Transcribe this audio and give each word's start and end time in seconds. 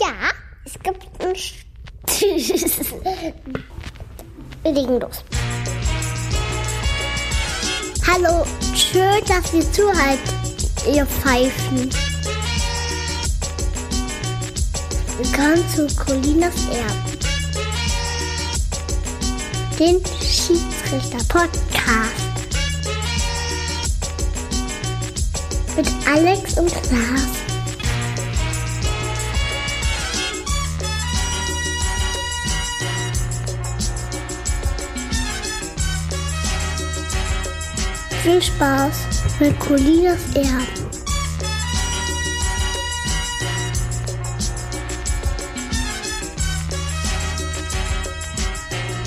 Ja, 0.00 0.30
es 0.64 0.72
gibt 0.82 1.02
ein 1.20 1.34
Tschüss. 2.06 2.92
Wir 4.62 4.72
legen 4.72 5.00
los. 5.00 5.24
Hallo, 8.06 8.46
schön, 8.74 9.24
dass 9.26 9.52
ihr 9.52 9.72
zuhört, 9.72 10.18
ihr 10.92 11.06
Pfeifen. 11.06 11.90
Willkommen 15.18 15.64
zu 15.74 15.86
Colinas 15.96 16.54
Erben. 16.68 17.18
Den 19.78 20.00
Schiedsrichter-Podcast. 20.20 21.62
Mit 25.76 25.88
Alex 26.06 26.58
und 26.58 26.72
Lars. 26.90 27.41
Viel 38.22 38.40
Spaß 38.40 39.08
mit 39.40 39.58
Colinas 39.58 40.20
Erben. 40.36 40.66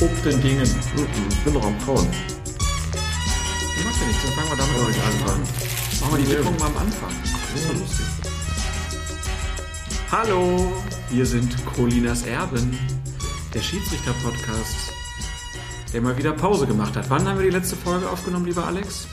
Ob 0.01 0.23
den 0.23 0.41
Dingen. 0.41 0.63
Ich 1.29 1.43
bin 1.45 1.53
noch 1.53 1.65
am 1.65 1.79
Kauen. 1.85 2.05
Ich 3.77 3.85
mag 3.85 3.93
ja 4.01 4.05
nichts, 4.05 4.23
dann 4.23 4.33
fangen 4.33 4.49
wir 4.49 4.57
damit 4.57 4.75
gleich 4.75 5.31
an. 5.31 5.41
Machen 6.01 6.11
wir 6.11 6.25
die 6.25 6.29
Wirkung 6.31 6.57
mal 6.57 6.65
am 6.65 6.77
Anfang. 6.77 7.13
Das 7.23 7.61
ist 7.61 7.69
doch 7.69 7.79
lustig. 7.79 8.05
Hallo, 10.11 10.73
wir 11.09 11.25
sind 11.25 11.55
Colinas 11.65 12.23
Erben, 12.23 12.77
der 13.53 13.61
Schiedsrichter-Podcast, 13.61 14.84
der 15.95 16.01
mal 16.01 16.17
wieder 16.17 16.33
Pause 16.33 16.67
gemacht 16.67 16.97
hat. 16.97 17.09
Wann 17.09 17.25
haben 17.25 17.39
wir 17.39 17.45
die 17.45 17.55
letzte 17.55 17.77
Folge 17.77 18.09
aufgenommen, 18.09 18.45
lieber 18.45 18.67
Alex? 18.67 19.07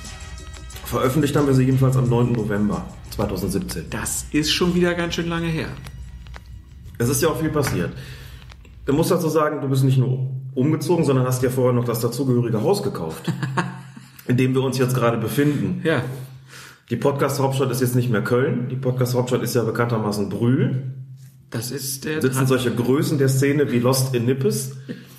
Veröffentlicht 0.84 1.36
haben 1.36 1.46
wir 1.46 1.54
sie 1.54 1.62
jedenfalls 1.62 1.96
am 1.96 2.08
9. 2.08 2.32
November 2.32 2.84
2017. 3.10 3.84
Das 3.88 4.26
ist 4.32 4.50
schon 4.50 4.74
wieder 4.74 4.92
ganz 4.94 5.14
schön 5.14 5.28
lange 5.28 5.46
her. 5.46 5.68
Es 6.98 7.08
ist 7.08 7.22
ja 7.22 7.28
auch 7.28 7.38
viel 7.38 7.50
passiert. 7.50 7.92
Du 8.84 8.94
musst 8.94 9.12
dazu 9.12 9.28
sagen, 9.28 9.60
du 9.60 9.68
bist 9.68 9.84
nicht 9.84 9.96
nur 9.96 10.28
umgezogen, 10.56 11.04
sondern 11.04 11.24
hast 11.24 11.44
ja 11.44 11.50
vorher 11.50 11.72
noch 11.72 11.84
das 11.84 12.00
dazugehörige 12.00 12.60
Haus 12.62 12.82
gekauft, 12.82 13.32
in 14.26 14.36
dem 14.36 14.52
wir 14.52 14.62
uns 14.62 14.76
jetzt 14.76 14.96
gerade 14.96 15.18
befinden. 15.18 15.82
Ja, 15.84 16.02
Die 16.90 16.96
Podcast-Hauptstadt 16.96 17.70
ist 17.70 17.80
jetzt 17.80 17.94
nicht 17.94 18.10
mehr 18.10 18.24
Köln. 18.24 18.68
Die 18.70 18.76
Podcast-Hauptstadt 18.76 19.44
ist 19.44 19.54
ja 19.54 19.62
bekanntermaßen 19.62 20.28
Brühl. 20.30 20.94
das 21.48 21.70
ist 21.70 22.06
der... 22.06 22.20
Sitzen 22.20 22.48
solche 22.48 22.74
Größen 22.74 23.18
der 23.18 23.28
Szene 23.28 23.70
wie 23.70 23.78
Lost 23.78 24.16
in 24.16 24.24
Nippes. 24.24 24.72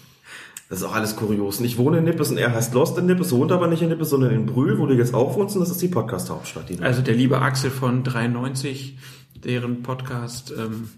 Das 0.74 0.82
ist 0.82 0.88
auch 0.88 0.96
alles 0.96 1.16
kurios. 1.16 1.60
Und 1.60 1.66
Ich 1.66 1.78
wohne 1.78 2.00
in 2.00 2.04
Nippes 2.04 2.32
und 2.32 2.40
er 2.40 2.52
heißt 2.52 2.74
Lost 2.74 2.98
in 2.98 3.06
Nippes, 3.06 3.32
wohnt 3.32 3.52
aber 3.52 3.68
nicht 3.68 3.84
in 3.84 3.90
Nippes, 3.90 4.10
sondern 4.10 4.32
in 4.32 4.48
Brühl, 4.48 4.80
wo 4.80 4.88
du 4.88 4.96
jetzt 4.96 5.14
auch 5.14 5.36
wohnst. 5.36 5.56
Und 5.56 5.62
das 5.62 5.70
ist 5.70 5.84
die 5.84 5.88
Podcast-Hauptstadt. 5.88 6.68
Die 6.68 6.80
Also 6.80 7.04
der 7.04 7.14
liebe 7.14 7.40
Axel 7.44 7.70
von 7.70 8.04
93, 8.04 8.98
deren 9.36 9.84
Podcast... 9.84 10.52
Ähm, 10.58 10.90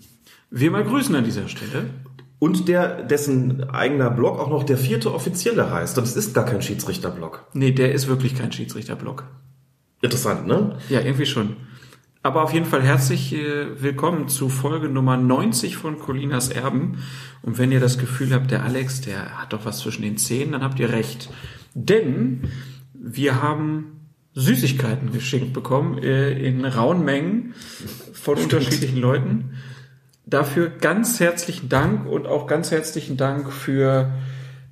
wir 0.49 0.71
mal 0.71 0.85
grüßen 0.85 1.13
an 1.13 1.25
dieser 1.25 1.49
Stelle. 1.49 1.89
Und 2.39 2.69
der, 2.69 3.03
dessen 3.03 3.69
eigener 3.69 4.09
Blog 4.11 4.39
auch 4.39 4.49
noch 4.49 4.63
der 4.63 4.77
vierte 4.77 5.13
offizielle 5.13 5.69
heißt. 5.69 5.97
Und 5.97 6.05
es 6.05 6.15
ist 6.15 6.33
gar 6.33 6.45
kein 6.45 6.61
Schiedsrichterblog. 6.61 7.43
Nee, 7.51 7.71
der 7.71 7.91
ist 7.91 8.07
wirklich 8.07 8.33
kein 8.33 8.53
Schiedsrichterblock. 8.53 9.25
Interessant, 10.01 10.47
ne? 10.47 10.77
Ja, 10.87 11.01
irgendwie 11.01 11.25
schon. 11.25 11.57
Aber 12.25 12.41
auf 12.41 12.53
jeden 12.53 12.65
Fall 12.65 12.81
herzlich 12.81 13.35
äh, 13.35 13.83
willkommen 13.83 14.29
zu 14.29 14.49
Folge 14.49 14.89
Nummer 14.89 15.15
90 15.15 15.77
von 15.77 15.99
Colinas 15.99 16.49
Erben. 16.49 17.03
Und 17.43 17.59
wenn 17.59 17.71
ihr 17.71 17.79
das 17.79 17.99
Gefühl 17.99 18.33
habt, 18.33 18.49
der 18.49 18.63
Alex, 18.63 19.01
der 19.01 19.39
hat 19.39 19.53
doch 19.53 19.63
was 19.63 19.77
zwischen 19.77 20.01
den 20.01 20.17
Zähnen, 20.17 20.53
dann 20.53 20.63
habt 20.63 20.79
ihr 20.79 20.89
recht. 20.89 21.29
Denn 21.75 22.49
wir 22.95 23.43
haben 23.43 24.09
Süßigkeiten 24.33 25.11
geschenkt 25.11 25.53
bekommen 25.53 25.99
äh, 25.99 26.31
in 26.31 26.65
rauen 26.65 27.05
Mengen 27.05 27.53
von 28.13 28.39
unterschiedlichen 28.39 28.97
Leuten. 28.97 29.51
Dafür 30.25 30.69
ganz 30.69 31.19
herzlichen 31.19 31.69
Dank 31.69 32.07
und 32.07 32.25
auch 32.25 32.47
ganz 32.47 32.71
herzlichen 32.71 33.17
Dank 33.17 33.53
für 33.53 34.15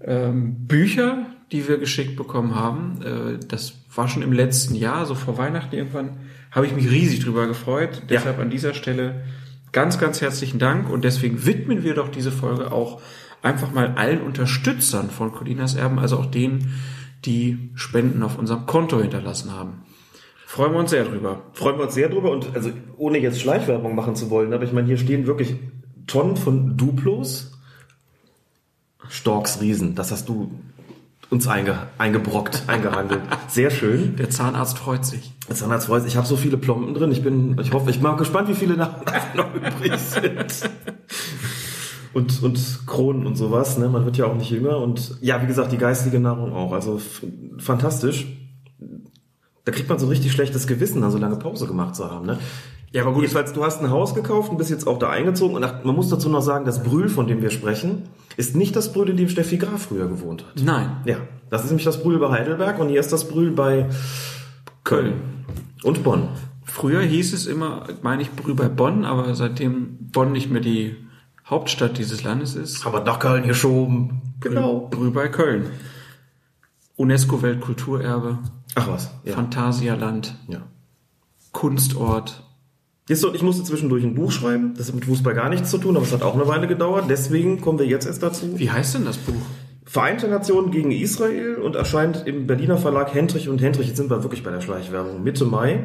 ähm, 0.01 0.65
Bücher, 0.65 1.27
die 1.51 1.67
wir 1.67 1.77
geschickt 1.77 2.15
bekommen 2.15 2.55
haben. 2.55 2.99
Äh, 3.03 3.45
das 3.47 3.75
war 3.93 4.07
schon 4.07 4.23
im 4.23 4.33
letzten 4.33 4.73
Jahr, 4.73 5.05
so 5.05 5.13
vor 5.13 5.37
Weihnachten 5.37 5.75
irgendwann, 5.75 6.17
habe 6.53 6.67
ich 6.67 6.73
mich 6.73 6.89
riesig 6.89 7.19
drüber 7.21 7.47
gefreut. 7.47 8.03
Deshalb 8.09 8.39
an 8.39 8.49
dieser 8.49 8.73
Stelle 8.73 9.23
ganz, 9.71 9.99
ganz 9.99 10.21
herzlichen 10.21 10.59
Dank 10.59 10.89
und 10.89 11.03
deswegen 11.03 11.45
widmen 11.45 11.83
wir 11.83 11.95
doch 11.95 12.09
diese 12.09 12.31
Folge 12.31 12.71
auch 12.71 13.01
einfach 13.41 13.73
mal 13.73 13.95
allen 13.95 14.21
Unterstützern 14.21 15.09
von 15.09 15.33
Colinas 15.33 15.75
Erben, 15.75 15.99
also 15.99 16.17
auch 16.17 16.27
denen, 16.27 16.73
die 17.25 17.71
Spenden 17.75 18.23
auf 18.23 18.37
unserem 18.37 18.65
Konto 18.65 19.01
hinterlassen 19.01 19.51
haben. 19.51 19.83
Freuen 20.45 20.73
wir 20.73 20.79
uns 20.79 20.91
sehr 20.91 21.05
drüber. 21.05 21.41
Freuen 21.53 21.77
wir 21.77 21.85
uns 21.85 21.95
sehr 21.95 22.09
drüber 22.09 22.31
und 22.31 22.55
also 22.55 22.69
ohne 22.97 23.17
jetzt 23.17 23.41
Schleichwerbung 23.41 23.95
machen 23.95 24.15
zu 24.15 24.29
wollen, 24.29 24.53
aber 24.53 24.63
ich 24.63 24.71
meine, 24.71 24.87
hier 24.87 24.97
stehen 24.97 25.25
wirklich 25.25 25.55
Tonnen 26.05 26.37
von 26.37 26.77
Duplos. 26.77 27.49
Storks 29.09 29.59
Riesen, 29.59 29.95
das 29.95 30.11
hast 30.11 30.29
du 30.29 30.51
uns 31.29 31.47
einge, 31.47 31.87
eingebrockt, 31.97 32.63
eingehandelt. 32.67 33.21
Sehr 33.47 33.71
schön. 33.71 34.15
Der 34.17 34.29
Zahnarzt 34.29 34.77
freut 34.77 35.05
sich. 35.05 35.33
Zahnarzt 35.51 35.87
freut 35.87 36.03
sich. 36.03 36.13
Ich 36.13 36.17
habe 36.17 36.27
so 36.27 36.37
viele 36.37 36.57
Plomben 36.57 36.93
drin. 36.93 37.11
Ich 37.11 37.23
bin, 37.23 37.57
ich 37.59 37.73
hoffe, 37.73 37.89
ich 37.89 37.97
bin 37.97 38.07
auch 38.07 38.17
gespannt, 38.17 38.49
wie 38.49 38.53
viele 38.53 38.75
nach 38.77 38.95
noch 39.35 39.53
übrig 39.53 39.97
sind. 39.97 40.69
Und, 42.13 42.43
und 42.43 42.85
Kronen 42.85 43.25
und 43.25 43.35
sowas, 43.35 43.77
ne? 43.77 43.89
Man 43.89 44.05
wird 44.05 44.17
ja 44.17 44.25
auch 44.25 44.35
nicht 44.35 44.51
jünger. 44.51 44.77
Und 44.77 45.17
ja, 45.21 45.41
wie 45.41 45.47
gesagt, 45.47 45.71
die 45.71 45.77
geistige 45.77 46.19
Nahrung 46.19 46.53
auch. 46.53 46.71
Also 46.71 47.01
fantastisch. 47.57 48.27
Da 49.65 49.71
kriegt 49.71 49.89
man 49.89 49.97
so 49.97 50.07
richtig 50.07 50.31
schlechtes 50.31 50.67
Gewissen, 50.67 51.01
da 51.01 51.09
so 51.09 51.17
lange 51.17 51.37
Pause 51.37 51.67
gemacht 51.67 51.95
zu 51.95 52.09
haben, 52.09 52.25
ne? 52.25 52.37
Ja, 52.93 53.01
aber 53.01 53.13
gut, 53.13 53.23
Jedenfalls, 53.23 53.53
du 53.53 53.65
hast 53.65 53.81
ein 53.81 53.89
Haus 53.89 54.13
gekauft 54.13 54.51
und 54.51 54.57
bist 54.57 54.69
jetzt 54.69 54.87
auch 54.87 54.99
da 54.99 55.09
eingezogen. 55.09 55.55
Und 55.55 55.63
ach, 55.63 55.83
man 55.83 55.95
muss 55.95 56.09
dazu 56.09 56.29
noch 56.29 56.41
sagen, 56.41 56.63
das 56.63 56.83
Brühl, 56.83 57.09
von 57.09 57.25
dem 57.25 57.41
wir 57.41 57.49
sprechen, 57.49 58.03
ist 58.37 58.55
nicht 58.55 58.75
das 58.75 58.93
Brühl, 58.93 59.09
in 59.09 59.17
dem 59.17 59.29
Steffi 59.29 59.57
Graf 59.57 59.87
früher 59.87 60.07
gewohnt 60.07 60.45
hat. 60.45 60.63
Nein. 60.63 60.97
Ja, 61.05 61.17
das 61.49 61.63
ist 61.63 61.71
nämlich 61.71 61.85
das 61.85 62.03
Brühl 62.03 62.19
bei 62.19 62.29
Heidelberg 62.29 62.79
und 62.79 62.89
hier 62.89 62.99
ist 62.99 63.11
das 63.11 63.27
Brühl 63.27 63.49
bei 63.51 63.89
Köln 64.83 65.15
und 65.81 66.03
Bonn. 66.03 66.29
Früher 66.65 67.01
hieß 67.01 67.33
es 67.33 67.47
immer, 67.47 67.87
meine 68.03 68.21
ich, 68.21 68.31
Brühl 68.31 68.53
bei 68.53 68.69
Bonn, 68.69 69.05
aber 69.05 69.33
seitdem 69.33 69.97
Bonn 70.11 70.31
nicht 70.31 70.51
mehr 70.51 70.61
die 70.61 70.95
Hauptstadt 71.47 71.97
dieses 71.97 72.23
Landes 72.23 72.55
ist, 72.55 72.85
Aber 72.85 73.03
nach 73.03 73.17
Köln 73.19 73.47
geschoben. 73.47 74.21
Genau. 74.39 74.87
Brühl 74.91 75.11
bei 75.11 75.29
Köln. 75.29 75.65
UNESCO-Weltkulturerbe, 76.95 78.37
Ach 78.75 78.87
was. 78.87 79.09
Ja. 79.23 79.33
Phantasialand, 79.33 80.35
ja. 80.47 80.61
Kunstort. 81.51 82.43
Jetzt 83.07 83.21
so, 83.21 83.33
ich 83.33 83.41
musste 83.41 83.63
zwischendurch 83.63 84.03
ein 84.03 84.15
Buch 84.15 84.31
schreiben. 84.31 84.73
Das 84.77 84.87
hat 84.87 84.95
mit 84.95 85.05
Fußball 85.05 85.33
gar 85.33 85.49
nichts 85.49 85.69
zu 85.69 85.77
tun, 85.77 85.95
aber 85.97 86.05
es 86.05 86.13
hat 86.13 86.21
auch 86.21 86.35
eine 86.35 86.47
Weile 86.47 86.67
gedauert. 86.67 87.05
Deswegen 87.09 87.59
kommen 87.59 87.79
wir 87.79 87.85
jetzt 87.85 88.05
erst 88.05 88.23
dazu. 88.23 88.57
Wie 88.57 88.71
heißt 88.71 88.95
denn 88.95 89.05
das 89.05 89.17
Buch? 89.17 89.33
Vereinte 89.85 90.27
Nationen 90.29 90.71
gegen 90.71 90.91
Israel 90.91 91.55
und 91.55 91.75
erscheint 91.75 92.23
im 92.25 92.47
Berliner 92.47 92.77
Verlag 92.77 93.13
Hendrich 93.13 93.49
und 93.49 93.61
Hendrich. 93.61 93.87
Jetzt 93.87 93.97
sind 93.97 94.09
wir 94.09 94.23
wirklich 94.23 94.43
bei 94.43 94.51
der 94.51 94.61
Schleichwerbung. 94.61 95.21
Mitte 95.21 95.45
Mai. 95.45 95.83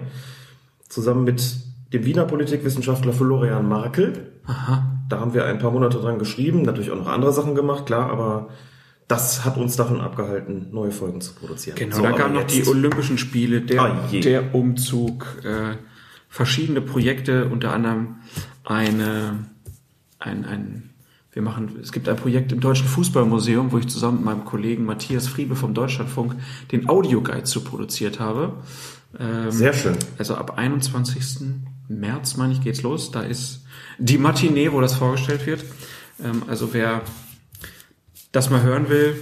Zusammen 0.89 1.25
mit 1.25 1.57
dem 1.93 2.05
Wiener 2.05 2.25
Politikwissenschaftler 2.25 3.13
Florian 3.13 3.69
Markel. 3.69 4.31
Aha. 4.47 4.87
Da 5.09 5.21
haben 5.21 5.35
wir 5.35 5.45
ein 5.47 5.59
paar 5.59 5.71
Monate 5.71 5.99
dran 5.99 6.19
geschrieben, 6.19 6.63
natürlich 6.63 6.91
auch 6.91 6.97
noch 6.97 7.09
andere 7.09 7.33
Sachen 7.33 7.55
gemacht, 7.55 7.87
klar, 7.87 8.11
aber 8.11 8.49
das 9.09 9.45
hat 9.45 9.57
uns 9.57 9.75
davon 9.77 10.01
abgehalten, 10.03 10.69
neue 10.71 10.91
Folgen 10.91 11.23
zu 11.23 11.35
produzieren. 11.35 11.77
Genau, 11.79 11.97
So, 11.97 12.05
aber 12.05 12.17
kamen 12.17 12.35
noch 12.35 12.45
die 12.45 12.67
Olympischen 12.67 13.17
Spiele, 13.17 13.63
der, 13.63 13.83
Ah, 13.83 14.09
der 14.13 14.55
Umzug, 14.55 15.25
äh, 15.45 15.77
verschiedene 16.29 16.81
Projekte, 16.81 17.49
unter 17.49 17.73
anderem 17.73 18.17
eine, 18.65 19.47
ein, 20.19 20.45
ein, 20.45 20.91
wir 21.33 21.43
machen, 21.43 21.79
es 21.83 21.93
gibt 21.93 22.09
ein 22.09 22.17
Projekt 22.17 22.53
im 22.53 22.61
Deutschen 22.61 22.87
Fußballmuseum, 22.87 23.73
wo 23.73 23.79
ich 23.79 23.89
zusammen 23.89 24.19
mit 24.19 24.25
meinem 24.27 24.45
Kollegen 24.45 24.85
Matthias 24.85 25.27
Friebe 25.27 25.57
vom 25.57 25.75
Deutschlandfunk 25.75 26.37
den 26.73 26.89
Audioguide 26.89 27.45
zu 27.45 27.63
produziert 27.63 28.21
habe. 28.21 28.63
Ähm, 29.19 29.51
Sehr 29.51 29.73
schön. 29.73 29.97
Also 30.19 30.35
ab 30.35 30.59
21. 30.59 31.41
März, 31.89 32.37
meine 32.37 32.53
ich, 32.53 32.61
geht's 32.61 32.83
los. 32.83 33.11
Da 33.11 33.23
ist 33.23 33.65
die 33.99 34.19
Matinee, 34.19 34.73
wo 34.73 34.81
das 34.81 34.95
vorgestellt 34.95 35.47
wird. 35.47 35.65
Ähm, 36.23 36.43
also 36.47 36.75
wer 36.75 37.03
das 38.33 38.51
mal 38.51 38.63
hören 38.63 38.89
will, 38.89 39.17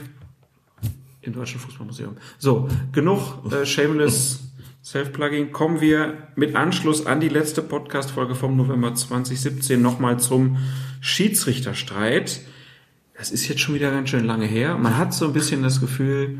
im 1.20 1.32
Deutschen 1.32 1.60
Fußballmuseum. 1.60 2.16
So, 2.38 2.68
genug 2.92 3.52
äh, 3.52 3.64
shameless 3.64 4.40
Self-Plugging. 4.86 5.50
Kommen 5.50 5.80
wir 5.80 6.28
mit 6.36 6.54
Anschluss 6.54 7.06
an 7.06 7.18
die 7.18 7.28
letzte 7.28 7.60
Podcast-Folge 7.60 8.36
vom 8.36 8.56
November 8.56 8.94
2017 8.94 9.82
nochmal 9.82 10.20
zum 10.20 10.58
Schiedsrichterstreit. 11.00 12.42
Das 13.18 13.32
ist 13.32 13.48
jetzt 13.48 13.62
schon 13.62 13.74
wieder 13.74 13.90
ganz 13.90 14.10
schön 14.10 14.24
lange 14.24 14.46
her. 14.46 14.78
Man 14.78 14.96
hat 14.96 15.12
so 15.12 15.24
ein 15.24 15.32
bisschen 15.32 15.64
das 15.64 15.80
Gefühl, 15.80 16.38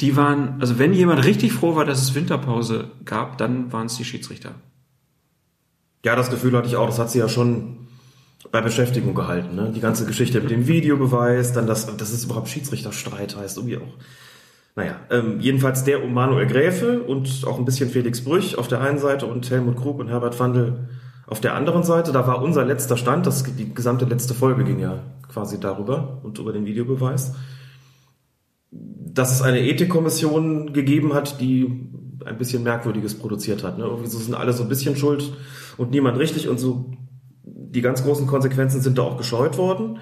die 0.00 0.16
waren, 0.16 0.60
also 0.60 0.80
wenn 0.80 0.94
jemand 0.94 1.24
richtig 1.24 1.52
froh 1.52 1.76
war, 1.76 1.84
dass 1.84 2.02
es 2.02 2.16
Winterpause 2.16 2.90
gab, 3.04 3.38
dann 3.38 3.72
waren 3.72 3.86
es 3.86 3.96
die 3.96 4.04
Schiedsrichter. 4.04 4.56
Ja, 6.04 6.16
das 6.16 6.28
Gefühl 6.28 6.56
hatte 6.56 6.66
ich 6.66 6.74
auch. 6.74 6.86
Das 6.86 6.98
hat 6.98 7.12
sie 7.12 7.20
ja 7.20 7.28
schon 7.28 7.86
bei 8.50 8.62
Beschäftigung 8.62 9.14
gehalten. 9.14 9.54
Ne? 9.54 9.70
Die 9.72 9.80
ganze 9.80 10.06
Geschichte 10.06 10.40
mit 10.40 10.50
dem 10.50 10.66
Videobeweis, 10.66 11.52
dann 11.52 11.68
das, 11.68 11.96
das 11.96 12.10
ist 12.10 12.24
überhaupt 12.24 12.48
Schiedsrichterstreit 12.48 13.36
heißt, 13.36 13.58
irgendwie 13.58 13.76
auch. 13.76 13.94
Naja, 14.76 15.00
ähm, 15.10 15.40
jedenfalls 15.40 15.84
der 15.84 16.04
um 16.04 16.12
Manuel 16.12 16.46
Gräfe 16.46 17.02
und 17.02 17.44
auch 17.46 17.58
ein 17.58 17.64
bisschen 17.64 17.88
Felix 17.88 18.22
Brüch 18.22 18.58
auf 18.58 18.68
der 18.68 18.82
einen 18.82 18.98
Seite 18.98 19.24
und 19.24 19.50
Helmut 19.50 19.76
Krug 19.76 19.98
und 19.98 20.08
Herbert 20.08 20.34
Fandl 20.34 20.86
auf 21.26 21.40
der 21.40 21.54
anderen 21.54 21.82
Seite. 21.82 22.12
Da 22.12 22.26
war 22.26 22.42
unser 22.42 22.62
letzter 22.64 22.98
Stand, 22.98 23.26
das, 23.26 23.42
die 23.42 23.72
gesamte 23.74 24.04
letzte 24.04 24.34
Folge 24.34 24.64
ging 24.64 24.78
ja 24.78 25.02
quasi 25.32 25.58
darüber 25.58 26.20
und 26.22 26.38
über 26.38 26.52
den 26.52 26.66
Videobeweis. 26.66 27.34
Dass 28.70 29.32
es 29.32 29.40
eine 29.40 29.60
Ethikkommission 29.60 30.74
gegeben 30.74 31.14
hat, 31.14 31.40
die 31.40 31.88
ein 32.26 32.36
bisschen 32.36 32.62
Merkwürdiges 32.62 33.14
produziert 33.14 33.64
hat. 33.64 33.78
Ne? 33.78 33.84
Irgendwie 33.84 34.10
so 34.10 34.18
sind 34.18 34.34
alle 34.34 34.52
so 34.52 34.62
ein 34.62 34.68
bisschen 34.68 34.96
schuld 34.96 35.32
und 35.78 35.90
niemand 35.90 36.18
richtig 36.18 36.48
und 36.50 36.58
so 36.58 36.92
die 37.42 37.80
ganz 37.80 38.02
großen 38.02 38.26
Konsequenzen 38.26 38.82
sind 38.82 38.98
da 38.98 39.02
auch 39.02 39.16
gescheut 39.16 39.56
worden. 39.56 40.00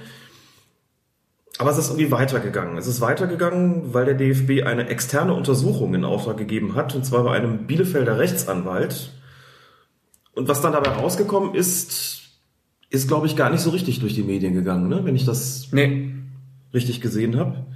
Aber 1.59 1.71
es 1.71 1.79
ist 1.79 1.91
irgendwie 1.91 2.11
weitergegangen. 2.11 2.77
Es 2.79 2.87
ist 2.87 3.01
weitergegangen, 3.01 3.95
weil 3.95 4.05
der 4.05 4.15
DFB 4.15 4.67
eine 4.67 4.89
externe 4.89 5.35
Untersuchung 5.35 5.95
in 5.95 6.05
Auftrag 6.05 6.37
gegeben 6.37 6.75
hat, 6.75 6.95
und 6.95 7.07
zwar 7.07 7.23
bei 7.25 7.37
einem 7.37 7.67
Bielefelder 7.67 8.19
Rechtsanwalt. 8.19 9.13
Und 10.35 10.49
was 10.49 10.61
dann 10.61 10.73
dabei 10.73 10.91
rausgekommen 10.91 11.55
ist, 11.55 12.23
ist, 12.91 13.07
glaube 13.07 13.27
ich, 13.27 13.37
gar 13.37 13.51
nicht 13.51 13.61
so 13.61 13.71
richtig 13.71 14.01
durch 14.01 14.15
die 14.15 14.23
Medien 14.23 14.55
gegangen, 14.55 14.89
ne? 14.89 15.05
wenn 15.05 15.15
ich 15.15 15.25
das 15.25 15.69
nee. 15.71 16.13
richtig 16.73 17.01
gesehen 17.01 17.39
habe. 17.39 17.67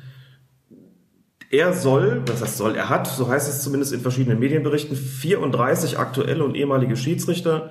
Er 1.50 1.72
soll, 1.72 2.22
was 2.26 2.42
heißt 2.42 2.58
soll, 2.58 2.74
er 2.74 2.88
hat, 2.88 3.06
so 3.06 3.28
heißt 3.28 3.48
es 3.48 3.62
zumindest 3.62 3.92
in 3.92 4.00
verschiedenen 4.00 4.38
Medienberichten, 4.38 4.96
34 4.96 5.98
aktuelle 5.98 6.44
und 6.44 6.56
ehemalige 6.56 6.96
Schiedsrichter 6.96 7.70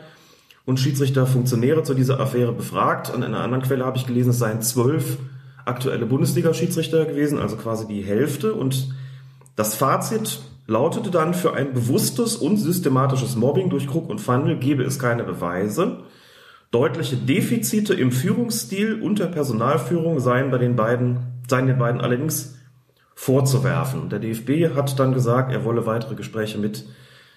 und 0.66 0.80
Schiedsrichterfunktionäre 0.80 1.84
zu 1.84 1.94
dieser 1.94 2.20
Affäre 2.20 2.54
befragt. 2.54 3.14
An 3.14 3.24
einer 3.24 3.42
anderen 3.42 3.64
Quelle 3.64 3.86
habe 3.86 3.98
ich 3.98 4.08
gelesen, 4.08 4.32
es 4.32 4.40
seien 4.40 4.62
zwölf 4.62 5.18
aktuelle 5.68 6.06
Bundesliga-Schiedsrichter 6.06 7.06
gewesen, 7.06 7.40
also 7.40 7.58
quasi 7.58 7.88
die 7.88 8.04
Hälfte. 8.04 8.54
Und 8.54 8.94
das 9.56 9.76
Fazit 9.76 10.40
lautete 10.68 11.12
dann, 11.12 11.34
für 11.34 11.54
ein 11.54 11.74
bewusstes 11.74 12.36
und 12.36 12.58
systematisches 12.58 13.36
Mobbing 13.36 13.70
durch 13.70 13.88
Krug 13.88 14.10
und 14.10 14.20
Fandel 14.20 14.58
gebe 14.58 14.84
es 14.84 15.00
keine 15.00 15.24
Beweise. 15.24 16.04
Deutliche 16.72 17.16
Defizite 17.16 17.94
im 17.94 18.12
Führungsstil 18.12 19.02
und 19.02 19.20
der 19.20 19.28
Personalführung 19.28 20.20
seien 20.20 20.52
bei 20.52 20.58
den 20.58 20.76
beiden, 20.76 21.20
seien 21.50 21.68
den 21.68 21.80
beiden 21.80 22.02
allerdings 22.02 22.58
vorzuwerfen. 23.16 24.10
Der 24.10 24.20
DFB 24.20 24.76
hat 24.76 25.00
dann 25.00 25.14
gesagt, 25.14 25.52
er 25.52 25.64
wolle 25.64 25.86
weitere 25.86 26.16
Gespräche 26.16 26.58
mit 26.58 26.86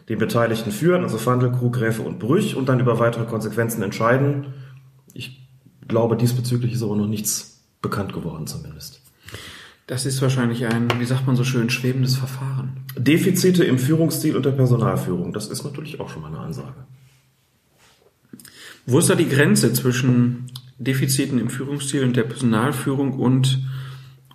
den 0.08 0.18
Beteiligten 0.18 0.72
führen, 0.72 1.04
also 1.04 1.18
Fandel, 1.18 1.52
Krug, 1.52 1.74
Gräfe 1.74 2.02
und 2.02 2.18
Brüch 2.18 2.56
und 2.56 2.68
dann 2.68 2.80
über 2.80 2.98
weitere 2.98 3.24
Konsequenzen 3.24 3.82
entscheiden. 3.82 4.48
Ich 5.14 5.48
glaube, 5.86 6.16
diesbezüglich 6.16 6.72
ist 6.72 6.82
aber 6.82 6.96
noch 6.96 7.06
nichts 7.06 7.49
bekannt 7.82 8.12
geworden 8.12 8.46
zumindest. 8.46 9.00
Das 9.86 10.06
ist 10.06 10.22
wahrscheinlich 10.22 10.66
ein, 10.66 10.88
wie 11.00 11.04
sagt 11.04 11.26
man 11.26 11.34
so 11.34 11.42
schön, 11.42 11.68
schwebendes 11.68 12.14
Verfahren. 12.14 12.84
Defizite 12.96 13.64
im 13.64 13.78
Führungsstil 13.78 14.36
und 14.36 14.46
der 14.46 14.52
Personalführung, 14.52 15.32
das 15.32 15.48
ist 15.48 15.64
natürlich 15.64 15.98
auch 15.98 16.08
schon 16.08 16.22
mal 16.22 16.28
eine 16.28 16.38
Ansage. 16.38 16.86
Wo 18.86 18.98
ist 18.98 19.10
da 19.10 19.14
die 19.14 19.28
Grenze 19.28 19.72
zwischen 19.72 20.46
Defiziten 20.78 21.38
im 21.38 21.50
Führungsstil 21.50 22.04
und 22.04 22.16
der 22.16 22.22
Personalführung 22.22 23.18
und 23.18 23.64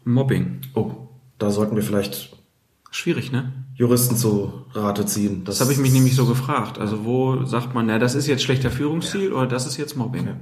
Mobbing? 0.04 0.62
Oh, 0.74 1.08
da 1.40 1.52
sollten 1.52 1.76
wir 1.76 1.84
vielleicht 1.84 2.36
schwierig, 2.92 3.32
ne? 3.32 3.52
Juristen 3.76 4.16
zu 4.16 4.66
Rate 4.74 5.06
ziehen. 5.06 5.44
Das, 5.44 5.58
das 5.58 5.66
habe 5.66 5.74
ich 5.74 5.80
mich 5.80 5.92
nämlich 5.92 6.16
so 6.16 6.26
gefragt. 6.26 6.80
Also 6.80 7.04
wo 7.04 7.46
sagt 7.46 7.74
man, 7.74 7.86
na, 7.88 8.00
das 8.00 8.16
ist 8.16 8.28
jetzt 8.28 8.44
schlechter 8.44 8.72
Führungsstil 8.72 9.30
ja. 9.30 9.36
oder 9.36 9.48
das 9.48 9.66
ist 9.66 9.78
jetzt 9.78 9.98
Mobbing? 9.98 10.22
Okay. 10.22 10.36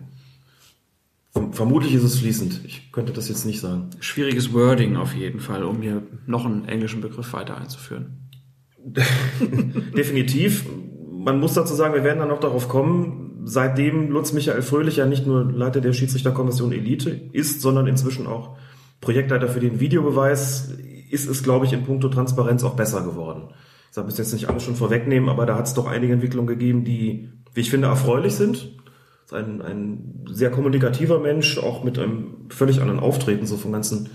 Vermutlich 1.52 1.96
ist 1.96 2.04
es 2.04 2.20
fließend. 2.20 2.62
Ich 2.66 2.92
könnte 2.92 3.12
das 3.12 3.28
jetzt 3.28 3.46
nicht 3.46 3.60
sagen. 3.60 3.90
Schwieriges 4.00 4.54
Wording 4.54 4.96
auf 4.98 5.16
jeden 5.16 5.40
Fall, 5.40 5.64
um 5.64 5.82
hier 5.82 6.04
noch 6.28 6.46
einen 6.46 6.66
englischen 6.66 7.02
Begriff 7.02 7.34
weiter 7.34 7.58
einzuführen. 7.58 8.30
Definitiv. 9.98 10.66
Man 11.12 11.40
muss 11.40 11.54
dazu 11.54 11.74
sagen, 11.74 11.96
wir 11.96 12.04
werden 12.04 12.20
dann 12.20 12.28
noch 12.28 12.40
darauf 12.40 12.70
kommen, 12.70 13.42
seitdem 13.46 14.12
Lutz 14.12 14.34
Michael 14.34 14.62
Fröhlich 14.62 14.98
ja 14.98 15.06
nicht 15.06 15.26
nur 15.26 15.52
Leiter 15.52 15.82
der 15.82 15.94
Schiedsrichterkommission 15.94 16.72
Elite 16.72 17.10
ist, 17.32 17.62
sondern 17.62 17.88
inzwischen 17.88 18.28
auch 18.28 18.58
Projektleiter 19.02 19.48
für 19.48 19.60
den 19.60 19.80
Videobeweis, 19.80 20.74
ist 21.10 21.28
es, 21.28 21.44
glaube 21.44 21.66
ich, 21.66 21.74
in 21.74 21.84
puncto 21.84 22.10
Transparenz 22.10 22.64
auch 22.64 22.76
besser 22.76 23.04
geworden. 23.04 23.50
Ich 23.90 23.96
sage 23.96 24.08
bis 24.08 24.18
jetzt 24.18 24.34
nicht 24.34 24.50
alles 24.50 24.64
schon 24.64 24.76
vorwegnehmen, 24.76 25.30
aber 25.30 25.46
da 25.46 25.56
hat 25.56 25.68
es 25.68 25.74
doch 25.74 25.88
einige 25.88 26.14
Entwicklungen 26.14 26.48
gegeben, 26.48 26.84
die, 26.84 27.30
wie 27.54 27.62
ich 27.62 27.70
finde, 27.70 27.88
erfreulich 27.88 28.34
sind. 28.34 28.76
Ist 29.26 29.34
ein, 29.34 29.62
ein 29.62 30.26
sehr 30.30 30.52
kommunikativer 30.52 31.20
Mensch, 31.20 31.58
auch 31.58 31.84
mit 31.84 31.98
einem 31.98 32.50
völlig 32.50 32.82
anderen 32.82 33.00
Auftreten, 33.00 33.46
so 33.46 33.58
vom 33.58 33.72
ganzen 33.72 34.10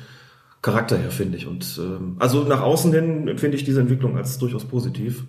Charakter 0.62 0.98
her, 0.98 1.10
finde 1.10 1.36
ich. 1.36 1.46
Und 1.46 1.80
ähm, 1.82 2.16
also 2.18 2.44
nach 2.44 2.60
außen 2.60 2.92
hin 2.92 3.28
empfinde 3.28 3.56
ich 3.56 3.64
diese 3.64 3.80
Entwicklung 3.80 4.16
als 4.16 4.38
durchaus 4.38 4.64
positiv. 4.64 5.24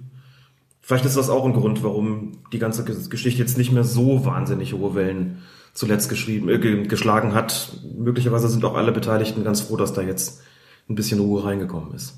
Vielleicht 0.81 1.05
ist 1.05 1.17
das 1.17 1.29
auch 1.29 1.45
ein 1.45 1.53
Grund, 1.53 1.83
warum 1.83 2.39
die 2.51 2.57
ganze 2.57 2.83
Geschichte 2.83 3.39
jetzt 3.39 3.57
nicht 3.57 3.71
mehr 3.71 3.83
so 3.83 4.25
wahnsinnig 4.25 4.73
hohe 4.73 4.95
Wellen 4.95 5.43
zuletzt 5.73 6.09
geschrieben, 6.09 6.49
äh, 6.49 6.87
geschlagen 6.87 7.33
hat. 7.35 7.77
Möglicherweise 7.95 8.47
sind 8.47 8.65
auch 8.65 8.75
alle 8.75 8.91
Beteiligten 8.91 9.43
ganz 9.43 9.61
froh, 9.61 9.77
dass 9.77 9.93
da 9.93 10.01
jetzt 10.01 10.41
ein 10.89 10.95
bisschen 10.95 11.19
Ruhe 11.19 11.43
reingekommen 11.43 11.93
ist. 11.93 12.17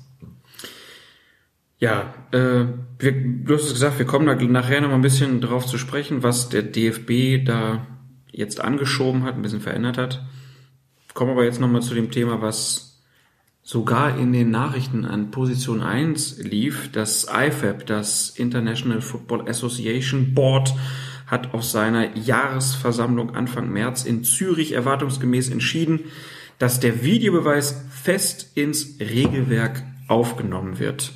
Ja, 1.82 2.14
äh, 2.30 2.66
wir, 3.00 3.12
du 3.12 3.54
hast 3.54 3.64
es 3.64 3.72
gesagt, 3.72 3.98
wir 3.98 4.06
kommen 4.06 4.24
da 4.24 4.36
nachher 4.36 4.80
noch 4.80 4.90
mal 4.90 4.94
ein 4.94 5.02
bisschen 5.02 5.40
drauf 5.40 5.66
zu 5.66 5.78
sprechen, 5.78 6.22
was 6.22 6.48
der 6.48 6.62
DFB 6.62 7.44
da 7.44 7.84
jetzt 8.30 8.60
angeschoben 8.60 9.24
hat, 9.24 9.34
ein 9.34 9.42
bisschen 9.42 9.60
verändert 9.60 9.98
hat. 9.98 10.24
Kommen 11.12 11.32
aber 11.32 11.42
jetzt 11.42 11.60
noch 11.60 11.66
mal 11.66 11.82
zu 11.82 11.96
dem 11.96 12.12
Thema, 12.12 12.40
was 12.40 13.02
sogar 13.64 14.16
in 14.16 14.32
den 14.32 14.52
Nachrichten 14.52 15.04
an 15.04 15.32
Position 15.32 15.82
1 15.82 16.44
lief. 16.44 16.92
Das 16.92 17.24
IFAB, 17.24 17.84
das 17.84 18.30
International 18.30 19.00
Football 19.00 19.48
Association 19.48 20.34
Board, 20.34 20.72
hat 21.26 21.52
auf 21.52 21.64
seiner 21.64 22.16
Jahresversammlung 22.16 23.34
Anfang 23.34 23.72
März 23.72 24.04
in 24.04 24.22
Zürich 24.22 24.70
erwartungsgemäß 24.70 25.50
entschieden, 25.50 25.98
dass 26.60 26.78
der 26.78 27.02
Videobeweis 27.02 27.84
fest 27.90 28.52
ins 28.54 29.00
Regelwerk 29.00 29.82
aufgenommen 30.06 30.78
wird. 30.78 31.14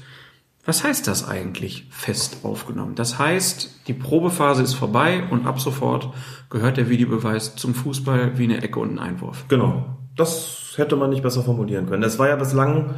Was 0.67 0.85
heißt 0.85 1.07
das 1.07 1.27
eigentlich, 1.27 1.87
fest 1.91 2.39
aufgenommen? 2.43 2.95
Das 2.97 3.19
heißt, 3.19 3.87
die 3.87 3.95
Probephase 3.95 4.63
ist 4.63 4.75
vorbei 4.75 5.23
und 5.31 5.47
ab 5.47 5.61
sofort 5.61 6.11
gehört 6.51 6.77
der 6.77 6.91
Videobeweis 6.91 7.57
zum 7.57 7.75
Fußball 7.75 8.37
wie 8.37 8.45
eine 8.45 8.63
Ecke 8.63 8.81
und 8.81 8.93
ein 8.93 8.99
Einwurf. 8.99 9.47
Genau. 9.49 9.97
Das 10.17 10.75
hätte 10.77 10.97
man 10.97 11.11
nicht 11.11 11.23
besser 11.23 11.43
formulieren 11.43 11.87
können. 11.87 12.03
Es 12.03 12.19
war 12.19 12.29
ja 12.29 12.37
bislang, 12.37 12.95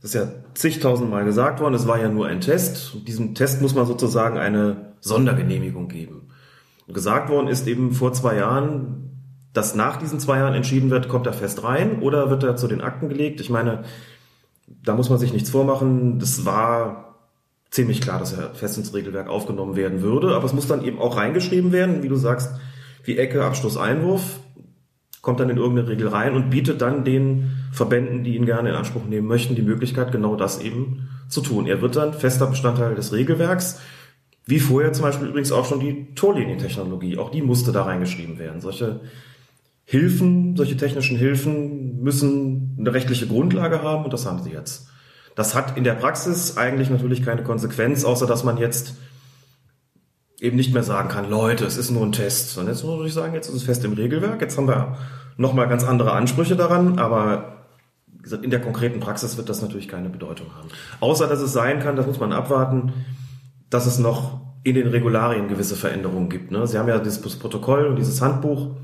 das 0.00 0.10
ist 0.10 0.14
ja 0.14 0.28
zigtausendmal 0.54 1.24
gesagt 1.24 1.60
worden, 1.60 1.74
es 1.74 1.86
war 1.86 2.00
ja 2.00 2.08
nur 2.08 2.26
ein 2.26 2.40
Test. 2.40 2.94
Und 2.94 3.08
diesem 3.08 3.34
Test 3.34 3.62
muss 3.62 3.74
man 3.74 3.86
sozusagen 3.86 4.38
eine 4.38 4.94
Sondergenehmigung 5.00 5.88
geben 5.88 6.28
gesagt 6.88 7.28
worden 7.28 7.48
ist 7.48 7.66
eben 7.66 7.92
vor 7.92 8.12
zwei 8.12 8.36
Jahren, 8.36 9.10
dass 9.52 9.74
nach 9.74 9.96
diesen 9.96 10.20
zwei 10.20 10.38
Jahren 10.38 10.54
entschieden 10.54 10.90
wird, 10.90 11.08
kommt 11.08 11.26
er 11.26 11.32
fest 11.32 11.62
rein 11.62 12.00
oder 12.00 12.30
wird 12.30 12.42
er 12.42 12.56
zu 12.56 12.66
den 12.66 12.80
Akten 12.80 13.08
gelegt. 13.08 13.40
Ich 13.40 13.50
meine, 13.50 13.84
da 14.66 14.94
muss 14.94 15.10
man 15.10 15.18
sich 15.18 15.32
nichts 15.32 15.50
vormachen. 15.50 16.18
Das 16.18 16.44
war 16.44 17.07
ziemlich 17.70 18.00
klar, 18.00 18.18
dass 18.18 18.32
er 18.32 18.54
fest 18.54 18.78
ins 18.78 18.94
Regelwerk 18.94 19.28
aufgenommen 19.28 19.76
werden 19.76 20.02
würde, 20.02 20.34
aber 20.34 20.44
es 20.44 20.52
muss 20.52 20.66
dann 20.66 20.84
eben 20.84 20.98
auch 20.98 21.16
reingeschrieben 21.16 21.72
werden, 21.72 22.02
wie 22.02 22.08
du 22.08 22.16
sagst, 22.16 22.52
wie 23.04 23.18
Ecke, 23.18 23.44
Abschluss, 23.44 23.76
Einwurf, 23.76 24.40
kommt 25.22 25.40
dann 25.40 25.50
in 25.50 25.56
irgendeine 25.56 25.88
Regel 25.88 26.08
rein 26.08 26.34
und 26.34 26.50
bietet 26.50 26.80
dann 26.80 27.04
den 27.04 27.50
Verbänden, 27.72 28.24
die 28.24 28.36
ihn 28.36 28.46
gerne 28.46 28.70
in 28.70 28.74
Anspruch 28.74 29.04
nehmen 29.04 29.26
möchten, 29.26 29.54
die 29.54 29.62
Möglichkeit, 29.62 30.12
genau 30.12 30.36
das 30.36 30.60
eben 30.60 31.08
zu 31.28 31.40
tun. 31.40 31.66
Er 31.66 31.82
wird 31.82 31.96
dann 31.96 32.14
fester 32.14 32.46
Bestandteil 32.46 32.94
des 32.94 33.12
Regelwerks. 33.12 33.80
Wie 34.46 34.60
vorher 34.60 34.92
zum 34.94 35.02
Beispiel 35.02 35.28
übrigens 35.28 35.52
auch 35.52 35.66
schon 35.66 35.80
die 35.80 36.14
Torlinientechnologie. 36.14 37.18
Auch 37.18 37.30
die 37.30 37.42
musste 37.42 37.72
da 37.72 37.82
reingeschrieben 37.82 38.38
werden. 38.38 38.62
Solche 38.62 39.00
Hilfen, 39.84 40.56
solche 40.56 40.76
technischen 40.76 41.18
Hilfen 41.18 42.02
müssen 42.02 42.76
eine 42.78 42.94
rechtliche 42.94 43.26
Grundlage 43.26 43.82
haben 43.82 44.04
und 44.04 44.12
das 44.12 44.24
haben 44.24 44.42
sie 44.42 44.50
jetzt. 44.50 44.88
Das 45.38 45.54
hat 45.54 45.76
in 45.76 45.84
der 45.84 45.92
Praxis 45.92 46.56
eigentlich 46.56 46.90
natürlich 46.90 47.24
keine 47.24 47.44
Konsequenz, 47.44 48.04
außer 48.04 48.26
dass 48.26 48.42
man 48.42 48.58
jetzt 48.58 48.96
eben 50.40 50.56
nicht 50.56 50.74
mehr 50.74 50.82
sagen 50.82 51.08
kann, 51.08 51.30
Leute, 51.30 51.64
es 51.64 51.76
ist 51.76 51.92
nur 51.92 52.04
ein 52.04 52.10
Test. 52.10 52.50
Sondern 52.50 52.74
jetzt 52.74 52.82
muss 52.82 53.06
ich 53.06 53.14
sagen, 53.14 53.34
jetzt 53.34 53.46
ist 53.46 53.54
es 53.54 53.62
fest 53.62 53.84
im 53.84 53.92
Regelwerk. 53.92 54.40
Jetzt 54.40 54.58
haben 54.58 54.66
wir 54.66 54.96
nochmal 55.36 55.68
ganz 55.68 55.84
andere 55.84 56.10
Ansprüche 56.10 56.56
daran, 56.56 56.98
aber 56.98 57.68
in 58.42 58.50
der 58.50 58.60
konkreten 58.60 58.98
Praxis 58.98 59.36
wird 59.36 59.48
das 59.48 59.62
natürlich 59.62 59.86
keine 59.86 60.08
Bedeutung 60.08 60.48
haben. 60.56 60.70
Außer 60.98 61.28
dass 61.28 61.38
es 61.38 61.52
sein 61.52 61.78
kann, 61.78 61.94
das 61.94 62.08
muss 62.08 62.18
man 62.18 62.32
abwarten, 62.32 62.92
dass 63.70 63.86
es 63.86 64.00
noch 64.00 64.40
in 64.64 64.74
den 64.74 64.88
Regularien 64.88 65.46
gewisse 65.46 65.76
Veränderungen 65.76 66.30
gibt. 66.30 66.50
Ne? 66.50 66.66
Sie 66.66 66.78
haben 66.78 66.88
ja 66.88 66.98
dieses 66.98 67.38
Protokoll 67.38 67.86
und 67.86 67.94
dieses 67.94 68.20
Handbuch, 68.20 68.74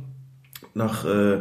nach 0.72 1.04
äh, 1.04 1.40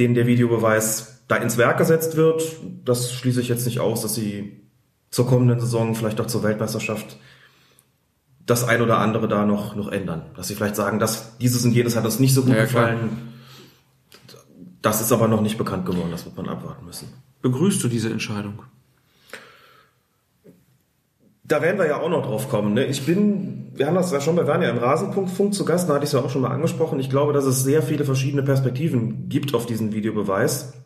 dem 0.00 0.14
der 0.14 0.26
Videobeweis 0.26 1.11
da 1.32 1.38
ins 1.38 1.56
Werk 1.56 1.78
gesetzt 1.78 2.16
wird. 2.16 2.42
Das 2.84 3.12
schließe 3.12 3.40
ich 3.40 3.48
jetzt 3.48 3.64
nicht 3.64 3.80
aus, 3.80 4.02
dass 4.02 4.14
sie 4.14 4.60
zur 5.10 5.26
kommenden 5.26 5.60
Saison, 5.60 5.94
vielleicht 5.94 6.20
auch 6.20 6.26
zur 6.26 6.42
Weltmeisterschaft, 6.42 7.18
das 8.44 8.64
ein 8.64 8.82
oder 8.82 8.98
andere 8.98 9.28
da 9.28 9.46
noch, 9.46 9.74
noch 9.74 9.90
ändern. 9.90 10.26
Dass 10.36 10.48
sie 10.48 10.54
vielleicht 10.54 10.76
sagen, 10.76 10.98
dass 10.98 11.38
dieses 11.38 11.64
und 11.64 11.72
jenes 11.72 11.96
hat 11.96 12.04
uns 12.04 12.18
nicht 12.18 12.34
so 12.34 12.42
gut 12.42 12.54
ja, 12.54 12.62
gefallen. 12.62 13.32
Das 14.82 15.00
ist 15.00 15.12
aber 15.12 15.28
noch 15.28 15.40
nicht 15.40 15.58
bekannt 15.58 15.86
geworden, 15.86 16.10
das 16.10 16.24
wird 16.24 16.36
man 16.36 16.48
abwarten 16.48 16.84
müssen. 16.84 17.08
Begrüßt 17.40 17.82
du 17.82 17.88
diese 17.88 18.10
Entscheidung? 18.10 18.62
Da 21.44 21.62
werden 21.62 21.78
wir 21.78 21.86
ja 21.86 22.00
auch 22.00 22.08
noch 22.08 22.26
drauf 22.26 22.48
kommen. 22.48 22.74
Ne? 22.74 22.86
Ich 22.86 23.04
bin, 23.06 23.72
wir 23.74 23.86
haben 23.86 23.94
das 23.94 24.10
ja 24.12 24.20
schon, 24.20 24.36
wir 24.36 24.46
waren 24.46 24.62
ja 24.62 24.70
im 24.70 24.78
Rasenpunktfunk 24.78 25.54
zu 25.54 25.64
Gast, 25.64 25.88
da 25.88 25.94
hatte 25.94 26.04
ich 26.04 26.08
es 26.08 26.14
ja 26.14 26.20
auch 26.20 26.30
schon 26.30 26.42
mal 26.42 26.50
angesprochen. 26.50 26.98
Ich 26.98 27.10
glaube, 27.10 27.32
dass 27.32 27.44
es 27.44 27.62
sehr 27.62 27.82
viele 27.82 28.04
verschiedene 28.04 28.42
Perspektiven 28.42 29.28
gibt 29.28 29.54
auf 29.54 29.66
diesen 29.66 29.92
Videobeweis. 29.92 30.81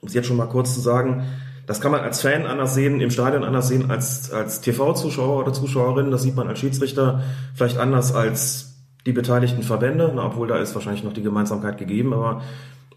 Um 0.00 0.08
es 0.08 0.14
jetzt 0.14 0.26
schon 0.26 0.36
mal 0.36 0.46
kurz 0.46 0.74
zu 0.74 0.80
sagen, 0.80 1.24
das 1.66 1.80
kann 1.82 1.92
man 1.92 2.00
als 2.00 2.22
Fan 2.22 2.46
anders 2.46 2.74
sehen, 2.74 3.00
im 3.00 3.10
Stadion 3.10 3.44
anders 3.44 3.68
sehen 3.68 3.90
als, 3.90 4.32
als 4.32 4.62
TV-Zuschauer 4.62 5.40
oder 5.42 5.52
Zuschauerin. 5.52 6.10
Das 6.10 6.22
sieht 6.22 6.34
man 6.34 6.48
als 6.48 6.60
Schiedsrichter 6.60 7.22
vielleicht 7.54 7.76
anders 7.76 8.14
als 8.14 8.78
die 9.04 9.12
beteiligten 9.12 9.62
Verbände, 9.62 10.10
na, 10.14 10.26
obwohl 10.26 10.48
da 10.48 10.56
ist 10.56 10.74
wahrscheinlich 10.74 11.04
noch 11.04 11.12
die 11.12 11.22
Gemeinsamkeit 11.22 11.76
gegeben. 11.76 12.14
Aber 12.14 12.42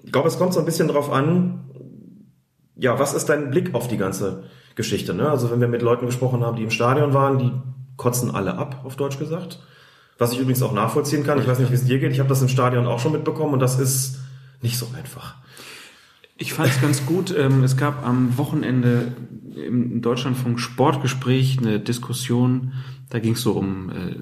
ich 0.03 0.11
glaube, 0.11 0.29
es 0.29 0.37
kommt 0.37 0.53
so 0.53 0.59
ein 0.59 0.65
bisschen 0.65 0.87
drauf 0.87 1.11
an, 1.11 1.69
ja, 2.75 2.97
was 2.97 3.13
ist 3.13 3.27
dein 3.27 3.51
Blick 3.51 3.75
auf 3.75 3.87
die 3.87 3.97
ganze 3.97 4.43
Geschichte? 4.75 5.13
Ne? 5.13 5.29
Also 5.29 5.51
wenn 5.51 5.61
wir 5.61 5.67
mit 5.67 5.81
Leuten 5.81 6.05
gesprochen 6.05 6.43
haben, 6.43 6.55
die 6.55 6.63
im 6.63 6.71
Stadion 6.71 7.13
waren, 7.13 7.37
die 7.37 7.51
kotzen 7.97 8.33
alle 8.33 8.57
ab, 8.57 8.81
auf 8.85 8.95
Deutsch 8.95 9.19
gesagt. 9.19 9.59
Was 10.17 10.31
ich 10.33 10.39
übrigens 10.39 10.63
auch 10.63 10.73
nachvollziehen 10.73 11.23
kann. 11.23 11.39
Ich 11.39 11.47
weiß 11.47 11.59
nicht, 11.59 11.71
wie 11.71 11.75
es 11.75 11.85
dir 11.85 11.99
geht. 11.99 12.11
Ich 12.11 12.19
habe 12.19 12.29
das 12.29 12.41
im 12.41 12.47
Stadion 12.47 12.87
auch 12.87 12.99
schon 12.99 13.11
mitbekommen 13.11 13.53
und 13.53 13.59
das 13.59 13.79
ist 13.79 14.19
nicht 14.61 14.77
so 14.77 14.87
einfach. 14.97 15.35
Ich 16.41 16.53
fand 16.53 16.69
es 16.69 16.81
ganz 16.81 17.05
gut. 17.05 17.31
Ähm, 17.37 17.63
es 17.63 17.77
gab 17.77 18.03
am 18.03 18.35
Wochenende 18.35 19.13
im 19.55 20.01
Deutschlandfunk 20.01 20.59
Sportgespräch 20.59 21.59
eine 21.59 21.79
Diskussion. 21.79 22.73
Da 23.11 23.19
ging 23.19 23.33
es 23.33 23.41
so 23.41 23.51
um 23.51 23.91
äh, 23.91 24.15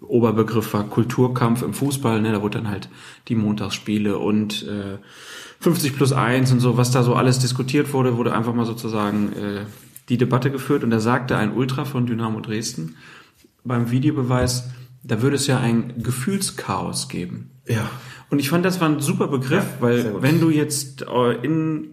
Oberbegriff 0.00 0.72
war 0.72 0.84
Kulturkampf 0.84 1.62
im 1.62 1.74
Fußball. 1.74 2.22
Ne? 2.22 2.30
Da 2.30 2.42
wurde 2.42 2.58
dann 2.58 2.70
halt 2.70 2.88
die 3.26 3.34
Montagsspiele 3.34 4.18
und 4.18 4.62
äh, 4.68 4.98
50 5.58 5.96
plus 5.96 6.12
1 6.12 6.52
und 6.52 6.60
so, 6.60 6.76
was 6.76 6.92
da 6.92 7.02
so 7.02 7.16
alles 7.16 7.40
diskutiert 7.40 7.92
wurde, 7.92 8.16
wurde 8.16 8.34
einfach 8.34 8.54
mal 8.54 8.66
sozusagen 8.66 9.32
äh, 9.32 9.64
die 10.08 10.16
Debatte 10.16 10.52
geführt. 10.52 10.84
Und 10.84 10.90
da 10.90 11.00
sagte 11.00 11.36
ein 11.36 11.54
Ultra 11.54 11.84
von 11.84 12.06
Dynamo 12.06 12.38
Dresden 12.38 12.94
beim 13.64 13.90
Videobeweis, 13.90 14.68
da 15.04 15.22
würde 15.22 15.36
es 15.36 15.46
ja 15.46 15.58
ein 15.58 15.94
Gefühlschaos 16.02 17.08
geben. 17.08 17.50
Ja. 17.68 17.88
Und 18.30 18.38
ich 18.38 18.50
fand, 18.50 18.64
das 18.64 18.80
war 18.80 18.88
ein 18.88 19.00
super 19.00 19.28
Begriff, 19.28 19.64
Ja, 19.64 19.80
weil 19.80 20.22
wenn 20.22 20.40
du 20.40 20.50
jetzt 20.50 21.02
äh, 21.02 21.32
in, 21.42 21.88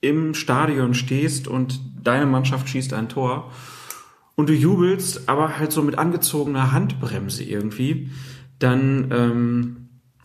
im 0.00 0.34
Stadion 0.34 0.94
stehst 0.94 1.48
und 1.48 1.80
deine 2.02 2.26
Mannschaft 2.26 2.68
schießt 2.68 2.92
ein 2.94 3.08
Tor 3.08 3.50
und 4.34 4.48
du 4.48 4.54
jubelst, 4.54 5.28
aber 5.28 5.58
halt 5.58 5.72
so 5.72 5.82
mit 5.82 5.98
angezogener 5.98 6.72
Handbremse 6.72 7.44
irgendwie, 7.44 8.10
dann 8.58 9.08
ähm, 9.12 9.76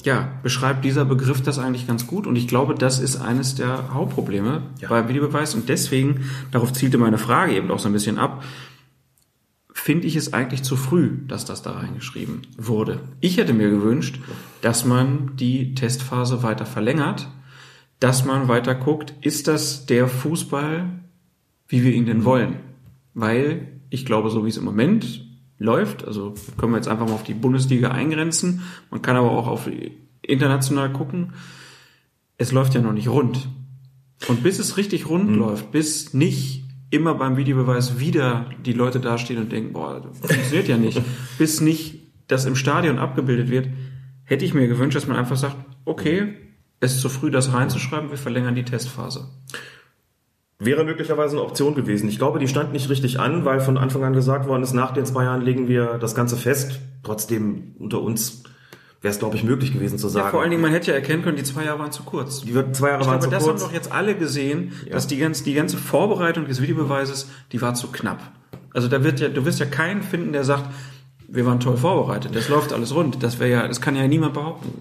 ja, 0.03 0.29
beschreibt 0.43 0.85
dieser 0.85 1.05
Begriff 1.05 1.41
das 1.41 1.59
eigentlich 1.59 1.87
ganz 1.87 2.07
gut. 2.07 2.27
Und 2.27 2.35
ich 2.35 2.47
glaube, 2.47 2.75
das 2.75 2.99
ist 2.99 3.17
eines 3.17 3.55
der 3.55 3.93
Hauptprobleme 3.93 4.61
Ja. 4.79 4.89
beim 4.89 5.09
Videobeweis. 5.09 5.55
Und 5.55 5.69
deswegen, 5.69 6.29
darauf 6.51 6.71
zielte 6.71 6.97
meine 6.97 7.17
Frage 7.17 7.53
eben 7.55 7.71
auch 7.71 7.79
so 7.79 7.89
ein 7.89 7.93
bisschen 7.93 8.19
ab, 8.19 8.43
finde 9.87 10.05
ich 10.05 10.17
es 10.17 10.33
eigentlich 10.33 10.63
zu 10.63 10.75
früh, 10.75 11.19
dass 11.29 11.45
das 11.45 11.61
da 11.61 11.71
reingeschrieben 11.71 12.41
wurde. 12.57 12.99
Ich 13.21 13.37
hätte 13.37 13.53
mir 13.53 13.69
gewünscht, 13.69 14.19
dass 14.61 14.83
man 14.83 15.37
die 15.37 15.75
Testphase 15.75 16.43
weiter 16.43 16.65
verlängert, 16.65 17.29
dass 18.01 18.25
man 18.25 18.49
weiter 18.49 18.75
guckt, 18.75 19.13
ist 19.21 19.47
das 19.47 19.85
der 19.85 20.09
Fußball, 20.09 20.89
wie 21.69 21.85
wir 21.85 21.93
ihn 21.93 22.05
denn 22.05 22.25
wollen? 22.25 22.57
Weil 23.13 23.79
ich 23.89 24.05
glaube, 24.05 24.29
so 24.29 24.43
wie 24.43 24.49
es 24.49 24.57
im 24.57 24.65
Moment 24.65 25.25
läuft, 25.57 26.03
also 26.03 26.33
können 26.57 26.73
wir 26.73 26.79
jetzt 26.79 26.89
einfach 26.89 27.07
mal 27.07 27.13
auf 27.13 27.23
die 27.23 27.33
Bundesliga 27.33 27.91
eingrenzen, 27.91 28.63
man 28.91 29.01
kann 29.01 29.15
aber 29.15 29.31
auch 29.31 29.47
auf 29.47 29.69
international 30.21 30.91
gucken, 30.91 31.31
es 32.37 32.51
läuft 32.51 32.73
ja 32.73 32.81
noch 32.81 32.91
nicht 32.91 33.07
rund. 33.07 33.47
Und 34.27 34.43
bis 34.43 34.59
es 34.59 34.75
richtig 34.75 35.07
rund 35.07 35.33
läuft, 35.33 35.71
bis 35.71 36.13
nicht 36.13 36.66
immer 36.89 37.15
beim 37.15 37.37
Videobeweis 37.37 37.99
wieder 37.99 38.49
die 38.65 38.73
Leute 38.73 38.99
dastehen 38.99 39.39
und 39.39 39.51
denken, 39.51 39.73
boah, 39.73 40.01
das 40.01 40.31
funktioniert 40.31 40.67
ja 40.67 40.77
nicht, 40.77 41.01
bis 41.37 41.61
nicht 41.61 42.07
das 42.27 42.45
im 42.45 42.55
Stadion 42.55 42.97
abgebildet 42.97 43.49
wird, 43.49 43.69
hätte 44.23 44.45
ich 44.45 44.53
mir 44.53 44.67
gewünscht, 44.67 44.95
dass 44.95 45.07
man 45.07 45.17
einfach 45.17 45.37
sagt, 45.37 45.55
okay, 45.85 46.35
es 46.79 46.95
ist 46.95 47.01
zu 47.01 47.09
früh, 47.09 47.31
das 47.31 47.53
reinzuschreiben, 47.53 48.09
wir 48.09 48.17
verlängern 48.17 48.55
die 48.55 48.65
Testphase. 48.65 49.29
Wäre 50.59 50.83
möglicherweise 50.83 51.37
eine 51.37 51.45
Option 51.45 51.75
gewesen. 51.75 52.09
Ich 52.09 52.17
glaube, 52.17 52.39
die 52.39 52.47
stand 52.47 52.73
nicht 52.73 52.89
richtig 52.89 53.19
an, 53.19 53.45
weil 53.45 53.59
von 53.59 53.77
Anfang 53.77 54.03
an 54.03 54.13
gesagt 54.13 54.47
worden 54.47 54.63
ist, 54.63 54.73
nach 54.73 54.91
den 54.91 55.05
zwei 55.05 55.23
Jahren 55.23 55.41
legen 55.41 55.67
wir 55.67 55.97
das 55.99 56.15
Ganze 56.15 56.35
fest. 56.35 56.79
Trotzdem 57.03 57.75
unter 57.77 58.01
uns 58.01 58.43
wäre 59.01 59.11
es, 59.13 59.19
glaube 59.19 59.35
ich, 59.35 59.43
möglich 59.43 59.73
gewesen 59.73 59.97
zu 59.99 60.07
sagen. 60.09 60.25
Ja, 60.25 60.31
vor 60.31 60.41
allen 60.41 60.49
Dingen, 60.51 60.61
man 60.61 60.71
hätte 60.71 60.87
ja 60.91 60.95
erkennen 60.95 61.23
können, 61.23 61.37
die 61.37 61.43
zwei 61.43 61.65
Jahre 61.65 61.79
waren 61.79 61.91
zu 61.91 62.03
kurz. 62.03 62.41
die 62.41 62.53
zwei 62.71 62.89
Jahre 62.89 63.01
Ich 63.01 63.07
waren 63.07 63.19
glaube, 63.19 63.19
zu 63.19 63.29
das 63.29 63.43
kurz. 63.43 63.61
haben 63.61 63.67
doch 63.69 63.73
jetzt 63.73 63.91
alle 63.91 64.15
gesehen, 64.15 64.71
dass 64.91 65.07
die 65.07 65.17
ganze, 65.17 65.43
die 65.43 65.53
ganze 65.53 65.77
Vorbereitung 65.77 66.45
des 66.47 66.61
Videobeweises, 66.61 67.29
die 67.51 67.61
war 67.61 67.73
zu 67.75 67.87
knapp. 67.91 68.19
Also 68.73 68.87
da 68.87 69.03
wird 69.03 69.19
ja, 69.19 69.29
du 69.29 69.45
wirst 69.45 69.59
ja 69.59 69.65
keinen 69.65 70.01
finden, 70.03 70.33
der 70.33 70.43
sagt, 70.43 70.65
wir 71.27 71.45
waren 71.45 71.59
toll 71.59 71.77
vorbereitet, 71.77 72.35
das 72.35 72.47
läuft 72.49 72.71
alles 72.73 72.93
rund. 72.95 73.21
Das 73.21 73.39
wäre 73.39 73.49
ja, 73.51 73.67
das 73.67 73.81
kann 73.81 73.95
ja 73.95 74.07
niemand 74.07 74.33
behaupten. 74.33 74.71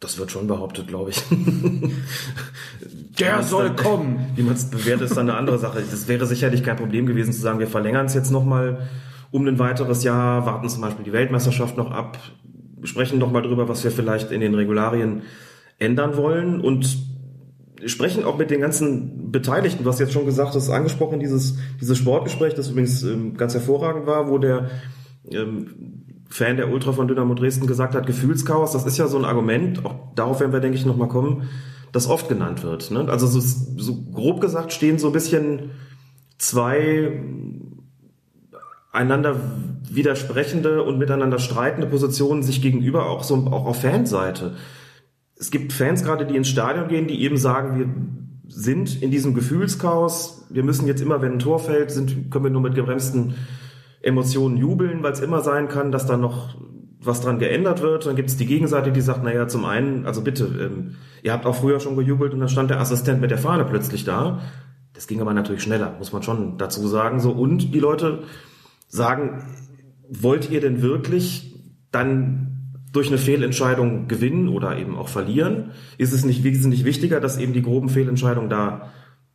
Das 0.00 0.16
wird 0.18 0.30
schon 0.30 0.46
behauptet, 0.46 0.88
glaube 0.88 1.10
ich. 1.10 1.22
Der 3.18 3.42
soll 3.42 3.66
dann- 3.70 3.76
kommen. 3.76 4.26
Wie 4.34 4.42
man 4.42 4.54
es 4.54 4.70
bewertet, 4.70 5.02
ist 5.10 5.16
dann 5.16 5.28
eine 5.28 5.38
andere 5.38 5.58
Sache. 5.58 5.82
Das 5.88 6.08
wäre 6.08 6.26
sicherlich 6.26 6.62
kein 6.62 6.76
Problem 6.76 7.06
gewesen 7.06 7.32
zu 7.32 7.40
sagen, 7.40 7.58
wir 7.58 7.66
verlängern 7.66 8.06
es 8.06 8.14
jetzt 8.14 8.30
nochmal 8.30 8.88
um 9.30 9.46
ein 9.46 9.58
weiteres 9.58 10.02
Jahr, 10.02 10.46
warten 10.46 10.68
zum 10.68 10.80
Beispiel 10.80 11.04
die 11.04 11.12
Weltmeisterschaft 11.12 11.76
noch 11.76 11.90
ab, 11.90 12.18
sprechen 12.84 13.18
nochmal 13.18 13.42
drüber, 13.42 13.68
was 13.68 13.84
wir 13.84 13.90
vielleicht 13.90 14.30
in 14.32 14.40
den 14.40 14.54
Regularien 14.54 15.22
ändern 15.78 16.16
wollen 16.16 16.60
und 16.60 16.98
sprechen 17.86 18.24
auch 18.24 18.36
mit 18.36 18.50
den 18.50 18.60
ganzen 18.60 19.30
Beteiligten. 19.30 19.84
Hast 19.86 20.00
jetzt 20.00 20.12
schon 20.12 20.26
gesagt, 20.26 20.54
ist 20.54 20.70
angesprochen, 20.70 21.20
dieses, 21.20 21.56
dieses 21.80 21.98
Sportgespräch, 21.98 22.54
das 22.54 22.68
übrigens 22.68 23.02
ähm, 23.02 23.36
ganz 23.36 23.54
hervorragend 23.54 24.06
war, 24.06 24.28
wo 24.28 24.38
der 24.38 24.70
ähm, 25.30 26.04
Fan 26.28 26.56
der 26.56 26.70
Ultra 26.70 26.92
von 26.92 27.08
Dynamo 27.08 27.34
Dresden 27.34 27.66
gesagt 27.66 27.94
hat, 27.94 28.06
Gefühlschaos, 28.06 28.72
das 28.72 28.86
ist 28.86 28.98
ja 28.98 29.08
so 29.08 29.18
ein 29.18 29.24
Argument, 29.24 29.84
auch 29.84 30.14
darauf 30.14 30.40
werden 30.40 30.52
wir, 30.52 30.60
denke 30.60 30.76
ich, 30.76 30.86
nochmal 30.86 31.08
kommen, 31.08 31.48
das 31.92 32.08
oft 32.08 32.28
genannt 32.28 32.62
wird. 32.62 32.90
Ne? 32.90 33.06
Also 33.08 33.26
so, 33.26 33.40
so 33.40 34.02
grob 34.12 34.40
gesagt 34.40 34.72
stehen 34.72 34.98
so 34.98 35.08
ein 35.08 35.12
bisschen 35.12 35.70
zwei 36.38 37.20
einander 38.92 39.36
widersprechende 39.88 40.82
und 40.82 40.98
miteinander 40.98 41.38
streitende 41.38 41.86
Positionen 41.86 42.42
sich 42.42 42.60
gegenüber, 42.60 43.08
auch 43.08 43.22
so 43.22 43.36
auch 43.46 43.66
auf 43.66 43.82
Fanseite. 43.82 44.56
Es 45.36 45.50
gibt 45.50 45.72
Fans 45.72 46.04
gerade, 46.04 46.26
die 46.26 46.36
ins 46.36 46.48
Stadion 46.48 46.88
gehen, 46.88 47.06
die 47.06 47.22
eben 47.22 47.36
sagen, 47.36 47.78
wir 47.78 47.88
sind 48.52 49.00
in 49.00 49.10
diesem 49.10 49.34
Gefühlschaos, 49.34 50.46
wir 50.50 50.64
müssen 50.64 50.86
jetzt 50.86 51.00
immer, 51.00 51.22
wenn 51.22 51.34
ein 51.34 51.38
Tor 51.38 51.60
fällt, 51.60 51.90
sind, 51.90 52.30
können 52.30 52.44
wir 52.44 52.50
nur 52.50 52.60
mit 52.60 52.74
gebremsten 52.74 53.34
Emotionen 54.02 54.56
jubeln, 54.56 55.02
weil 55.02 55.12
es 55.12 55.20
immer 55.20 55.40
sein 55.40 55.68
kann, 55.68 55.92
dass 55.92 56.06
da 56.06 56.16
noch 56.16 56.56
was 57.02 57.20
dran 57.20 57.38
geändert 57.38 57.80
wird. 57.80 58.06
Dann 58.06 58.16
gibt 58.16 58.28
es 58.28 58.36
die 58.36 58.46
Gegenseite, 58.46 58.92
die 58.92 59.00
sagt, 59.00 59.22
naja, 59.22 59.48
zum 59.48 59.64
einen, 59.64 60.04
also 60.04 60.22
bitte, 60.22 60.44
ähm, 60.44 60.96
ihr 61.22 61.32
habt 61.32 61.46
auch 61.46 61.54
früher 61.54 61.80
schon 61.80 61.96
gejubelt 61.96 62.34
und 62.34 62.40
dann 62.40 62.48
stand 62.48 62.70
der 62.70 62.80
Assistent 62.80 63.20
mit 63.20 63.30
der 63.30 63.38
Fahne 63.38 63.64
plötzlich 63.64 64.04
da. 64.04 64.40
Das 64.92 65.06
ging 65.06 65.20
aber 65.20 65.32
natürlich 65.32 65.62
schneller, 65.62 65.94
muss 65.98 66.12
man 66.12 66.22
schon 66.22 66.58
dazu 66.58 66.86
sagen. 66.88 67.20
So 67.20 67.30
und 67.30 67.72
die 67.72 67.78
Leute 67.78 68.24
sagen, 68.90 69.44
wollt 70.08 70.50
ihr 70.50 70.60
denn 70.60 70.82
wirklich 70.82 71.54
dann 71.92 72.74
durch 72.92 73.08
eine 73.08 73.18
Fehlentscheidung 73.18 74.08
gewinnen 74.08 74.48
oder 74.48 74.76
eben 74.76 74.98
auch 74.98 75.08
verlieren? 75.08 75.70
Ist 75.96 76.12
es 76.12 76.24
nicht 76.24 76.42
wesentlich 76.42 76.84
wichtiger, 76.84 77.20
dass 77.20 77.38
eben 77.38 77.52
die 77.52 77.62
groben 77.62 77.88
Fehlentscheidungen 77.88 78.50
da 78.50 78.90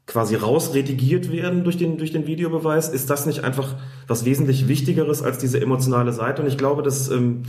quasi 0.05 0.35
rausredigiert 0.35 1.31
werden 1.31 1.63
durch 1.63 1.77
den, 1.77 1.97
durch 1.97 2.11
den 2.11 2.27
Videobeweis? 2.27 2.89
Ist 2.89 3.09
das 3.09 3.25
nicht 3.25 3.43
einfach 3.43 3.75
was 4.07 4.25
wesentlich 4.25 4.67
Wichtigeres 4.67 5.23
als 5.23 5.37
diese 5.37 5.61
emotionale 5.61 6.11
Seite? 6.11 6.41
Und 6.41 6.49
ich 6.49 6.57
glaube, 6.57 6.83
dass, 6.83 7.09
ähm, 7.09 7.43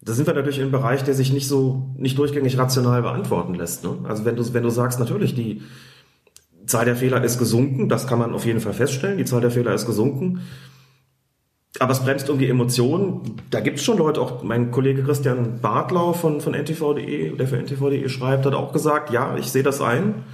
da 0.00 0.12
sind 0.12 0.26
wir 0.26 0.34
natürlich 0.34 0.58
in 0.58 0.64
einem 0.64 0.72
Bereich, 0.72 1.02
der 1.02 1.14
sich 1.14 1.32
nicht 1.32 1.48
so, 1.48 1.90
nicht 1.96 2.16
durchgängig 2.16 2.56
rational 2.56 3.02
beantworten 3.02 3.54
lässt. 3.54 3.82
Ne? 3.82 3.98
Also 4.04 4.24
wenn 4.24 4.36
du, 4.36 4.54
wenn 4.54 4.62
du 4.62 4.70
sagst, 4.70 5.00
natürlich, 5.00 5.34
die 5.34 5.62
Zahl 6.64 6.84
der 6.84 6.96
Fehler 6.96 7.24
ist 7.24 7.38
gesunken, 7.38 7.88
das 7.88 8.06
kann 8.06 8.18
man 8.18 8.32
auf 8.34 8.46
jeden 8.46 8.60
Fall 8.60 8.74
feststellen, 8.74 9.18
die 9.18 9.24
Zahl 9.24 9.40
der 9.40 9.50
Fehler 9.50 9.74
ist 9.74 9.86
gesunken. 9.86 10.40
Aber 11.80 11.92
es 11.92 12.00
bremst 12.00 12.28
um 12.30 12.38
die 12.38 12.48
Emotionen. 12.48 13.36
Da 13.50 13.60
gibt 13.60 13.78
es 13.78 13.84
schon 13.84 13.98
Leute, 13.98 14.20
auch 14.20 14.42
mein 14.42 14.70
Kollege 14.70 15.02
Christian 15.02 15.60
Bartlau 15.60 16.12
von, 16.12 16.40
von 16.40 16.54
ntv.de, 16.54 17.36
der 17.36 17.46
für 17.46 17.56
ntv.de 17.56 18.08
schreibt, 18.08 18.46
hat 18.46 18.54
auch 18.54 18.72
gesagt, 18.72 19.10
ja, 19.10 19.36
ich 19.36 19.52
sehe 19.52 19.62
das 19.62 19.80
ein. 19.80 20.24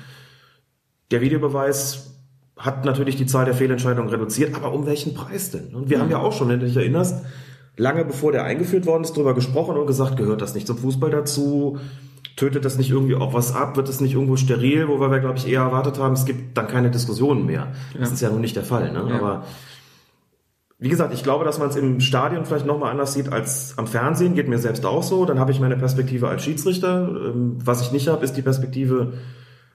Der 1.11 1.21
Videobeweis 1.21 2.15
hat 2.57 2.85
natürlich 2.85 3.17
die 3.17 3.27
Zahl 3.27 3.45
der 3.45 3.55
Fehlentscheidungen 3.55 4.11
reduziert, 4.11 4.55
aber 4.55 4.73
um 4.73 4.87
welchen 4.87 5.15
Preis 5.15 5.51
denn? 5.51 5.75
Und 5.75 5.91
wir 5.91 6.01
haben 6.01 6.11
ja 6.11 6.19
auch 6.19 6.33
schon, 6.33 6.49
wenn 6.49 6.61
du 6.61 6.67
dich 6.67 6.77
erinnerst, 6.77 7.25
lange 7.77 8.05
bevor 8.05 8.33
der 8.33 8.45
eingeführt 8.45 8.87
worden 8.87 9.05
ist, 9.05 9.13
darüber 9.13 9.35
gesprochen 9.35 9.77
und 9.77 9.87
gesagt, 9.87 10.17
gehört 10.17 10.41
das 10.41 10.55
nicht 10.55 10.67
zum 10.67 10.79
Fußball 10.79 11.11
dazu? 11.11 11.79
Tötet 12.37 12.65
das 12.65 12.79
nicht 12.79 12.91
irgendwie 12.91 13.17
auch 13.17 13.35
was 13.35 13.55
ab? 13.55 13.77
Wird 13.77 13.89
es 13.89 14.01
nicht 14.01 14.15
irgendwo 14.15 14.37
steril, 14.37 14.89
wo 14.89 15.01
wir, 15.01 15.21
glaube 15.21 15.39
ich, 15.39 15.49
eher 15.49 15.63
erwartet 15.63 15.99
haben, 15.99 16.15
es 16.15 16.25
gibt 16.25 16.57
dann 16.57 16.69
keine 16.69 16.91
Diskussionen 16.91 17.47
mehr. 17.47 17.73
Das 17.99 18.13
ist 18.13 18.23
ja 18.23 18.31
nun 18.31 18.41
nicht 18.41 18.57
der 18.57 18.65
Fall. 18.65 18.93
Ne? 18.93 19.07
Ja. 19.09 19.17
Aber 19.17 19.45
wie 20.79 20.89
gesagt, 20.89 21.15
ich 21.15 21.23
glaube, 21.23 21.45
dass 21.45 21.59
man 21.59 21.69
es 21.69 21.77
im 21.77 22.01
Stadion 22.01 22.45
vielleicht 22.45 22.67
nochmal 22.67 22.91
anders 22.91 23.15
sieht 23.15 23.33
als 23.33 23.75
am 23.79 23.87
Fernsehen. 23.87 24.35
Geht 24.35 24.49
mir 24.49 24.59
selbst 24.59 24.85
auch 24.85 25.03
so. 25.03 25.25
Dann 25.25 25.39
habe 25.39 25.53
ich 25.53 25.61
meine 25.61 25.77
Perspektive 25.77 26.29
als 26.29 26.43
Schiedsrichter. 26.43 27.09
Ähm, 27.09 27.59
Was 27.65 27.81
ich 27.81 27.93
nicht 27.93 28.09
habe, 28.09 28.25
ist 28.25 28.37
die 28.37 28.43
Perspektive 28.43 29.15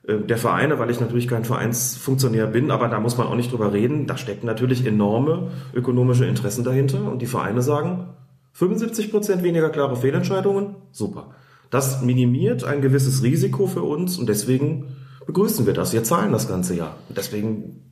äh, 0.07 0.19
der 0.19 0.37
Vereine, 0.37 0.79
weil 0.79 0.89
ich 0.89 0.99
natürlich 0.99 1.27
kein 1.27 1.45
Vereinsfunktionär 1.45 2.47
bin, 2.47 2.71
aber 2.71 2.87
da 2.89 2.99
muss 2.99 3.17
man 3.17 3.27
auch 3.27 3.35
nicht 3.35 3.51
drüber 3.51 3.71
reden. 3.71 4.07
Da 4.07 4.17
stecken 4.17 4.45
natürlich 4.45 4.85
enorme 4.85 5.51
ökonomische 5.73 6.25
Interessen 6.25 6.63
dahinter 6.63 7.09
und 7.09 7.21
die 7.21 7.27
Vereine 7.27 7.61
sagen, 7.61 8.09
75 8.53 9.11
Prozent 9.11 9.43
weniger 9.43 9.69
klare 9.69 9.95
Fehlentscheidungen, 9.95 10.75
super. 10.91 11.35
Das 11.69 12.01
minimiert 12.01 12.63
ein 12.63 12.81
gewisses 12.81 13.23
Risiko 13.23 13.67
für 13.67 13.83
uns 13.83 14.17
und 14.17 14.27
deswegen 14.27 14.95
begrüßen 15.27 15.65
wir 15.67 15.73
das. 15.73 15.93
Wir 15.93 16.03
zahlen 16.03 16.31
das 16.31 16.47
ganze 16.47 16.75
Jahr. 16.75 16.95
Deswegen 17.15 17.88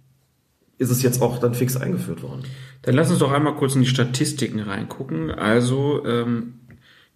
ist 0.78 0.92
es 0.92 1.02
jetzt 1.02 1.22
auch 1.22 1.40
dann 1.40 1.54
fix 1.54 1.76
eingeführt 1.76 2.22
worden. 2.22 2.44
Dann 2.84 2.96
lass 2.96 3.10
uns 3.10 3.20
doch 3.20 3.32
einmal 3.32 3.56
kurz 3.56 3.76
in 3.76 3.82
die 3.82 3.88
Statistiken 3.88 4.60
reingucken. 4.60 5.32
Also 5.32 6.06
ähm, 6.06 6.54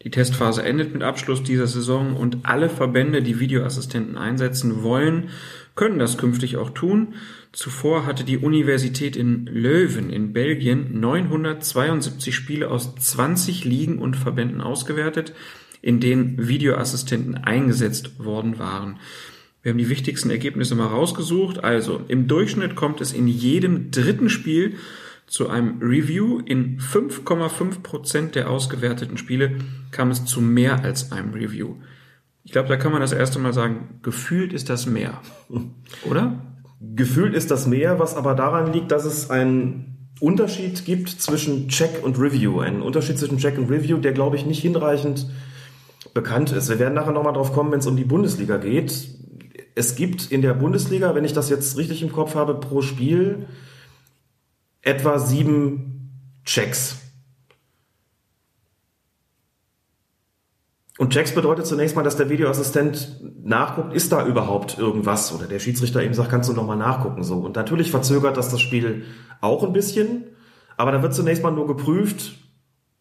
die 0.04 0.10
Testphase 0.10 0.64
endet 0.64 0.94
mit 0.94 1.04
Abschluss 1.04 1.44
dieser 1.44 1.68
Saison 1.68 2.16
und 2.16 2.40
alle 2.44 2.70
Verbände, 2.70 3.22
die 3.22 3.40
Videoassistenten 3.40 4.18
einsetzen 4.18 4.82
wollen, 4.82 5.30
können 5.76 6.00
das 6.00 6.18
künftig 6.18 6.58
auch 6.58 6.72
tun. 6.72 7.14
Zuvor 7.52 8.06
hatte 8.06 8.24
die 8.24 8.38
Universität 8.38 9.16
in 9.16 9.46
Leuven 9.46 10.10
in 10.10 10.34
Belgien 10.34 11.00
972 11.00 12.34
Spiele 12.34 12.70
aus 12.70 12.96
20 12.96 13.64
Ligen 13.64 14.00
und 14.00 14.16
Verbänden 14.16 14.62
ausgewertet, 14.62 15.34
in 15.82 16.00
denen 16.00 16.48
Videoassistenten 16.48 17.36
eingesetzt 17.36 18.24
worden 18.24 18.58
waren. 18.58 19.00
Wir 19.64 19.72
haben 19.72 19.78
die 19.78 19.90
wichtigsten 19.90 20.30
Ergebnisse 20.30 20.76
mal 20.76 20.88
rausgesucht. 20.88 21.64
Also 21.64 22.02
im 22.08 22.28
Durchschnitt 22.28 22.76
kommt 22.76 23.02
es 23.02 23.14
in 23.14 23.28
jedem 23.28 23.92
dritten 23.92 24.30
Spiel 24.30 24.76
zu 25.28 25.50
einem 25.50 25.80
Review. 25.82 26.40
In 26.46 26.80
5,5 26.80 27.82
Prozent 27.84 28.36
der 28.36 28.50
ausgewerteten 28.50 29.18
Spiele 29.18 29.58
kam 29.92 30.10
es 30.10 30.26
zu 30.26 30.42
mehr 30.42 30.84
als 30.84 31.12
einem 31.12 31.34
Review. 31.34 31.76
Ich 32.44 32.52
glaube, 32.52 32.70
da 32.70 32.78
kann 32.78 32.92
man 32.92 33.02
das 33.02 33.12
erste 33.12 33.38
Mal 33.38 33.54
sagen, 33.54 34.00
gefühlt 34.02 34.52
ist 34.52 34.70
das 34.70 34.88
mehr. 34.88 35.22
Oder? 36.10 36.42
Gefühlt 36.96 37.36
ist 37.36 37.52
das 37.52 37.68
mehr, 37.68 38.00
was 38.00 38.16
aber 38.16 38.34
daran 38.34 38.74
liegt, 38.74 38.92
dass 38.92 39.06
es 39.06 39.30
einen 39.30 40.10
Unterschied 40.20 40.86
gibt 40.86 41.10
zwischen 41.10 41.68
Check 41.68 42.04
und 42.04 42.20
Review. 42.20 42.60
Einen 42.60 42.82
Unterschied 42.82 43.20
zwischen 43.20 43.38
Check 43.38 43.60
und 43.60 43.70
Review, 43.70 43.98
der, 43.98 44.14
glaube 44.14 44.36
ich, 44.36 44.46
nicht 44.48 44.62
hinreichend 44.62 45.28
bekannt 46.16 46.52
ist. 46.52 46.70
Wir 46.70 46.80
werden 46.80 46.96
nachher 46.96 47.12
nochmal 47.12 47.34
drauf 47.34 47.54
kommen, 47.54 47.72
wenn 47.72 47.80
es 47.80 47.88
um 47.88 47.96
die 47.96 48.04
Bundesliga 48.04 48.58
geht. 48.58 49.21
Es 49.76 49.96
gibt 49.96 50.32
in 50.32 50.42
der 50.42 50.54
Bundesliga, 50.54 51.16
wenn 51.16 51.26
ich 51.26 51.34
das 51.34 51.50
jetzt 51.50 51.78
richtig 51.78 52.02
im 52.02 52.12
Kopf 52.12 52.36
habe, 52.36 52.56
pro 52.56 52.82
Spiel 52.82 53.48
etwa 54.82 55.20
sieben 55.20 56.12
Checks. 56.44 56.98
Und 60.98 61.14
Checks 61.14 61.34
bedeutet 61.34 61.66
zunächst 61.66 61.96
mal, 61.96 62.04
dass 62.04 62.18
der 62.18 62.30
Videoassistent 62.30 63.22
nachguckt, 63.44 63.94
ist 63.94 64.12
da 64.12 64.26
überhaupt 64.26 64.78
irgendwas? 64.78 65.34
Oder 65.34 65.48
der 65.48 65.60
Schiedsrichter 65.60 66.04
eben 66.04 66.14
sagt, 66.14 66.30
kannst 66.30 66.50
du 66.50 66.54
nochmal 66.54 66.78
nachgucken, 66.78 67.24
so. 67.24 67.40
Und 67.40 67.56
natürlich 67.56 67.90
verzögert 67.90 68.38
das 68.38 68.50
das 68.50 68.62
Spiel 68.62 69.06
auch 69.40 69.64
ein 69.64 69.74
bisschen. 69.74 70.26
Aber 70.78 70.92
da 70.92 71.02
wird 71.02 71.16
zunächst 71.16 71.42
mal 71.42 71.52
nur 71.52 71.66
geprüft, 71.66 72.34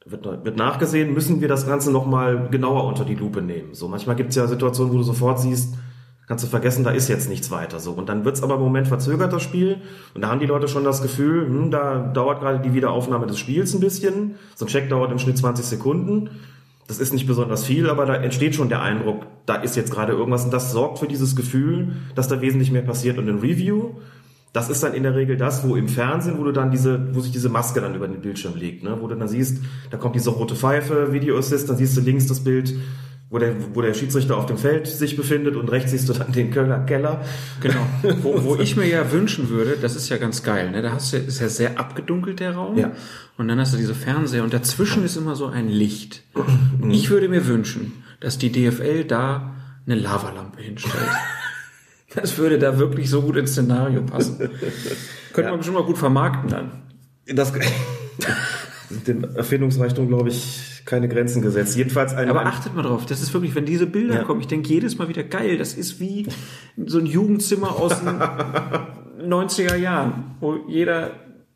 wird, 0.06 0.24
wird 0.24 0.56
nachgesehen, 0.56 1.12
müssen 1.12 1.40
wir 1.40 1.48
das 1.48 1.66
Ganze 1.66 1.90
nochmal 1.90 2.48
genauer 2.50 2.84
unter 2.84 3.04
die 3.04 3.16
Lupe 3.16 3.42
nehmen. 3.42 3.74
So, 3.74 3.88
manchmal 3.88 4.16
gibt 4.16 4.30
es 4.30 4.36
ja 4.36 4.46
Situationen, 4.46 4.92
wo 4.92 4.96
du 4.96 5.02
sofort 5.02 5.40
siehst, 5.40 5.74
kannst 6.30 6.44
du 6.44 6.48
vergessen, 6.48 6.84
da 6.84 6.92
ist 6.92 7.08
jetzt 7.08 7.28
nichts 7.28 7.50
weiter 7.50 7.80
so. 7.80 7.90
Und 7.90 8.08
dann 8.08 8.24
wird's 8.24 8.40
aber 8.40 8.54
im 8.54 8.60
Moment 8.60 8.86
verzögert, 8.86 9.32
das 9.32 9.42
Spiel. 9.42 9.78
Und 10.14 10.20
da 10.20 10.28
haben 10.28 10.38
die 10.38 10.46
Leute 10.46 10.68
schon 10.68 10.84
das 10.84 11.02
Gefühl, 11.02 11.44
hm, 11.44 11.72
da 11.72 11.98
dauert 11.98 12.38
gerade 12.38 12.60
die 12.60 12.72
Wiederaufnahme 12.72 13.26
des 13.26 13.36
Spiels 13.36 13.74
ein 13.74 13.80
bisschen. 13.80 14.36
So 14.54 14.64
ein 14.64 14.68
Check 14.68 14.88
dauert 14.88 15.10
im 15.10 15.18
Schnitt 15.18 15.38
20 15.38 15.66
Sekunden. 15.66 16.30
Das 16.86 17.00
ist 17.00 17.12
nicht 17.12 17.26
besonders 17.26 17.64
viel, 17.64 17.90
aber 17.90 18.06
da 18.06 18.14
entsteht 18.14 18.54
schon 18.54 18.68
der 18.68 18.80
Eindruck, 18.80 19.26
da 19.44 19.56
ist 19.56 19.74
jetzt 19.74 19.90
gerade 19.90 20.12
irgendwas. 20.12 20.44
Und 20.44 20.52
das 20.52 20.70
sorgt 20.70 21.00
für 21.00 21.08
dieses 21.08 21.34
Gefühl, 21.34 21.96
dass 22.14 22.28
da 22.28 22.40
wesentlich 22.40 22.70
mehr 22.70 22.82
passiert. 22.82 23.18
Und 23.18 23.28
ein 23.28 23.40
Review, 23.40 23.96
das 24.52 24.70
ist 24.70 24.84
dann 24.84 24.94
in 24.94 25.02
der 25.02 25.16
Regel 25.16 25.36
das, 25.36 25.68
wo 25.68 25.74
im 25.74 25.88
Fernsehen, 25.88 26.38
wo 26.38 26.44
du 26.44 26.52
dann 26.52 26.70
diese, 26.70 27.12
wo 27.12 27.18
sich 27.18 27.32
diese 27.32 27.48
Maske 27.48 27.80
dann 27.80 27.96
über 27.96 28.06
den 28.06 28.20
Bildschirm 28.20 28.54
legt, 28.54 28.84
ne? 28.84 28.96
wo 29.00 29.08
du 29.08 29.16
dann 29.16 29.26
siehst, 29.26 29.64
da 29.90 29.96
kommt 29.96 30.14
diese 30.14 30.30
rote 30.30 30.54
Pfeife, 30.54 31.12
Video 31.12 31.36
Assist, 31.36 31.68
dann 31.68 31.76
siehst 31.76 31.96
du 31.96 32.00
links 32.02 32.28
das 32.28 32.38
Bild, 32.38 32.72
wo 33.30 33.38
der, 33.38 33.54
wo 33.74 33.80
der 33.80 33.94
Schiedsrichter 33.94 34.36
auf 34.36 34.46
dem 34.46 34.58
Feld 34.58 34.88
sich 34.88 35.16
befindet 35.16 35.54
und 35.56 35.70
rechts 35.70 35.92
siehst 35.92 36.08
du 36.08 36.12
dann 36.12 36.32
den 36.32 36.50
Kölner 36.50 36.80
Keller. 36.80 37.24
Genau. 37.60 37.86
wo, 38.22 38.42
wo 38.44 38.56
ich 38.56 38.76
mir 38.76 38.86
ja 38.88 39.10
wünschen 39.12 39.48
würde, 39.50 39.76
das 39.80 39.94
ist 39.94 40.08
ja 40.08 40.16
ganz 40.16 40.42
geil, 40.42 40.72
ne? 40.72 40.82
Da 40.82 40.92
hast 40.92 41.12
du, 41.12 41.16
ist 41.16 41.40
ja 41.40 41.48
sehr 41.48 41.78
abgedunkelt 41.78 42.40
der 42.40 42.54
Raum. 42.56 42.76
Ja. 42.76 42.90
Und 43.38 43.46
dann 43.48 43.60
hast 43.60 43.72
du 43.72 43.78
diese 43.78 43.94
Fernseher 43.94 44.42
und 44.42 44.52
dazwischen 44.52 45.04
ist 45.04 45.16
immer 45.16 45.36
so 45.36 45.46
ein 45.46 45.68
Licht. 45.68 46.24
Ich 46.90 47.08
würde 47.10 47.28
mir 47.28 47.46
wünschen, 47.46 48.02
dass 48.18 48.36
die 48.36 48.50
DFL 48.50 49.04
da 49.04 49.54
eine 49.86 49.94
Lavalampe 49.94 50.60
hinstellt. 50.62 50.94
Das 52.12 52.38
würde 52.38 52.58
da 52.58 52.76
wirklich 52.76 53.08
so 53.08 53.22
gut 53.22 53.36
ins 53.36 53.52
Szenario 53.52 54.02
passen. 54.02 54.36
Könnte 55.32 55.42
Ja. 55.42 55.50
man 55.50 55.58
bestimmt 55.58 55.76
mal 55.78 55.84
gut 55.84 55.96
vermarkten 55.96 56.50
dann. 56.50 56.82
Das, 57.26 57.52
dem 59.06 59.22
Erfindungsreichtum, 59.36 60.08
glaube 60.08 60.28
ich, 60.30 60.60
keine 60.90 61.08
Grenzen 61.08 61.40
gesetzt. 61.40 61.76
Jedenfalls 61.76 62.12
ein, 62.14 62.28
Aber 62.28 62.44
achtet 62.44 62.74
mal 62.74 62.82
drauf, 62.82 63.06
das 63.06 63.22
ist 63.22 63.32
wirklich, 63.32 63.54
wenn 63.54 63.64
diese 63.64 63.86
Bilder 63.86 64.16
Ja. 64.16 64.22
kommen, 64.24 64.40
ich 64.40 64.46
denke 64.48 64.68
jedes 64.68 64.98
Mal 64.98 65.08
wieder 65.08 65.22
geil, 65.22 65.56
das 65.56 65.72
ist 65.74 66.00
wie 66.00 66.26
so 66.84 66.98
ein 66.98 67.06
Jugendzimmer 67.06 67.70
aus 67.76 68.00
den 68.00 68.20
90er 69.32 69.76
Jahren, 69.76 70.36
wo 70.40 70.56
jeder 70.68 71.10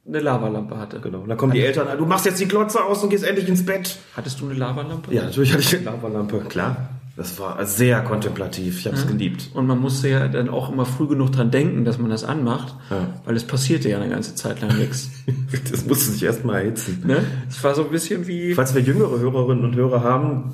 eine 0.07 0.21
Lavalampe 0.21 0.77
hatte. 0.79 1.01
Genau. 1.01 1.21
Und 1.21 1.29
dann 1.29 1.39
kommen 1.39 1.53
die 1.53 1.61
Eltern, 1.61 1.87
du 1.99 2.07
machst 2.07 2.27
jetzt 2.27 2.41
die 2.41 2.47
Glotze 2.49 2.83
aus 2.85 3.03
und 3.03 3.11
gehst 3.11 3.25
endlich 3.25 3.49
ins 3.49 3.65
Bett. 3.65 3.99
Hattest 4.17 4.41
du 4.41 4.47
eine 4.47 4.55
Lavalampe? 4.55 5.15
Ja, 5.15 5.23
natürlich 5.25 5.53
hatte 5.53 5.63
ich 5.63 5.77
eine 5.77 5.85
Lavalampe, 5.87 6.41
klar. 6.49 6.77
Das 7.17 7.39
war 7.39 7.65
sehr 7.65 8.03
kontemplativ. 8.03 8.81
Ich 8.81 8.87
habe 8.87 8.97
es 8.97 9.07
geliebt. 9.07 9.51
Und 9.55 9.67
man 9.69 9.79
musste 9.79 10.09
ja 10.09 10.27
dann 10.27 10.49
auch 10.49 10.73
immer 10.73 10.85
früh 10.85 11.07
genug 11.07 11.31
dran 11.31 11.53
denken, 11.53 11.85
dass 11.85 11.97
man 11.99 12.11
das 12.11 12.25
anmacht, 12.25 12.75
Ja. 12.91 13.21
weil 13.25 13.37
es 13.37 13.45
passierte 13.45 13.89
ja 13.89 14.01
eine 14.01 14.09
ganze 14.11 14.35
Zeit 14.35 14.61
lang 14.61 14.77
nichts. 14.79 15.11
Das 15.71 15.87
musste 15.87 16.11
sich 16.11 16.23
erstmal 16.25 16.63
erhitzen. 16.63 17.03
Ne? 17.07 17.25
Es 17.49 17.63
war 17.63 17.75
so 17.77 17.85
ein 17.85 17.91
bisschen 17.91 18.27
wie. 18.27 18.55
Falls 18.55 18.75
wir 18.75 18.83
jüngere 18.83 19.19
Hörerinnen 19.21 19.65
und 19.65 19.77
Hörer 19.77 20.03
haben, 20.03 20.53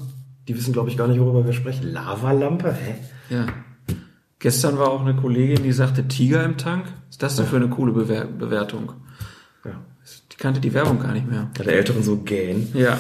die 0.49 0.57
wissen, 0.57 0.73
glaube 0.75 0.91
ich, 0.91 0.97
gar 0.99 1.09
nicht, 1.09 1.19
worüber 1.19 1.47
wir 1.47 1.53
sprechen. 1.55 1.91
Lavalampe? 1.93 2.73
Hä? 2.75 2.95
Ja. 3.35 3.47
Gestern 4.39 4.79
war 4.79 4.89
auch 4.89 5.01
eine 5.01 5.15
Kollegin, 5.15 5.63
die 5.63 5.73
sagte 5.73 6.09
Tiger 6.09 6.45
im 6.45 6.57
Tank. 6.59 6.85
Was 6.85 7.11
ist 7.15 7.23
das 7.23 7.37
denn 7.37 7.47
für 7.47 7.57
eine 7.57 7.69
coole 7.69 7.93
Bewer 7.93 8.25
Bewertung? 8.25 8.93
Ja. 9.65 9.73
Die 10.33 10.37
kannte 10.37 10.61
die 10.61 10.73
Werbung 10.75 10.99
gar 11.01 11.13
nicht 11.13 11.29
mehr. 11.29 11.51
Alle 11.59 11.73
Älteren 11.73 12.03
so 12.03 12.17
gähn. 12.19 12.69
Ja. 12.75 12.99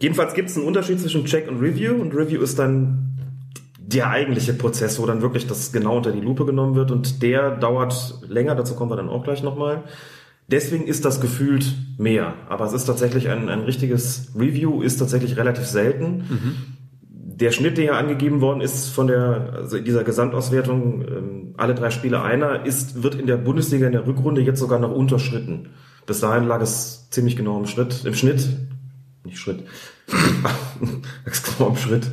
Jedenfalls 0.00 0.34
gibt 0.34 0.48
es 0.48 0.56
einen 0.56 0.66
Unterschied 0.66 0.98
zwischen 1.00 1.24
Check 1.26 1.48
und 1.48 1.60
Review. 1.60 1.94
Und 1.94 2.14
Review 2.14 2.40
ist 2.40 2.58
dann 2.58 3.18
der 3.78 4.08
eigentliche 4.08 4.54
Prozess, 4.54 4.98
wo 5.00 5.06
dann 5.06 5.20
wirklich 5.20 5.46
das 5.46 5.72
genau 5.72 5.96
unter 5.96 6.12
die 6.12 6.20
Lupe 6.20 6.46
genommen 6.46 6.74
wird. 6.74 6.90
Und 6.90 7.22
der 7.22 7.56
dauert 7.56 8.18
länger, 8.26 8.54
dazu 8.54 8.74
kommen 8.74 8.90
wir 8.90 8.96
dann 8.96 9.08
auch 9.08 9.24
gleich 9.24 9.42
nochmal. 9.42 9.84
Deswegen 10.48 10.86
ist 10.86 11.04
das 11.04 11.20
gefühlt 11.20 11.74
mehr. 11.98 12.34
Aber 12.48 12.64
es 12.64 12.72
ist 12.72 12.86
tatsächlich 12.86 13.28
ein, 13.28 13.48
ein 13.48 13.60
richtiges 13.60 14.32
Review, 14.36 14.82
ist 14.82 14.96
tatsächlich 14.96 15.36
relativ 15.36 15.66
selten. 15.66 16.24
Der 17.02 17.52
Schnitt, 17.52 17.78
der 17.78 17.84
ja 17.84 17.92
angegeben 17.98 18.40
worden 18.40 18.60
ist 18.60 18.88
von 18.88 19.06
der, 19.06 19.52
also 19.54 19.78
dieser 19.78 20.02
Gesamtauswertung, 20.04 21.02
ähm, 21.02 21.54
alle 21.56 21.74
drei 21.74 21.90
Spiele 21.90 22.22
einer, 22.22 22.66
ist, 22.66 23.02
wird 23.02 23.14
in 23.14 23.26
der 23.26 23.36
Bundesliga 23.36 23.86
in 23.86 23.92
der 23.92 24.06
Rückrunde 24.06 24.40
jetzt 24.40 24.60
sogar 24.60 24.78
noch 24.78 24.92
unterschritten. 24.92 25.68
Bis 26.04 26.20
dahin 26.20 26.48
lag 26.48 26.60
es 26.60 27.08
ziemlich 27.10 27.36
genau 27.36 27.58
im 27.58 27.66
Schritt, 27.66 28.04
im 28.04 28.14
Schnitt, 28.14 28.48
nicht 29.24 29.38
Schritt, 29.38 29.64
ist 31.24 31.56
genau 31.58 31.70
im 31.70 31.76
Schritt. 31.76 32.10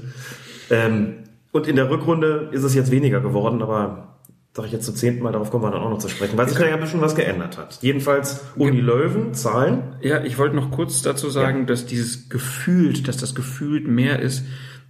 Ähm, 0.70 1.14
und 1.52 1.68
in 1.68 1.76
der 1.76 1.90
Rückrunde 1.90 2.50
ist 2.52 2.64
es 2.64 2.76
jetzt 2.76 2.92
weniger 2.92 3.20
geworden, 3.22 3.62
aber 3.62 4.18
sage 4.54 4.68
ich 4.68 4.74
jetzt 4.74 4.86
zum 4.86 4.96
zehnten 4.96 5.24
Mal, 5.24 5.32
darauf 5.32 5.52
kommen 5.52 5.64
wir 5.64 5.72
dann 5.72 5.82
auch 5.82 5.90
noch 5.92 6.00
zu 6.00 6.10
sprechen, 6.10 6.38
weil 6.38 6.50
sich 6.50 6.58
da 6.58 6.66
ja 6.68 6.74
ein 6.74 6.80
bisschen 6.80 7.00
was 7.02 7.16
geändert 7.16 7.58
hat. 7.58 7.78
Jedenfalls 7.82 8.44
Uni 8.56 8.80
Löwen, 8.82 9.34
Zahlen. 9.36 9.96
Ja, 10.02 10.24
ich 10.24 10.38
wollte 10.40 10.56
noch 10.56 10.72
kurz 10.72 11.02
dazu 11.04 11.30
sagen, 11.30 11.68
dass 11.68 11.86
dieses 11.86 12.30
gefühlt, 12.30 13.08
dass 13.08 13.18
das 13.18 13.36
gefühlt 13.36 13.88
mehr 13.88 14.20
ist, 14.20 14.44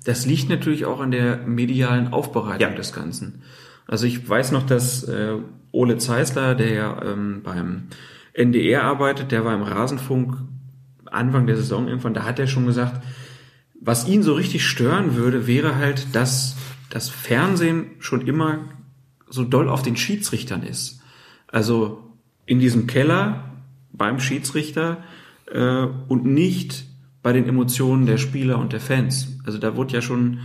das 0.05 0.25
liegt 0.25 0.49
natürlich 0.49 0.85
auch 0.85 1.01
an 1.01 1.11
der 1.11 1.37
medialen 1.45 2.13
Aufbereitung 2.13 2.69
Ja. 2.71 2.75
des 2.75 2.93
Ganzen. 2.93 3.41
Also 3.87 4.05
ich 4.05 4.27
weiß 4.27 4.51
noch, 4.53 4.65
dass 4.65 5.03
äh, 5.03 5.33
Ole 5.71 5.97
Zeisler, 5.97 6.55
der 6.55 6.71
ja 6.73 7.01
ähm, 7.03 7.41
beim 7.43 7.83
NDR 8.33 8.83
arbeitet, 8.83 9.31
der 9.33 9.43
war 9.43 9.53
im 9.53 9.63
Rasenfunk 9.63 10.37
Anfang 11.07 11.47
der 11.47 11.55
Saison 11.55 11.87
irgendwann, 11.87 12.13
da 12.13 12.23
hat 12.23 12.39
er 12.39 12.47
schon 12.47 12.65
gesagt, 12.65 13.03
was 13.79 14.07
ihn 14.07 14.23
so 14.23 14.33
richtig 14.33 14.65
stören 14.65 15.15
würde, 15.15 15.47
wäre 15.47 15.75
halt, 15.75 16.15
dass 16.15 16.55
das 16.89 17.09
Fernsehen 17.09 17.91
schon 17.99 18.21
immer 18.27 18.59
so 19.29 19.43
doll 19.43 19.69
auf 19.69 19.83
den 19.83 19.97
Schiedsrichtern 19.97 20.63
ist. 20.63 21.01
Also 21.47 22.03
in 22.45 22.59
diesem 22.59 22.87
Keller 22.87 23.51
beim 23.91 24.19
Schiedsrichter 24.19 25.03
äh, 25.51 25.85
und 26.07 26.25
nicht 26.25 26.85
bei 27.21 27.33
den 27.33 27.47
Emotionen 27.47 28.05
der 28.05 28.17
Spieler 28.17 28.57
und 28.57 28.73
der 28.73 28.79
Fans. 28.79 29.37
Also 29.45 29.57
da 29.57 29.75
wurde 29.75 29.93
ja 29.93 30.01
schon 30.01 30.39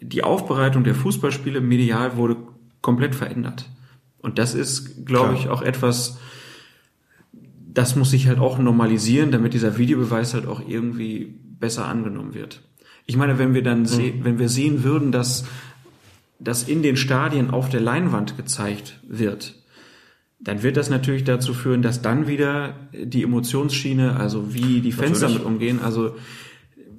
die 0.00 0.24
Aufbereitung 0.24 0.84
der 0.84 0.94
Fußballspiele 0.94 1.60
medial 1.60 2.16
wurde 2.16 2.36
komplett 2.80 3.14
verändert. 3.14 3.70
Und 4.18 4.38
das 4.38 4.54
ist, 4.54 5.06
glaube 5.06 5.34
ich, 5.34 5.48
auch 5.48 5.62
etwas, 5.62 6.18
das 7.74 7.96
muss 7.96 8.10
sich 8.10 8.28
halt 8.28 8.38
auch 8.38 8.58
normalisieren, 8.58 9.32
damit 9.32 9.52
dieser 9.52 9.76
Videobeweis 9.76 10.32
halt 10.32 10.46
auch 10.46 10.62
irgendwie 10.66 11.34
besser 11.58 11.86
angenommen 11.86 12.34
wird. 12.34 12.62
Ich 13.06 13.16
meine, 13.16 13.38
wenn 13.38 13.52
wir 13.52 13.62
dann 13.62 13.84
sehen, 13.84 14.20
wenn 14.24 14.38
wir 14.38 14.48
sehen 14.48 14.84
würden, 14.84 15.12
dass 15.12 15.44
das 16.38 16.62
in 16.62 16.82
den 16.82 16.96
Stadien 16.96 17.50
auf 17.50 17.68
der 17.68 17.80
Leinwand 17.80 18.36
gezeigt 18.36 19.00
wird, 19.06 19.54
dann 20.40 20.62
wird 20.62 20.76
das 20.76 20.90
natürlich 20.90 21.24
dazu 21.24 21.54
führen, 21.54 21.82
dass 21.82 22.02
dann 22.02 22.28
wieder 22.28 22.74
die 22.92 23.22
Emotionsschiene, 23.22 24.16
also 24.16 24.54
wie 24.54 24.80
die 24.80 24.92
Fans 24.92 25.20
damit 25.20 25.42
umgehen, 25.42 25.80
also 25.82 26.16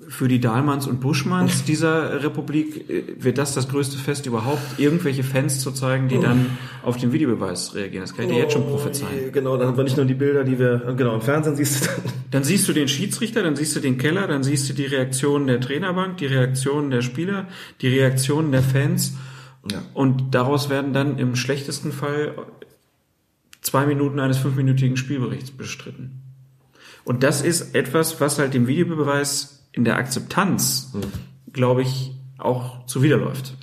für 0.08 0.28
die 0.28 0.40
Dahlmanns 0.40 0.88
und 0.88 1.00
Buschmanns 1.00 1.64
dieser 1.64 2.24
Republik 2.24 2.90
äh, 2.90 3.04
wird 3.18 3.38
das 3.38 3.54
das 3.54 3.70
größte 3.70 3.98
Fest 3.98 4.26
überhaupt, 4.26 4.80
irgendwelche 4.80 5.24
Fans 5.24 5.60
zu 5.60 5.72
zeigen, 5.72 6.08
die 6.08 6.20
dann 6.20 6.58
auf 6.84 6.98
den 6.98 7.12
Videobeweis 7.12 7.76
reagieren. 7.76 8.04
Das 8.04 8.16
kann 8.16 8.26
ich 8.26 8.32
dir 8.32 8.40
jetzt 8.40 8.54
schon 8.54 8.66
prophezeien. 8.68 9.32
Genau, 9.32 9.58
dann 9.58 9.68
haben 9.68 9.78
wir 9.78 9.84
nicht 9.84 9.98
nur 9.98 10.06
die 10.06 10.14
Bilder, 10.14 10.44
die 10.44 10.60
wir, 10.60 10.94
genau, 10.96 11.16
im 11.16 11.22
Fernsehen 11.22 11.56
siehst 11.56 11.86
du 11.86 11.90
dann. 11.90 12.14
Dann 12.32 12.44
siehst 12.44 12.68
du 12.68 12.74
den 12.74 12.90
Schiedsrichter, 12.90 13.44
dann 13.44 13.56
siehst 13.56 13.76
du 13.78 13.80
den 13.80 13.98
Keller, 13.98 14.28
dann 14.28 14.44
siehst 14.44 14.68
du 14.68 14.74
die 14.74 14.86
Reaktionen 14.86 15.48
der 15.48 15.62
Trainerbank, 15.62 16.18
die 16.18 16.26
Reaktionen 16.26 16.92
der 16.92 17.02
Spieler, 17.02 17.48
die 17.82 17.88
Reaktionen 17.88 18.52
der 18.52 18.62
Fans. 18.62 19.14
Ja. 19.72 19.82
Und 19.94 20.36
daraus 20.36 20.70
werden 20.70 20.92
dann 20.92 21.18
im 21.18 21.36
schlechtesten 21.36 21.94
Fall 21.94 22.36
zwei 23.62 23.86
Minuten 23.86 24.20
eines 24.20 24.38
fünfminütigen 24.38 24.98
Spielberichts 24.98 25.52
bestritten. 25.52 26.22
Und 27.06 27.24
das 27.24 27.42
ist 27.42 27.74
etwas, 27.74 28.20
was 28.20 28.38
halt 28.38 28.54
dem 28.54 28.68
Videobeweis 28.68 29.55
in 29.76 29.84
der 29.84 29.98
Akzeptanz, 29.98 30.94
glaube 31.52 31.82
ich, 31.82 32.12
auch 32.38 32.86
zuwiderläuft. 32.86 33.56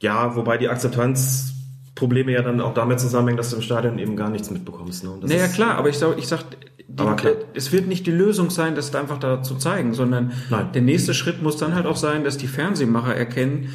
Ja, 0.00 0.36
wobei 0.36 0.58
die 0.58 0.68
Akzeptanzprobleme 0.68 2.32
ja 2.32 2.42
dann 2.42 2.60
auch 2.60 2.74
damit 2.74 3.00
zusammenhängen, 3.00 3.38
dass 3.38 3.50
du 3.50 3.56
im 3.56 3.62
Stadion 3.62 3.98
eben 3.98 4.14
gar 4.14 4.30
nichts 4.30 4.50
mitbekommst. 4.50 5.04
Ne? 5.04 5.10
Naja, 5.22 5.46
ist- 5.46 5.54
klar, 5.54 5.76
aber 5.76 5.88
ich 5.88 5.98
sag, 5.98 6.18
ich 6.18 6.28
sag, 6.28 6.44
die, 6.86 7.28
es 7.54 7.72
wird 7.72 7.86
nicht 7.86 8.06
die 8.06 8.10
Lösung 8.12 8.50
sein, 8.50 8.74
das 8.74 8.94
einfach 8.94 9.18
da 9.18 9.42
zu 9.42 9.56
zeigen, 9.56 9.94
sondern 9.94 10.32
Nein. 10.50 10.72
der 10.72 10.82
nächste 10.82 11.14
Schritt 11.14 11.42
muss 11.42 11.56
dann 11.56 11.74
halt 11.74 11.86
auch 11.86 11.96
sein, 11.96 12.24
dass 12.24 12.36
die 12.36 12.46
Fernsehmacher 12.46 13.14
erkennen, 13.14 13.72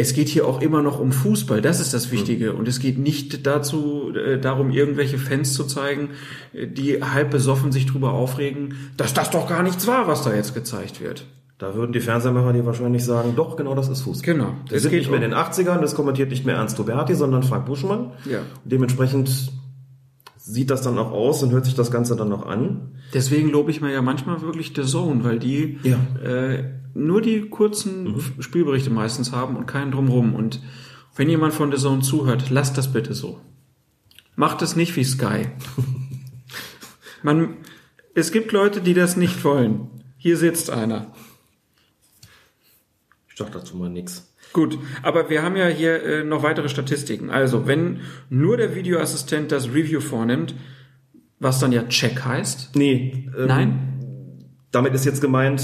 es 0.00 0.14
geht 0.14 0.28
hier 0.28 0.46
auch 0.46 0.62
immer 0.62 0.80
noch 0.80 1.00
um 1.00 1.10
Fußball, 1.10 1.60
das 1.60 1.80
ist 1.80 1.92
das 1.92 2.12
Wichtige. 2.12 2.52
Und 2.52 2.68
es 2.68 2.78
geht 2.78 2.98
nicht 2.98 3.46
dazu, 3.46 4.12
äh, 4.14 4.38
darum, 4.38 4.70
irgendwelche 4.70 5.18
Fans 5.18 5.54
zu 5.54 5.64
zeigen, 5.64 6.10
äh, 6.54 6.68
die 6.68 7.02
halb 7.02 7.30
besoffen 7.32 7.72
sich 7.72 7.86
drüber 7.86 8.12
aufregen, 8.12 8.74
dass 8.96 9.12
das 9.12 9.30
doch 9.30 9.48
gar 9.48 9.62
nichts 9.64 9.86
war, 9.88 10.06
was 10.06 10.22
da 10.22 10.32
jetzt 10.34 10.54
gezeigt 10.54 11.00
wird. 11.00 11.26
Da 11.58 11.74
würden 11.74 11.92
die 11.92 11.98
Fernsehmacher 12.00 12.52
dir 12.52 12.64
wahrscheinlich 12.64 13.04
sagen, 13.04 13.32
doch, 13.34 13.56
genau 13.56 13.74
das 13.74 13.88
ist 13.88 14.02
Fußball. 14.02 14.34
Genau. 14.34 14.52
Wir 14.68 14.76
Es 14.76 14.82
sind 14.84 14.92
geht 14.92 15.00
nicht 15.00 15.10
mehr 15.10 15.18
in 15.18 15.24
um- 15.24 15.30
den 15.30 15.36
80ern, 15.38 15.80
das 15.80 15.96
kommentiert 15.96 16.30
nicht 16.30 16.46
mehr 16.46 16.54
Ernst 16.54 16.78
Roberti, 16.78 17.16
sondern 17.16 17.42
Frank 17.42 17.66
Buschmann. 17.66 18.12
Ja. 18.30 18.38
Dementsprechend 18.64 19.50
sieht 20.52 20.70
das 20.70 20.82
dann 20.82 20.96
auch 20.98 21.10
aus 21.12 21.42
und 21.42 21.50
hört 21.52 21.64
sich 21.66 21.74
das 21.74 21.90
Ganze 21.90 22.16
dann 22.16 22.28
noch 22.30 22.46
an. 22.46 22.92
Deswegen 23.12 23.50
lobe 23.50 23.70
ich 23.70 23.80
mir 23.80 23.92
ja 23.92 24.00
manchmal 24.02 24.40
wirklich 24.40 24.72
The 24.74 24.82
Zone, 24.82 25.22
weil 25.24 25.38
die 25.38 25.78
Ja. 25.82 25.98
äh, 26.22 26.72
nur 26.94 27.20
die 27.20 27.42
kurzen 27.48 28.16
F- 28.16 28.32
Spielberichte 28.40 28.90
meistens 28.90 29.32
haben 29.32 29.56
und 29.56 29.66
keinen 29.66 29.90
drumrum. 29.92 30.34
Und 30.34 30.60
wenn 31.16 31.28
jemand 31.28 31.52
von 31.54 31.70
The 31.70 31.76
Zone 31.78 32.00
zuhört, 32.02 32.48
lasst 32.50 32.78
das 32.78 32.92
bitte 32.92 33.12
so. 33.14 33.40
Macht 34.36 34.62
es 34.62 34.74
nicht 34.76 34.96
wie 34.96 35.04
Sky. 35.04 35.48
Man, 37.22 37.56
es 38.14 38.32
gibt 38.32 38.52
Leute, 38.52 38.80
die 38.80 38.94
das 38.94 39.16
nicht 39.16 39.42
wollen. 39.44 39.88
Hier 40.16 40.36
sitzt 40.36 40.70
einer. 40.70 41.12
Ich 43.28 43.36
sag 43.36 43.52
dazu 43.52 43.76
mal 43.76 43.90
nix. 43.90 44.27
Gut, 44.52 44.78
aber 45.02 45.28
wir 45.30 45.42
haben 45.42 45.56
ja 45.56 45.66
hier 45.66 46.02
äh, 46.02 46.24
noch 46.24 46.42
weitere 46.42 46.68
Statistiken. 46.68 47.30
Also, 47.30 47.66
wenn 47.66 48.00
nur 48.30 48.56
der 48.56 48.74
Videoassistent 48.74 49.52
das 49.52 49.68
Review 49.68 50.00
vornimmt, 50.00 50.54
was 51.38 51.60
dann 51.60 51.72
ja 51.72 51.84
Check 51.84 52.24
heißt. 52.24 52.74
Nee, 52.74 53.28
ähm, 53.38 53.46
Nein? 53.46 53.78
damit 54.72 54.94
ist 54.94 55.04
jetzt 55.04 55.20
gemeint, 55.20 55.62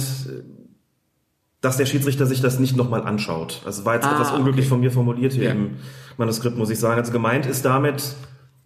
dass 1.60 1.76
der 1.78 1.86
Schiedsrichter 1.86 2.26
sich 2.26 2.40
das 2.42 2.58
nicht 2.58 2.76
nochmal 2.76 3.02
anschaut. 3.02 3.62
Also 3.64 3.84
war 3.84 3.94
jetzt 3.94 4.06
Ah, 4.06 4.12
etwas 4.12 4.32
unglücklich 4.32 4.66
okay. 4.66 4.70
von 4.70 4.80
mir 4.80 4.90
formuliert 4.90 5.32
hier 5.32 5.44
Ja. 5.44 5.50
im 5.52 5.76
Manuskript, 6.18 6.56
muss 6.58 6.70
ich 6.70 6.78
sagen. 6.78 7.00
Also 7.00 7.10
gemeint 7.12 7.46
ist 7.46 7.64
damit, 7.64 8.14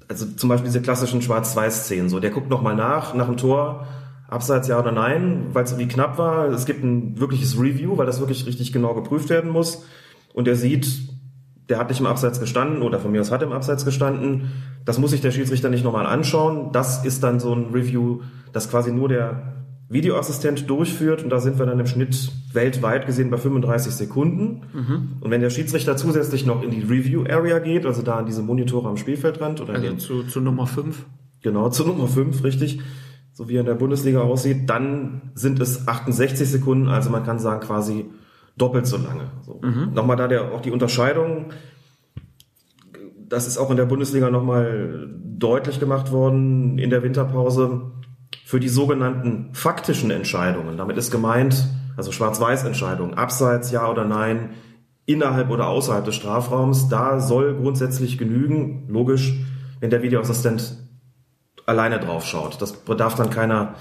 also 0.09 0.27
zum 0.27 0.49
Beispiel 0.49 0.67
diese 0.69 0.83
klassischen 0.83 1.23
Schwarz-Weiß-Szenen, 1.23 2.09
so, 2.09 2.19
der 2.19 2.31
guckt 2.31 2.51
nochmal 2.51 2.75
nach, 2.75 3.15
nach 3.15 3.27
dem 3.27 3.37
Tor, 3.37 3.87
Abseits 4.29 4.69
ja 4.69 4.79
oder 4.79 4.93
nein, 4.93 5.47
weil 5.55 5.65
es 5.65 5.71
irgendwie 5.73 5.89
knapp 5.89 6.19
war. 6.19 6.49
Es 6.51 6.67
gibt 6.67 6.83
ein 6.85 7.19
wirkliches 7.19 7.59
Review, 7.59 7.97
weil 7.97 8.05
das 8.05 8.21
wirklich 8.21 8.45
richtig 8.45 8.73
genau 8.75 8.95
geprüft 8.95 9.31
werden 9.31 9.51
muss. 9.51 9.87
Und 10.39 10.47
er 10.47 10.55
sieht, 10.55 10.87
der 11.69 11.79
hat 11.79 11.89
nicht 11.89 11.99
im 11.99 12.07
Abseits 12.07 12.39
gestanden 12.39 12.83
oder 12.83 13.01
von 13.01 13.11
mir 13.11 13.21
aus 13.21 13.33
hat 13.33 13.43
er 13.43 13.49
im 13.49 13.53
Abseits 13.53 13.85
gestanden. 13.85 14.53
Das 14.85 14.97
muss 15.01 15.11
sich 15.11 15.21
der 15.21 15.33
Schiedsrichter 15.33 15.69
nicht 15.69 15.83
nochmal 15.83 16.07
anschauen. 16.07 16.71
Das 16.71 17.05
ist 17.05 17.25
dann 17.25 17.41
so 17.41 17.53
ein 17.53 17.73
Review, 17.73 18.21
das 18.53 18.71
quasi 18.71 18.93
nur 18.93 19.09
der 19.09 19.65
Videoassistent 19.89 20.71
durchführt. 20.71 21.25
Und 21.25 21.31
da 21.31 21.41
sind 21.41 21.59
wir 21.59 21.67
dann 21.67 21.81
im 21.81 21.89
Schnitt 21.89 22.31
weltweit 22.53 23.05
gesehen 23.05 23.31
bei 23.31 23.37
35 23.37 23.93
Sekunden. 23.93 24.63
Und 25.21 25.29
wenn 25.29 25.41
der 25.41 25.51
Schiedsrichter 25.51 25.97
zusätzlich 25.97 26.47
noch 26.47 26.63
in 26.63 26.71
die 26.71 26.83
Review 26.83 27.25
Area 27.29 27.59
geht, 27.59 27.85
also 27.85 28.03
da 28.03 28.19
an 28.19 28.27
diese 28.27 28.43
Monitore 28.43 28.89
am 28.89 28.97
Spielfeldrand 28.97 29.61
oder 29.61 29.75
Also 29.75 29.89
den 29.89 29.99
zu, 29.99 30.23
zu 30.23 30.41
Nummer 30.41 30.69
5. 30.69 31.05
Genau, 31.43 31.69
zu 31.69 31.85
Nummer 31.85 32.07
5, 32.07 32.45
richtig. 32.45 32.79
So 33.33 33.49
wie 33.49 33.57
er 33.57 33.61
in 33.61 33.67
der 33.67 33.75
Bundesliga 33.75 34.21
aussieht. 34.21 34.71
Dann 34.71 35.33
sind 35.35 35.59
es 35.59 35.89
68 35.89 36.49
Sekunden, 36.49 36.87
also 36.87 37.11
man 37.11 37.25
kann 37.25 37.41
sagen 37.41 37.59
quasi 37.59 38.05
doppelt 38.59 38.87
so 38.87 38.97
lange. 38.97 39.31
So. 39.43 39.61
Nochmal 39.95 40.17
da 40.17 40.29
der, 40.29 40.53
auch 40.53 40.61
die 40.61 40.71
Unterscheidung. 40.71 41.53
Das 43.29 43.47
ist 43.47 43.59
auch 43.59 43.71
in 43.71 43.77
der 43.77 43.85
Bundesliga 43.85 44.31
nochmal 44.31 45.09
deutlich 45.39 45.81
gemacht 45.81 46.13
worden 46.13 46.79
in 46.79 46.91
der 46.91 47.03
Winterpause. 47.03 47.93
Für 48.45 48.61
die 48.61 48.69
sogenannten 48.69 49.51
faktischen 49.53 50.11
Entscheidungen, 50.11 50.77
damit 50.77 50.97
ist 50.97 51.11
gemeint, 51.11 51.69
also 51.97 52.13
Schwarz-Weiß-Entscheidungen, 52.13 53.15
Abseits, 53.15 53.71
ja 53.71 53.91
oder 53.91 54.05
nein, 54.05 54.51
innerhalb 55.05 55.51
oder 55.51 55.69
außerhalb 55.69 56.05
des 56.05 56.15
Strafraums, 56.15 56.89
da 56.89 57.21
soll 57.21 57.55
grundsätzlich 57.57 58.19
genügen, 58.19 58.87
logisch, 58.89 59.35
wenn 59.81 59.91
der 59.91 60.03
Videoassistent 60.03 60.77
alleine 61.67 61.99
drauf 61.99 62.25
schaut. 62.25 62.61
Das 62.61 62.73
bedarf 62.73 63.15
dann 63.15 63.31
keiner 63.31 63.75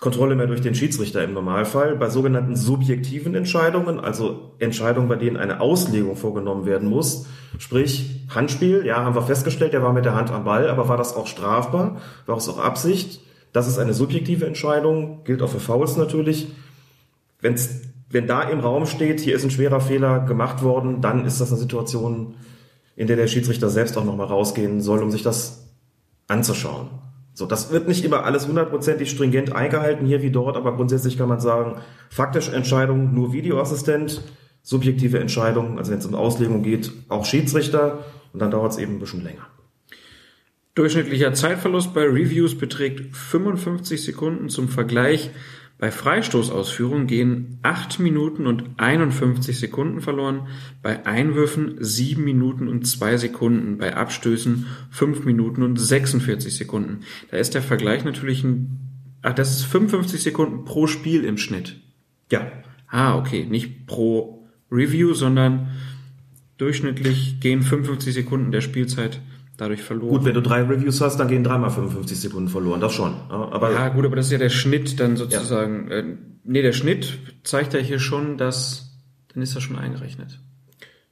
Kontrolle 0.00 0.34
mehr 0.34 0.46
durch 0.46 0.62
den 0.62 0.74
Schiedsrichter 0.74 1.22
im 1.22 1.34
Normalfall. 1.34 1.94
Bei 1.94 2.08
sogenannten 2.08 2.56
subjektiven 2.56 3.34
Entscheidungen, 3.34 4.00
also 4.00 4.54
Entscheidungen, 4.58 5.08
bei 5.08 5.16
denen 5.16 5.36
eine 5.36 5.60
Auslegung 5.60 6.16
vorgenommen 6.16 6.64
werden 6.64 6.88
muss, 6.88 7.26
sprich 7.58 8.24
Handspiel, 8.34 8.86
ja, 8.86 9.04
haben 9.04 9.14
wir 9.14 9.22
festgestellt, 9.22 9.74
der 9.74 9.82
war 9.82 9.92
mit 9.92 10.06
der 10.06 10.14
Hand 10.14 10.30
am 10.30 10.44
Ball, 10.44 10.70
aber 10.70 10.88
war 10.88 10.96
das 10.96 11.14
auch 11.14 11.26
strafbar? 11.26 12.00
War 12.24 12.38
es 12.38 12.48
auch 12.48 12.58
Absicht? 12.58 13.20
Das 13.52 13.68
ist 13.68 13.78
eine 13.78 13.92
subjektive 13.92 14.46
Entscheidung, 14.46 15.22
gilt 15.24 15.42
auch 15.42 15.50
für 15.50 15.60
Fouls 15.60 15.98
natürlich. 15.98 16.48
Wenn's, 17.42 17.82
wenn 18.08 18.26
da 18.26 18.42
im 18.42 18.60
Raum 18.60 18.86
steht, 18.86 19.20
hier 19.20 19.34
ist 19.34 19.44
ein 19.44 19.50
schwerer 19.50 19.82
Fehler 19.82 20.20
gemacht 20.20 20.62
worden, 20.62 21.02
dann 21.02 21.26
ist 21.26 21.42
das 21.42 21.50
eine 21.50 21.60
Situation, 21.60 22.36
in 22.96 23.06
der 23.06 23.16
der 23.16 23.26
Schiedsrichter 23.26 23.68
selbst 23.68 23.98
auch 23.98 24.04
nochmal 24.04 24.28
rausgehen 24.28 24.80
soll, 24.80 25.02
um 25.02 25.10
sich 25.10 25.22
das 25.22 25.68
anzuschauen. 26.26 26.88
So, 27.40 27.46
das 27.46 27.72
wird 27.72 27.88
nicht 27.88 28.04
immer 28.04 28.24
alles 28.24 28.46
hundertprozentig 28.46 29.08
stringent 29.08 29.54
eingehalten, 29.56 30.04
hier 30.04 30.20
wie 30.20 30.30
dort, 30.30 30.58
aber 30.58 30.76
grundsätzlich 30.76 31.16
kann 31.16 31.30
man 31.30 31.40
sagen, 31.40 31.80
faktische 32.10 32.52
Entscheidung 32.52 33.14
nur 33.14 33.32
Videoassistent, 33.32 34.20
subjektive 34.62 35.18
Entscheidung, 35.18 35.78
also 35.78 35.90
wenn 35.90 36.00
es 36.00 36.04
um 36.04 36.14
Auslegung 36.14 36.62
geht, 36.62 36.92
auch 37.08 37.24
Schiedsrichter 37.24 38.04
und 38.34 38.42
dann 38.42 38.50
dauert 38.50 38.72
es 38.72 38.78
eben 38.78 38.96
ein 38.96 38.98
bisschen 38.98 39.24
länger. 39.24 39.46
Durchschnittlicher 40.74 41.32
Zeitverlust 41.32 41.94
bei 41.94 42.02
Reviews 42.02 42.58
beträgt 42.58 43.16
55 43.16 44.04
Sekunden. 44.04 44.50
Zum 44.50 44.68
Vergleich, 44.68 45.30
bei 45.80 45.90
Freistoßausführung 45.90 47.08
gehen 47.08 47.58
8 47.62 47.98
Minuten 47.98 48.46
und 48.46 48.64
51 48.76 49.58
Sekunden 49.58 50.00
verloren, 50.00 50.46
bei 50.82 51.04
Einwürfen 51.06 51.76
7 51.80 52.22
Minuten 52.22 52.68
und 52.68 52.86
2 52.86 53.16
Sekunden, 53.16 53.78
bei 53.78 53.96
Abstößen 53.96 54.66
5 54.90 55.24
Minuten 55.24 55.64
und 55.64 55.80
46 55.80 56.54
Sekunden. 56.54 57.00
Da 57.30 57.38
ist 57.38 57.54
der 57.54 57.62
Vergleich 57.62 58.04
natürlich 58.04 58.44
ein, 58.44 58.78
ach, 59.22 59.34
das 59.34 59.50
ist 59.50 59.64
55 59.64 60.22
Sekunden 60.22 60.64
pro 60.64 60.86
Spiel 60.86 61.24
im 61.24 61.38
Schnitt. 61.38 61.80
Ja, 62.30 62.52
Ah, 62.90 63.16
okay, 63.16 63.46
nicht 63.46 63.86
pro 63.86 64.48
Review, 64.70 65.14
sondern 65.14 65.68
durchschnittlich 66.58 67.40
gehen 67.40 67.62
55 67.62 68.12
Sekunden 68.12 68.50
der 68.50 68.60
Spielzeit 68.60 69.20
dadurch 69.60 69.82
verloren. 69.82 70.08
gut, 70.10 70.24
wenn 70.24 70.34
du 70.34 70.42
drei 70.42 70.62
Reviews 70.62 71.00
hast, 71.00 71.18
dann 71.18 71.28
gehen 71.28 71.44
dreimal 71.44 71.70
55 71.70 72.18
Sekunden 72.20 72.48
verloren, 72.48 72.80
das 72.80 72.92
schon. 72.92 73.12
Ja, 73.28 73.48
Aber 73.52 73.72
Ja, 73.72 73.88
gut, 73.88 74.04
aber 74.06 74.16
das 74.16 74.26
ist 74.26 74.32
ja 74.32 74.38
der 74.38 74.48
Schnitt 74.50 74.98
dann 75.00 75.16
sozusagen. 75.16 75.90
Äh, 75.90 76.04
nee, 76.44 76.62
der 76.62 76.72
Schnitt 76.72 77.18
zeigt 77.44 77.74
ja 77.74 77.80
hier 77.80 77.98
schon, 77.98 78.38
dass, 78.38 78.92
dann 79.32 79.42
ist 79.42 79.54
das 79.56 79.62
schon 79.62 79.78
eingerechnet. 79.78 80.40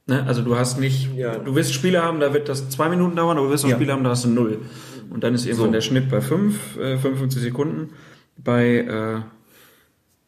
Ne? 0.07 0.25
Also 0.27 0.43
du 0.43 0.57
hast 0.57 0.81
nicht, 0.81 1.15
Ja. 1.17 1.37
du 1.39 1.55
wirst 1.55 1.75
Spiele 1.75 2.03
haben, 2.03 2.21
da 2.21 2.33
wird 2.33 2.49
das 2.49 2.69
zwei 2.71 2.89
Minuten 2.89 3.15
dauern, 3.17 3.37
aber 3.37 3.47
du 3.47 3.53
wirst 3.53 3.65
auch 3.65 3.69
Ja. 3.69 3.77
Spiele 3.77 3.93
haben, 3.93 4.05
da 4.05 4.11
hast 4.11 4.25
du 4.25 4.29
null. 4.31 4.63
Und 5.11 5.23
dann 5.25 5.35
ist 5.35 5.47
irgendwann 5.47 5.69
So. 5.69 5.73
der 5.73 5.81
Schnitt 5.83 6.09
bei 6.11 6.21
fünf, 6.21 6.77
äh, 6.79 6.97
55 6.99 7.43
Sekunden. 7.43 7.91
Bei 8.37 8.79
äh, 8.79 9.21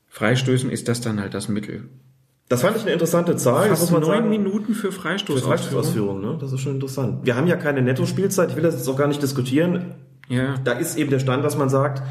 Freistößen 0.09 0.71
ist 0.71 0.89
das 0.89 1.01
dann 1.01 1.21
halt 1.21 1.35
das 1.35 1.49
Mittel. 1.49 1.89
Das 2.51 2.63
fand 2.63 2.77
ich 2.77 2.83
eine 2.83 2.93
interessante 2.93 3.37
Zahl. 3.37 3.69
das 3.69 3.79
Fast 3.79 3.93
muss 3.93 4.07
man 4.07 4.23
neun. 4.23 4.29
Minuten 4.29 4.75
für 4.75 4.91
Für 4.91 4.93
Freistoßausführung. 4.93 5.57
Freistoßausführung, 5.57 6.21
ne? 6.21 6.37
Das 6.41 6.53
ist 6.53 6.61
schon 6.61 6.75
interessant. 6.75 7.21
Wir 7.23 7.37
haben 7.37 7.47
ja 7.47 7.57
keine 7.57 7.81
Nettospielzeit, 7.81 8.51
ich 8.51 8.57
will 8.57 8.65
das 8.65 8.75
jetzt 8.75 8.89
auch 8.89 8.97
gar 8.97 9.07
nicht 9.07 9.23
diskutieren. 9.23 9.95
Ja. 10.29 10.57
Da 10.65 10.73
ist 10.73 10.99
eben 10.99 11.11
der 11.11 11.21
Stand, 11.21 11.45
dass 11.45 11.57
man 11.57 11.69
sagt, 11.69 12.03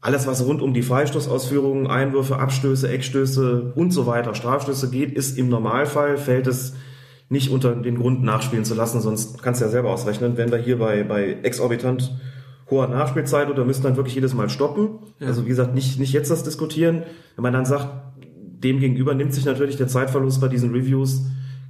alles, 0.00 0.28
was 0.28 0.46
rund 0.46 0.62
um 0.62 0.72
die 0.72 0.82
Freistoßausführungen, 0.82 1.88
Einwürfe, 1.88 2.38
Abstöße, 2.38 2.88
Eckstöße 2.88 3.72
und 3.74 3.90
so 3.90 4.06
weiter, 4.06 4.36
Strafstöße 4.36 4.88
geht, 4.88 5.12
ist 5.12 5.36
im 5.36 5.48
Normalfall, 5.48 6.16
fällt 6.16 6.46
es 6.46 6.74
nicht 7.28 7.50
unter 7.50 7.74
den 7.74 7.98
Grund 7.98 8.22
nachspielen 8.22 8.64
zu 8.64 8.74
lassen, 8.74 9.00
sonst 9.00 9.42
kannst 9.42 9.60
du 9.60 9.64
ja 9.64 9.70
selber 9.72 9.90
ausrechnen, 9.90 10.36
wenn 10.36 10.52
wir 10.52 10.58
hier 10.58 10.78
bei, 10.78 11.02
bei 11.02 11.38
exorbitant 11.42 12.16
hoher 12.70 12.86
Nachspielzeit 12.86 13.50
oder 13.50 13.64
müssen 13.64 13.82
dann 13.82 13.96
wirklich 13.96 14.14
jedes 14.14 14.32
Mal 14.32 14.48
stoppen. 14.48 15.00
Ja. 15.18 15.26
Also 15.26 15.44
wie 15.44 15.48
gesagt, 15.48 15.74
nicht, 15.74 15.98
nicht 15.98 16.12
jetzt 16.12 16.30
das 16.30 16.44
diskutieren. 16.44 17.02
Wenn 17.34 17.42
man 17.42 17.52
dann 17.52 17.64
sagt, 17.64 17.88
dem 18.60 18.80
gegenüber 18.80 19.14
nimmt 19.14 19.34
sich 19.34 19.44
natürlich 19.44 19.76
der 19.76 19.88
Zeitverlust 19.88 20.40
bei 20.40 20.48
diesen 20.48 20.72
Reviews 20.72 21.22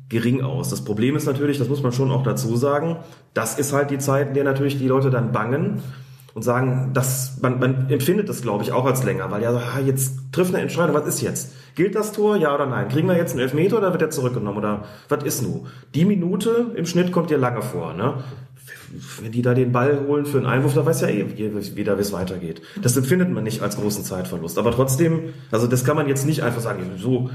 gering 0.08 0.42
aus. 0.42 0.68
Das 0.68 0.84
Problem 0.84 1.16
ist 1.16 1.26
natürlich, 1.26 1.58
das 1.58 1.68
muss 1.68 1.82
man 1.82 1.92
schon 1.92 2.10
auch 2.10 2.22
dazu 2.22 2.56
sagen, 2.56 2.98
das 3.34 3.58
ist 3.58 3.72
halt 3.72 3.90
die 3.90 3.98
Zeit, 3.98 4.28
in 4.28 4.34
der 4.34 4.44
natürlich 4.44 4.78
die 4.78 4.86
Leute 4.86 5.10
dann 5.10 5.32
bangen 5.32 5.82
und 6.34 6.42
sagen, 6.42 6.90
dass 6.92 7.38
man, 7.40 7.58
man 7.58 7.88
empfindet 7.88 8.28
das, 8.28 8.42
glaube 8.42 8.62
ich, 8.62 8.70
auch 8.70 8.84
als 8.84 9.02
länger, 9.04 9.30
weil 9.30 9.42
ja, 9.42 9.50
ah, 9.50 9.80
jetzt 9.84 10.18
trifft 10.32 10.54
eine 10.54 10.62
Entscheidung, 10.62 10.94
was 10.94 11.06
ist 11.06 11.22
jetzt? 11.22 11.54
Gilt 11.74 11.94
das 11.94 12.12
Tor, 12.12 12.36
ja 12.36 12.54
oder 12.54 12.66
nein? 12.66 12.88
Kriegen 12.88 13.08
wir 13.08 13.16
jetzt 13.16 13.32
einen 13.32 13.40
Elfmeter 13.40 13.78
oder 13.78 13.92
wird 13.92 14.02
er 14.02 14.10
zurückgenommen 14.10 14.58
oder 14.58 14.84
was 15.08 15.24
ist 15.24 15.42
nun? 15.42 15.66
Die 15.94 16.04
Minute 16.04 16.72
im 16.76 16.86
Schnitt 16.86 17.10
kommt 17.10 17.30
dir 17.30 17.38
lange 17.38 17.62
vor, 17.62 17.94
ne? 17.94 18.22
Wenn 19.20 19.32
die 19.32 19.42
da 19.42 19.54
den 19.54 19.72
Ball 19.72 20.00
holen 20.06 20.26
für 20.26 20.38
einen 20.38 20.46
Einwurf, 20.46 20.74
da 20.74 20.84
weiß 20.84 21.00
ja 21.02 21.08
eh 21.08 21.24
jeder, 21.34 21.96
wie 21.96 22.00
es 22.00 22.12
weitergeht. 22.12 22.62
Das 22.80 22.96
empfindet 22.96 23.30
man 23.30 23.44
nicht 23.44 23.62
als 23.62 23.76
großen 23.76 24.04
Zeitverlust. 24.04 24.58
Aber 24.58 24.72
trotzdem, 24.72 25.34
also 25.50 25.66
das 25.66 25.84
kann 25.84 25.96
man 25.96 26.08
jetzt 26.08 26.26
nicht 26.26 26.42
einfach 26.42 26.60
sagen, 26.60 26.82
so 26.96 27.30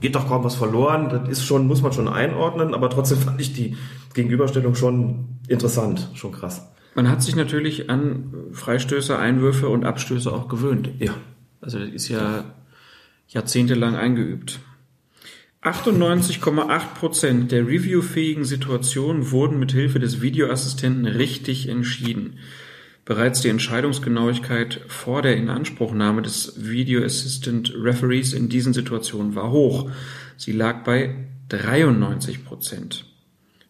geht 0.00 0.14
doch 0.14 0.28
kaum 0.28 0.44
was 0.44 0.54
verloren. 0.54 1.08
Das 1.08 1.28
ist 1.28 1.44
schon, 1.44 1.66
muss 1.66 1.82
man 1.82 1.92
schon 1.92 2.08
einordnen, 2.08 2.74
aber 2.74 2.90
trotzdem 2.90 3.18
fand 3.24 3.40
ich 3.40 3.52
die 3.52 3.76
Gegenüberstellung 4.14 4.74
schon 4.74 5.38
interessant, 5.48 6.10
schon 6.14 6.32
krass. 6.32 6.68
Man 6.94 7.08
hat 7.08 7.22
sich 7.22 7.36
natürlich 7.36 7.90
an 7.90 8.32
Freistöße, 8.52 9.16
Einwürfe 9.18 9.68
und 9.68 9.84
Abstöße 9.84 10.32
auch 10.32 10.48
gewöhnt. 10.48 10.90
Ja. 10.98 11.12
Also 11.60 11.78
das 11.78 11.88
ist 11.90 12.08
ja 12.08 12.44
jahrzehntelang 13.28 13.94
eingeübt. 13.94 14.60
98,8 15.68 16.94
Prozent 16.98 17.52
der 17.52 17.66
reviewfähigen 17.66 18.44
Situationen 18.44 19.30
wurden 19.30 19.58
mit 19.58 19.72
Hilfe 19.72 19.98
des 19.98 20.22
Videoassistenten 20.22 21.04
richtig 21.04 21.68
entschieden. 21.68 22.38
Bereits 23.04 23.42
die 23.42 23.50
Entscheidungsgenauigkeit 23.50 24.80
vor 24.88 25.20
der 25.20 25.36
Inanspruchnahme 25.36 26.22
des 26.22 26.54
Video 26.56 27.04
Assistant 27.04 27.74
Referees 27.76 28.32
in 28.32 28.48
diesen 28.48 28.72
Situationen 28.72 29.34
war 29.34 29.50
hoch. 29.50 29.90
Sie 30.38 30.52
lag 30.52 30.84
bei 30.84 31.26
93 31.50 32.46
Prozent. 32.46 33.04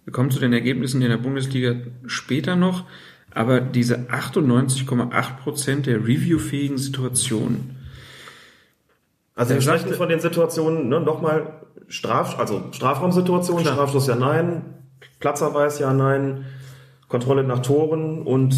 Wir 0.05 0.13
kommen 0.13 0.31
zu 0.31 0.39
den 0.39 0.53
Ergebnissen 0.53 1.03
in 1.03 1.11
der 1.11 1.17
Bundesliga 1.17 1.75
später 2.07 2.55
noch, 2.55 2.85
aber 3.33 3.61
diese 3.61 4.09
98,8 4.09 5.37
Prozent 5.39 5.87
der 5.87 6.07
reviewfähigen 6.07 6.79
Situationen. 6.79 7.77
Also 9.35 9.55
wir 9.55 9.61
sprechen 9.61 9.95
von 9.95 10.09
den 10.09 10.21
Situationen, 10.21 10.89
ne, 10.89 11.01
nochmal 11.01 11.61
Straf, 11.89 12.39
also 12.39 12.65
Strafraumsituationen, 12.73 13.65
Strafstoß 13.65 14.07
ja 14.09 14.17
nein, 14.17 14.63
Platzerweis 15.21 15.79
ja 15.79 15.93
nein, 15.93 16.45
Kontrolle 17.09 17.45
nach 17.45 17.61
Toren 17.61 18.23
und 18.23 18.55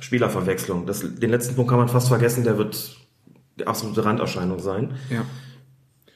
Spielerverwechslung. 0.00 0.86
Das, 0.86 1.00
den 1.00 1.30
letzten 1.30 1.54
Punkt 1.54 1.70
kann 1.70 1.78
man 1.78 1.88
fast 1.88 2.08
vergessen, 2.08 2.44
der 2.44 2.58
wird 2.58 2.96
die 3.58 3.66
absolute 3.66 4.04
Randerscheinung 4.04 4.58
sein. 4.58 4.94
Ja. 5.10 5.24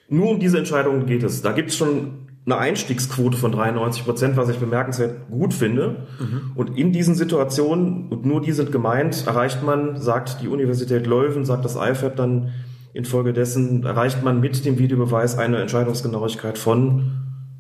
Nur 0.09 0.31
um 0.31 0.41
diese 0.41 0.59
Entscheidung 0.59 1.07
geht 1.07 1.23
es. 1.23 1.43
Da 1.43 1.53
gibt 1.53 1.71
es 1.71 1.77
schon 1.77 2.29
eine 2.47 2.57
Einstiegsquote 2.57 3.37
von 3.37 3.53
93 3.53 4.05
Prozent, 4.05 4.37
was 4.39 4.49
ich 4.49 4.57
bemerkenswert 4.57 5.29
gut 5.31 5.53
finde. 5.53 6.07
Mhm. 6.19 6.53
Und 6.55 6.79
in 6.79 6.93
diesen 6.93 7.15
Situationen, 7.15 8.09
und 8.09 8.25
nur 8.25 8.41
die 8.41 8.53
sind 8.53 8.73
gemeint, 8.73 9.27
erreicht 9.27 9.63
man, 9.63 10.01
sagt 10.01 10.41
die 10.41 10.49
Universität 10.49 11.07
Leuven, 11.07 11.45
sagt 11.45 11.65
das 11.67 11.77
IFAB 11.77 12.17
dann 12.17 12.53
infolgedessen, 12.93 13.85
erreicht 13.85 14.23
man 14.23 14.41
mit 14.41 14.65
dem 14.65 14.79
Videobeweis 14.79 15.39
eine 15.39 15.61
Entscheidungsgenauigkeit 15.61 16.59
von 16.59 17.13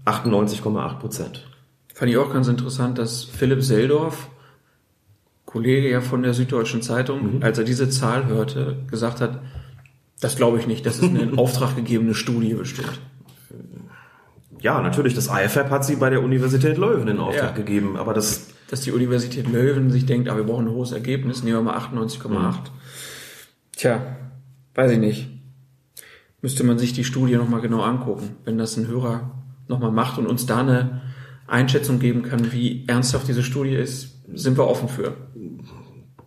98,8 0.04 0.98
Prozent. 0.98 1.46
Fand 1.94 2.10
ich 2.10 2.16
auch 2.16 2.32
ganz 2.32 2.48
interessant, 2.48 2.98
dass 2.98 3.24
Philipp 3.24 3.62
Seldorf 3.62 4.28
Kollege 5.44 5.90
ja 5.90 6.00
von 6.02 6.22
der 6.22 6.34
Süddeutschen 6.34 6.82
Zeitung, 6.82 7.36
mhm. 7.36 7.42
als 7.42 7.58
er 7.58 7.64
diese 7.64 7.88
Zahl 7.88 8.26
hörte, 8.26 8.76
gesagt 8.90 9.20
hat, 9.20 9.40
das 10.20 10.36
glaube 10.36 10.58
ich 10.58 10.66
nicht, 10.66 10.84
das 10.84 10.98
ist 10.98 11.04
eine 11.04 11.22
in 11.22 11.38
Auftrag 11.38 11.74
gegebene 11.74 12.14
Studie 12.14 12.54
bestimmt. 12.54 13.00
Ja, 14.60 14.82
natürlich, 14.82 15.14
das 15.14 15.28
IFAB 15.28 15.70
hat 15.70 15.84
sie 15.84 15.96
bei 15.96 16.10
der 16.10 16.22
Universität 16.22 16.76
Leuven 16.76 17.08
in 17.08 17.18
Auftrag 17.18 17.50
ja. 17.50 17.52
gegeben, 17.52 17.96
aber 17.96 18.12
das... 18.12 18.48
Dass 18.70 18.82
die 18.82 18.92
Universität 18.92 19.50
Leuven 19.50 19.90
sich 19.90 20.04
denkt, 20.04 20.28
ah, 20.28 20.36
wir 20.36 20.44
brauchen 20.44 20.66
ein 20.66 20.74
hohes 20.74 20.92
Ergebnis, 20.92 21.42
nehmen 21.42 21.56
wir 21.56 21.62
mal 21.62 21.78
98,8. 21.78 22.28
Mhm. 22.28 22.54
Tja, 23.74 24.16
weiß 24.78 24.92
ich 24.92 24.98
nicht. 24.98 25.28
Müsste 26.40 26.62
man 26.62 26.78
sich 26.78 26.92
die 26.92 27.02
Studie 27.02 27.34
nochmal 27.34 27.60
genau 27.60 27.82
angucken, 27.82 28.36
wenn 28.44 28.58
das 28.58 28.76
ein 28.76 28.86
Hörer 28.86 29.32
nochmal 29.66 29.90
macht 29.90 30.18
und 30.18 30.26
uns 30.26 30.46
da 30.46 30.60
eine 30.60 31.02
Einschätzung 31.48 31.98
geben 31.98 32.22
kann, 32.22 32.52
wie 32.52 32.84
ernsthaft 32.86 33.26
diese 33.26 33.42
Studie 33.42 33.74
ist, 33.74 34.20
sind 34.32 34.56
wir 34.56 34.68
offen 34.68 34.88
für. 34.88 35.16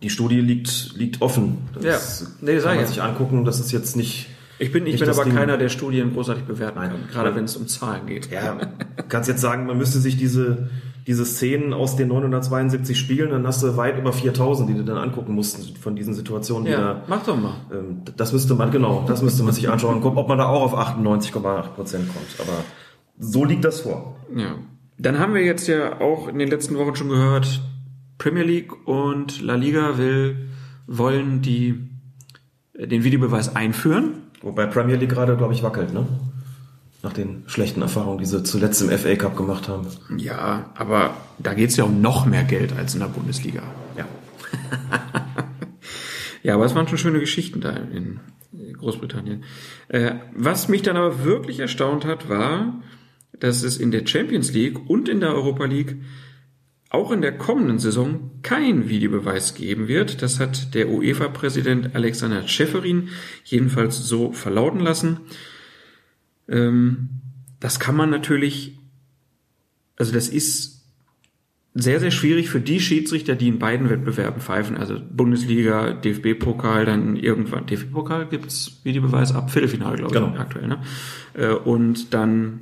Die 0.02 0.10
Studie 0.10 0.40
liegt, 0.40 0.92
liegt 0.96 1.22
offen. 1.22 1.58
Das 1.74 2.20
ja, 2.20 2.26
nee, 2.42 2.56
kann 2.58 2.64
man 2.64 2.80
ja. 2.80 2.86
sich 2.86 3.00
angucken. 3.00 3.46
Das 3.46 3.58
ist 3.58 3.72
jetzt 3.72 3.96
nicht. 3.96 4.28
Ich 4.58 4.70
bin, 4.70 4.86
ich 4.86 5.00
bin 5.00 5.08
aber 5.08 5.24
Ding. 5.24 5.34
keiner, 5.34 5.56
der 5.56 5.70
Studien 5.70 6.12
großartig 6.12 6.44
bewerten 6.44 6.78
Nein. 6.78 6.90
kann, 6.90 7.08
gerade 7.10 7.34
wenn 7.34 7.44
es 7.44 7.56
um 7.56 7.68
Zahlen 7.68 8.06
geht. 8.06 8.30
Ja, 8.30 8.60
kannst 9.08 9.30
jetzt 9.30 9.40
sagen, 9.40 9.64
man 9.64 9.78
müsste 9.78 9.98
sich 9.98 10.18
diese, 10.18 10.68
diese 11.06 11.24
Szenen 11.24 11.72
aus 11.72 11.96
den 11.96 12.08
972 12.08 12.98
Spielen, 12.98 13.30
dann 13.30 13.46
hast 13.46 13.62
du 13.62 13.76
weit 13.76 13.98
über 13.98 14.12
4000, 14.12 14.68
die 14.68 14.74
du 14.74 14.84
dann 14.84 14.98
angucken 14.98 15.34
musst 15.34 15.78
von 15.78 15.96
diesen 15.96 16.14
Situationen. 16.14 16.70
Ja, 16.70 16.80
da, 16.80 17.02
mach 17.08 17.24
doch 17.24 17.36
mal. 17.36 17.54
Ähm, 17.72 18.02
das 18.16 18.32
müsste 18.32 18.54
man, 18.54 18.70
genau, 18.70 19.04
das 19.06 19.22
müsste 19.22 19.42
man 19.42 19.52
sich 19.52 19.68
anschauen 19.68 20.02
ob 20.02 20.28
man 20.28 20.38
da 20.38 20.46
auch 20.46 20.62
auf 20.62 20.76
98,8 20.76 21.62
Prozent 21.74 22.08
kommt. 22.08 22.26
Aber 22.38 22.64
so 23.18 23.44
liegt 23.44 23.64
das 23.64 23.80
vor. 23.80 24.16
Ja. 24.34 24.54
Dann 24.98 25.18
haben 25.18 25.34
wir 25.34 25.42
jetzt 25.42 25.66
ja 25.66 26.00
auch 26.00 26.28
in 26.28 26.38
den 26.38 26.48
letzten 26.48 26.76
Wochen 26.78 26.94
schon 26.94 27.08
gehört, 27.08 27.60
Premier 28.18 28.44
League 28.44 28.86
und 28.86 29.42
La 29.42 29.56
Liga 29.56 29.98
will, 29.98 30.48
wollen 30.86 31.42
die, 31.42 31.88
äh, 32.74 32.86
den 32.86 33.02
Videobeweis 33.02 33.56
einführen. 33.56 34.22
Wobei 34.42 34.66
Premier 34.66 34.96
League 34.96 35.10
gerade, 35.10 35.36
glaube 35.36 35.54
ich, 35.54 35.62
wackelt, 35.62 35.92
ne? 35.92 36.06
Nach 37.02 37.12
den 37.12 37.42
schlechten 37.46 37.82
Erfahrungen, 37.82 38.18
die 38.18 38.26
sie 38.26 38.42
zuletzt 38.44 38.80
im 38.80 38.90
FA 38.90 39.16
Cup 39.16 39.36
gemacht 39.36 39.68
haben. 39.68 39.88
Ja, 40.16 40.70
aber 40.74 41.16
da 41.38 41.52
geht 41.54 41.70
es 41.70 41.76
ja 41.76 41.84
um 41.84 42.00
noch 42.00 42.26
mehr 42.26 42.44
Geld 42.44 42.72
als 42.76 42.94
in 42.94 43.00
der 43.00 43.08
Bundesliga. 43.08 43.62
Ja. 43.96 44.06
ja, 46.44 46.54
aber 46.54 46.64
es 46.64 46.74
waren 46.76 46.86
schon 46.86 46.98
schöne 46.98 47.18
Geschichten 47.18 47.60
da 47.60 47.70
in 47.70 48.20
Großbritannien. 48.74 49.44
Äh, 49.88 50.14
was 50.34 50.68
mich 50.68 50.82
dann 50.82 50.96
aber 50.96 51.24
wirklich 51.24 51.58
erstaunt 51.58 52.04
hat, 52.04 52.28
war, 52.28 52.82
dass 53.38 53.62
es 53.62 53.78
in 53.78 53.90
der 53.90 54.06
Champions 54.06 54.52
League 54.52 54.88
und 54.88 55.08
in 55.08 55.20
der 55.20 55.34
Europa 55.34 55.64
League 55.64 55.96
auch 56.90 57.10
in 57.10 57.22
der 57.22 57.36
kommenden 57.38 57.78
Saison 57.78 58.30
kein 58.42 58.88
Videobeweis 58.88 59.54
geben 59.54 59.88
wird. 59.88 60.20
Das 60.20 60.38
hat 60.38 60.74
der 60.74 60.90
UEFA-Präsident 60.90 61.94
Alexander 61.94 62.46
Schäferin 62.46 63.08
jedenfalls 63.44 63.98
so 63.98 64.32
verlauten 64.32 64.80
lassen. 64.80 65.20
Ähm, 66.48 67.08
das 67.60 67.80
kann 67.80 67.96
man 67.96 68.10
natürlich, 68.10 68.78
also 69.96 70.12
das 70.12 70.28
ist 70.28 70.82
sehr, 71.74 72.00
sehr 72.00 72.10
schwierig 72.10 72.50
für 72.50 72.60
die 72.60 72.80
Schiedsrichter, 72.80 73.34
die 73.34 73.48
in 73.48 73.58
beiden 73.58 73.88
Wettbewerben 73.88 74.42
pfeifen, 74.42 74.76
also 74.76 75.00
Bundesliga, 75.10 75.92
DFB-Pokal, 75.92 76.84
dann 76.84 77.16
irgendwann, 77.16 77.66
DFB-Pokal 77.66 78.26
gibt's 78.26 78.80
Videobeweis 78.84 79.34
ab 79.34 79.50
Viertelfinale, 79.50 79.96
glaube 79.96 80.14
genau. 80.14 80.34
ich, 80.34 80.40
aktuell, 80.40 80.68
ne? 80.68 80.82
Äh, 81.34 81.52
und 81.52 82.12
dann, 82.12 82.60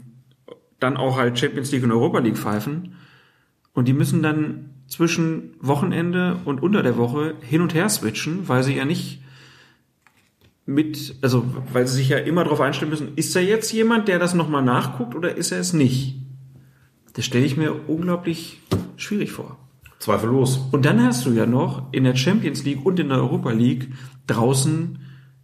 dann 0.79 0.97
auch 0.97 1.16
halt 1.16 1.38
Champions 1.38 1.73
League 1.73 1.83
und 1.83 1.90
Europa 1.90 2.21
League 2.21 2.38
pfeifen 2.38 2.95
und 3.73 3.88
die 3.88 3.93
müssen 3.93 4.23
dann 4.23 4.71
zwischen 4.87 5.55
Wochenende 5.61 6.37
und 6.45 6.62
unter 6.62 6.83
der 6.83 6.97
Woche 6.97 7.35
hin 7.40 7.62
und 7.62 7.75
her 7.75 7.88
switchen, 7.88 8.49
weil 8.49 8.62
sie 8.62 8.77
ja 8.77 8.85
nicht 8.85 9.23
mit, 10.66 11.16
also 11.23 11.44
weil 11.73 11.87
sie 11.87 11.96
sich 11.96 12.09
ja 12.09 12.18
immer 12.18 12.44
darauf 12.44 12.61
einstellen 12.61 12.90
müssen, 12.90 13.14
ist 13.16 13.35
da 13.35 13.40
jetzt 13.40 13.73
jemand, 13.73 14.09
der 14.09 14.18
das 14.18 14.35
nochmal 14.35 14.62
nachguckt 14.62 15.14
oder 15.14 15.37
ist 15.37 15.53
er 15.53 15.61
es 15.61 15.73
nicht? 15.73 16.16
Das 17.14 17.25
stelle 17.25 17.44
ich 17.44 17.57
mir 17.57 17.88
unglaublich 17.88 18.61
schwierig 18.96 19.33
vor. 19.33 19.59
Zweifellos. 19.99 20.61
Und 20.73 20.85
dann 20.87 21.03
hast 21.05 21.27
du 21.27 21.31
ja 21.33 21.44
noch 21.44 21.92
in 21.92 22.05
der 22.05 22.16
Champions 22.16 22.64
League 22.64 22.85
und 22.87 22.99
in 22.99 23.09
der 23.09 23.18
Europa 23.18 23.51
League 23.51 23.88
draußen 24.27 24.99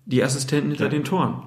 die 0.07 0.22
Assistenten 0.22 0.70
hinter 0.70 0.85
ja. 0.85 0.90
den 0.90 1.05
Toren. 1.05 1.42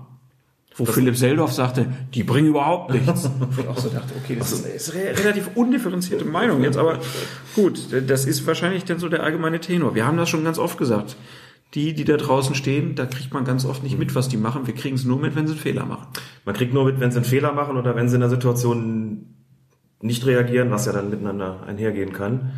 Wo 0.75 0.85
das 0.85 0.93
Philipp 0.93 1.17
Seldorf 1.17 1.51
sagte, 1.51 1.87
die 2.13 2.23
bringen 2.23 2.49
überhaupt 2.49 2.93
nichts. 2.93 3.29
Wo 3.39 3.61
ich 3.61 3.67
auch 3.67 3.77
so 3.77 3.89
dachte, 3.89 4.13
okay, 4.23 4.35
das 4.37 4.51
ist 4.51 4.93
eine 4.93 5.17
relativ 5.17 5.49
undifferenzierte 5.55 6.25
Meinung 6.25 6.63
jetzt, 6.63 6.77
aber 6.77 6.99
gut, 7.55 7.79
das 8.07 8.25
ist 8.25 8.45
wahrscheinlich 8.45 8.85
dann 8.85 8.99
so 8.99 9.09
der 9.09 9.23
allgemeine 9.23 9.59
Tenor. 9.59 9.95
Wir 9.95 10.05
haben 10.05 10.17
das 10.17 10.29
schon 10.29 10.43
ganz 10.43 10.59
oft 10.59 10.77
gesagt. 10.77 11.15
Die, 11.75 11.93
die 11.93 12.03
da 12.03 12.17
draußen 12.17 12.55
stehen, 12.55 12.95
da 12.95 13.05
kriegt 13.05 13.31
man 13.31 13.45
ganz 13.45 13.63
oft 13.63 13.83
nicht 13.83 13.99
mit, 13.99 14.15
was 14.15 14.27
die 14.27 14.37
machen. 14.37 14.65
Wir 14.65 14.73
kriegen 14.73 14.95
es 14.95 15.05
nur 15.05 15.19
mit, 15.19 15.35
wenn 15.35 15.45
sie 15.45 15.53
einen 15.53 15.61
Fehler 15.61 15.85
machen. 15.85 16.07
Man 16.43 16.55
kriegt 16.55 16.73
nur 16.73 16.85
mit, 16.85 16.99
wenn 16.99 17.11
sie 17.11 17.17
einen 17.17 17.25
Fehler 17.25 17.53
machen 17.53 17.77
oder 17.77 17.95
wenn 17.95 18.09
sie 18.09 18.15
in 18.15 18.21
der 18.21 18.29
Situation 18.29 19.35
nicht 20.01 20.25
reagieren, 20.25 20.71
was 20.71 20.85
ja 20.85 20.93
dann 20.93 21.09
miteinander 21.09 21.63
einhergehen 21.67 22.13
kann. 22.13 22.53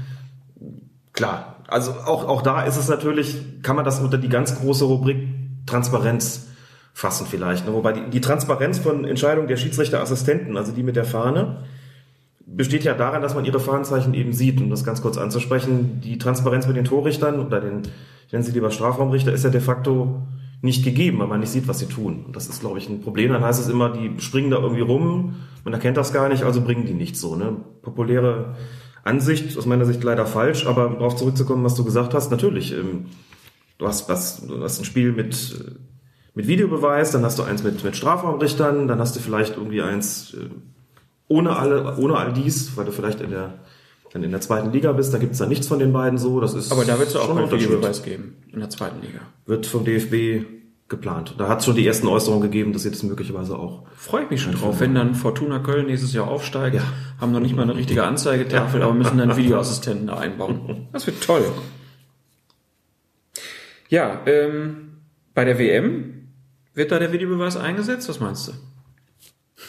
klar. 1.13 1.57
Also 1.67 1.91
auch, 1.91 2.25
auch 2.27 2.41
da 2.41 2.63
ist 2.63 2.77
es 2.77 2.89
natürlich, 2.89 3.61
kann 3.63 3.77
man 3.77 3.85
das 3.85 4.01
unter 4.01 4.17
die 4.17 4.27
ganz 4.27 4.59
große 4.59 4.83
Rubrik 4.83 5.27
Transparenz 5.65 6.49
fassen 6.93 7.25
vielleicht. 7.29 7.65
Ne? 7.65 7.73
Wobei 7.73 7.93
die, 7.93 8.09
die 8.09 8.21
Transparenz 8.21 8.79
von 8.79 9.05
Entscheidungen 9.05 9.47
der 9.47 9.57
Schiedsrichterassistenten, 9.57 10.57
also 10.57 10.71
die 10.71 10.83
mit 10.83 10.95
der 10.95 11.05
Fahne, 11.05 11.63
besteht 12.45 12.83
ja 12.83 12.93
daran, 12.93 13.21
dass 13.21 13.35
man 13.35 13.45
ihre 13.45 13.59
Fahnenzeichen 13.59 14.13
eben 14.13 14.33
sieht. 14.33 14.59
Um 14.59 14.69
das 14.69 14.83
ganz 14.83 15.01
kurz 15.01 15.17
anzusprechen, 15.17 16.01
die 16.01 16.17
Transparenz 16.17 16.67
mit 16.67 16.75
den 16.75 16.85
Torrichtern 16.85 17.39
oder 17.39 17.61
den, 17.61 17.83
ich 18.27 18.33
nenne 18.33 18.43
sie 18.43 18.51
lieber 18.51 18.71
Strafraumrichter, 18.71 19.31
ist 19.31 19.43
ja 19.43 19.49
de 19.49 19.61
facto 19.61 20.21
nicht 20.61 20.83
gegeben, 20.83 21.19
weil 21.19 21.27
man 21.27 21.39
nicht 21.39 21.49
sieht, 21.49 21.67
was 21.67 21.79
sie 21.79 21.87
tun. 21.87 22.25
Und 22.25 22.35
das 22.35 22.47
ist, 22.47 22.61
glaube 22.61 22.77
ich, 22.77 22.87
ein 22.87 23.01
Problem. 23.01 23.31
Dann 23.33 23.43
heißt 23.43 23.59
es 23.59 23.67
immer, 23.67 23.89
die 23.89 24.19
springen 24.19 24.51
da 24.51 24.57
irgendwie 24.57 24.81
rum, 24.81 25.35
man 25.63 25.73
erkennt 25.73 25.97
das 25.97 26.13
gar 26.13 26.29
nicht, 26.29 26.43
also 26.43 26.61
bringen 26.61 26.85
die 26.85 26.93
nichts 26.93 27.19
so. 27.19 27.35
Ne? 27.35 27.57
Populäre 27.81 28.55
Ansicht, 29.03 29.57
aus 29.57 29.65
meiner 29.65 29.85
Sicht 29.85 30.03
leider 30.03 30.25
falsch, 30.25 30.67
aber 30.67 30.87
um 30.87 30.93
darauf 30.95 31.15
zurückzukommen, 31.15 31.63
was 31.63 31.75
du 31.75 31.83
gesagt 31.83 32.13
hast, 32.13 32.29
natürlich. 32.29 32.73
Ähm, 32.73 33.07
du 33.77 33.87
hast 33.87 34.07
was, 34.09 34.45
du 34.45 34.61
hast 34.61 34.79
ein 34.79 34.85
Spiel 34.85 35.11
mit, 35.11 35.55
mit 36.35 36.47
Videobeweis, 36.47 37.11
dann 37.11 37.23
hast 37.23 37.39
du 37.39 37.43
eins 37.43 37.63
mit, 37.63 37.83
mit 37.83 37.95
Strafraumrichtern, 37.95 38.87
dann 38.87 38.99
hast 38.99 39.15
du 39.15 39.19
vielleicht 39.19 39.57
irgendwie 39.57 39.81
eins 39.81 40.35
äh, 40.35 40.49
ohne 41.31 41.55
alle, 41.55 41.97
ohne 41.97 42.15
all 42.17 42.33
dies, 42.33 42.75
weil 42.77 42.85
du 42.85 42.91
vielleicht 42.91 43.21
in 43.21 43.31
der 43.31 43.53
dann 44.13 44.23
in 44.23 44.31
der 44.31 44.41
zweiten 44.41 44.73
Liga 44.73 44.91
bist, 44.91 45.13
da 45.13 45.17
gibt's 45.19 45.37
da 45.37 45.45
nichts 45.45 45.67
von 45.67 45.79
den 45.79 45.93
beiden 45.93 46.17
so. 46.19 46.41
Das 46.41 46.53
ist 46.53 46.69
Aber 46.73 46.83
da 46.83 46.99
wird 46.99 47.07
es 47.07 47.15
auch 47.15 47.21
schon 47.27 47.31
ein 47.31 47.35
keinen 47.37 47.43
Unterschied. 47.45 47.69
Videobeweis 47.69 48.03
geben 48.03 48.35
in 48.51 48.59
der 48.59 48.69
zweiten 48.69 48.99
Liga. 49.01 49.19
Wird 49.45 49.65
vom 49.65 49.85
DFB 49.85 50.45
geplant. 50.89 51.35
Da 51.37 51.47
hat 51.47 51.59
es 51.59 51.65
schon 51.65 51.75
die 51.77 51.87
ersten 51.87 52.07
Äußerungen 52.09 52.41
gegeben, 52.41 52.73
dass 52.73 52.83
sie 52.83 52.91
das 52.91 53.01
möglicherweise 53.03 53.57
auch. 53.57 53.83
Freue 53.95 54.25
ich 54.25 54.29
mich 54.29 54.41
schon 54.41 54.53
drauf, 54.55 54.81
wenn 54.81 54.93
dann 54.93 55.15
Fortuna 55.15 55.59
Köln 55.59 55.85
nächstes 55.85 56.11
Jahr 56.11 56.27
aufsteigt, 56.27 56.75
Ja. 56.75 56.81
haben 57.21 57.31
noch 57.31 57.39
nicht 57.39 57.55
mal 57.55 57.61
eine 57.61 57.75
richtige 57.77 58.03
Anzeigetafel, 58.03 58.81
aber 58.81 58.93
müssen 58.93 59.17
dann 59.17 59.37
Videoassistenten 59.37 60.07
da 60.07 60.17
einbauen. 60.17 60.89
Das 60.91 61.07
wird 61.07 61.23
toll. 61.23 61.45
Ja, 63.87 64.19
ähm, 64.25 64.97
bei 65.33 65.45
der 65.45 65.57
WM 65.57 66.27
wird 66.73 66.91
da 66.91 66.99
der 66.99 67.13
Videobeweis 67.13 67.55
eingesetzt? 67.55 68.09
Was 68.09 68.19
meinst 68.19 68.49
du? 68.49 68.51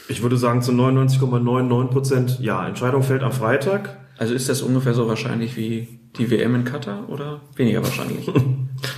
Ich 0.08 0.22
würde 0.22 0.36
sagen 0.36 0.62
zu 0.62 0.72
99,99 0.72 1.86
Prozent 1.86 2.40
ja. 2.40 2.66
Entscheidung 2.66 3.02
fällt 3.02 3.22
am 3.22 3.32
Freitag. 3.32 3.98
Also 4.18 4.34
ist 4.34 4.48
das 4.48 4.62
ungefähr 4.62 4.94
so 4.94 5.08
wahrscheinlich 5.08 5.56
wie 5.56 6.00
die 6.16 6.30
WM 6.30 6.54
in 6.54 6.64
Katar 6.64 7.08
oder 7.08 7.40
weniger 7.56 7.82
wahrscheinlich? 7.82 8.30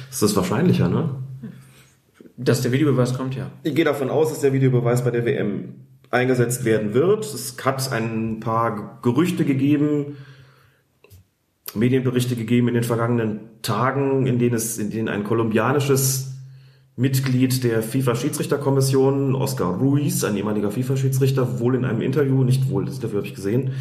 Das 0.09 0.23
ist 0.23 0.37
wahrscheinlicher, 0.37 0.89
ne? 0.89 1.17
Dass 2.37 2.63
der 2.63 2.71
Videobeweis 2.71 3.15
kommt, 3.15 3.35
ja. 3.35 3.51
Ich 3.65 3.75
gehe 3.75 3.85
davon 3.85 4.11
aus, 4.11 4.31
dass 4.31 4.41
der 4.41 4.53
Videobeweis 4.53 5.03
bei 5.03 5.11
der 5.11 5.27
WM 5.27 5.75
eingesetzt 6.11 6.65
werden 6.65 6.95
wird. 6.95 7.25
Es 7.25 7.57
hat 7.65 7.93
ein 7.93 8.39
paar 8.39 9.01
Gerüchte 9.03 9.45
gegeben, 9.45 10.17
Medienberichte 11.75 12.37
gegeben 12.37 12.69
in 12.69 12.75
den 12.75 12.85
vergangenen 12.85 13.41
Tagen, 13.63 14.27
in 14.27 14.39
denen 14.39 14.55
es, 14.55 14.79
in 14.79 14.91
denen 14.91 15.09
ein 15.09 15.25
kolumbianisches 15.25 16.34
Mitglied 16.97 17.65
der 17.65 17.83
FIFA-Schiedsrichterkommission, 17.83 19.35
Oscar 19.35 19.67
Ruiz, 19.67 20.23
ein 20.23 20.37
ehemaliger 20.37 20.71
FIFA-Schiedsrichter, 20.71 21.59
wohl 21.59 21.75
in 21.75 21.85
einem 21.85 22.01
Interview, 22.01 22.45
nicht 22.45 22.71
wohl, 22.71 22.85
das 22.85 22.97
Interview 22.97 23.17
habe 23.17 23.27
ich 23.27 23.35
gesehen, 23.35 23.73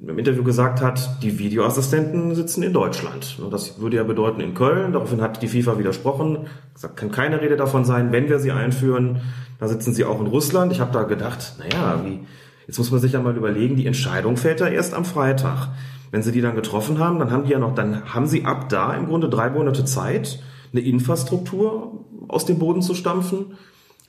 im 0.00 0.18
Interview 0.18 0.44
gesagt 0.44 0.80
hat, 0.80 1.22
die 1.22 1.38
Videoassistenten 1.38 2.34
sitzen 2.34 2.62
in 2.62 2.72
Deutschland. 2.72 3.38
Das 3.50 3.80
würde 3.80 3.96
ja 3.96 4.04
bedeuten 4.04 4.40
in 4.40 4.54
Köln. 4.54 4.92
Daraufhin 4.92 5.20
hat 5.20 5.42
die 5.42 5.48
FIFA 5.48 5.78
widersprochen. 5.78 6.46
Gesagt, 6.74 6.96
kann 6.96 7.10
keine 7.10 7.40
Rede 7.40 7.56
davon 7.56 7.84
sein, 7.84 8.12
wenn 8.12 8.28
wir 8.28 8.38
sie 8.38 8.52
einführen, 8.52 9.20
da 9.58 9.66
sitzen 9.66 9.94
sie 9.94 10.04
auch 10.04 10.20
in 10.20 10.26
Russland. 10.28 10.70
Ich 10.72 10.80
habe 10.80 10.92
da 10.92 11.02
gedacht, 11.02 11.54
naja, 11.58 12.00
wie, 12.04 12.20
jetzt 12.68 12.78
muss 12.78 12.92
man 12.92 13.00
sich 13.00 13.12
ja 13.12 13.20
mal 13.20 13.36
überlegen, 13.36 13.74
die 13.74 13.86
Entscheidung 13.86 14.36
fällt 14.36 14.60
ja 14.60 14.68
erst 14.68 14.94
am 14.94 15.04
Freitag. 15.04 15.68
Wenn 16.10 16.22
sie 16.22 16.32
die 16.32 16.40
dann 16.40 16.54
getroffen 16.54 16.98
haben, 16.98 17.18
dann 17.18 17.30
haben 17.30 17.44
die 17.44 17.50
ja 17.50 17.58
noch, 17.58 17.74
dann 17.74 18.14
haben 18.14 18.26
sie 18.26 18.44
ab 18.44 18.68
da 18.68 18.94
im 18.94 19.06
Grunde 19.06 19.28
drei 19.28 19.50
Monate 19.50 19.84
Zeit, 19.84 20.40
eine 20.72 20.82
Infrastruktur 20.82 22.04
aus 22.28 22.46
dem 22.46 22.58
Boden 22.58 22.82
zu 22.82 22.94
stampfen, 22.94 23.54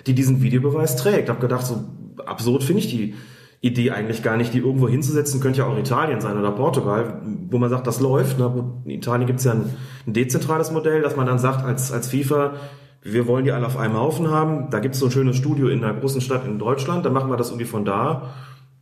die 0.08 0.14
diesen 0.14 0.42
Videobeweis 0.42 0.96
trägt. 0.96 1.24
Ich 1.24 1.30
habe 1.30 1.40
gedacht, 1.42 1.66
so 1.66 1.84
absurd 2.26 2.64
finde 2.64 2.82
ich 2.82 2.90
die 2.90 3.16
Idee 3.62 3.92
eigentlich 3.92 4.24
gar 4.24 4.38
nicht, 4.38 4.54
die 4.54 4.60
irgendwo 4.60 4.88
hinzusetzen, 4.88 5.42
könnte 5.42 5.60
ja 5.60 5.66
auch 5.66 5.78
Italien 5.78 6.22
sein 6.22 6.38
oder 6.38 6.52
Portugal, 6.52 7.22
wo 7.50 7.58
man 7.58 7.70
sagt, 7.70 7.88
das 7.88 8.00
läuft. 8.00 8.40
Ne? 8.40 8.50
Wo- 8.54 8.82
In 8.86 8.92
Italien 8.92 9.28
gibt 9.28 9.40
es 9.40 9.46
ja 9.46 9.52
ein, 9.52 9.66
ein 10.08 10.14
dezentrales 10.14 10.72
Modell, 10.72 11.02
dass 11.02 11.18
man 11.18 11.26
dann 11.26 11.40
sagt, 11.40 11.66
als, 11.66 11.92
als 11.92 12.08
FIFA, 12.10 12.54
wir 13.02 13.28
wollen 13.28 13.44
die 13.44 13.52
alle 13.52 13.66
auf 13.66 13.76
einem 13.78 13.96
Haufen 13.98 14.30
haben. 14.30 14.70
Da 14.70 14.80
gibt 14.80 14.94
es 14.96 15.00
so 15.02 15.08
ein 15.08 15.12
schönes 15.12 15.36
Studio 15.36 15.68
in 15.68 15.84
einer 15.84 16.00
großen 16.00 16.22
Stadt 16.22 16.46
in 16.46 16.58
Deutschland, 16.60 17.06
dann 17.06 17.12
machen 17.14 17.30
wir 17.30 17.36
das 17.38 17.50
irgendwie 17.50 17.66
von 17.66 17.84
da. 17.84 18.34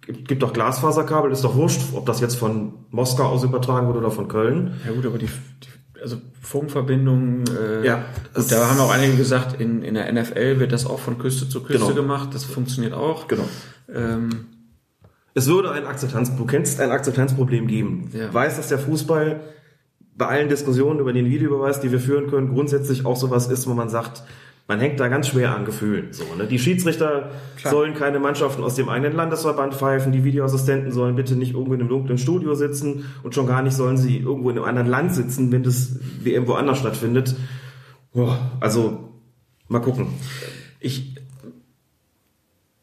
Gibt, 0.02 0.28
gibt 0.28 0.44
doch 0.44 0.54
Glasfaserkabel, 0.54 1.32
ist 1.32 1.44
doch 1.44 1.56
wurscht, 1.56 1.82
ob 1.94 2.06
das 2.06 2.20
jetzt 2.22 2.36
von 2.36 2.74
Moskau 2.92 3.24
aus 3.26 3.44
übertragen 3.44 3.88
wurde 3.88 3.98
oder 4.00 4.12
von 4.12 4.28
Köln. 4.28 4.76
Ja 4.86 4.94
gut, 4.94 5.06
aber 5.08 5.18
die, 5.18 5.26
die 5.26 5.68
also 6.02 6.18
Funkverbindungen, 6.42 7.44
äh, 7.48 7.86
Ja, 7.86 8.06
gut, 8.34 8.52
da 8.52 8.70
haben 8.70 8.80
auch 8.80 8.92
einige 8.92 9.16
gesagt, 9.18 9.60
in, 9.60 9.82
in 9.84 9.94
der 9.96 10.12
NFL 10.12 10.60
wird 10.60 10.72
das 10.72 10.86
auch 10.86 11.00
von 11.00 11.18
Küste 11.18 11.48
zu 11.50 11.62
Küste 11.64 11.84
Genau. 11.88 11.94
gemacht, 11.96 12.30
das 12.34 12.44
funktioniert 12.44 12.94
auch. 12.94 13.28
Genau. 13.28 13.48
Ähm, 13.94 14.46
Es 15.34 15.48
würde 15.48 15.72
ein 15.72 15.86
Akzeptanz, 15.86 16.36
du 16.36 16.46
kennst 16.46 16.80
ein 16.82 16.92
Akzeptanzproblem 16.92 17.68
geben. 17.68 18.10
Ja. 18.14 18.34
Weiß, 18.34 18.58
dass 18.58 18.70
der 18.70 18.80
Fußball 18.80 19.40
bei 20.16 20.26
allen 20.28 20.50
Diskussionen 20.50 21.00
über 21.00 21.14
den 21.14 21.26
Videobeweis, 21.28 21.80
die 21.80 21.92
wir 21.92 22.00
führen 22.00 22.28
können, 22.30 22.50
grundsätzlich 22.54 23.06
auch 23.06 23.16
sowas 23.16 23.48
ist, 23.48 23.68
wo 23.68 23.74
man 23.76 23.88
sagt, 23.90 24.24
man 24.68 24.82
hängt 24.82 25.00
da 25.00 25.08
ganz 25.08 25.30
schwer 25.30 25.56
an 25.56 25.64
Gefühlen. 25.64 26.12
So, 26.12 26.26
ne? 26.38 26.46
Die 26.46 26.60
Schiedsrichter 26.60 27.32
Klar. 27.56 27.74
sollen 27.74 27.94
keine 27.94 28.20
Mannschaften 28.20 28.64
aus 28.64 28.76
dem 28.76 28.90
eigenen 28.90 29.14
Landesverband 29.14 29.74
pfeifen, 29.74 30.12
die 30.12 30.26
Videoassistenten 30.26 30.92
sollen 30.92 31.16
bitte 31.16 31.36
nicht 31.36 31.54
irgendwo 31.54 31.74
in 31.74 31.80
einem 31.80 31.90
dunklen 31.90 32.18
Studio 32.18 32.54
sitzen 32.54 33.06
und 33.24 33.34
schon 33.34 33.48
gar 33.48 33.62
nicht 33.62 33.76
sollen 33.76 33.98
sie 33.98 34.18
irgendwo 34.18 34.50
in 34.50 34.58
einem 34.58 34.66
anderen 34.66 34.90
Land 34.90 35.14
sitzen, 35.14 35.52
wenn 35.54 35.64
das 35.64 36.00
WM 36.22 36.48
woanders 36.48 36.80
stattfindet. 36.80 37.36
Boah, 38.14 38.52
also, 38.60 39.14
mal 39.70 39.80
gucken. 39.80 40.08
ich, 40.82 41.16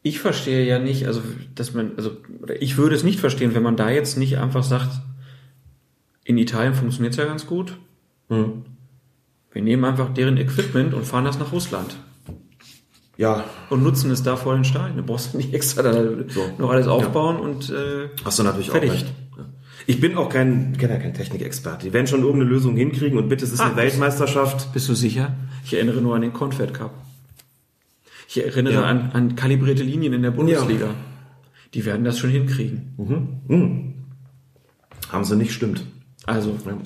ich 0.01 0.19
verstehe 0.19 0.65
ja 0.65 0.79
nicht, 0.79 1.05
also 1.05 1.21
dass 1.53 1.73
man, 1.73 1.91
also 1.97 2.17
ich 2.59 2.77
würde 2.77 2.95
es 2.95 3.03
nicht 3.03 3.19
verstehen, 3.19 3.53
wenn 3.53 3.63
man 3.63 3.75
da 3.77 3.91
jetzt 3.91 4.17
nicht 4.17 4.39
einfach 4.39 4.63
sagt, 4.63 5.01
in 6.23 6.39
Italien 6.39 6.73
funktioniert 6.73 7.13
es 7.13 7.17
ja 7.17 7.25
ganz 7.25 7.45
gut. 7.45 7.77
Hm. 8.29 8.63
Wir 9.55 9.61
nehmen 9.63 9.85
einfach 9.85 10.13
deren 10.13 10.35
Equipment 10.35 10.93
und 10.93 11.05
fahren 11.05 11.23
das 11.23 11.39
nach 11.39 11.53
Russland 11.53 11.95
Ja, 13.17 13.45
und 13.69 13.83
nutzen 13.83 14.11
es 14.11 14.21
da 14.21 14.35
vor 14.35 14.53
den 14.53 14.65
Stadien. 14.65 14.97
Du 14.97 15.03
brauchst 15.03 15.33
nicht 15.33 15.53
extra 15.53 15.81
da 15.81 15.93
So. 16.27 16.41
noch 16.57 16.69
alles 16.71 16.87
aufbauen 16.87 17.37
und 17.37 17.69
äh, 17.69 18.09
Hast 18.25 18.37
du 18.37 18.43
natürlich 18.43 18.69
Fertig. 18.69 18.89
auch 18.89 18.93
recht. 18.95 19.05
Ja. 19.37 19.45
Ich 19.87 20.01
bin 20.01 20.17
auch 20.17 20.27
kein, 20.27 20.73
bin 20.73 20.89
ja 20.89 20.97
kein 20.97 21.13
Technikexperte. 21.13 21.85
Die 21.85 21.93
werden 21.93 22.05
schon 22.07 22.19
irgendeine 22.19 22.49
Lösung 22.49 22.75
hinkriegen 22.75 23.17
und 23.17 23.29
bitte, 23.29 23.45
es 23.45 23.53
ist 23.53 23.61
Ah, 23.61 23.67
eine 23.67 23.77
Weltmeisterschaft. 23.77 24.73
Bist 24.73 24.89
du 24.89 24.93
sicher? 24.93 25.33
Ich 25.63 25.73
erinnere 25.73 26.01
nur 26.01 26.15
an 26.15 26.21
den 26.21 26.33
Confed 26.33 26.73
Cup. 26.73 26.93
Ich 28.27 28.43
erinnere 28.43 28.73
Ja. 28.73 28.83
an, 28.83 29.11
an 29.13 29.35
kalibrierte 29.37 29.83
Linien 29.83 30.11
in 30.11 30.21
der 30.21 30.31
Bundesliga. 30.31 30.89
Die 31.73 31.85
werden 31.85 32.03
das 32.03 32.19
schon 32.19 32.29
hinkriegen. 32.29 33.93
Haben 35.09 35.23
sie 35.23 35.37
nicht, 35.37 35.53
stimmt. 35.53 35.85
Also, 36.25 36.57
Ja. 36.65 36.77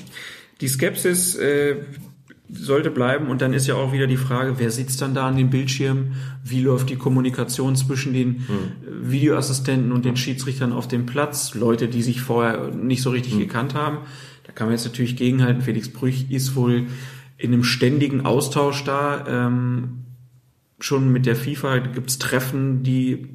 die 0.62 0.68
Skepsis 0.68 1.36
äh, 1.36 1.78
sollte 2.52 2.90
bleiben 2.90 3.28
und 3.28 3.42
dann 3.42 3.54
ist 3.54 3.68
ja 3.68 3.76
auch 3.76 3.94
wieder 3.94 4.08
die 4.08 4.18
Frage, 4.18 4.56
wer 4.58 4.72
sitzt 4.72 5.02
dann 5.02 5.14
da 5.14 5.28
an 5.28 5.38
den 5.38 5.50
Bildschirmen? 5.50 6.14
Wie 6.44 6.62
läuft 6.62 6.90
die 6.90 6.96
Kommunikation 6.96 7.76
zwischen 7.76 8.14
den 8.14 8.38
äh, 8.38 8.42
Videoassistenten 9.12 9.92
und 9.92 10.06
den 10.06 10.16
Schiedsrichtern 10.16 10.74
auf 10.74 10.88
dem 10.88 11.06
Platz? 11.06 11.54
Leute, 11.54 11.88
die 11.88 12.02
sich 12.02 12.22
vorher 12.22 12.72
nicht 12.72 13.04
so 13.04 13.12
richtig 13.12 13.38
gekannt 13.38 13.76
haben. 13.76 14.00
Da 14.46 14.52
kann 14.52 14.68
man 14.68 14.76
jetzt 14.76 14.86
natürlich 14.86 15.16
gegenhalten. 15.16 15.62
Felix 15.62 15.90
Brüch 15.90 16.32
ist 16.32 16.56
wohl 16.56 16.88
in 17.38 17.54
einem 17.54 17.64
ständigen 17.64 18.26
Austausch 18.26 18.84
da. 18.84 19.26
Ähm, 19.28 20.06
schon 20.80 21.12
mit 21.12 21.26
der 21.26 21.36
FIFA 21.36 21.80
gibt's 21.80 22.18
Treffen, 22.18 22.84
die 22.84 23.28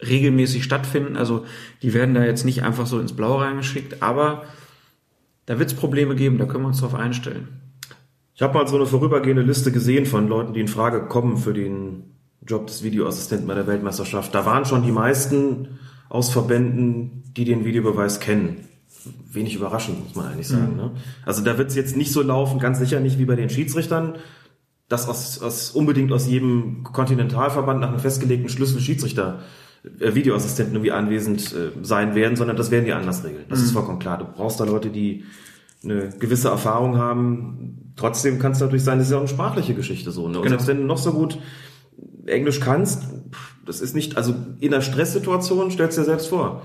regelmäßig 0.00 0.62
stattfinden. 0.62 1.16
Also 1.16 1.44
die 1.82 1.94
werden 1.94 2.14
da 2.14 2.24
jetzt 2.24 2.44
nicht 2.44 2.62
einfach 2.62 2.86
so 2.86 3.00
ins 3.00 3.14
Blaue 3.14 3.42
reingeschickt, 3.42 4.02
aber 4.02 4.44
da 5.46 5.58
wird's 5.58 5.74
Probleme 5.74 6.14
geben, 6.14 6.38
da 6.38 6.46
können 6.46 6.64
wir 6.64 6.68
uns 6.68 6.80
drauf 6.80 6.94
einstellen. 6.94 7.48
Ich 8.42 8.44
habe 8.44 8.58
mal 8.58 8.66
so 8.66 8.74
eine 8.74 8.86
vorübergehende 8.86 9.42
Liste 9.42 9.70
gesehen 9.70 10.04
von 10.04 10.26
Leuten, 10.26 10.52
die 10.52 10.58
in 10.58 10.66
Frage 10.66 11.06
kommen 11.06 11.36
für 11.36 11.54
den 11.54 12.16
Job 12.44 12.66
des 12.66 12.82
Videoassistenten 12.82 13.46
bei 13.46 13.54
der 13.54 13.68
Weltmeisterschaft. 13.68 14.34
Da 14.34 14.44
waren 14.44 14.64
schon 14.64 14.82
die 14.82 14.90
meisten 14.90 15.78
aus 16.08 16.32
Verbänden, 16.32 17.22
die 17.36 17.44
den 17.44 17.64
Videobeweis 17.64 18.18
kennen. 18.18 18.66
Wenig 19.30 19.54
überraschend, 19.54 20.02
muss 20.02 20.16
man 20.16 20.26
eigentlich 20.26 20.48
sagen. 20.48 20.74
Ne? 20.74 20.90
Also 21.24 21.44
da 21.44 21.56
wird 21.56 21.68
es 21.68 21.76
jetzt 21.76 21.96
nicht 21.96 22.10
so 22.10 22.20
laufen, 22.20 22.58
ganz 22.58 22.80
sicher 22.80 22.98
nicht 22.98 23.20
wie 23.20 23.26
bei 23.26 23.36
den 23.36 23.48
Schiedsrichtern, 23.48 24.16
dass 24.88 25.08
aus, 25.08 25.40
aus 25.40 25.70
unbedingt 25.70 26.10
aus 26.10 26.26
jedem 26.26 26.82
Kontinentalverband 26.82 27.78
nach 27.78 27.90
einem 27.90 28.00
festgelegten 28.00 28.48
Schlüssel 28.48 28.80
Schiedsrichter 28.80 29.38
äh, 30.00 30.16
Videoassistenten 30.16 30.74
irgendwie 30.74 30.90
anwesend 30.90 31.52
äh, 31.52 31.70
sein 31.82 32.16
werden, 32.16 32.34
sondern 32.34 32.56
das 32.56 32.72
werden 32.72 32.86
die 32.86 32.92
anders 32.92 33.22
regeln. 33.22 33.44
Das 33.48 33.60
ist 33.60 33.70
vollkommen 33.70 34.00
klar. 34.00 34.18
Du 34.18 34.24
brauchst 34.24 34.58
da 34.58 34.64
Leute, 34.64 34.90
die 34.90 35.22
eine 35.84 36.10
gewisse 36.18 36.48
Erfahrung 36.48 36.96
haben. 36.98 37.92
Trotzdem 37.96 38.38
kann 38.38 38.52
es 38.52 38.60
natürlich 38.60 38.84
sein, 38.84 38.98
das 38.98 39.08
ist 39.08 39.10
ja 39.12 39.16
auch 39.18 39.22
eine 39.22 39.28
sprachliche 39.28 39.74
Geschichte 39.74 40.10
so. 40.12 40.28
Ne? 40.28 40.38
Und 40.38 40.44
Genau. 40.44 40.48
selbst 40.50 40.66
wenn 40.68 40.78
du 40.78 40.84
noch 40.84 40.98
so 40.98 41.12
gut 41.12 41.38
Englisch 42.26 42.60
kannst, 42.60 43.02
das 43.66 43.80
ist 43.80 43.94
nicht, 43.94 44.16
also 44.16 44.34
in 44.60 44.72
einer 44.72 44.82
Stresssituation, 44.82 45.70
stellst 45.70 45.98
dir 45.98 46.04
selbst 46.04 46.28
vor. 46.28 46.62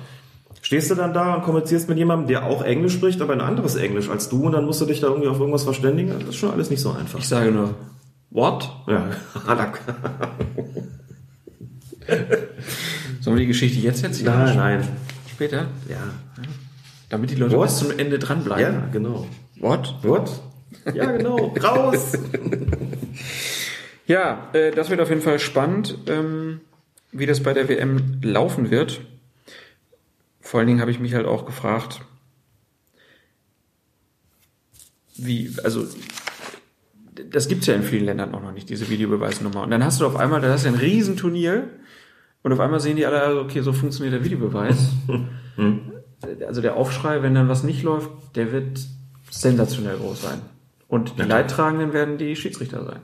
stehst 0.61 0.89
du 0.91 0.95
dann 0.95 1.13
da 1.13 1.35
und 1.35 1.43
kommunizierst 1.43 1.87
mit 1.89 1.97
jemandem, 1.97 2.27
der 2.27 2.45
auch 2.45 2.61
Englisch 2.63 2.93
spricht, 2.93 3.21
aber 3.21 3.33
ein 3.33 3.41
anderes 3.41 3.75
Englisch 3.75 4.09
als 4.09 4.27
du 4.29 4.45
und 4.45 4.51
dann 4.53 4.65
musst 4.65 4.81
du 4.81 4.85
dich 4.85 4.99
da 4.99 5.07
irgendwie 5.07 5.27
auf 5.29 5.39
irgendwas 5.39 5.63
verständigen. 5.63 6.11
Das 6.19 6.29
ist 6.29 6.35
schon 6.37 6.51
alles 6.51 6.69
nicht 6.69 6.81
so 6.81 6.91
einfach. 6.91 7.19
Ich 7.19 7.27
sage 7.27 7.51
nur, 7.51 7.75
what? 8.31 8.69
Ja. 8.87 9.07
Sollen 13.21 13.35
wir 13.37 13.41
die 13.41 13.47
Geschichte 13.47 13.79
jetzt 13.79 14.03
erzählen? 14.03 14.33
Nein, 14.33 14.57
nein. 14.57 14.87
Später? 15.29 15.67
Ja. 15.89 15.97
Damit 17.09 17.31
die 17.31 17.35
Leute 17.35 17.57
What? 17.57 17.67
bis 17.67 17.77
zum 17.77 17.97
Ende 17.97 18.19
dranbleiben. 18.19 18.73
Ja, 18.73 18.89
genau. 18.91 19.27
What? 19.59 19.95
What? 20.01 20.41
Ja, 20.93 21.11
genau. 21.11 21.55
Raus! 21.61 22.13
Ja, 24.07 24.49
äh, 24.53 24.71
das 24.71 24.89
wird 24.89 25.01
auf 25.01 25.09
jeden 25.09 25.21
Fall 25.21 25.37
spannend, 25.37 25.97
ähm, 26.07 26.61
wie 27.11 27.25
das 27.25 27.43
bei 27.43 27.53
der 27.53 27.67
WM 27.67 28.21
laufen 28.23 28.71
wird. 28.71 29.01
Vor 30.39 30.59
allen 30.59 30.67
Dingen 30.67 30.79
habe 30.79 30.91
ich 30.91 30.99
mich 30.99 31.13
halt 31.13 31.25
auch 31.25 31.45
gefragt, 31.45 31.99
wie, 35.17 35.51
also 35.61 35.85
das 37.29 37.49
gibt's 37.49 37.67
ja 37.67 37.73
in 37.73 37.83
vielen 37.83 38.05
Ländern 38.05 38.33
auch 38.33 38.41
noch 38.41 38.53
nicht, 38.53 38.69
diese 38.69 38.89
Videobeweisnummer. 38.89 39.63
Und 39.63 39.71
dann 39.71 39.83
hast 39.83 39.99
du 39.99 40.05
auf 40.05 40.15
einmal, 40.15 40.39
da 40.39 40.49
hast 40.49 40.63
du 40.63 40.69
ein 40.69 40.75
Riesenturnier 40.75 41.67
und 42.43 42.53
auf 42.53 42.61
einmal 42.61 42.79
sehen 42.79 42.95
die 42.95 43.05
alle, 43.05 43.21
also, 43.21 43.41
okay, 43.41 43.61
so 43.61 43.73
funktioniert 43.73 44.13
der 44.13 44.23
Videobeweis. 44.23 44.91
also 46.45 46.61
der 46.61 46.75
Aufschrei, 46.75 47.21
wenn 47.21 47.35
dann 47.35 47.49
was 47.49 47.63
nicht 47.63 47.83
läuft, 47.83 48.09
der 48.35 48.51
wird 48.51 48.79
sensationell 49.29 49.97
groß 49.97 50.21
sein. 50.21 50.41
Und 50.87 51.19
die 51.19 51.23
Leidtragenden 51.23 51.93
werden 51.93 52.17
die 52.17 52.35
Schiedsrichter 52.35 52.83
sein. 52.83 52.99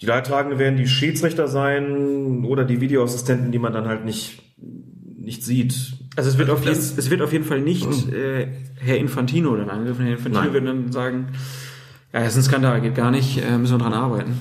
Die 0.00 0.06
Leidtragenden 0.06 0.58
werden 0.58 0.76
die 0.76 0.88
Schiedsrichter 0.88 1.46
sein 1.46 2.44
oder 2.44 2.64
die 2.64 2.80
Videoassistenten, 2.80 3.52
die 3.52 3.60
man 3.60 3.72
dann 3.72 3.86
halt 3.86 4.04
nicht, 4.04 4.42
nicht 4.56 5.44
sieht. 5.44 5.94
Also 6.16 6.28
es 6.28 6.38
wird, 6.38 6.50
auf 6.50 6.64
jeden, 6.64 6.76
es 6.76 7.08
wird 7.08 7.22
auf 7.22 7.32
jeden 7.32 7.44
Fall 7.44 7.60
nicht 7.60 8.12
äh, 8.12 8.48
Herr 8.80 8.98
Infantino 8.98 9.56
dann 9.56 9.70
angegriffen. 9.70 10.04
Herr 10.04 10.14
Infantino 10.14 10.44
Nein. 10.44 10.52
wird 10.52 10.66
dann 10.66 10.92
sagen, 10.92 11.28
ja, 12.12 12.20
das 12.20 12.32
ist 12.32 12.38
ein 12.38 12.42
Skandal, 12.50 12.80
geht 12.80 12.96
gar 12.96 13.12
nicht, 13.12 13.42
äh, 13.42 13.56
müssen 13.56 13.74
wir 13.74 13.78
dran 13.78 13.94
arbeiten. 13.94 14.40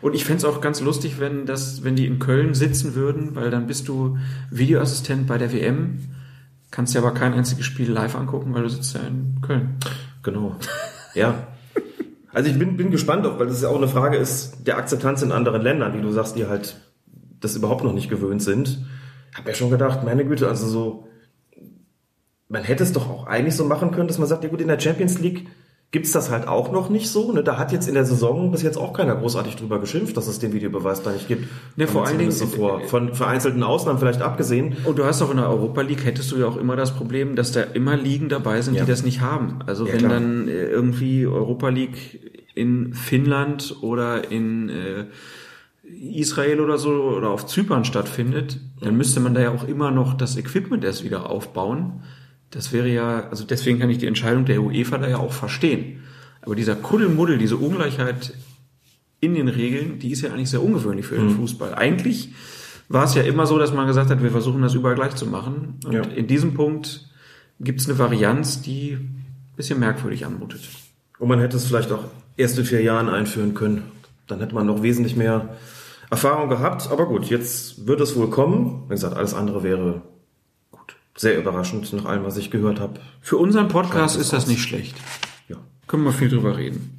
Und 0.00 0.14
ich 0.14 0.24
fänd's 0.24 0.44
auch 0.44 0.60
ganz 0.60 0.80
lustig, 0.80 1.20
wenn 1.20 1.46
das, 1.46 1.84
wenn 1.84 1.94
die 1.94 2.06
in 2.06 2.18
Köln 2.18 2.54
sitzen 2.54 2.94
würden, 2.94 3.36
weil 3.36 3.50
dann 3.50 3.66
bist 3.66 3.86
du 3.86 4.18
Videoassistent 4.50 5.28
bei 5.28 5.38
der 5.38 5.52
WM, 5.52 5.98
kannst 6.72 6.94
dir 6.94 6.98
aber 6.98 7.12
kein 7.12 7.34
einziges 7.34 7.64
Spiel 7.64 7.92
live 7.92 8.16
angucken, 8.16 8.52
weil 8.52 8.62
du 8.62 8.68
sitzt 8.68 8.94
ja 8.94 9.00
in 9.02 9.40
Köln. 9.42 9.76
Genau. 10.24 10.56
Ja. 11.14 11.46
Also 12.32 12.50
ich 12.50 12.58
bin, 12.58 12.76
bin 12.76 12.90
gespannt, 12.90 13.26
auf, 13.26 13.38
weil 13.38 13.46
das 13.46 13.62
ja 13.62 13.68
auch 13.68 13.76
eine 13.76 13.88
Frage 13.88 14.16
ist 14.16 14.66
der 14.66 14.78
Akzeptanz 14.78 15.22
in 15.22 15.30
anderen 15.30 15.60
Ländern, 15.62 15.92
wie 15.94 16.00
du 16.00 16.10
sagst, 16.10 16.34
die 16.34 16.46
halt 16.46 16.80
das 17.40 17.54
überhaupt 17.54 17.84
noch 17.84 17.92
nicht 17.92 18.08
gewöhnt 18.08 18.42
sind. 18.42 18.86
Hab 19.34 19.44
mir 19.44 19.54
schon 19.54 19.70
gedacht, 19.70 20.02
meine 20.04 20.24
Güte, 20.24 20.48
also 20.48 20.66
so, 20.66 21.08
man 22.48 22.64
hätte 22.64 22.82
es 22.82 22.92
doch 22.92 23.10
auch 23.10 23.26
eigentlich 23.26 23.56
so 23.56 23.64
machen 23.64 23.90
können, 23.90 24.08
dass 24.08 24.18
man 24.18 24.28
sagt, 24.28 24.44
ja 24.44 24.50
gut, 24.50 24.60
in 24.60 24.68
der 24.68 24.80
Champions 24.80 25.18
League 25.18 25.48
gibt's 25.92 26.10
das 26.12 26.30
halt 26.30 26.48
auch 26.48 26.72
noch 26.72 26.88
nicht 26.90 27.08
so. 27.10 27.32
Ne? 27.32 27.44
Da 27.44 27.58
hat 27.58 27.70
jetzt 27.70 27.86
in 27.86 27.94
der 27.94 28.04
Saison 28.06 28.50
bis 28.50 28.62
jetzt 28.62 28.78
auch 28.78 28.92
keiner 28.94 29.14
großartig 29.14 29.56
drüber 29.56 29.78
geschimpft, 29.78 30.16
dass 30.16 30.26
es 30.26 30.38
den 30.38 30.52
Videobeweis 30.54 31.02
da 31.02 31.12
nicht 31.12 31.28
gibt. 31.28 31.46
Ne, 31.76 31.86
vor 31.86 32.06
allen 32.06 32.18
Dingen- 32.18 32.30
so 32.32 32.46
vor. 32.46 32.80
Von 32.88 33.14
vereinzelten 33.14 33.62
Ausnahmen 33.62 33.98
vielleicht 33.98 34.22
abgesehen. 34.22 34.74
Und 34.84 34.98
du 34.98 35.04
hast 35.04 35.20
auch 35.22 35.30
in 35.30 35.36
der 35.36 35.48
Europa 35.50 35.82
League, 35.82 36.04
hättest 36.04 36.32
du 36.32 36.36
ja 36.38 36.46
auch 36.46 36.56
immer 36.56 36.76
das 36.76 36.92
Problem, 36.96 37.36
dass 37.36 37.52
da 37.52 37.60
immer 37.62 37.96
Ligen 37.96 38.28
dabei 38.30 38.62
sind, 38.62 38.74
Ja. 38.74 38.84
die 38.84 38.90
das 38.90 39.04
nicht 39.04 39.20
haben. 39.20 39.58
Also 39.66 39.86
Ja, 39.86 39.92
wenn 39.92 39.98
klar. 39.98 40.10
dann 40.12 40.48
äh, 40.48 40.64
irgendwie 40.64 41.26
Europa 41.26 41.68
League 41.68 42.20
in 42.54 42.94
Finnland 42.94 43.76
oder 43.82 44.30
in 44.30 44.70
äh, 44.70 45.04
Israel 46.14 46.60
oder 46.60 46.78
so 46.78 46.90
oder 46.90 47.30
auf 47.30 47.46
Zypern 47.46 47.84
stattfindet, 47.84 48.58
dann 48.80 48.96
müsste 48.96 49.20
man 49.20 49.34
da 49.34 49.40
ja 49.42 49.50
auch 49.50 49.68
immer 49.68 49.90
noch 49.90 50.14
das 50.14 50.36
Equipment 50.38 50.84
erst 50.84 51.04
wieder 51.04 51.28
aufbauen. 51.28 52.02
Das 52.52 52.72
wäre 52.72 52.88
ja, 52.88 53.28
also 53.28 53.44
deswegen 53.44 53.78
kann 53.80 53.90
ich 53.90 53.98
die 53.98 54.06
Entscheidung 54.06 54.44
der 54.44 54.62
UEFA 54.62 54.98
da 54.98 55.08
ja 55.08 55.16
auch 55.18 55.32
verstehen. 55.32 56.02
Aber 56.42 56.54
dieser 56.54 56.76
Kuddelmuddel, 56.76 57.38
diese 57.38 57.56
Ungleichheit 57.56 58.34
in 59.20 59.34
den 59.34 59.48
Regeln, 59.48 59.98
die 59.98 60.10
ist 60.10 60.22
ja 60.22 60.30
eigentlich 60.32 60.50
sehr 60.50 60.62
ungewöhnlich 60.62 61.06
für 61.06 61.16
den 61.16 61.30
Fußball. 61.30 61.74
Eigentlich 61.74 62.30
war 62.88 63.04
es 63.04 63.14
ja 63.14 63.22
immer 63.22 63.46
so, 63.46 63.58
dass 63.58 63.72
man 63.72 63.86
gesagt 63.86 64.10
hat, 64.10 64.22
wir 64.22 64.30
versuchen 64.30 64.62
das 64.62 64.74
überall 64.74 64.94
gleich 64.96 65.14
zu 65.14 65.26
machen. 65.26 65.78
Und 65.84 65.92
Ja. 65.92 66.02
in 66.02 66.26
diesem 66.26 66.54
Punkt 66.54 67.08
gibt 67.60 67.80
es 67.80 67.88
eine 67.88 67.98
Varianz, 67.98 68.60
die 68.62 68.92
ein 68.94 69.24
bisschen 69.56 69.78
merkwürdig 69.78 70.26
anmutet. 70.26 70.60
Und 71.18 71.28
man 71.28 71.38
hätte 71.40 71.56
es 71.56 71.66
vielleicht 71.66 71.92
auch 71.92 72.04
erst 72.36 72.58
in 72.58 72.64
vier 72.64 72.82
Jahren 72.82 73.08
einführen 73.08 73.54
können. 73.54 73.84
Dann 74.26 74.40
hätte 74.40 74.54
man 74.54 74.66
noch 74.66 74.82
wesentlich 74.82 75.16
mehr 75.16 75.56
Erfahrung 76.10 76.48
gehabt. 76.48 76.90
Aber 76.90 77.06
gut, 77.06 77.26
jetzt 77.26 77.86
wird 77.86 78.00
es 78.00 78.16
wohl 78.16 78.28
kommen. 78.28 78.84
Wie 78.88 78.94
gesagt, 78.94 79.16
alles 79.16 79.32
andere 79.34 79.62
wäre. 79.62 80.02
Sehr 81.16 81.38
überraschend 81.38 81.92
nach 81.92 82.06
allem, 82.06 82.24
was 82.24 82.36
ich 82.36 82.50
gehört 82.50 82.80
habe. 82.80 83.00
Für 83.20 83.36
unseren 83.36 83.68
Podcast 83.68 84.16
ist 84.16 84.32
das 84.32 84.46
nicht 84.46 84.62
schlecht. 84.62 84.96
Ja. 85.48 85.56
Können 85.86 86.04
wir 86.04 86.12
viel 86.12 86.28
drüber 86.28 86.56
reden. 86.56 86.98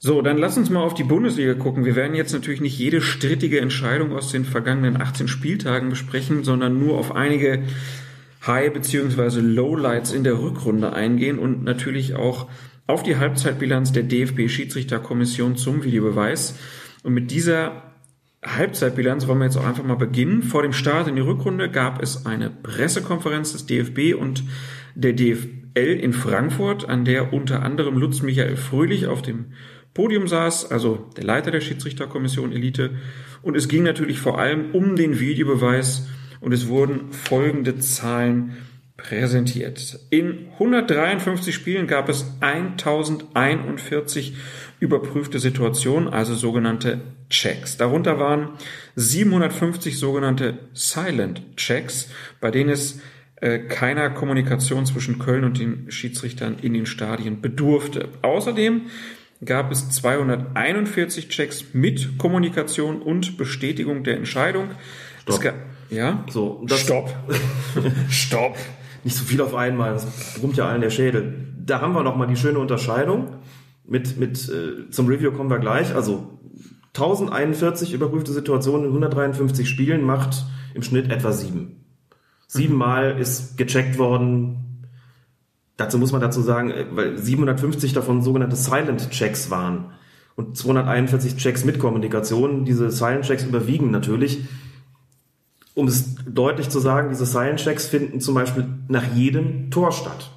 So, 0.00 0.22
dann 0.22 0.38
lass 0.38 0.56
uns 0.56 0.70
mal 0.70 0.82
auf 0.82 0.94
die 0.94 1.02
Bundesliga 1.02 1.54
gucken. 1.54 1.84
Wir 1.84 1.96
werden 1.96 2.14
jetzt 2.14 2.32
natürlich 2.32 2.60
nicht 2.60 2.78
jede 2.78 3.00
strittige 3.00 3.60
Entscheidung 3.60 4.14
aus 4.14 4.30
den 4.30 4.44
vergangenen 4.44 5.02
18 5.02 5.26
Spieltagen 5.26 5.90
besprechen, 5.90 6.44
sondern 6.44 6.78
nur 6.78 6.96
auf 6.98 7.16
einige 7.16 7.64
High- 8.46 8.72
bzw. 8.72 9.40
Lowlights 9.40 10.12
in 10.12 10.22
der 10.22 10.40
Rückrunde 10.40 10.92
eingehen 10.92 11.40
und 11.40 11.64
natürlich 11.64 12.14
auch 12.14 12.48
auf 12.86 13.02
die 13.02 13.16
Halbzeitbilanz 13.16 13.90
der 13.90 14.04
DFB-Schiedsrichterkommission 14.04 15.56
zum 15.56 15.82
Videobeweis. 15.82 16.54
Und 17.02 17.14
mit 17.14 17.32
dieser 17.32 17.87
Halbzeitbilanz 18.56 19.26
wollen 19.26 19.38
wir 19.38 19.46
jetzt 19.46 19.56
auch 19.56 19.66
einfach 19.66 19.84
mal 19.84 19.96
beginnen. 19.96 20.42
Vor 20.42 20.62
dem 20.62 20.72
Start 20.72 21.08
in 21.08 21.16
die 21.16 21.22
Rückrunde 21.22 21.70
gab 21.70 22.02
es 22.02 22.26
eine 22.26 22.50
Pressekonferenz 22.50 23.52
des 23.52 23.66
DFB 23.66 24.14
und 24.18 24.44
der 24.94 25.12
DFL 25.12 25.98
in 26.00 26.12
Frankfurt, 26.12 26.88
an 26.88 27.04
der 27.04 27.32
unter 27.32 27.62
anderem 27.62 27.96
Lutz 27.96 28.22
Michael 28.22 28.56
Fröhlich 28.56 29.06
auf 29.06 29.22
dem 29.22 29.52
Podium 29.94 30.28
saß, 30.28 30.70
also 30.70 31.08
der 31.16 31.24
Leiter 31.24 31.50
der 31.50 31.60
Schiedsrichterkommission 31.60 32.52
Elite. 32.52 32.92
Und 33.42 33.56
es 33.56 33.68
ging 33.68 33.82
natürlich 33.82 34.20
vor 34.20 34.38
allem 34.38 34.72
um 34.72 34.96
den 34.96 35.18
Videobeweis 35.18 36.08
und 36.40 36.52
es 36.52 36.68
wurden 36.68 37.12
folgende 37.12 37.78
Zahlen 37.78 38.56
präsentiert. 38.96 40.00
In 40.10 40.48
153 40.54 41.54
Spielen 41.54 41.86
gab 41.86 42.08
es 42.08 42.26
1041 42.40 44.34
überprüfte 44.80 45.38
Situationen, 45.38 46.08
also 46.08 46.34
sogenannte 46.34 47.00
Checks. 47.30 47.76
Darunter 47.76 48.18
waren 48.18 48.50
750 48.96 49.98
sogenannte 49.98 50.58
Silent 50.72 51.42
Checks, 51.56 52.08
bei 52.40 52.50
denen 52.50 52.70
es 52.70 53.00
äh, 53.40 53.58
keiner 53.58 54.10
Kommunikation 54.10 54.86
zwischen 54.86 55.18
Köln 55.18 55.44
und 55.44 55.58
den 55.58 55.90
Schiedsrichtern 55.90 56.56
in 56.60 56.74
den 56.74 56.86
Stadien 56.86 57.40
bedurfte. 57.40 58.08
Außerdem 58.22 58.82
gab 59.44 59.70
es 59.70 59.90
241 59.90 61.28
Checks 61.28 61.66
mit 61.72 62.18
Kommunikation 62.18 63.00
und 63.02 63.36
Bestätigung 63.36 64.02
der 64.04 64.16
Entscheidung. 64.16 64.70
Stopp. 65.22 65.54
ja? 65.90 66.24
So, 66.30 66.64
das- 66.66 66.80
Stopp. 66.80 67.14
Stopp. 68.10 68.56
Nicht 69.04 69.16
so 69.16 69.24
viel 69.24 69.40
auf 69.40 69.54
einmal, 69.54 69.92
das 69.92 70.34
brummt 70.40 70.56
ja 70.56 70.66
allen 70.68 70.80
der 70.80 70.90
Schädel. 70.90 71.46
Da 71.64 71.80
haben 71.80 71.92
wir 71.94 72.02
nochmal 72.02 72.26
die 72.26 72.36
schöne 72.36 72.58
Unterscheidung. 72.58 73.28
Mit, 73.88 74.18
mit, 74.18 74.48
äh, 74.48 74.90
zum 74.90 75.06
Review 75.06 75.32
kommen 75.32 75.50
wir 75.50 75.58
gleich. 75.58 75.94
Also 75.94 76.38
1041 76.94 77.94
überprüfte 77.94 78.32
Situationen 78.32 78.82
in 78.82 78.88
153 78.88 79.68
Spielen 79.68 80.02
macht 80.02 80.44
im 80.74 80.82
Schnitt 80.82 81.10
etwa 81.10 81.32
sieben. 81.32 81.84
Siebenmal 82.46 83.18
ist 83.18 83.56
gecheckt 83.56 83.98
worden. 83.98 84.86
Dazu 85.76 85.98
muss 85.98 86.12
man 86.12 86.20
dazu 86.20 86.42
sagen, 86.42 86.70
äh, 86.70 86.86
weil 86.92 87.18
750 87.18 87.92
davon 87.92 88.22
sogenannte 88.22 88.56
Silent 88.56 89.10
Checks 89.10 89.50
waren 89.50 89.92
und 90.36 90.56
241 90.56 91.36
Checks 91.36 91.64
mit 91.64 91.78
Kommunikation. 91.78 92.64
Diese 92.64 92.90
Silent 92.90 93.24
Checks 93.24 93.44
überwiegen 93.44 93.90
natürlich. 93.90 94.44
Um 95.74 95.88
es 95.88 96.16
deutlich 96.26 96.68
zu 96.68 96.80
sagen, 96.80 97.08
diese 97.10 97.26
Silent 97.26 97.60
Checks 97.60 97.86
finden 97.86 98.20
zum 98.20 98.34
Beispiel 98.34 98.66
nach 98.88 99.04
jedem 99.14 99.70
Tor 99.70 99.92
statt. 99.92 100.30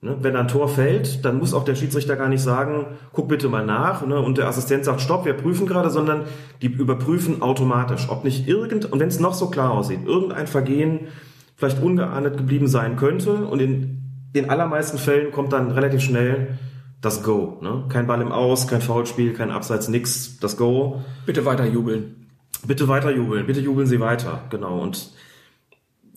Ne, 0.00 0.16
Wenn 0.20 0.36
ein 0.36 0.46
Tor 0.46 0.68
fällt, 0.68 1.24
dann 1.24 1.38
muss 1.38 1.54
auch 1.54 1.64
der 1.64 1.74
Schiedsrichter 1.74 2.14
gar 2.14 2.28
nicht 2.28 2.42
sagen, 2.42 2.86
guck 3.12 3.28
bitte 3.28 3.48
mal 3.48 3.66
nach. 3.66 4.06
Ne, 4.06 4.20
Und 4.20 4.38
der 4.38 4.46
Assistent 4.46 4.84
sagt, 4.84 5.00
stopp, 5.00 5.24
wir 5.24 5.34
prüfen 5.34 5.66
gerade, 5.66 5.90
sondern 5.90 6.22
die 6.62 6.68
überprüfen 6.68 7.42
automatisch, 7.42 8.08
ob 8.08 8.22
nicht 8.22 8.46
irgend, 8.46 8.92
und 8.92 9.00
wenn 9.00 9.08
es 9.08 9.18
noch 9.18 9.34
so 9.34 9.50
klar 9.50 9.72
aussieht, 9.72 10.06
irgendein 10.06 10.46
Vergehen 10.46 11.08
vielleicht 11.56 11.82
ungeahndet 11.82 12.36
geblieben 12.36 12.68
sein 12.68 12.96
könnte. 12.96 13.32
Und 13.32 13.60
in 13.60 14.02
den 14.34 14.48
allermeisten 14.48 14.98
Fällen 14.98 15.32
kommt 15.32 15.52
dann 15.52 15.72
relativ 15.72 16.02
schnell 16.02 16.58
das 17.00 17.24
Go. 17.24 17.58
Ne? 17.60 17.84
Kein 17.88 18.06
Ball 18.06 18.20
im 18.20 18.30
Aus, 18.30 18.68
kein 18.68 18.80
Foulspiel, 18.80 19.32
kein 19.32 19.50
Abseits, 19.50 19.88
nix, 19.88 20.38
das 20.38 20.56
Go. 20.56 21.02
Bitte 21.26 21.44
weiter 21.44 21.66
jubeln. 21.66 22.26
Bitte 22.66 22.88
weiter 22.88 23.10
jubeln, 23.10 23.46
bitte 23.46 23.60
jubeln 23.60 23.86
Sie 23.86 24.00
weiter, 24.00 24.42
genau. 24.50 24.80
Und 24.80 25.12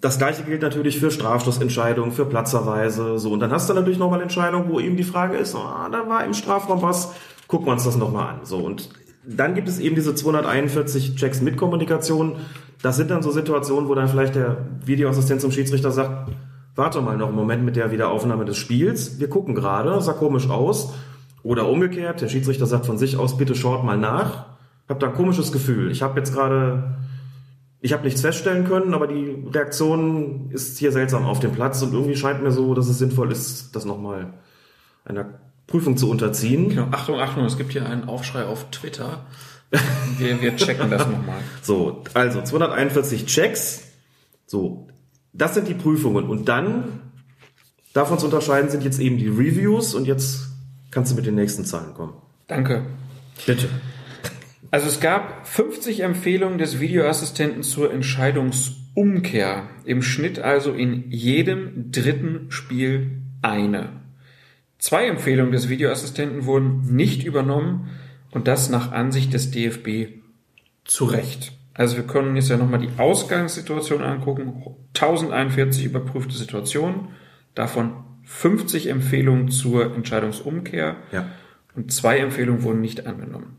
das 0.01 0.17
gleiche 0.17 0.43
gilt 0.43 0.63
natürlich 0.63 0.99
für 0.99 1.11
Strafstoßentscheidungen, 1.11 2.11
für 2.11 2.25
Platzerweise, 2.25 3.19
so. 3.19 3.31
Und 3.31 3.39
dann 3.39 3.51
hast 3.51 3.69
du 3.69 3.73
natürlich 3.73 3.99
nochmal 3.99 4.21
Entscheidungen, 4.21 4.69
wo 4.69 4.79
eben 4.79 4.97
die 4.97 5.03
Frage 5.03 5.37
ist, 5.37 5.55
ah, 5.55 5.89
da 5.91 6.09
war 6.09 6.25
im 6.25 6.33
Strafraum 6.33 6.81
was, 6.81 7.13
gucken 7.47 7.67
wir 7.67 7.73
uns 7.73 7.83
das 7.83 7.97
nochmal 7.97 8.29
an, 8.29 8.39
so. 8.43 8.57
Und 8.57 8.89
dann 9.25 9.53
gibt 9.53 9.67
es 9.67 9.79
eben 9.79 9.95
diese 9.95 10.15
241 10.15 11.15
Checks 11.15 11.41
mit 11.41 11.55
Kommunikation. 11.55 12.37
Das 12.81 12.97
sind 12.97 13.11
dann 13.11 13.21
so 13.21 13.31
Situationen, 13.31 13.87
wo 13.87 13.95
dann 13.95 14.07
vielleicht 14.07 14.33
der 14.33 14.57
Videoassistent 14.83 15.41
zum 15.41 15.51
Schiedsrichter 15.51 15.91
sagt, 15.91 16.31
warte 16.75 17.01
mal 17.01 17.17
noch 17.17 17.27
einen 17.27 17.35
Moment 17.35 17.63
mit 17.63 17.75
der 17.75 17.91
Wiederaufnahme 17.91 18.45
des 18.45 18.57
Spiels. 18.57 19.19
Wir 19.19 19.29
gucken 19.29 19.53
gerade, 19.53 20.01
sah 20.01 20.13
komisch 20.13 20.49
aus. 20.49 20.93
Oder 21.43 21.67
umgekehrt, 21.67 22.21
der 22.21 22.29
Schiedsrichter 22.29 22.65
sagt 22.65 22.85
von 22.85 22.97
sich 22.97 23.17
aus, 23.17 23.37
bitte 23.37 23.55
schaut 23.55 23.83
mal 23.83 23.97
nach. 23.97 24.45
Hab 24.89 24.99
da 24.99 25.07
ein 25.07 25.13
komisches 25.13 25.51
Gefühl. 25.51 25.91
Ich 25.91 26.01
habe 26.01 26.19
jetzt 26.19 26.33
gerade, 26.33 26.95
ich 27.81 27.93
habe 27.93 28.03
nichts 28.03 28.21
feststellen 28.21 28.67
können, 28.67 28.93
aber 28.93 29.07
die 29.07 29.43
Reaktion 29.51 30.51
ist 30.51 30.77
hier 30.77 30.91
seltsam 30.91 31.25
auf 31.25 31.39
dem 31.39 31.51
Platz 31.51 31.81
und 31.81 31.93
irgendwie 31.93 32.15
scheint 32.15 32.43
mir 32.43 32.51
so, 32.51 32.75
dass 32.75 32.87
es 32.87 32.99
sinnvoll 32.99 33.31
ist, 33.31 33.75
das 33.75 33.85
nochmal 33.85 34.33
einer 35.03 35.39
Prüfung 35.65 35.97
zu 35.97 36.09
unterziehen. 36.09 36.69
Genau. 36.69 36.87
Achtung, 36.91 37.19
Achtung, 37.19 37.43
es 37.45 37.57
gibt 37.57 37.71
hier 37.71 37.85
einen 37.85 38.03
Aufschrei 38.03 38.45
auf 38.45 38.69
Twitter. 38.69 39.25
Wir, 40.17 40.41
wir 40.41 40.55
checken 40.57 40.91
das 40.91 41.07
nochmal. 41.07 41.39
So, 41.61 42.03
also 42.13 42.41
241 42.41 43.25
Checks. 43.25 43.83
So, 44.45 44.87
das 45.33 45.55
sind 45.55 45.67
die 45.67 45.73
Prüfungen. 45.73 46.27
Und 46.27 46.49
dann, 46.49 47.01
davon 47.93 48.19
zu 48.19 48.25
unterscheiden, 48.25 48.69
sind 48.69 48.83
jetzt 48.83 48.99
eben 48.99 49.17
die 49.17 49.29
Reviews. 49.29 49.95
Und 49.95 50.05
jetzt 50.05 50.49
kannst 50.91 51.13
du 51.13 51.15
mit 51.15 51.25
den 51.25 51.35
nächsten 51.35 51.65
Zahlen 51.65 51.93
kommen. 51.93 52.13
Danke. 52.47 52.85
Bitte. 53.45 53.69
Also 54.71 54.87
es 54.87 55.01
gab 55.01 55.45
50 55.47 55.99
Empfehlungen 55.99 56.57
des 56.57 56.79
Videoassistenten 56.79 57.61
zur 57.61 57.93
Entscheidungsumkehr. 57.93 59.63
Im 59.83 60.01
Schnitt 60.01 60.39
also 60.39 60.71
in 60.71 61.11
jedem 61.11 61.91
dritten 61.91 62.49
Spiel 62.49 63.21
eine. 63.41 63.89
Zwei 64.79 65.07
Empfehlungen 65.07 65.51
des 65.51 65.67
Videoassistenten 65.67 66.45
wurden 66.45 66.95
nicht 66.95 67.25
übernommen 67.25 67.89
und 68.31 68.47
das 68.47 68.69
nach 68.69 68.93
Ansicht 68.93 69.33
des 69.33 69.51
DFB 69.51 70.21
zu 70.85 71.05
Recht. 71.05 71.51
Also 71.73 71.97
wir 71.97 72.03
können 72.03 72.35
jetzt 72.35 72.49
ja 72.49 72.57
nochmal 72.57 72.79
die 72.79 72.97
Ausgangssituation 72.97 74.01
angucken. 74.01 74.63
1041 74.95 75.85
überprüfte 75.85 76.33
Situationen, 76.35 77.09
davon 77.55 77.93
50 78.23 78.87
Empfehlungen 78.87 79.49
zur 79.49 79.93
Entscheidungsumkehr 79.95 80.95
Ja. 81.11 81.27
und 81.75 81.91
zwei 81.91 82.19
Empfehlungen 82.19 82.63
wurden 82.63 82.81
nicht 82.81 83.05
angenommen. 83.05 83.57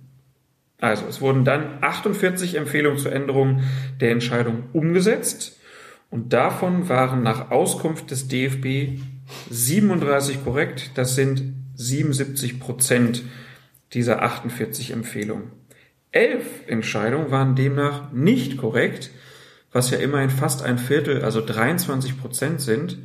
Also 0.82 1.06
es 1.06 1.20
wurden 1.20 1.44
dann 1.44 1.78
48 1.80 2.56
Empfehlungen 2.56 2.98
zur 2.98 3.12
Änderung 3.12 3.62
der 4.00 4.10
Entscheidung 4.10 4.64
umgesetzt 4.72 5.60
und 6.10 6.32
davon 6.32 6.88
waren 6.88 7.22
nach 7.22 7.52
Auskunft 7.52 8.10
des 8.10 8.26
DFB 8.26 8.98
37 9.48 10.42
korrekt. 10.42 10.90
Das 10.96 11.14
sind 11.14 11.54
77 11.76 12.58
Prozent 12.58 13.22
dieser 13.92 14.22
48 14.22 14.90
Empfehlungen. 14.90 15.52
Elf 16.10 16.44
Entscheidungen 16.66 17.30
waren 17.30 17.54
demnach 17.54 18.10
nicht 18.10 18.56
korrekt, 18.56 19.12
was 19.70 19.90
ja 19.90 19.98
immerhin 19.98 20.30
fast 20.30 20.64
ein 20.64 20.78
Viertel, 20.78 21.22
also 21.22 21.46
23 21.46 22.20
Prozent 22.20 22.60
sind. 22.60 22.98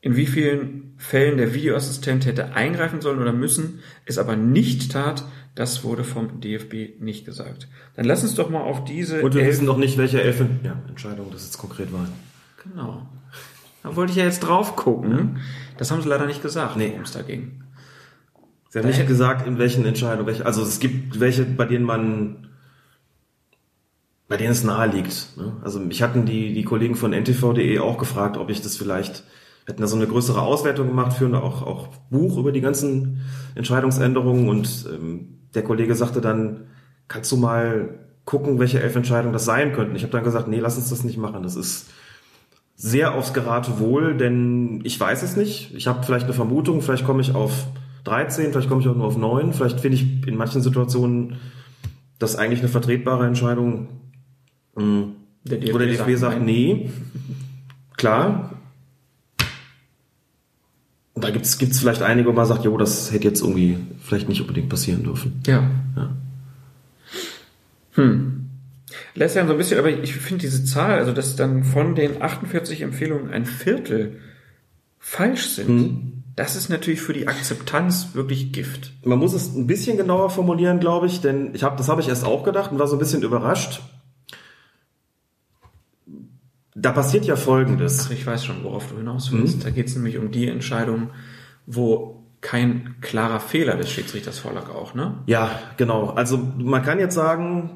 In 0.00 0.14
wie 0.14 0.26
vielen 0.26 0.83
Fällen 0.96 1.36
der 1.38 1.54
Videoassistent 1.54 2.24
hätte 2.26 2.54
eingreifen 2.54 3.00
sollen 3.00 3.20
oder 3.20 3.32
müssen, 3.32 3.80
es 4.06 4.18
aber 4.18 4.36
nicht 4.36 4.92
tat, 4.92 5.24
das 5.54 5.84
wurde 5.84 6.04
vom 6.04 6.40
DFB 6.40 7.00
nicht 7.00 7.24
gesagt. 7.24 7.68
Dann 7.96 8.04
lass 8.04 8.22
uns 8.22 8.34
doch 8.34 8.50
mal 8.50 8.60
auf 8.62 8.84
diese 8.84 9.22
Und 9.22 9.34
wir 9.34 9.42
elf- 9.42 9.52
wissen 9.52 9.66
noch 9.66 9.76
nicht, 9.76 9.98
welche 9.98 10.20
elf 10.22 10.42
ja, 10.62 10.76
Entscheidungen 10.88 11.30
das 11.32 11.44
jetzt 11.44 11.58
konkret 11.58 11.92
waren. 11.92 12.08
Genau. 12.62 13.06
Da 13.82 13.94
wollte 13.96 14.12
ich 14.12 14.16
ja 14.18 14.24
jetzt 14.24 14.40
drauf 14.40 14.76
gucken. 14.76 15.38
Das 15.76 15.90
haben 15.90 16.00
sie 16.02 16.08
leider 16.08 16.26
nicht 16.26 16.42
gesagt, 16.42 16.76
Nee. 16.76 16.88
worum 16.90 17.02
es 17.02 17.12
da 17.12 17.22
ging. 17.22 17.62
Sie 18.70 18.78
haben 18.78 18.88
nicht 18.88 19.06
gesagt, 19.06 19.46
in 19.46 19.58
welchen 19.58 19.84
Entscheidungen, 19.84 20.26
welche, 20.26 20.46
also 20.46 20.62
es 20.62 20.80
gibt 20.80 21.20
welche, 21.20 21.44
bei 21.44 21.64
denen 21.66 21.84
man, 21.84 22.48
bei 24.26 24.36
denen 24.36 24.52
es 24.52 24.64
nahe 24.64 24.88
liegt. 24.88 25.36
Ne? 25.36 25.56
Also 25.62 25.78
mich 25.78 26.02
hatten 26.02 26.24
die, 26.26 26.52
die 26.54 26.64
Kollegen 26.64 26.96
von 26.96 27.12
ntv.de 27.12 27.78
auch 27.78 27.98
gefragt, 27.98 28.36
ob 28.36 28.50
ich 28.50 28.62
das 28.62 28.76
vielleicht, 28.76 29.22
hatten 29.66 29.80
da 29.80 29.86
so 29.86 29.96
eine 29.96 30.06
größere 30.06 30.42
Auswertung 30.42 30.88
gemacht, 30.88 31.14
führen 31.14 31.34
auch, 31.34 31.62
auch 31.62 31.88
Buch 32.10 32.36
über 32.36 32.52
die 32.52 32.60
ganzen 32.60 33.22
Entscheidungsänderungen 33.54 34.48
und 34.48 34.86
ähm, 34.92 35.38
der 35.54 35.62
Kollege 35.62 35.94
sagte 35.94 36.20
dann, 36.20 36.66
kannst 37.08 37.32
du 37.32 37.36
mal 37.36 37.98
gucken, 38.24 38.58
welche 38.58 38.80
elf 38.80 38.96
Entscheidungen 38.96 39.32
das 39.32 39.44
sein 39.44 39.72
könnten. 39.72 39.96
Ich 39.96 40.02
habe 40.02 40.12
dann 40.12 40.24
gesagt, 40.24 40.48
nee, 40.48 40.58
lass 40.58 40.76
uns 40.76 40.90
das 40.90 41.04
nicht 41.04 41.18
machen. 41.18 41.42
Das 41.42 41.56
ist 41.56 41.86
sehr 42.76 43.14
aufs 43.14 43.32
Geratewohl, 43.32 44.16
denn 44.16 44.80
ich 44.84 44.98
weiß 44.98 45.22
es 45.22 45.36
nicht. 45.36 45.74
Ich 45.74 45.86
habe 45.86 46.02
vielleicht 46.02 46.24
eine 46.24 46.34
Vermutung, 46.34 46.82
vielleicht 46.82 47.04
komme 47.04 47.20
ich 47.20 47.34
auf 47.34 47.66
13, 48.04 48.52
vielleicht 48.52 48.68
komme 48.68 48.80
ich 48.80 48.88
auch 48.88 48.96
nur 48.96 49.06
auf 49.06 49.16
9, 49.16 49.52
vielleicht 49.52 49.80
finde 49.80 49.96
ich 49.96 50.26
in 50.26 50.36
manchen 50.36 50.60
Situationen 50.60 51.36
das 52.18 52.36
eigentlich 52.36 52.60
eine 52.60 52.68
vertretbare 52.68 53.26
Entscheidung. 53.26 53.88
Mm, 54.74 55.02
Der 55.44 55.58
DFB 55.58 55.74
Wo 55.74 55.78
der 55.78 55.86
DFB 55.88 56.10
sagt 56.10 56.18
sagt, 56.18 56.42
nee, 56.42 56.90
klar. 57.96 58.53
Und 61.14 61.24
da 61.24 61.30
gibt's 61.30 61.58
gibt's 61.58 61.78
vielleicht 61.78 62.02
einige, 62.02 62.28
wo 62.28 62.32
man 62.32 62.44
sagt, 62.46 62.64
jo, 62.64 62.76
das 62.76 63.12
hätte 63.12 63.28
jetzt 63.28 63.40
irgendwie 63.40 63.78
vielleicht 64.02 64.28
nicht 64.28 64.40
unbedingt 64.40 64.68
passieren 64.68 65.04
dürfen. 65.04 65.40
Ja. 65.46 65.62
Ja. 65.96 66.10
Hm. 67.92 68.50
Lässt 69.14 69.36
ja 69.36 69.46
so 69.46 69.52
ein 69.52 69.58
bisschen, 69.58 69.78
aber 69.78 69.90
ich 69.90 70.14
finde 70.14 70.42
diese 70.42 70.64
Zahl, 70.64 70.98
also 70.98 71.12
dass 71.12 71.36
dann 71.36 71.62
von 71.62 71.94
den 71.94 72.20
48 72.20 72.82
Empfehlungen 72.82 73.30
ein 73.32 73.46
Viertel 73.46 74.18
falsch 74.98 75.46
sind, 75.50 75.68
Hm. 75.68 76.12
das 76.34 76.56
ist 76.56 76.68
natürlich 76.68 77.00
für 77.00 77.12
die 77.12 77.28
Akzeptanz 77.28 78.08
wirklich 78.14 78.52
Gift. 78.52 78.92
Man 79.04 79.18
muss 79.20 79.34
es 79.34 79.54
ein 79.54 79.68
bisschen 79.68 79.96
genauer 79.96 80.30
formulieren, 80.30 80.80
glaube 80.80 81.06
ich, 81.06 81.20
denn 81.20 81.54
ich 81.54 81.62
habe, 81.62 81.76
das 81.76 81.88
habe 81.88 82.00
ich 82.00 82.08
erst 82.08 82.24
auch 82.24 82.42
gedacht 82.42 82.72
und 82.72 82.78
war 82.80 82.88
so 82.88 82.96
ein 82.96 82.98
bisschen 82.98 83.22
überrascht. 83.22 83.82
Da 86.84 86.92
passiert 86.92 87.24
ja 87.24 87.34
Folgendes. 87.34 88.04
Ach, 88.06 88.10
ich 88.10 88.26
weiß 88.26 88.44
schon, 88.44 88.62
worauf 88.62 88.90
du 88.90 88.98
hinaus 88.98 89.32
willst. 89.32 89.64
Da 89.64 89.70
geht 89.70 89.86
es 89.86 89.96
nämlich 89.96 90.18
um 90.18 90.30
die 90.30 90.48
Entscheidung, 90.48 91.08
wo 91.64 92.26
kein 92.42 92.96
klarer 93.00 93.40
Fehler 93.40 93.76
des 93.76 93.90
Schiedsrichters 93.90 94.38
vorlag 94.38 94.68
auch, 94.68 94.92
ne? 94.92 95.14
Ja, 95.24 95.58
genau. 95.78 96.10
Also 96.10 96.36
man 96.58 96.82
kann 96.82 96.98
jetzt 96.98 97.14
sagen, 97.14 97.70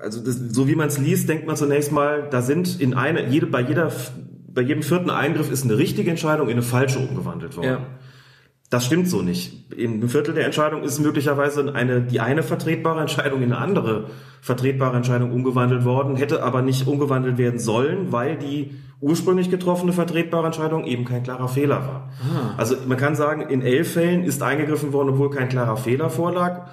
also 0.00 0.24
das, 0.24 0.36
so 0.36 0.66
wie 0.66 0.74
man 0.74 0.88
es 0.88 0.96
liest, 0.96 1.28
denkt 1.28 1.46
man 1.46 1.56
zunächst 1.56 1.92
mal, 1.92 2.26
da 2.30 2.40
sind 2.40 2.80
in 2.80 2.94
eine, 2.94 3.28
jede, 3.28 3.46
bei 3.46 3.60
jeder, 3.60 3.92
bei 4.48 4.62
jedem 4.62 4.82
vierten 4.82 5.10
Eingriff 5.10 5.50
ist 5.50 5.64
eine 5.64 5.76
richtige 5.76 6.08
Entscheidung 6.08 6.48
in 6.48 6.54
eine 6.54 6.62
falsche 6.62 7.00
umgewandelt 7.00 7.58
worden. 7.58 7.66
Ja. 7.66 7.86
Das 8.72 8.86
stimmt 8.86 9.06
so 9.06 9.20
nicht. 9.20 9.70
In 9.76 9.92
einem 9.92 10.08
Viertel 10.08 10.32
der 10.32 10.46
Entscheidung 10.46 10.82
ist 10.82 10.98
möglicherweise 10.98 11.74
eine, 11.74 12.00
die 12.00 12.20
eine 12.20 12.42
vertretbare 12.42 13.02
Entscheidung 13.02 13.42
in 13.42 13.52
eine 13.52 13.60
andere 13.60 14.06
vertretbare 14.40 14.96
Entscheidung 14.96 15.30
umgewandelt 15.30 15.84
worden, 15.84 16.16
hätte 16.16 16.42
aber 16.42 16.62
nicht 16.62 16.86
umgewandelt 16.86 17.36
werden 17.36 17.60
sollen, 17.60 18.12
weil 18.12 18.38
die 18.38 18.70
ursprünglich 18.98 19.50
getroffene 19.50 19.92
vertretbare 19.92 20.46
Entscheidung 20.46 20.86
eben 20.86 21.04
kein 21.04 21.22
klarer 21.22 21.48
Fehler 21.48 21.80
war. 21.80 22.12
Also 22.56 22.76
man 22.88 22.96
kann 22.96 23.14
sagen, 23.14 23.42
in 23.50 23.60
elf 23.60 23.92
Fällen 23.92 24.24
ist 24.24 24.42
eingegriffen 24.42 24.94
worden, 24.94 25.10
obwohl 25.10 25.28
kein 25.28 25.50
klarer 25.50 25.76
Fehler 25.76 26.08
vorlag. 26.08 26.70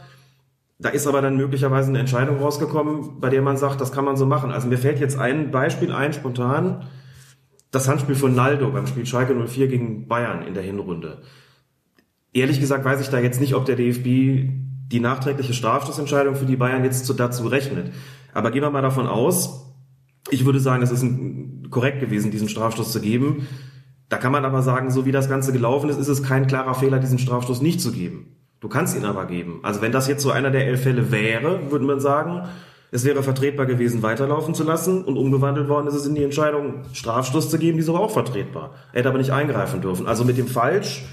Da 0.78 0.88
ist 0.88 1.06
aber 1.06 1.22
dann 1.22 1.36
möglicherweise 1.36 1.90
eine 1.90 2.00
Entscheidung 2.00 2.38
rausgekommen, 2.38 3.20
bei 3.20 3.30
der 3.30 3.42
man 3.42 3.58
sagt, 3.58 3.82
das 3.82 3.92
kann 3.92 4.06
man 4.06 4.16
so 4.16 4.26
machen. 4.26 4.52
Also 4.52 4.70
mir 4.70 4.78
fällt 4.78 5.02
jetzt 5.02 5.20
ein 5.20 5.52
Beispiel 5.52 5.92
ein, 5.92 6.14
spontan. 6.14 6.88
Das 7.72 7.90
Handspiel 7.90 8.16
von 8.16 8.34
Naldo 8.34 8.70
beim 8.70 8.88
Spiel 8.88 9.06
Schalke 9.06 9.36
04 9.36 9.68
gegen 9.68 10.08
Bayern 10.08 10.48
in 10.48 10.54
der 10.54 10.64
Hinrunde. 10.64 11.24
Ehrlich 12.34 12.60
gesagt 12.60 12.86
weiß 12.86 13.02
ich 13.02 13.10
da 13.10 13.20
jetzt 13.20 13.42
nicht, 13.42 13.56
ob 13.56 13.66
der 13.66 13.76
DFB 13.76 14.50
die 14.92 15.00
nachträgliche 15.00 15.54
Strafstoßentscheidung 15.54 16.36
für 16.36 16.46
die 16.46 16.56
Bayern 16.56 16.84
jetzt 16.84 17.06
zu, 17.06 17.14
dazu 17.14 17.48
rechnet. 17.48 17.92
Aber 18.34 18.52
gehen 18.52 18.62
wir 18.62 18.72
mal 18.72 18.82
davon 18.82 19.08
aus, 19.08 19.66
ich 20.30 20.46
würde 20.46 20.60
sagen, 20.60 20.84
es 20.84 20.92
ist 20.92 21.04
ein, 21.04 21.68
korrekt 21.70 22.00
gewesen, 22.00 22.32
diesen 22.32 22.50
Strafstoß 22.50 22.92
zu 22.92 23.02
geben. 23.02 23.48
Da 24.10 24.18
kann 24.18 24.32
man 24.32 24.46
aber 24.46 24.62
sagen, 24.62 24.92
so 24.92 25.06
wie 25.06 25.12
das 25.12 25.30
Ganze 25.30 25.54
gelaufen 25.54 25.90
ist, 25.90 26.00
ist 26.00 26.08
es 26.08 26.24
kein 26.24 26.48
klarer 26.48 26.74
Fehler, 26.74 27.00
diesen 27.00 27.20
Strafstoß 27.20 27.62
nicht 27.62 27.82
zu 27.82 27.92
geben. 27.92 28.36
Du 28.60 28.68
kannst 28.68 28.98
ihn 28.98 29.06
aber 29.06 29.26
geben. 29.26 29.60
Also 29.64 29.82
wenn 29.82 29.92
das 29.92 30.08
jetzt 30.08 30.24
so 30.24 30.32
einer 30.32 30.52
der 30.52 30.68
elf 30.68 30.84
Fälle 30.84 31.12
wäre, 31.12 31.72
würde 31.72 31.86
man 31.86 32.00
sagen, 32.00 32.48
es 32.92 33.06
wäre 33.06 33.22
vertretbar 33.22 33.68
gewesen, 33.68 34.02
weiterlaufen 34.02 34.56
zu 34.56 34.64
lassen 34.64 35.04
und 35.04 35.16
umgewandelt 35.16 35.70
worden 35.70 35.88
ist 35.88 35.94
es 35.94 36.08
in 36.08 36.16
die 36.16 36.24
Entscheidung, 36.24 36.86
Strafstoß 36.92 37.50
zu 37.50 37.60
geben, 37.60 37.78
die 37.78 37.84
ist 37.84 37.90
aber 37.90 38.00
auch 38.00 38.12
vertretbar. 38.12 38.72
Er 38.92 39.00
hätte 39.00 39.10
aber 39.10 39.20
nicht 39.20 39.32
eingreifen 39.32 39.82
dürfen. 39.82 40.08
Also 40.08 40.26
mit 40.26 40.38
dem 40.38 40.48
Falsch, 40.48 41.06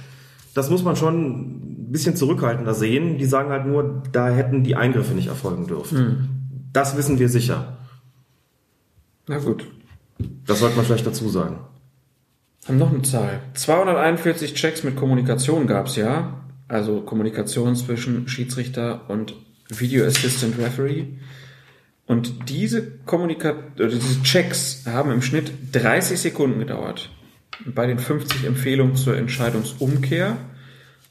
das 0.56 0.70
muss 0.70 0.82
man 0.82 0.96
schon 0.96 1.86
ein 1.86 1.92
bisschen 1.92 2.16
zurückhaltender 2.16 2.72
sehen. 2.72 3.18
Die 3.18 3.26
sagen 3.26 3.50
halt 3.50 3.66
nur, 3.66 4.02
da 4.10 4.30
hätten 4.30 4.64
die 4.64 4.74
Eingriffe 4.74 5.12
nicht 5.12 5.28
erfolgen 5.28 5.66
dürfen. 5.66 6.70
Das 6.72 6.96
wissen 6.96 7.18
wir 7.18 7.28
sicher. 7.28 7.76
Na 9.28 9.38
gut. 9.38 9.66
Das 10.46 10.60
sollte 10.60 10.76
man 10.76 10.86
vielleicht 10.86 11.06
dazu 11.06 11.28
sagen. 11.28 11.58
Haben 12.66 12.78
noch 12.78 12.90
eine 12.90 13.02
Zahl. 13.02 13.40
241 13.52 14.54
Checks 14.54 14.82
mit 14.82 14.96
Kommunikation 14.96 15.66
gab's 15.66 15.96
ja. 15.96 16.40
Also 16.68 17.02
Kommunikation 17.02 17.76
zwischen 17.76 18.26
Schiedsrichter 18.26 19.10
und 19.10 19.34
Video 19.68 20.06
Assistant 20.06 20.58
Referee. 20.58 21.18
Und 22.06 22.48
diese 22.48 22.98
Kommunika 23.04 23.54
oder 23.74 23.88
diese 23.88 24.22
Checks 24.22 24.84
haben 24.86 25.10
im 25.10 25.20
Schnitt 25.20 25.52
30 25.72 26.18
Sekunden 26.18 26.60
gedauert. 26.60 27.10
Bei 27.64 27.86
den 27.86 27.98
50 27.98 28.44
Empfehlungen 28.44 28.96
zur 28.96 29.16
Entscheidungsumkehr 29.16 30.36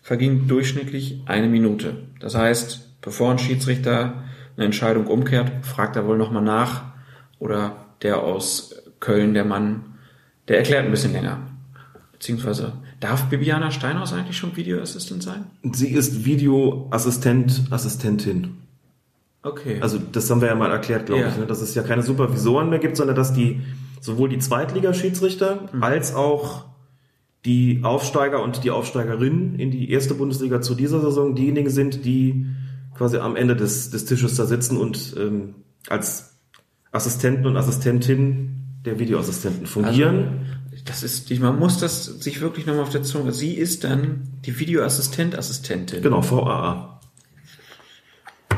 verging 0.02 0.48
durchschnittlich 0.48 1.22
eine 1.26 1.48
Minute. 1.48 1.96
Das 2.20 2.36
heißt, 2.36 3.02
bevor 3.02 3.32
ein 3.32 3.40
Schiedsrichter 3.40 4.24
eine 4.56 4.66
Entscheidung 4.66 5.08
umkehrt, 5.08 5.66
fragt 5.66 5.96
er 5.96 6.06
wohl 6.08 6.18
nochmal 6.18 6.44
nach. 6.44 6.84
Oder 7.40 7.76
der 8.02 8.20
aus 8.22 8.76
Köln, 9.00 9.34
der 9.34 9.46
Mann, 9.46 9.96
der 10.48 10.58
erklärt 10.58 10.86
ein 10.86 10.92
bisschen 10.92 11.14
länger. 11.14 11.40
Beziehungsweise, 12.12 12.74
darf 13.00 13.26
Bibiana 13.26 13.72
Steinhaus 13.72 14.14
eigentlich 14.14 14.38
schon 14.38 14.56
Videoassistent 14.56 15.24
sein? 15.24 15.46
Sie 15.74 15.90
ist 15.90 16.24
Videoassistent, 16.26 17.64
Assistentin. 17.72 18.58
Okay. 19.44 19.80
Also 19.82 20.00
das 20.00 20.30
haben 20.30 20.42
wir 20.42 20.48
ja 20.48 20.56
mal 20.56 20.72
erklärt, 20.72 21.06
glaube 21.08 21.22
Ja. 21.24 21.28
ich, 21.30 21.38
ne? 21.38 21.46
dass 21.46 21.62
es 21.62 21.76
ja 21.76 21.84
keine 21.84 22.02
Supervisoren 22.04 22.70
mehr 22.70 22.80
gibt, 22.80 22.98
sondern 22.98 23.16
dass 23.16 23.34
die 23.34 23.62
sowohl 24.06 24.30
die 24.30 24.38
Zweitligaschiedsrichter 24.40 25.70
Mhm. 25.74 25.84
als 25.84 26.14
auch 26.14 26.66
die 27.46 27.82
Aufsteiger 27.84 28.42
und 28.42 28.64
die 28.64 28.72
Aufsteigerinnen 28.72 29.60
in 29.60 29.70
die 29.72 29.92
erste 29.92 30.16
Bundesliga 30.16 30.62
zu 30.62 30.74
dieser 30.76 31.00
Saison 31.02 31.36
diejenigen 31.36 31.70
sind, 31.70 32.04
die 32.06 32.48
quasi 32.96 33.18
am 33.18 33.36
Ende 33.36 33.56
des, 33.56 33.90
des 33.92 34.06
Tisches 34.06 34.36
da 34.36 34.46
sitzen 34.46 34.78
und 34.78 35.16
ähm, 35.20 35.56
als 35.90 36.38
Assistenten 36.92 37.46
und 37.46 37.58
Assistentinnen 37.58 38.80
der 38.86 39.00
Videoassistenten 39.00 39.66
fungieren. 39.66 40.46
das 40.86 41.04
ist, 41.04 41.30
man 41.40 41.60
muss 41.60 41.78
das 41.80 42.06
sich 42.06 42.42
wirklich 42.42 42.66
nochmal 42.66 42.84
auf 42.84 42.90
der 42.90 43.04
Zunge. 43.04 43.32
Sie 43.32 43.54
ist 43.54 43.84
dann 43.84 44.30
die 44.46 44.58
Videoassistent-Assistentin. 44.60 46.02
genau, 46.02 46.22
VAA. 46.24 46.95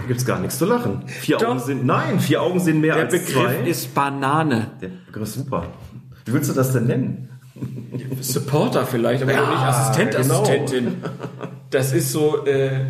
Da 0.07 0.13
gibt's 0.13 0.25
gar 0.25 0.39
nichts 0.39 0.57
zu 0.57 0.63
lachen. 0.65 1.03
Vier 1.07 1.37
Doch. 1.37 1.49
Augen 1.49 1.59
sind, 1.59 1.85
nein, 1.85 2.21
vier 2.21 2.41
Augen 2.41 2.61
sind 2.61 2.79
mehr 2.79 2.93
Der 2.95 3.03
als 3.03 3.11
Begriff 3.13 3.33
zwei. 3.33 3.55
ist 3.67 3.93
Banane. 3.93 4.71
der 4.81 4.87
Begriff 5.05 5.23
ist 5.27 5.33
super. 5.35 5.67
Wie 6.23 6.31
willst 6.31 6.49
du 6.49 6.53
das 6.53 6.71
denn 6.71 6.85
nennen? 6.87 7.29
Supporter 8.21 8.85
vielleicht, 8.85 9.21
aber 9.21 9.33
Ja, 9.33 9.41
nicht 9.49 9.59
Assistent, 9.59 10.11
genau. 10.15 10.43
Assistentin. 10.43 10.95
Das 11.71 11.91
ist 11.91 12.13
so, 12.13 12.45
äh, 12.45 12.85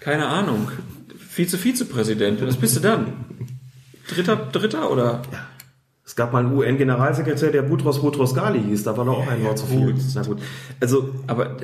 keine 0.00 0.26
Ahnung. 0.26 0.68
Vize-Vizepräsident. 1.28 2.44
Was 2.44 2.56
bist 2.56 2.74
du 2.76 2.80
dann? 2.80 3.12
Dritter, 4.08 4.34
Dritter 4.36 4.90
oder? 4.90 5.22
Es 6.08 6.16
gab 6.16 6.32
mal 6.32 6.42
einen 6.42 6.56
UN-Generalsekretär, 6.56 7.50
der 7.50 7.60
Butros 7.60 8.00
Butros 8.00 8.34
Ghali 8.34 8.62
hieß, 8.62 8.82
da 8.82 8.96
war 8.96 9.04
doch 9.04 9.18
auch 9.18 9.28
ein 9.28 9.44
Wort 9.44 9.58
zu 9.58 9.66
viel. 9.66 9.94
Na 10.14 10.22
gut. 10.22 10.38
Also, 10.80 11.10
Aber 11.26 11.58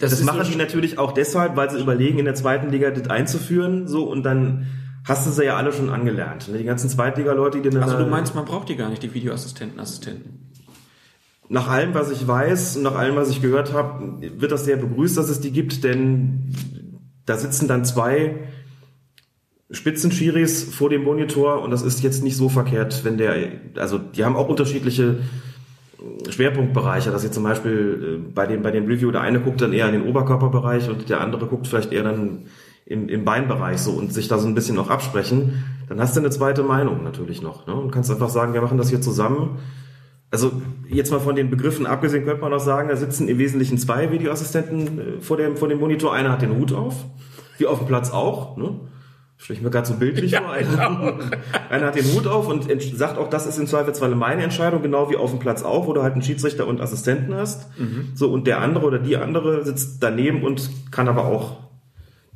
das, 0.00 0.12
ist 0.12 0.24
machen 0.24 0.42
so 0.42 0.50
die 0.50 0.56
natürlich 0.56 0.98
auch 0.98 1.12
deshalb, 1.12 1.54
weil 1.54 1.70
sie 1.70 1.78
überlegen, 1.78 2.18
in 2.18 2.24
der 2.24 2.34
zweiten 2.34 2.70
Liga 2.70 2.90
das 2.90 3.08
einzuführen, 3.08 3.86
so, 3.86 4.02
und 4.10 4.24
dann 4.24 4.66
hast 5.04 5.24
du 5.28 5.30
sie 5.30 5.44
ja 5.44 5.56
alle 5.56 5.72
schon 5.72 5.88
angelernt. 5.90 6.48
ne? 6.48 6.58
Die 6.58 6.64
ganzen 6.64 6.90
Zweitliga-Leute, 6.90 7.60
die 7.60 7.70
dann 7.70 7.84
Also 7.84 7.96
du 7.96 8.06
meinst, 8.06 8.34
man 8.34 8.44
braucht 8.44 8.68
die 8.68 8.74
gar 8.74 8.90
nicht, 8.90 9.04
die 9.04 9.14
Videoassistenten, 9.14 9.78
Assistenten. 9.78 10.50
nach 11.48 11.68
allem, 11.68 11.94
was 11.94 12.10
ich 12.10 12.26
weiß 12.26 12.78
und 12.78 12.82
nach 12.82 12.96
allem, 12.96 13.14
was 13.14 13.30
ich 13.30 13.40
gehört 13.40 13.72
habe, 13.72 14.20
wird 14.36 14.50
das 14.50 14.64
sehr 14.64 14.78
begrüßt, 14.78 15.16
dass 15.16 15.28
es 15.28 15.38
die 15.38 15.52
gibt, 15.52 15.84
denn 15.84 16.52
da 17.24 17.36
sitzen 17.36 17.68
dann 17.68 17.84
zwei 17.84 18.48
Spitzenschiris 19.70 20.64
vor 20.64 20.90
dem 20.90 21.02
Monitor 21.02 21.62
und 21.62 21.70
das 21.70 21.82
ist 21.82 22.02
jetzt 22.02 22.22
nicht 22.22 22.36
so 22.36 22.48
verkehrt, 22.48 23.04
wenn 23.04 23.18
der, 23.18 23.34
also 23.76 23.98
die 23.98 24.24
haben 24.24 24.36
auch 24.36 24.48
unterschiedliche 24.48 25.18
Schwerpunktbereiche, 26.28 27.10
dass 27.10 27.24
jetzt 27.24 27.34
zum 27.34 27.42
Beispiel 27.42 28.20
äh, 28.24 28.32
bei 28.32 28.46
dem, 28.46 28.62
bei 28.62 28.70
dem 28.70 28.86
Review 28.86 29.10
der 29.10 29.22
eine 29.22 29.40
guckt 29.40 29.60
dann 29.60 29.72
eher 29.72 29.86
in 29.86 29.92
den 29.92 30.06
Oberkörperbereich 30.06 30.88
und 30.88 31.08
der 31.08 31.20
andere 31.20 31.46
guckt 31.46 31.66
vielleicht 31.66 31.92
eher 31.92 32.04
dann 32.04 32.46
im, 32.84 33.08
im 33.08 33.24
Beinbereich 33.24 33.78
so 33.78 33.92
und 33.92 34.12
sich 34.12 34.28
da 34.28 34.38
so 34.38 34.46
ein 34.46 34.54
bisschen 34.54 34.78
auch 34.78 34.90
absprechen, 34.90 35.64
dann 35.88 36.00
hast 36.00 36.14
du 36.14 36.20
eine 36.20 36.30
zweite 36.30 36.62
Meinung 36.62 37.02
natürlich 37.02 37.42
noch 37.42 37.66
ne? 37.66 37.74
und 37.74 37.90
kannst 37.90 38.10
einfach 38.10 38.28
sagen, 38.28 38.54
wir 38.54 38.62
machen 38.62 38.78
das 38.78 38.90
hier 38.90 39.00
zusammen 39.00 39.58
also 40.30 40.52
jetzt 40.88 41.10
mal 41.10 41.20
von 41.20 41.36
den 41.36 41.50
Begriffen 41.50 41.86
abgesehen, 41.86 42.24
könnte 42.24 42.42
man 42.42 42.52
auch 42.52 42.60
sagen, 42.60 42.88
da 42.88 42.96
sitzen 42.96 43.28
im 43.28 43.38
Wesentlichen 43.38 43.78
zwei 43.78 44.10
Videoassistenten 44.10 44.98
äh, 44.98 45.20
vor 45.20 45.36
dem, 45.36 45.56
vor 45.56 45.68
dem 45.68 45.78
Monitor. 45.78 46.12
Einer 46.12 46.32
hat 46.32 46.42
den 46.42 46.56
Hut 46.56 46.72
auf, 46.72 47.04
wie 47.58 47.66
auf 47.66 47.78
dem 47.78 47.86
Platz 47.86 48.10
auch. 48.10 48.56
Ne? 48.56 48.80
Stelle 49.38 49.58
ich 49.58 49.62
mir 49.62 49.70
gerade 49.70 49.86
so 49.86 49.94
bildlich 49.94 50.34
vor. 50.34 50.50
Einer, 50.50 51.18
einer 51.70 51.86
hat 51.86 51.94
den 51.94 52.06
Hut 52.14 52.26
auf 52.26 52.48
und 52.48 52.68
sagt 52.94 53.18
auch, 53.18 53.28
das 53.28 53.46
ist 53.46 53.58
im 53.58 53.66
Zweifelsfall 53.66 54.14
meine 54.14 54.42
Entscheidung, 54.42 54.82
genau 54.82 55.10
wie 55.10 55.16
auf 55.16 55.30
dem 55.30 55.40
Platz 55.40 55.62
auch, 55.62 55.86
wo 55.86 55.92
du 55.92 56.02
halt 56.02 56.14
einen 56.14 56.22
Schiedsrichter 56.22 56.66
und 56.66 56.80
Assistenten 56.80 57.34
hast. 57.34 57.68
So 58.14 58.30
Und 58.30 58.46
der 58.46 58.60
andere 58.60 58.86
oder 58.86 58.98
die 58.98 59.16
andere 59.16 59.64
sitzt 59.64 60.02
daneben 60.02 60.42
und 60.42 60.70
kann 60.90 61.08
aber 61.08 61.26
auch, 61.26 61.58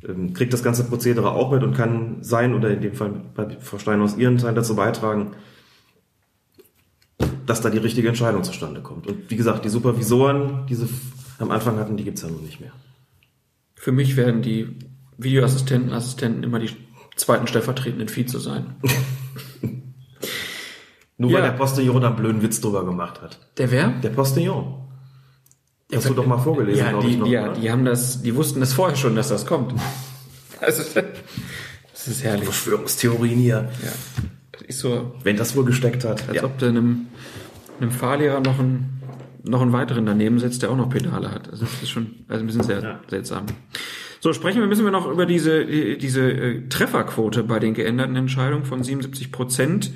ähm, 0.07 0.33
kriegt 0.33 0.53
das 0.53 0.61
ganze 0.61 0.83
Prozedere 0.83 1.31
auch 1.31 1.51
mit 1.51 1.63
und 1.63 1.75
kann 1.75 2.17
sein 2.21 2.53
oder 2.53 2.69
in 2.69 2.81
dem 2.81 2.93
Fall 2.93 3.13
bei 3.35 3.57
Frau 3.59 3.79
Steinhaus 3.79 4.15
ihren 4.15 4.37
Teil 4.37 4.53
dazu 4.53 4.75
beitragen, 4.75 5.31
dass 7.47 7.61
da 7.61 7.71
die 7.71 7.79
richtige 7.79 8.07
Entscheidung 8.07 8.43
zustande 8.43 8.81
kommt. 8.81 9.07
Und 9.07 9.29
wie 9.29 9.35
gesagt, 9.35 9.65
die 9.65 9.69
Supervisoren, 9.69 10.67
die 10.67 10.75
sie 10.75 10.87
am 11.39 11.49
Anfang 11.49 11.79
hatten, 11.79 11.97
die 11.97 12.03
gibt's 12.03 12.21
ja 12.21 12.29
nun 12.29 12.43
nicht 12.43 12.59
mehr. 12.59 12.71
Für 13.75 13.91
mich 13.91 14.15
werden 14.15 14.43
die 14.43 14.77
Videoassistenten, 15.17 15.91
Assistenten 15.91 16.43
immer 16.43 16.59
die 16.59 16.69
zweiten 17.15 17.47
stellvertretenden 17.47 18.07
Vize 18.09 18.39
sein. 18.39 18.75
Nur 21.17 21.29
Ja. 21.31 21.37
weil 21.37 21.43
der 21.43 21.51
Postillon 21.57 22.01
da 22.01 22.07
einen 22.07 22.15
blöden 22.15 22.41
Witz 22.41 22.61
drüber 22.61 22.83
gemacht 22.85 23.21
hat. 23.21 23.39
Der 23.57 23.69
wer? 23.71 23.89
Der 23.89 24.09
Postillon. 24.09 24.77
Hast 25.93 26.09
du 26.09 26.13
doch 26.13 26.25
mal 26.25 26.37
vorgelesen, 26.37 26.85
ja, 26.85 26.99
die, 27.01 27.07
ich 27.09 27.17
noch. 27.17 27.27
ja, 27.27 27.43
oder? 27.51 27.53
die 27.59 27.69
haben 27.69 27.83
das, 27.85 28.21
die 28.21 28.33
wussten 28.35 28.61
das 28.61 28.71
vorher 28.73 28.95
schon, 28.95 29.15
dass 29.15 29.29
das 29.29 29.45
kommt. 29.45 29.73
Also, 30.63 30.83
das 30.93 32.07
ist 32.07 32.23
herrlich. 32.23 32.43
Verschwörungstheorien 32.45 33.39
hier. 33.39 33.69
Ja. 33.83 33.91
Das 34.51 34.61
ist 34.61 34.77
so, 34.77 35.15
Wenn 35.23 35.35
das 35.35 35.55
wohl 35.55 35.65
gesteckt 35.65 36.05
hat. 36.05 36.29
als 36.29 36.43
ob 36.43 36.59
du 36.59 36.67
einem, 36.67 37.07
einem 37.79 37.89
Fahrlehrer 37.89 38.41
noch 38.41 38.59
einen, 38.59 39.01
noch 39.43 39.63
einen 39.63 39.71
weiteren 39.73 40.05
daneben 40.05 40.37
setzt, 40.37 40.61
der 40.61 40.69
auch 40.69 40.75
noch 40.77 40.87
Pedale 40.89 41.31
hat. 41.31 41.49
Also 41.49 41.65
das 41.65 41.81
ist 41.81 41.89
schon 41.89 42.11
also 42.27 42.43
ein 42.43 42.45
bisschen 42.45 42.61
sehr 42.61 42.83
Ja. 42.83 42.99
seltsam. 43.09 43.47
So, 44.23 44.33
sprechen 44.33 44.59
wir, 44.61 44.67
müssen 44.67 44.85
wir 44.85 44.91
noch 44.91 45.09
über 45.09 45.25
diese, 45.25 45.65
die- 45.65 45.97
diese 45.97 46.31
äh, 46.31 46.69
Trefferquote 46.69 47.41
bei 47.43 47.57
den 47.57 47.73
geänderten 47.73 48.15
Entscheidungen 48.15 48.65
von 48.65 48.83
77 48.83 49.31
Prozent. 49.31 49.91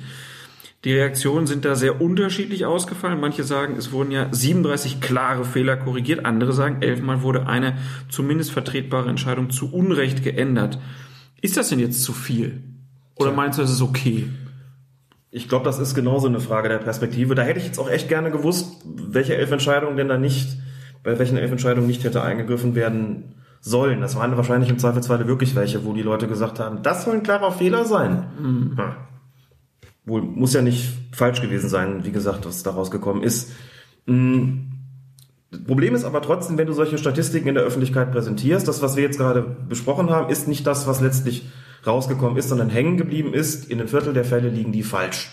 Die 0.84 0.92
Reaktionen 0.92 1.46
sind 1.46 1.64
da 1.64 1.76
sehr 1.76 2.00
unterschiedlich 2.00 2.64
ausgefallen. 2.66 3.20
Manche 3.20 3.44
sagen, 3.44 3.76
es 3.78 3.92
wurden 3.92 4.10
ja 4.10 4.26
37 4.32 5.00
klare 5.00 5.44
Fehler 5.44 5.76
korrigiert. 5.76 6.24
Andere 6.26 6.52
sagen, 6.52 6.82
elfmal 6.82 7.22
wurde 7.22 7.46
eine 7.46 7.78
zumindest 8.08 8.50
vertretbare 8.50 9.08
Entscheidung 9.08 9.50
zu 9.50 9.72
Unrecht 9.72 10.24
geändert. 10.24 10.80
Ist 11.40 11.56
das 11.56 11.68
denn 11.68 11.78
jetzt 11.78 12.02
zu 12.02 12.12
viel? 12.12 12.62
Oder 13.14 13.30
Tja. 13.30 13.36
meinst 13.36 13.58
du, 13.60 13.62
es 13.62 13.70
ist 13.70 13.80
okay? 13.82 14.28
Ich 15.30 15.48
glaube, 15.48 15.64
das 15.64 15.78
ist 15.78 15.94
genauso 15.94 16.26
eine 16.26 16.40
Frage 16.40 16.68
der 16.68 16.78
Perspektive. 16.78 17.36
Da 17.36 17.42
hätte 17.42 17.60
ich 17.60 17.66
jetzt 17.66 17.78
auch 17.78 17.90
echt 17.90 18.08
gerne 18.08 18.32
gewusst, 18.32 18.82
welche 18.84 19.36
elf 19.36 19.52
Entscheidungen 19.52 19.96
denn 19.96 20.08
da 20.08 20.18
nicht, 20.18 20.48
bei 21.04 21.16
welchen 21.16 21.36
elf 21.36 21.52
Entscheidungen 21.52 21.86
nicht 21.86 22.02
hätte 22.02 22.22
eingegriffen 22.22 22.74
werden 22.74 23.34
sollen. 23.66 24.00
Das 24.00 24.14
waren 24.16 24.36
wahrscheinlich 24.36 24.70
im 24.70 24.78
Zweifelsfall 24.78 25.26
wirklich 25.26 25.56
welche, 25.56 25.84
wo 25.84 25.92
die 25.92 26.02
Leute 26.02 26.28
gesagt 26.28 26.60
haben, 26.60 26.82
das 26.82 27.04
soll 27.04 27.14
ein 27.14 27.22
klarer 27.22 27.50
Fehler 27.50 27.84
sein. 27.84 28.74
Ja. 28.78 28.96
Wohl, 30.04 30.22
muss 30.22 30.54
ja 30.54 30.62
nicht 30.62 30.92
falsch 31.10 31.40
gewesen 31.40 31.68
sein, 31.68 32.04
wie 32.04 32.12
gesagt, 32.12 32.46
was 32.46 32.62
da 32.62 32.70
rausgekommen 32.70 33.24
ist. 33.24 33.50
Das 34.06 35.64
Problem 35.66 35.96
ist 35.96 36.04
aber 36.04 36.22
trotzdem, 36.22 36.58
wenn 36.58 36.68
du 36.68 36.74
solche 36.74 36.96
Statistiken 36.96 37.48
in 37.48 37.56
der 37.56 37.64
Öffentlichkeit 37.64 38.12
präsentierst, 38.12 38.68
das, 38.68 38.82
was 38.82 38.94
wir 38.94 39.02
jetzt 39.02 39.18
gerade 39.18 39.42
besprochen 39.42 40.10
haben, 40.10 40.30
ist 40.30 40.46
nicht 40.46 40.64
das, 40.64 40.86
was 40.86 41.00
letztlich 41.00 41.50
rausgekommen 41.86 42.36
ist, 42.36 42.48
sondern 42.48 42.68
hängen 42.68 42.96
geblieben 42.96 43.32
ist. 43.34 43.70
In 43.70 43.78
einem 43.78 43.88
Viertel 43.88 44.12
der 44.12 44.24
Fälle 44.24 44.48
liegen 44.48 44.72
die 44.72 44.82
falsch 44.82 45.30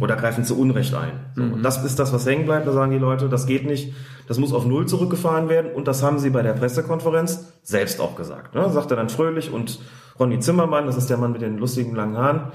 oder 0.00 0.16
greifen 0.16 0.44
zu 0.44 0.58
Unrecht 0.58 0.94
ein. 0.94 1.12
So, 1.34 1.42
Und 1.42 1.62
das 1.62 1.82
ist 1.82 1.98
das, 1.98 2.12
was 2.12 2.26
hängen 2.26 2.44
bleibt. 2.44 2.66
Da 2.66 2.72
sagen 2.72 2.92
die 2.92 2.98
Leute, 2.98 3.28
das 3.28 3.46
geht 3.46 3.64
nicht, 3.64 3.94
das 4.26 4.38
muss 4.38 4.52
auf 4.52 4.66
Null 4.66 4.86
zurückgefahren 4.86 5.48
werden. 5.48 5.72
Und 5.72 5.88
das 5.88 6.02
haben 6.02 6.18
sie 6.18 6.30
bei 6.30 6.42
der 6.42 6.52
Pressekonferenz 6.52 7.46
selbst 7.62 8.00
auch 8.00 8.14
gesagt. 8.14 8.54
Ne? 8.54 8.68
Sagt 8.70 8.90
er 8.90 8.96
dann 8.98 9.08
fröhlich 9.08 9.50
und 9.50 9.80
Ronny 10.20 10.38
Zimmermann, 10.40 10.86
das 10.86 10.96
ist 10.96 11.08
der 11.08 11.16
Mann 11.16 11.32
mit 11.32 11.40
den 11.40 11.58
lustigen 11.58 11.94
langen 11.94 12.16
Haaren, 12.16 12.52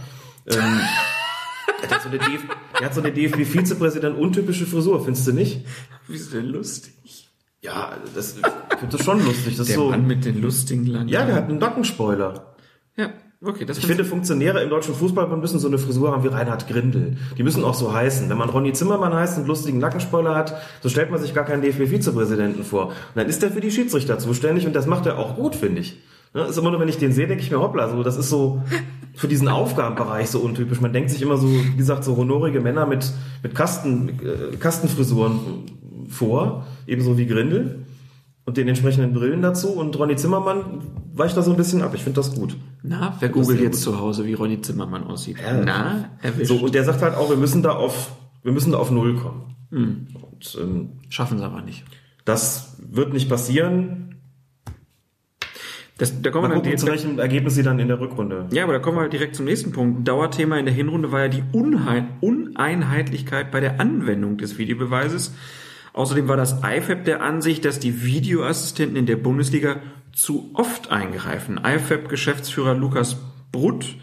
ähm, 0.47 0.55
der 1.81 1.89
hat 1.89 2.01
so 2.01 2.09
eine, 2.09 2.19
DF 2.19 2.41
so 2.91 3.01
eine 3.01 3.11
DFB-Vizepräsident 3.11 4.17
untypische 4.17 4.65
Frisur, 4.65 5.03
findest 5.03 5.27
du 5.27 5.31
nicht? 5.31 5.65
Wie 6.07 6.15
ist 6.15 6.33
denn 6.33 6.47
lustig? 6.47 7.29
Ja, 7.61 7.93
das, 8.13 8.35
ich 8.37 8.77
finde 8.79 8.97
das 8.97 9.05
schon 9.05 9.23
lustig. 9.23 9.55
Das 9.55 9.67
Der 9.67 9.77
so, 9.77 9.89
Mann 9.89 10.05
mit 10.05 10.25
den 10.25 10.41
lustigen 10.41 10.85
langen 10.85 11.07
ja, 11.07 11.25
der 11.25 11.35
Haaren. 11.35 11.43
hat 11.43 11.49
einen 11.49 11.59
Nackenspoiler. 11.59 12.52
Okay, 13.45 13.65
das 13.65 13.77
Ich 13.77 13.85
finde, 13.85 14.05
Funktionäre 14.05 14.63
im 14.63 14.69
deutschen 14.69 14.95
Fußballbund 14.95 15.41
müssen 15.41 15.59
so 15.59 15.67
eine 15.67 15.77
Frisur 15.77 16.11
haben 16.11 16.23
wie 16.23 16.29
Reinhard 16.29 16.67
Grindel. 16.67 17.17
Die 17.37 17.43
müssen 17.43 17.63
auch 17.65 17.73
so 17.73 17.93
heißen. 17.93 18.29
Wenn 18.29 18.37
man 18.37 18.49
Ronny 18.49 18.71
Zimmermann 18.71 19.13
heißt 19.13 19.37
und 19.37 19.47
lustigen 19.47 19.79
Nackenspoiler 19.79 20.33
hat, 20.33 20.55
so 20.81 20.87
stellt 20.87 21.11
man 21.11 21.19
sich 21.19 21.33
gar 21.33 21.43
keinen 21.43 21.61
DFB-Vizepräsidenten 21.61 22.63
vor. 22.63 22.87
Und 22.87 22.93
dann 23.15 23.27
ist 23.27 23.41
der 23.41 23.51
für 23.51 23.59
die 23.59 23.71
Schiedsrichter 23.71 24.17
zuständig 24.17 24.65
und 24.65 24.73
das 24.73 24.87
macht 24.87 25.05
er 25.07 25.17
auch 25.17 25.35
gut, 25.35 25.55
finde 25.55 25.81
ich. 25.81 26.01
Ne, 26.33 26.43
ist 26.43 26.57
immer 26.57 26.71
nur, 26.71 26.79
wenn 26.79 26.87
ich 26.87 26.97
den 26.97 27.11
sehe, 27.11 27.27
denke 27.27 27.43
ich 27.43 27.51
mir, 27.51 27.59
hoppla, 27.59 27.89
so, 27.89 28.01
das 28.01 28.17
ist 28.17 28.29
so 28.29 28.63
für 29.13 29.27
diesen 29.27 29.49
Aufgabenbereich 29.49 30.29
so 30.29 30.39
untypisch. 30.39 30.79
Man 30.79 30.93
denkt 30.93 31.09
sich 31.09 31.21
immer 31.21 31.37
so, 31.37 31.47
wie 31.47 31.77
gesagt, 31.77 32.03
so 32.05 32.15
honorige 32.15 32.61
Männer 32.61 32.85
mit, 32.85 33.11
mit 33.43 33.53
Kasten, 33.53 34.09
äh, 34.09 34.55
Kastenfrisuren 34.55 35.39
vor, 36.07 36.65
ebenso 36.87 37.17
wie 37.17 37.27
Grindel. 37.27 37.85
Und 38.45 38.57
den 38.57 38.67
entsprechenden 38.67 39.13
Brillen 39.13 39.41
dazu. 39.41 39.69
Und 39.69 39.97
Ronny 39.97 40.15
Zimmermann 40.17 40.81
weicht 41.13 41.37
da 41.37 41.41
so 41.41 41.51
ein 41.51 41.57
bisschen 41.57 41.81
ab. 41.81 41.93
Ich 41.95 42.03
finde 42.03 42.17
das 42.17 42.35
gut. 42.35 42.57
Na, 42.81 43.15
wer 43.19 43.29
googelt 43.29 43.61
jetzt 43.61 43.81
zu 43.81 43.99
Hause, 43.99 44.25
wie 44.25 44.33
Ronny 44.33 44.59
Zimmermann 44.61 45.03
aussieht? 45.05 45.37
Ja. 45.39 45.53
Na, 45.63 46.09
erwischt. 46.21 46.47
So, 46.49 46.57
und 46.57 46.75
der 46.75 46.83
sagt 46.83 47.01
halt 47.01 47.15
auch, 47.15 47.29
wir 47.29 47.37
müssen 47.37 47.63
da 47.63 47.71
auf, 47.71 48.11
wir 48.43 48.51
müssen 48.51 48.73
da 48.73 48.79
auf 48.79 48.91
Null 48.91 49.15
kommen. 49.15 49.55
Und 49.71 50.57
ähm, 50.61 50.89
Schaffen 51.09 51.37
sie 51.37 51.45
aber 51.45 51.61
nicht. 51.61 51.83
das 52.25 52.75
wird 52.79 53.13
nicht 53.13 53.29
passieren. 53.29 53.99
Das, 55.97 56.21
da 56.21 56.31
kommen 56.31 56.43
Mal 56.43 56.49
wir 56.49 56.55
dann 56.55 56.63
gucken, 56.63 56.77
zu 56.77 56.87
welchem 56.87 57.19
Ergebnis 57.19 57.55
sie 57.55 57.63
dann 57.63 57.79
in 57.79 57.87
der 57.87 57.99
Rückrunde. 57.99 58.47
ja, 58.51 58.63
aber 58.63 58.73
da 58.73 58.79
kommen 58.79 58.97
wir 58.97 59.01
halt 59.01 59.13
direkt 59.13 59.35
zum 59.35 59.45
nächsten 59.45 59.71
Punkt. 59.71 60.07
Dauerthema 60.07 60.57
in 60.57 60.65
der 60.65 60.73
Hinrunde 60.73 61.11
war 61.11 61.21
ja 61.21 61.27
die 61.29 61.43
Uneinheitlichkeit 61.53 63.51
bei 63.51 63.59
der 63.59 63.79
Anwendung 63.79 64.37
des 64.37 64.57
Videobeweises. 64.57 65.33
Außerdem 65.93 66.27
war 66.27 66.37
das 66.37 66.63
IFAB 66.63 67.05
der 67.05 67.21
Ansicht, 67.21 67.65
dass 67.65 67.79
die 67.79 68.03
Videoassistenten 68.03 68.97
in 68.97 69.05
der 69.05 69.15
Bundesliga 69.15 69.77
zu 70.11 70.51
oft 70.53 70.91
eingreifen. 70.91 71.59
IFAB-Geschäftsführer 71.63 72.73
Lukas 72.73 73.17
Brutt 73.51 73.95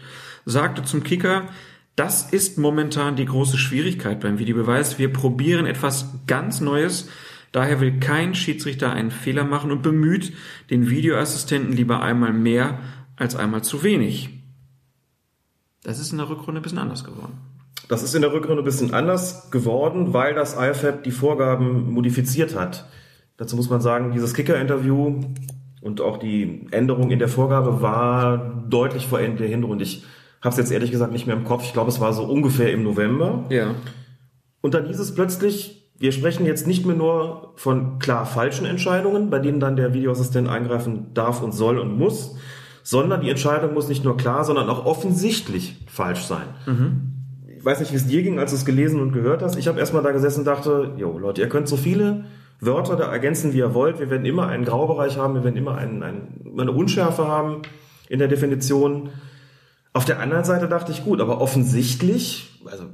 sagte 0.45 0.83
zum 0.83 1.03
Kicker, 1.03 1.49
das 1.95 2.31
ist 2.31 2.57
momentan 2.57 3.17
die 3.17 3.25
große 3.25 3.57
Schwierigkeit 3.57 4.21
beim 4.21 4.39
Videobeweis. 4.39 4.97
Wir 4.97 5.11
probieren 5.11 5.65
etwas 5.65 6.05
ganz 6.27 6.61
Neues. 6.61 7.09
Daher 7.51 7.81
will 7.81 7.99
kein 7.99 8.33
Schiedsrichter 8.33 8.93
einen 8.93 9.11
Fehler 9.11 9.43
machen 9.43 9.71
und 9.71 9.83
bemüht 9.83 10.33
den 10.69 10.89
Videoassistenten 10.89 11.73
lieber 11.73 12.01
einmal 12.01 12.31
mehr 12.31 12.79
als 13.17 13.35
einmal 13.35 13.63
zu 13.63 13.83
wenig. 13.83 14.29
Das 15.83 15.99
ist 15.99 16.13
in 16.13 16.19
der 16.19 16.29
Rückrunde 16.29 16.61
ein 16.61 16.63
bisschen 16.63 16.77
anders 16.77 17.03
geworden. 17.03 17.50
Das 17.91 18.03
ist 18.03 18.15
in 18.15 18.21
der 18.21 18.31
Rückrunde 18.31 18.61
ein 18.61 18.63
bisschen 18.63 18.93
anders 18.93 19.51
geworden, 19.51 20.13
weil 20.13 20.33
das 20.33 20.55
IFAB 20.57 21.03
die 21.03 21.11
Vorgaben 21.11 21.91
modifiziert 21.91 22.57
hat. 22.57 22.85
Dazu 23.35 23.57
muss 23.57 23.69
man 23.69 23.81
sagen, 23.81 24.13
dieses 24.13 24.33
Kicker-Interview 24.33 25.25
und 25.81 25.99
auch 25.99 26.17
die 26.17 26.67
Änderung 26.71 27.11
in 27.11 27.19
der 27.19 27.27
Vorgabe 27.27 27.81
war 27.81 28.63
deutlich 28.69 29.07
vor 29.07 29.19
Ende 29.19 29.39
der 29.39 29.49
Hinrunde. 29.49 29.83
Ich 29.83 30.05
habe 30.41 30.51
es 30.51 30.57
jetzt 30.57 30.71
ehrlich 30.71 30.91
gesagt 30.91 31.11
nicht 31.11 31.27
mehr 31.27 31.35
im 31.35 31.43
Kopf. 31.43 31.65
Ich 31.65 31.73
glaube, 31.73 31.89
es 31.89 31.99
war 31.99 32.13
so 32.13 32.23
ungefähr 32.23 32.71
im 32.71 32.83
November. 32.83 33.43
Ja. 33.49 33.75
Und 34.61 34.73
dann 34.73 34.85
hieß 34.85 34.97
es 34.97 35.13
plötzlich, 35.13 35.91
wir 35.99 36.13
sprechen 36.13 36.45
jetzt 36.45 36.67
nicht 36.67 36.85
mehr 36.85 36.95
nur 36.95 37.51
von 37.57 37.99
klar 37.99 38.25
falschen 38.25 38.65
Entscheidungen, 38.65 39.29
bei 39.29 39.39
denen 39.39 39.59
dann 39.59 39.75
der 39.75 39.93
Videoassistent 39.93 40.47
eingreifen 40.47 41.07
darf 41.13 41.43
und 41.43 41.51
soll 41.51 41.77
und 41.77 41.97
muss, 41.97 42.37
sondern 42.83 43.19
die 43.19 43.29
Entscheidung 43.29 43.73
muss 43.73 43.89
nicht 43.89 44.05
nur 44.05 44.15
klar, 44.15 44.45
sondern 44.45 44.69
auch 44.69 44.85
offensichtlich 44.85 45.75
falsch 45.87 46.21
sein. 46.21 46.47
Ich 46.65 47.10
weiß 47.63 47.79
nicht, 47.79 47.91
wie 47.91 47.97
es 47.97 48.07
dir 48.07 48.23
ging, 48.23 48.39
als 48.39 48.51
du 48.51 48.57
es 48.57 48.65
gelesen 48.65 49.01
und 49.01 49.11
gehört 49.11 49.41
hast. 49.41 49.55
Ich 49.57 49.67
habe 49.67 49.79
erstmal 49.79 50.03
da 50.03 50.11
gesessen 50.11 50.39
und 50.39 50.45
dachte, 50.45 50.93
jo 50.97 51.17
Leute, 51.17 51.41
ihr 51.41 51.49
könnt 51.49 51.67
so 51.67 51.77
viele 51.77 52.25
Wörter 52.59 52.95
da 52.95 53.11
ergänzen, 53.11 53.53
wie 53.53 53.57
ihr 53.57 53.73
wollt. 53.73 53.99
Wir 53.99 54.09
werden 54.09 54.25
immer 54.25 54.47
einen 54.47 54.65
Graubereich 54.65 55.17
haben, 55.17 55.33
wir 55.35 55.43
werden 55.43 55.57
immer 55.57 55.75
einen, 55.75 56.03
einen, 56.03 56.59
eine 56.59 56.71
Unschärfe 56.71 57.27
haben 57.27 57.63
in 58.07 58.19
der 58.19 58.27
Definition. 58.27 59.09
Auf 59.93 60.05
der 60.05 60.19
anderen 60.19 60.43
Seite 60.43 60.67
dachte 60.67 60.91
ich, 60.91 61.03
gut, 61.03 61.19
aber 61.19 61.41
offensichtlich, 61.41 62.61
also 62.65 62.85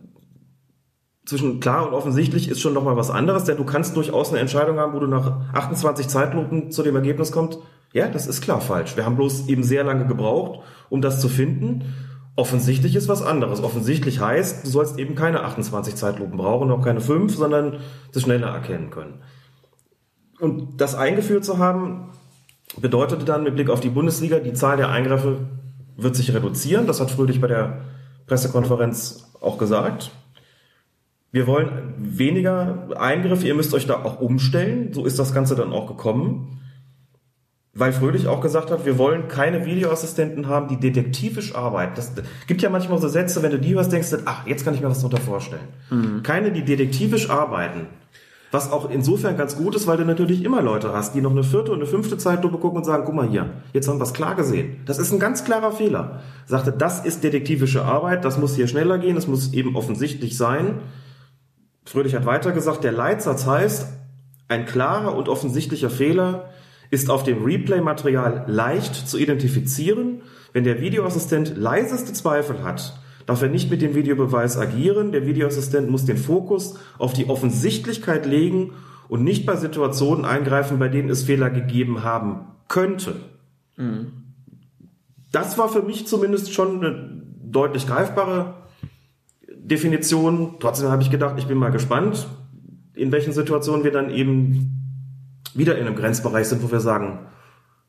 zwischen 1.26 1.60
klar 1.60 1.88
und 1.88 1.94
offensichtlich 1.94 2.50
ist 2.50 2.62
schon 2.62 2.74
noch 2.74 2.84
mal 2.84 2.96
was 2.96 3.12
anderes, 3.12 3.44
denn 3.44 3.58
du 3.58 3.66
kannst 3.66 3.96
durchaus 3.98 4.30
eine 4.30 4.40
Entscheidung 4.40 4.78
haben, 4.78 4.94
wo 4.94 5.00
du 5.00 5.08
nach 5.08 5.54
28 5.54 6.08
Zeitlupen 6.08 6.72
zu 6.72 6.84
dem 6.84 6.96
Ergebnis 6.96 7.32
kommst, 7.32 7.60
ja, 7.94 8.08
das 8.08 8.28
ist 8.28 8.42
klar 8.42 8.62
falsch. 8.62 8.96
Wir 8.96 9.06
haben 9.06 9.16
bloß 9.16 9.48
eben 9.48 9.64
sehr 9.64 9.84
lange 9.84 10.06
gebraucht, 10.06 10.62
um 10.90 11.02
das 11.02 11.20
zu 11.20 11.30
finden. 11.30 11.94
Offensichtlich 12.38 12.96
ist 12.96 13.10
was 13.10 13.24
anderes. 13.24 13.64
Offensichtlich 13.64 14.20
heißt, 14.20 14.64
du 14.64 14.70
sollst 14.70 15.00
eben 15.00 15.16
keine 15.16 15.44
28 15.44 15.96
Zeitlupen 15.96 16.38
brauchen, 16.38 16.70
auch 16.70 16.84
keine 16.84 17.02
5, 17.02 17.36
sondern 17.36 17.80
das 18.14 18.22
schneller 18.22 18.50
erkennen 18.50 18.92
können. 18.92 19.24
Und 20.40 20.80
das 20.80 20.94
eingeführt 20.94 21.44
zu 21.44 21.58
haben, 21.58 22.12
bedeutete 22.80 23.26
dann 23.26 23.44
mit 23.44 23.56
Blick 23.56 23.72
auf 23.72 23.80
die 23.80 23.90
Bundesliga, 23.90 24.38
die 24.38 24.54
Zahl 24.54 24.78
der 24.78 24.90
Eingriffe 24.90 25.48
wird 25.96 26.16
sich 26.16 26.32
reduzieren. 26.32 26.86
Das 26.86 27.02
hat 27.02 27.10
Fröhlich 27.10 27.42
bei 27.42 27.48
der 27.48 27.82
Pressekonferenz 28.28 29.34
auch 29.42 29.58
gesagt. 29.58 30.12
Wir 31.32 31.48
wollen 31.48 31.96
weniger 31.98 32.90
Eingriffe, 33.00 33.48
ihr 33.48 33.56
müsst 33.56 33.74
euch 33.74 33.88
da 33.88 34.04
auch 34.04 34.22
umstellen. 34.22 34.94
So 34.94 35.06
ist 35.06 35.18
das 35.18 35.34
Ganze 35.34 35.56
dann 35.56 35.74
auch 35.74 35.88
gekommen. 35.88 36.62
Weil 37.78 37.94
Fröhlich 37.94 38.28
auch 38.28 38.42
gesagt 38.42 38.72
hat, 38.72 38.86
wir 38.86 38.98
wollen 38.98 39.28
keine 39.28 39.66
Videoassistenten 39.66 40.48
haben, 40.48 40.68
die 40.68 40.78
detektivisch 40.78 41.54
arbeiten. 41.54 41.94
Das 41.96 42.12
gibt 42.48 42.64
ja 42.64 42.70
manchmal 42.72 43.00
so 43.00 43.08
Sätze, 43.08 43.44
wenn 43.44 43.52
du 43.52 43.60
die 43.60 43.76
hörst, 43.76 43.92
denkst 43.92 44.16
ach, 44.26 44.48
jetzt 44.48 44.66
kann 44.66 44.74
ich 44.74 44.82
mir 44.82 44.90
was 44.90 44.98
darunter 44.98 45.22
vorstellen. 45.22 45.68
Keine, 46.24 46.52
die 46.52 46.64
detektivisch 46.64 47.30
arbeiten. 47.30 47.88
Was 48.50 48.72
auch 48.72 48.90
insofern 48.90 49.38
ganz 49.38 49.58
gut 49.58 49.76
ist, 49.76 49.88
weil 49.88 49.98
du 49.98 50.06
natürlich 50.06 50.44
immer 50.44 50.62
Leute 50.62 50.94
hast, 50.94 51.14
die 51.14 51.22
noch 51.22 51.32
eine 51.32 51.44
vierte 51.44 51.72
und 51.72 51.80
eine 51.80 51.86
fünfte 51.86 52.18
Zeitlupe 52.18 52.58
gucken 52.58 52.78
und 52.78 52.86
sagen, 52.86 53.04
guck 53.06 53.14
mal 53.14 53.28
hier, 53.28 53.50
jetzt 53.74 53.88
haben 53.90 54.00
wir 54.00 54.06
es 54.06 54.14
klar 54.14 54.36
gesehen. 54.36 54.78
Das 54.86 55.00
ist 55.00 55.12
ein 55.12 55.20
ganz 55.20 55.44
klarer 55.44 55.72
Fehler. 55.72 56.22
Sagte, 56.46 56.72
das 56.72 57.06
ist 57.06 57.24
detektivische 57.24 57.84
Arbeit, 57.84 58.24
das 58.24 58.38
muss 58.38 58.56
hier 58.56 58.68
schneller 58.68 58.98
gehen, 59.00 59.16
das 59.16 59.28
muss 59.28 59.54
eben 59.54 59.76
offensichtlich 59.76 60.38
sein. 60.38 60.80
Fröhlich 61.86 62.16
hat 62.16 62.26
weiter 62.26 62.54
gesagt, 62.54 62.86
der 62.86 62.94
Leitsatz 62.94 63.46
heißt, 63.46 63.90
ein 64.48 64.66
klarer 64.66 65.16
und 65.16 65.28
offensichtlicher 65.28 65.90
Fehler 65.90 66.50
ist 66.90 67.10
auf 67.10 67.24
dem 67.24 67.44
Replay-Material 67.44 68.46
leicht 68.48 68.96
zu 68.96 69.18
identifizieren. 69.18 70.22
Wenn 70.54 70.64
der 70.64 70.82
Videoassistent 70.82 71.58
leiseste 71.58 72.14
Zweifel 72.14 72.64
hat, 72.64 73.00
darf 73.26 73.42
er 73.42 73.50
nicht 73.50 73.70
mit 73.70 73.82
dem 73.82 73.94
Videobeweis 73.94 74.58
agieren. 74.58 75.12
Der 75.12 75.26
Videoassistent 75.26 75.90
muss 75.90 76.06
den 76.06 76.18
Fokus 76.18 76.76
auf 76.98 77.14
die 77.14 77.30
Offensichtlichkeit 77.30 78.26
legen 78.26 78.72
und 79.10 79.24
nicht 79.24 79.46
bei 79.46 79.56
Situationen 79.56 80.26
eingreifen, 80.26 80.80
bei 80.80 80.88
denen 80.88 81.10
es 81.10 81.24
Fehler 81.24 81.50
gegeben 81.50 82.04
haben 82.04 82.48
könnte. 82.68 83.16
Das 85.32 85.58
war 85.58 85.70
für 85.70 85.82
mich 85.82 86.08
zumindest 86.08 86.54
schon 86.54 86.84
eine 86.84 87.22
deutlich 87.44 87.86
greifbare 87.86 88.56
Definition. 89.56 90.56
Trotzdem 90.60 90.90
habe 90.90 91.02
ich 91.02 91.12
gedacht, 91.12 91.36
ich 91.38 91.48
bin 91.48 91.58
mal 91.58 91.72
gespannt, 91.72 92.28
in 92.94 93.12
welchen 93.12 93.34
Situationen 93.34 93.84
wir 93.84 93.92
dann 93.92 94.10
eben 94.10 94.77
wieder 95.58 95.78
in 95.78 95.86
einem 95.88 95.96
Grenzbereich 95.96 96.48
sind, 96.48 96.64
wo 96.64 96.72
wir 96.72 96.80
sagen, 96.80 97.20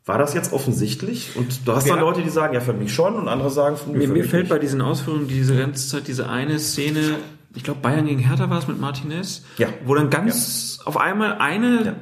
war 0.06 0.18
das 0.18 0.32
jetzt 0.34 0.52
offensichtlich? 0.52 1.36
Und 1.36 1.66
du 1.68 1.72
hast 1.72 1.88
dann 1.88 1.98
Ja. 1.98 2.02
Leute, 2.02 2.22
die 2.22 2.30
sagen, 2.30 2.54
ja, 2.54 2.60
für 2.60 2.72
mich 2.72 2.94
schon, 2.94 3.14
und 3.14 3.28
andere 3.28 3.50
sagen, 3.50 3.76
für, 3.76 3.90
Mir, 3.90 4.06
für 4.08 4.12
mir 4.14 4.24
fällt 4.24 4.44
nicht. 4.44 4.50
bei 4.50 4.58
diesen 4.58 4.80
Ausführungen 4.80 5.28
diese 5.28 5.56
ganze 5.56 5.86
Zeit 5.88 6.08
diese 6.08 6.28
eine 6.28 6.58
Szene, 6.58 7.16
ich 7.54 7.62
glaube 7.62 7.80
Bayern 7.80 8.06
gegen 8.06 8.20
Hertha 8.20 8.48
war 8.48 8.58
es 8.58 8.68
mit 8.68 8.80
Martinez, 8.80 9.44
Ja. 9.58 9.68
wo 9.84 9.94
dann 9.94 10.08
ganz 10.10 10.80
auf 10.86 10.96
einmal 10.96 11.34
eine 11.38 11.84
Ja. 11.84 11.94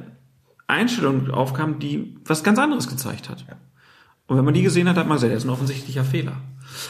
Einstellung 0.67 1.29
aufkam, 1.31 1.79
die 1.79 2.17
was 2.25 2.43
ganz 2.43 2.59
anderes 2.59 2.87
gezeigt 2.89 3.29
hat. 3.29 3.45
Und 4.27 4.37
wenn 4.37 4.43
man 4.43 4.53
die 4.53 4.61
gesehen 4.63 4.89
hat, 4.89 4.97
hat 4.97 5.07
man 5.07 5.15
gesagt, 5.17 5.31
das 5.33 5.43
ist 5.43 5.47
ein 5.47 5.53
offensichtlicher 5.53 6.03
Fehler. 6.03 6.33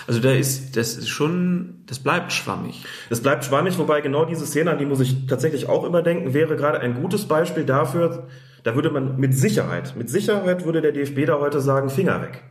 Also 0.07 0.19
da 0.19 0.32
ist, 0.32 0.75
das 0.75 0.95
ist 0.97 1.07
schon, 1.09 1.84
das 1.86 1.99
bleibt 1.99 2.34
schwammig. 2.34 2.84
Es 3.11 3.21
bleibt 3.21 3.45
schwammig, 3.45 3.78
wobei 3.78 4.01
genau 4.01 4.25
diese 4.25 4.47
Szene, 4.47 4.71
an 4.71 4.80
die 4.80 4.86
muss 4.88 4.99
ich 4.99 5.28
tatsächlich 5.28 5.69
auch 5.69 5.84
überdenken, 5.86 6.34
wäre 6.34 6.55
gerade 6.55 6.80
ein 6.80 6.95
gutes 6.99 7.25
Beispiel 7.28 7.63
dafür, 7.63 8.28
da 8.64 8.76
würde 8.76 8.89
man 8.89 9.18
mit 9.18 9.38
Sicherheit, 9.38 9.95
mit 9.95 10.10
Sicherheit 10.10 10.66
würde 10.66 10.82
der 10.82 10.91
DFB 10.91 11.26
da 11.26 11.39
heute 11.39 11.62
sagen, 11.62 11.89
Finger 11.89 12.22
weg. 12.22 12.43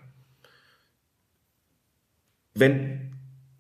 Wenn 2.54 3.12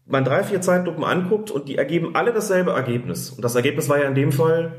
man 0.06 0.24
drei, 0.24 0.42
vier 0.42 0.60
Zeitlupen 0.60 1.04
anguckt 1.04 1.50
und 1.50 1.68
die 1.68 1.76
ergeben 1.76 2.14
alle 2.14 2.32
dasselbe 2.32 2.70
Ergebnis, 2.70 3.30
und 3.30 3.44
das 3.44 3.54
Ergebnis 3.54 3.88
war 3.88 3.98
ja 3.98 4.08
in 4.08 4.14
dem 4.14 4.32
Fall, 4.32 4.74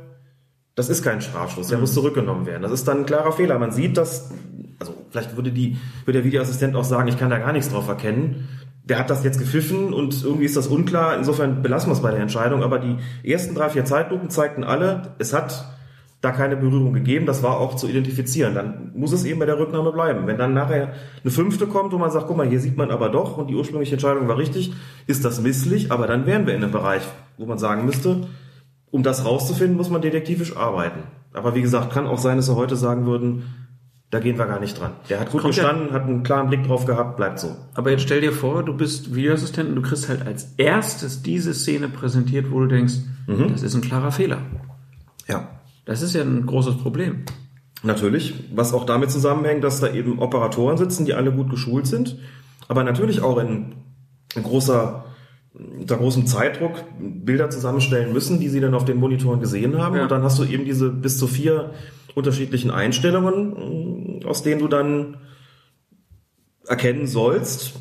das 0.75 0.89
ist 0.89 1.03
kein 1.03 1.21
Strafschuss, 1.21 1.67
der 1.67 1.79
muss 1.79 1.93
zurückgenommen 1.93 2.45
werden. 2.45 2.61
Das 2.61 2.71
ist 2.71 2.87
dann 2.87 2.99
ein 2.99 3.05
klarer 3.05 3.31
Fehler. 3.31 3.57
Man 3.57 3.71
sieht, 3.71 3.97
dass, 3.97 4.31
also 4.79 4.93
vielleicht 5.09 5.35
würde 5.35 5.51
die, 5.51 5.77
würde 6.05 6.19
der 6.19 6.23
Videoassistent 6.23 6.75
auch 6.75 6.83
sagen, 6.83 7.07
ich 7.07 7.17
kann 7.17 7.31
da 7.31 7.39
gar 7.39 7.51
nichts 7.51 7.71
drauf 7.71 7.87
erkennen. 7.87 8.47
Der 8.83 8.99
hat 8.99 9.09
das 9.09 9.23
jetzt 9.23 9.39
gepfiffen 9.39 9.91
und 9.91 10.23
irgendwie 10.23 10.45
ist 10.45 10.55
das 10.55 10.67
unklar. 10.67 11.17
Insofern 11.17 11.63
belassen 11.63 11.89
wir 11.89 11.93
es 11.93 12.01
bei 12.01 12.11
der 12.11 12.21
Entscheidung. 12.21 12.61
Aber 12.61 12.77
die 12.77 12.97
ersten 13.23 13.55
drei, 13.55 13.69
vier 13.69 13.85
Zeitlupen 13.85 14.29
zeigten 14.29 14.63
alle, 14.63 15.15
es 15.17 15.33
hat 15.33 15.65
da 16.21 16.31
keine 16.31 16.57
Berührung 16.57 16.93
gegeben. 16.93 17.25
Das 17.25 17.43
war 17.43 17.59
auch 17.59 17.75
zu 17.75 17.87
identifizieren. 17.87 18.55
Dann 18.55 18.91
muss 18.95 19.11
es 19.11 19.23
eben 19.23 19.39
bei 19.39 19.45
der 19.45 19.59
Rücknahme 19.59 19.91
bleiben. 19.91 20.25
Wenn 20.27 20.37
dann 20.37 20.53
nachher 20.53 20.93
eine 21.23 21.31
fünfte 21.31 21.67
kommt, 21.67 21.93
wo 21.93 21.97
man 21.97 22.09
sagt, 22.11 22.27
guck 22.27 22.37
mal, 22.37 22.47
hier 22.47 22.59
sieht 22.59 22.75
man 22.77 22.89
aber 22.91 23.09
doch 23.09 23.37
und 23.37 23.47
die 23.49 23.55
ursprüngliche 23.55 23.93
Entscheidung 23.93 24.27
war 24.27 24.37
richtig, 24.37 24.73
ist 25.05 25.23
das 25.25 25.41
misslich. 25.41 25.91
Aber 25.91 26.07
dann 26.07 26.25
wären 26.25 26.47
wir 26.47 26.55
in 26.55 26.63
einem 26.63 26.71
Bereich, 26.71 27.03
wo 27.37 27.45
man 27.45 27.59
sagen 27.59 27.85
müsste, 27.85 28.27
um 28.89 29.03
das 29.03 29.25
rauszufinden, 29.25 29.77
muss 29.77 29.89
man 29.89 30.01
detektivisch 30.01 30.57
arbeiten. 30.57 31.01
Aber 31.33 31.53
wie 31.53 31.61
gesagt, 31.61 31.91
kann 31.93 32.07
auch 32.07 32.17
sein, 32.17 32.37
dass 32.37 32.47
sie 32.47 32.55
heute 32.55 32.75
sagen 32.75 33.05
würden, 33.05 33.43
da 34.09 34.19
gehen 34.19 34.37
wir 34.39 34.45
gar 34.45 34.61
nicht 34.61 34.79
dran. 34.79 34.91
Der 35.09 35.19
hat 35.19 35.31
gut 35.31 35.41
Kommt 35.41 35.55
ja- 35.55 35.63
gestanden, 35.63 35.91
hat 35.93 36.03
einen 36.03 36.23
klaren 36.23 36.47
Blick 36.47 36.63
drauf 36.65 36.85
gehabt, 36.85 37.17
bleibt 37.17 37.39
so. 37.39 37.55
Aber 37.75 37.91
jetzt 37.91 38.03
stell 38.03 38.21
dir 38.21 38.31
vor, 38.31 38.63
du 38.63 38.73
bist 38.73 39.13
Videoassistent 39.13 39.69
und 39.69 39.75
du 39.75 39.81
kriegst 39.81 40.07
halt 40.07 40.25
als 40.25 40.53
erstes 40.55 41.21
diese 41.21 41.53
Szene 41.53 41.89
präsentiert, 41.89 42.49
wo 42.49 42.61
du 42.61 42.67
denkst, 42.67 42.93
das 43.51 43.61
ist 43.63 43.75
ein 43.75 43.81
klarer 43.81 44.11
Fehler. 44.13 44.37
Ja. 45.27 45.49
Das 45.87 46.01
ist 46.01 46.13
ja 46.13 46.21
ein 46.21 46.45
großes 46.45 46.77
Problem. 46.77 47.23
Natürlich, 47.81 48.33
was 48.53 48.73
auch 48.73 48.85
damit 48.85 49.09
zusammenhängt, 49.09 49.63
dass 49.63 49.79
da 49.79 49.91
eben 49.91 50.19
Operatoren 50.19 50.77
sitzen, 50.77 51.05
die 51.05 51.13
alle 51.13 51.31
gut 51.31 51.49
geschult 51.49 51.87
sind, 51.87 52.19
aber 52.67 52.83
natürlich 52.83 53.21
auch 53.21 53.37
in, 53.37 53.75
großer, 54.35 55.05
unter 55.53 55.95
großem 55.95 56.27
Zeitdruck 56.27 56.83
Bilder 56.99 57.49
zusammenstellen 57.49 58.11
müssen, 58.11 58.39
die 58.39 58.49
sie 58.49 58.59
dann 58.59 58.73
auf 58.73 58.83
den 58.83 58.97
Monitoren 58.97 59.39
gesehen 59.39 59.77
haben. 59.77 59.95
Ja. 59.95 60.03
Und 60.03 60.11
dann 60.11 60.23
hast 60.23 60.37
du 60.39 60.43
eben 60.43 60.65
diese 60.65 60.89
bis 60.89 61.17
zu 61.17 61.25
vier 61.25 61.71
unterschiedlichen 62.15 62.69
Einstellungen, 62.69 64.25
aus 64.25 64.43
denen 64.43 64.59
du 64.59 64.67
dann 64.67 65.17
erkennen 66.67 67.07
sollst, 67.07 67.79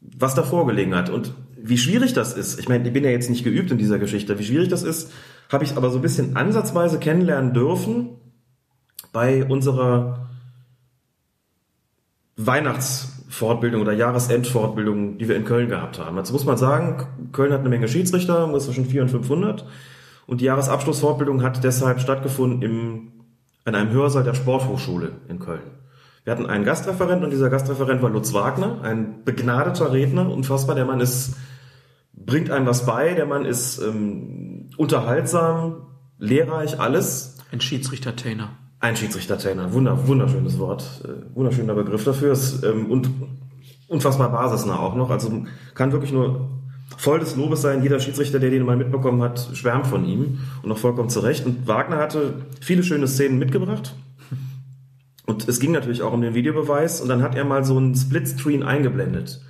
was 0.00 0.34
da 0.34 0.42
vorgelegen 0.42 0.94
hat. 0.94 1.08
Und 1.08 1.32
wie 1.56 1.78
schwierig 1.78 2.12
das 2.12 2.36
ist, 2.36 2.60
ich 2.60 2.68
meine, 2.68 2.86
ich 2.86 2.92
bin 2.92 3.04
ja 3.04 3.10
jetzt 3.10 3.30
nicht 3.30 3.44
geübt 3.44 3.70
in 3.70 3.78
dieser 3.78 3.98
Geschichte, 3.98 4.38
wie 4.38 4.44
schwierig 4.44 4.68
das 4.68 4.82
ist, 4.82 5.10
habe 5.50 5.64
ich 5.64 5.76
aber 5.76 5.90
so 5.90 5.98
ein 5.98 6.02
bisschen 6.02 6.36
ansatzweise 6.36 6.98
kennenlernen 6.98 7.52
dürfen 7.52 8.10
bei 9.12 9.44
unserer 9.44 10.28
Weihnachtsfortbildung 12.36 13.80
oder 13.80 13.92
Jahresendfortbildung, 13.92 15.18
die 15.18 15.28
wir 15.28 15.36
in 15.36 15.44
Köln 15.44 15.68
gehabt 15.68 15.98
haben. 15.98 16.16
Jetzt 16.18 16.32
muss 16.32 16.44
man 16.44 16.58
sagen, 16.58 17.06
Köln 17.32 17.52
hat 17.52 17.60
eine 17.60 17.70
Menge 17.70 17.88
Schiedsrichter, 17.88 18.40
irgendwas 18.40 18.64
zwischen 18.64 18.84
400 18.84 19.14
und 19.14 19.20
500. 19.26 19.66
Und 20.26 20.40
die 20.40 20.44
Jahresabschlussfortbildung 20.44 21.42
hat 21.42 21.64
deshalb 21.64 22.00
stattgefunden 22.00 22.62
im, 22.62 23.12
in 23.64 23.74
einem 23.74 23.90
Hörsaal 23.90 24.24
der 24.24 24.34
Sporthochschule 24.34 25.12
in 25.28 25.38
Köln. 25.38 25.62
Wir 26.24 26.32
hatten 26.32 26.46
einen 26.46 26.64
Gastreferent 26.64 27.22
und 27.22 27.30
dieser 27.30 27.50
Gastreferent 27.50 28.02
war 28.02 28.10
Lutz 28.10 28.34
Wagner, 28.34 28.80
ein 28.82 29.24
begnadeter 29.24 29.92
Redner, 29.92 30.28
unfassbar. 30.28 30.74
Der 30.74 30.84
Mann 30.84 30.98
ist, 30.98 31.36
bringt 32.12 32.50
einem 32.50 32.66
was 32.66 32.84
bei, 32.84 33.14
der 33.14 33.26
Mann 33.26 33.44
ist 33.44 33.78
ähm, 33.78 34.45
unterhaltsam, 34.76 35.86
lehrreich, 36.18 36.80
alles. 36.80 37.38
Ein 37.52 37.60
Schiedsrichter-Tainer. 37.60 38.50
Ein 38.80 38.96
Schiedsrichter-Trainer, 38.96 39.72
Wunder, 39.72 40.06
wunderschönes 40.06 40.58
Wort, 40.58 41.02
äh, 41.04 41.34
wunderschöner 41.34 41.74
Begriff 41.74 42.04
dafür 42.04 42.32
ist, 42.32 42.62
ähm, 42.62 42.90
und 42.90 43.10
unfassbar 43.88 44.30
basisnah 44.30 44.78
auch 44.78 44.94
noch. 44.94 45.10
Also 45.10 45.44
kann 45.74 45.92
wirklich 45.92 46.12
nur 46.12 46.50
voll 46.96 47.20
des 47.20 47.36
Lobes 47.36 47.62
sein. 47.62 47.82
Jeder 47.82 48.00
Schiedsrichter, 48.00 48.38
der 48.38 48.50
den 48.50 48.64
mal 48.64 48.76
mitbekommen 48.76 49.22
hat, 49.22 49.50
schwärmt 49.54 49.86
von 49.86 50.04
ihm 50.04 50.38
und 50.62 50.72
auch 50.72 50.78
vollkommen 50.78 51.08
zurecht. 51.08 51.46
Und 51.46 51.66
Wagner 51.66 51.96
hatte 51.98 52.46
viele 52.60 52.82
schöne 52.82 53.08
Szenen 53.08 53.38
mitgebracht. 53.38 53.94
Und 55.26 55.48
es 55.48 55.58
ging 55.58 55.72
natürlich 55.72 56.02
auch 56.02 56.12
um 56.12 56.20
den 56.20 56.34
Videobeweis. 56.34 57.00
Und 57.00 57.08
dann 57.08 57.22
hat 57.22 57.34
er 57.34 57.44
mal 57.44 57.64
so 57.64 57.76
einen 57.76 57.94
Splitscreen 57.94 58.62
eingeblendet. 58.62 59.40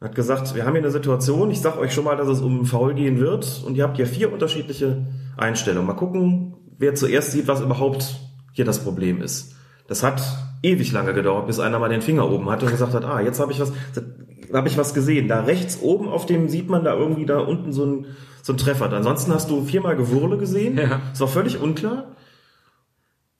Hat 0.00 0.14
gesagt, 0.14 0.54
wir 0.54 0.64
haben 0.64 0.72
hier 0.72 0.82
eine 0.82 0.90
Situation, 0.90 1.50
ich 1.50 1.60
sag 1.60 1.76
euch 1.76 1.92
schon 1.92 2.04
mal, 2.04 2.16
dass 2.16 2.28
es 2.28 2.40
um 2.40 2.56
einen 2.56 2.64
Foul 2.64 2.94
gehen 2.94 3.20
wird. 3.20 3.62
Und 3.66 3.76
ihr 3.76 3.84
habt 3.84 3.96
hier 3.96 4.06
vier 4.06 4.32
unterschiedliche 4.32 5.06
Einstellungen. 5.36 5.86
Mal 5.86 5.94
gucken, 5.94 6.54
wer 6.78 6.94
zuerst 6.94 7.32
sieht, 7.32 7.48
was 7.48 7.60
überhaupt 7.60 8.18
hier 8.52 8.64
das 8.64 8.82
Problem 8.82 9.20
ist. 9.20 9.54
Das 9.88 10.02
hat 10.02 10.22
ewig 10.62 10.92
lange 10.92 11.12
gedauert, 11.12 11.46
bis 11.46 11.58
einer 11.60 11.78
mal 11.78 11.88
den 11.88 12.00
Finger 12.00 12.30
oben 12.30 12.48
hatte 12.48 12.64
und 12.64 12.72
gesagt 12.72 12.94
hat, 12.94 13.04
ah, 13.04 13.20
jetzt 13.20 13.40
habe 13.40 13.52
ich 13.52 13.60
was, 13.60 13.72
habe 14.52 14.68
ich 14.68 14.78
was 14.78 14.94
gesehen. 14.94 15.28
Da 15.28 15.40
rechts 15.40 15.80
oben 15.82 16.08
auf 16.08 16.24
dem 16.24 16.48
sieht 16.48 16.70
man 16.70 16.82
da 16.82 16.94
irgendwie 16.94 17.26
da 17.26 17.38
unten 17.38 17.72
so 17.72 17.84
ein, 17.84 18.06
so 18.42 18.54
ein 18.54 18.56
Treffer. 18.56 18.90
Ansonsten 18.90 19.34
hast 19.34 19.50
du 19.50 19.64
viermal 19.64 19.96
Gewurle 19.96 20.38
gesehen. 20.38 20.78
Ja. 20.78 21.00
Das 21.10 21.20
war 21.20 21.28
völlig 21.28 21.60
unklar. 21.60 22.16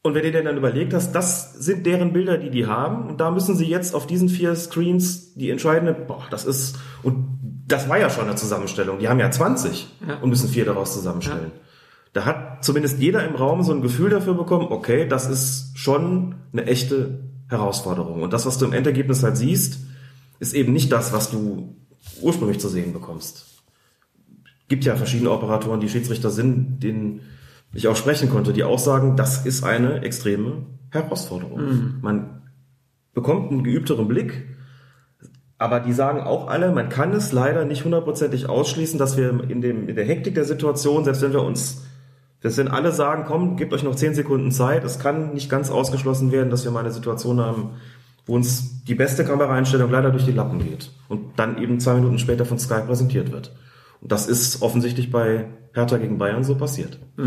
Und 0.03 0.15
wenn 0.15 0.23
du 0.23 0.33
dir 0.33 0.43
dann 0.43 0.57
überlegt 0.57 0.95
hast, 0.95 1.13
das 1.13 1.53
sind 1.55 1.85
deren 1.85 2.13
Bilder, 2.15 2.39
die 2.39 2.51
die 2.51 2.67
haben, 2.67 3.09
und 3.09 3.21
da 3.21 3.31
müssen 3.31 3.55
sie 3.55 3.67
jetzt 3.67 3.95
auf 3.95 4.07
diesen 4.07 4.31
vier 4.31 4.55
Screens 4.57 5.35
die 5.35 5.51
entscheidende, 5.51 5.93
boah, 5.93 6.23
das 6.31 6.47
ist, 6.47 6.79
und 7.03 7.39
das 7.67 7.89
war 7.89 7.99
ja 7.99 8.09
schon 8.09 8.25
eine 8.25 8.35
Zusammenstellung. 8.37 8.99
Die 8.99 9.09
haben 9.09 9.21
ja 9.21 9.31
20 9.31 9.89
Ja. 10.07 10.17
und 10.17 10.31
müssen 10.31 10.49
vier 10.49 10.65
daraus 10.65 10.95
zusammenstellen. 10.95 11.53
Da 12.15 12.25
hat 12.25 12.65
zumindest 12.65 12.99
jeder 12.99 13.27
im 13.29 13.37
Raum 13.37 13.63
so 13.63 13.73
ein 13.73 13.83
Gefühl 13.83 14.11
dafür 14.11 14.35
bekommen, 14.35 14.69
okay, 14.71 15.07
das 15.07 15.29
ist 15.29 15.73
schon 15.79 16.35
eine 16.53 16.65
echte 16.67 17.21
Herausforderung. 17.49 18.23
Und 18.23 18.33
das, 18.33 18.47
was 18.47 18.59
du 18.59 18.65
im 18.65 18.73
Endergebnis 18.73 19.23
halt 19.23 19.37
siehst, 19.37 19.81
ist 20.41 20.55
eben 20.55 20.73
nicht 20.73 20.91
das, 20.91 21.13
was 21.13 21.31
du 21.31 21.77
ursprünglich 22.23 22.59
zu 22.59 22.69
sehen 22.69 22.93
bekommst. 22.95 23.47
Gibt 24.69 24.85
ja 24.85 24.97
verschiedene 24.97 25.31
Operatoren, 25.31 25.81
die 25.81 25.89
Schiedsrichter 25.89 26.31
sind, 26.31 26.81
denen 26.83 27.21
ich 27.73 27.89
auch 27.89 27.97
sprechen 27.97 28.31
konnte, 28.31 28.53
die 28.53 28.65
auch 28.65 28.79
sagen, 28.79 29.17
das 29.17 29.47
ist 29.47 29.65
eine 29.65 30.03
extreme 30.03 30.67
Herausforderung. 30.91 31.61
Man 32.03 32.43
bekommt 33.15 33.51
einen 33.51 33.65
geübteren 33.65 34.09
Blick, 34.09 34.47
aber 35.59 35.81
die 35.81 35.93
sagen 35.93 36.21
auch 36.21 36.49
alle, 36.49 36.73
man 36.73 36.89
kann 36.89 37.13
es 37.13 37.33
leider 37.33 37.65
nicht 37.65 37.85
hundertprozentig 37.85 38.49
ausschließen, 38.49 38.99
dass 38.99 39.17
wir 39.17 39.49
in, 39.49 39.61
dem, 39.61 39.89
in 39.89 39.95
der 39.95 40.07
Hektik 40.07 40.35
der 40.35 40.45
Situation, 40.45 41.05
selbst 41.05 41.23
wenn 41.23 41.33
wir 41.33 41.43
uns, 41.43 41.85
selbst 42.41 42.59
wenn 42.59 42.69
alle 42.69 42.93
sagen, 42.93 43.25
komm, 43.27 43.57
gebt 43.57 43.73
euch 43.73 43.83
noch 43.83 43.95
zehn 43.95 44.15
Sekunden 44.15 44.51
Zeit, 44.53 44.85
es 44.85 44.99
kann 44.99 45.35
nicht 45.35 45.51
ganz 45.51 45.71
ausgeschlossen 45.71 46.33
werden, 46.33 46.51
dass 46.51 46.65
wir 46.65 46.71
mal 46.71 46.81
eine 46.81 46.93
Situation 46.93 47.41
haben, 47.41 47.73
wo 48.27 48.35
uns 48.35 48.85
die 48.85 48.95
beste 48.95 49.25
Kameraeinstellung 49.25 49.91
leider 49.91 50.11
durch 50.11 50.25
die 50.25 50.33
Lappen 50.33 50.61
geht 50.61 50.91
und 51.09 51.39
dann 51.39 51.63
eben 51.63 51.79
zwei 51.79 51.95
Minuten 51.95 52.19
später 52.19 52.47
von 52.47 52.59
Sky 52.59 52.81
präsentiert 52.87 53.31
wird. 53.31 53.53
Und 54.01 54.11
das 54.13 54.27
ist 54.27 54.63
offensichtlich 54.63 55.11
bei 55.11 55.47
Hertha 55.75 55.99
gegen 55.99 56.19
Bayern 56.19 56.45
so 56.45 56.55
passiert. 56.57 56.99
Auch 57.19 57.25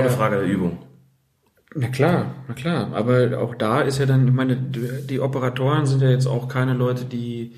eine 0.00 0.08
Ja. 0.08 0.12
Frage 0.12 0.36
der 0.36 0.46
Übung. 0.46 0.78
Na 1.74 1.88
klar, 1.88 2.34
na 2.48 2.54
klar. 2.54 2.92
Aber 2.94 3.38
auch 3.38 3.54
da 3.54 3.82
ist 3.82 3.98
ja 3.98 4.06
dann, 4.06 4.26
ich 4.26 4.34
meine, 4.34 4.56
die 4.56 5.20
Operatoren 5.20 5.86
sind 5.86 6.02
ja 6.02 6.10
jetzt 6.10 6.26
auch 6.26 6.48
keine 6.48 6.74
Leute, 6.74 7.04
die, 7.04 7.54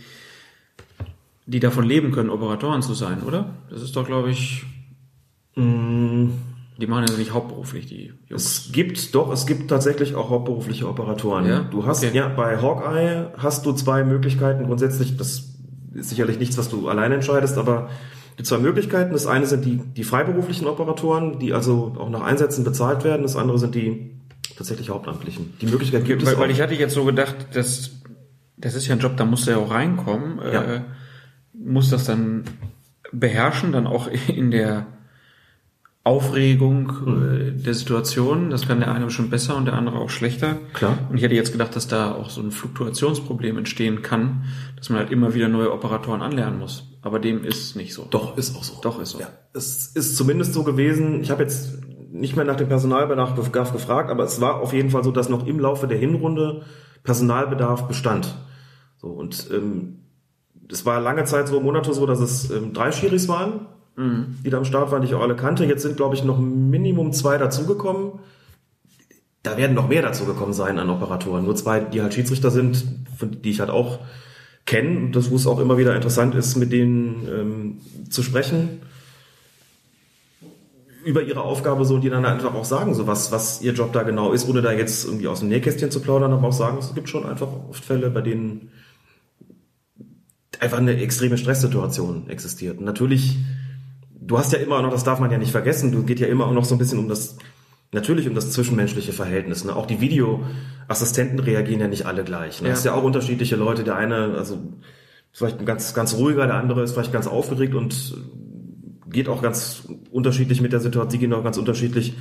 die 1.47 1.61
davon 1.61 1.85
leben 1.85 2.13
können, 2.13 2.31
Operatoren 2.31 2.83
zu 2.83 2.95
sein, 2.95 3.23
oder? 3.23 3.55
Das 3.71 3.83
ist 3.83 3.97
doch, 3.97 4.07
glaube 4.07 4.31
ich, 4.31 4.65
die 6.81 6.87
machen 6.87 7.05
ja 7.09 7.17
nicht 7.17 7.33
hauptberuflich, 7.33 7.87
die 7.87 8.13
Jungs. 8.29 8.43
Es 8.67 8.73
gibt 8.73 9.15
doch, 9.15 9.31
es 9.33 9.47
gibt 9.47 9.69
tatsächlich 9.69 10.15
auch 10.15 10.31
hauptberufliche 10.31 10.89
Operatoren. 10.89 11.47
Ja? 11.47 11.61
Du 11.71 11.87
hast 11.87 12.05
Okay. 12.05 12.17
ja 12.17 12.29
bei 12.29 12.57
Hawkeye 12.61 13.27
hast 13.37 13.67
du 13.67 13.73
zwei 13.73 14.03
Möglichkeiten. 14.05 14.65
Grundsätzlich, 14.65 15.17
das 15.17 15.51
ist 15.95 16.09
sicherlich 16.11 16.39
nichts, 16.39 16.57
was 16.59 16.69
du 16.69 16.89
alleine 16.89 17.15
entscheidest, 17.17 17.59
aber 17.59 17.91
die 18.39 18.43
zwei 18.45 18.59
Möglichkeiten. 18.59 19.13
Das 19.13 19.27
eine 19.27 19.47
sind 19.47 19.65
die, 19.65 19.77
die 19.97 20.05
freiberuflichen 20.05 20.67
Operatoren, 20.67 21.39
die 21.39 21.53
also 21.53 21.95
auch 21.99 22.09
nach 22.11 22.23
Einsätzen 22.23 22.65
bezahlt 22.65 23.05
werden. 23.05 23.23
Das 23.23 23.37
andere 23.37 23.59
sind 23.59 23.75
die 23.75 24.11
tatsächlich 24.57 24.91
Hauptamtlichen. 24.91 25.55
Die 25.61 25.67
Möglichkeit 25.67 26.05
gibt 26.05 26.23
es 26.23 26.29
Weil, 26.29 26.35
auch. 26.37 26.41
weil 26.41 26.51
ich 26.51 26.61
hatte 26.61 26.75
jetzt 26.75 26.95
so 26.95 27.05
gedacht, 27.05 27.35
dass 27.55 27.91
das 28.57 28.75
ist 28.75 28.87
ja 28.87 28.95
ein 28.95 29.01
Job, 29.01 29.17
da 29.17 29.25
musst 29.25 29.47
du 29.47 29.53
ja 29.53 29.57
auch 29.57 29.71
reinkommen, 29.71 30.39
Ja. 30.53 30.63
äh, 30.63 30.81
muss 31.55 31.91
das 31.91 32.05
dann 32.05 32.45
beherrschen, 33.13 33.73
dann 33.73 33.87
auch 33.87 34.09
in 34.29 34.51
der 34.51 34.87
Aufregung 36.03 36.91
äh, 37.07 37.53
der 37.53 37.75
Situation. 37.75 38.51
Das 38.51 38.67
kann 38.67 38.81
der 38.81 38.93
eine 38.93 39.05
bestimmt 39.07 39.31
besser 39.31 39.57
und 39.57 39.67
der 39.67 39.75
andere 39.75 39.99
auch 39.99 40.09
schlechter. 40.11 40.57
Klar. 40.73 40.97
Und 41.11 41.17
ich 41.17 41.23
hätte 41.23 41.35
jetzt 41.35 41.53
gedacht, 41.53 41.77
dass 41.77 41.89
da 41.89 42.13
auch 42.13 42.31
so 42.31 42.41
ein 42.41 42.51
Fluktuationsproblem 42.53 43.59
entstehen 43.59 44.01
kann, 44.03 44.45
dass 44.77 44.89
man 44.89 44.99
halt 45.01 45.11
immer 45.13 45.35
wieder 45.35 45.49
neue 45.49 45.73
Operatoren 45.73 46.23
anlernen 46.23 46.59
muss. 46.59 46.87
Aber 47.03 47.19
dem 47.19 47.45
ist 47.45 47.77
nicht 47.77 47.93
so. 47.95 48.07
Doch, 48.11 48.37
ist 48.39 48.57
auch 48.57 48.65
so. 48.65 48.81
Doch, 48.83 49.01
ist 49.01 49.11
so. 49.11 49.21
Ja, 49.21 49.29
es 49.53 49.89
ist 49.95 50.17
zumindest 50.17 50.55
so 50.55 50.65
gewesen. 50.65 51.21
Ich 51.23 51.31
habe 51.31 51.43
jetzt 51.43 51.79
nicht 52.13 52.35
mehr 52.35 52.45
nach 52.45 52.57
dem 52.57 52.69
Personalbedarf 52.69 53.39
gef- 53.39 53.73
gefragt, 53.73 54.11
aber 54.11 54.25
es 54.25 54.41
war 54.41 54.61
auf 54.61 54.73
jeden 54.73 54.91
Fall 54.91 55.05
so, 55.05 55.11
dass 55.13 55.29
noch 55.29 55.47
im 55.47 55.61
Laufe 55.61 55.87
der 55.87 55.99
Hinrunde 55.99 56.63
Personalbedarf 57.05 57.87
bestand. 57.89 58.35
So 58.99 59.09
und 59.09 59.49
ähm, 59.53 60.01
es 60.71 60.85
war 60.85 61.01
lange 61.01 61.25
Zeit 61.25 61.49
so 61.49 61.61
Monate 61.61 61.93
so, 61.95 62.07
dass 62.07 62.21
es 62.21 62.51
ähm, 62.51 62.73
drei 62.73 62.91
Schiris 62.93 63.29
waren, 63.29 63.67
die 64.45 64.51
da 64.51 64.59
am 64.59 64.65
Start 64.65 64.91
waren, 64.91 65.03
die 65.03 65.09
ich 65.09 65.15
auch 65.15 65.23
alle 65.23 65.37
kannte. 65.37 65.65
Jetzt 65.65 65.83
sind 65.83 65.97
glaube 65.97 66.15
ich 66.15 66.25
noch 66.25 66.39
Minimum 66.39 67.13
zwei 67.13 67.39
dazugekommen. 67.39 68.13
Da 69.43 69.57
werden 69.57 69.75
noch 69.75 69.89
mehr 69.89 70.03
dazugekommen 70.03 70.53
sein 70.53 70.79
an 70.79 70.91
Operatoren. 70.91 71.45
Nur 71.45 71.57
zwei, 71.57 71.81
die 71.81 72.03
halt 72.03 72.15
Schiedsrichter 72.15 72.51
sind, 72.51 72.85
die 73.45 73.51
ich 73.51 73.61
halt 73.61 73.71
auch 73.71 74.01
kenne. 74.67 75.11
Das, 75.11 75.31
wo 75.31 75.37
es 75.37 75.47
auch 75.47 75.59
immer 75.59 75.79
wieder 75.79 75.95
interessant 75.97 76.35
ist, 76.35 76.57
mit 76.57 76.73
denen 76.73 77.27
ähm, 77.29 77.79
zu 78.11 78.23
sprechen 78.23 78.81
über 81.05 81.23
ihre 81.23 81.43
Aufgabe 81.43 81.85
so, 81.85 81.99
die 81.99 82.11
dann 82.11 82.25
einfach 82.25 82.55
auch 82.55 82.65
sagen, 82.65 82.95
so 82.95 83.07
was, 83.07 83.33
was 83.33 83.63
ihr 83.63 83.73
Job 83.73 83.93
da 83.93 84.03
genau 84.03 84.33
ist, 84.33 84.49
ohne 84.49 84.63
da 84.63 84.73
jetzt 84.73 85.05
irgendwie 85.05 85.29
aus 85.29 85.41
dem 85.41 85.49
Nähkästchen 85.49 85.91
zu 85.91 86.01
plaudern, 86.01 86.33
aber 86.33 86.49
auch 86.49 86.53
sagen, 86.53 86.79
es 86.79 86.95
gibt 86.95 87.09
schon 87.09 87.27
einfach 87.27 87.49
oft 87.69 87.85
Fälle, 87.85 88.11
bei 88.11 88.21
denen 88.21 88.71
einfach 90.59 90.79
eine 90.79 91.01
extreme 91.01 91.39
Stresssituation 91.39 92.29
existiert. 92.29 92.79
Und 92.79 92.85
natürlich, 92.85 93.39
du 94.31 94.39
hast 94.39 94.53
ja 94.53 94.61
immer 94.61 94.81
noch, 94.81 94.93
das 94.93 95.03
darf 95.03 95.19
man 95.19 95.31
ja 95.31 95.39
nicht 95.39 95.51
vergessen, 95.51 95.91
du 95.91 96.05
geht 96.05 96.21
ja 96.21 96.29
immer 96.29 96.47
auch 96.47 96.53
noch 96.53 96.65
so 96.65 96.77
ein 96.77 96.79
bisschen 96.79 97.01
um 97.01 97.09
das, 97.09 97.37
natürlich 97.91 98.29
um 98.29 98.35
das 98.37 98.53
zwischenmenschliche 98.53 99.13
Verhältnis. 99.13 99.65
Ne? 99.65 99.75
Auch 99.75 99.87
die 99.87 100.01
Videoassistenten 100.01 101.41
reagieren 101.41 101.81
ja 101.81 101.89
nicht 101.89 102.07
alle 102.07 102.23
gleich. 102.23 102.61
Ne? 102.61 102.69
Ja. 102.69 102.73
Du 102.73 102.79
hast 102.79 102.85
ja 102.85 102.95
auch 102.95 103.03
unterschiedliche 103.03 103.57
Leute. 103.57 103.83
Der 103.83 103.97
eine, 103.97 104.35
also 104.39 104.55
ist 105.33 105.39
vielleicht 105.39 105.67
ganz, 105.67 105.95
ganz 105.95 106.15
ruhiger, 106.15 106.47
der 106.47 106.55
andere 106.55 106.85
ist 106.85 106.93
vielleicht 106.93 107.13
ganz 107.13 107.27
aufgeregt 107.27 107.75
und 107.75 108.15
geht 109.09 109.29
auch 109.29 109.43
ganz 109.43 109.89
unterschiedlich 110.13 110.61
mit 110.61 110.73
der 110.73 110.79
Situation, 110.79 111.11
die 111.11 111.19
gehen 111.19 111.33
auch 111.33 111.43
ganz 111.43 111.59
unterschiedlich 111.59 112.17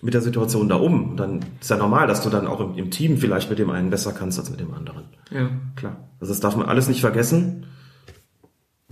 mit 0.00 0.14
der 0.14 0.20
Situation 0.20 0.68
da 0.68 0.76
um. 0.76 1.10
Und 1.10 1.16
dann 1.16 1.40
ist 1.60 1.70
ja 1.70 1.76
normal, 1.76 2.06
dass 2.06 2.22
du 2.22 2.30
dann 2.30 2.46
auch 2.46 2.60
im, 2.60 2.76
im 2.76 2.92
Team 2.92 3.18
vielleicht 3.18 3.50
mit 3.50 3.58
dem 3.58 3.70
einen 3.70 3.90
besser 3.90 4.12
kannst 4.12 4.38
als 4.38 4.48
mit 4.48 4.60
dem 4.60 4.72
anderen. 4.74 5.06
Ja. 5.32 5.50
Klar. 5.74 6.08
Also 6.20 6.32
das 6.32 6.38
darf 6.38 6.54
man 6.54 6.66
alles 6.66 6.86
nicht 6.86 7.00
vergessen. 7.00 7.66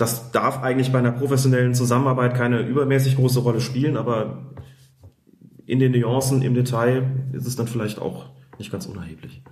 Das 0.01 0.33
darf 0.33 0.63
eigentlich 0.63 0.93
bei 0.93 0.99
einer 0.99 1.13
professionellen 1.13 1.75
Zusammenarbeit 1.75 2.35
keine 2.35 2.61
übermäßig 2.61 3.17
große 3.17 3.41
Rolle 3.41 3.61
spielen, 3.61 3.99
aber 3.99 4.55
in 5.67 5.79
den 5.79 5.93
Nuancen, 5.93 6.41
im 6.41 6.55
Detail 6.55 7.05
ist 7.35 7.47
es 7.47 7.55
dann 7.55 7.69
vielleicht 7.69 7.99
auch 7.99 8.31
nicht 8.59 8.73
ganz 8.73 8.87
unerheblich. 8.87 9.43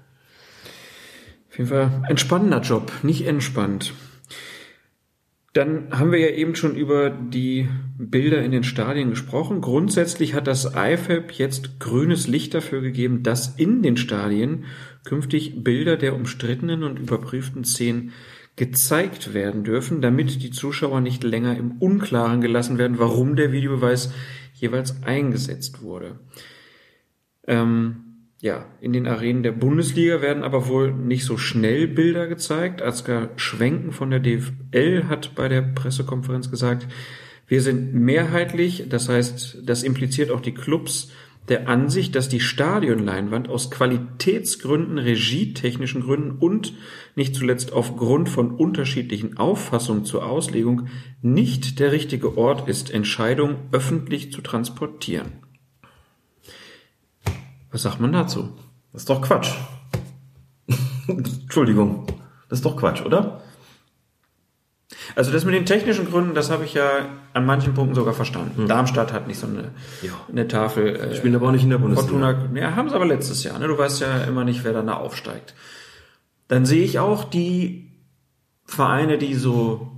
Auf 1.50 1.58
jeden 1.58 1.68
Fall 1.68 2.02
ein 2.08 2.16
spannender 2.16 2.62
Job, 2.62 2.90
nicht 3.02 3.26
entspannt. 3.26 3.92
Dann 5.52 5.88
haben 5.90 6.12
wir 6.12 6.18
ja 6.18 6.34
eben 6.34 6.54
schon 6.54 6.74
über 6.76 7.10
die 7.10 7.68
Bilder 7.98 8.42
in 8.42 8.50
den 8.50 8.64
Stadien 8.64 9.10
gesprochen. 9.10 9.60
Grundsätzlich 9.60 10.32
hat 10.32 10.46
das 10.46 10.64
IFAB 10.74 11.30
jetzt 11.32 11.78
grünes 11.78 12.26
Licht 12.26 12.54
dafür 12.54 12.80
gegeben, 12.80 13.22
dass 13.22 13.54
in 13.56 13.82
den 13.82 13.98
Stadien 13.98 14.64
künftig 15.04 15.62
Bilder 15.62 15.98
der 15.98 16.14
umstrittenen 16.14 16.84
und 16.84 16.98
überprüften 16.98 17.64
Szenen 17.64 18.12
gezeigt 18.58 19.32
werden 19.32 19.64
dürfen, 19.64 20.02
damit 20.02 20.42
die 20.42 20.50
Zuschauer 20.50 21.00
nicht 21.00 21.24
länger 21.24 21.56
im 21.56 21.78
Unklaren 21.78 22.40
gelassen 22.42 22.76
werden, 22.76 22.98
warum 22.98 23.36
der 23.36 23.52
Videobeweis 23.52 24.12
jeweils 24.54 25.02
eingesetzt 25.02 25.80
wurde. 25.80 26.18
Ähm, 27.46 28.04
Ja, 28.40 28.66
in 28.80 28.92
den 28.92 29.08
Arenen 29.08 29.42
der 29.42 29.50
Bundesliga 29.50 30.22
werden 30.22 30.44
aber 30.44 30.68
wohl 30.68 30.92
nicht 30.92 31.24
so 31.24 31.36
schnell 31.36 31.88
Bilder 31.88 32.28
gezeigt. 32.28 32.82
Ansgar 32.82 33.30
Schwenken 33.34 33.90
von 33.90 34.10
der 34.10 34.20
DFL 34.20 35.08
hat 35.08 35.34
bei 35.34 35.48
der 35.48 35.62
Pressekonferenz 35.62 36.48
gesagt, 36.48 36.86
wir 37.48 37.62
sind 37.62 37.94
mehrheitlich, 37.94 38.84
das 38.88 39.08
heißt, 39.08 39.62
das 39.64 39.82
impliziert 39.82 40.30
auch 40.30 40.40
die 40.40 40.54
Clubs, 40.54 41.10
der 41.48 41.68
Ansicht, 41.68 42.14
dass 42.14 42.28
die 42.28 42.40
Stadionleinwand 42.40 43.48
aus 43.48 43.70
Qualitätsgründen, 43.70 44.98
regietechnischen 44.98 46.02
Gründen 46.02 46.32
und 46.38 46.74
nicht 47.16 47.34
zuletzt 47.34 47.72
aufgrund 47.72 48.28
von 48.28 48.50
unterschiedlichen 48.50 49.38
Auffassungen 49.38 50.04
zur 50.04 50.26
Auslegung 50.26 50.88
nicht 51.22 51.78
der 51.78 51.92
richtige 51.92 52.36
Ort 52.36 52.68
ist, 52.68 52.90
Entscheidungen 52.90 53.56
öffentlich 53.72 54.32
zu 54.32 54.42
transportieren. 54.42 55.32
Was 57.70 57.82
sagt 57.82 58.00
man 58.00 58.12
dazu? 58.12 58.50
Das 58.92 59.02
ist 59.02 59.10
doch 59.10 59.22
Quatsch. 59.22 59.52
Entschuldigung. 61.08 62.06
Das 62.48 62.58
ist 62.58 62.64
doch 62.64 62.76
Quatsch, 62.76 63.02
oder? 63.04 63.42
Also 65.14 65.30
das 65.30 65.44
mit 65.44 65.54
den 65.54 65.66
technischen 65.66 66.06
Gründen, 66.06 66.34
das 66.34 66.50
habe 66.50 66.64
ich 66.64 66.74
ja 66.74 66.88
an 67.34 67.44
manchen 67.44 67.74
Punkten 67.74 67.94
sogar 67.94 68.14
verstanden. 68.14 68.62
Hm. 68.62 68.68
Darmstadt 68.68 69.12
hat 69.12 69.26
nicht 69.26 69.38
so 69.38 69.46
eine, 69.46 69.72
Ja. 70.02 70.12
eine 70.30 70.48
Tafel. 70.48 70.96
Äh, 70.96 71.14
Spielen 71.14 71.34
aber 71.34 71.48
auch 71.48 71.52
nicht 71.52 71.64
in 71.64 71.70
der 71.70 71.78
Bundesliga. 71.78 72.10
Fortuna, 72.10 72.58
ja, 72.58 72.74
haben 72.74 72.88
sie 72.88 72.94
aber 72.94 73.06
letztes 73.06 73.44
Jahr. 73.44 73.58
Ne? 73.58 73.68
Du 73.68 73.76
weißt 73.76 74.00
ja 74.00 74.24
immer 74.24 74.44
nicht, 74.44 74.64
wer 74.64 74.72
dann 74.72 74.86
da 74.86 74.94
aufsteigt. 74.94 75.54
Dann 76.48 76.64
sehe 76.64 76.84
ich 76.84 76.98
auch 76.98 77.24
die 77.24 77.92
Vereine, 78.64 79.18
die 79.18 79.34
so 79.34 79.92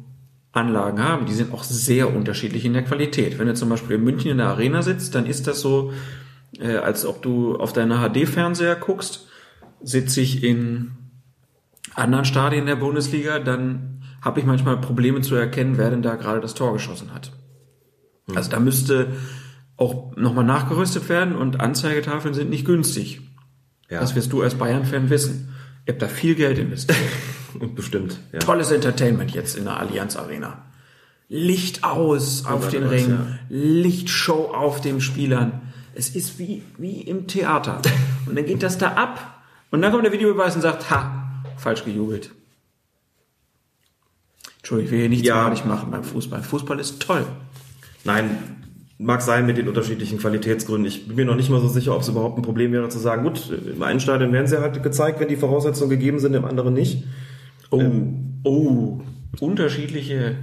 Anlagen 0.53 1.03
haben, 1.03 1.27
die 1.27 1.35
sind 1.35 1.55
auch 1.55 1.63
sehr 1.63 2.13
unterschiedlich 2.15 2.65
in 2.65 2.73
der 2.73 2.83
Qualität. 2.83 3.39
Wenn 3.39 3.47
du 3.47 3.55
zum 3.55 3.69
Beispiel 3.69 3.97
in 3.97 4.03
München 4.05 4.33
in 4.33 4.39
der 4.39 4.49
Arena 4.49 4.83
sitzt, 4.83 5.15
dann 5.15 5.27
ist 5.27 5.47
das 5.47 5.61
so, 5.61 5.93
äh, 6.59 6.77
als 6.77 7.07
ob 7.07 7.23
du 7.23 7.55
auf 7.57 7.73
deine 7.73 7.99
HD-Fernseher 7.99 8.75
guckst. 8.75 9.29
Sitze 9.83 10.21
ich 10.21 10.43
in 10.43 10.91
anderen 11.95 12.25
Stadien 12.25 12.67
der 12.67 12.77
Bundesliga, 12.77 13.39
dann 13.39 13.90
habe 14.23 14.41
ich 14.41 14.47
manchmal 14.47 14.79
Probleme 14.79 15.21
zu 15.23 15.35
erkennen, 15.35 15.79
wer 15.79 15.91
denn 15.91 16.03
da 16.03 16.17
gerade 16.17 16.41
das 16.41 16.55
Tor 16.55 16.73
geschossen 16.73 17.15
hat. 17.15 17.33
Also 18.35 18.51
da 18.51 18.61
müsste 18.61 19.09
auch 19.77 20.15
nochmal 20.17 20.45
nachgerüstet 20.45 21.09
werden 21.09 21.35
und 21.35 21.61
Anzeigetafeln 21.61 22.35
sind 22.35 22.51
nicht 22.51 22.65
günstig. 22.65 23.23
Ja. 23.89 24.01
Das 24.01 24.15
wirst 24.15 24.33
du 24.33 24.43
als 24.43 24.55
Bayern-Fan 24.55 25.11
wissen. 25.11 25.55
Ihr 25.87 25.95
habt 25.95 26.03
da 26.03 26.09
viel 26.09 26.35
Geld 26.35 26.59
investiert. 26.59 26.99
Bestimmt. 27.75 28.21
Ja. 28.33 28.39
Tolles 28.39 28.71
Entertainment 28.71 29.33
jetzt 29.33 29.57
in 29.57 29.65
der 29.65 29.81
Allianz 29.81 30.17
Arena. 30.17 30.67
Licht 31.29 31.85
aus 31.85 32.45
auf 32.45 32.69
den 32.69 32.83
das, 32.83 32.91
Ring, 32.93 33.11
ja. 33.11 33.27
Lichtshow 33.49 34.53
auf 34.53 34.81
den 34.81 35.01
Spielern. 35.01 35.73
Es 35.95 36.11
ist 36.11 36.39
wie, 36.39 36.63
wie 36.77 37.01
im 37.01 37.27
Theater. 37.27 37.81
Und 38.27 38.37
dann 38.37 38.47
geht 38.47 38.63
das 38.63 38.79
da 38.79 38.93
ab 38.93 39.43
und 39.71 39.83
dann 39.83 39.93
kommt 39.93 40.05
der 40.05 40.13
Videobeweis 40.13 40.57
und 40.57 40.63
sagt, 40.63 40.91
ha, 40.91 41.43
falsch 41.57 41.85
gejubelt. 41.85 42.33
Entschuldigung, 44.61 44.87
ich 44.87 44.93
will 44.93 45.01
hier 45.01 45.09
nichts 45.09 45.27
Ja. 45.27 45.43
malig 45.45 45.65
machen 45.65 45.91
beim 45.91 46.05
Fußball. 46.05 46.43
Fußball 46.43 46.79
ist 46.79 47.01
toll. 47.03 47.25
Nein, 48.05 48.31
mag 48.99 49.23
sein 49.23 49.47
mit 49.47 49.57
den 49.57 49.69
unterschiedlichen 49.69 50.19
Qualitätsgründen. 50.19 50.87
Ich 50.87 51.07
bin 51.07 51.17
mir 51.17 51.25
noch 51.25 51.37
nicht 51.37 51.51
mal 51.51 51.61
so 51.61 51.69
sicher, 51.69 51.95
ob 51.95 52.03
es 52.03 52.09
überhaupt 52.09 52.39
ein 52.39 52.43
Problem 52.43 52.73
wäre 52.73 52.89
zu 52.89 52.99
sagen, 52.99 53.23
gut, 53.25 53.51
im 53.51 53.83
einen 53.83 54.01
Stadion 54.01 54.33
werden 54.33 54.47
sie 54.47 54.61
halt 54.61 54.83
gezeigt, 54.83 55.19
wenn 55.21 55.29
die 55.29 55.37
Voraussetzungen 55.37 55.91
gegeben 55.91 56.19
sind, 56.19 56.35
im 56.35 56.45
anderen 56.45 56.75
nicht. 56.75 57.05
Oh, 57.71 57.81
Ähm, 57.81 58.41
oh, 58.45 59.01
unterschiedliche 59.41 60.37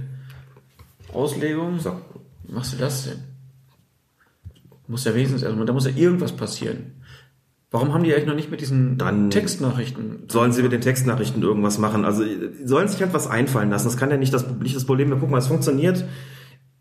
Auslegungen. 1.12 1.78
So. 1.80 1.92
Wie 2.44 2.52
machst 2.54 2.72
du 2.72 2.76
das 2.78 3.04
denn? 3.04 3.18
Muss 4.88 5.04
ja 5.04 5.14
wesentlich, 5.14 5.46
also 5.46 5.64
da 5.64 5.72
muss 5.72 5.84
ja 5.86 5.92
irgendwas 5.94 6.32
passieren. 6.32 6.92
Warum 7.70 7.92
haben 7.92 8.02
die 8.02 8.14
eigentlich 8.14 8.26
noch 8.26 8.34
nicht 8.34 8.50
mit 8.50 8.60
diesen 8.62 8.96
Dann- 8.96 9.28
Textnachrichten? 9.30 10.24
Sollen 10.28 10.52
sie 10.52 10.62
mit 10.62 10.72
den 10.72 10.80
Textnachrichten 10.80 11.42
irgendwas 11.42 11.78
machen? 11.78 12.04
Also 12.06 12.22
sollen 12.64 12.88
sich 12.88 13.00
halt 13.02 13.12
was 13.12 13.26
einfallen 13.28 13.68
lassen. 13.70 13.86
Das 13.88 13.98
kann 13.98 14.10
ja 14.10 14.16
nicht 14.16 14.32
das, 14.32 14.46
nicht 14.60 14.74
das 14.74 14.86
Problem 14.86 15.10
sein. 15.10 15.18
Guck 15.20 15.30
mal, 15.30 15.38
es 15.38 15.48
funktioniert. 15.48 16.04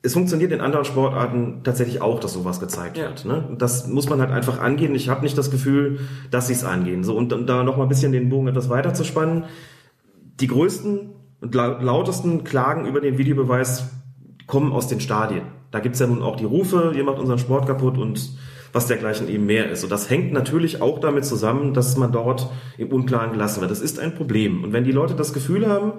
Es 0.01 0.13
funktioniert 0.13 0.53
in 0.53 0.61
anderen 0.61 0.85
Sportarten 0.85 1.61
tatsächlich 1.63 2.01
auch, 2.01 2.21
dass 2.21 2.31
sowas 2.31 2.61
gezeigt 2.61 2.97
Ja. 2.97 3.07
wird. 3.09 3.25
Ne? 3.25 3.55
Das 3.57 3.87
muss 3.87 4.07
man 4.07 4.21
halt 4.21 4.31
einfach 4.31 4.61
angehen. 4.61 4.95
Ich 4.95 5.09
habe 5.09 5.23
nicht 5.23 5.37
das 5.37 5.51
Gefühl, 5.51 5.99
dass 6.31 6.47
sie 6.47 6.53
es 6.53 6.63
angehen. 6.63 7.03
So 7.03 7.17
und 7.17 7.33
um 7.33 7.45
da 7.45 7.63
noch 7.63 7.75
mal 7.75 7.83
ein 7.83 7.89
bisschen 7.89 8.13
den 8.13 8.29
Bogen 8.29 8.47
etwas 8.47 8.69
weiter 8.69 8.93
zu 8.93 9.03
spannen. 9.03 9.43
Die 10.39 10.47
größten 10.47 11.09
und 11.41 11.53
lau- 11.55 11.79
lautesten 11.81 12.45
Klagen 12.45 12.85
über 12.85 13.01
den 13.01 13.17
Videobeweis 13.17 13.89
kommen 14.45 14.71
aus 14.71 14.87
den 14.87 15.01
Stadien. 15.01 15.41
Da 15.71 15.79
gibt's 15.79 15.99
ja 15.99 16.07
nun 16.07 16.21
auch 16.21 16.37
die 16.37 16.45
Rufe, 16.45 16.93
ihr 16.95 17.03
macht 17.03 17.19
unseren 17.19 17.39
Sport 17.39 17.67
kaputt 17.67 17.97
und 17.97 18.29
was 18.77 18.85
dergleichen 18.85 19.27
eben 19.27 19.47
mehr 19.47 19.71
ist. 19.71 19.83
Und 19.83 19.91
das 19.91 20.07
hängt 20.11 20.31
natürlich 20.31 20.83
auch 20.83 20.99
damit 20.99 21.25
zusammen, 21.25 21.73
dass 21.73 21.97
man 21.97 22.11
dort 22.11 22.51
im 22.77 22.89
Unklaren 22.89 23.31
gelassen 23.31 23.59
wird. 23.61 23.71
Das 23.71 23.81
ist 23.81 23.97
ein 23.97 24.13
Problem. 24.13 24.63
Und 24.63 24.71
wenn 24.71 24.83
die 24.83 24.91
Leute 24.91 25.15
das 25.15 25.33
Gefühl 25.33 25.67
haben, 25.67 25.93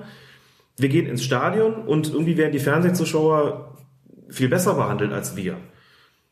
wir 0.77 0.89
gehen 0.89 1.07
ins 1.07 1.25
Stadion 1.25 1.75
und 1.75 2.13
irgendwie 2.13 2.37
werden 2.37 2.53
die 2.53 2.61
Fernsehzuschauer 2.61 3.77
viel 4.29 4.49
besser 4.49 4.75
behandelt 4.75 5.13
als 5.13 5.35
wir, 5.35 5.57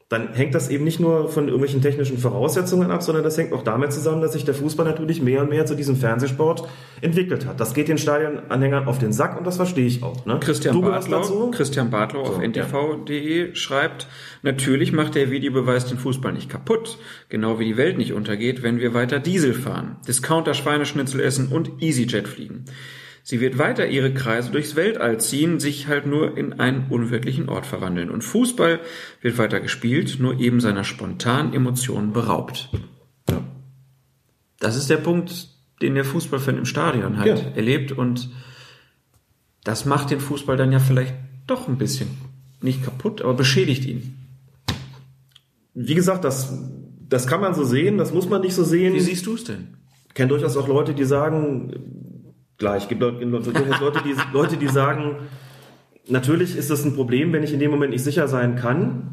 dann 0.09 0.35
hängt 0.35 0.55
das 0.55 0.69
eben 0.69 0.85
nicht 0.85 1.01
nur 1.01 1.29
von 1.29 1.47
irgendwelchen 1.47 1.83
technischen 1.83 2.17
Voraussetzungen 2.17 2.93
ab, 2.93 3.03
sondern 3.03 3.25
das 3.25 3.37
hängt 3.37 3.53
auch 3.53 3.63
damit 3.63 3.93
zusammen, 3.93 4.23
dass 4.23 4.35
sich 4.35 4.45
der 4.45 4.55
Fußball 4.55 4.87
natürlich 4.87 5.21
mehr 5.21 5.43
und 5.43 5.51
mehr 5.51 5.67
zu 5.67 5.75
diesem 5.75 5.97
Fernsehsport 5.97 6.69
entwickelt 7.01 7.45
hat. 7.45 7.59
Das 7.59 7.75
geht 7.75 7.89
den 7.89 7.99
Stadionanhängern 7.99 8.87
auf 8.87 8.99
den 8.99 9.13
Sack 9.13 9.37
und 9.37 9.45
das 9.45 9.57
verstehe 9.57 9.87
ich 9.87 10.05
auch. 10.05 10.25
Ne? 10.25 10.39
Christian 10.39 10.81
Bartlow, 10.81 11.51
Christian 11.51 11.91
Bartlow 11.91 12.21
auf 12.21 12.37
So, 12.37 12.41
ntv.de 12.41 13.57
schreibt, 13.57 14.07
natürlich 14.43 14.93
macht 14.93 15.17
der 15.17 15.33
Videobeweis 15.33 15.87
den 15.87 15.99
Fußball 15.99 16.33
nicht 16.33 16.49
kaputt, 16.49 16.99
genau 17.29 17.59
wie 17.59 17.65
die 17.65 17.77
Welt 17.77 17.99
nicht 17.99 18.13
untergeht, 18.13 18.63
wenn 18.63 18.79
wir 18.79 18.95
weiter 18.95 19.19
Diesel 19.19 19.55
fahren, 19.55 19.97
Discounter 20.07 20.55
Schweineschnitzel 20.55 21.21
essen 21.21 21.49
und 21.49 21.83
EasyJet 21.83 22.29
fliegen. 22.29 22.65
Sie 23.29 23.41
wird 23.41 23.59
weiter 23.59 23.89
ihre 23.89 24.15
Kreise 24.15 24.53
durchs 24.53 24.77
Weltall 24.77 25.19
ziehen, 25.19 25.59
sich 25.59 25.89
halt 25.89 26.07
nur 26.07 26.39
in 26.39 26.53
einen 26.61 26.87
unwirklichen 26.91 27.49
Ort 27.49 27.67
verwandeln. 27.67 28.09
Und 28.09 28.23
Fußball 28.23 28.79
wird 29.21 29.37
weiter 29.37 29.59
gespielt, 29.59 30.19
nur 30.21 30.39
eben 30.39 30.61
seiner 30.61 30.85
spontanen 30.85 31.53
Emotionen 31.53 32.13
beraubt. 32.13 32.69
Ja. 33.29 33.43
Das 34.61 34.77
ist 34.77 34.89
der 34.91 34.99
Punkt, 34.99 35.49
den 35.83 35.97
der 35.97 36.05
Fußballfan 36.05 36.57
im 36.57 36.67
Stadion 36.67 37.19
halt 37.19 37.41
Ja. 37.41 37.51
erlebt 37.57 37.91
und 37.91 38.31
das 39.65 39.87
macht 39.87 40.13
den 40.13 40.21
Fußball 40.21 40.57
dann 40.57 40.71
ja 40.71 40.79
vielleicht 40.79 41.17
doch 41.49 41.67
ein 41.67 41.79
bisschen 41.79 42.07
nicht 42.61 42.85
kaputt, 42.85 43.23
aber 43.23 43.35
beschädigt 43.35 43.87
ihn. 43.87 44.19
Wie 45.75 45.97
gesagt, 45.97 46.23
das, 46.23 46.57
das 47.09 47.27
kann 47.27 47.41
man 47.41 47.57
so 47.57 47.65
sehen, 47.65 47.99
das 47.99 48.15
muss 48.15 48.29
man 48.29 48.43
nicht 48.43 48.55
so 48.55 48.63
sehen. 48.63 48.95
Wie 48.95 49.01
siehst 49.01 49.27
du 49.27 49.35
es 49.35 49.43
denn? 49.43 49.75
Ich 50.07 50.15
kenne 50.15 50.29
durchaus 50.29 50.57
auch 50.57 50.69
Leute, 50.69 50.95
die 50.95 51.05
sagen, 51.05 52.16
gleich, 52.59 52.89
gibt 52.89 53.01
Leute, 53.01 53.25
Leute, 53.25 53.51
Leute, 53.81 54.03
die, 54.05 54.15
Leute, 54.33 54.57
die 54.57 54.69
sagen, 54.69 55.17
natürlich 56.09 56.57
ist 56.57 56.71
das 56.71 56.85
ein 56.85 56.95
Problem, 56.95 57.33
wenn 57.33 57.43
ich 57.43 57.53
in 57.53 57.61
dem 57.61 57.71
Moment 57.71 57.93
nicht 57.93 58.05
sicher 58.05 58.29
sein 58.29 58.57
kann. 58.57 59.13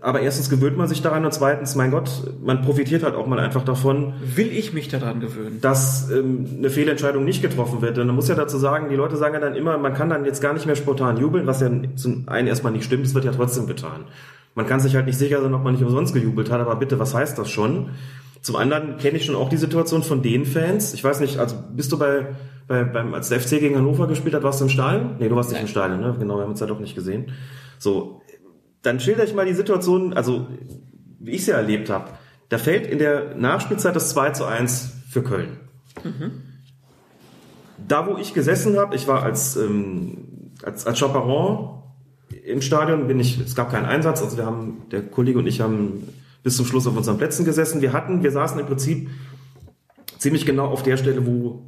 Aber 0.00 0.20
erstens 0.20 0.48
gewöhnt 0.48 0.76
man 0.76 0.86
sich 0.86 1.02
daran 1.02 1.24
und 1.24 1.34
zweitens, 1.34 1.74
mein 1.74 1.90
Gott, 1.90 2.08
man 2.40 2.62
profitiert 2.62 3.02
halt 3.02 3.16
auch 3.16 3.26
mal 3.26 3.40
einfach 3.40 3.64
davon, 3.64 4.14
Will 4.36 4.52
ich 4.52 4.72
mich 4.72 4.86
daran 4.86 5.18
gewöhnen? 5.18 5.60
dass 5.60 6.08
ähm, 6.12 6.46
eine 6.58 6.70
Fehlentscheidung 6.70 7.24
nicht 7.24 7.42
getroffen 7.42 7.82
wird. 7.82 7.98
Und 7.98 8.06
man 8.06 8.14
muss 8.14 8.28
ja 8.28 8.36
dazu 8.36 8.58
sagen, 8.58 8.90
die 8.90 8.94
Leute 8.94 9.16
sagen 9.16 9.34
ja 9.34 9.40
dann 9.40 9.56
immer, 9.56 9.76
man 9.76 9.94
kann 9.94 10.08
dann 10.08 10.24
jetzt 10.24 10.40
gar 10.40 10.52
nicht 10.52 10.66
mehr 10.66 10.76
spontan 10.76 11.16
jubeln, 11.16 11.48
was 11.48 11.60
ja 11.60 11.70
zum 11.96 12.28
einen 12.28 12.46
erstmal 12.46 12.72
nicht 12.72 12.84
stimmt, 12.84 13.06
es 13.06 13.14
wird 13.14 13.24
ja 13.24 13.32
trotzdem 13.32 13.66
getan. 13.66 14.04
Man 14.54 14.66
kann 14.66 14.78
sich 14.78 14.94
halt 14.94 15.06
nicht 15.06 15.18
sicher 15.18 15.42
sein, 15.42 15.52
ob 15.54 15.64
man 15.64 15.74
nicht 15.74 15.84
umsonst 15.84 16.14
gejubelt 16.14 16.50
hat, 16.50 16.60
aber 16.60 16.76
bitte, 16.76 16.98
was 17.00 17.14
heißt 17.14 17.36
das 17.36 17.50
schon? 17.50 17.90
Zum 18.40 18.56
anderen 18.56 18.98
kenne 18.98 19.18
ich 19.18 19.24
schon 19.24 19.34
auch 19.34 19.48
die 19.48 19.56
Situation 19.56 20.04
von 20.04 20.22
den 20.22 20.44
Fans. 20.46 20.94
Ich 20.94 21.02
weiß 21.02 21.20
nicht, 21.20 21.38
also 21.38 21.56
bist 21.74 21.90
du 21.90 21.98
bei, 21.98 22.26
bei 22.68 22.84
beim, 22.84 23.14
als 23.14 23.30
der 23.30 23.40
FC 23.40 23.58
gegen 23.58 23.76
Hannover 23.76 24.06
gespielt 24.06 24.34
hat, 24.34 24.42
warst 24.42 24.60
du 24.60 24.64
im 24.64 24.70
Stadion? 24.70 25.16
Nee, 25.18 25.28
du 25.28 25.36
warst 25.36 25.48
nicht 25.48 25.56
Nein. 25.56 25.66
im 25.66 25.70
Stadion, 25.70 26.00
ne? 26.00 26.14
Genau, 26.18 26.36
wir 26.36 26.42
haben 26.42 26.50
uns 26.50 26.60
ja 26.60 26.66
doch 26.66 26.78
nicht 26.78 26.94
gesehen. 26.94 27.32
So, 27.78 28.20
dann 28.82 29.00
schilder 29.00 29.24
ich 29.24 29.34
mal 29.34 29.46
die 29.46 29.54
Situation, 29.54 30.12
also 30.12 30.46
wie 31.18 31.32
ich 31.32 31.44
sie 31.44 31.50
erlebt 31.50 31.90
habe. 31.90 32.10
Da 32.48 32.58
fällt 32.58 32.86
in 32.86 32.98
der 32.98 33.34
Nachspielzeit 33.34 33.96
das 33.96 34.10
2 34.10 34.30
zu 34.30 34.44
1 34.44 34.92
für 35.08 35.22
Köln. 35.22 35.58
Da, 37.88 38.06
wo 38.06 38.16
ich 38.16 38.34
gesessen 38.34 38.78
habe, 38.78 38.94
ich 38.94 39.08
war 39.08 39.22
als, 39.22 39.56
ähm, 39.56 40.52
als, 40.62 40.86
als 40.86 40.98
Chaperon 40.98 41.82
im 42.44 42.62
Stadion, 42.62 43.06
bin 43.06 43.18
ich, 43.20 43.40
es 43.40 43.54
gab 43.54 43.70
keinen 43.70 43.86
Einsatz, 43.86 44.22
also 44.22 44.36
wir 44.36 44.46
haben, 44.46 44.82
der 44.90 45.02
Kollege 45.02 45.38
und 45.38 45.46
ich 45.46 45.60
haben 45.60 46.08
bis 46.42 46.56
zum 46.56 46.66
Schluss 46.66 46.86
auf 46.86 46.96
unseren 46.96 47.18
Plätzen 47.18 47.44
gesessen. 47.44 47.80
Wir 47.80 47.92
hatten, 47.92 48.22
wir 48.22 48.30
saßen 48.30 48.58
im 48.58 48.66
Prinzip 48.66 49.10
ziemlich 50.18 50.46
genau 50.46 50.66
auf 50.66 50.82
der 50.82 50.96
Stelle, 50.96 51.26
wo, 51.26 51.62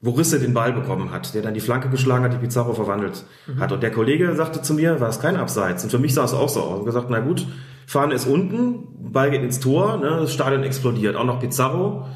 wo 0.00 0.10
Risse 0.12 0.38
den 0.38 0.54
Ball 0.54 0.72
bekommen 0.72 1.10
hat, 1.10 1.34
der 1.34 1.42
dann 1.42 1.54
die 1.54 1.60
Flanke 1.60 1.88
geschlagen 1.88 2.24
hat, 2.24 2.32
die 2.32 2.38
Pizarro 2.38 2.72
verwandelt 2.72 3.24
hat. 3.58 3.72
Und 3.72 3.82
der 3.82 3.90
Kollege 3.90 4.34
sagte 4.36 4.62
zu 4.62 4.74
mir, 4.74 5.00
war 5.00 5.08
es 5.08 5.20
kein 5.20 5.36
Abseits. 5.36 5.82
Und 5.82 5.90
für 5.90 5.98
mich 5.98 6.14
sah 6.14 6.24
es 6.24 6.34
auch 6.34 6.48
so 6.48 6.60
aus. 6.60 6.80
Und 6.80 6.84
gesagt, 6.84 7.08
na 7.10 7.18
gut, 7.18 7.46
Fahne 7.86 8.14
ist 8.14 8.26
unten, 8.26 9.12
Ball 9.12 9.30
geht 9.30 9.42
ins 9.42 9.58
Tor, 9.58 9.96
ne, 9.96 10.18
das 10.20 10.32
Stadion 10.32 10.62
explodiert. 10.62 11.16
Auch 11.16 11.24
noch 11.24 11.40
Pizarro, 11.40 12.06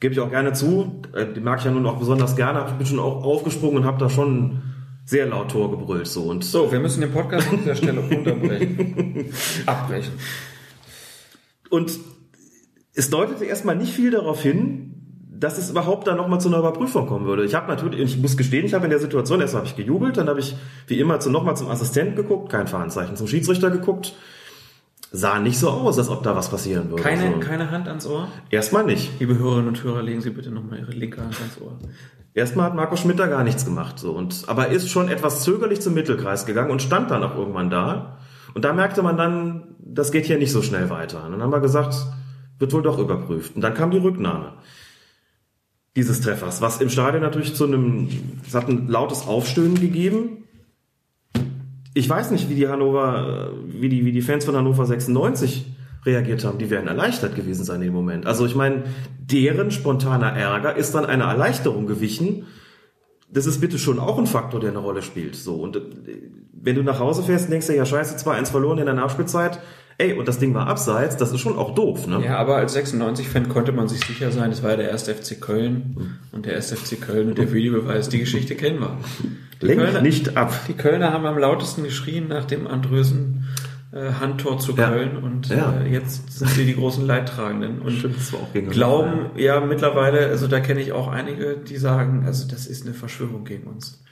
gebe 0.00 0.12
ich 0.12 0.20
auch 0.20 0.30
gerne 0.30 0.52
zu, 0.52 1.02
äh, 1.14 1.26
die 1.32 1.40
mag 1.40 1.60
ich 1.60 1.64
ja 1.64 1.70
nun 1.70 1.86
auch 1.86 1.98
besonders 1.98 2.34
gerne. 2.36 2.64
Ich 2.68 2.74
bin 2.74 2.86
schon 2.86 2.98
auch 2.98 3.22
aufgesprungen 3.22 3.78
und 3.78 3.84
habe 3.84 3.98
da 3.98 4.10
schon 4.10 4.62
sehr 5.04 5.26
laut 5.26 5.50
Tor 5.50 5.70
gebrüllt. 5.70 6.08
So. 6.08 6.24
Und 6.24 6.44
So, 6.44 6.72
wir 6.72 6.80
müssen 6.80 7.00
den 7.00 7.12
Podcast 7.12 7.48
an 7.50 7.58
dieser 7.58 7.76
Stelle 7.76 8.00
unterbrechen. 8.00 9.32
Abbrechen. 9.66 10.14
Und 11.70 11.98
es 12.94 13.10
deutete 13.10 13.44
erstmal 13.44 13.76
nicht 13.76 13.92
viel 13.92 14.10
darauf 14.10 14.42
hin, 14.42 14.93
dass 15.38 15.58
es 15.58 15.70
überhaupt 15.70 16.06
da 16.06 16.14
nochmal 16.14 16.40
zu 16.40 16.48
einer 16.48 16.58
Überprüfung 16.58 17.06
kommen 17.06 17.26
würde. 17.26 17.44
Ich 17.44 17.54
habe 17.54 17.66
natürlich, 17.68 18.00
ich 18.00 18.18
muss 18.20 18.36
gestehen, 18.36 18.64
ich 18.64 18.74
habe 18.74 18.84
in 18.84 18.90
der 18.90 19.00
Situation, 19.00 19.40
erstmal 19.40 19.62
habe 19.62 19.68
ich 19.68 19.76
gejubelt, 19.76 20.16
dann 20.16 20.28
habe 20.28 20.40
ich 20.40 20.56
wie 20.86 21.00
immer 21.00 21.20
zu, 21.20 21.30
nochmal 21.30 21.56
zum 21.56 21.68
Assistenten 21.68 22.14
geguckt, 22.14 22.50
kein 22.50 22.66
Verhandzeichen, 22.66 23.16
zum 23.16 23.26
Schiedsrichter 23.26 23.70
geguckt. 23.70 24.14
Sah 25.10 25.38
nicht 25.38 25.58
so 25.58 25.70
aus, 25.70 25.98
als 25.98 26.08
ob 26.08 26.24
da 26.24 26.34
was 26.34 26.50
passieren 26.50 26.90
würde. 26.90 27.02
Keine, 27.02 27.34
So. 27.34 27.40
keine 27.40 27.70
Hand 27.70 27.86
ans 27.88 28.06
Ohr? 28.06 28.28
Erstmal 28.50 28.84
nicht. 28.84 29.20
Liebe 29.20 29.38
Hörerinnen 29.38 29.68
und 29.68 29.82
Hörer, 29.82 30.02
legen 30.02 30.20
Sie 30.20 30.30
bitte 30.30 30.50
nochmal 30.50 30.80
Ihre 30.80 30.90
linke 30.90 31.20
Hand 31.20 31.38
ans 31.38 31.60
Ohr. 31.60 31.78
Erstmal 32.34 32.66
hat 32.66 32.74
Marco 32.74 32.96
Schmidt 32.96 33.20
da 33.20 33.28
gar 33.28 33.44
nichts 33.44 33.64
gemacht, 33.64 34.00
so 34.00 34.10
und 34.10 34.44
aber 34.48 34.68
ist 34.68 34.88
schon 34.88 35.08
etwas 35.08 35.44
zögerlich 35.44 35.80
zum 35.80 35.94
Mittelkreis 35.94 36.46
gegangen 36.46 36.72
und 36.72 36.82
stand 36.82 37.12
dann 37.12 37.22
auch 37.22 37.36
irgendwann 37.36 37.70
da. 37.70 38.18
Und 38.54 38.64
da 38.64 38.72
merkte 38.72 39.02
man 39.02 39.16
dann, 39.16 39.76
das 39.78 40.10
geht 40.10 40.26
hier 40.26 40.38
nicht 40.38 40.50
so 40.50 40.62
schnell 40.62 40.90
weiter. 40.90 41.24
Und 41.24 41.32
dann 41.32 41.42
haben 41.42 41.52
wir 41.52 41.60
gesagt, 41.60 41.94
wird 42.58 42.72
wohl 42.72 42.82
doch 42.82 42.98
überprüft. 42.98 43.54
Und 43.54 43.62
dann 43.62 43.74
kam 43.74 43.92
die 43.92 43.98
Rücknahme 43.98 44.54
dieses 45.96 46.20
Treffers, 46.20 46.60
was 46.60 46.80
im 46.80 46.88
Stadion 46.88 47.22
natürlich 47.22 47.54
zu 47.54 47.66
einem, 47.66 48.08
es 48.46 48.54
hat 48.54 48.68
ein 48.68 48.88
lautes 48.88 49.26
Aufstöhnen 49.26 49.80
gegeben. 49.80 50.44
Ich 51.94 52.08
weiß 52.08 52.32
nicht, 52.32 52.48
wie 52.48 52.56
die 52.56 52.68
Hannover, 52.68 53.52
äh, 53.52 53.80
wie 53.80 53.88
die, 53.88 54.04
wie 54.04 54.12
die 54.12 54.22
Fans 54.22 54.44
von 54.44 54.56
Hannover 54.56 54.84
96 54.84 55.66
reagiert 56.04 56.44
haben. 56.44 56.58
Die 56.58 56.68
wären 56.68 56.88
erleichtert 56.88 57.36
gewesen 57.36 57.64
sein 57.64 57.80
im 57.82 57.92
Moment. 57.92 58.26
Also 58.26 58.44
ich 58.44 58.56
meine, 58.56 58.82
deren 59.18 59.70
spontaner 59.70 60.32
Ärger 60.32 60.76
ist 60.76 60.94
dann 60.94 61.06
einer 61.06 61.26
Erleichterung 61.26 61.86
gewichen. 61.86 62.46
Das 63.30 63.46
ist 63.46 63.60
bitte 63.60 63.78
schon 63.78 64.00
auch 64.00 64.18
ein 64.18 64.26
Faktor, 64.26 64.60
der 64.60 64.70
eine 64.70 64.80
Rolle 64.80 65.02
spielt. 65.02 65.36
So 65.36 65.54
und 65.54 65.76
äh, 65.76 65.80
wenn 66.52 66.74
du 66.74 66.82
nach 66.82 66.98
Hause 66.98 67.22
fährst, 67.22 67.52
denkst 67.52 67.68
du 67.68 67.76
ja 67.76 67.86
Scheiße, 67.86 68.16
2-1 68.16 68.50
verloren 68.50 68.78
in 68.78 68.86
der 68.86 68.94
Nachspielzeit. 68.94 69.60
Ey, 69.98 70.14
und 70.14 70.26
das 70.26 70.38
Ding 70.38 70.54
war 70.54 70.66
abseits, 70.66 71.16
das 71.16 71.30
ist 71.32 71.40
schon 71.40 71.56
auch 71.56 71.74
doof, 71.74 72.06
ne? 72.08 72.20
Ja, 72.24 72.36
aber 72.38 72.56
als 72.56 72.76
96-Fan 72.76 73.48
konnte 73.48 73.70
man 73.72 73.86
sich 73.88 74.00
sicher 74.04 74.32
sein, 74.32 74.50
es 74.50 74.62
war 74.62 74.70
ja 74.72 74.76
der 74.76 74.90
erste 74.90 75.14
FC 75.14 75.40
Köln 75.40 76.18
und 76.32 76.46
der 76.46 76.54
erste 76.54 76.74
FC 76.76 77.00
Köln 77.00 77.28
und 77.28 77.38
der 77.38 77.52
Videobeweis, 77.52 78.08
die 78.08 78.18
Geschichte 78.18 78.56
kennen 78.56 78.80
wir. 78.80 78.96
Die 79.62 79.66
Lenk 79.66 79.80
Kölner- 79.80 80.00
nicht 80.02 80.36
ab. 80.36 80.52
Die 80.68 80.72
Kölner 80.72 81.12
haben 81.12 81.26
am 81.26 81.38
lautesten 81.38 81.84
geschrien 81.84 82.26
nach 82.28 82.44
dem 82.44 82.66
Andrösen 82.66 83.44
äh, 83.92 84.14
Handtor 84.20 84.58
zu 84.58 84.72
Ja. 84.76 84.88
Köln 84.90 85.16
und 85.16 85.48
Ja. 85.50 85.72
äh, 85.80 85.88
jetzt 85.92 86.38
sind 86.38 86.50
sie 86.50 86.64
die 86.66 86.74
großen 86.74 87.06
Leidtragenden 87.06 87.80
und 87.80 87.92
Stimmt, 87.92 88.16
glauben 88.72 89.30
ja 89.36 89.60
mittlerweile, 89.60 90.26
also 90.26 90.48
da 90.48 90.58
kenne 90.58 90.80
ich 90.80 90.90
auch 90.90 91.06
einige, 91.06 91.56
die 91.56 91.76
sagen, 91.76 92.24
also 92.26 92.48
das 92.48 92.66
ist 92.66 92.84
eine 92.84 92.94
Verschwörung 92.94 93.44
gegen 93.44 93.68
uns. 93.68 94.02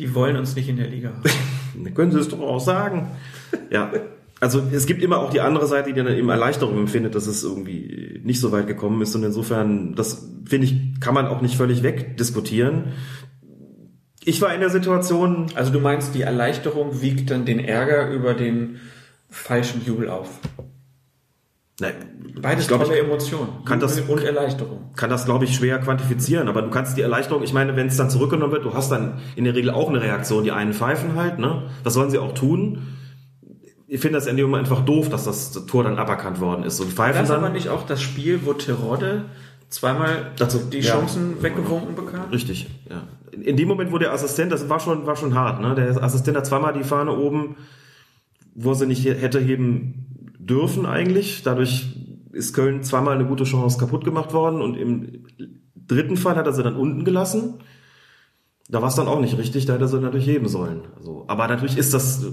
Die 0.00 0.16
wollen 0.16 0.36
uns 0.36 0.56
nicht 0.56 0.68
in 0.68 0.78
der 0.78 0.88
Liga 0.88 1.10
haben. 1.10 1.94
Können 1.94 2.10
Sie 2.10 2.18
es 2.18 2.28
doch 2.28 2.40
auch 2.40 2.58
sagen. 2.60 3.12
Ja. 3.70 3.92
Also 4.42 4.60
es 4.72 4.86
gibt 4.86 5.04
immer 5.04 5.18
auch 5.20 5.30
die 5.30 5.40
andere 5.40 5.68
Seite, 5.68 5.92
die 5.92 6.02
dann 6.02 6.12
eben 6.12 6.28
Erleichterung 6.28 6.76
empfindet, 6.76 7.14
dass 7.14 7.28
es 7.28 7.44
irgendwie 7.44 8.20
nicht 8.24 8.40
so 8.40 8.50
weit 8.50 8.66
gekommen 8.66 9.00
ist. 9.00 9.14
Und 9.14 9.22
insofern, 9.22 9.94
das 9.94 10.26
finde 10.44 10.66
ich, 10.66 10.98
kann 11.00 11.14
man 11.14 11.28
auch 11.28 11.42
nicht 11.42 11.54
völlig 11.56 11.84
wegdiskutieren. 11.84 12.86
Ich 14.24 14.42
war 14.42 14.52
in 14.52 14.58
der 14.58 14.70
Situation, 14.70 15.46
Also 15.54 15.72
du 15.72 15.78
meinst, 15.78 16.16
die 16.16 16.22
Erleichterung 16.22 17.00
wiegt 17.00 17.30
dann 17.30 17.44
den 17.44 17.60
Ärger 17.60 18.10
über 18.10 18.34
den 18.34 18.80
falschen 19.30 19.84
Jubel 19.86 20.10
auf. 20.10 20.28
nein, 21.80 21.94
Beides 22.40 22.62
ich 22.62 22.68
glaube, 22.68 22.84
tolle 22.86 22.98
Emotionen. 22.98 23.64
kann 23.64 23.78
das- 23.78 24.00
und 24.00 24.24
Erleichterung. 24.24 24.90
kann 24.96 25.08
das, 25.08 25.24
glaube 25.24 25.44
ich, 25.44 25.54
schwer 25.54 25.78
quantifizieren. 25.78 26.48
Aber 26.48 26.62
du 26.62 26.70
kannst 26.70 26.96
die 26.96 27.02
Erleichterung, 27.02 27.44
ich 27.44 27.52
meine, 27.52 27.76
wenn 27.76 27.86
es 27.86 27.96
dann 27.96 28.10
zurückgenommen 28.10 28.52
wird, 28.52 28.64
du 28.64 28.74
hast 28.74 28.90
dann 28.90 29.20
in 29.36 29.44
der 29.44 29.54
Regel 29.54 29.70
auch 29.70 29.88
eine 29.88 30.02
Reaktion. 30.02 30.42
Die 30.42 30.50
einen 30.50 30.72
pfeifen 30.72 31.14
halt, 31.14 31.38
ne? 31.38 31.70
Was 31.84 31.94
sollen 31.94 32.10
sie 32.10 32.18
auch 32.18 32.34
tun? 32.34 32.78
Ich 33.94 34.00
finde 34.00 34.16
das 34.16 34.26
in 34.26 34.38
dem 34.38 34.46
Moment 34.48 34.68
einfach 34.70 34.86
doof, 34.86 35.10
dass 35.10 35.24
das 35.24 35.52
Tor 35.66 35.84
dann 35.84 35.98
aberkannt 35.98 36.40
worden 36.40 36.64
ist. 36.64 36.80
Und 36.80 36.90
pfeifen 36.92 37.20
Das 37.20 37.28
dann. 37.28 37.44
aber 37.44 37.50
nicht 37.50 37.68
auch 37.68 37.84
das 37.84 38.00
Spiel, 38.00 38.40
wo 38.46 38.54
Terodde 38.54 39.26
zweimal 39.68 40.30
Dazu- 40.38 40.60
die 40.72 40.78
ja. 40.78 40.92
Chancen 40.94 41.42
weggewunken 41.42 41.94
bekam? 41.94 42.30
Richtig, 42.30 42.68
ja. 42.88 43.02
In- 43.32 43.42
In 43.42 43.56
dem 43.58 43.68
Moment, 43.68 43.92
wo 43.92 43.98
der 43.98 44.12
Assistent, 44.14 44.50
das 44.50 44.70
war 44.70 44.80
schon, 44.80 45.04
war 45.04 45.14
schon 45.16 45.34
hart, 45.34 45.60
ne? 45.60 45.74
Der 45.74 46.02
Assistent 46.02 46.38
hat 46.38 46.46
zweimal 46.46 46.72
die 46.72 46.84
Fahne 46.84 47.12
oben, 47.14 47.56
wo 48.54 48.72
sie 48.72 48.86
nicht 48.86 49.04
hätte 49.04 49.40
heben 49.40 50.06
dürfen 50.38 50.86
eigentlich. 50.86 51.42
Dadurch 51.42 51.94
ist 52.32 52.54
Köln 52.54 52.82
zweimal 52.82 53.14
eine 53.16 53.26
gute 53.26 53.44
Chance 53.44 53.78
kaputt 53.78 54.04
gemacht 54.06 54.32
worden 54.32 54.62
und 54.62 54.74
im 54.74 55.26
dritten 55.76 56.16
Fall 56.16 56.36
hat 56.36 56.46
er 56.46 56.54
sie 56.54 56.62
dann 56.62 56.76
unten 56.76 57.04
gelassen. 57.04 57.54
Da 58.70 58.80
war 58.80 58.88
es 58.88 58.94
dann 58.94 59.08
auch 59.08 59.20
nicht 59.20 59.36
richtig, 59.36 59.66
da 59.66 59.74
hätte 59.74 59.84
er 59.84 59.88
sie 59.88 60.00
natürlich 60.00 60.26
heben 60.26 60.48
sollen. 60.48 60.80
Also, 60.96 61.24
aber 61.28 61.46
natürlich 61.48 61.76
ist 61.76 61.92
das 61.92 62.24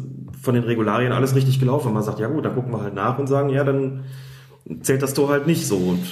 von 0.42 0.56
den 0.56 0.64
Regularien 0.64 1.12
alles 1.12 1.36
richtig 1.36 1.60
gelaufen. 1.60 1.94
Man 1.94 2.04
sagt, 2.04 2.20
ja 2.20 2.28
gut, 2.28 2.46
dann 2.46 2.56
gucken 2.56 2.72
wir 2.72 2.82
halt 2.82 2.94
nach 2.94 3.20
und 3.20 3.28
sagen, 3.28 3.50
ja, 3.50 3.64
dann 3.64 4.06
zählt 4.82 5.02
das 5.02 5.14
Tor 5.14 5.30
halt 5.30 5.48
nicht 5.48 5.68
so. 5.68 5.78
Und 5.78 6.04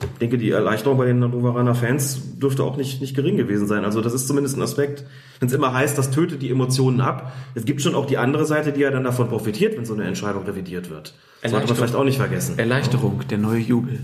ich 0.00 0.18
denke, 0.20 0.38
die 0.38 0.50
Erleichterung 0.50 0.98
bei 0.98 1.06
den 1.06 1.22
Hannoveraner 1.22 1.74
Fans 1.74 2.38
dürfte 2.38 2.62
auch 2.62 2.76
nicht, 2.76 3.00
nicht 3.00 3.16
gering 3.16 3.36
gewesen 3.36 3.66
sein. 3.66 3.84
Also 3.84 4.00
das 4.00 4.12
ist 4.12 4.26
zumindest 4.26 4.56
ein 4.56 4.62
Aspekt, 4.62 5.04
wenn 5.40 5.48
es 5.48 5.54
immer 5.54 5.72
heißt, 5.72 5.96
das 5.96 6.10
tötet 6.10 6.42
die 6.42 6.50
Emotionen 6.50 7.00
ab. 7.00 7.32
Es 7.54 7.64
gibt 7.64 7.82
schon 7.82 7.94
auch 7.94 8.06
die 8.06 8.18
andere 8.18 8.44
Seite, 8.44 8.72
die 8.72 8.80
ja 8.80 8.90
dann 8.90 9.04
davon 9.04 9.28
profitiert, 9.28 9.76
wenn 9.76 9.84
so 9.84 9.94
eine 9.94 10.04
Entscheidung 10.04 10.44
revidiert 10.44 10.90
wird. 10.90 11.14
Das 11.42 11.50
sollte 11.50 11.66
man 11.66 11.76
vielleicht 11.76 11.94
auch 11.94 12.04
nicht 12.04 12.18
vergessen. 12.18 12.58
Erleichterung, 12.58 13.22
der 13.28 13.38
neue 13.38 13.60
Jubel. 13.60 14.00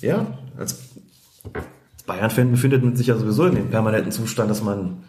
Ja, 0.00 0.26
als 0.58 0.90
Bayern-Fan 2.06 2.50
befindet 2.50 2.82
man 2.84 2.96
sich 2.96 3.08
ja 3.08 3.16
sowieso 3.16 3.46
in 3.46 3.54
dem 3.54 3.70
permanenten 3.70 4.12
Zustand, 4.12 4.50
dass 4.50 4.62
man 4.62 5.04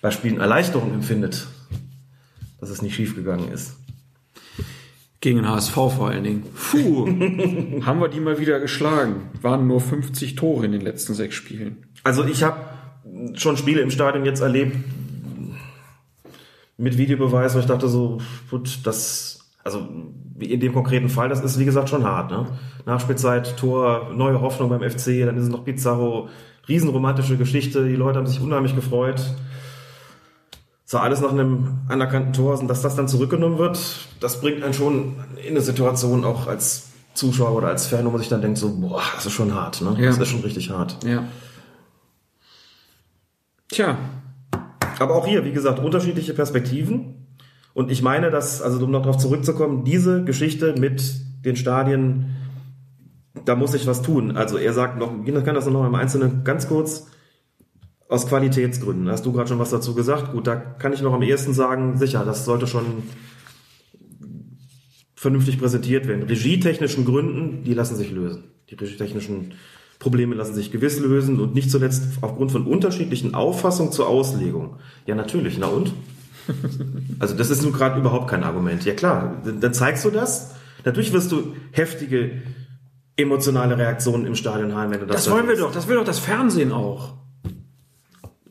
bei 0.00 0.10
Spielen 0.10 0.40
Erleichterung 0.40 0.92
empfindet, 0.92 1.46
dass 2.60 2.70
es 2.70 2.82
nicht 2.82 2.94
schiefgegangen 2.94 3.50
ist. 3.50 3.76
Gegen 5.20 5.38
den 5.38 5.48
HSV 5.48 5.72
vor 5.72 6.08
allen 6.08 6.24
Dingen. 6.24 6.42
Puh, 6.70 7.06
haben 7.86 8.00
wir 8.00 8.08
die 8.08 8.20
mal 8.20 8.38
wieder 8.38 8.60
geschlagen. 8.60 9.30
Waren 9.42 9.66
nur 9.66 9.80
50 9.80 10.34
Tore 10.34 10.66
in 10.66 10.72
den 10.72 10.82
letzten 10.82 11.14
sechs 11.14 11.34
Spielen. 11.34 11.86
Also 12.04 12.24
ich 12.24 12.42
habe 12.42 12.58
schon 13.34 13.56
Spiele 13.56 13.80
im 13.80 13.90
Stadion 13.90 14.24
jetzt 14.24 14.40
erlebt 14.40 14.76
mit 16.76 16.98
Videobeweis, 16.98 17.54
wo 17.54 17.58
ich 17.58 17.66
dachte 17.66 17.88
so, 17.88 18.18
gut, 18.50 18.80
das, 18.84 19.50
also 19.64 19.88
in 20.38 20.60
dem 20.60 20.74
konkreten 20.74 21.08
Fall, 21.08 21.28
das 21.28 21.42
ist 21.42 21.58
wie 21.58 21.64
gesagt 21.64 21.88
schon 21.88 22.04
hart. 22.04 22.30
Ne? 22.30 22.46
Nachspielzeit, 22.84 23.56
Tor, 23.56 24.12
neue 24.14 24.40
Hoffnung 24.40 24.68
beim 24.68 24.82
FC, 24.82 25.24
dann 25.24 25.36
ist 25.36 25.44
es 25.44 25.48
noch 25.48 25.64
Pizarro, 25.64 26.28
riesenromantische 26.68 27.36
Geschichte, 27.36 27.88
die 27.88 27.96
Leute 27.96 28.18
haben 28.18 28.26
sich 28.26 28.40
unheimlich 28.40 28.74
gefreut. 28.74 29.22
So 30.88 30.98
alles 30.98 31.20
nach 31.20 31.32
einem 31.32 31.80
anerkannten 31.88 32.32
Tor 32.32 32.58
und 32.60 32.68
dass 32.68 32.80
das 32.80 32.94
dann 32.94 33.08
zurückgenommen 33.08 33.58
wird, 33.58 33.76
das 34.20 34.40
bringt 34.40 34.62
einen 34.62 34.72
schon 34.72 35.16
in 35.44 35.50
eine 35.50 35.60
Situation 35.60 36.24
auch 36.24 36.46
als 36.46 36.90
Zuschauer 37.14 37.56
oder 37.56 37.68
als 37.68 37.88
Fan, 37.88 38.06
wo 38.06 38.10
man 38.10 38.20
sich 38.20 38.28
dann 38.28 38.40
denkt 38.40 38.58
so, 38.58 38.72
boah, 38.78 39.02
das 39.16 39.26
ist 39.26 39.32
schon 39.32 39.52
hart, 39.52 39.80
ne? 39.80 39.96
Ja. 39.98 40.06
Das 40.06 40.18
ist 40.18 40.28
schon 40.28 40.42
richtig 40.42 40.70
hart. 40.70 41.02
Ja. 41.04 41.24
Tja, 43.68 43.98
Aber 45.00 45.16
auch 45.16 45.26
hier, 45.26 45.44
wie 45.44 45.50
gesagt, 45.52 45.80
unterschiedliche 45.80 46.34
Perspektiven. 46.34 47.26
Und 47.74 47.90
ich 47.90 48.00
meine, 48.02 48.30
dass, 48.30 48.62
also 48.62 48.84
um 48.84 48.92
noch 48.92 49.02
darauf 49.02 49.18
zurückzukommen, 49.18 49.82
diese 49.82 50.22
Geschichte 50.22 50.76
mit 50.78 51.14
den 51.44 51.56
Stadien, 51.56 52.36
da 53.44 53.56
muss 53.56 53.74
ich 53.74 53.88
was 53.88 54.02
tun. 54.02 54.36
Also 54.36 54.56
er 54.56 54.72
sagt 54.72 54.98
noch, 54.98 55.10
ich 55.24 55.44
kann 55.44 55.56
das 55.56 55.66
noch 55.66 55.84
im 55.84 55.94
Einzelnen 55.96 56.44
ganz 56.44 56.68
kurz 56.68 57.08
aus 58.08 58.28
Qualitätsgründen. 58.28 59.08
Hast 59.08 59.26
du 59.26 59.32
gerade 59.32 59.48
schon 59.48 59.58
was 59.58 59.70
dazu 59.70 59.94
gesagt? 59.94 60.32
Gut, 60.32 60.46
da 60.46 60.56
kann 60.56 60.92
ich 60.92 61.02
noch 61.02 61.12
am 61.12 61.22
ehesten 61.22 61.54
sagen, 61.54 61.98
sicher, 61.98 62.24
das 62.24 62.44
sollte 62.44 62.66
schon 62.66 63.04
vernünftig 65.14 65.58
präsentiert 65.58 66.06
werden. 66.06 66.22
Regietechnischen 66.22 67.04
Gründen, 67.04 67.64
die 67.64 67.74
lassen 67.74 67.96
sich 67.96 68.12
lösen. 68.12 68.44
Die 68.70 68.74
regietechnischen 68.74 69.54
Probleme 69.98 70.34
lassen 70.34 70.54
sich 70.54 70.70
gewiss 70.70 71.00
lösen 71.00 71.40
und 71.40 71.54
nicht 71.54 71.70
zuletzt 71.70 72.04
aufgrund 72.20 72.52
von 72.52 72.66
unterschiedlichen 72.66 73.34
Auffassungen 73.34 73.92
zur 73.92 74.08
Auslegung. 74.08 74.76
Ja, 75.06 75.14
natürlich, 75.14 75.58
na 75.58 75.66
und? 75.66 75.92
Also 77.18 77.34
das 77.34 77.50
ist 77.50 77.62
nun 77.62 77.72
gerade 77.72 77.98
überhaupt 77.98 78.28
kein 78.28 78.44
Argument. 78.44 78.84
Ja 78.84 78.94
klar, 78.94 79.42
dann 79.44 79.74
zeigst 79.74 80.04
du 80.04 80.10
das. 80.10 80.54
Natürlich 80.84 81.12
wirst 81.12 81.32
du 81.32 81.54
heftige 81.72 82.42
emotionale 83.16 83.76
Reaktionen 83.78 84.26
im 84.26 84.36
Stadion 84.36 84.74
haben, 84.74 84.92
wenn 84.92 85.00
du 85.00 85.06
das 85.06 85.24
das 85.24 85.32
wollen 85.32 85.48
wir 85.48 85.56
doch. 85.56 85.72
Das 85.72 85.88
will 85.88 85.96
doch 85.96 86.04
das 86.04 86.18
Fernsehen 86.18 86.70
auch. 86.70 87.14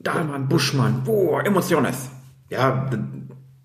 Dahlmann, 0.05 0.47
Buschmann, 0.47 1.03
boah, 1.03 1.45
Emotiones. 1.45 2.09
Ja, 2.49 2.89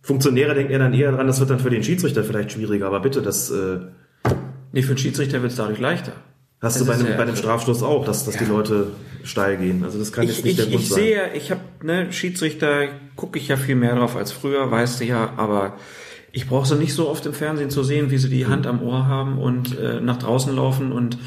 Funktionäre 0.03 0.55
denken 0.55 0.73
ja 0.73 0.79
dann 0.79 0.95
eher 0.95 1.12
dran, 1.12 1.27
das 1.27 1.39
wird 1.39 1.51
dann 1.51 1.61
für 1.61 1.71
den 1.71 1.83
Schiedsrichter 1.85 2.25
vielleicht 2.25 2.53
schwieriger, 2.53 2.87
aber 2.87 3.01
bitte, 3.01 3.23
das 3.23 3.51
äh, 3.51 3.79
Nee, 4.73 4.83
für 4.83 4.95
den 4.95 4.99
Schiedsrichter 4.99 5.43
wird 5.43 5.51
es 5.53 5.59
dadurch 5.59 5.79
leichter. 5.81 6.12
hast 6.62 6.77
Das 6.77 6.83
du 6.83 6.87
bei 6.87 6.95
einem, 6.95 7.07
ja- 7.09 7.17
bei 7.17 7.23
einem 7.25 7.37
Strafstoß 7.37 7.83
auch, 7.83 8.05
dass, 8.05 8.25
dass 8.25 8.37
die 8.37 8.45
Ja. 8.45 8.51
Leute 8.51 8.87
steil 9.25 9.57
gehen. 9.57 9.83
Also 9.85 9.99
das 9.99 10.12
kann 10.12 10.27
jetzt 10.27 10.39
Ich, 10.39 10.45
nicht 10.45 10.53
ich, 10.53 10.57
der 10.65 10.67
Grund 10.67 10.83
ich 10.83 10.89
sein. 10.89 10.99
sehe, 10.99 11.33
ich 11.35 11.51
habe 11.51 11.61
ne, 11.83 12.12
Schiedsrichter 12.12 12.87
gucke 13.17 13.39
ich 13.39 13.49
ja 13.49 13.57
viel 13.57 13.75
mehr 13.77 13.95
drauf 13.97 14.17
als 14.17 14.33
früher, 14.33 14.71
weißt 14.71 15.01
du 15.01 15.05
ja, 15.05 15.33
aber 15.37 15.75
ich 16.33 16.49
brauche 16.49 16.67
sie 16.69 16.77
nicht 16.77 16.95
so 16.95 17.09
oft 17.09 17.27
im 17.27 17.33
Fernsehen 17.35 17.71
zu 17.71 17.83
sehen, 17.83 18.11
wie 18.12 18.19
sie 18.19 18.31
die 18.31 18.47
Hand 18.47 18.67
am 18.69 18.81
Ohr 18.83 19.07
haben 19.07 19.39
und 19.39 19.77
äh, 19.79 20.01
nach 20.01 20.17
draußen 20.19 20.55
laufen 20.55 20.93
und 20.93 21.19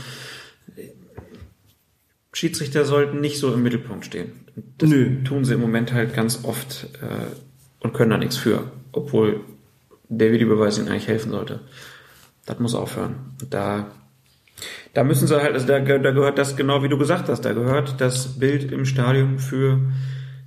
Schiedsrichter 2.33 2.83
sollten 2.83 3.21
nicht 3.21 3.39
so 3.39 3.53
im 3.53 3.63
Mittelpunkt 3.63 4.05
stehen. 4.05 4.31
Das 4.77 4.89
Nö. 4.89 5.23
tun 5.23 5.45
sie 5.45 5.53
im 5.53 5.61
Moment 5.61 5.93
halt 5.93 6.13
ganz 6.13 6.43
oft 6.43 6.89
äh, 7.01 7.25
und 7.79 7.93
können 7.93 8.11
da 8.11 8.17
nichts 8.17 8.37
für, 8.37 8.71
obwohl 8.91 9.41
der 10.09 10.31
Videobeweis 10.31 10.77
ihnen 10.77 10.89
eigentlich 10.89 11.07
helfen 11.07 11.31
sollte. 11.31 11.61
Das 12.45 12.59
muss 12.59 12.75
aufhören. 12.75 13.35
Da 13.49 13.91
Da 14.93 15.03
müssen 15.03 15.27
sie 15.27 15.41
halt, 15.41 15.53
also 15.53 15.65
da, 15.65 15.79
da 15.79 16.11
gehört 16.11 16.37
das 16.37 16.55
genau 16.55 16.83
wie 16.83 16.89
du 16.89 16.97
gesagt 16.97 17.29
hast, 17.29 17.41
da 17.41 17.53
gehört 17.53 17.99
das 17.99 18.39
Bild 18.39 18.71
im 18.71 18.85
Stadion 18.85 19.39
für 19.39 19.79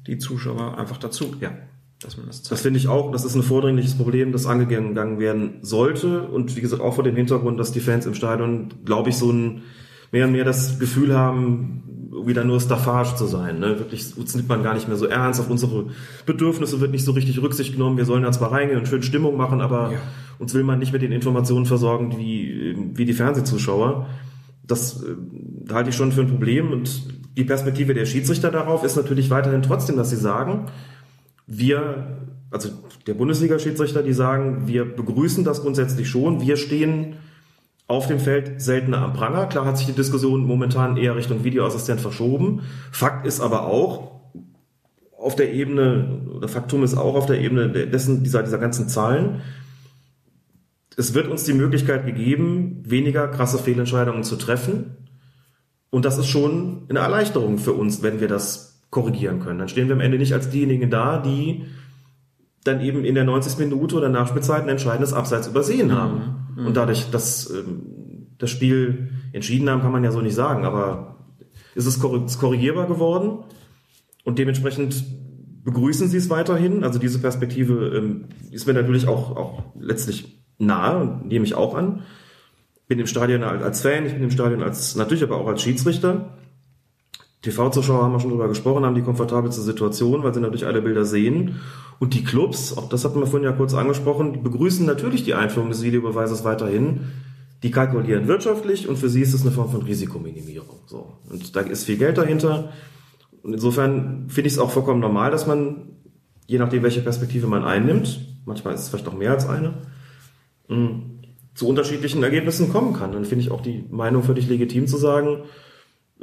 die 0.06 0.18
Zuschauer 0.18 0.78
einfach 0.78 0.98
dazu. 0.98 1.34
Ja. 1.40 1.52
Dass 2.00 2.16
man 2.16 2.26
das 2.26 2.42
zeigt. 2.42 2.52
Das 2.52 2.60
finde 2.60 2.78
ich 2.78 2.88
auch, 2.88 3.10
das 3.10 3.24
ist 3.24 3.34
ein 3.34 3.42
vordringliches 3.42 3.96
Problem, 3.96 4.30
das 4.30 4.46
angegangen 4.46 5.18
werden 5.18 5.58
sollte. 5.62 6.22
Und 6.22 6.54
wie 6.54 6.60
gesagt, 6.60 6.82
auch 6.82 6.94
vor 6.94 7.04
dem 7.04 7.16
Hintergrund, 7.16 7.58
dass 7.58 7.72
die 7.72 7.80
Fans 7.80 8.06
im 8.06 8.14
Stadion, 8.14 8.68
glaube 8.84 9.08
ich, 9.10 9.16
so 9.16 9.32
ein 9.32 9.62
mehr 10.16 10.24
und 10.24 10.32
mehr 10.32 10.44
das 10.44 10.78
Gefühl 10.78 11.14
haben, 11.14 11.82
wieder 12.24 12.42
nur 12.42 12.58
Staffage 12.58 13.16
zu 13.16 13.26
sein. 13.26 13.58
Ne? 13.58 13.78
Wirklich, 13.78 14.16
uns 14.16 14.34
nimmt 14.34 14.48
man 14.48 14.62
gar 14.62 14.72
nicht 14.72 14.88
mehr 14.88 14.96
so 14.96 15.04
ernst, 15.04 15.38
auf 15.40 15.50
unsere 15.50 15.88
Bedürfnisse 16.24 16.80
wird 16.80 16.90
nicht 16.90 17.04
so 17.04 17.12
richtig 17.12 17.42
Rücksicht 17.42 17.74
genommen. 17.74 17.98
Wir 17.98 18.06
sollen 18.06 18.22
da 18.22 18.32
zwar 18.32 18.50
reingehen 18.50 18.78
und 18.78 18.88
schön 18.88 19.02
Stimmung 19.02 19.36
machen, 19.36 19.60
aber 19.60 19.92
Ja. 19.92 19.98
uns 20.38 20.54
will 20.54 20.64
man 20.64 20.78
nicht 20.78 20.94
mit 20.94 21.02
den 21.02 21.12
Informationen 21.12 21.66
versorgen 21.66 22.14
wie, 22.16 22.74
wie 22.94 23.04
die 23.04 23.12
Fernsehzuschauer. 23.12 24.06
Das 24.66 25.02
äh, 25.02 25.72
halte 25.74 25.90
ich 25.90 25.96
schon 25.96 26.12
für 26.12 26.22
ein 26.22 26.28
Problem 26.28 26.72
und 26.72 27.02
die 27.36 27.44
Perspektive 27.44 27.92
der 27.92 28.06
Schiedsrichter 28.06 28.50
darauf 28.50 28.84
ist 28.84 28.96
natürlich 28.96 29.28
weiterhin 29.28 29.60
trotzdem, 29.60 29.96
dass 29.98 30.08
sie 30.08 30.16
sagen, 30.16 30.66
wir, 31.46 32.16
also 32.50 32.70
der 33.06 33.12
Bundesliga-Schiedsrichter, 33.12 34.02
die 34.02 34.14
sagen, 34.14 34.62
wir 34.66 34.86
begrüßen 34.86 35.44
das 35.44 35.60
grundsätzlich 35.60 36.08
schon, 36.08 36.40
wir 36.40 36.56
stehen 36.56 37.16
auf 37.88 38.08
dem 38.08 38.18
Feld 38.18 38.60
seltener 38.60 38.98
am 38.98 39.12
Pranger. 39.12 39.46
Klar 39.46 39.64
hat 39.64 39.78
sich 39.78 39.86
die 39.86 39.92
Diskussion 39.92 40.44
momentan 40.44 40.96
eher 40.96 41.14
Richtung 41.14 41.44
Videoassistent 41.44 42.00
verschoben. 42.00 42.62
Fakt 42.90 43.26
ist 43.26 43.40
aber 43.40 43.66
auch, 43.66 44.16
auf 45.16 45.34
der 45.34 45.52
Ebene, 45.52 46.20
oder 46.34 46.48
Faktum 46.48 46.84
ist 46.84 46.96
auch 46.96 47.14
auf 47.14 47.26
der 47.26 47.40
Ebene 47.40 47.68
dessen, 47.68 48.22
dieser, 48.22 48.42
dieser 48.42 48.58
ganzen 48.58 48.88
Zahlen, 48.88 49.40
es 50.96 51.14
wird 51.14 51.28
uns 51.28 51.44
die 51.44 51.52
Möglichkeit 51.52 52.06
gegeben, 52.06 52.82
weniger 52.86 53.28
krasse 53.28 53.58
Fehlentscheidungen 53.58 54.24
zu 54.24 54.36
treffen. 54.36 54.96
Und 55.90 56.04
das 56.04 56.16
ist 56.18 56.26
schon 56.26 56.86
eine 56.88 57.00
Erleichterung 57.00 57.58
für 57.58 57.72
uns, 57.72 58.02
wenn 58.02 58.20
wir 58.20 58.28
das 58.28 58.82
korrigieren 58.90 59.40
können. 59.40 59.58
Dann 59.58 59.68
stehen 59.68 59.88
wir 59.88 59.94
am 59.94 60.00
Ende 60.00 60.18
nicht 60.18 60.32
als 60.32 60.48
diejenigen 60.48 60.90
da, 60.90 61.18
die 61.18 61.66
dann 62.64 62.80
eben 62.80 63.04
in 63.04 63.14
der 63.14 63.24
90. 63.24 63.58
Minute 63.58 63.96
oder 63.96 64.08
Nachspielzeit 64.08 64.62
ein 64.62 64.68
entscheidendes 64.68 65.12
Abseits 65.12 65.46
übersehen 65.46 65.92
haben. 65.92 66.35
Und 66.64 66.76
dadurch, 66.76 67.10
dass 67.10 67.50
ähm, 67.50 68.28
das 68.38 68.50
Spiel 68.50 69.10
entschieden 69.32 69.68
haben, 69.68 69.82
kann 69.82 69.92
man 69.92 70.04
ja 70.04 70.12
so 70.12 70.20
nicht 70.20 70.34
sagen, 70.34 70.64
aber 70.64 71.16
ist 71.74 71.86
es 71.86 71.96
ist 71.96 72.38
korrigierbar 72.38 72.86
geworden 72.86 73.44
und 74.24 74.38
dementsprechend 74.38 75.04
begrüßen 75.64 76.08
sie 76.08 76.16
es 76.16 76.30
weiterhin. 76.30 76.84
Also 76.84 76.98
diese 76.98 77.18
Perspektive 77.18 77.96
ähm, 77.96 78.24
ist 78.50 78.66
mir 78.66 78.72
natürlich 78.72 79.08
auch, 79.08 79.36
auch 79.36 79.62
letztlich 79.78 80.42
nahe, 80.58 81.20
nehme 81.24 81.44
ich 81.44 81.54
auch 81.54 81.74
an. 81.74 82.02
Bin 82.88 82.98
im 82.98 83.06
Stadion 83.06 83.42
als 83.42 83.62
als 83.62 83.80
Fan, 83.82 84.06
ich 84.06 84.14
bin 84.14 84.22
im 84.22 84.30
Stadion 84.30 84.62
als, 84.62 84.94
natürlich 84.94 85.24
aber 85.24 85.36
auch 85.36 85.48
als 85.48 85.62
Schiedsrichter. 85.62 86.38
TV-Zuschauer 87.42 88.02
haben 88.02 88.12
wir 88.12 88.20
schon 88.20 88.30
drüber 88.30 88.48
gesprochen, 88.48 88.84
haben 88.84 88.94
die 88.94 89.02
komfortabelste 89.02 89.60
Situation, 89.60 90.22
weil 90.22 90.32
sie 90.32 90.40
natürlich 90.40 90.66
alle 90.66 90.82
Bilder 90.82 91.04
sehen. 91.04 91.60
Und 91.98 92.14
die 92.14 92.24
Clubs, 92.24 92.76
auch 92.76 92.88
das 92.88 93.04
hatten 93.04 93.20
wir 93.20 93.26
vorhin 93.26 93.48
ja 93.48 93.52
kurz 93.52 93.74
angesprochen, 93.74 94.32
die 94.34 94.38
begrüßen 94.38 94.84
natürlich 94.84 95.24
die 95.24 95.34
Einführung 95.34 95.70
des 95.70 95.82
Videobeweises 95.82 96.44
weiterhin. 96.44 97.00
Die 97.62 97.70
kalkulieren 97.70 98.28
wirtschaftlich 98.28 98.86
und 98.86 98.96
für 98.96 99.08
sie 99.08 99.22
ist 99.22 99.32
es 99.32 99.42
eine 99.42 99.50
Form 99.50 99.70
von 99.70 99.82
Risikominimierung. 99.82 100.80
So. 100.86 101.14
Und 101.30 101.56
da 101.56 101.60
ist 101.60 101.84
viel 101.84 101.96
Geld 101.96 102.18
dahinter. 102.18 102.72
Und 103.42 103.54
insofern 103.54 104.28
finde 104.28 104.48
ich 104.48 104.54
es 104.54 104.58
auch 104.58 104.70
vollkommen 104.70 105.00
normal, 105.00 105.30
dass 105.30 105.46
man, 105.46 105.90
je 106.46 106.58
nachdem, 106.58 106.82
welche 106.82 107.00
Perspektive 107.00 107.46
man 107.46 107.64
einnimmt, 107.64 108.20
manchmal 108.44 108.74
ist 108.74 108.82
es 108.82 108.88
vielleicht 108.90 109.08
auch 109.08 109.16
mehr 109.16 109.32
als 109.32 109.48
eine, 109.48 109.74
mh, 110.68 111.00
zu 111.54 111.66
unterschiedlichen 111.66 112.22
Ergebnissen 112.22 112.70
kommen 112.70 112.92
kann. 112.92 113.12
Dann 113.12 113.24
finde 113.24 113.42
ich 113.44 113.50
auch 113.50 113.62
die 113.62 113.84
Meinung 113.90 114.22
völlig 114.22 114.48
legitim 114.48 114.86
zu 114.86 114.98
sagen, 114.98 115.44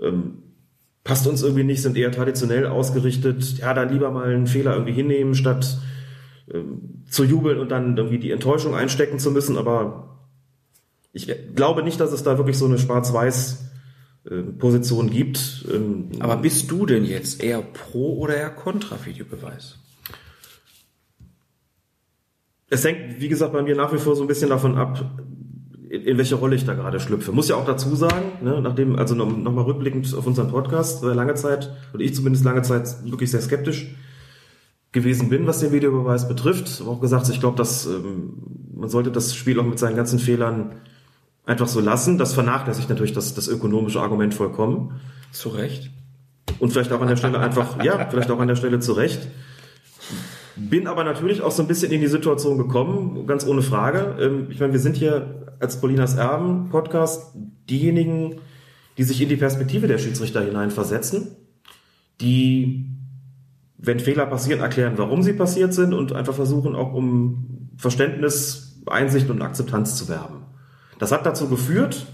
ähm, 0.01 0.37
passt 1.03 1.27
uns 1.27 1.43
irgendwie 1.43 1.63
nicht, 1.63 1.81
sind 1.81 1.97
eher 1.97 2.11
traditionell 2.11 2.65
ausgerichtet, 2.67 3.57
ja, 3.57 3.73
dann 3.73 3.89
lieber 3.89 4.11
mal 4.11 4.33
einen 4.33 4.47
Fehler 4.47 4.73
irgendwie 4.73 4.93
hinnehmen, 4.93 5.35
statt 5.35 5.77
ähm, 6.53 7.03
zu 7.09 7.23
jubeln 7.23 7.59
und 7.59 7.69
dann 7.69 7.97
irgendwie 7.97 8.19
die 8.19 8.31
Enttäuschung 8.31 8.75
einstecken 8.75 9.19
zu 9.19 9.31
müssen. 9.31 9.57
Aber 9.57 10.19
ich 11.11 11.31
glaube 11.55 11.83
nicht, 11.83 11.99
dass 11.99 12.11
es 12.11 12.23
da 12.23 12.37
wirklich 12.37 12.57
so 12.57 12.65
eine 12.65 12.79
schwarz-weiß 12.79 13.69
äh, 14.29 14.41
Position 14.41 15.09
gibt. 15.09 15.65
Ähm, 15.73 16.09
Aber 16.19 16.37
bist 16.37 16.71
du 16.71 16.85
denn 16.85 17.05
jetzt 17.05 17.43
eher 17.43 17.61
pro 17.61 18.19
oder 18.19 18.35
eher 18.35 18.49
kontra 18.49 18.97
Videobeweis? 19.05 19.77
es 22.73 22.83
hängt, 22.83 23.21
wie 23.21 23.29
gesagt, 23.29 23.53
bei 23.53 23.61
mir 23.61 23.75
nach 23.75 23.93
wie 23.93 23.99
vor 23.99 24.15
so 24.15 24.23
ein 24.23 24.27
bisschen 24.27 24.49
davon 24.49 24.77
ab, 24.77 25.05
in, 25.93 26.17
welche 26.17 26.35
Rolle 26.35 26.55
ich 26.55 26.65
da 26.65 26.73
gerade 26.73 26.99
schlüpfe. 26.99 27.31
Muss 27.31 27.49
ja 27.49 27.55
auch 27.55 27.65
dazu 27.65 27.95
sagen, 27.95 28.31
ne, 28.41 28.59
nachdem, 28.61 28.97
also 28.97 29.13
nochmal 29.13 29.37
noch 29.37 29.53
mal 29.53 29.61
rückblickend 29.61 30.13
auf 30.15 30.25
unseren 30.25 30.49
Podcast, 30.49 31.03
äh, 31.03 31.07
lange 31.07 31.35
Zeit, 31.35 31.71
oder 31.93 32.03
ich 32.03 32.15
zumindest 32.15 32.43
lange 32.43 32.63
Zeit 32.63 32.87
wirklich 33.05 33.29
sehr 33.29 33.41
skeptisch 33.41 33.95
gewesen 34.91 35.29
bin, 35.29 35.45
was 35.45 35.59
den 35.59 35.71
Videobeweis 35.71 36.27
betrifft. 36.27 36.79
Hab 36.79 36.87
auch 36.87 36.99
gesagt, 36.99 37.29
ich 37.29 37.39
glaube, 37.39 37.57
dass 37.57 37.85
ähm, 37.85 38.33
man 38.75 38.89
sollte 38.89 39.11
das 39.11 39.35
Spiel 39.35 39.59
auch 39.59 39.65
mit 39.65 39.77
seinen 39.77 39.95
ganzen 39.95 40.17
Fehlern 40.17 40.71
einfach 41.45 41.67
so 41.67 41.79
lassen. 41.79 42.17
Das 42.17 42.33
vernachlässigt 42.33 42.89
natürlich 42.89 43.13
das, 43.13 43.35
das 43.35 43.47
ökonomische 43.47 44.01
Argument 44.01 44.33
vollkommen. 44.33 44.99
Zu 45.31 45.49
Recht. 45.49 45.91
Und 46.59 46.71
vielleicht 46.71 46.91
auch 46.91 47.01
an 47.01 47.07
der 47.07 47.17
Stelle 47.17 47.39
einfach, 47.39 47.83
ja, 47.83 48.07
vielleicht 48.09 48.31
auch 48.31 48.39
an 48.39 48.47
der 48.47 48.55
Stelle 48.55 48.79
zurecht. 48.79 49.27
Bin 50.55 50.87
aber 50.87 51.03
natürlich 51.03 51.41
auch 51.41 51.51
so 51.51 51.63
ein 51.63 51.67
bisschen 51.67 51.91
in 51.91 52.01
die 52.01 52.07
Situation 52.07 52.57
gekommen, 52.57 53.25
ganz 53.27 53.45
ohne 53.45 53.61
Frage. 53.61 54.17
Ähm, 54.19 54.47
Ich 54.49 54.59
meine, 54.59 54.73
wir 54.73 54.79
sind 54.79 54.95
hier 54.95 55.42
als 55.59 55.79
Paulinas 55.79 56.15
Erben 56.15 56.69
Podcast 56.69 57.33
diejenigen, 57.69 58.35
die 58.97 59.03
sich 59.03 59.21
in 59.21 59.29
die 59.29 59.35
Perspektive 59.35 59.87
der 59.87 59.97
Schiedsrichter 59.97 60.41
hineinversetzen, 60.41 61.35
die, 62.21 62.85
wenn 63.77 63.99
Fehler 63.99 64.25
passieren, 64.25 64.61
erklären, 64.61 64.93
warum 64.97 65.23
sie 65.23 65.33
passiert 65.33 65.73
sind 65.73 65.93
und 65.93 66.13
einfach 66.13 66.33
versuchen 66.33 66.75
auch 66.75 66.93
um 66.93 67.69
Verständnis, 67.77 68.81
Einsicht 68.85 69.29
und 69.29 69.41
Akzeptanz 69.41 69.95
zu 69.95 70.09
werben. 70.09 70.43
Das 70.99 71.11
hat 71.11 71.25
dazu 71.25 71.47
geführt, 71.47 72.05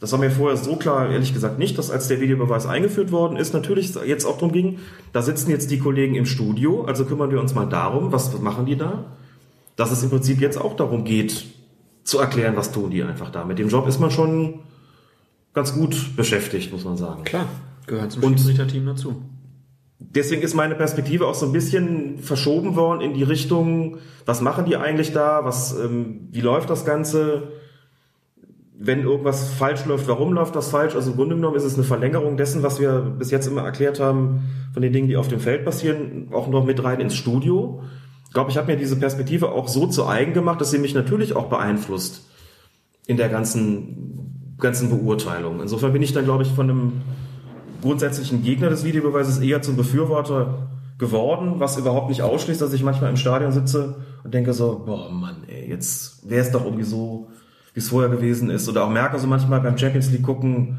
das 0.00 0.12
war 0.12 0.18
mir 0.18 0.30
vorher 0.30 0.56
so 0.56 0.76
klar, 0.76 1.10
ehrlich 1.10 1.34
gesagt 1.34 1.58
nicht, 1.58 1.76
dass 1.76 1.90
als 1.90 2.08
der 2.08 2.20
Videobeweis 2.20 2.66
eingeführt 2.66 3.12
worden 3.12 3.36
ist, 3.36 3.52
natürlich 3.52 3.94
jetzt 3.94 4.24
auch 4.24 4.38
drum 4.38 4.50
ging, 4.50 4.78
da 5.12 5.20
sitzen 5.20 5.50
jetzt 5.50 5.70
die 5.70 5.78
Kollegen 5.78 6.14
im 6.14 6.26
Studio, 6.26 6.84
also 6.84 7.04
kümmern 7.04 7.30
wir 7.30 7.40
uns 7.40 7.54
mal 7.54 7.66
darum, 7.66 8.10
was 8.12 8.38
machen 8.40 8.66
die 8.66 8.76
da? 8.76 9.16
Dass 9.76 9.90
es 9.90 10.02
im 10.02 10.10
Prinzip 10.10 10.40
jetzt 10.40 10.58
auch 10.58 10.74
darum 10.74 11.04
geht, 11.04 11.46
zu 12.04 12.18
erklären, 12.18 12.56
was 12.56 12.72
tun 12.72 12.90
die 12.90 13.02
einfach 13.02 13.30
da. 13.30 13.44
Mit 13.44 13.58
dem 13.58 13.68
Job 13.68 13.86
ist 13.86 14.00
man 14.00 14.10
schon 14.10 14.60
ganz 15.52 15.74
gut 15.74 16.16
beschäftigt, 16.16 16.72
muss 16.72 16.84
man 16.84 16.96
sagen. 16.96 17.24
Klar, 17.24 17.46
gehört 17.86 18.12
zum 18.12 18.22
Schiedsrichterteam 18.22 18.86
dazu. 18.86 19.22
Deswegen 19.98 20.42
ist 20.42 20.54
meine 20.54 20.74
Perspektive 20.74 21.26
auch 21.26 21.34
so 21.34 21.46
ein 21.46 21.52
bisschen 21.52 22.18
verschoben 22.18 22.74
worden 22.74 23.00
in 23.02 23.14
die 23.14 23.22
Richtung, 23.22 23.98
was 24.24 24.40
machen 24.40 24.64
die 24.64 24.76
eigentlich 24.76 25.12
da, 25.12 25.44
was, 25.44 25.78
ähm, 25.78 26.28
wie 26.30 26.40
läuft 26.40 26.70
das 26.70 26.84
Ganze? 26.84 27.48
wenn 28.82 29.02
irgendwas 29.02 29.52
falsch 29.52 29.84
läuft, 29.84 30.08
warum 30.08 30.32
läuft 30.32 30.56
das 30.56 30.70
falsch? 30.70 30.94
Also 30.94 31.10
im 31.10 31.16
Grunde 31.18 31.36
genommen 31.36 31.54
ist 31.54 31.64
es 31.64 31.74
eine 31.74 31.84
Verlängerung 31.84 32.38
dessen, 32.38 32.62
was 32.62 32.80
wir 32.80 33.14
bis 33.18 33.30
jetzt 33.30 33.46
immer 33.46 33.60
erklärt 33.60 34.00
haben, 34.00 34.48
von 34.72 34.80
den 34.80 34.94
Dingen, 34.94 35.06
die 35.06 35.18
auf 35.18 35.28
dem 35.28 35.38
Feld 35.38 35.66
passieren, 35.66 36.28
auch 36.32 36.48
noch 36.48 36.64
mit 36.64 36.82
rein 36.82 36.98
ins 36.98 37.14
Studio. 37.14 37.82
Ich 38.30 38.34
glaube, 38.34 38.48
ich 38.48 38.56
habe 38.56 38.68
mir 38.68 38.78
diese 38.78 38.94
Perspektive 38.94 39.50
auch 39.50 39.66
so 39.66 39.88
zu 39.88 40.06
eigen 40.06 40.34
gemacht, 40.34 40.60
dass 40.60 40.70
sie 40.70 40.78
mich 40.78 40.94
natürlich 40.94 41.34
auch 41.34 41.48
beeinflusst 41.48 42.28
in 43.08 43.16
der 43.16 43.28
ganzen, 43.28 44.54
ganzen 44.60 44.88
Beurteilung. 44.88 45.60
Insofern 45.60 45.92
bin 45.92 46.00
ich 46.00 46.12
dann, 46.12 46.26
glaube 46.26 46.44
ich, 46.44 46.50
von 46.50 46.70
einem 46.70 46.92
grundsätzlichen 47.82 48.44
Gegner 48.44 48.70
des 48.70 48.84
Videobeweises 48.84 49.40
eher 49.40 49.62
zum 49.62 49.74
Befürworter 49.74 50.68
geworden, 50.96 51.54
was 51.58 51.76
überhaupt 51.76 52.08
nicht 52.08 52.22
ausschließt, 52.22 52.60
dass 52.60 52.72
ich 52.72 52.84
manchmal 52.84 53.10
im 53.10 53.16
Stadion 53.16 53.50
sitze 53.50 53.96
und 54.22 54.32
denke 54.32 54.52
so, 54.52 54.80
boah 54.86 55.10
Mann, 55.10 55.42
ey, 55.48 55.68
jetzt 55.68 56.30
wäre 56.30 56.42
es 56.42 56.52
doch 56.52 56.64
irgendwie 56.64 56.84
so, 56.84 57.30
wie 57.74 57.80
es 57.80 57.88
vorher 57.88 58.10
gewesen 58.10 58.48
ist. 58.48 58.68
Oder 58.68 58.84
auch 58.84 58.90
merke 58.90 59.18
so 59.18 59.26
manchmal 59.26 59.60
beim 59.60 59.76
Champions 59.76 60.08
League 60.12 60.22
gucken, 60.22 60.78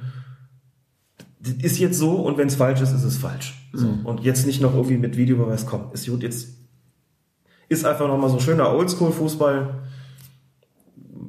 das 1.42 1.56
ist 1.56 1.80
jetzt 1.80 2.00
so 2.00 2.14
und 2.14 2.38
wenn 2.38 2.48
es 2.48 2.56
falsch 2.56 2.80
ist, 2.80 2.94
ist 2.94 3.04
es 3.04 3.18
falsch. 3.18 3.68
So. 3.74 3.90
Und 4.06 4.22
jetzt 4.22 4.46
nicht 4.46 4.62
noch 4.62 4.74
irgendwie 4.74 4.98
mit 4.98 5.18
Videobeweis 5.18 5.66
kommen. 5.66 5.92
Ist 5.92 6.08
gut, 6.08 6.24
jetzt 6.24 6.61
ist 7.72 7.86
einfach 7.86 8.08
nochmal 8.08 8.30
so 8.30 8.40
schöner 8.40 8.70
Oldschool-Fußball. 8.74 9.76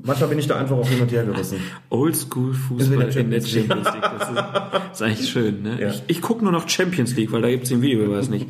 Manchmal 0.04 0.28
bin 0.28 0.38
ich 0.40 0.48
da 0.48 0.56
einfach 0.58 0.76
auch 0.76 0.88
hin 0.88 1.00
und 1.00 1.12
her 1.12 1.24
gerissen. 1.24 1.60
Oldschool-Fußball 1.88 2.94
In 2.94 3.00
der 3.00 3.12
Champions 3.12 3.52
League. 3.52 3.68
Champions 3.68 3.94
League. 3.94 4.02
Das 4.02 4.28
ist, 4.28 4.92
ist 4.94 5.02
eigentlich 5.02 5.30
schön. 5.30 5.62
Ne? 5.62 5.80
Ja. 5.80 5.90
Ich, 5.90 6.02
ich 6.08 6.20
gucke 6.20 6.42
nur 6.42 6.50
noch 6.52 6.68
Champions 6.68 7.14
League, 7.14 7.30
weil 7.30 7.42
da 7.42 7.48
gibt's 7.48 7.68
den 7.68 7.80
Videobeweis 7.80 8.28
nicht. 8.28 8.48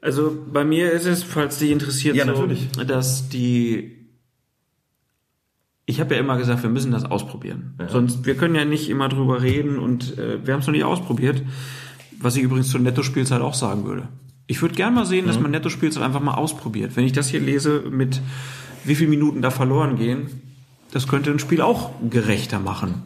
Also 0.00 0.32
bei 0.52 0.64
mir 0.64 0.92
ist 0.92 1.06
es, 1.06 1.24
falls 1.24 1.58
Sie 1.58 1.72
interessiert, 1.72 2.14
Ja, 2.14 2.24
so, 2.24 2.30
natürlich. 2.30 2.68
dass 2.86 3.28
die 3.28 3.96
ich 5.88 6.00
habe 6.00 6.14
ja 6.14 6.20
immer 6.20 6.36
gesagt, 6.36 6.62
wir 6.64 6.70
müssen 6.70 6.90
das 6.92 7.04
ausprobieren. 7.04 7.78
Sonst, 7.88 8.26
wir 8.26 8.34
können 8.36 8.56
ja 8.56 8.64
nicht 8.64 8.88
immer 8.90 9.08
drüber 9.08 9.42
reden 9.42 9.78
und 9.78 10.18
äh, 10.18 10.44
wir 10.44 10.52
haben 10.54 10.60
es 10.60 10.66
noch 10.66 10.72
nicht 10.74 10.84
ausprobiert. 10.84 11.42
Was 12.20 12.34
ich 12.36 12.42
übrigens 12.42 12.70
zur 12.70 12.80
Netto-Spielzeit 12.80 13.40
auch 13.40 13.54
sagen 13.54 13.84
würde. 13.84 14.08
Ich 14.46 14.62
würde 14.62 14.74
gern 14.74 14.94
mal 14.94 15.06
sehen, 15.06 15.26
dass 15.26 15.40
man 15.40 15.50
Netto-Spielzeit 15.50 16.02
einfach 16.02 16.20
mal 16.20 16.34
ausprobiert. 16.34 16.94
Wenn 16.94 17.04
ich 17.04 17.12
das 17.12 17.28
hier 17.28 17.40
lese 17.40 17.82
mit 17.90 18.20
wie 18.84 18.94
viele 18.94 19.10
Minuten 19.10 19.42
da 19.42 19.50
verloren 19.50 19.96
gehen, 19.96 20.40
das 20.92 21.08
könnte 21.08 21.30
ein 21.30 21.40
Spiel 21.40 21.60
auch 21.60 21.90
gerechter 22.08 22.60
machen. 22.60 23.02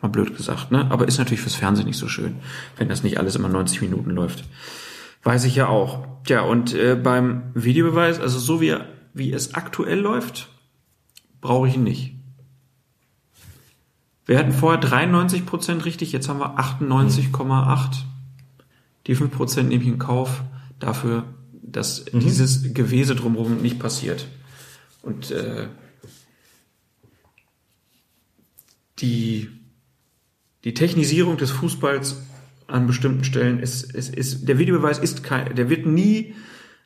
Mal 0.00 0.08
blöd 0.08 0.36
gesagt, 0.36 0.70
ne? 0.70 0.90
Aber 0.90 1.06
ist 1.06 1.18
natürlich 1.18 1.40
fürs 1.40 1.56
Fernsehen 1.56 1.86
nicht 1.86 1.98
so 1.98 2.08
schön, 2.08 2.36
wenn 2.76 2.88
das 2.88 3.02
nicht 3.02 3.18
alles 3.18 3.36
immer 3.36 3.48
90 3.48 3.82
Minuten 3.82 4.10
läuft. 4.10 4.44
Weiß 5.24 5.44
ich 5.44 5.56
ja 5.56 5.66
auch. 5.68 6.06
Tja, 6.24 6.42
und 6.42 6.74
äh, 6.74 6.94
beim 6.94 7.42
Videobeweis, 7.54 8.18
also 8.20 8.38
so 8.38 8.60
wie, 8.60 8.74
wie 9.12 9.32
es 9.32 9.54
aktuell 9.54 9.98
läuft, 9.98 10.48
brauche 11.40 11.68
ich 11.68 11.74
ihn 11.74 11.84
nicht. 11.84 12.14
Wir 14.24 14.38
hatten 14.38 14.52
vorher 14.52 14.80
93 14.80 15.44
Prozent 15.44 15.84
richtig, 15.84 16.12
jetzt 16.12 16.28
haben 16.28 16.40
wir 16.40 16.58
98,8. 16.58 18.02
Die 19.06 19.14
5 19.14 19.30
Prozent 19.34 19.68
nehme 19.68 19.82
ich 19.82 19.88
in 19.88 19.98
Kauf 19.98 20.42
dafür, 20.78 21.24
dass 21.52 22.04
Mhm. 22.12 22.20
dieses 22.20 22.74
Gewese 22.74 23.14
drumherum 23.14 23.60
nicht 23.62 23.78
passiert. 23.78 24.26
Und 25.02 25.30
äh, 25.30 25.68
die, 28.98 29.48
die 30.64 30.74
Technisierung 30.74 31.36
des 31.36 31.50
Fußballs 31.50 32.16
an 32.66 32.86
bestimmten 32.86 33.24
Stellen 33.24 33.60
ist, 33.60 33.94
ist, 33.94 34.14
ist 34.14 34.48
der 34.48 34.58
Videobeweis 34.58 34.98
ist 34.98 35.22
kein, 35.22 35.54
der 35.54 35.70
wird 35.70 35.86
nie 35.86 36.34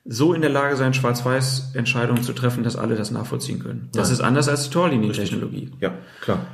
so 0.04 0.34
in 0.34 0.40
der 0.40 0.50
Lage 0.50 0.76
sein, 0.76 0.94
schwarz-weiß 0.94 1.74
Entscheidungen 1.74 2.22
zu 2.22 2.32
treffen, 2.32 2.64
dass 2.64 2.76
alle 2.76 2.96
das 2.96 3.10
nachvollziehen 3.10 3.60
können. 3.60 3.88
Das 3.92 4.08
Nein. 4.08 4.14
ist 4.14 4.20
anders 4.20 4.48
als 4.48 4.64
die 4.64 4.70
Torlinientechnologie. 4.70 5.70
Ja, 5.80 5.94
klar. 6.20 6.44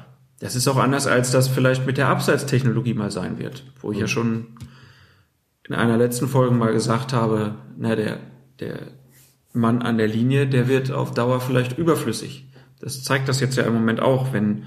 Das 0.40 0.54
ist 0.54 0.68
auch 0.68 0.76
anders, 0.76 1.06
als 1.06 1.30
das 1.32 1.48
vielleicht 1.48 1.84
mit 1.86 1.96
der 1.96 2.08
Abseitstechnologie 2.08 2.94
mal 2.94 3.10
sein 3.10 3.38
wird, 3.38 3.64
wo 3.80 3.90
ich 3.90 3.98
ja 3.98 4.06
schon 4.06 4.46
in 5.68 5.74
einer 5.74 5.96
letzten 5.96 6.28
Folge 6.28 6.54
mal 6.54 6.72
gesagt 6.72 7.12
habe, 7.12 7.54
na, 7.76 7.94
der, 7.94 8.18
der 8.60 8.88
Mann 9.52 9.82
an 9.82 9.98
der 9.98 10.08
Linie, 10.08 10.46
der 10.46 10.68
wird 10.68 10.90
auf 10.90 11.12
Dauer 11.14 11.40
vielleicht 11.40 11.76
überflüssig. 11.78 12.46
Das 12.80 13.02
zeigt 13.02 13.28
das 13.28 13.40
jetzt 13.40 13.56
ja 13.56 13.64
im 13.64 13.74
Moment 13.74 14.00
auch, 14.00 14.32
wenn 14.32 14.64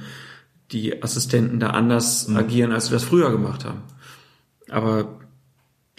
die 0.71 1.01
Assistenten 1.03 1.59
da 1.59 1.71
anders 1.71 2.29
agieren, 2.33 2.71
als 2.71 2.85
sie 2.87 2.91
das 2.93 3.03
früher 3.03 3.31
gemacht 3.31 3.65
haben. 3.65 3.81
Aber 4.69 5.19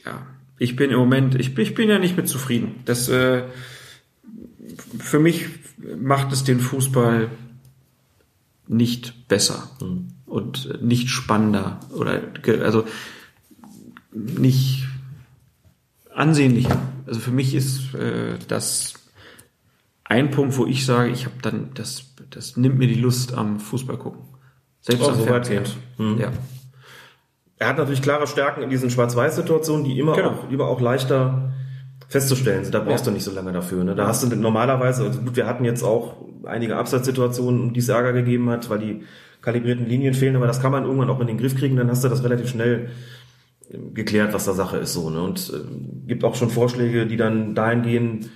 ja, 0.04 0.26
ich 0.58 0.76
bin 0.76 0.90
im 0.90 0.98
Moment, 0.98 1.34
ich, 1.34 1.54
bin- 1.54 1.64
ich 1.64 1.74
bin 1.74 1.88
ja 1.88 1.98
nicht 1.98 2.16
mit 2.16 2.28
zufrieden. 2.28 2.76
Das 2.84 3.08
äh, 3.08 3.44
für 4.98 5.18
mich 5.18 5.46
macht 5.98 6.32
es 6.32 6.44
den 6.44 6.60
Fußball 6.60 7.28
nicht 8.68 9.28
besser 9.28 9.70
und 10.26 10.82
nicht 10.82 11.08
spannender 11.10 11.80
oder 11.94 12.22
also 12.62 12.84
nicht 14.12 14.86
ansehnlicher. 16.14 16.78
Also 17.06 17.20
für 17.20 17.30
mich 17.30 17.54
ist 17.54 17.94
äh, 17.94 18.34
das 18.48 18.94
ein 20.04 20.30
Punkt, 20.30 20.56
wo 20.58 20.66
ich 20.66 20.84
sage, 20.84 21.10
ich 21.10 21.24
habe 21.24 21.36
dann 21.42 21.70
das 21.74 22.04
das 22.30 22.56
nimmt 22.56 22.78
mir 22.78 22.86
die 22.88 22.94
Lust 23.00 23.34
am 23.34 23.60
Fußball 23.60 23.96
gucken. 23.98 24.22
Selbst 24.80 25.02
Oh, 25.06 25.12
so 25.14 25.28
weit 25.28 25.48
geht. 25.48 25.76
Mhm. 25.98 26.18
Ja. 26.18 26.32
Er 27.58 27.68
hat 27.68 27.78
natürlich 27.78 28.02
klare 28.02 28.26
Stärken 28.26 28.62
in 28.62 28.70
diesen 28.70 28.90
Schwarz-Weiß-Situationen, 28.90 29.84
die 29.84 29.98
immer, 29.98 30.16
Genau. 30.16 30.30
auch, 30.30 30.50
immer 30.50 30.64
auch 30.66 30.80
leichter 30.80 31.52
festzustellen 32.08 32.64
sind. 32.64 32.74
Da 32.74 32.80
brauchst 32.80 33.04
Ja. 33.06 33.10
du 33.10 33.14
nicht 33.14 33.22
so 33.24 33.32
lange 33.32 33.52
dafür. 33.52 33.84
Ne? 33.84 33.94
Da 33.94 34.06
hast 34.08 34.22
du 34.24 34.34
normalerweise, 34.34 35.04
also 35.04 35.20
gut, 35.20 35.36
wir 35.36 35.46
hatten 35.46 35.64
jetzt 35.64 35.82
auch 35.82 36.16
einige 36.44 36.76
Abseitssituationen, 36.76 37.60
um 37.60 37.72
die 37.72 37.80
es 37.80 37.88
Ärger 37.88 38.12
gegeben 38.12 38.50
hat, 38.50 38.68
weil 38.70 38.78
die 38.80 39.02
kalibrierten 39.42 39.86
Linien 39.86 40.14
fehlen, 40.14 40.36
aber 40.36 40.46
das 40.46 40.60
kann 40.60 40.72
man 40.72 40.84
irgendwann 40.84 41.10
auch 41.10 41.20
in 41.20 41.26
den 41.26 41.38
Griff 41.38 41.56
kriegen, 41.56 41.76
dann 41.76 41.88
hast 41.90 42.02
du 42.04 42.08
das 42.08 42.22
relativ 42.24 42.48
schnell 42.48 42.90
geklärt, 43.94 44.34
was 44.34 44.44
da 44.44 44.52
Sache 44.52 44.78
ist 44.78 44.92
so. 44.92 45.10
Ne? 45.10 45.22
Und 45.22 45.52
ähm, 45.54 46.06
gibt 46.06 46.24
auch 46.24 46.34
schon 46.34 46.50
Vorschläge, 46.50 47.06
die 47.06 47.16
dann 47.16 47.54
dahin 47.54 47.82
gehen, 47.82 48.30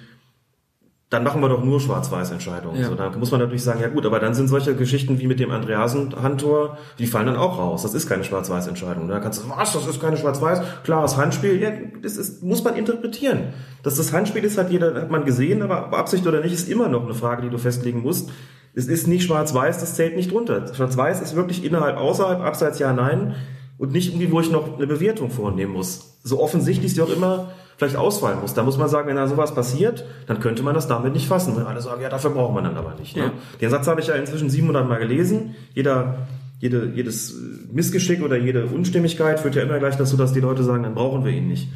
dann 1.08 1.22
machen 1.22 1.40
wir 1.40 1.48
doch 1.48 1.62
nur 1.62 1.80
Schwarz-Weiß-Entscheidungen. 1.80 2.80
Ja. 2.80 2.88
So, 2.88 2.96
da 2.96 3.10
muss 3.10 3.30
man 3.30 3.40
natürlich 3.40 3.62
sagen, 3.62 3.80
ja 3.80 3.88
gut, 3.88 4.04
aber 4.06 4.18
dann 4.18 4.34
sind 4.34 4.48
solche 4.48 4.74
Geschichten 4.74 5.20
wie 5.20 5.28
mit 5.28 5.38
dem 5.38 5.52
Andreasen-Handtor, 5.52 6.78
die 6.98 7.06
fallen 7.06 7.26
dann 7.26 7.36
auch 7.36 7.58
raus. 7.58 7.82
Das 7.84 7.94
ist 7.94 8.08
keine 8.08 8.24
Schwarz-Weiß-Entscheidung. 8.24 9.06
Da 9.06 9.20
kannst 9.20 9.38
du 9.38 9.46
sagen, 9.46 9.54
was, 9.56 9.72
das 9.72 9.86
ist 9.86 10.00
keine 10.00 10.16
Schwarz-Weiß, 10.16 10.82
klares 10.82 11.16
Handspiel. 11.16 11.62
Ja, 11.62 11.70
das 12.02 12.16
ist, 12.16 12.42
muss 12.42 12.64
man 12.64 12.74
interpretieren. 12.74 13.54
Dass 13.84 13.94
das 13.94 14.12
Handspiel 14.12 14.42
ist, 14.42 14.58
hat 14.58 14.70
jeder, 14.70 14.94
hat 14.94 15.10
man 15.10 15.24
gesehen, 15.24 15.62
aber 15.62 15.96
Absicht 15.96 16.26
oder 16.26 16.40
nicht, 16.40 16.52
ist 16.52 16.68
immer 16.68 16.88
noch 16.88 17.04
eine 17.04 17.14
Frage, 17.14 17.42
die 17.42 17.50
du 17.50 17.58
festlegen 17.58 18.02
musst. 18.02 18.30
Es 18.74 18.88
ist 18.88 19.06
nicht 19.06 19.24
Schwarz-Weiß, 19.24 19.78
das 19.78 19.94
zählt 19.94 20.16
nicht 20.16 20.32
drunter. 20.32 20.74
Schwarz-Weiß 20.74 21.22
ist 21.22 21.36
wirklich 21.36 21.64
innerhalb, 21.64 21.98
außerhalb, 21.98 22.40
abseits 22.40 22.80
ja, 22.80 22.92
nein. 22.92 23.36
Und 23.78 23.92
nicht 23.92 24.08
irgendwie, 24.08 24.30
wo 24.32 24.40
ich 24.40 24.50
noch 24.50 24.76
eine 24.76 24.86
Bewertung 24.86 25.30
vornehmen 25.30 25.72
muss. 25.72 26.18
So 26.22 26.40
offensichtlich 26.40 26.94
sie 26.94 27.02
auch 27.02 27.14
immer 27.14 27.50
vielleicht 27.76 27.96
ausfallen 27.96 28.40
muss. 28.40 28.54
Da 28.54 28.62
muss 28.62 28.78
man 28.78 28.88
sagen, 28.88 29.08
wenn 29.08 29.16
da 29.16 29.26
sowas 29.26 29.54
passiert, 29.54 30.04
dann 30.26 30.40
könnte 30.40 30.62
man 30.62 30.74
das 30.74 30.88
damit 30.88 31.12
nicht 31.12 31.28
fassen. 31.28 31.54
Weil 31.56 31.66
alle 31.66 31.80
sagen, 31.80 32.00
ja, 32.00 32.08
dafür 32.08 32.30
braucht 32.30 32.54
man 32.54 32.64
dann 32.64 32.76
aber 32.76 32.94
nicht. 32.98 33.16
Ne? 33.16 33.24
Ja. 33.24 33.32
Den 33.60 33.70
Satz 33.70 33.86
habe 33.86 34.00
ich 34.00 34.06
ja 34.06 34.14
inzwischen 34.14 34.48
700 34.48 34.88
Mal 34.88 34.98
gelesen. 34.98 35.54
Jeder, 35.74 36.26
jede, 36.58 36.90
jedes 36.94 37.34
Missgeschick 37.70 38.22
oder 38.22 38.38
jede 38.38 38.64
Unstimmigkeit 38.66 39.40
führt 39.40 39.56
ja 39.56 39.62
immer 39.62 39.78
gleich 39.78 39.96
dazu, 39.96 40.16
dass 40.16 40.32
die 40.32 40.40
Leute 40.40 40.62
sagen, 40.62 40.84
dann 40.84 40.94
brauchen 40.94 41.24
wir 41.24 41.32
ihn 41.32 41.48
nicht. 41.48 41.68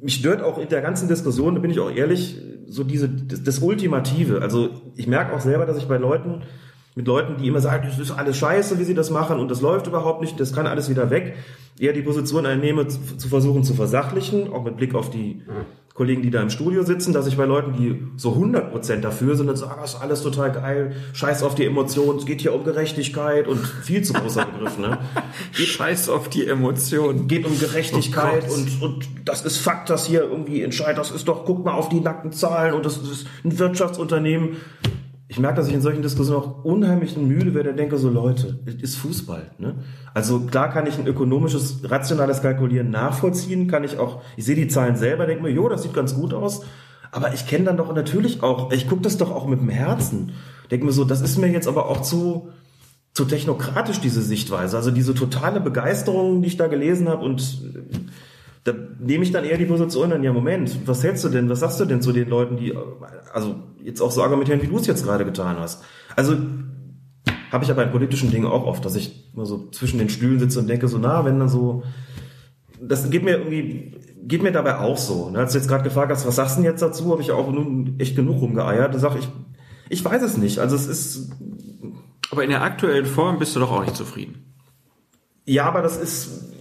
Mich 0.00 0.14
stört 0.14 0.42
auch 0.42 0.58
in 0.58 0.68
der 0.68 0.80
ganzen 0.80 1.08
Diskussion, 1.08 1.54
da 1.54 1.60
bin 1.60 1.70
ich 1.70 1.80
auch 1.80 1.90
ehrlich, 1.90 2.40
so 2.68 2.84
diese, 2.84 3.08
das, 3.08 3.42
das 3.42 3.58
Ultimative. 3.58 4.40
Also 4.40 4.70
ich 4.96 5.06
merke 5.06 5.34
auch 5.34 5.40
selber, 5.40 5.66
dass 5.66 5.76
ich 5.76 5.88
bei 5.88 5.98
Leuten, 5.98 6.42
mit 6.98 7.06
Leuten, 7.06 7.36
die 7.40 7.46
immer 7.46 7.60
sagen, 7.60 7.86
das 7.88 7.96
ist 7.96 8.10
alles 8.10 8.36
scheiße, 8.38 8.76
wie 8.80 8.82
sie 8.82 8.92
das 8.92 9.10
machen 9.10 9.38
und 9.38 9.52
das 9.52 9.60
läuft 9.60 9.86
überhaupt 9.86 10.20
nicht, 10.20 10.40
das 10.40 10.52
kann 10.52 10.66
alles 10.66 10.90
wieder 10.90 11.10
weg, 11.10 11.36
eher 11.78 11.92
die 11.92 12.02
Position 12.02 12.44
einnehme, 12.44 12.88
zu, 12.88 13.28
versuchen 13.28 13.62
zu 13.62 13.74
versachlichen, 13.74 14.52
auch 14.52 14.64
mit 14.64 14.76
Blick 14.76 14.96
auf 14.96 15.08
die 15.08 15.42
Kollegen, 15.94 16.22
die 16.22 16.30
da 16.30 16.42
im 16.42 16.50
Studio 16.50 16.82
sitzen, 16.82 17.12
dass 17.12 17.28
ich 17.28 17.36
bei 17.36 17.44
Leuten, 17.44 17.74
die 17.74 18.04
so 18.16 18.32
100% 18.32 18.96
dafür 18.96 19.36
sind 19.36 19.48
und 19.48 19.54
sagen, 19.54 19.80
das 19.80 19.94
ist 19.94 20.00
alles 20.00 20.22
total 20.24 20.50
geil, 20.50 20.96
scheiß 21.12 21.44
auf 21.44 21.54
die 21.54 21.66
Emotionen, 21.66 22.18
es 22.18 22.26
geht 22.26 22.40
hier 22.40 22.52
um 22.52 22.64
Gerechtigkeit 22.64 23.46
und 23.46 23.64
viel 23.64 24.02
zu 24.02 24.12
großer 24.12 24.46
Begriff, 24.46 24.76
ne? 24.76 24.98
Scheiß 25.52 26.08
auf 26.08 26.28
die 26.28 26.48
Emotionen. 26.48 27.28
geht 27.28 27.46
um 27.46 27.56
Gerechtigkeit 27.60 28.42
Oh 28.50 28.54
und, 28.54 28.82
und 28.82 29.08
das 29.24 29.44
ist 29.44 29.58
Fakt, 29.58 29.88
dass 29.88 30.04
hier 30.04 30.22
irgendwie 30.22 30.62
entscheidet, 30.62 30.98
das 30.98 31.12
ist 31.12 31.28
doch, 31.28 31.44
guck 31.44 31.64
mal 31.64 31.74
auf 31.74 31.88
die 31.88 32.00
nackten 32.00 32.32
Zahlen 32.32 32.74
und 32.74 32.84
das 32.84 32.96
ist 32.96 33.28
ein 33.44 33.56
Wirtschaftsunternehmen. 33.56 34.56
Ich 35.30 35.38
merke, 35.38 35.56
dass 35.56 35.68
ich 35.68 35.74
in 35.74 35.82
solchen 35.82 36.00
Diskussionen 36.00 36.40
auch 36.40 36.64
unheimlich 36.64 37.16
müde 37.18 37.52
werde 37.52 37.74
denke, 37.74 37.98
so 37.98 38.08
Leute, 38.08 38.60
es 38.64 38.76
ist 38.76 38.96
Fußball. 38.96 39.50
Ne? 39.58 39.74
Also 40.14 40.40
klar 40.40 40.70
kann 40.70 40.86
ich 40.86 40.98
ein 40.98 41.06
ökonomisches, 41.06 41.80
rationales 41.84 42.40
Kalkulieren 42.40 42.90
nachvollziehen, 42.90 43.68
kann 43.68 43.84
ich 43.84 43.98
auch, 43.98 44.22
ich 44.36 44.46
sehe 44.46 44.56
die 44.56 44.68
Zahlen 44.68 44.96
selber, 44.96 45.26
denke 45.26 45.42
mir, 45.42 45.50
jo, 45.50 45.68
das 45.68 45.82
sieht 45.82 45.92
ganz 45.92 46.14
gut 46.14 46.32
aus, 46.32 46.62
aber 47.10 47.34
ich 47.34 47.46
kenne 47.46 47.66
dann 47.66 47.76
doch 47.76 47.94
natürlich 47.94 48.42
auch, 48.42 48.72
ich 48.72 48.88
gucke 48.88 49.02
das 49.02 49.18
doch 49.18 49.30
auch 49.30 49.46
mit 49.46 49.60
dem 49.60 49.68
Herzen. 49.68 50.32
Denke 50.70 50.86
mir 50.86 50.92
so, 50.92 51.04
das 51.04 51.20
ist 51.20 51.38
mir 51.38 51.48
jetzt 51.48 51.68
aber 51.68 51.88
auch 51.88 52.00
zu, 52.00 52.48
zu 53.12 53.26
technokratisch, 53.26 54.00
diese 54.00 54.22
Sichtweise. 54.22 54.76
Also 54.76 54.90
diese 54.90 55.14
totale 55.14 55.60
Begeisterung, 55.60 56.40
die 56.40 56.48
ich 56.48 56.56
da 56.56 56.68
gelesen 56.68 57.08
habe 57.08 57.24
und 57.24 57.62
äh, 57.74 57.98
da 58.68 58.74
nehme 59.00 59.24
ich 59.24 59.32
dann 59.32 59.44
eher 59.44 59.56
die 59.56 59.64
Position 59.64 60.12
an, 60.12 60.22
ja 60.22 60.32
Moment, 60.32 60.86
was 60.86 61.02
hältst 61.02 61.24
du 61.24 61.28
denn, 61.30 61.48
was 61.48 61.60
sagst 61.60 61.80
du 61.80 61.86
denn 61.86 62.02
zu 62.02 62.12
den 62.12 62.28
Leuten, 62.28 62.56
die, 62.56 62.74
also 63.32 63.56
jetzt 63.82 64.00
auch 64.00 64.10
so 64.10 64.22
argumentieren, 64.22 64.60
wie 64.62 64.66
du 64.66 64.76
es 64.76 64.86
jetzt 64.86 65.04
gerade 65.04 65.24
getan 65.24 65.56
hast. 65.58 65.82
Also 66.14 66.36
habe 67.50 67.64
ich 67.64 67.70
aber 67.70 67.82
in 67.82 67.90
politischen 67.90 68.30
Dingen 68.30 68.46
auch 68.46 68.64
oft, 68.66 68.84
dass 68.84 68.94
ich 68.94 69.32
nur 69.34 69.46
so 69.46 69.70
zwischen 69.70 69.98
den 69.98 70.10
Stühlen 70.10 70.38
sitze 70.38 70.58
und 70.58 70.68
denke 70.68 70.88
so, 70.88 70.98
na, 70.98 71.24
wenn 71.24 71.38
dann 71.38 71.48
so, 71.48 71.82
das 72.80 73.08
geht 73.08 73.24
mir 73.24 73.38
irgendwie, 73.38 73.96
geht 74.22 74.42
mir 74.42 74.52
dabei 74.52 74.78
auch 74.78 74.98
so. 74.98 75.30
Ne? 75.30 75.38
Als 75.38 75.52
du 75.52 75.58
jetzt 75.58 75.68
gerade 75.68 75.84
gefragt 75.84 76.12
hast, 76.12 76.26
was 76.26 76.36
sagst 76.36 76.56
du 76.58 76.62
denn 76.62 76.70
jetzt 76.70 76.82
dazu, 76.82 77.10
habe 77.10 77.22
ich 77.22 77.32
auch 77.32 77.50
nun 77.50 77.94
echt 77.98 78.16
genug 78.16 78.42
rumgeeiert. 78.42 78.94
Da 78.94 78.98
sage 78.98 79.20
ich, 79.20 79.28
ich 79.88 80.04
weiß 80.04 80.22
es 80.22 80.36
nicht. 80.36 80.58
Also 80.58 80.76
es 80.76 80.86
ist, 80.86 81.30
Aber 82.30 82.44
in 82.44 82.50
der 82.50 82.62
aktuellen 82.62 83.06
Form 83.06 83.38
bist 83.38 83.56
du 83.56 83.60
doch 83.60 83.72
auch 83.72 83.82
nicht 83.82 83.96
zufrieden. 83.96 84.44
Ja, 85.46 85.64
aber 85.64 85.80
das 85.80 85.96
ist, 85.96 86.52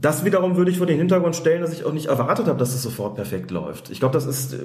das 0.00 0.24
wiederum 0.24 0.56
würde 0.56 0.70
ich 0.70 0.78
vor 0.78 0.86
den 0.86 0.98
Hintergrund 0.98 1.36
stellen, 1.36 1.62
dass 1.62 1.72
ich 1.72 1.84
auch 1.84 1.92
nicht 1.92 2.06
erwartet 2.06 2.46
habe, 2.46 2.58
dass 2.58 2.74
es 2.74 2.82
sofort 2.82 3.14
perfekt 3.14 3.50
läuft. 3.50 3.90
Ich 3.90 4.00
glaube, 4.00 4.12
das 4.12 4.26
ist, 4.26 4.54
äh, 4.54 4.58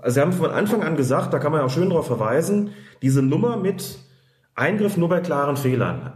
also 0.00 0.14
Sie 0.14 0.20
haben 0.20 0.32
von 0.32 0.50
Anfang 0.50 0.82
an 0.82 0.96
gesagt, 0.96 1.32
da 1.32 1.38
kann 1.38 1.52
man 1.52 1.60
ja 1.60 1.66
auch 1.66 1.70
schön 1.70 1.88
darauf 1.90 2.06
verweisen, 2.06 2.70
diese 3.02 3.22
Nummer 3.22 3.56
mit 3.56 3.98
Eingriff 4.54 4.96
nur 4.96 5.08
bei 5.08 5.20
klaren 5.20 5.56
Fehlern. 5.56 6.12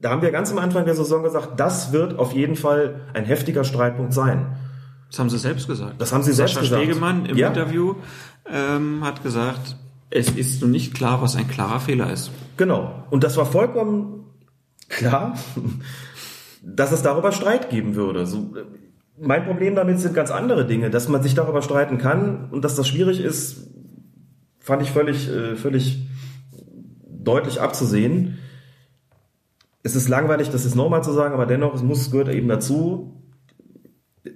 Da 0.00 0.10
haben 0.10 0.22
wir 0.22 0.30
ganz 0.30 0.50
am 0.50 0.58
Anfang 0.58 0.86
der 0.86 0.94
Saison 0.94 1.22
gesagt, 1.22 1.60
das 1.60 1.92
wird 1.92 2.18
auf 2.18 2.32
jeden 2.32 2.56
Fall 2.56 3.02
ein 3.12 3.24
heftiger 3.26 3.64
Streitpunkt 3.64 4.14
sein. 4.14 4.56
Das 5.10 5.18
haben 5.18 5.28
sie 5.28 5.38
selbst 5.38 5.66
gesagt. 5.66 6.00
Das 6.00 6.12
haben 6.12 6.22
sie 6.22 6.32
selbst 6.32 6.54
Sascha 6.54 6.64
gesagt. 6.66 6.82
Stegemann 6.82 7.26
im 7.26 7.36
Ja. 7.36 7.48
Interview 7.48 7.96
ähm, 8.50 9.04
hat 9.04 9.22
gesagt, 9.22 9.76
es 10.08 10.30
ist 10.30 10.62
nun 10.62 10.70
nicht 10.70 10.94
klar, 10.94 11.20
was 11.20 11.36
ein 11.36 11.48
klarer 11.48 11.80
Fehler 11.80 12.10
ist. 12.12 12.30
Genau. 12.56 13.04
Und 13.10 13.24
das 13.24 13.36
war 13.36 13.44
vollkommen 13.46 14.24
klar, 14.88 15.34
dass 16.62 16.92
es 16.92 17.02
darüber 17.02 17.32
Streit 17.32 17.70
geben 17.70 17.94
würde. 17.94 18.26
So, 18.26 18.54
mein 19.18 19.44
Problem 19.44 19.74
damit 19.74 20.00
sind 20.00 20.14
ganz 20.14 20.30
andere 20.30 20.66
Dinge, 20.66 20.90
dass 20.90 21.08
man 21.08 21.22
sich 21.22 21.34
darüber 21.34 21.62
streiten 21.62 21.98
kann 21.98 22.48
und 22.50 22.64
dass 22.64 22.76
das 22.76 22.88
schwierig 22.88 23.20
ist, 23.20 23.68
fand 24.58 24.82
ich 24.82 24.90
völlig, 24.90 25.28
äh, 25.28 25.56
völlig 25.56 26.06
deutlich 27.08 27.60
abzusehen. 27.60 28.38
Es 29.82 29.96
ist 29.96 30.08
langweilig, 30.08 30.50
das 30.50 30.64
ist 30.64 30.74
normal 30.74 31.02
zu 31.02 31.12
sagen, 31.12 31.34
aber 31.34 31.46
dennoch, 31.46 31.74
es 31.74 31.82
muss, 31.82 32.10
gehört 32.10 32.28
eben 32.28 32.48
dazu. 32.48 33.16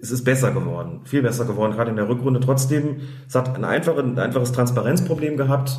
Es 0.00 0.10
ist 0.10 0.24
besser 0.24 0.52
geworden, 0.52 1.00
viel 1.04 1.22
besser 1.22 1.44
geworden, 1.44 1.72
gerade 1.72 1.90
in 1.90 1.96
der 1.96 2.08
Rückrunde. 2.08 2.40
Trotzdem, 2.40 3.00
es 3.28 3.34
hat 3.34 3.54
ein 3.56 3.64
einfaches 3.64 4.52
Transparenzproblem 4.52 5.36
gehabt 5.36 5.78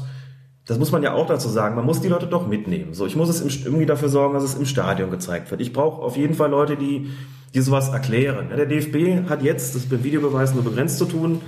das 0.66 0.80
muss 0.80 0.92
man 0.92 1.04
ja 1.04 1.14
auch 1.14 1.28
dazu 1.28 1.48
sagen, 1.48 1.76
man 1.76 1.86
muss 1.86 2.02
die 2.02 2.08
Leute 2.08 2.26
doch 2.26 2.48
mitnehmen. 2.48 2.94
So, 2.94 3.06
ich 3.06 3.16
muss 3.16 3.30
es 3.30 3.42
im, 3.42 3.66
irgendwie 3.66 3.86
dafür 3.86 4.10
sorgen, 4.10 4.34
dass 4.34 4.44
es 4.44 4.56
im 4.56 4.66
Stadion 4.66 5.12
gezeigt 5.12 5.52
wird. 5.52 5.62
Ich 5.62 5.74
brauche 5.74 6.02
auf 6.02 6.18
jeden 6.18 6.34
Fall 6.34 6.50
Leute, 6.50 6.76
die, 6.76 7.12
die 7.54 7.62
sowas 7.62 7.90
erklären. 7.90 8.50
Der 8.50 8.66
DFB 8.66 9.30
hat 9.30 9.44
jetzt, 9.44 9.76
das 9.76 9.84
ist 9.84 9.90
beim 9.90 10.04
Videobeweis 10.04 10.56
nur 10.56 10.64
begrenzt 10.64 10.98
zu 10.98 11.06
tun, 11.06 11.42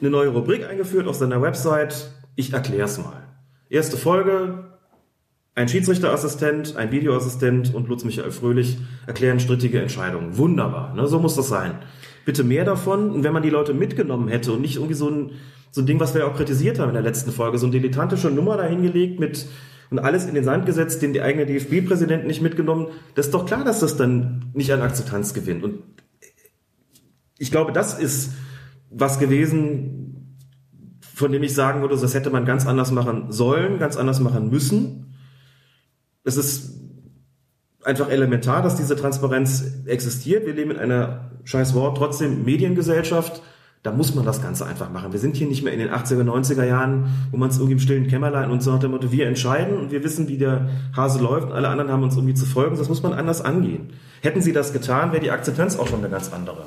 eine 0.00 0.10
neue 0.10 0.28
Rubrik 0.28 0.68
eingeführt 0.68 1.08
auf 1.08 1.16
seiner 1.16 1.40
Website. 1.40 2.10
Ich 2.36 2.52
erkläre 2.52 2.84
es 2.84 2.98
mal. 2.98 3.22
Erste 3.70 3.96
Folge, 3.96 4.64
ein 5.54 5.68
Schiedsrichterassistent, 5.68 6.76
ein 6.76 6.92
Videoassistent 6.92 7.74
und 7.74 7.88
Lutz 7.88 8.04
Michael 8.04 8.30
Fröhlich 8.30 8.78
erklären 9.06 9.40
strittige 9.40 9.80
Entscheidungen. 9.80 10.36
Wunderbar, 10.36 10.94
ne? 10.94 11.06
so 11.06 11.18
muss 11.18 11.36
das 11.36 11.48
sein. 11.48 11.78
Bitte 12.24 12.44
mehr 12.44 12.64
davon. 12.64 13.10
Und 13.10 13.24
wenn 13.24 13.32
man 13.32 13.42
die 13.42 13.50
Leute 13.50 13.72
mitgenommen 13.74 14.28
hätte 14.28 14.52
und 14.52 14.60
nicht 14.60 14.76
irgendwie 14.76 14.94
so 14.94 15.08
ein, 15.08 15.32
so 15.70 15.80
ein 15.80 15.86
Ding, 15.86 16.00
was 16.00 16.14
wir 16.14 16.26
auch 16.26 16.34
kritisiert 16.34 16.78
haben 16.78 16.88
in 16.88 16.94
der 16.94 17.02
letzten 17.02 17.32
Folge, 17.32 17.58
so 17.58 17.66
eine 17.66 17.72
dilettantische 17.72 18.30
Nummer 18.30 18.56
dahingelegt 18.56 19.20
mit 19.20 19.46
und 19.90 19.98
alles 19.98 20.26
in 20.26 20.34
den 20.34 20.44
Sand 20.44 20.66
gesetzt, 20.66 21.02
den 21.02 21.12
die 21.12 21.20
eigene 21.20 21.46
DFB-Präsident 21.46 22.26
nicht 22.26 22.42
mitgenommen, 22.42 22.88
das 23.14 23.26
ist 23.26 23.34
doch 23.34 23.44
klar, 23.44 23.64
dass 23.64 23.80
das 23.80 23.96
dann 23.96 24.50
nicht 24.54 24.72
an 24.72 24.82
Akzeptanz 24.82 25.34
gewinnt. 25.34 25.64
Und 25.64 25.82
ich 27.38 27.50
glaube, 27.50 27.72
das 27.72 27.98
ist 27.98 28.32
was 28.90 29.18
gewesen, 29.18 30.36
von 31.14 31.32
dem 31.32 31.42
ich 31.42 31.54
sagen 31.54 31.80
würde, 31.80 31.96
das 31.96 32.14
hätte 32.14 32.30
man 32.30 32.44
ganz 32.44 32.66
anders 32.66 32.92
machen 32.92 33.32
sollen, 33.32 33.78
ganz 33.78 33.96
anders 33.96 34.20
machen 34.20 34.48
müssen. 34.48 35.14
Es 36.24 36.36
ist 36.36 36.80
einfach 37.82 38.10
elementar, 38.10 38.62
dass 38.62 38.76
diese 38.76 38.96
Transparenz 38.96 39.64
existiert. 39.86 40.46
Wir 40.46 40.54
leben 40.54 40.70
in 40.70 40.78
einer 40.78 41.30
scheiß 41.44 41.74
Wort, 41.74 41.96
trotzdem 41.96 42.44
Mediengesellschaft. 42.44 43.42
Da 43.82 43.92
muss 43.92 44.14
man 44.14 44.26
das 44.26 44.42
Ganze 44.42 44.66
einfach 44.66 44.90
machen. 44.90 45.12
Wir 45.12 45.20
sind 45.20 45.36
hier 45.36 45.46
nicht 45.46 45.62
mehr 45.62 45.72
in 45.72 45.78
den 45.78 45.88
80er, 45.88 46.22
90er 46.22 46.64
Jahren, 46.64 47.06
wo 47.30 47.38
man 47.38 47.48
es 47.48 47.56
irgendwie 47.56 47.72
im 47.72 47.78
stillen 47.80 48.08
Kämmerlein 48.08 48.50
und 48.50 48.62
so 48.62 48.72
nach 48.72 48.78
dem 48.78 48.90
Motto, 48.90 49.10
wir 49.10 49.26
entscheiden 49.26 49.78
und 49.78 49.90
wir 49.90 50.04
wissen, 50.04 50.28
wie 50.28 50.36
der 50.36 50.68
Hase 50.94 51.22
läuft 51.22 51.48
und 51.48 51.52
alle 51.52 51.68
anderen 51.68 51.90
haben 51.90 52.02
uns 52.02 52.14
irgendwie 52.14 52.34
zu 52.34 52.44
folgen. 52.44 52.76
Das 52.76 52.90
muss 52.90 53.02
man 53.02 53.14
anders 53.14 53.40
angehen. 53.40 53.94
Hätten 54.20 54.42
sie 54.42 54.52
das 54.52 54.74
getan, 54.74 55.12
wäre 55.12 55.22
die 55.22 55.30
Akzeptanz 55.30 55.78
auch 55.78 55.88
schon 55.88 56.00
eine 56.00 56.10
ganz 56.10 56.30
andere. 56.30 56.66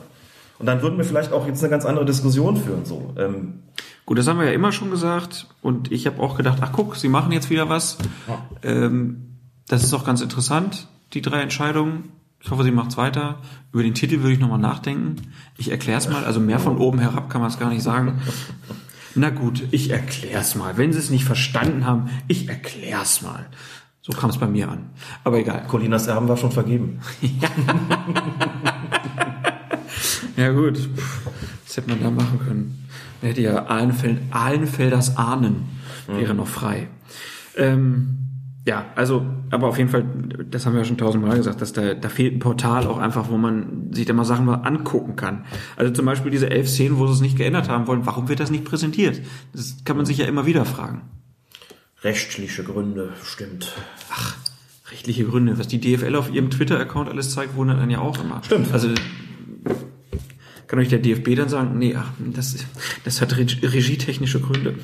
Und 0.57 0.65
dann 0.65 0.81
würden 0.81 0.97
wir 0.97 1.05
vielleicht 1.05 1.33
auch 1.33 1.45
jetzt 1.45 1.61
eine 1.63 1.69
ganz 1.69 1.85
andere 1.85 2.05
Diskussion 2.05 2.57
führen. 2.57 2.85
So. 2.85 3.13
Ähm, 3.17 3.59
Gut, 4.05 4.17
das 4.17 4.27
haben 4.27 4.39
wir 4.39 4.45
ja 4.45 4.53
immer 4.53 4.71
schon 4.71 4.89
gesagt. 4.89 5.47
Und 5.61 5.91
ich 5.91 6.07
habe 6.07 6.21
auch 6.21 6.35
gedacht, 6.35 6.59
ach 6.61 6.71
guck, 6.71 6.95
sie 6.95 7.09
machen 7.09 7.31
jetzt 7.31 7.49
wieder 7.49 7.69
was. 7.69 7.97
Ja. 8.27 8.41
Ähm, 8.63 9.37
das 9.67 9.83
ist 9.83 9.93
auch 9.93 10.05
ganz 10.05 10.21
interessant, 10.21 10.87
die 11.13 11.21
drei 11.21 11.41
Entscheidungen. 11.41 12.11
Ich 12.39 12.51
hoffe, 12.51 12.63
sie 12.63 12.71
macht's 12.71 12.97
weiter. 12.97 13.39
Über 13.73 13.83
den 13.83 13.93
Titel 13.95 14.19
würde 14.21 14.33
ich 14.33 14.39
nochmal 14.39 14.59
nachdenken. 14.59 15.15
Ich 15.57 15.71
erkläre 15.71 15.97
es 15.97 16.07
mal. 16.07 16.23
Also 16.23 16.39
mehr 16.39 16.59
von 16.59 16.77
oben 16.77 16.99
herab 16.99 17.29
kann 17.29 17.41
man 17.41 17.49
es 17.49 17.59
gar 17.59 17.69
nicht 17.69 17.83
sagen. 17.83 18.21
Na 19.15 19.29
gut, 19.29 19.63
ich 19.71 19.89
erklär's 19.89 20.55
mal. 20.55 20.77
Wenn 20.77 20.93
Sie 20.93 20.99
es 20.99 21.09
nicht 21.09 21.25
verstanden 21.25 21.85
haben, 21.85 22.09
ich 22.27 22.47
erklär's 22.49 23.21
mal. 23.21 23.47
So 24.01 24.13
kam 24.13 24.29
es 24.29 24.37
bei 24.37 24.47
mir 24.47 24.69
an. 24.69 24.91
Aber 25.23 25.39
egal. 25.39 25.65
Colinas 25.67 26.07
Erben 26.07 26.27
war 26.27 26.37
schon 26.37 26.51
vergeben. 26.51 26.99
Ja 30.35 30.51
gut, 30.51 30.89
was 31.65 31.77
hätte 31.77 31.89
man 31.89 32.01
da 32.01 32.09
machen 32.09 32.39
können? 32.39 32.87
Man 33.21 33.29
hätte 33.29 33.41
ja 33.41 33.67
Ahlenfeld, 33.67 34.19
Ahlenfelders 34.31 35.15
Ahnen 35.15 35.65
wäre 36.07 36.33
noch 36.33 36.47
frei. 36.47 36.87
Ähm, 37.55 38.22
ja, 38.65 38.85
also, 38.95 39.25
aber 39.49 39.67
auf 39.67 39.77
jeden 39.77 39.89
Fall, 39.89 40.05
das 40.49 40.65
haben 40.65 40.73
wir 40.73 40.79
ja 40.79 40.85
schon 40.85 40.97
tausendmal 40.97 41.35
gesagt, 41.35 41.61
dass 41.61 41.73
da, 41.73 41.93
da 41.95 42.07
fehlt 42.09 42.33
ein 42.35 42.39
Portal 42.39 42.87
auch 42.87 42.97
einfach, 42.97 43.29
wo 43.29 43.37
man 43.37 43.91
sich 43.93 44.05
da 44.05 44.13
mal 44.13 44.23
Sachen 44.23 44.45
mal 44.45 44.55
angucken 44.55 45.15
kann. 45.17 45.45
Also 45.75 45.91
zum 45.91 46.05
Beispiel 46.05 46.31
diese 46.31 46.49
elf 46.49 46.69
Szenen, 46.69 46.97
wo 46.97 47.05
sie 47.07 47.13
es 47.13 47.21
nicht 47.21 47.37
geändert 47.37 47.67
haben 47.67 47.87
wollen, 47.87 48.05
warum 48.05 48.29
wird 48.29 48.39
das 48.39 48.51
nicht 48.51 48.63
präsentiert? 48.63 49.19
Das 49.51 49.77
kann 49.83 49.97
man 49.97 50.05
sich 50.05 50.17
ja 50.17 50.25
immer 50.25 50.45
wieder 50.45 50.63
fragen. 50.65 51.01
Rechtliche 52.03 52.63
Gründe, 52.63 53.11
stimmt. 53.23 53.73
Ach, 54.11 54.35
rechtliche 54.91 55.25
Gründe. 55.25 55.57
Was 55.59 55.67
die 55.67 55.79
DFL 55.81 56.15
auf 56.15 56.31
ihrem 56.33 56.49
Twitter-Account 56.49 57.09
alles 57.09 57.31
zeigt, 57.33 57.55
wundert 57.55 57.79
einen 57.79 57.91
ja 57.91 57.99
auch 57.99 58.17
immer. 58.23 58.41
Stimmt. 58.45 58.71
Also 58.73 58.89
kann 60.67 60.79
euch 60.79 60.89
der 60.89 60.99
DFB 60.99 61.35
dann 61.35 61.49
sagen, 61.49 61.77
nee, 61.77 61.95
ach, 61.97 62.11
das, 62.17 62.55
das 63.03 63.21
hat 63.21 63.37
reg- 63.37 63.59
regietechnische 63.61 64.39
Gründe. 64.39 64.75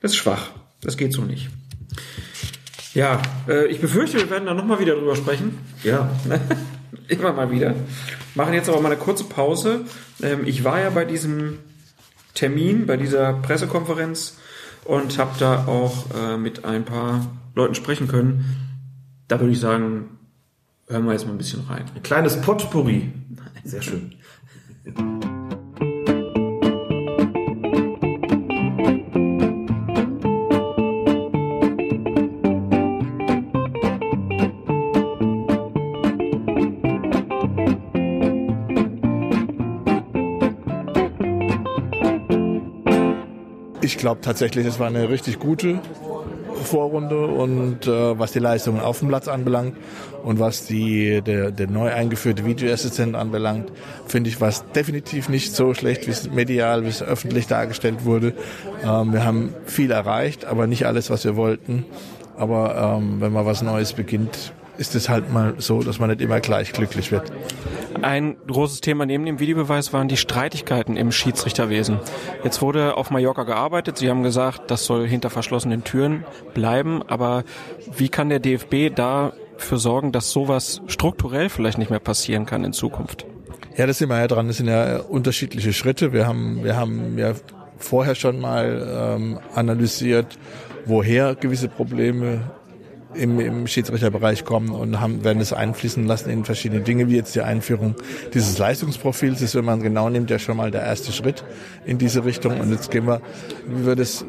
das 0.00 0.10
ist 0.12 0.16
schwach. 0.16 0.50
Das 0.82 0.96
geht 0.96 1.12
so 1.12 1.22
nicht. 1.22 1.48
Ja, 2.98 3.22
äh, 3.46 3.66
ich 3.66 3.80
befürchte, 3.80 4.18
wir 4.18 4.28
werden 4.28 4.46
da 4.46 4.54
nochmal 4.54 4.80
wieder 4.80 4.96
drüber 4.96 5.14
sprechen. 5.14 5.56
Ja, 5.84 6.10
Immer 7.08 7.32
mal 7.32 7.48
wieder. 7.52 7.76
Machen 8.34 8.54
jetzt 8.54 8.68
aber 8.68 8.80
mal 8.80 8.90
eine 8.90 9.00
kurze 9.00 9.22
Pause. 9.22 9.82
Ähm, 10.20 10.40
ich 10.44 10.64
war 10.64 10.80
ja 10.80 10.90
bei 10.90 11.04
diesem 11.04 11.60
Termin, 12.34 12.86
bei 12.86 12.96
dieser 12.96 13.34
Pressekonferenz 13.34 14.36
und 14.84 15.16
habe 15.16 15.30
da 15.38 15.66
auch 15.66 16.06
äh, 16.12 16.38
mit 16.38 16.64
ein 16.64 16.84
paar 16.84 17.24
Leuten 17.54 17.76
sprechen 17.76 18.08
können. 18.08 18.44
Da 19.28 19.38
würde 19.38 19.52
ich 19.52 19.60
sagen, 19.60 20.18
hören 20.88 21.04
wir 21.04 21.12
jetzt 21.12 21.24
mal 21.24 21.32
ein 21.32 21.38
bisschen 21.38 21.62
rein. 21.68 21.84
ein 21.94 22.02
kleines 22.02 22.40
Potpourri. 22.40 23.12
Sehr 23.62 23.82
schön. 23.82 24.16
Ich 43.98 44.02
glaube 44.02 44.20
tatsächlich, 44.20 44.64
es 44.64 44.78
war 44.78 44.86
eine 44.86 45.08
richtig 45.08 45.40
gute 45.40 45.80
Vorrunde 46.62 47.26
und 47.26 47.88
äh, 47.88 48.16
was 48.16 48.30
die 48.30 48.38
Leistungen 48.38 48.80
auf 48.80 49.00
dem 49.00 49.08
Platz 49.08 49.26
anbelangt 49.26 49.76
und 50.22 50.38
was 50.38 50.66
die 50.66 51.20
der, 51.20 51.50
der 51.50 51.68
neu 51.68 51.92
eingeführte 51.92 52.44
Videoassistent 52.44 53.16
anbelangt, 53.16 53.72
finde 54.06 54.30
ich 54.30 54.40
war 54.40 54.50
es 54.50 54.62
definitiv 54.72 55.28
nicht 55.28 55.52
so 55.52 55.74
schlecht, 55.74 56.06
wie 56.06 56.12
es 56.12 56.30
medial, 56.30 56.84
wie 56.84 56.90
es 56.90 57.02
öffentlich 57.02 57.48
dargestellt 57.48 58.04
wurde. 58.04 58.34
Ähm, 58.84 59.12
wir 59.12 59.24
haben 59.24 59.52
viel 59.66 59.90
erreicht, 59.90 60.44
aber 60.44 60.68
nicht 60.68 60.86
alles, 60.86 61.10
was 61.10 61.24
wir 61.24 61.34
wollten. 61.34 61.84
Aber 62.36 62.98
ähm, 63.00 63.20
wenn 63.20 63.32
man 63.32 63.46
was 63.46 63.62
Neues 63.62 63.94
beginnt, 63.94 64.52
ist 64.78 64.94
es 64.94 65.08
halt 65.08 65.32
mal 65.32 65.54
so, 65.58 65.82
dass 65.82 65.98
man 65.98 66.08
nicht 66.08 66.20
immer 66.20 66.40
gleich 66.40 66.72
glücklich 66.72 67.12
wird. 67.12 67.32
Ein 68.00 68.36
großes 68.46 68.80
Thema 68.80 69.06
neben 69.06 69.26
dem 69.26 69.40
Videobeweis 69.40 69.92
waren 69.92 70.08
die 70.08 70.16
Streitigkeiten 70.16 70.96
im 70.96 71.10
Schiedsrichterwesen. 71.10 71.98
Jetzt 72.44 72.62
wurde 72.62 72.96
auf 72.96 73.10
Mallorca 73.10 73.42
gearbeitet. 73.42 73.98
Sie 73.98 74.08
haben 74.08 74.22
gesagt, 74.22 74.70
das 74.70 74.84
soll 74.84 75.06
hinter 75.06 75.30
verschlossenen 75.30 75.82
Türen 75.84 76.24
bleiben. 76.54 77.02
Aber 77.08 77.42
wie 77.96 78.08
kann 78.08 78.28
der 78.28 78.38
DFB 78.38 78.94
dafür 78.94 79.78
sorgen, 79.78 80.12
dass 80.12 80.30
sowas 80.30 80.80
strukturell 80.86 81.48
vielleicht 81.48 81.78
nicht 81.78 81.90
mehr 81.90 81.98
passieren 81.98 82.46
kann 82.46 82.62
in 82.64 82.72
Zukunft? 82.72 83.26
Ja, 83.76 83.86
das 83.86 83.98
sind 83.98 84.08
wir 84.08 84.18
ja 84.18 84.28
dran. 84.28 84.46
Das 84.46 84.58
sind 84.58 84.68
ja 84.68 84.98
unterschiedliche 84.98 85.72
Schritte. 85.72 86.12
Wir 86.12 86.26
haben, 86.26 86.62
wir 86.62 86.76
haben 86.76 87.18
ja 87.18 87.32
vorher 87.78 88.14
schon 88.14 88.40
mal 88.40 89.16
ähm, 89.16 89.38
analysiert, 89.54 90.38
woher 90.86 91.34
gewisse 91.34 91.68
Probleme 91.68 92.50
im, 93.14 93.40
im 93.40 93.66
Schiedsrichterbereich 93.66 94.44
kommen 94.44 94.70
und 94.70 95.00
haben, 95.00 95.24
werden 95.24 95.40
es 95.40 95.52
einfließen 95.52 96.06
lassen 96.06 96.30
in 96.30 96.44
verschiedene 96.44 96.82
Dinge, 96.82 97.08
wie 97.08 97.16
jetzt 97.16 97.34
die 97.34 97.42
Einführung 97.42 97.94
dieses 98.34 98.58
Leistungsprofils 98.58 99.40
ist, 99.42 99.54
wenn 99.54 99.64
man 99.64 99.82
genau 99.82 100.08
nimmt, 100.08 100.30
ja 100.30 100.38
schon 100.38 100.56
mal 100.56 100.70
der 100.70 100.82
erste 100.82 101.12
Schritt 101.12 101.44
in 101.84 101.98
diese 101.98 102.24
Richtung. 102.24 102.60
Und 102.60 102.70
jetzt 102.70 102.90
gehen 102.90 103.06
wir, 103.06 103.20
wie 103.66 103.86
wir 103.86 103.96
das 103.96 104.24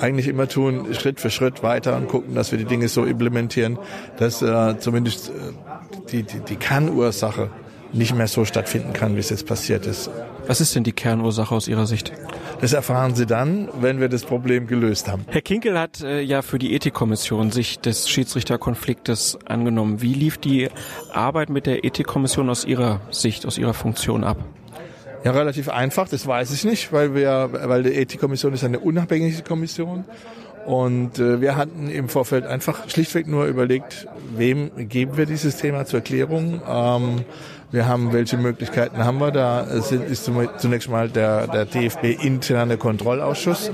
eigentlich 0.00 0.28
immer 0.28 0.48
tun, 0.48 0.94
Schritt 0.94 1.20
für 1.20 1.30
Schritt 1.30 1.62
weiter 1.62 1.96
und 1.96 2.08
gucken, 2.08 2.34
dass 2.34 2.50
wir 2.50 2.58
die 2.58 2.64
Dinge 2.64 2.88
so 2.88 3.04
implementieren, 3.04 3.78
dass 4.18 4.42
äh, 4.42 4.78
zumindest 4.78 5.28
äh, 5.28 5.32
die, 6.10 6.22
die, 6.24 6.40
die 6.40 6.56
Kernursache 6.56 7.50
nicht 7.92 8.14
mehr 8.14 8.28
so 8.28 8.44
stattfinden 8.44 8.92
kann, 8.92 9.16
wie 9.16 9.20
es 9.20 9.30
jetzt 9.30 9.46
passiert 9.46 9.86
ist. 9.86 10.10
Was 10.46 10.60
ist 10.60 10.74
denn 10.74 10.84
die 10.84 10.92
Kernursache 10.92 11.54
aus 11.54 11.68
Ihrer 11.68 11.86
Sicht? 11.86 12.12
Das 12.60 12.72
erfahren 12.72 13.14
Sie 13.14 13.26
dann, 13.26 13.68
wenn 13.80 14.00
wir 14.00 14.08
das 14.08 14.24
Problem 14.24 14.66
gelöst 14.66 15.08
haben. 15.08 15.24
Herr 15.28 15.42
Kinkel 15.42 15.78
hat 15.78 16.00
äh, 16.02 16.20
ja 16.20 16.42
für 16.42 16.58
die 16.58 16.74
Ethikkommission 16.74 17.50
sich 17.50 17.80
des 17.80 18.08
Schiedsrichterkonfliktes 18.08 19.38
angenommen. 19.46 20.00
Wie 20.00 20.14
lief 20.14 20.38
die 20.38 20.68
Arbeit 21.12 21.50
mit 21.50 21.66
der 21.66 21.84
Ethikkommission 21.84 22.48
aus 22.50 22.64
Ihrer 22.64 23.00
Sicht, 23.10 23.46
aus 23.46 23.58
Ihrer 23.58 23.74
Funktion 23.74 24.24
ab? 24.24 24.38
Ja, 25.24 25.30
relativ 25.30 25.68
einfach, 25.68 26.08
das 26.08 26.26
weiß 26.26 26.52
ich 26.52 26.64
nicht, 26.64 26.92
weil 26.92 27.14
wir, 27.14 27.50
weil 27.52 27.84
die 27.84 27.94
Ethikkommission 27.94 28.52
ist 28.52 28.64
eine 28.64 28.80
unabhängige 28.80 29.42
Kommission. 29.42 30.04
Und 30.66 31.18
äh, 31.18 31.40
wir 31.40 31.56
hatten 31.56 31.90
im 31.90 32.08
Vorfeld 32.08 32.46
einfach 32.46 32.88
schlichtweg 32.88 33.26
nur 33.26 33.46
überlegt, 33.46 34.06
wem 34.36 34.70
geben 34.88 35.16
wir 35.16 35.26
dieses 35.26 35.56
Thema 35.56 35.86
zur 35.86 35.98
Erklärung. 36.00 36.60
Ähm, 36.68 37.24
wir 37.72 37.88
haben, 37.88 38.12
welche 38.12 38.36
Möglichkeiten 38.36 39.04
haben 39.04 39.18
wir? 39.18 39.30
Da 39.30 39.64
sind, 39.80 40.08
ist 40.08 40.30
zunächst 40.58 40.88
mal 40.88 41.08
der, 41.08 41.46
der 41.46 41.64
DFB 41.64 42.22
interne 42.22 42.76
Kontrollausschuss. 42.76 43.70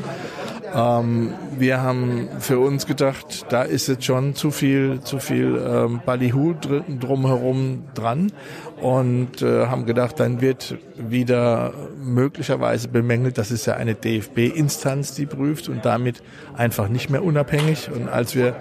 Ähm, 0.75 1.35
wir 1.59 1.83
haben 1.83 2.29
für 2.39 2.59
uns 2.59 2.87
gedacht, 2.87 3.47
da 3.49 3.63
ist 3.63 3.89
jetzt 3.89 4.05
schon 4.05 4.35
zu 4.35 4.51
viel, 4.51 5.01
zu 5.01 5.19
viel 5.19 5.61
ähm, 5.67 6.01
Ballyhoo 6.05 6.53
dr 6.53 6.85
drumherum 7.01 7.85
dran 7.95 8.33
und 8.81 9.43
äh, 9.43 9.67
haben 9.67 9.87
gedacht, 9.87 10.21
dann 10.21 10.41
wird 10.41 10.77
wieder 10.97 11.73
möglicherweise 12.01 12.89
bemängelt, 12.89 13.39
das 13.39 13.51
ist 13.51 13.67
ja 13.67 13.75
eine 13.75 13.95
DFB-Instanz, 13.95 15.15
die 15.15 15.27
prüft 15.27 15.69
und 15.69 15.85
damit 15.85 16.23
einfach 16.57 16.89
nicht 16.89 17.11
mehr 17.11 17.25
unabhängig. 17.25 17.91
Und 17.91 18.09
als 18.09 18.35
wir 18.35 18.55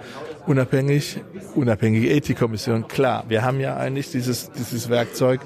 unabhängig, 0.48 1.20
unabhängige 1.54 2.08
Ethikkommission. 2.08 2.88
Klar, 2.88 3.24
wir 3.28 3.42
haben 3.42 3.60
ja 3.60 3.76
eigentlich 3.76 4.10
dieses, 4.10 4.50
dieses 4.50 4.88
Werkzeug 4.88 5.40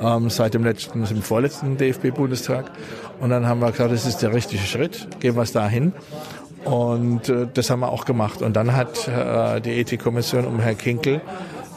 ähm, 0.00 0.28
seit 0.30 0.54
dem 0.54 0.62
letzten, 0.62 1.04
dem 1.04 1.22
vorletzten 1.22 1.78
DFB-Bundestag. 1.78 2.70
Und 3.18 3.30
dann 3.30 3.46
haben 3.46 3.60
wir 3.60 3.70
gesagt, 3.70 3.90
das 3.90 4.06
ist 4.06 4.18
der 4.18 4.34
richtige 4.34 4.62
Schritt, 4.62 5.08
gehen 5.20 5.36
wir 5.36 5.42
es 5.42 5.52
dahin. 5.52 5.92
Und 6.64 7.28
äh, 7.28 7.48
das 7.52 7.70
haben 7.70 7.80
wir 7.80 7.90
auch 7.90 8.04
gemacht. 8.04 8.42
Und 8.42 8.54
dann 8.54 8.76
hat 8.76 9.08
äh, 9.08 9.60
die 9.60 9.72
Ethikkommission 9.72 10.44
um 10.44 10.60
Herrn 10.60 10.78
Kinkel 10.78 11.22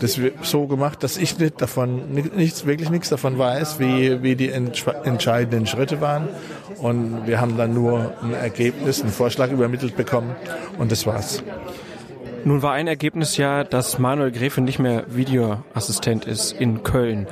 das 0.02 0.20
so 0.42 0.68
gemacht, 0.68 1.04
dass 1.04 1.16
ich 1.16 1.40
nicht 1.40 1.62
davon, 1.62 2.12
nichts, 2.12 2.66
wirklich 2.66 2.90
nichts 2.90 3.08
davon 3.08 3.38
weiß, 3.38 3.80
wie, 3.80 4.22
wie 4.22 4.36
die 4.36 4.50
entscheidenden 4.50 5.68
Schritte 5.68 6.02
waren. 6.02 6.28
Und 6.80 7.26
wir 7.26 7.40
haben 7.40 7.56
dann 7.56 7.74
nur 7.74 8.14
ein 8.22 8.34
Ergebnis, 8.34 9.02
einen 9.02 9.12
Vorschlag 9.12 9.52
übermittelt 9.52 9.96
bekommen. 9.96 10.36
Und 10.78 10.92
das 10.92 11.06
war's. 11.06 11.42
Nun 12.48 12.62
war 12.62 12.74
ein 12.74 12.86
Ergebnis 12.86 13.38
ja, 13.38 13.64
dass 13.64 13.98
Manuel 13.98 14.32
Gräfe 14.32 14.62
nicht 14.62 14.78
mehr 14.78 15.06
Videoassistent 15.08 16.26
ist 16.26 16.52
in 16.52 16.84
Köln. 16.84 17.26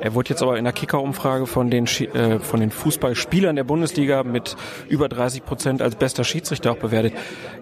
Er 0.00 0.14
wurde 0.14 0.30
jetzt 0.30 0.42
aber 0.42 0.58
in 0.58 0.64
der 0.64 0.72
Kicker-Umfrage 0.72 1.46
von 1.46 1.70
den, 1.70 1.86
äh, 1.86 2.38
von 2.38 2.60
den 2.60 2.70
Fußballspielern 2.70 3.56
der 3.56 3.64
Bundesliga 3.64 4.22
mit 4.22 4.56
über 4.88 5.08
30 5.08 5.44
Prozent 5.44 5.82
als 5.82 5.96
bester 5.96 6.24
Schiedsrichter 6.24 6.72
auch 6.72 6.76
bewertet. 6.76 7.14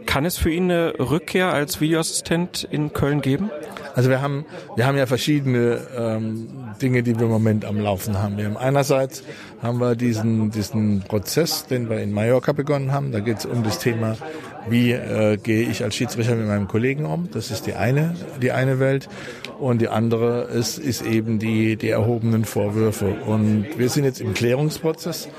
Kann 0.06 0.24
es 0.24 0.36
für 0.36 0.50
ihn 0.50 0.64
eine 0.64 0.94
Rückkehr 0.98 1.52
als 1.52 1.80
Videoassistent 1.80 2.66
in 2.70 2.92
Köln 2.92 3.20
geben? 3.20 3.50
Also 3.94 4.10
wir 4.10 4.20
haben, 4.20 4.44
wir 4.76 4.86
haben 4.86 4.98
ja 4.98 5.06
verschiedene 5.06 5.80
ähm, 5.96 6.48
Dinge, 6.82 7.02
die 7.02 7.16
wir 7.16 7.26
im 7.26 7.32
Moment 7.32 7.64
am 7.64 7.78
Laufen 7.78 8.20
haben. 8.20 8.36
Wir 8.36 8.46
haben 8.46 8.56
einerseits 8.56 9.22
haben 9.62 9.78
wir 9.78 9.94
diesen, 9.96 10.50
diesen 10.50 11.02
Prozess, 11.02 11.66
den 11.66 11.88
wir 11.88 12.00
in 12.00 12.12
Mallorca 12.12 12.52
begonnen 12.52 12.92
haben. 12.92 13.12
Da 13.12 13.20
geht 13.20 13.38
es 13.38 13.46
um 13.46 13.62
das 13.62 13.78
Thema, 13.78 14.16
wie 14.68 14.92
äh, 14.92 15.36
gehe 15.36 15.68
ich 15.68 15.82
als 15.82 15.94
Schiedsrichter 15.94 16.34
mit 16.34 16.46
meinem 16.46 16.68
Kollegen 16.68 17.06
um. 17.06 17.30
Das 17.30 17.50
ist 17.50 17.66
die 17.66 17.74
eine, 17.74 18.14
die 18.42 18.52
eine 18.52 18.78
Welt. 18.78 19.08
Und 19.64 19.80
die 19.80 19.88
andere 19.88 20.42
ist, 20.42 20.76
ist 20.76 21.00
eben 21.06 21.38
die, 21.38 21.76
die 21.76 21.88
erhobenen 21.88 22.44
Vorwürfe. 22.44 23.16
Und 23.26 23.64
wir 23.78 23.88
sind 23.88 24.04
jetzt 24.04 24.20
im 24.20 24.34
Klärungsprozess. 24.34 25.30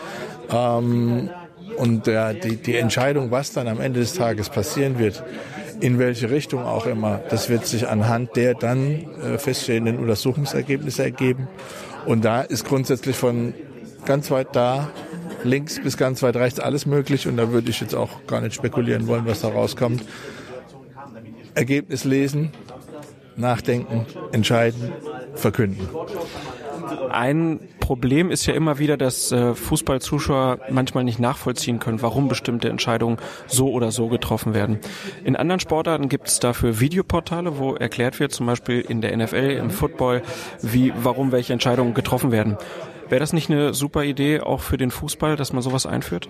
Ähm, 0.51 1.29
und 1.77 2.07
der, 2.07 2.33
die, 2.33 2.55
die 2.55 2.75
Entscheidung, 2.75 3.29
was 3.29 3.53
dann 3.53 3.67
am 3.67 3.79
Ende 3.79 3.99
des 3.99 4.15
Tages 4.15 4.49
passieren 4.49 4.97
wird, 4.97 5.23
in 5.79 5.99
welche 5.99 6.31
Richtung 6.31 6.63
auch 6.63 6.87
immer, 6.87 7.21
das 7.29 7.49
wird 7.49 7.67
sich 7.67 7.87
anhand 7.87 8.35
der 8.35 8.55
dann 8.55 9.05
äh, 9.21 9.37
feststehenden 9.37 9.99
Untersuchungsergebnisse 9.99 11.03
ergeben. 11.03 11.47
Und 12.07 12.25
da 12.25 12.41
ist 12.41 12.65
grundsätzlich 12.65 13.15
von 13.15 13.53
ganz 14.05 14.31
weit 14.31 14.55
da, 14.55 14.89
links 15.43 15.79
bis 15.79 15.97
ganz 15.97 16.23
weit 16.23 16.35
rechts 16.35 16.59
alles 16.59 16.87
möglich. 16.87 17.27
Und 17.27 17.37
da 17.37 17.51
würde 17.51 17.69
ich 17.69 17.79
jetzt 17.79 17.93
auch 17.93 18.25
gar 18.25 18.41
nicht 18.41 18.55
spekulieren 18.55 19.05
wollen, 19.05 19.27
was 19.27 19.41
da 19.41 19.49
rauskommt. 19.49 20.03
Ergebnis 21.53 22.05
lesen, 22.05 22.49
nachdenken, 23.37 24.05
entscheiden, 24.31 24.91
verkünden. 25.33 25.87
Ein 27.09 27.59
Problem 27.79 28.31
ist 28.31 28.45
ja 28.45 28.53
immer 28.53 28.79
wieder, 28.79 28.97
dass 28.97 29.31
äh, 29.31 29.53
Fußballzuschauer 29.53 30.59
manchmal 30.69 31.03
nicht 31.03 31.19
nachvollziehen 31.19 31.79
können, 31.79 32.01
warum 32.01 32.27
bestimmte 32.27 32.69
Entscheidungen 32.69 33.17
so 33.47 33.71
oder 33.71 33.91
so 33.91 34.07
getroffen 34.07 34.53
werden. 34.53 34.79
In 35.23 35.35
anderen 35.35 35.59
Sportarten 35.59 36.09
gibt 36.09 36.27
es 36.27 36.39
dafür 36.39 36.79
Videoportale, 36.79 37.59
wo 37.59 37.75
erklärt 37.75 38.19
wird, 38.19 38.31
zum 38.31 38.47
Beispiel 38.47 38.81
in 38.81 39.01
der 39.01 39.15
NFL, 39.15 39.57
im 39.59 39.69
Football, 39.69 40.23
wie, 40.61 40.93
warum 40.95 41.31
welche 41.31 41.53
Entscheidungen 41.53 41.93
getroffen 41.93 42.31
werden. 42.31 42.57
Wäre 43.09 43.19
das 43.19 43.33
nicht 43.33 43.51
eine 43.51 43.73
super 43.73 44.03
Idee 44.03 44.39
auch 44.39 44.61
für 44.61 44.77
den 44.77 44.89
Fußball, 44.89 45.35
dass 45.35 45.53
man 45.53 45.61
sowas 45.61 45.85
einführt? 45.85 46.29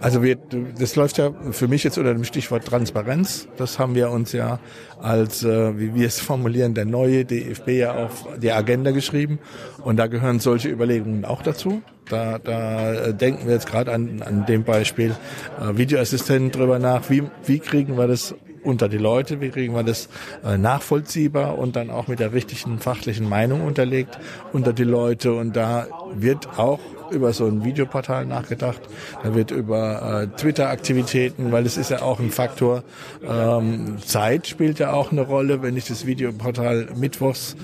Also 0.00 0.22
wir, 0.22 0.36
das 0.78 0.96
läuft 0.96 1.18
ja 1.18 1.32
für 1.52 1.68
mich 1.68 1.84
jetzt 1.84 1.98
unter 1.98 2.12
dem 2.12 2.24
Stichwort 2.24 2.64
Transparenz. 2.64 3.48
Das 3.56 3.78
haben 3.78 3.94
wir 3.94 4.10
uns 4.10 4.32
ja 4.32 4.58
als, 5.00 5.44
äh, 5.44 5.78
wie 5.78 5.94
wir 5.94 6.06
es 6.06 6.20
formulieren, 6.20 6.74
der 6.74 6.84
neue 6.84 7.24
DFB 7.24 7.68
ja 7.68 7.94
auf 7.94 8.26
die 8.38 8.50
Agenda 8.50 8.90
geschrieben. 8.90 9.38
Und 9.84 9.96
da 9.96 10.08
gehören 10.08 10.40
solche 10.40 10.68
Überlegungen 10.68 11.24
auch 11.24 11.42
dazu. 11.42 11.82
Da, 12.08 12.38
da 12.38 12.92
äh, 12.92 13.14
denken 13.14 13.46
wir 13.46 13.54
jetzt 13.54 13.68
gerade 13.68 13.92
an, 13.92 14.22
an 14.22 14.46
dem 14.46 14.64
Beispiel 14.64 15.14
äh, 15.60 15.76
Videoassistenten 15.76 16.50
drüber 16.50 16.78
nach. 16.78 17.08
Wie, 17.08 17.22
wie 17.44 17.60
kriegen 17.60 17.96
wir 17.96 18.08
das 18.08 18.34
unter 18.62 18.88
die 18.88 18.98
Leute, 18.98 19.40
wie 19.40 19.50
kriegen 19.50 19.74
wir 19.74 19.82
das 19.82 20.08
äh, 20.44 20.58
nachvollziehbar 20.58 21.58
und 21.58 21.76
dann 21.76 21.90
auch 21.90 22.08
mit 22.08 22.20
der 22.20 22.32
richtigen 22.32 22.78
fachlichen 22.78 23.28
Meinung 23.28 23.62
unterlegt 23.62 24.18
unter 24.52 24.72
die 24.72 24.84
Leute. 24.84 25.32
Und 25.32 25.56
da 25.56 25.86
wird 26.14 26.58
auch 26.58 26.80
über 27.10 27.32
so 27.32 27.46
ein 27.46 27.64
Videoportal 27.64 28.26
nachgedacht. 28.26 28.80
Da 29.22 29.34
wird 29.34 29.50
über 29.50 30.22
äh, 30.22 30.36
Twitter-Aktivitäten, 30.36 31.52
weil 31.52 31.66
es 31.66 31.76
ist 31.76 31.90
ja 31.90 32.02
auch 32.02 32.20
ein 32.20 32.30
Faktor. 32.30 32.82
Ähm, 33.26 33.98
Zeit 34.04 34.46
spielt 34.46 34.78
ja 34.78 34.92
auch 34.92 35.12
eine 35.12 35.22
Rolle, 35.22 35.62
wenn 35.62 35.76
ich 35.76 35.86
das 35.86 36.06
Videoportal 36.06 36.88
mittwochs 36.96 37.56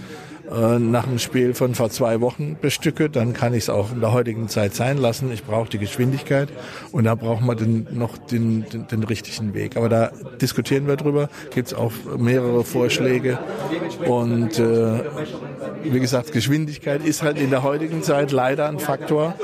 äh, 0.50 0.78
nach 0.78 1.04
dem 1.04 1.18
Spiel 1.18 1.54
von 1.54 1.74
vor 1.74 1.90
zwei 1.90 2.20
Wochen 2.20 2.56
bestücke, 2.60 3.10
dann 3.10 3.32
kann 3.32 3.54
ich 3.54 3.64
es 3.64 3.70
auch 3.70 3.92
in 3.92 4.00
der 4.00 4.12
heutigen 4.12 4.48
Zeit 4.48 4.74
sein 4.74 4.98
lassen. 4.98 5.32
Ich 5.32 5.44
brauche 5.44 5.68
die 5.68 5.78
Geschwindigkeit 5.78 6.48
und 6.92 7.04
da 7.04 7.14
brauchen 7.14 7.46
wir 7.46 7.54
den, 7.54 7.86
noch 7.92 8.16
den, 8.18 8.64
den, 8.72 8.86
den 8.86 9.02
richtigen 9.02 9.54
Weg. 9.54 9.76
Aber 9.76 9.88
da 9.88 10.10
diskutieren 10.40 10.86
wir 10.86 10.96
drüber, 10.96 11.28
gibt 11.54 11.68
es 11.68 11.74
auch 11.74 11.92
mehrere 12.16 12.64
Vorschläge 12.64 13.38
und 14.06 14.58
äh, 14.58 15.00
wie 15.82 16.00
gesagt, 16.00 16.32
Geschwindigkeit 16.32 17.04
ist 17.04 17.22
halt 17.22 17.38
in 17.38 17.50
der 17.50 17.62
heutigen 17.62 18.02
Zeit 18.02 18.32
leider 18.32 18.68
ein 18.68 18.78
Faktor 18.78 19.34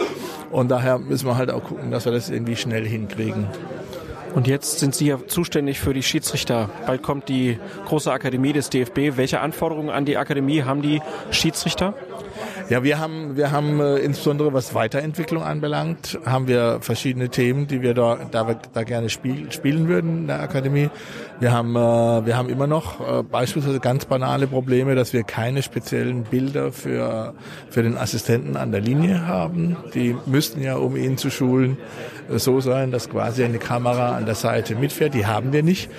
und 0.51 0.70
daher 0.70 0.99
müssen 0.99 1.27
wir 1.27 1.37
halt 1.37 1.51
auch 1.51 1.65
gucken, 1.65 1.91
dass 1.91 2.05
wir 2.05 2.12
das 2.12 2.31
irgendwie 2.31 2.57
schnell 2.57 2.87
hinkriegen. 2.87 3.47
Und 4.35 4.47
jetzt 4.47 4.79
sind 4.79 4.95
Sie 4.95 5.07
ja 5.07 5.19
zuständig 5.27 5.81
für 5.81 5.93
die 5.93 6.03
Schiedsrichter. 6.03 6.71
Bald 6.87 7.03
kommt 7.03 7.29
die 7.29 7.59
große 7.87 8.11
Akademie 8.11 8.53
des 8.53 8.71
DFB. 8.71 9.17
Welche 9.17 9.41
Anforderungen 9.41 9.91
an 9.91 10.05
die 10.05 10.17
Akademie 10.17 10.63
haben 10.63 10.83
die 10.83 11.01
Schiedsrichter? 11.31 11.95
Ja, 12.69 12.83
wir 12.83 12.99
haben, 12.99 13.37
wir 13.37 13.51
haben 13.51 13.81
äh, 13.81 13.97
insbesondere 13.99 14.53
was 14.53 14.75
Weiterentwicklung 14.75 15.43
anbelangt, 15.43 16.19
haben 16.25 16.49
wir 16.49 16.79
verschiedene 16.81 17.29
Themen, 17.29 17.67
die 17.67 17.83
wir 17.83 17.93
da, 17.93 18.19
da, 18.31 18.55
da 18.73 18.83
gerne 18.85 19.11
spiel, 19.11 19.53
spielen 19.53 19.89
würden 19.89 20.21
in 20.21 20.27
der 20.29 20.41
Akademie. 20.41 20.89
Wir 21.41 21.53
haben, 21.53 21.77
äh, 21.77 22.27
wir 22.27 22.37
haben 22.37 22.49
immer 22.49 22.67
noch 22.67 23.01
äh, 23.01 23.23
beispielsweise 23.23 23.81
ganz 23.81 24.05
banale 24.05 24.47
Probleme, 24.47 24.95
dass 24.95 25.13
wir 25.13 25.25
keine 25.25 25.63
speziellen 25.63 26.23
Bilder 26.23 26.73
für, 26.73 27.35
für 27.69 27.83
den 27.83 27.99
Assistenten 27.99 28.57
an 28.57 28.73
der 28.73 28.81
Linie 28.81 29.27
haben. 29.27 29.77
Die 29.95 30.17
müssten 30.25 30.63
ja, 30.63 30.77
um 30.77 30.97
ihn 30.97 31.19
zu 31.19 31.31
schulen, 31.31 31.77
so 32.39 32.61
sein, 32.61 32.91
dass 32.91 33.09
quasi 33.09 33.45
eine 33.45 33.59
Kamera 33.59 34.17
an 34.17 34.27
der 34.27 34.35
Seite 34.35 34.75
mitfährt. 34.75 35.15
Die 35.15 35.27
haben 35.27 35.53
wir 35.53 35.63
nicht. 35.63 35.91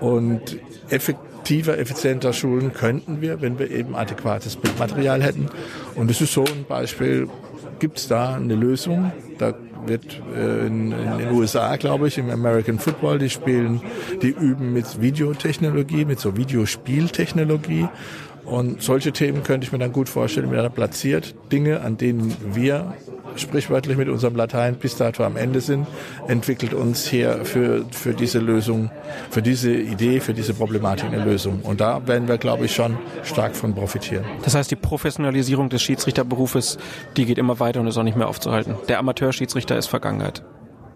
Und 0.00 0.58
effektiv 0.90 1.28
effektiver, 1.48 1.78
effizienter 1.78 2.32
schulen 2.34 2.74
könnten 2.74 3.22
wir, 3.22 3.40
wenn 3.40 3.58
wir 3.58 3.70
eben 3.70 3.94
adäquates 3.94 4.56
Bildmaterial 4.56 5.22
hätten. 5.22 5.48
Und 5.94 6.10
es 6.10 6.20
ist 6.20 6.34
so 6.34 6.44
ein 6.44 6.66
Beispiel, 6.68 7.26
gibt 7.78 7.98
es 7.98 8.08
da 8.08 8.34
eine 8.34 8.54
Lösung? 8.54 9.12
Da 9.38 9.54
wird 9.86 10.20
äh, 10.36 10.66
in, 10.66 10.92
in, 10.92 11.18
den 11.18 11.30
USA, 11.32 11.76
glaube 11.76 12.08
ich, 12.08 12.18
im 12.18 12.28
American 12.28 12.78
Football, 12.78 13.18
die 13.18 13.30
spielen, 13.30 13.80
die 14.20 14.28
üben 14.28 14.74
mit 14.74 15.00
Videotechnologie, 15.00 16.04
mit 16.04 16.20
so 16.20 16.36
Videospieltechnologie. 16.36 17.88
Und 18.48 18.82
solche 18.82 19.12
Themen 19.12 19.42
könnte 19.42 19.66
ich 19.66 19.72
mir 19.72 19.78
dann 19.78 19.92
gut 19.92 20.08
vorstellen, 20.08 20.50
wenn 20.50 20.58
er 20.58 20.70
platziert. 20.70 21.34
Dinge, 21.52 21.80
an 21.82 21.98
denen 21.98 22.34
wir 22.54 22.94
sprichwörtlich 23.36 23.96
mit 23.96 24.08
unserem 24.08 24.36
Latein 24.36 24.76
bis 24.76 24.96
dato 24.96 25.22
am 25.22 25.36
Ende 25.36 25.60
sind, 25.60 25.86
entwickelt 26.26 26.74
uns 26.74 27.06
hier 27.06 27.44
für, 27.44 27.84
für 27.90 28.14
diese 28.14 28.38
Lösung, 28.38 28.90
für 29.30 29.42
diese 29.42 29.72
Idee, 29.72 30.20
für 30.20 30.34
diese 30.34 30.54
Problematik 30.54 31.06
eine 31.12 31.22
Lösung. 31.22 31.60
Und 31.62 31.80
da 31.80 32.06
werden 32.06 32.26
wir, 32.26 32.38
glaube 32.38 32.64
ich, 32.64 32.74
schon 32.74 32.96
stark 33.22 33.54
von 33.54 33.74
profitieren. 33.74 34.24
Das 34.42 34.54
heißt, 34.54 34.70
die 34.70 34.76
Professionalisierung 34.76 35.68
des 35.68 35.82
Schiedsrichterberufes, 35.82 36.78
die 37.16 37.26
geht 37.26 37.38
immer 37.38 37.60
weiter 37.60 37.80
und 37.80 37.86
ist 37.86 37.98
auch 37.98 38.02
nicht 38.02 38.16
mehr 38.16 38.28
aufzuhalten. 38.28 38.76
Der 38.88 38.98
Amateurschiedsrichter 38.98 39.76
ist 39.76 39.86
Vergangenheit 39.86 40.42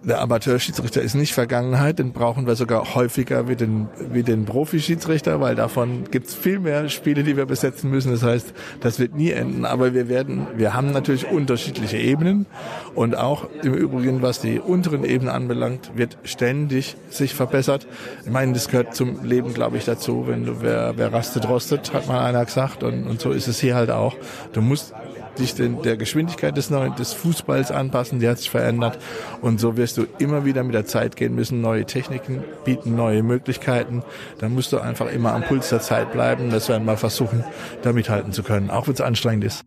der 0.05 0.21
Amateurschiedsrichter 0.21 1.01
ist 1.01 1.15
nicht 1.15 1.33
Vergangenheit, 1.33 1.99
den 1.99 2.13
brauchen 2.13 2.47
wir 2.47 2.57
sogar 2.57 2.95
häufiger 2.95 3.49
wie 3.49 3.57
den, 3.57 3.89
wie 4.11 4.23
den 4.23 4.45
Profischiedsrichter, 4.45 5.41
weil 5.41 5.55
davon 5.55 6.05
gibt's 6.11 6.35
viel 6.35 6.59
mehr 6.59 6.89
Spiele, 6.89 7.23
die 7.23 7.37
wir 7.37 7.47
besetzen 7.47 7.91
müssen. 7.91 8.11
Das 8.11 8.23
heißt, 8.23 8.53
das 8.81 8.99
wird 8.99 9.15
nie 9.15 9.31
enden. 9.31 9.65
Aber 9.65 9.95
wir 9.95 10.09
werden, 10.09 10.47
wir 10.57 10.75
haben 10.75 10.91
natürlich 10.91 11.27
unterschiedliche 11.31 11.99
Ebenen 11.99 12.47
und 12.95 13.17
auch 13.17 13.49
im 13.63 13.75
Übrigen, 13.75 14.23
was 14.23 14.41
die 14.41 14.59
unteren 14.59 15.05
Ebenen 15.05 15.33
anbelangt, 15.33 15.93
wird 15.95 16.19
ständig 16.25 16.97
sich 17.11 17.35
verbessert. 17.35 17.87
Ich 18.25 18.31
meine, 18.31 18.53
das 18.53 18.69
gehört 18.69 18.95
zum 18.95 19.25
Leben, 19.25 19.55
glaube 19.55 19.77
ich, 19.77 19.85
dazu. 19.85 20.25
Wenn 20.27 20.47
du, 20.47 20.63
wer, 20.63 20.95
wer 20.97 21.13
rastet, 21.13 21.49
rostet, 21.49 21.93
hat 21.93 22.09
mal 22.09 22.25
einer 22.25 22.45
gesagt 22.45 22.83
und, 22.83 23.07
und 23.07 23.21
so 23.21 23.31
ist 23.31 23.47
es 23.47 23.61
hier 23.61 23.75
halt 23.75 23.91
auch. 23.91 24.17
Du 24.53 24.63
musst 24.63 24.95
dich 25.39 25.55
den, 25.55 25.83
der 25.83 25.97
Geschwindigkeit 25.97 26.57
des, 26.57 26.71
neuen, 26.71 26.95
des 26.97 27.13
Fußballs 27.13 27.71
anpassen, 27.71 28.21
die 28.21 28.29
hat 28.29 28.39
sich 28.39 28.51
verändert. 28.51 28.99
Und 29.41 29.61
so 29.61 29.77
wirst 29.77 29.97
du 29.97 30.07
immer 30.19 30.45
wieder 30.45 30.63
mit 30.63 30.75
der 30.75 30.87
Zeit 30.87 31.17
gehen 31.17 31.35
müssen, 31.35 31.61
neue 31.61 31.85
Techniken 31.85 32.45
bieten, 32.65 32.95
neue 32.97 33.23
Möglichkeiten. 33.23 34.03
Dann 34.39 34.55
musst 34.55 34.73
du 34.73 34.79
einfach 34.79 35.11
immer 35.11 35.33
am 35.33 35.43
Puls 35.43 35.69
der 35.69 35.81
Zeit 35.81 36.13
bleiben. 36.13 36.51
Das 36.51 36.69
werden 36.69 36.87
wir 36.87 36.97
versuchen, 36.97 37.45
da 37.83 37.93
mithalten 37.93 38.33
zu 38.33 38.43
können, 38.43 38.71
auch 38.71 38.87
wenn 38.87 38.95
es 38.95 39.01
anstrengend 39.01 39.45
ist. 39.45 39.65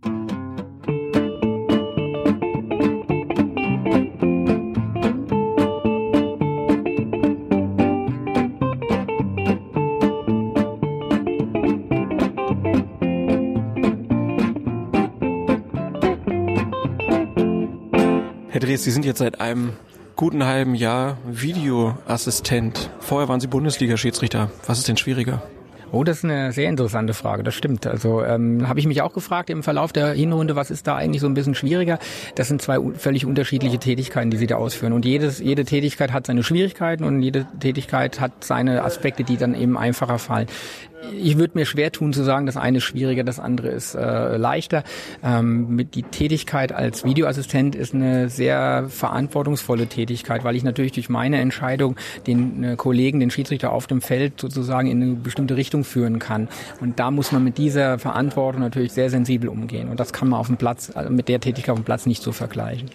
Drees, 18.76 18.84
Sie 18.84 18.92
sind 18.92 19.06
jetzt 19.06 19.20
seit 19.20 19.40
einem 19.40 19.72
guten 20.18 20.44
halben 20.44 20.76
Jahr 20.76 21.18
Videoassistent. 21.26 22.90
Vorher 23.00 23.30
waren 23.30 23.40
Sie 23.40 23.48
Bundesliga-Schiedsrichter. 23.48 24.52
Was 24.68 24.80
ist 24.80 24.90
denn 24.90 24.98
schwieriger? 24.98 25.42
Oh, 25.94 26.04
das 26.04 26.18
ist 26.18 26.24
eine 26.26 26.52
sehr 26.52 26.68
interessante 26.68 27.14
Frage, 27.14 27.44
das 27.44 27.56
stimmt. 27.56 27.88
Also 27.88 28.22
ähm, 28.22 28.68
habe 28.68 28.82
ich 28.82 28.86
mich 28.86 29.02
auch 29.02 29.14
gefragt 29.14 29.50
im 29.50 29.64
Verlauf 29.64 29.94
der 29.94 30.12
Hinrunde, 30.12 30.58
was 30.58 30.72
ist 30.72 30.88
da 30.88 30.98
eigentlich 30.98 31.22
so 31.22 31.28
ein 31.28 31.36
bisschen 31.36 31.56
schwieriger? 31.56 32.00
Das 32.36 32.50
sind 32.50 32.62
zwei 32.62 32.78
völlig 32.98 33.26
unterschiedliche 33.26 33.78
Tätigkeiten, 33.78 34.30
die 34.30 34.36
sie 34.36 34.48
da 34.48 34.58
ausführen. 34.58 34.92
Und 34.92 35.06
jedes, 35.06 35.40
jede 35.40 35.64
Tätigkeit 35.64 36.12
hat 36.12 36.28
seine 36.28 36.44
Schwierigkeiten 36.44 37.06
und 37.06 37.22
jede 37.22 37.48
Tätigkeit 37.62 38.20
hat 38.20 38.44
seine 38.44 38.84
Aspekte, 38.84 39.24
die 39.24 39.38
dann 39.38 39.56
eben 39.56 39.78
einfacher 39.78 40.20
fallen 40.20 40.48
ich 41.14 41.38
würde 41.38 41.58
mir 41.58 41.66
schwer 41.66 41.92
tun 41.92 42.14
zu 42.14 42.24
sagen, 42.24 42.46
das 42.46 42.58
eine 42.58 42.78
ist 42.78 42.84
schwieriger, 42.84 43.24
das 43.24 43.40
andere 43.40 43.70
ist 43.70 43.96
äh, 43.96 44.38
leichter. 44.38 44.84
Ähm, 45.24 45.76
mit 45.76 45.96
die 45.96 46.04
Tätigkeit 46.04 46.72
als 46.72 47.04
Videoassistent 47.04 47.76
ist 47.76 47.94
eine 47.94 48.30
sehr 48.30 48.86
verantwortungsvolle 48.90 49.88
Tätigkeit, 49.88 50.44
weil 50.44 50.56
ich 50.56 50.64
natürlich 50.64 50.92
durch 50.92 51.10
meine 51.10 51.40
Entscheidung 51.40 51.96
den 52.28 52.64
äh, 52.64 52.76
Kollegen, 52.76 53.20
den 53.20 53.32
Schiedsrichter 53.32 53.72
auf 53.72 53.88
dem 53.88 54.02
Feld 54.02 54.40
sozusagen 54.40 54.90
in 54.90 55.02
eine 55.02 55.16
bestimmte 55.16 55.56
Richtung 55.56 55.84
führen 55.84 56.20
kann. 56.20 56.48
Und 56.82 57.00
da 57.00 57.12
muss 57.12 57.32
man 57.32 57.44
mit 57.44 57.58
dieser 57.58 58.00
Verantwortung 58.00 58.62
natürlich 58.62 58.94
sehr 58.94 59.10
sensibel 59.10 59.50
umgehen. 59.50 59.90
Und 59.90 60.00
das 60.00 60.14
kann 60.14 60.30
man 60.30 60.40
auf 60.40 60.48
dem 60.48 60.58
Platz, 60.58 60.92
also 60.94 61.12
mit 61.12 61.28
der 61.30 61.40
Tätigkeit 61.40 61.74
auf 61.74 61.80
dem 61.80 61.86
Platz 61.86 62.06
nicht 62.06 62.22
so 62.22 62.32
vergleichen. 62.32 62.90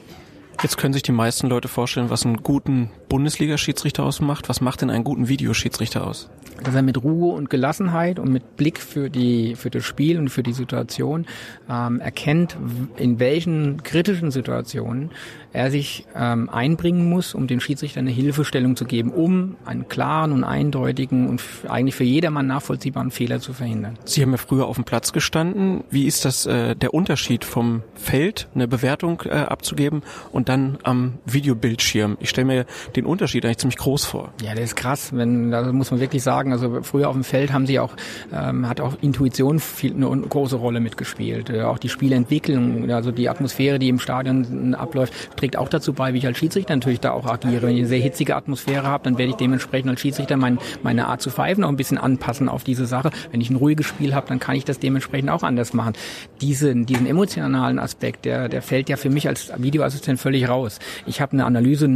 Jetzt 0.62 0.76
können 0.76 0.92
sich 0.92 1.02
die 1.02 1.12
meisten 1.12 1.46
Leute 1.46 1.68
vorstellen, 1.68 2.10
was 2.10 2.26
einen 2.26 2.42
guten 2.42 2.90
Bundesliga-Schiedsrichter 3.08 4.04
ausmacht. 4.04 4.50
Was 4.50 4.60
macht 4.60 4.82
denn 4.82 4.90
einen 4.90 5.04
guten 5.04 5.26
Videoschiedsrichter 5.26 6.06
aus? 6.06 6.28
Dass 6.62 6.74
er 6.74 6.82
mit 6.82 7.02
Ruhe 7.02 7.34
und 7.34 7.48
Gelassenheit 7.48 8.18
und 8.18 8.30
mit 8.30 8.56
Blick 8.56 8.78
für 8.78 9.08
die 9.08 9.56
für 9.56 9.70
das 9.70 9.84
Spiel 9.84 10.18
und 10.18 10.28
für 10.28 10.42
die 10.42 10.52
Situation 10.52 11.24
ähm, 11.70 12.00
erkennt, 12.00 12.58
in 12.96 13.18
welchen 13.18 13.82
kritischen 13.82 14.30
Situationen 14.30 15.12
er 15.52 15.70
sich 15.70 16.06
ähm, 16.14 16.48
einbringen 16.48 17.08
muss, 17.08 17.34
um 17.34 17.46
dem 17.46 17.60
Schiedsrichter 17.60 18.00
eine 18.00 18.10
Hilfestellung 18.10 18.76
zu 18.76 18.84
geben, 18.84 19.10
um 19.10 19.56
einen 19.64 19.88
klaren 19.88 20.32
und 20.32 20.44
eindeutigen 20.44 21.28
und 21.28 21.42
eigentlich 21.68 21.94
für 21.94 22.04
jedermann 22.04 22.46
nachvollziehbaren 22.46 23.10
Fehler 23.10 23.40
zu 23.40 23.52
verhindern. 23.52 23.98
Sie 24.04 24.22
haben 24.22 24.30
ja 24.30 24.36
früher 24.36 24.66
auf 24.66 24.76
dem 24.76 24.84
Platz 24.84 25.12
gestanden. 25.12 25.84
Wie 25.90 26.06
ist 26.06 26.24
das 26.24 26.46
äh, 26.46 26.76
der 26.76 26.94
Unterschied 26.94 27.44
vom 27.44 27.82
Feld, 27.94 28.48
eine 28.54 28.68
Bewertung 28.68 29.22
äh, 29.24 29.30
abzugeben 29.30 30.02
und 30.32 30.48
dann 30.48 30.78
am 30.82 31.14
Videobildschirm? 31.26 32.16
Ich 32.20 32.30
stelle 32.30 32.46
mir 32.46 32.66
den 32.94 33.06
Unterschied 33.06 33.44
eigentlich 33.44 33.58
ziemlich 33.58 33.78
groß 33.78 34.04
vor. 34.04 34.32
Ja, 34.42 34.54
der 34.54 34.64
ist 34.64 34.76
krass. 34.76 35.10
Wenn, 35.12 35.50
da 35.50 35.72
muss 35.72 35.90
man 35.90 36.00
wirklich 36.00 36.22
sagen, 36.22 36.52
also 36.52 36.82
früher 36.82 37.08
auf 37.08 37.14
dem 37.14 37.24
Feld 37.24 37.52
haben 37.52 37.66
sie 37.66 37.78
auch, 37.78 37.94
ähm, 38.32 38.68
hat 38.68 38.80
auch 38.80 38.96
Intuition 39.00 39.58
viel, 39.58 39.94
eine 39.94 40.20
große 40.20 40.56
Rolle 40.56 40.80
mitgespielt. 40.80 41.50
Äh, 41.50 41.62
auch 41.62 41.78
die 41.78 41.88
Spielentwicklung, 41.88 42.90
also 42.90 43.10
die 43.10 43.28
Atmosphäre, 43.28 43.78
die 43.78 43.88
im 43.88 43.98
Stadion 43.98 44.74
abläuft, 44.74 45.12
trägt 45.40 45.56
auch 45.56 45.68
dazu 45.68 45.94
bei, 45.94 46.12
wie 46.12 46.18
ich 46.18 46.26
als 46.26 46.38
Schiedsrichter 46.38 46.76
natürlich 46.76 47.00
da 47.00 47.12
auch 47.12 47.26
agiere. 47.26 47.62
Wenn 47.62 47.70
ich 47.70 47.78
eine 47.78 47.88
sehr 47.88 48.00
hitzige 48.00 48.36
Atmosphäre 48.36 48.86
habe, 48.86 49.04
dann 49.04 49.16
werde 49.16 49.30
ich 49.30 49.36
dementsprechend 49.36 49.90
als 49.90 50.00
Schiedsrichter 50.00 50.36
mein, 50.36 50.58
meine 50.82 51.06
Art 51.06 51.22
zu 51.22 51.30
pfeifen 51.30 51.64
auch 51.64 51.70
ein 51.70 51.76
bisschen 51.76 51.98
anpassen 51.98 52.48
auf 52.48 52.62
diese 52.62 52.84
Sache. 52.84 53.10
Wenn 53.30 53.40
ich 53.40 53.48
ein 53.48 53.56
ruhiges 53.56 53.86
Spiel 53.86 54.14
habe, 54.14 54.28
dann 54.28 54.38
kann 54.38 54.54
ich 54.54 54.64
das 54.64 54.78
dementsprechend 54.78 55.30
auch 55.30 55.42
anders 55.42 55.72
machen. 55.72 55.94
Diese, 56.40 56.74
diesen 56.74 57.06
emotionalen 57.06 57.78
Aspekt, 57.78 58.26
der, 58.26 58.48
der 58.48 58.60
fällt 58.60 58.90
ja 58.90 58.96
für 58.96 59.08
mich 59.08 59.28
als 59.28 59.50
Videoassistent 59.56 60.20
völlig 60.20 60.46
raus. 60.48 60.78
Ich 61.06 61.20
habe 61.22 61.32
eine 61.32 61.46
Analyse 61.46 61.88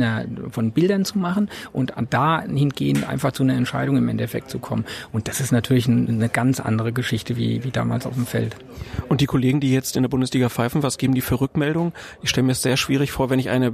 von 0.50 0.72
Bildern 0.72 1.04
zu 1.04 1.18
machen 1.18 1.50
und 1.72 1.92
da 2.10 2.38
einfach 2.38 3.32
zu 3.32 3.42
einer 3.42 3.54
Entscheidung 3.54 3.98
im 3.98 4.08
Endeffekt 4.08 4.50
zu 4.50 4.58
kommen. 4.58 4.86
Und 5.12 5.28
das 5.28 5.40
ist 5.40 5.52
natürlich 5.52 5.86
eine 5.86 6.30
ganz 6.30 6.60
andere 6.60 6.92
Geschichte 6.92 7.36
wie, 7.36 7.62
wie 7.62 7.70
damals 7.70 8.06
auf 8.06 8.14
dem 8.14 8.26
Feld. 8.26 8.56
Und 9.08 9.20
die 9.20 9.26
Kollegen, 9.26 9.60
die 9.60 9.72
jetzt 9.72 9.96
in 9.96 10.02
der 10.02 10.08
Bundesliga 10.08 10.48
pfeifen, 10.48 10.82
was 10.82 10.96
geben 10.96 11.14
die 11.14 11.20
für 11.20 11.40
Rückmeldungen? 11.40 11.92
Ich 12.22 12.30
stelle 12.30 12.46
mir 12.46 12.52
es 12.52 12.62
sehr 12.62 12.76
schwierig 12.76 13.12
vor, 13.12 13.30
wenn 13.34 13.40
ich 13.40 13.50
eine 13.50 13.72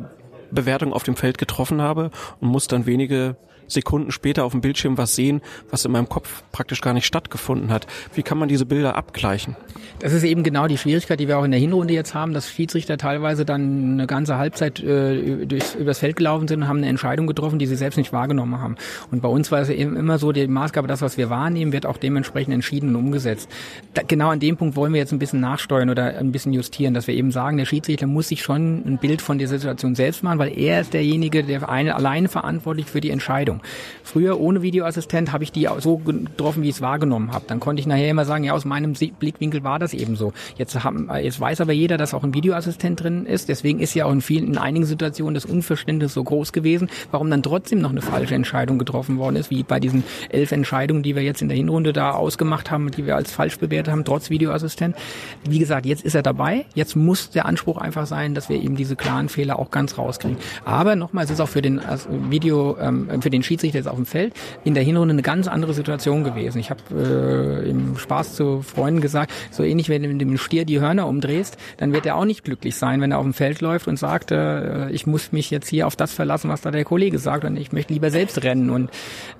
Bewertung 0.51 0.95
auf 0.95 1.03
dem 1.03 1.16
Feld 1.16 1.37
getroffen 1.37 1.82
habe 1.82 2.11
und 2.41 2.49
muss 2.49 2.66
dann 2.66 2.87
wenige 2.87 3.37
Sekunden 3.72 4.12
später 4.12 4.44
auf 4.44 4.52
dem 4.52 4.60
Bildschirm 4.60 4.98
was 4.98 5.14
sehen, 5.14 5.40
was 5.70 5.84
in 5.84 5.92
meinem 5.92 6.09
Kopf 6.09 6.42
praktisch 6.52 6.80
gar 6.80 6.94
nicht 6.94 7.06
stattgefunden 7.06 7.70
hat. 7.70 7.86
Wie 8.14 8.22
kann 8.22 8.38
man 8.38 8.48
diese 8.48 8.66
Bilder 8.66 8.97
abgleichen? 8.97 9.56
Das 10.01 10.12
ist 10.12 10.22
eben 10.24 10.42
genau 10.42 10.66
die 10.66 10.78
Schwierigkeit, 10.78 11.20
die 11.20 11.28
wir 11.28 11.38
auch 11.38 11.44
in 11.44 11.51
der 11.51 11.60
Hinrunde 11.60 11.92
jetzt 11.92 12.14
haben, 12.14 12.32
dass 12.32 12.51
Schiedsrichter 12.51 12.97
teilweise 12.97 13.44
dann 13.44 13.92
eine 13.94 14.06
ganze 14.06 14.38
Halbzeit 14.38 14.80
äh, 14.80 15.47
durchs, 15.47 15.74
übers 15.74 15.98
Feld 15.98 16.16
gelaufen 16.16 16.48
sind 16.48 16.62
und 16.62 16.68
haben 16.68 16.78
eine 16.78 16.88
Entscheidung 16.88 17.26
getroffen, 17.26 17.59
die 17.59 17.66
sie 17.66 17.76
selbst 17.76 17.97
nicht 17.97 18.12
wahrgenommen 18.12 18.60
haben. 18.60 18.76
Und 19.10 19.20
bei 19.20 19.28
uns 19.28 19.52
war 19.52 19.60
es 19.60 19.68
eben 19.68 19.97
immer 19.97 20.18
so, 20.18 20.32
die 20.32 20.47
Maßgabe, 20.47 20.88
das, 20.88 21.02
was 21.02 21.18
wir 21.18 21.28
wahrnehmen, 21.28 21.72
wird 21.72 21.86
auch 21.86 21.98
dementsprechend 21.98 22.55
entschieden 22.55 22.90
und 22.90 22.97
umgesetzt. 22.97 23.48
Da, 23.94 24.02
genau 24.02 24.30
an 24.30 24.40
dem 24.40 24.56
Punkt 24.56 24.76
wollen 24.76 24.92
wir 24.92 25.01
jetzt 25.01 25.12
ein 25.12 25.18
bisschen 25.18 25.40
nachsteuern 25.40 25.90
oder 25.90 26.18
ein 26.18 26.32
bisschen 26.32 26.52
justieren, 26.52 26.94
dass 26.94 27.06
wir 27.06 27.14
eben 27.14 27.30
sagen, 27.30 27.59
der 27.59 27.66
Schiedsrichter 27.66 28.06
muss 28.06 28.28
sich 28.28 28.42
schon 28.42 28.82
ein 28.86 28.98
Bild 28.98 29.20
von 29.20 29.38
der 29.38 29.48
Situation 29.48 29.94
selbst 29.94 30.22
machen, 30.22 30.38
weil 30.38 30.59
er 30.59 30.80
ist 30.80 30.94
derjenige, 30.94 31.44
der 31.44 31.68
eine, 31.68 31.94
alleine 31.94 32.28
verantwortlich 32.28 32.86
für 32.86 33.01
die 33.01 33.10
Entscheidung. 33.10 33.60
Früher 34.03 34.41
ohne 34.41 34.62
Videoassistent 34.62 35.32
habe 35.32 35.45
ich 35.45 35.53
die 35.53 35.69
so 35.78 35.99
getroffen, 35.99 36.62
wie 36.62 36.69
ich 36.69 36.77
es 36.77 36.81
wahrgenommen 36.81 37.32
habe. 37.32 37.45
Dann 37.47 37.61
konnte 37.61 37.81
ich 37.81 37.87
nachher 37.87 38.11
immer 38.11 38.24
sagen, 38.24 38.45
ja, 38.45 38.53
aus 38.53 38.65
meinem 38.65 38.95
Blickwinkel 38.95 39.62
war 39.62 39.78
das 39.78 39.95
eben 39.95 40.16
so. 40.16 40.32
Jetzt, 40.57 40.82
haben, 40.82 41.11
jetzt 41.23 41.41
weiß 41.41 41.61
aber 41.61 41.73
jeder, 41.73 41.97
dass 41.97 42.15
auch 42.15 42.24
ein 42.24 42.35
Videoassistent 42.35 43.03
drin 43.03 43.27
ist. 43.27 43.49
Deswegen 43.49 43.81
ist 43.81 43.95
ja 43.95 44.07
auch 44.07 44.12
in 44.12 44.20
vielen, 44.20 44.47
in 44.47 44.59
einigen 44.59 44.87
Situationen 44.87 45.35
das 45.35 45.45
Unverständnis 45.45 46.15
so 46.15 46.24
groß 46.24 46.53
gewesen, 46.53 46.91
warum 47.11 47.31
dann 47.31 47.43
trotzdem 47.43 47.81
noch 47.81 47.91
eine 47.91 48.03
falsche 48.03 48.35
Entscheidung 48.35 48.78
getroffen 48.78 49.19
worden 49.19 49.37
ist, 49.37 49.51
wie 49.51 49.62
bei 49.62 49.81
diesen 49.81 50.05
elf 50.28 50.53
Entscheidungen, 50.53 51.03
die 51.03 51.15
wir 51.15 51.23
jetzt 51.23 51.43
in 51.43 51.49
der 51.49 51.57
Hinrunde 51.57 51.93
da 51.93 52.12
ausgemacht 52.12 52.70
haben, 52.70 52.91
die 52.91 53.07
wir 53.07 53.16
als 53.16 53.32
falsch 53.32 53.59
bewertet 53.59 53.93
haben, 53.93 54.05
trotz 54.05 54.31
Videoassistent. 54.31 54.97
Wie 55.45 55.59
gesagt, 55.59 55.87
jetzt 55.87 56.05
ist 56.05 56.15
er 56.15 56.23
dabei. 56.23 56.66
Jetzt 56.74 56.97
muss 56.97 57.31
der 57.31 57.47
Anspruch 57.47 57.78
einfach 57.78 58.07
sein, 58.07 58.35
dass 58.35 58.49
wir 58.49 58.61
eben 58.61 58.77
diese 58.77 58.97
klaren 58.97 59.28
Fehler 59.28 59.59
auch 59.59 59.70
ganz 59.70 59.99
rauskriegen. 59.99 60.39
Aber 60.65 60.97
nochmal, 60.97 61.24
es 61.24 61.31
ist 61.31 61.41
auch 61.41 61.49
für 61.49 61.62
den 61.62 61.81
Video, 62.28 62.77
ähm, 62.78 63.23
für 63.23 63.31
den 63.31 63.43
Schiedsrichter 63.51 63.78
jetzt 63.78 63.89
auf 63.89 63.97
dem 63.97 64.06
Feld 64.06 64.32
in 64.62 64.74
der 64.74 64.85
Hinrunde 64.85 65.12
eine 65.12 65.22
ganz 65.22 65.48
andere 65.48 65.74
Situation 65.74 66.22
gewesen. 66.22 66.59
Ich 66.59 66.70
habe 66.70 66.81
äh, 66.94 67.68
im 67.68 67.98
Spaß 67.98 68.36
zu 68.36 68.62
Freunden 68.62 69.01
gesagt, 69.01 69.32
so 69.51 69.64
ähnlich 69.64 69.89
wenn 69.89 70.02
du 70.02 70.14
dem 70.14 70.39
Stier 70.39 70.64
die 70.64 70.81
Hörner 70.81 71.09
umdrehst, 71.09 71.56
dann 71.78 71.93
wird 71.93 72.06
er 72.06 72.14
auch 72.16 72.24
nicht 72.24 72.44
glücklich 72.44 72.77
sein, 72.77 73.01
wenn 73.01 73.10
er 73.10 73.18
auf 73.18 73.24
dem 73.24 73.35
Feld 73.35 73.60
läuft 73.60 73.89
und 73.89 73.98
sagt, 73.98 74.31
äh, 74.31 74.89
ich 74.90 75.06
muss 75.06 75.32
mich 75.32 75.51
jetzt 75.51 75.68
hier 75.68 75.89
auf 75.89 75.97
das 75.97 76.12
verlassen, 76.12 76.48
was 76.48 76.60
da 76.60 76.70
der 76.70 76.85
Kollege 76.85 77.18
sagt 77.18 77.44
und 77.44 77.56
ich 77.56 77.72
möchte 77.72 77.93
lieber 77.93 78.10
selbst 78.10 78.43
rennen. 78.44 78.70
Und 78.70 78.90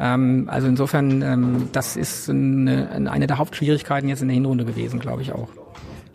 ähm, 0.01 0.49
also 0.51 0.67
insofern, 0.67 1.23
ähm, 1.23 1.69
das 1.73 1.97
ist 1.97 2.29
eine, 2.29 3.11
eine 3.11 3.27
der 3.29 3.39
Hauptschwierigkeiten 3.39 4.09
jetzt 4.09 4.23
in 4.23 4.29
der 4.29 4.35
Hinrunde 4.35 4.65
gewesen, 4.65 4.99
glaube 4.99 5.23
ich 5.23 5.33
auch. 5.33 5.60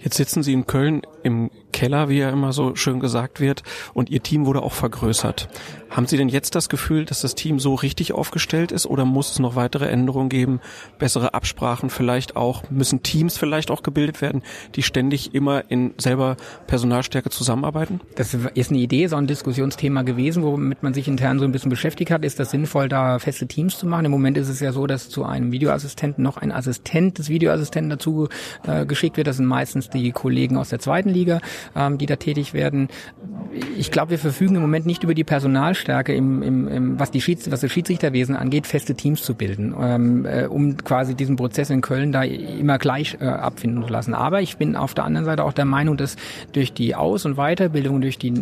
Jetzt 0.06 0.18
sitzen 0.18 0.44
Sie 0.44 0.54
in 0.54 0.68
Köln 0.68 1.02
im 1.24 1.50
Keller, 1.74 2.10
wie 2.10 2.20
ja 2.20 2.30
immer 2.30 2.54
so 2.54 2.76
schön 2.76 3.00
gesagt 3.00 3.40
wird, 3.40 3.64
und 3.96 4.12
Ihr 4.12 4.22
Team 4.22 4.46
wurde 4.46 4.62
auch 4.62 4.72
vergrößert. 4.72 5.50
Haben 5.90 6.06
Sie 6.06 6.16
denn 6.16 6.30
jetzt 6.30 6.54
das 6.54 6.70
Gefühl, 6.70 7.06
dass 7.06 7.22
das 7.22 7.34
Team 7.34 7.60
so 7.60 7.74
richtig 7.74 8.14
aufgestellt 8.14 8.72
ist 8.72 8.86
oder 8.86 9.04
muss 9.04 9.32
es 9.32 9.40
noch 9.40 9.56
weitere 9.56 9.88
Änderungen 9.88 10.30
geben, 10.30 10.60
bessere 11.00 11.34
Absprachen 11.34 11.90
vielleicht 11.90 12.36
auch, 12.36 12.70
müssen 12.70 13.02
Teams 13.02 13.38
vielleicht 13.38 13.72
auch 13.72 13.82
gebildet 13.82 14.22
werden, 14.22 14.44
die 14.76 14.84
ständig 14.84 15.34
immer 15.34 15.72
in 15.72 15.96
selber 15.98 16.38
Personalstärke 16.68 17.32
zusammenarbeiten? 17.32 18.00
Das 18.16 18.34
ist 18.34 18.70
eine 18.70 18.80
Idee, 18.80 19.08
so 19.08 19.16
ein 19.16 19.26
Diskussionsthema 19.26 20.04
gewesen, 20.04 20.44
womit 20.44 20.84
man 20.84 20.94
sich 20.94 21.08
intern 21.08 21.40
so 21.40 21.46
ein 21.46 21.52
bisschen 21.52 21.72
beschäftigt 21.72 22.12
hat. 22.12 22.24
Ist 22.24 22.40
das 22.40 22.52
sinnvoll, 22.52 22.90
da 22.90 23.18
feste 23.18 23.48
Teams 23.48 23.80
zu 23.80 23.88
machen? 23.88 24.06
Im 24.06 24.12
Moment 24.12 24.38
ist 24.38 24.50
es 24.50 24.60
ja 24.60 24.72
so, 24.72 24.86
dass 24.86 25.10
zu 25.10 25.24
einem 25.24 25.52
Videoassistenten 25.52 26.24
noch 26.24 26.38
ein 26.38 26.52
Assistent 26.52 27.18
des 27.18 27.30
Videoassistenten 27.30 27.90
dazu 27.90 28.30
äh, 28.68 28.86
geschickt 28.86 29.18
wird. 29.18 29.26
Das 29.26 29.38
sind 29.38 29.48
meistens 29.48 29.90
die 29.96 30.12
Kollegen 30.12 30.58
aus 30.58 30.70
der 30.70 30.80
zweiten 30.80 31.10
Liga. 31.10 31.40
ähm, 31.76 31.98
die 31.98 32.06
da 32.06 32.16
tätig 32.16 32.54
werden. 32.54 32.90
Ich 33.78 33.92
glaube, 33.92 34.12
wir 34.12 34.20
verfügen 34.20 34.56
im 34.56 34.62
Moment 34.62 34.86
nicht 34.86 35.04
über 35.04 35.14
die 35.14 35.24
Personalstärke, 35.24 36.14
im, 36.14 36.42
im, 36.42 36.68
im, 36.68 37.00
was, 37.00 37.12
die 37.12 37.22
Schieds, 37.22 37.50
was 37.52 37.62
das 37.62 37.72
Schiedsrichterwesen 37.72 38.36
angeht, 38.36 38.68
feste 38.68 38.96
Teams 38.96 39.22
zu 39.24 39.36
bilden, 39.36 39.74
ähm, 39.80 40.26
äh, 40.26 40.46
um 40.46 40.78
quasi 40.78 41.16
diesen 41.16 41.36
Prozess 41.36 41.70
in 41.70 41.82
Köln 41.82 42.12
da 42.12 42.24
immer 42.24 42.78
gleich 42.78 43.18
äh, 43.20 43.26
abfinden 43.26 43.84
zu 43.84 43.90
lassen. 43.92 44.14
Aber 44.14 44.42
ich 44.42 44.58
bin 44.58 44.76
auf 44.76 44.94
der 44.94 45.06
anderen 45.06 45.26
Seite 45.26 45.44
auch 45.44 45.54
der 45.54 45.66
Meinung, 45.66 45.98
dass 45.98 46.16
durch 46.52 46.74
die 46.74 46.96
Aus- 46.96 47.26
und 47.26 47.36
Weiterbildung, 47.36 48.02
durch 48.02 48.18
die, 48.18 48.34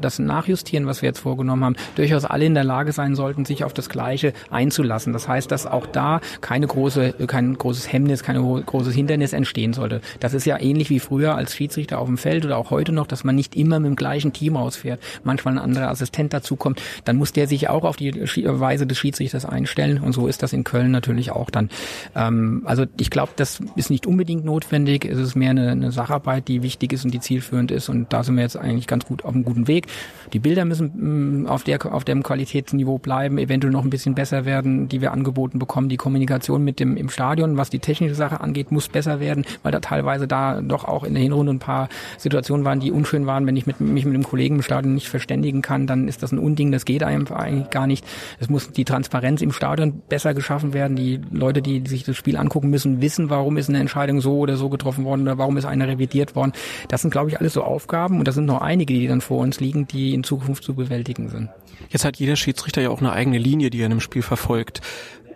das 0.00 0.18
Nachjustieren, 0.18 0.86
was 0.86 1.02
wir 1.02 1.08
jetzt 1.08 1.20
vorgenommen 1.20 1.64
haben, 1.64 1.76
durchaus 1.96 2.24
alle 2.24 2.44
in 2.44 2.54
der 2.54 2.64
Lage 2.64 2.92
sein 2.92 3.14
sollten, 3.14 3.44
sich 3.44 3.64
auf 3.64 3.72
das 3.72 3.88
Gleiche 3.88 4.32
einzulassen. 4.50 5.12
Das 5.12 5.28
heißt, 5.28 5.50
dass 5.50 5.66
auch 5.66 5.86
da 5.86 6.20
keine 6.40 6.66
große, 6.66 7.14
kein 7.26 7.56
großes 7.56 7.92
Hemmnis, 7.92 8.22
kein 8.22 8.36
großes 8.36 8.94
Hindernis 8.94 9.32
entstehen 9.32 9.72
sollte. 9.72 10.00
Das 10.20 10.34
ist 10.34 10.46
ja 10.46 10.58
ähnlich 10.60 10.83
wie 10.90 11.00
früher 11.00 11.34
als 11.34 11.54
Schiedsrichter 11.54 11.98
auf 11.98 12.06
dem 12.06 12.18
Feld 12.18 12.44
oder 12.44 12.56
auch 12.58 12.70
heute 12.70 12.92
noch, 12.92 13.06
dass 13.06 13.24
man 13.24 13.34
nicht 13.34 13.56
immer 13.56 13.80
mit 13.80 13.88
dem 13.90 13.96
gleichen 13.96 14.32
Team 14.32 14.56
rausfährt. 14.56 15.00
Manchmal 15.22 15.54
ein 15.54 15.58
anderer 15.58 15.88
Assistent 15.88 16.32
dazukommt, 16.32 16.80
dann 17.04 17.16
muss 17.16 17.32
der 17.32 17.46
sich 17.46 17.68
auch 17.68 17.84
auf 17.84 17.96
die 17.96 18.12
Weise 18.14 18.86
des 18.86 18.98
Schiedsrichters 18.98 19.44
einstellen 19.44 20.00
und 20.00 20.12
so 20.12 20.26
ist 20.26 20.42
das 20.42 20.52
in 20.52 20.64
Köln 20.64 20.90
natürlich 20.90 21.30
auch 21.30 21.50
dann. 21.50 21.70
Ähm, 22.14 22.62
also 22.64 22.84
ich 22.98 23.10
glaube, 23.10 23.32
das 23.36 23.60
ist 23.76 23.90
nicht 23.90 24.06
unbedingt 24.06 24.44
notwendig. 24.44 25.04
Es 25.04 25.18
ist 25.18 25.34
mehr 25.34 25.50
eine, 25.50 25.70
eine 25.70 25.92
Sacharbeit, 25.92 26.48
die 26.48 26.62
wichtig 26.62 26.92
ist 26.92 27.04
und 27.04 27.12
die 27.12 27.20
zielführend 27.20 27.70
ist 27.70 27.88
und 27.88 28.12
da 28.12 28.22
sind 28.22 28.36
wir 28.36 28.42
jetzt 28.42 28.56
eigentlich 28.56 28.86
ganz 28.86 29.04
gut 29.04 29.24
auf 29.24 29.34
einem 29.34 29.44
guten 29.44 29.68
Weg. 29.68 29.86
Die 30.32 30.38
Bilder 30.38 30.64
müssen 30.64 31.44
mh, 31.44 31.50
auf 31.50 31.64
der 31.64 31.84
auf 31.92 32.04
dem 32.04 32.22
Qualitätsniveau 32.22 32.98
bleiben, 32.98 33.38
eventuell 33.38 33.72
noch 33.72 33.84
ein 33.84 33.90
bisschen 33.90 34.14
besser 34.14 34.44
werden, 34.44 34.88
die 34.88 35.00
wir 35.00 35.12
angeboten 35.12 35.58
bekommen. 35.58 35.88
Die 35.88 35.96
Kommunikation 35.96 36.64
mit 36.64 36.80
dem 36.80 36.96
im 36.96 37.08
Stadion, 37.08 37.56
was 37.56 37.70
die 37.70 37.78
technische 37.78 38.14
Sache 38.14 38.40
angeht, 38.40 38.70
muss 38.70 38.88
besser 38.88 39.20
werden, 39.20 39.44
weil 39.62 39.72
da 39.72 39.80
teilweise 39.80 40.26
da 40.26 40.60
doch 40.74 40.84
auch 40.84 41.04
in 41.04 41.14
der 41.14 41.22
Hinrunde 41.22 41.52
ein 41.52 41.58
paar 41.58 41.88
Situationen 42.18 42.64
waren, 42.64 42.80
die 42.80 42.90
unschön 42.90 43.26
waren. 43.26 43.46
Wenn 43.46 43.56
ich 43.56 43.66
mit, 43.66 43.80
mich 43.80 44.04
mit 44.04 44.14
dem 44.14 44.24
Kollegen 44.24 44.56
im 44.56 44.62
Stadion 44.62 44.94
nicht 44.94 45.08
verständigen 45.08 45.62
kann, 45.62 45.86
dann 45.86 46.08
ist 46.08 46.22
das 46.22 46.32
ein 46.32 46.38
Unding. 46.38 46.72
Das 46.72 46.84
geht 46.84 47.02
einfach 47.02 47.36
eigentlich 47.36 47.70
gar 47.70 47.86
nicht. 47.86 48.04
Es 48.38 48.48
muss 48.48 48.70
die 48.72 48.84
Transparenz 48.84 49.40
im 49.42 49.52
Stadion 49.52 50.02
besser 50.08 50.34
geschaffen 50.34 50.74
werden. 50.74 50.96
Die 50.96 51.20
Leute, 51.30 51.62
die 51.62 51.82
sich 51.86 52.04
das 52.04 52.16
Spiel 52.16 52.36
angucken 52.36 52.70
müssen, 52.70 53.00
wissen, 53.00 53.30
warum 53.30 53.56
ist 53.56 53.68
eine 53.68 53.78
Entscheidung 53.78 54.20
so 54.20 54.38
oder 54.38 54.56
so 54.56 54.68
getroffen 54.68 55.04
worden 55.04 55.22
oder 55.22 55.38
warum 55.38 55.56
ist 55.56 55.64
eine 55.64 55.88
revidiert 55.88 56.34
worden. 56.34 56.52
Das 56.88 57.02
sind, 57.02 57.10
glaube 57.10 57.30
ich, 57.30 57.38
alles 57.38 57.52
so 57.52 57.62
Aufgaben 57.62 58.18
und 58.18 58.28
das 58.28 58.34
sind 58.34 58.46
noch 58.46 58.60
einige, 58.60 58.92
die 58.94 59.06
dann 59.06 59.20
vor 59.20 59.38
uns 59.38 59.60
liegen, 59.60 59.86
die 59.86 60.14
in 60.14 60.24
Zukunft 60.24 60.64
zu 60.64 60.74
bewältigen 60.74 61.28
sind. 61.28 61.48
Jetzt 61.88 62.04
hat 62.04 62.16
jeder 62.16 62.36
Schiedsrichter 62.36 62.82
ja 62.82 62.90
auch 62.90 63.00
eine 63.00 63.12
eigene 63.12 63.38
Linie, 63.38 63.70
die 63.70 63.80
er 63.80 63.86
in 63.86 63.92
einem 63.92 64.00
Spiel 64.00 64.22
verfolgt. 64.22 64.80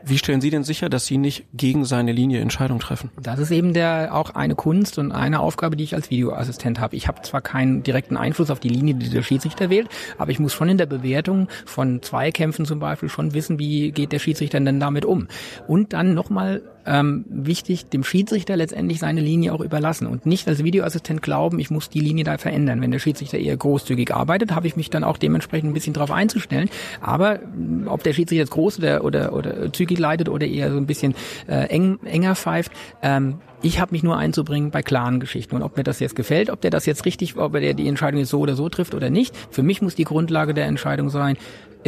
Wie 0.09 0.17
stellen 0.17 0.41
Sie 0.41 0.49
denn 0.49 0.65
sicher, 0.65 0.89
dass 0.89 1.05
Sie 1.05 1.19
nicht 1.19 1.45
gegen 1.53 1.85
seine 1.85 2.13
Linie 2.13 2.41
Entscheidungen 2.41 2.81
treffen? 2.81 3.11
Das 3.21 3.39
ist 3.39 3.51
eben 3.51 3.75
der 3.75 4.15
auch 4.15 4.31
eine 4.31 4.55
Kunst 4.55 4.97
und 4.99 5.13
eine 5.13 5.41
Aufgabe, 5.41 5.77
die 5.77 5.85
ich 5.85 5.95
als 5.95 6.11
Videoassistent 6.11 6.81
habe. 6.81 6.97
Ich 6.97 7.09
habe 7.09 7.21
zwar 7.21 7.43
keinen 7.43 7.83
direkten 7.83 8.17
Einfluss 8.17 8.51
auf 8.51 8.59
die 8.59 8.71
Linie, 8.71 8.95
die 8.95 9.11
der 9.11 9.23
Schiedsrichter 9.23 9.69
wählt, 9.69 9.89
aber 10.17 10.31
ich 10.31 10.39
muss 10.39 10.55
schon 10.55 10.71
in 10.71 10.79
der 10.79 10.87
Bewertung 10.87 11.49
von 11.67 12.01
Zweikämpfen 12.01 12.65
zum 12.65 12.79
Beispiel 12.79 13.11
schon 13.11 13.35
wissen, 13.35 13.59
wie 13.59 13.93
geht 13.93 14.13
der 14.13 14.19
Schiedsrichter 14.19 14.59
denn 14.61 14.81
damit 14.81 15.05
um. 15.05 15.29
Und 15.67 15.93
dann 15.93 16.15
nochmal 16.15 16.63
ähm, 16.89 17.25
wichtig, 17.29 17.87
dem 17.87 18.03
Schiedsrichter 18.03 18.57
letztendlich 18.57 18.99
seine 18.99 19.21
Linie 19.21 19.53
auch 19.53 19.61
überlassen 19.61 20.07
und 20.07 20.27
nicht 20.27 20.49
als 20.49 20.65
Videoassistent 20.65 21.23
glauben, 21.23 21.59
ich 21.59 21.71
muss 21.71 21.91
die 21.91 22.01
Linie 22.01 22.25
da 22.25 22.39
verändern. 22.39 22.81
Wenn 22.81 22.91
der 22.91 22.99
Schiedsrichter 22.99 23.39
eher 23.39 23.57
großzügig 23.57 24.15
arbeitet, 24.15 24.55
habe 24.55 24.67
ich 24.67 24.77
mich 24.77 24.91
dann 24.91 25.05
auch 25.05 25.19
dementsprechend 25.19 25.71
ein 25.71 25.75
bisschen 25.75 25.93
darauf 25.93 26.11
einzustellen. 26.11 26.71
Aber 27.01 27.41
ob 27.87 28.03
der 28.03 28.15
Schiedsrichter 28.15 28.43
jetzt 28.43 28.51
groß 28.51 28.79
oder, 28.79 29.05
oder, 29.05 29.33
oder 29.35 29.73
zügig 29.73 29.99
leitet 29.99 30.29
oder 30.29 30.47
eher 30.47 30.71
so 30.71 30.79
ein 30.79 30.87
bisschen 30.87 31.15
äh, 31.47 31.67
eng, 31.69 31.99
enger 32.05 32.35
pfeift, 32.35 32.73
ähm, 33.03 33.39
ich 33.61 33.81
habe 33.81 33.93
mich 33.93 34.03
nur 34.03 34.17
einzubringen 34.17 34.71
bei 34.71 34.83
klaren 34.83 35.19
Geschichten. 35.21 35.57
Und 35.57 35.63
ob 35.63 35.77
mir 35.77 35.83
das 35.83 35.99
jetzt 35.99 36.15
gefällt, 36.15 36.51
ob 36.51 36.61
der 36.61 36.71
das 36.71 36.87
jetzt 36.87 37.05
richtig, 37.05 37.37
ob 37.37 37.55
er 37.57 37.75
die 37.75 37.89
Entscheidung 37.89 38.21
jetzt 38.21 38.31
so 38.31 38.39
oder 38.39 38.55
so 38.55 38.69
trifft 38.69 38.95
oder 38.95 39.11
nicht, 39.11 39.37
für 39.51 39.63
mich 39.63 39.83
muss 39.83 39.95
die 39.95 40.05
Grundlage 40.05 40.55
der 40.55 40.67
Entscheidung 40.67 41.11
sein, 41.11 41.37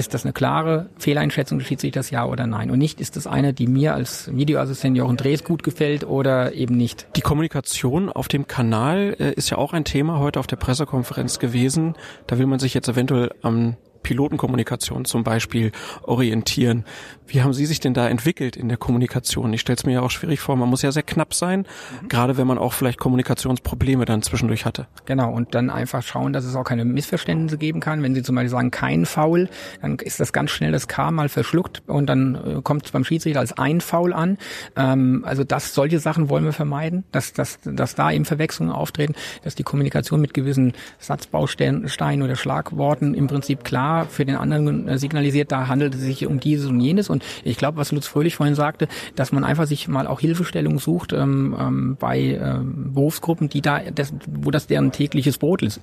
ist 0.01 0.15
das 0.15 0.25
eine 0.25 0.33
klare 0.33 0.91
Fehleinschätzung 0.99 1.59
des 1.59 1.69
Schiedsrichters, 1.69 2.11
ja 2.11 2.25
oder 2.25 2.47
nein? 2.47 2.71
Und 2.71 2.79
nicht 2.79 3.01
ist 3.01 3.17
das 3.17 3.27
eine, 3.27 3.53
die 3.53 3.67
mir 3.67 3.95
als 3.95 4.35
Videoassistent 4.35 4.97
Jochen 4.97 5.17
Drees 5.17 5.45
gut 5.45 5.63
gefällt 5.63 6.05
oder 6.05 6.55
eben 6.55 6.77
nicht. 6.77 7.07
Die 7.17 7.21
Kommunikation 7.21 8.09
auf 8.09 8.27
dem 8.27 8.47
Kanal 8.47 9.15
äh, 9.21 9.33
ist 9.35 9.51
ja 9.51 9.59
auch 9.59 9.73
ein 9.73 9.85
Thema 9.85 10.19
heute 10.19 10.41
auf 10.41 10.47
der 10.47 10.57
Pressekonferenz 10.57 11.39
gewesen. 11.39 11.95
Da 12.27 12.39
will 12.39 12.47
man 12.47 12.59
sich 12.59 12.75
jetzt 12.75 12.89
eventuell 12.89 13.31
am 13.43 13.77
Pilotenkommunikation 14.03 15.05
zum 15.05 15.25
Beispiel 15.25 15.73
orientieren. 16.03 16.85
Wie 17.31 17.43
haben 17.43 17.53
Sie 17.53 17.65
sich 17.65 17.79
denn 17.79 17.95
da 17.95 18.09
entwickelt 18.09 18.57
in 18.57 18.69
der 18.69 18.77
Kommunikation? 18.77 19.53
Ich 19.53 19.61
stelle 19.61 19.77
es 19.77 19.87
mir 19.87 19.93
ja 19.93 20.01
auch 20.01 20.11
schwierig 20.11 20.41
vor. 20.41 20.57
Man 20.57 20.69
muss 20.69 20.83
ja 20.83 20.91
sehr 20.91 21.05
knapp 21.05 21.33
sein, 21.33 21.61
mhm. 22.03 22.09
gerade 22.09 22.37
wenn 22.37 22.47
man 22.47 22.59
auch 22.59 22.73
vielleicht 22.73 22.99
Kommunikationsprobleme 22.99 24.05
dann 24.05 24.23
zwischendurch 24.23 24.65
hatte. 24.65 24.89
Genau, 25.07 25.33
und 25.33 25.55
dann 25.55 25.71
einfach 25.71 26.03
schauen, 26.03 26.33
dass 26.33 26.45
es 26.45 26.57
auch 26.57 26.65
keine 26.65 26.85
Missverständnisse 26.85 27.57
geben 27.57 27.79
kann. 27.79 28.03
Wenn 28.03 28.17
Sie 28.17 28.25
zum 28.25 28.35
Beispiel 28.35 28.51
sagen, 28.51 28.71
kein 28.73 29.07
Foul, 29.07 29.49
dann 29.81 29.97
ist 30.01 30.19
das 30.19 30.33
ganz 30.33 30.51
schnell 30.51 30.73
das 30.73 30.89
K 30.89 31.13
mal 31.13 31.29
verschluckt 31.29 31.83
und 31.87 32.07
dann 32.07 32.35
äh, 32.35 32.63
kommt 32.63 32.87
es 32.87 32.91
beim 32.91 33.05
Schiedsrichter 33.05 33.39
als 33.39 33.57
ein 33.57 33.81
Foul 33.81 34.13
an. 34.13 34.37
Ähm, 34.75 35.25
also 35.25 35.45
das, 35.45 35.73
solche 35.73 36.01
Sachen 36.01 36.31
wollen 36.31 36.45
wir 36.45 36.53
vermeiden, 36.53 37.05
dass, 37.13 37.33
dass, 37.33 37.61
dass 37.63 37.95
da 37.95 38.11
eben 38.11 38.25
Verwechslungen 38.25 38.73
auftreten, 38.73 39.15
dass 39.45 39.55
die 39.55 39.63
Kommunikation 39.63 40.21
mit 40.21 40.35
gewissen 40.35 40.73
Satzbausteinen 40.99 42.23
oder 42.23 42.35
Schlagworten 42.35 43.15
im 43.15 43.29
Prinzip 43.29 43.63
klar 43.63 44.07
für 44.07 44.25
den 44.25 44.35
anderen 44.35 44.89
äh, 44.89 44.99
signalisiert, 44.99 45.53
da 45.53 45.69
handelt 45.69 45.95
es 45.95 46.01
sich 46.01 46.27
um 46.27 46.41
dieses 46.41 46.67
und 46.67 46.81
jenes 46.81 47.09
und 47.09 47.20
und 47.21 47.51
ich 47.51 47.57
glaube, 47.57 47.79
was 47.79 47.93
Lutz 47.93 48.07
Fröhlich 48.07 48.35
vorhin 48.35 48.55
sagte, 48.55 48.89
dass 49.15 49.33
man 49.33 49.45
einfach 49.45 49.67
sich 49.67 49.89
mal 49.89 50.07
auch 50.07 50.21
Hilfestellung 50.21 50.79
sucht 50.79 51.13
ähm, 51.13 51.57
ähm, 51.59 51.97
bei 51.99 52.19
ähm, 52.19 52.93
Berufsgruppen, 52.95 53.49
die 53.49 53.61
da, 53.61 53.81
das, 53.95 54.13
wo 54.29 54.51
das 54.51 54.67
deren 54.67 54.93
tägliches 54.93 55.39
Brot 55.39 55.63
ist. 55.63 55.81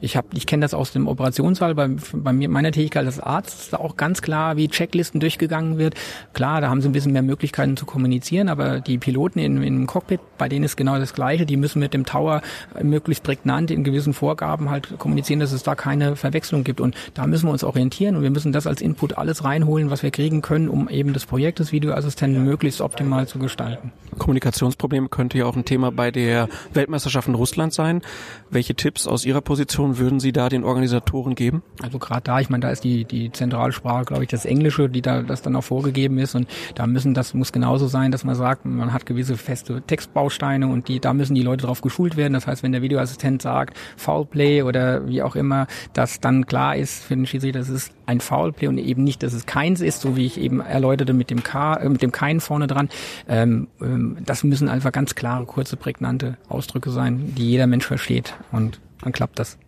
Ich 0.00 0.16
habe, 0.16 0.28
ich 0.34 0.46
kenne 0.46 0.62
das 0.62 0.74
aus 0.74 0.92
dem 0.92 1.06
Operationssaal 1.06 1.74
bei, 1.74 1.88
bei 2.12 2.32
mir 2.32 2.48
meiner 2.48 2.72
Tätigkeit 2.72 3.06
als 3.06 3.20
Arzt 3.20 3.60
ist 3.60 3.72
da 3.72 3.78
auch 3.78 3.96
ganz 3.96 4.22
klar, 4.22 4.56
wie 4.56 4.68
Checklisten 4.68 5.20
durchgegangen 5.20 5.78
wird. 5.78 5.94
Klar, 6.32 6.60
da 6.60 6.68
haben 6.68 6.80
sie 6.80 6.88
ein 6.88 6.92
bisschen 6.92 7.12
mehr 7.12 7.22
Möglichkeiten 7.22 7.76
zu 7.76 7.86
kommunizieren, 7.86 8.48
aber 8.48 8.80
die 8.80 8.98
Piloten 8.98 9.38
in, 9.38 9.62
im 9.62 9.86
Cockpit, 9.86 10.20
bei 10.38 10.48
denen 10.48 10.64
ist 10.64 10.76
genau 10.76 10.98
das 10.98 11.14
Gleiche. 11.14 11.46
Die 11.46 11.56
müssen 11.56 11.78
mit 11.78 11.94
dem 11.94 12.04
Tower 12.04 12.42
möglichst 12.82 13.22
prägnant 13.22 13.70
in 13.70 13.84
gewissen 13.84 14.14
Vorgaben 14.14 14.70
halt 14.70 14.98
kommunizieren, 14.98 15.40
dass 15.40 15.52
es 15.52 15.62
da 15.62 15.74
keine 15.74 16.16
Verwechslung 16.16 16.64
gibt. 16.64 16.80
Und 16.80 16.96
da 17.14 17.26
müssen 17.26 17.46
wir 17.46 17.52
uns 17.52 17.64
orientieren 17.64 18.16
und 18.16 18.22
wir 18.22 18.30
müssen 18.30 18.52
das 18.52 18.66
als 18.66 18.80
Input 18.80 19.18
alles 19.18 19.44
reinholen, 19.44 19.90
was 19.90 20.02
wir 20.02 20.10
kriegen 20.10 20.42
können 20.42 20.55
können, 20.56 20.68
um 20.70 20.88
eben 20.88 21.12
das 21.12 21.26
Projekt 21.26 21.58
des 21.58 21.70
Videoassistenten 21.70 22.42
möglichst 22.42 22.80
optimal 22.80 23.28
zu 23.28 23.38
gestalten. 23.38 23.92
Kommunikationsprobleme 24.16 25.10
könnte 25.10 25.36
ja 25.36 25.44
auch 25.44 25.54
ein 25.54 25.66
Thema 25.66 25.92
bei 25.92 26.10
der 26.10 26.48
Weltmeisterschaft 26.72 27.28
in 27.28 27.34
Russland 27.34 27.74
sein. 27.74 28.00
Welche 28.48 28.74
Tipps 28.74 29.06
aus 29.06 29.26
Ihrer 29.26 29.42
Position 29.42 29.98
würden 29.98 30.18
Sie 30.18 30.32
da 30.32 30.48
den 30.48 30.64
Organisatoren 30.64 31.34
geben? 31.34 31.62
Also 31.82 31.98
gerade 31.98 32.22
da, 32.22 32.40
ich 32.40 32.48
meine, 32.48 32.62
da 32.62 32.70
ist 32.70 32.84
die, 32.84 33.04
die 33.04 33.30
Zentralsprache, 33.30 34.06
glaube 34.06 34.22
ich, 34.22 34.30
das 34.30 34.46
Englische, 34.46 34.88
die 34.88 35.02
da 35.02 35.20
das 35.20 35.42
dann 35.42 35.54
auch 35.56 35.64
vorgegeben 35.64 36.16
ist 36.16 36.34
und 36.34 36.48
da 36.74 36.86
müssen, 36.86 37.12
das 37.12 37.34
muss 37.34 37.52
genauso 37.52 37.86
sein, 37.86 38.10
dass 38.10 38.24
man 38.24 38.34
sagt, 38.34 38.64
man 38.64 38.94
hat 38.94 39.04
gewisse 39.04 39.36
feste 39.36 39.82
Textbausteine 39.82 40.68
und 40.68 40.88
die, 40.88 41.00
da 41.00 41.12
müssen 41.12 41.34
die 41.34 41.42
Leute 41.42 41.66
drauf 41.66 41.82
geschult 41.82 42.16
werden. 42.16 42.32
Das 42.32 42.46
heißt, 42.46 42.62
wenn 42.62 42.72
der 42.72 42.80
Videoassistent 42.80 43.42
sagt, 43.42 43.76
Foulplay 43.98 44.62
oder 44.62 45.06
wie 45.06 45.22
auch 45.22 45.36
immer, 45.36 45.66
dass 45.92 46.20
dann 46.20 46.46
klar 46.46 46.76
ist 46.76 47.04
für 47.04 47.14
den 47.14 47.26
Schiedsrichter, 47.26 47.58
das 47.58 47.68
ist 47.68 47.92
ein 48.06 48.20
Foulplay 48.20 48.68
und 48.68 48.78
eben 48.78 49.04
nicht, 49.04 49.22
dass 49.22 49.34
es 49.34 49.44
keins 49.44 49.82
ist, 49.82 50.00
so 50.00 50.16
wie 50.16 50.24
ich 50.24 50.35
eben 50.36 50.60
erläuterte 50.60 51.12
mit 51.12 51.30
dem 51.30 51.42
K, 51.42 51.74
äh, 51.74 51.88
mit 51.88 52.02
dem 52.02 52.12
Kein 52.12 52.40
vorne 52.40 52.66
dran. 52.66 52.88
Ähm, 53.28 53.68
ähm, 53.80 54.18
das 54.24 54.44
müssen 54.44 54.68
einfach 54.68 54.92
ganz 54.92 55.14
klare, 55.14 55.44
kurze, 55.46 55.76
prägnante 55.76 56.36
Ausdrücke 56.48 56.90
sein, 56.90 57.34
die 57.36 57.50
jeder 57.50 57.66
Mensch 57.66 57.86
versteht 57.86 58.34
und 58.52 58.80
dann 59.02 59.12
klappt 59.12 59.38
das. 59.38 59.58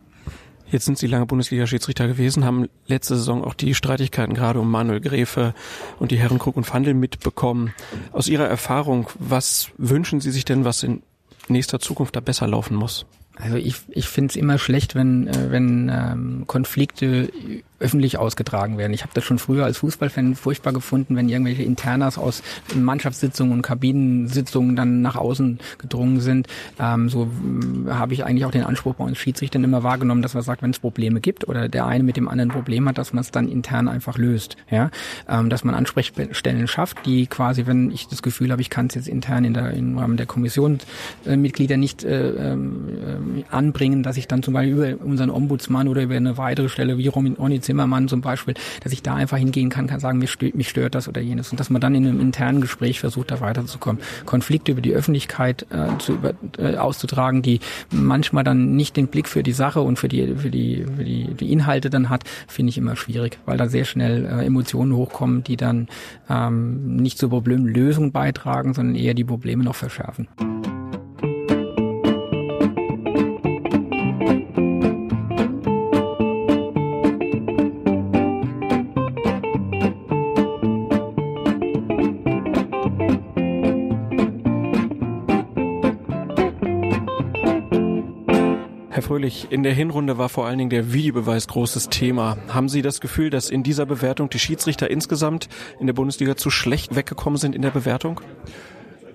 Jetzt 0.70 0.84
sind 0.84 0.98
Sie 0.98 1.06
lange 1.06 1.24
Bundesliga-Schiedsrichter 1.24 2.06
gewesen, 2.06 2.44
haben 2.44 2.68
letzte 2.86 3.16
Saison 3.16 3.42
auch 3.42 3.54
die 3.54 3.74
Streitigkeiten 3.74 4.34
gerade 4.34 4.60
um 4.60 4.70
Manuel 4.70 5.00
Gräfe 5.00 5.54
und 5.98 6.10
die 6.10 6.18
Herren 6.18 6.38
Krug 6.38 6.56
und 6.58 6.64
Fandel 6.64 6.92
mitbekommen. 6.92 7.72
Aus 8.12 8.28
Ihrer 8.28 8.46
Erfahrung, 8.46 9.08
was 9.18 9.70
wünschen 9.78 10.20
Sie 10.20 10.30
sich 10.30 10.44
denn, 10.44 10.66
was 10.66 10.82
in 10.82 11.02
nächster 11.48 11.80
Zukunft 11.80 12.16
da 12.16 12.20
besser 12.20 12.46
laufen 12.46 12.76
muss? 12.76 13.06
Also 13.36 13.56
ich, 13.56 13.76
ich 13.88 14.08
finde 14.08 14.32
es 14.32 14.36
immer 14.36 14.58
schlecht, 14.58 14.94
wenn, 14.94 15.28
äh, 15.28 15.50
wenn 15.50 15.90
ähm, 15.92 16.44
Konflikte 16.46 17.30
öffentlich 17.80 18.18
ausgetragen 18.18 18.78
werden. 18.78 18.92
Ich 18.92 19.02
habe 19.02 19.12
das 19.14 19.24
schon 19.24 19.38
früher 19.38 19.64
als 19.64 19.78
Fußballfan 19.78 20.34
furchtbar 20.34 20.72
gefunden, 20.72 21.16
wenn 21.16 21.28
irgendwelche 21.28 21.62
Internas 21.62 22.18
aus 22.18 22.42
Mannschaftssitzungen 22.74 23.52
und 23.52 23.62
Kabinensitzungen 23.62 24.76
dann 24.76 25.02
nach 25.02 25.16
außen 25.16 25.58
gedrungen 25.78 26.20
sind. 26.20 26.48
Ähm, 26.78 27.08
so 27.08 27.30
äh, 27.86 27.90
habe 27.90 28.14
ich 28.14 28.24
eigentlich 28.24 28.44
auch 28.44 28.50
den 28.50 28.64
Anspruch 28.64 28.94
bei 28.94 29.04
uns 29.04 29.18
Schiedsrichtern 29.18 29.64
immer 29.64 29.82
wahrgenommen, 29.82 30.22
dass 30.22 30.34
man 30.34 30.42
sagt, 30.42 30.62
wenn 30.62 30.70
es 30.70 30.78
Probleme 30.78 31.20
gibt 31.20 31.46
oder 31.48 31.68
der 31.68 31.86
eine 31.86 32.04
mit 32.04 32.16
dem 32.16 32.28
anderen 32.28 32.50
Problem 32.50 32.88
hat, 32.88 32.98
dass 32.98 33.12
man 33.12 33.20
es 33.20 33.30
dann 33.30 33.48
intern 33.48 33.88
einfach 33.88 34.18
löst. 34.18 34.56
Ja, 34.70 34.90
ähm, 35.28 35.50
dass 35.50 35.64
man 35.64 35.74
Ansprechstellen 35.74 36.66
schafft, 36.66 37.06
die 37.06 37.26
quasi, 37.26 37.66
wenn 37.66 37.90
ich 37.90 38.08
das 38.08 38.22
Gefühl 38.22 38.50
habe, 38.50 38.62
ich 38.62 38.70
kann 38.70 38.86
es 38.86 38.94
jetzt 38.94 39.08
intern 39.08 39.44
in 39.44 39.54
der 39.54 39.72
im 39.72 39.98
Rahmen 39.98 40.16
der 40.16 40.26
Kommissionsmitglieder 40.26 41.74
äh, 41.74 41.78
nicht 41.78 42.04
äh, 42.04 42.30
ähm, 42.30 42.88
äh, 43.38 43.54
anbringen, 43.54 44.02
dass 44.02 44.16
ich 44.16 44.26
dann 44.26 44.42
zum 44.42 44.54
Beispiel 44.54 44.74
über 44.74 45.04
unseren 45.04 45.30
Ombudsmann 45.30 45.88
oder 45.88 46.02
über 46.02 46.16
eine 46.16 46.36
weitere 46.36 46.68
Stelle 46.68 46.98
wie 46.98 47.08
Ronny 47.08 47.60
Zimmermann 47.68 48.08
zum 48.08 48.22
Beispiel, 48.22 48.54
dass 48.82 48.92
ich 48.92 49.02
da 49.02 49.14
einfach 49.14 49.36
hingehen 49.36 49.68
kann, 49.68 49.86
kann 49.86 50.00
sagen, 50.00 50.18
mich 50.18 50.30
stört, 50.30 50.54
mich 50.54 50.70
stört 50.70 50.94
das 50.94 51.06
oder 51.06 51.20
jenes. 51.20 51.50
Und 51.50 51.60
dass 51.60 51.68
man 51.68 51.82
dann 51.82 51.94
in 51.94 52.06
einem 52.06 52.18
internen 52.18 52.62
Gespräch 52.62 52.98
versucht, 52.98 53.30
da 53.30 53.42
weiterzukommen. 53.42 54.00
Konflikte 54.24 54.72
über 54.72 54.80
die 54.80 54.94
Öffentlichkeit 54.94 55.66
äh, 55.68 55.98
zu 55.98 56.14
über, 56.14 56.32
äh, 56.56 56.76
auszutragen, 56.76 57.42
die 57.42 57.60
manchmal 57.90 58.42
dann 58.42 58.74
nicht 58.74 58.96
den 58.96 59.08
Blick 59.08 59.28
für 59.28 59.42
die 59.42 59.52
Sache 59.52 59.82
und 59.82 59.98
für 59.98 60.08
die, 60.08 60.34
für 60.36 60.50
die, 60.50 60.86
für 60.96 61.04
die, 61.04 61.34
die 61.34 61.52
Inhalte 61.52 61.90
dann 61.90 62.08
hat, 62.08 62.24
finde 62.46 62.70
ich 62.70 62.78
immer 62.78 62.96
schwierig, 62.96 63.38
weil 63.44 63.58
da 63.58 63.68
sehr 63.68 63.84
schnell 63.84 64.24
äh, 64.24 64.46
Emotionen 64.46 64.94
hochkommen, 64.94 65.44
die 65.44 65.58
dann 65.58 65.88
ähm, 66.30 66.96
nicht 66.96 67.18
zur 67.18 67.28
Problemlösung 67.28 68.12
beitragen, 68.12 68.72
sondern 68.72 68.94
eher 68.96 69.12
die 69.12 69.24
Probleme 69.24 69.62
noch 69.62 69.74
verschärfen. 69.74 70.26
Fröhlich, 89.08 89.46
in 89.48 89.62
der 89.62 89.72
Hinrunde 89.72 90.18
war 90.18 90.28
vor 90.28 90.44
allen 90.44 90.58
Dingen 90.58 90.68
der 90.68 90.92
Videobeweis 90.92 91.48
großes 91.48 91.88
Thema. 91.88 92.36
Haben 92.48 92.68
Sie 92.68 92.82
das 92.82 93.00
Gefühl, 93.00 93.30
dass 93.30 93.48
in 93.48 93.62
dieser 93.62 93.86
Bewertung 93.86 94.28
die 94.28 94.38
Schiedsrichter 94.38 94.90
insgesamt 94.90 95.48
in 95.80 95.86
der 95.86 95.94
Bundesliga 95.94 96.36
zu 96.36 96.50
schlecht 96.50 96.94
weggekommen 96.94 97.38
sind 97.38 97.54
in 97.54 97.62
der 97.62 97.70
Bewertung? 97.70 98.20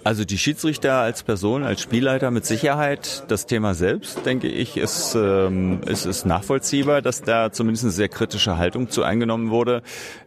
Also 0.05 0.25
die 0.25 0.37
Schiedsrichter 0.37 0.95
als 0.95 1.23
Person, 1.23 1.63
als 1.63 1.81
Spielleiter 1.81 2.29
mit 2.29 2.45
Sicherheit. 2.45 3.23
Das 3.29 3.45
Thema 3.45 3.73
selbst, 3.73 4.25
denke 4.25 4.49
ich, 4.49 4.75
ist, 4.75 5.15
ähm, 5.15 5.79
ist, 5.85 6.05
ist 6.05 6.25
nachvollziehbar, 6.25 7.01
dass 7.01 7.21
da 7.21 7.53
zumindest 7.53 7.85
eine 7.85 7.93
sehr 7.93 8.09
kritische 8.09 8.57
Haltung 8.57 8.89
zu 8.89 9.03
eingenommen 9.03 9.49
wurde. 9.49 9.81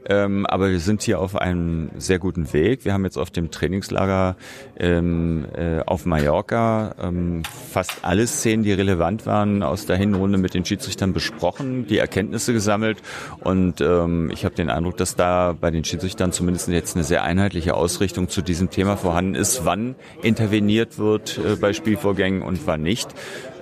Ähm, 0.09 0.47
aber 0.47 0.71
wir 0.71 0.81
sind 0.81 1.03
hier 1.03 1.21
auf 1.21 1.37
einem 1.37 1.91
sehr 1.99 2.19
guten 2.19 2.55
Weg. 2.55 2.87
Wir 2.87 2.95
haben 2.95 3.05
jetzt 3.05 3.19
auf 3.19 3.31
dem 3.31 3.51
Trainingslager 3.51 4.37
ähm, 4.79 5.47
äh, 5.55 5.81
auf 5.81 6.07
Mallorca 6.07 6.95
ähm, 7.03 7.43
fast 7.71 7.99
alle 8.03 8.27
Szenen, 8.27 8.63
die 8.63 8.73
relevant 8.73 9.27
waren, 9.27 9.63
aus 9.63 9.85
der 9.85 9.97
Hinrunde 9.97 10.39
mit 10.39 10.55
den 10.55 10.65
Schiedsrichtern 10.65 11.13
besprochen, 11.13 11.87
die 11.87 11.99
Erkenntnisse 11.99 12.55
gesammelt. 12.55 13.03
Und 13.41 13.83
ähm, 13.83 14.31
ich 14.33 14.47
habe 14.47 14.55
den 14.55 14.71
Eindruck, 14.71 14.97
dass 14.97 15.17
da 15.17 15.55
bei 15.61 15.71
den 15.71 15.85
Schiedsrichtern 15.85 16.33
zumindest 16.33 16.69
jetzt 16.69 16.97
eine 16.97 17.05
sehr 17.05 17.25
einheitliche 17.25 17.75
Ausrichtung 17.75 18.31
zu 18.31 18.41
diesem 18.41 18.71
Thema 18.71 18.97
vorhanden 18.97 19.35
ist 19.35 19.66
wann 19.67 19.97
interveniert 20.23 20.99
wird 20.99 21.39
äh, 21.39 21.57
bei 21.57 21.75
Spielvorgängen 21.75 22.41
und 22.41 22.67
wann 22.67 22.83
nicht. 22.83 23.09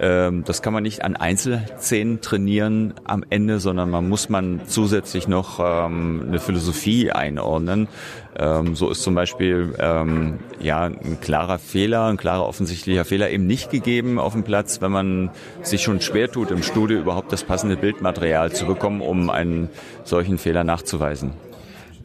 Ähm, 0.00 0.44
das 0.44 0.62
kann 0.62 0.72
man 0.72 0.82
nicht 0.82 1.02
an 1.02 1.16
Einzelszenen 1.16 2.20
trainieren 2.20 2.94
am 3.04 3.24
Ende, 3.30 3.58
sondern 3.58 3.90
man 3.90 4.08
muss 4.08 4.28
man 4.28 4.60
zusätzlich 4.66 5.26
noch 5.26 5.58
ähm, 5.58 6.26
eine 6.28 6.38
Philosophie 6.38 7.10
einordnen. 7.10 7.88
Ähm, 8.36 8.74
so 8.74 8.90
ist 8.90 9.02
zum 9.02 9.14
Beispiel 9.14 9.74
ähm, 9.78 10.38
ja 10.60 10.84
ein 10.84 11.18
klarer 11.20 11.58
Fehler, 11.58 12.06
ein 12.06 12.16
klarer 12.16 12.46
offensichtlicher 12.46 13.04
Fehler 13.04 13.30
eben 13.30 13.46
nicht 13.46 13.70
gegeben 13.70 14.18
auf 14.18 14.32
dem 14.32 14.42
Platz, 14.42 14.80
wenn 14.80 14.92
man 14.92 15.30
sich 15.62 15.82
schon 15.82 16.00
schwer 16.00 16.30
tut, 16.30 16.50
im 16.50 16.62
Studio 16.62 16.98
überhaupt 16.98 17.32
das 17.32 17.44
passende 17.44 17.76
Bildmaterial 17.76 18.52
zu 18.52 18.66
bekommen, 18.66 19.00
um 19.00 19.30
einen 19.30 19.68
solchen 20.04 20.38
Fehler 20.38 20.64
nachzuweisen. 20.64 21.32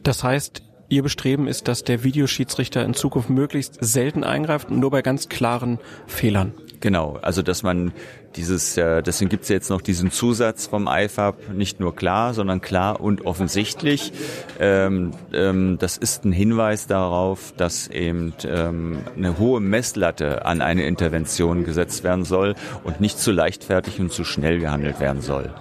Das 0.02 0.24
heißt, 0.24 0.62
Ihr 0.90 1.04
Bestreben 1.04 1.46
ist, 1.46 1.68
dass 1.68 1.84
der 1.84 2.02
Videoschiedsrichter 2.02 2.84
in 2.84 2.94
Zukunft 2.94 3.30
möglichst 3.30 3.78
selten 3.80 4.24
eingreift 4.24 4.70
und 4.70 4.80
nur 4.80 4.90
bei 4.90 5.02
ganz 5.02 5.28
klaren 5.28 5.78
Fehlern. 6.08 6.52
Genau, 6.80 7.16
also 7.22 7.42
dass 7.42 7.62
man 7.62 7.92
dieses, 8.34 8.76
äh, 8.76 9.00
deswegen 9.00 9.28
gibt's 9.28 9.48
ja 9.50 9.54
jetzt 9.54 9.70
noch 9.70 9.82
diesen 9.82 10.10
Zusatz 10.10 10.66
vom 10.66 10.88
IFAB, 10.90 11.52
nicht 11.54 11.78
nur 11.78 11.94
klar, 11.94 12.34
sondern 12.34 12.60
klar 12.60 13.00
und 13.00 13.24
offensichtlich. 13.24 14.12
Ähm, 14.58 15.12
ähm, 15.32 15.76
das 15.78 15.96
ist 15.96 16.24
ein 16.24 16.32
Hinweis 16.32 16.88
darauf, 16.88 17.52
dass 17.56 17.86
eben 17.86 18.32
ähm, 18.44 18.98
eine 19.16 19.38
hohe 19.38 19.60
Messlatte 19.60 20.44
an 20.44 20.60
eine 20.60 20.86
Intervention 20.86 21.62
gesetzt 21.62 22.02
werden 22.02 22.24
soll 22.24 22.56
und 22.82 23.00
nicht 23.00 23.18
zu 23.20 23.30
leichtfertig 23.30 24.00
und 24.00 24.10
zu 24.10 24.24
schnell 24.24 24.58
gehandelt 24.58 24.98
werden 24.98 25.22
soll. 25.22 25.54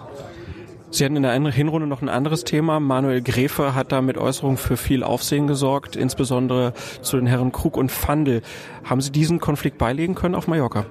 Sie 0.92 1.06
hatten 1.06 1.16
in 1.16 1.24
der 1.24 1.34
Hinrunde 1.52 1.88
noch 1.88 2.02
ein 2.02 2.10
anderes 2.10 2.44
Thema. 2.44 2.80
Manuel 2.80 3.22
Gräfe 3.22 3.76
hat 3.76 3.92
da 3.92 4.02
mit 4.02 4.18
Äußerungen 4.18 4.58
für 4.58 4.76
viel 4.76 5.04
Aufsehen 5.04 5.46
gesorgt, 5.46 5.96
insbesondere 5.96 6.74
zu 7.02 7.18
den 7.18 7.28
Herren 7.28 7.52
Krug 7.52 7.78
und 7.78 7.92
Fandel. 7.92 8.42
Haben 8.84 9.02
Sie 9.02 9.12
diesen 9.12 9.40
Konflikt 9.40 9.78
beilegen 9.78 10.16
können 10.16 10.36
auf 10.36 10.48
Mallorca? 10.48 10.86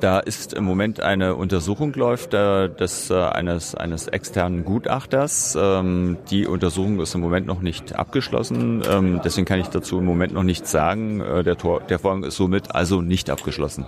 Da 0.00 0.18
ist 0.18 0.52
im 0.52 0.64
Moment 0.64 0.98
eine 0.98 1.36
Untersuchung 1.36 1.92
läuft 1.92 2.34
äh, 2.34 2.68
des 2.68 3.08
äh, 3.08 3.14
eines 3.14 3.76
eines 3.76 4.08
externen 4.08 4.64
Gutachters. 4.64 5.56
Ähm, 5.56 6.18
die 6.28 6.48
Untersuchung 6.48 6.98
ist 6.98 7.14
im 7.14 7.20
Moment 7.20 7.46
noch 7.46 7.60
nicht 7.60 7.94
abgeschlossen. 7.94 8.82
Ähm, 8.90 9.20
deswegen 9.24 9.44
kann 9.44 9.60
ich 9.60 9.68
dazu 9.68 10.00
im 10.00 10.04
Moment 10.04 10.34
noch 10.34 10.42
nichts 10.42 10.72
sagen. 10.72 11.20
Äh, 11.20 11.44
der, 11.44 11.56
Tor, 11.56 11.82
der 11.82 12.00
Vorgang 12.00 12.24
ist 12.24 12.36
somit 12.36 12.74
also 12.74 13.00
nicht 13.00 13.30
abgeschlossen. 13.30 13.86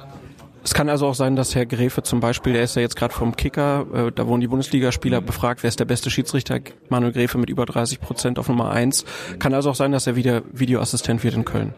Es 0.65 0.73
kann 0.73 0.89
also 0.89 1.07
auch 1.07 1.15
sein, 1.15 1.37
dass 1.37 1.55
Herr 1.55 1.67
Gräfe 1.67 2.03
zum 2.03 2.21
Beispiel, 2.21 2.55
der 2.55 2.63
ist 2.63 2.75
ja 2.75 2.81
jetzt 2.81 2.97
gerade 2.97 3.13
vom 3.13 3.37
Kicker, 3.37 3.87
äh, 3.93 4.13
da 4.13 4.27
wurden 4.27 4.41
die 4.41 4.49
Bundesligaspieler 4.49 5.21
mhm. 5.21 5.27
befragt, 5.27 5.63
wer 5.63 5.69
ist 5.69 5.79
der 5.79 5.85
beste 5.85 6.09
Schiedsrichter, 6.09 6.59
Manuel 6.89 7.13
Gräfe 7.13 7.37
mit 7.37 7.51
über 7.51 7.67
30 7.67 8.01
Prozent 8.01 8.39
auf 8.39 8.49
Nummer 8.49 8.71
eins. 8.71 9.05
Kann 9.39 9.53
also 9.53 9.71
auch 9.71 9.75
sein, 9.75 9.93
dass 9.93 10.07
er 10.07 10.17
wieder 10.17 10.43
Videoassistent 10.53 11.23
wird 11.23 11.35
in 11.35 11.45
Köln. 11.45 11.75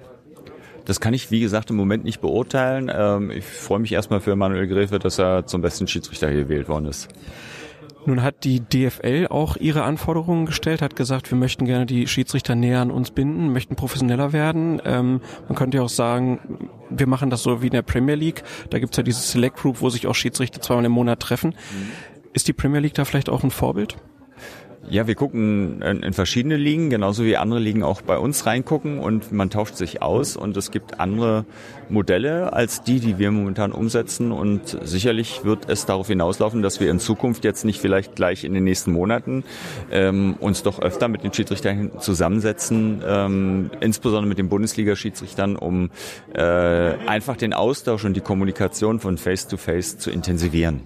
Das 0.84 1.00
kann 1.00 1.14
ich, 1.14 1.32
wie 1.32 1.40
gesagt, 1.40 1.70
im 1.70 1.76
Moment 1.76 2.04
nicht 2.04 2.20
beurteilen. 2.20 2.88
Ähm, 2.94 3.32
ich 3.32 3.44
freue 3.44 3.80
mich 3.80 3.90
erstmal 3.90 4.20
für 4.20 4.36
Manuel 4.36 4.68
Gräfe, 4.68 5.00
dass 5.00 5.18
er 5.18 5.46
zum 5.46 5.62
besten 5.62 5.88
Schiedsrichter 5.88 6.32
gewählt 6.32 6.68
worden 6.68 6.86
ist. 6.86 7.08
Nun 8.06 8.22
hat 8.22 8.44
die 8.44 8.60
DFL 8.60 9.26
auch 9.30 9.56
ihre 9.56 9.82
Anforderungen 9.82 10.46
gestellt, 10.46 10.80
hat 10.80 10.94
gesagt, 10.94 11.30
wir 11.30 11.36
möchten 11.36 11.64
gerne 11.64 11.86
die 11.86 12.06
Schiedsrichter 12.06 12.54
näher 12.54 12.80
an 12.80 12.92
uns 12.92 13.10
binden, 13.10 13.52
möchten 13.52 13.74
professioneller 13.74 14.32
werden. 14.32 14.80
Ähm, 14.84 15.20
man 15.48 15.56
könnte 15.56 15.78
ja 15.78 15.82
auch 15.82 15.88
sagen, 15.88 16.38
wir 16.88 17.08
machen 17.08 17.30
das 17.30 17.42
so 17.42 17.62
wie 17.62 17.66
in 17.66 17.72
der 17.72 17.82
Premier 17.82 18.14
League. 18.14 18.44
Da 18.70 18.78
gibt's 18.78 18.96
ja 18.96 19.02
dieses 19.02 19.30
Select 19.30 19.56
Group, 19.56 19.80
wo 19.80 19.90
sich 19.90 20.06
auch 20.06 20.14
Schiedsrichter 20.14 20.60
zweimal 20.60 20.84
im 20.84 20.92
Monat 20.92 21.20
treffen. 21.20 21.50
Mhm. 21.50 21.90
Ist 22.32 22.46
die 22.46 22.52
Premier 22.52 22.80
League 22.80 22.94
da 22.94 23.04
vielleicht 23.04 23.28
auch 23.28 23.42
ein 23.42 23.50
Vorbild? 23.50 23.96
Ja, 24.88 25.08
wir 25.08 25.16
gucken 25.16 25.82
in, 25.82 26.12
verschiedene 26.12 26.56
Ligen, 26.56 26.90
genauso 26.90 27.24
wie 27.24 27.36
andere 27.36 27.58
Ligen 27.58 27.82
auch 27.82 28.02
bei 28.02 28.18
uns 28.18 28.46
reingucken 28.46 28.98
und 28.98 29.32
man 29.32 29.50
tauscht 29.50 29.74
sich 29.74 30.00
aus 30.00 30.36
und 30.36 30.56
es 30.56 30.70
gibt 30.70 31.00
andere 31.00 31.44
Modelle 31.88 32.52
als 32.52 32.82
die, 32.82 33.00
die 33.00 33.18
wir 33.18 33.32
momentan 33.32 33.72
umsetzen 33.72 34.30
und 34.30 34.78
sicherlich 34.82 35.44
wird 35.44 35.68
es 35.68 35.86
darauf 35.86 36.06
hinauslaufen, 36.06 36.62
dass 36.62 36.78
wir 36.78 36.90
in 36.90 37.00
Zukunft 37.00 37.44
jetzt 37.44 37.64
nicht 37.64 37.80
vielleicht 37.80 38.14
gleich 38.14 38.44
in 38.44 38.54
den 38.54 38.62
nächsten 38.62 38.92
Monaten 38.92 39.42
ähm, 39.90 40.36
uns 40.38 40.62
doch 40.62 40.80
öfter 40.80 41.08
mit 41.08 41.24
den 41.24 41.32
Schiedsrichtern 41.32 41.92
zusammensetzen, 41.98 43.02
ähm, 43.04 43.70
insbesondere 43.80 44.28
mit 44.28 44.38
den 44.38 44.48
Bundesliga-Schiedsrichtern, 44.48 45.56
um 45.56 45.90
äh, 46.32 46.42
einfach 46.42 47.36
den 47.36 47.54
Austausch 47.54 48.04
und 48.04 48.14
die 48.14 48.20
Kommunikation 48.20 49.00
von 49.00 49.18
Face-to-Face 49.18 49.96
-face 49.96 49.98
zu 49.98 50.10
intensivieren. 50.10 50.82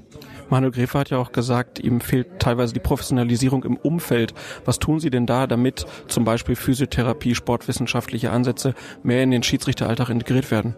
Manuel 0.50 0.72
Gräfe 0.72 0.98
hat 0.98 1.10
ja 1.10 1.18
auch 1.18 1.32
gesagt, 1.32 1.78
ihm 1.78 2.00
fehlt 2.00 2.40
teilweise 2.40 2.74
die 2.74 2.80
Professionalisierung 2.80 3.64
im 3.64 3.76
Umfeld. 3.76 4.34
Was 4.64 4.78
tun 4.78 5.00
Sie 5.00 5.10
denn 5.10 5.26
da, 5.26 5.46
damit 5.46 5.86
zum 6.08 6.24
Beispiel 6.24 6.56
Physiotherapie, 6.56 7.34
sportwissenschaftliche 7.34 8.30
Ansätze 8.30 8.74
mehr 9.02 9.22
in 9.22 9.30
den 9.30 9.42
Schiedsrichteralltag 9.42 10.10
integriert 10.10 10.50
werden? 10.50 10.74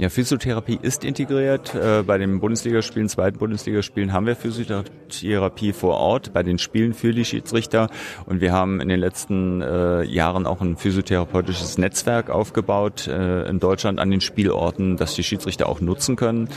Ja, 0.00 0.08
Physiotherapie 0.08 0.78
ist 0.80 1.04
integriert. 1.04 1.74
Äh, 1.74 2.02
bei 2.06 2.16
den 2.16 2.40
Bundesligaspielen, 2.40 3.10
zweiten 3.10 3.38
Bundesligaspielen 3.38 4.14
haben 4.14 4.24
wir 4.24 4.34
Physiotherapie 4.34 5.74
vor 5.74 5.98
Ort, 5.98 6.32
bei 6.32 6.42
den 6.42 6.56
Spielen 6.56 6.94
für 6.94 7.12
die 7.12 7.26
Schiedsrichter. 7.26 7.90
Und 8.24 8.40
wir 8.40 8.50
haben 8.54 8.80
in 8.80 8.88
den 8.88 8.98
letzten 8.98 9.60
äh, 9.60 10.02
Jahren 10.04 10.46
auch 10.46 10.62
ein 10.62 10.78
physiotherapeutisches 10.78 11.76
Netzwerk 11.76 12.30
aufgebaut 12.30 13.08
äh, 13.08 13.46
in 13.46 13.60
Deutschland 13.60 13.98
an 13.98 14.10
den 14.10 14.22
Spielorten, 14.22 14.96
das 14.96 15.16
die 15.16 15.22
Schiedsrichter 15.22 15.68
auch 15.68 15.82
nutzen 15.82 16.16
können 16.16 16.48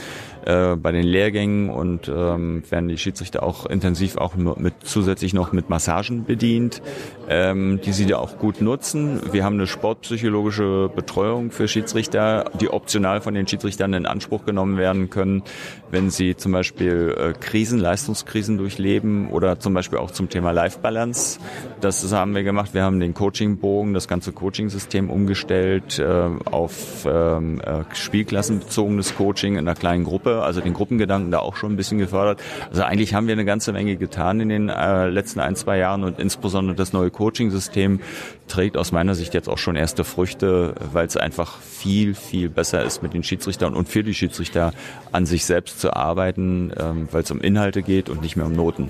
äh, 0.44 0.76
bei 0.76 0.92
den 0.92 1.04
Lehrgängen 1.04 1.70
und 1.70 2.08
ähm, 2.08 2.62
werden 2.68 2.88
die 2.88 2.98
Schiedsrichter 2.98 3.42
auch 3.42 3.66
intensiv 3.66 4.16
auch 4.16 4.34
mit 4.36 4.74
zusätzlich 4.82 5.32
noch 5.32 5.52
mit 5.52 5.70
Massagen 5.70 6.24
bedient, 6.24 6.82
ähm, 7.28 7.80
die 7.84 7.92
sie 7.92 8.06
da 8.06 8.18
auch 8.18 8.38
gut 8.38 8.60
nutzen. 8.60 9.20
Wir 9.32 9.44
haben 9.44 9.54
eine 9.54 9.66
sportpsychologische 9.66 10.90
Betreuung 10.94 11.50
für 11.50 11.68
Schiedsrichter, 11.68 12.50
die 12.60 12.68
optional 12.68 13.20
von 13.20 13.34
den 13.34 13.48
Schiedsrichtern 13.48 13.94
in 13.94 14.06
Anspruch 14.06 14.44
genommen 14.44 14.76
werden 14.76 15.10
können, 15.10 15.42
wenn 15.90 16.10
sie 16.10 16.36
zum 16.36 16.52
Beispiel 16.52 17.14
äh, 17.16 17.32
Krisen, 17.38 17.78
Leistungskrisen 17.78 18.58
durchleben 18.58 19.30
oder 19.30 19.58
zum 19.60 19.72
Beispiel 19.74 19.98
auch 19.98 20.10
zum 20.10 20.28
Thema 20.28 20.50
Life 20.50 20.80
Balance. 20.80 21.38
Das 21.80 22.12
haben 22.12 22.34
wir 22.34 22.42
gemacht. 22.42 22.74
Wir 22.74 22.82
haben 22.82 23.00
den 23.00 23.14
Coachingbogen, 23.14 23.94
das 23.94 24.08
ganze 24.08 24.32
Coachingsystem 24.32 25.08
umgestellt 25.08 25.98
äh, 25.98 26.28
auf 26.44 27.06
ähm, 27.06 27.60
äh, 27.60 27.84
spielklassenbezogenes 27.94 29.16
Coaching 29.16 29.54
in 29.54 29.60
einer 29.60 29.74
kleinen 29.74 30.04
Gruppe 30.04 30.33
also 30.42 30.60
den 30.60 30.74
Gruppengedanken 30.74 31.30
da 31.30 31.38
auch 31.38 31.56
schon 31.56 31.72
ein 31.72 31.76
bisschen 31.76 31.98
gefördert. 31.98 32.40
Also 32.70 32.82
eigentlich 32.82 33.14
haben 33.14 33.26
wir 33.26 33.32
eine 33.32 33.44
ganze 33.44 33.72
Menge 33.72 33.96
getan 33.96 34.40
in 34.40 34.48
den 34.48 34.68
äh, 34.68 35.08
letzten 35.08 35.40
ein, 35.40 35.56
zwei 35.56 35.78
Jahren 35.78 36.04
und 36.04 36.18
insbesondere 36.18 36.76
das 36.76 36.92
neue 36.92 37.10
Coaching-System 37.10 38.00
trägt 38.48 38.76
aus 38.76 38.92
meiner 38.92 39.14
Sicht 39.14 39.34
jetzt 39.34 39.48
auch 39.48 39.58
schon 39.58 39.76
erste 39.76 40.04
Früchte, 40.04 40.74
weil 40.92 41.06
es 41.06 41.16
einfach 41.16 41.58
viel, 41.58 42.14
viel 42.14 42.48
besser 42.48 42.84
ist 42.84 43.02
mit 43.02 43.14
den 43.14 43.22
Schiedsrichtern 43.22 43.74
und 43.74 43.88
für 43.88 44.02
die 44.02 44.14
Schiedsrichter 44.14 44.72
an 45.12 45.26
sich 45.26 45.44
selbst 45.44 45.80
zu 45.80 45.94
arbeiten, 45.94 46.72
ähm, 46.78 47.08
weil 47.10 47.22
es 47.22 47.30
um 47.30 47.40
Inhalte 47.40 47.82
geht 47.82 48.08
und 48.08 48.22
nicht 48.22 48.36
mehr 48.36 48.46
um 48.46 48.52
Noten. 48.52 48.88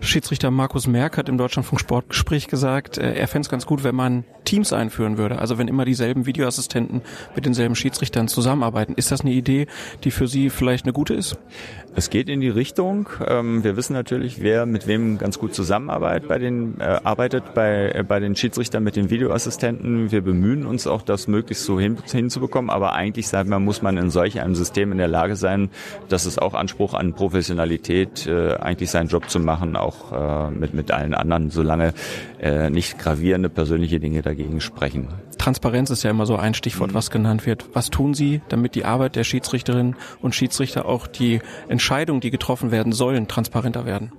Schiedsrichter 0.00 0.50
Markus 0.50 0.86
Merck 0.86 1.16
hat 1.16 1.28
im 1.28 1.38
Deutschlandfunk 1.38 1.80
Sportgespräch 1.80 2.48
gesagt, 2.48 2.98
äh, 2.98 3.14
er 3.14 3.28
fände 3.28 3.46
es 3.46 3.50
ganz 3.50 3.66
gut, 3.66 3.84
wenn 3.84 3.94
man 3.94 4.24
Teams 4.44 4.72
einführen 4.72 5.18
würde. 5.18 5.38
Also 5.38 5.58
wenn 5.58 5.68
immer 5.68 5.84
dieselben 5.84 6.26
Videoassistenten 6.26 7.02
mit 7.34 7.44
denselben 7.44 7.74
Schiedsrichtern 7.74 8.28
zusammenarbeiten. 8.28 8.94
Ist 8.94 9.10
das 9.10 9.22
eine 9.22 9.32
Idee, 9.32 9.66
die 10.04 10.10
für 10.10 10.28
Sie 10.28 10.50
vielleicht 10.50 10.84
eine 10.84 10.92
gute 10.92 11.14
ist? 11.14 11.38
Es 11.94 12.10
geht 12.10 12.28
in 12.28 12.40
die 12.40 12.48
Richtung. 12.48 13.08
Ähm, 13.26 13.64
wir 13.64 13.76
wissen 13.76 13.94
natürlich, 13.94 14.42
wer 14.42 14.66
mit 14.66 14.86
wem 14.86 15.18
ganz 15.18 15.38
gut 15.38 15.54
zusammenarbeitet 15.54 16.28
bei 16.28 16.38
den, 16.38 16.78
äh, 16.78 17.00
arbeitet 17.02 17.54
bei, 17.54 17.90
äh, 17.94 18.04
bei 18.06 18.20
den 18.20 18.36
Schiedsrichtern 18.36 18.84
mit 18.84 18.96
den 18.96 19.10
Videoassistenten. 19.10 20.12
Wir 20.12 20.20
bemühen 20.20 20.66
uns 20.66 20.86
auch, 20.86 21.02
das 21.02 21.26
möglichst 21.26 21.64
so 21.64 21.80
hin, 21.80 21.96
hinzubekommen. 22.10 22.70
Aber 22.70 22.92
eigentlich, 22.92 23.28
sagt 23.28 23.48
man, 23.48 23.64
muss 23.64 23.82
man 23.82 23.96
in 23.96 24.10
solch 24.10 24.40
einem 24.40 24.54
System 24.54 24.92
in 24.92 24.98
der 24.98 25.08
Lage 25.08 25.36
sein, 25.36 25.70
dass 26.08 26.26
es 26.26 26.38
auch 26.38 26.54
Anspruch 26.54 26.94
an 26.94 27.14
Professionalität, 27.14 28.26
äh, 28.26 28.54
eigentlich 28.56 28.90
seinen 28.90 29.08
Job 29.08 29.28
zu 29.30 29.40
machen, 29.40 29.74
auch 29.86 30.12
äh, 30.12 30.50
mit, 30.50 30.74
mit 30.74 30.90
allen 30.90 31.14
anderen, 31.14 31.50
solange 31.50 31.94
äh, 32.40 32.70
nicht 32.70 32.98
gravierende 32.98 33.48
persönliche 33.48 34.00
Dinge 34.00 34.22
dagegen 34.22 34.60
sprechen. 34.60 35.08
Transparenz 35.38 35.90
ist 35.90 36.02
ja 36.02 36.10
immer 36.10 36.26
so 36.26 36.36
ein 36.36 36.54
Stichwort, 36.54 36.92
was 36.92 37.10
genannt 37.10 37.46
wird. 37.46 37.66
Was 37.72 37.90
tun 37.90 38.14
Sie, 38.14 38.40
damit 38.48 38.74
die 38.74 38.84
Arbeit 38.84 39.16
der 39.16 39.24
Schiedsrichterinnen 39.24 39.96
und 40.20 40.34
Schiedsrichter 40.34 40.86
auch 40.86 41.06
die 41.06 41.40
Entscheidungen, 41.68 42.20
die 42.20 42.30
getroffen 42.30 42.70
werden 42.70 42.92
sollen, 42.92 43.28
transparenter 43.28 43.86
werden? 43.86 44.12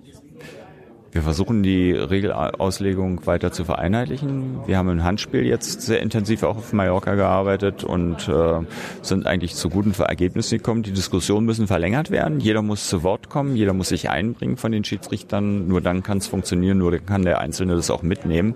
Wir 1.18 1.24
versuchen 1.24 1.64
die 1.64 1.94
Regelauslegung 1.94 3.26
weiter 3.26 3.52
zu 3.52 3.66
vereinheitlichen. 3.66 4.60
Wir 4.68 4.78
haben 4.78 4.88
im 4.90 5.04
Handspiel 5.04 5.48
jetzt 5.48 5.82
sehr 5.82 6.00
intensiv 6.00 6.44
auch 6.44 6.58
auf 6.58 6.74
Mallorca 6.74 7.16
gearbeitet 7.16 7.84
und 7.84 8.30
äh, 8.30 8.60
sind 9.02 9.26
eigentlich 9.26 9.56
zu 9.56 9.70
guten 9.70 10.00
Ergebnissen 10.00 10.60
gekommen. 10.60 10.84
Die 10.84 10.92
Diskussionen 10.92 11.48
müssen 11.48 11.66
verlängert 11.66 12.12
werden. 12.12 12.40
Jeder 12.40 12.62
muss 12.62 12.88
zu 12.88 13.02
Wort 13.02 13.30
kommen, 13.30 13.56
jeder 13.56 13.74
muss 13.74 13.90
sich 13.90 14.12
einbringen 14.12 14.58
von 14.58 14.72
den 14.72 14.84
Schiedsrichtern. 14.84 15.68
Nur 15.68 15.82
dann 15.82 16.04
kann 16.04 16.20
es 16.20 16.28
funktionieren, 16.28 16.78
nur 16.78 16.92
dann 16.92 17.08
kann 17.08 17.24
der 17.24 17.42
Einzelne 17.42 17.76
das 17.76 17.90
auch 17.90 18.04
mitnehmen. 18.04 18.54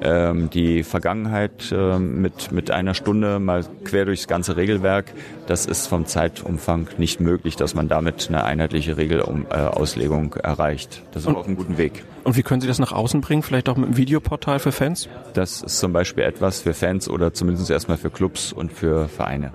Ähm, 0.00 0.48
die 0.48 0.84
Vergangenheit 0.84 1.70
äh, 1.72 1.98
mit, 1.98 2.52
mit 2.52 2.70
einer 2.70 2.94
Stunde 2.94 3.38
mal 3.38 3.66
quer 3.84 4.06
durchs 4.06 4.26
ganze 4.26 4.56
Regelwerk, 4.56 5.12
das 5.46 5.66
ist 5.66 5.88
vom 5.88 6.06
Zeitumfang 6.06 6.88
nicht 6.96 7.20
möglich, 7.20 7.56
dass 7.56 7.74
man 7.74 7.88
damit 7.88 8.28
eine 8.28 8.44
einheitliche 8.44 8.96
Regelauslegung 8.96 10.36
äh, 10.36 10.46
erreicht. 10.46 11.02
Das 11.12 11.24
ist 11.24 11.28
und, 11.28 11.36
auf 11.36 11.46
einem 11.46 11.56
guten 11.56 11.76
Weg. 11.76 11.97
Und 12.24 12.36
wie 12.36 12.42
können 12.42 12.60
Sie 12.60 12.68
das 12.68 12.78
nach 12.78 12.92
außen 12.92 13.20
bringen? 13.20 13.42
Vielleicht 13.42 13.68
auch 13.68 13.76
mit 13.76 13.86
einem 13.86 13.96
Videoportal 13.96 14.58
für 14.58 14.72
Fans? 14.72 15.08
Das 15.34 15.62
ist 15.62 15.78
zum 15.78 15.92
Beispiel 15.92 16.24
etwas 16.24 16.60
für 16.60 16.74
Fans 16.74 17.08
oder 17.08 17.32
zumindest 17.32 17.70
erstmal 17.70 17.96
für 17.96 18.10
Clubs 18.10 18.52
und 18.52 18.72
für 18.72 19.08
Vereine. 19.08 19.52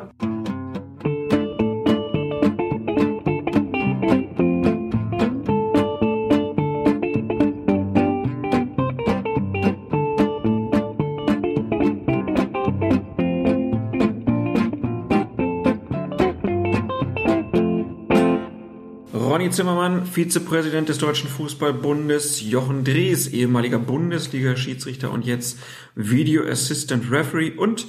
Zimmermann, 19.49 20.05
Vizepräsident 20.05 20.89
des 20.89 20.99
Deutschen 20.99 21.27
Fußballbundes, 21.27 22.47
Jochen 22.47 22.83
Drees, 22.83 23.27
ehemaliger 23.27 23.79
Bundesliga-Schiedsrichter 23.79 25.09
und 25.09 25.25
jetzt 25.25 25.57
Video 25.95 26.45
Assistant 26.45 27.09
Referee 27.09 27.49
und 27.49 27.87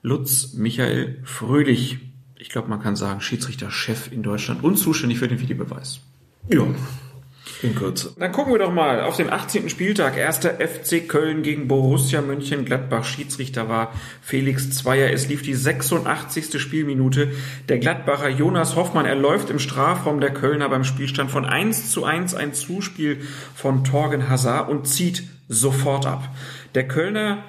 Lutz 0.00 0.54
Michael 0.54 1.18
Fröhlich. 1.22 1.98
Ich 2.38 2.48
glaube, 2.48 2.68
man 2.68 2.80
kann 2.80 2.96
sagen, 2.96 3.20
Schiedsrichter-Chef 3.20 4.10
in 4.10 4.22
Deutschland 4.22 4.64
und 4.64 4.78
zuständig 4.78 5.18
für 5.18 5.28
den 5.28 5.38
Videobeweis. 5.38 6.00
Ja, 6.48 6.66
in 7.62 7.74
Kürze. 7.74 8.14
Dann 8.18 8.32
gucken 8.32 8.52
wir 8.52 8.58
doch 8.58 8.72
mal 8.72 9.00
auf 9.00 9.16
den 9.16 9.30
18. 9.30 9.68
Spieltag. 9.68 10.16
Erster 10.16 10.54
FC 10.54 11.08
Köln 11.08 11.42
gegen 11.42 11.68
Borussia 11.68 12.20
Mönchengladbach. 12.20 13.04
Schiedsrichter 13.04 13.68
war 13.68 13.92
Felix 14.20 14.70
Zweier. 14.70 15.10
Es 15.10 15.28
lief 15.28 15.42
die 15.42 15.54
86. 15.54 16.60
Spielminute. 16.60 17.32
Der 17.68 17.78
Gladbacher 17.78 18.28
Jonas 18.28 18.76
Hoffmann, 18.76 19.06
er 19.06 19.14
läuft 19.14 19.50
im 19.50 19.58
Strafraum 19.58 20.20
der 20.20 20.32
Kölner 20.32 20.68
beim 20.68 20.84
Spielstand 20.84 21.30
von 21.30 21.44
1 21.44 21.90
zu 21.90 22.04
1 22.04 22.34
ein 22.34 22.54
Zuspiel 22.54 23.20
von 23.54 23.84
Torgen 23.84 24.28
Hazard 24.28 24.68
und 24.68 24.86
zieht 24.86 25.24
sofort 25.48 26.06
ab. 26.06 26.28
Der 26.74 26.88
Kölner 26.88 27.44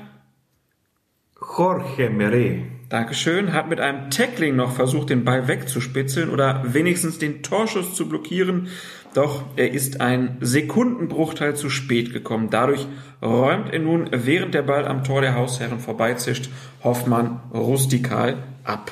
Jorge 1.40 2.10
Mere. 2.10 2.78
Dankeschön, 2.90 3.52
hat 3.52 3.68
mit 3.68 3.82
einem 3.82 4.10
Tackling 4.10 4.56
noch 4.56 4.72
versucht, 4.72 5.10
den 5.10 5.26
Ball 5.26 5.50
wegzuspitzeln 5.50 6.30
oder 6.30 6.74
wenigstens 6.74 7.20
den 7.20 7.44
Torschuss 7.44 7.94
zu 7.96 8.08
blockieren. 8.08 8.70
Doch 9.14 9.44
er 9.56 9.72
ist 9.72 10.02
ein 10.02 10.38
Sekundenbruchteil 10.42 11.56
zu 11.56 11.70
spät 11.70 12.14
gekommen. 12.14 12.50
Dadurch 12.50 12.88
räumt 13.22 13.74
er 13.74 13.80
nun, 13.80 14.10
während 14.12 14.54
der 14.54 14.62
Ball 14.62 14.86
am 14.86 15.04
Tor 15.04 15.22
der 15.22 15.36
Hausherren 15.36 15.80
vorbeizischt, 15.80 16.50
Hoffmann 16.84 17.42
rustikal 17.54 18.44
ab. 18.64 18.92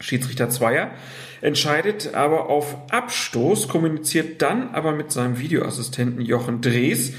Schiedsrichter 0.00 0.50
Zweier 0.50 0.90
entscheidet 1.40 2.14
aber 2.14 2.48
auf 2.48 2.76
Abstoß, 2.90 3.68
kommuniziert 3.68 4.40
dann 4.42 4.70
aber 4.74 4.92
mit 4.92 5.12
seinem 5.12 5.38
Videoassistenten 5.38 6.20
Jochen 6.20 6.60
Drees 6.60 7.14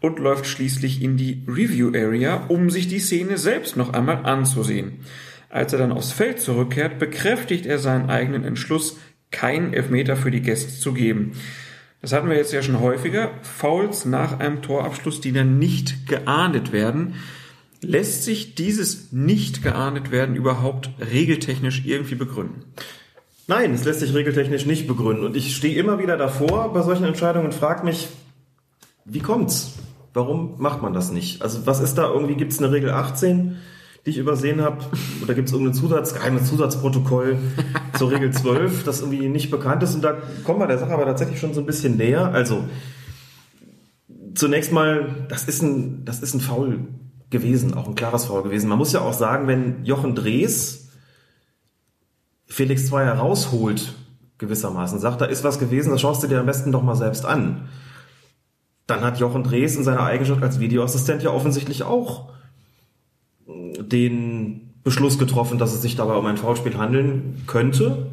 und 0.00 0.18
läuft 0.18 0.46
schließlich 0.46 1.02
in 1.02 1.16
die 1.16 1.42
Review 1.48 1.88
Area, 1.88 2.44
um 2.48 2.70
sich 2.70 2.88
die 2.88 3.00
Szene 3.00 3.38
selbst 3.38 3.76
noch 3.76 3.92
einmal 3.92 4.24
anzusehen. 4.24 5.00
Als 5.48 5.72
er 5.72 5.78
dann 5.78 5.92
aufs 5.92 6.12
Feld 6.12 6.40
zurückkehrt, 6.40 6.98
bekräftigt 6.98 7.66
er 7.66 7.78
seinen 7.78 8.10
eigenen 8.10 8.44
Entschluss, 8.44 8.98
keinen 9.36 9.74
Elfmeter 9.74 10.16
für 10.16 10.30
die 10.30 10.40
Gäste 10.40 10.72
zu 10.72 10.94
geben. 10.94 11.32
Das 12.00 12.12
hatten 12.12 12.28
wir 12.28 12.36
jetzt 12.36 12.52
ja 12.52 12.62
schon 12.62 12.80
häufiger. 12.80 13.32
Fouls 13.42 14.06
nach 14.06 14.40
einem 14.40 14.62
Torabschluss, 14.62 15.20
die 15.20 15.32
dann 15.32 15.58
nicht 15.58 16.06
geahndet 16.08 16.72
werden. 16.72 17.14
Lässt 17.82 18.24
sich 18.24 18.54
dieses 18.54 19.12
nicht 19.12 19.62
geahndet 19.62 20.10
werden 20.10 20.36
überhaupt 20.36 20.88
regeltechnisch 21.12 21.82
irgendwie 21.84 22.14
begründen? 22.14 22.64
Nein, 23.46 23.74
es 23.74 23.84
lässt 23.84 24.00
sich 24.00 24.14
regeltechnisch 24.14 24.64
nicht 24.64 24.86
begründen. 24.86 25.24
Und 25.24 25.36
ich 25.36 25.54
stehe 25.54 25.78
immer 25.78 25.98
wieder 25.98 26.16
davor 26.16 26.72
bei 26.72 26.80
solchen 26.80 27.04
Entscheidungen 27.04 27.46
und 27.46 27.54
frage 27.54 27.84
mich, 27.84 28.08
wie 29.04 29.20
kommt's? 29.20 29.74
Warum 30.14 30.54
macht 30.56 30.80
man 30.80 30.94
das 30.94 31.12
nicht? 31.12 31.42
Also 31.42 31.66
was 31.66 31.80
ist 31.80 31.96
da 31.96 32.10
irgendwie, 32.10 32.36
gibt 32.36 32.52
es 32.52 32.58
eine 32.58 32.72
Regel 32.72 32.90
18? 32.90 33.58
Die 34.06 34.10
ich 34.10 34.18
übersehen 34.18 34.62
habe? 34.62 34.84
Oder 35.22 35.34
gibt 35.34 35.48
es 35.48 35.52
irgendein 35.52 35.74
Zusatz, 35.74 36.14
geheimes 36.14 36.48
Zusatzprotokoll 36.48 37.38
zur 37.98 38.12
Regel 38.12 38.30
12, 38.32 38.84
das 38.84 39.00
irgendwie 39.00 39.28
nicht 39.28 39.50
bekannt 39.50 39.82
ist? 39.82 39.96
Und 39.96 40.02
da 40.02 40.16
kommen 40.44 40.60
wir 40.60 40.68
der 40.68 40.78
Sache 40.78 40.92
aber 40.92 41.04
tatsächlich 41.04 41.40
schon 41.40 41.52
so 41.52 41.60
ein 41.60 41.66
bisschen 41.66 41.96
näher. 41.96 42.32
Also, 42.32 42.64
zunächst 44.34 44.72
mal, 44.72 45.26
das 45.28 45.44
ist 45.44 45.62
ein, 45.62 46.04
das 46.04 46.20
ist 46.20 46.34
ein 46.34 46.40
Foul 46.40 46.86
gewesen, 47.30 47.74
auch 47.74 47.88
ein 47.88 47.96
klares 47.96 48.26
Foul 48.26 48.44
gewesen. 48.44 48.68
Man 48.68 48.78
muss 48.78 48.92
ja 48.92 49.00
auch 49.00 49.12
sagen, 49.12 49.48
wenn 49.48 49.84
Jochen 49.84 50.14
Drees 50.14 50.88
Felix 52.46 52.86
Zweier 52.86 53.14
rausholt, 53.14 53.94
gewissermaßen, 54.38 55.00
sagt, 55.00 55.20
da 55.20 55.24
ist 55.24 55.42
was 55.42 55.58
gewesen, 55.58 55.90
das 55.90 56.00
schaust 56.00 56.22
du 56.22 56.28
dir 56.28 56.38
am 56.38 56.46
besten 56.46 56.70
doch 56.70 56.82
mal 56.82 56.94
selbst 56.94 57.24
an. 57.24 57.68
Dann 58.86 59.00
hat 59.00 59.18
Jochen 59.18 59.42
Drees 59.42 59.74
in 59.74 59.82
seiner 59.82 60.04
Eigenschaft 60.04 60.42
als 60.44 60.60
Videoassistent 60.60 61.24
ja 61.24 61.30
offensichtlich 61.30 61.82
auch 61.82 62.35
den 63.46 64.74
Beschluss 64.84 65.18
getroffen, 65.18 65.58
dass 65.58 65.74
es 65.74 65.82
sich 65.82 65.96
dabei 65.96 66.14
um 66.14 66.26
ein 66.26 66.36
Foulspiel 66.36 66.78
handeln 66.78 67.42
könnte 67.46 68.06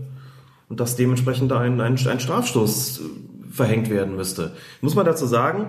und 0.70 0.80
dass 0.80 0.96
dementsprechend 0.96 1.52
ein, 1.52 1.80
ein, 1.82 1.98
ein 2.08 2.20
Strafstoß 2.20 3.02
verhängt 3.52 3.90
werden 3.90 4.16
müsste. 4.16 4.54
Muss 4.82 4.96
man 4.96 5.06
dazu 5.06 5.26
sagen, 5.26 5.68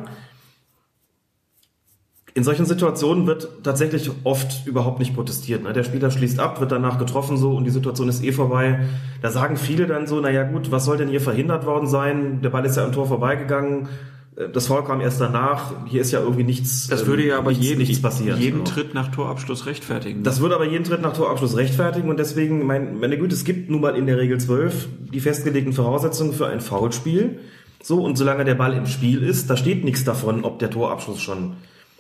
in 2.37 2.43
solchen 2.43 2.67
Situationen 2.67 3.29
wird 3.29 3.63
tatsächlich 3.63 4.11
oft 4.25 4.67
überhaupt 4.67 4.99
nicht 4.99 5.15
protestiert. 5.15 5.63
Ne? 5.63 5.73
Der 5.73 5.85
Spieler 5.85 6.11
schließt 6.11 6.41
ab, 6.41 6.61
wird 6.61 6.73
danach 6.73 6.99
getroffen 6.99 7.37
so 7.37 7.53
und 7.53 7.65
die 7.65 7.71
Situation 7.71 8.09
ist 8.09 8.25
eh 8.25 8.33
vorbei. 8.33 8.81
Da 9.23 9.31
sagen 9.31 9.57
viele 9.57 9.87
dann 9.87 10.09
so, 10.09 10.21
naja 10.21 10.43
gut, 10.43 10.73
was 10.73 10.85
soll 10.85 10.97
denn 10.97 11.09
hier 11.09 11.21
verhindert 11.21 11.65
worden 11.65 11.87
sein? 11.87 12.43
Der 12.43 12.51
Ball 12.51 12.65
ist 12.67 12.77
ja 12.77 12.85
am 12.85 12.91
Tor 12.91 13.07
vorbeigegangen. 13.07 13.89
Äh, 14.37 14.49
das 14.49 14.67
Foul 14.67 14.85
kam 14.85 15.01
erst 15.01 15.21
danach. 15.21 15.73
Hier 15.87 16.01
ist 16.01 16.11
ja 16.11 16.21
irgendwie 16.21 16.45
nichts. 16.45 16.89
Das 16.89 17.07
würde 17.07 17.27
ja 17.27 17.39
aber 17.39 17.51
nichts, 17.51 17.67
jeden, 17.67 17.79
nichts 17.79 18.01
passiert. 18.01 18.39
jeden 18.39 18.59
genau. 18.59 18.71
Tritt 18.71 18.95
nach 18.95 19.09
Torabschluss 19.11 19.67
rechtfertigen. 19.67 20.23
Das 20.23 20.41
würde 20.41 20.55
aber 20.55 20.67
jeden 20.67 20.85
Tritt 20.85 21.03
nach 21.03 21.15
Torabschluss 21.15 21.57
rechtfertigen 21.57 22.09
und 22.09 22.19
deswegen, 22.19 22.67
mein, 22.67 22.99
meine 22.99 23.19
Güte, 23.19 23.35
es 23.35 23.45
gibt 23.45 23.71
nun 23.71 23.81
mal 23.81 23.97
in 23.97 24.07
der 24.07 24.19
Regel 24.19 24.39
12 24.39 24.89
die 25.13 25.21
festgelegten 25.21 25.73
Voraussetzungen 25.73 26.33
für 26.33 26.47
ein 26.47 26.61
Foulspiel. 26.61 27.41
So, 27.83 28.03
und 28.03 28.17
solange 28.17 28.45
der 28.45 28.55
Ball 28.55 28.73
im 28.73 28.87
Spiel 28.87 29.23
ist, 29.23 29.51
da 29.51 29.57
steht 29.57 29.85
nichts 29.85 30.05
davon, 30.05 30.45
ob 30.45 30.59
der 30.59 30.71
Torabschluss 30.71 31.21
schon 31.21 31.57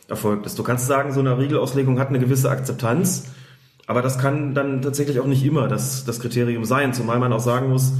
erfolgt 0.08 0.46
ist. 0.46 0.58
Du 0.58 0.62
kannst 0.62 0.86
sagen, 0.86 1.12
so 1.12 1.20
eine 1.20 1.36
Regelauslegung 1.36 1.98
hat 1.98 2.08
eine 2.08 2.18
gewisse 2.18 2.50
Akzeptanz, 2.50 3.26
aber 3.86 4.00
das 4.00 4.18
kann 4.18 4.54
dann 4.54 4.80
tatsächlich 4.80 5.20
auch 5.20 5.26
nicht 5.26 5.44
immer 5.44 5.68
das, 5.68 6.04
das 6.04 6.20
Kriterium 6.20 6.64
sein, 6.64 6.94
zumal 6.94 7.18
man 7.18 7.32
auch 7.34 7.40
sagen 7.40 7.68
muss, 7.68 7.92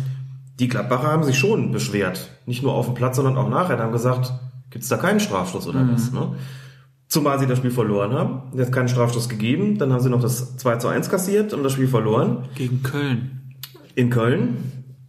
die 0.59 0.69
Gladbacher 0.69 1.09
haben 1.09 1.25
sich 1.25 1.39
schon 1.39 1.73
beschwert. 1.73 2.31
Nicht 2.47 2.63
nur 2.63 2.75
auf 2.75 2.87
dem 2.87 2.95
Platz, 2.95 3.17
sondern 3.17 3.37
auch 3.37 3.49
nachher. 3.49 3.77
Die 3.77 3.83
haben 3.83 3.93
gesagt, 3.93 4.33
gibt 4.71 4.85
es 4.85 4.89
da 4.89 4.97
keinen 4.97 5.21
Strafstoß 5.21 5.67
oder 5.69 5.83
mhm. 5.83 5.95
was? 5.95 6.13
Ne? 6.13 6.37
Zumal 7.09 7.39
sie 7.39 7.47
das 7.47 7.59
Spiel 7.59 7.71
verloren 7.71 8.13
haben. 8.13 8.57
Jetzt 8.57 8.73
keinen 8.73 8.89
Strafstoß 8.89 9.29
gegeben. 9.29 9.79
Dann 9.79 9.93
haben 9.93 10.01
sie 10.01 10.11
noch 10.11 10.23
das 10.23 10.57
2 10.57 10.77
zu 10.77 10.89
1 10.89 11.11
kassiert 11.11 11.53
und 11.53 11.63
das 11.63 11.73
Spiel 11.73 11.89
verloren. 11.89 12.49
Gegen 12.55 12.83
Köln. 12.83 13.55
In 13.95 14.11
Köln. 14.11 14.57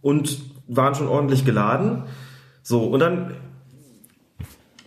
Und 0.00 0.38
waren 0.68 0.94
schon 0.94 1.08
ordentlich 1.08 1.44
geladen. 1.44 2.04
So, 2.62 2.84
und 2.84 3.00
dann 3.00 3.34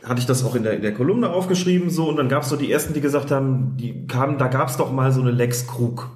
hatte 0.04 0.20
ich 0.20 0.26
das 0.26 0.44
auch 0.44 0.56
in 0.56 0.64
der, 0.64 0.74
in 0.74 0.82
der 0.82 0.94
Kolumne 0.94 1.30
aufgeschrieben 1.30 1.90
so 1.90 2.10
und 2.10 2.16
dann 2.16 2.30
gab 2.30 2.44
es 2.44 2.50
so 2.50 2.56
die 2.56 2.72
ersten, 2.72 2.94
die 2.94 3.02
gesagt 3.02 3.32
haben, 3.32 3.76
die 3.78 4.08
kamen, 4.08 4.38
da 4.38 4.48
gab 4.48 4.70
es 4.70 4.78
doch 4.78 4.92
mal 4.92 5.12
so 5.12 5.22
eine 5.22 5.32
Lex 5.32 5.68
Krug. 5.68 6.10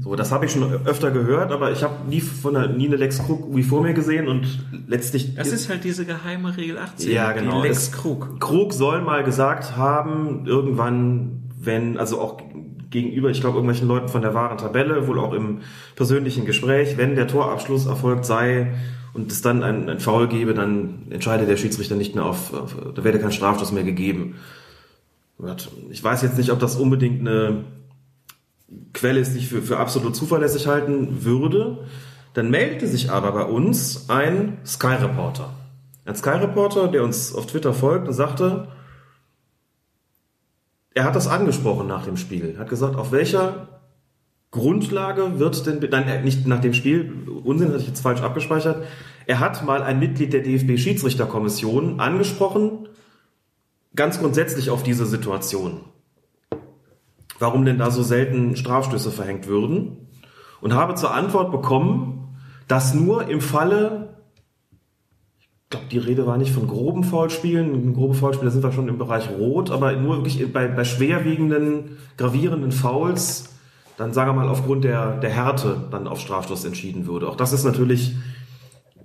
So, 0.00 0.16
das 0.16 0.32
habe 0.32 0.46
ich 0.46 0.52
schon 0.52 0.62
öfter 0.86 1.10
gehört, 1.10 1.52
aber 1.52 1.72
ich 1.72 1.82
habe 1.82 2.08
nie 2.08 2.20
von 2.20 2.54
der, 2.54 2.68
nie 2.68 2.86
eine 2.86 2.96
Lex 2.96 3.18
Krug 3.18 3.54
wie 3.54 3.62
vor 3.62 3.82
mir 3.82 3.94
gesehen 3.94 4.28
und 4.28 4.46
letztlich. 4.86 5.34
Das 5.34 5.48
ist 5.48 5.68
halt 5.68 5.84
diese 5.84 6.04
geheime 6.04 6.56
Regel 6.56 6.78
18. 6.78 7.10
ja 7.10 7.32
genau. 7.32 7.62
Die 7.62 7.68
Lex 7.68 7.92
Krug. 7.92 8.40
Krug 8.40 8.72
soll 8.72 9.02
mal 9.02 9.24
gesagt 9.24 9.76
haben, 9.76 10.46
irgendwann, 10.46 11.50
wenn, 11.58 11.98
also 11.98 12.20
auch 12.20 12.38
gegenüber, 12.90 13.30
ich 13.30 13.40
glaube, 13.40 13.56
irgendwelchen 13.56 13.88
Leuten 13.88 14.08
von 14.08 14.22
der 14.22 14.34
wahren 14.34 14.58
Tabelle, 14.58 15.06
wohl 15.06 15.18
auch 15.18 15.32
im 15.32 15.58
persönlichen 15.96 16.44
Gespräch, 16.44 16.96
wenn 16.96 17.14
der 17.14 17.26
Torabschluss 17.26 17.86
erfolgt 17.86 18.24
sei 18.24 18.72
und 19.12 19.32
es 19.32 19.42
dann 19.42 19.62
ein, 19.62 19.88
ein 19.88 20.00
Foul 20.00 20.28
gebe, 20.28 20.54
dann 20.54 21.06
entscheide 21.10 21.46
der 21.46 21.56
Schiedsrichter 21.56 21.96
nicht 21.96 22.14
mehr 22.14 22.24
auf, 22.24 22.52
auf 22.52 22.76
da 22.94 23.04
werde 23.04 23.18
kein 23.18 23.32
Strafstoß 23.32 23.72
mehr 23.72 23.84
gegeben. 23.84 24.36
Ich 25.90 26.02
weiß 26.02 26.22
jetzt 26.22 26.38
nicht, 26.38 26.50
ob 26.50 26.60
das 26.60 26.76
unbedingt 26.76 27.20
eine 27.20 27.64
Quelle 28.92 29.20
ist, 29.20 29.34
die 29.34 29.38
ich 29.38 29.48
für, 29.48 29.62
für 29.62 29.78
absolut 29.78 30.16
zuverlässig 30.16 30.66
halten 30.66 31.24
würde. 31.24 31.86
Dann 32.34 32.50
meldete 32.50 32.86
sich 32.86 33.10
aber 33.10 33.32
bei 33.32 33.44
uns 33.44 34.10
ein 34.10 34.58
Sky-Reporter. 34.64 35.54
Ein 36.04 36.16
Sky-Reporter, 36.16 36.88
der 36.88 37.02
uns 37.02 37.34
auf 37.34 37.46
Twitter 37.46 37.72
folgt 37.72 38.08
und 38.08 38.14
sagte, 38.14 38.68
er 40.94 41.04
hat 41.04 41.16
das 41.16 41.28
angesprochen 41.28 41.86
nach 41.86 42.04
dem 42.04 42.16
Spiel. 42.16 42.58
Hat 42.58 42.68
gesagt, 42.68 42.96
auf 42.96 43.12
welcher 43.12 43.68
Grundlage 44.50 45.38
wird 45.38 45.66
denn, 45.66 45.86
nein, 45.90 46.24
nicht 46.24 46.46
nach 46.46 46.60
dem 46.60 46.72
Spiel, 46.72 47.28
Unsinn 47.44 47.68
hatte 47.68 47.80
ich 47.80 47.88
jetzt 47.88 48.00
falsch 48.00 48.22
abgespeichert. 48.22 48.84
Er 49.26 49.40
hat 49.40 49.64
mal 49.64 49.82
ein 49.82 49.98
Mitglied 49.98 50.32
der 50.32 50.42
DFB-Schiedsrichterkommission 50.42 52.00
angesprochen, 52.00 52.88
ganz 53.94 54.18
grundsätzlich 54.18 54.70
auf 54.70 54.82
diese 54.82 55.04
Situation. 55.04 55.80
Warum 57.38 57.64
denn 57.64 57.78
da 57.78 57.90
so 57.90 58.02
selten 58.02 58.56
Strafstöße 58.56 59.10
verhängt 59.10 59.46
würden? 59.46 60.08
Und 60.60 60.74
habe 60.74 60.94
zur 60.94 61.14
Antwort 61.14 61.52
bekommen, 61.52 62.36
dass 62.66 62.94
nur 62.94 63.28
im 63.28 63.40
Falle 63.40 64.16
ich 65.66 65.70
glaube, 65.70 65.86
die 65.90 65.98
Rede 65.98 66.28
war 66.28 66.38
nicht 66.38 66.52
von 66.52 66.68
groben 66.68 67.02
Foulspielen. 67.02 67.92
Grobe 67.92 68.14
Foulspiele 68.14 68.52
sind 68.52 68.62
wir 68.62 68.70
schon 68.70 68.86
im 68.86 68.98
Bereich 68.98 69.28
Rot, 69.30 69.72
aber 69.72 69.90
nur 69.94 70.18
wirklich 70.18 70.52
bei, 70.52 70.68
bei 70.68 70.84
schwerwiegenden, 70.84 71.98
gravierenden 72.16 72.70
Fouls, 72.70 73.56
dann 73.96 74.12
sagen 74.12 74.30
wir 74.30 74.34
mal 74.34 74.48
aufgrund 74.48 74.84
der, 74.84 75.16
der 75.16 75.30
Härte 75.30 75.88
dann 75.90 76.06
auf 76.06 76.20
Strafstoß 76.20 76.64
entschieden 76.66 77.08
würde. 77.08 77.28
Auch 77.28 77.34
das 77.34 77.52
ist 77.52 77.64
natürlich, 77.64 78.14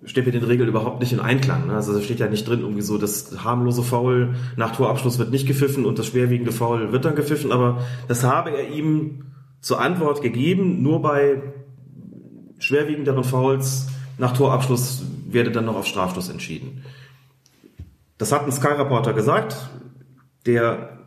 steht 0.03 0.25
mit 0.25 0.33
den 0.33 0.43
Regeln 0.43 0.67
überhaupt 0.67 0.99
nicht 0.99 1.13
in 1.13 1.19
Einklang. 1.19 1.67
Ne? 1.67 1.73
Also 1.73 1.93
da 1.93 2.01
steht 2.01 2.19
ja 2.19 2.27
nicht 2.27 2.47
drin, 2.47 2.61
irgendwie 2.61 2.81
so, 2.81 2.97
das 2.97 3.43
harmlose 3.43 3.83
Foul 3.83 4.35
nach 4.55 4.75
Torabschluss 4.75 5.19
wird 5.19 5.31
nicht 5.31 5.47
gepfiffen 5.47 5.85
und 5.85 5.99
das 5.99 6.07
schwerwiegende 6.07 6.51
Foul 6.51 6.91
wird 6.91 7.05
dann 7.05 7.15
gepfiffen, 7.15 7.51
aber 7.51 7.83
das 8.07 8.23
habe 8.23 8.49
er 8.51 8.69
ihm 8.69 9.25
zur 9.59 9.79
Antwort 9.79 10.21
gegeben, 10.21 10.81
nur 10.81 11.01
bei 11.01 11.41
schwerwiegenderen 12.57 13.23
Fouls 13.23 13.87
nach 14.17 14.35
Torabschluss 14.35 15.03
werde 15.27 15.51
dann 15.51 15.65
noch 15.65 15.75
auf 15.75 15.85
Strafstoß 15.85 16.29
entschieden. 16.29 16.83
Das 18.17 18.31
hat 18.31 18.45
ein 18.45 18.51
Sky-Reporter 18.51 19.13
gesagt, 19.13 19.55
der 20.45 20.99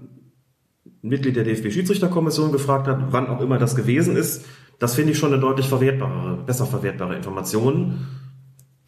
Mitglied 1.02 1.36
der 1.36 1.44
DFB-Schiedsrichterkommission 1.44 2.50
gefragt 2.50 2.86
hat, 2.86 3.12
wann 3.12 3.28
auch 3.28 3.40
immer 3.40 3.58
das 3.58 3.76
gewesen 3.76 4.16
ist. 4.16 4.44
Das 4.78 4.94
finde 4.94 5.12
ich 5.12 5.18
schon 5.18 5.32
eine 5.32 5.40
deutlich 5.40 5.68
verwertbare, 5.68 6.38
besser 6.44 6.66
verwertbare 6.66 7.14
Information, 7.14 8.06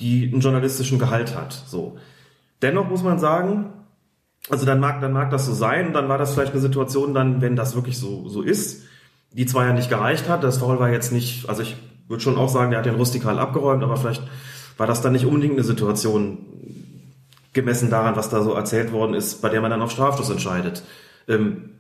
die 0.01 0.31
einen 0.31 0.40
journalistischen 0.40 0.98
Gehalt 0.98 1.36
hat. 1.36 1.52
So. 1.52 1.98
Dennoch 2.62 2.89
muss 2.89 3.02
man 3.02 3.18
sagen, 3.18 3.73
also 4.48 4.64
dann 4.66 4.81
mag, 4.81 5.01
dann 5.01 5.12
mag 5.12 5.31
das 5.31 5.47
so 5.47 5.52
sein, 5.52 5.93
dann 5.93 6.09
war 6.09 6.18
das 6.18 6.35
vielleicht 6.35 6.52
eine 6.52 6.60
Situation 6.60 7.14
dann, 7.14 7.40
wenn 7.40 7.56
das 7.56 7.74
wirklich 7.74 7.98
so, 7.98 8.28
so 8.28 8.43
ist, 8.43 8.85
die 9.32 9.47
zwar 9.47 9.66
ja 9.66 9.73
nicht 9.73 9.90
gereicht 9.90 10.28
hat, 10.28 10.44
das 10.44 10.59
Foul 10.59 10.78
war 10.78 10.90
jetzt 10.90 11.12
nicht, 11.12 11.48
also 11.48 11.62
ich 11.62 11.77
würde 12.09 12.23
schon 12.23 12.36
auch 12.36 12.48
sagen, 12.48 12.70
der 12.70 12.78
hat 12.78 12.86
den 12.86 12.94
rustikal 12.94 13.39
abgeräumt, 13.39 13.82
aber 13.82 13.97
vielleicht 13.97 14.23
war 14.77 14.86
das 14.86 15.02
dann 15.02 15.12
nicht 15.12 15.27
unbedingt 15.27 15.55
eine 15.55 15.64
Situation 15.64 16.39
gemessen 17.52 17.90
daran, 17.90 18.16
was 18.16 18.28
da 18.28 18.43
so 18.43 18.52
erzählt 18.52 18.93
worden 18.93 19.14
ist, 19.14 19.43
bei 19.43 19.48
der 19.48 19.60
man 19.60 19.70
dann 19.70 19.82
auf 19.82 19.90
Strafstoß 19.90 20.31
entscheidet. 20.31 20.82
Ähm, 21.27 21.70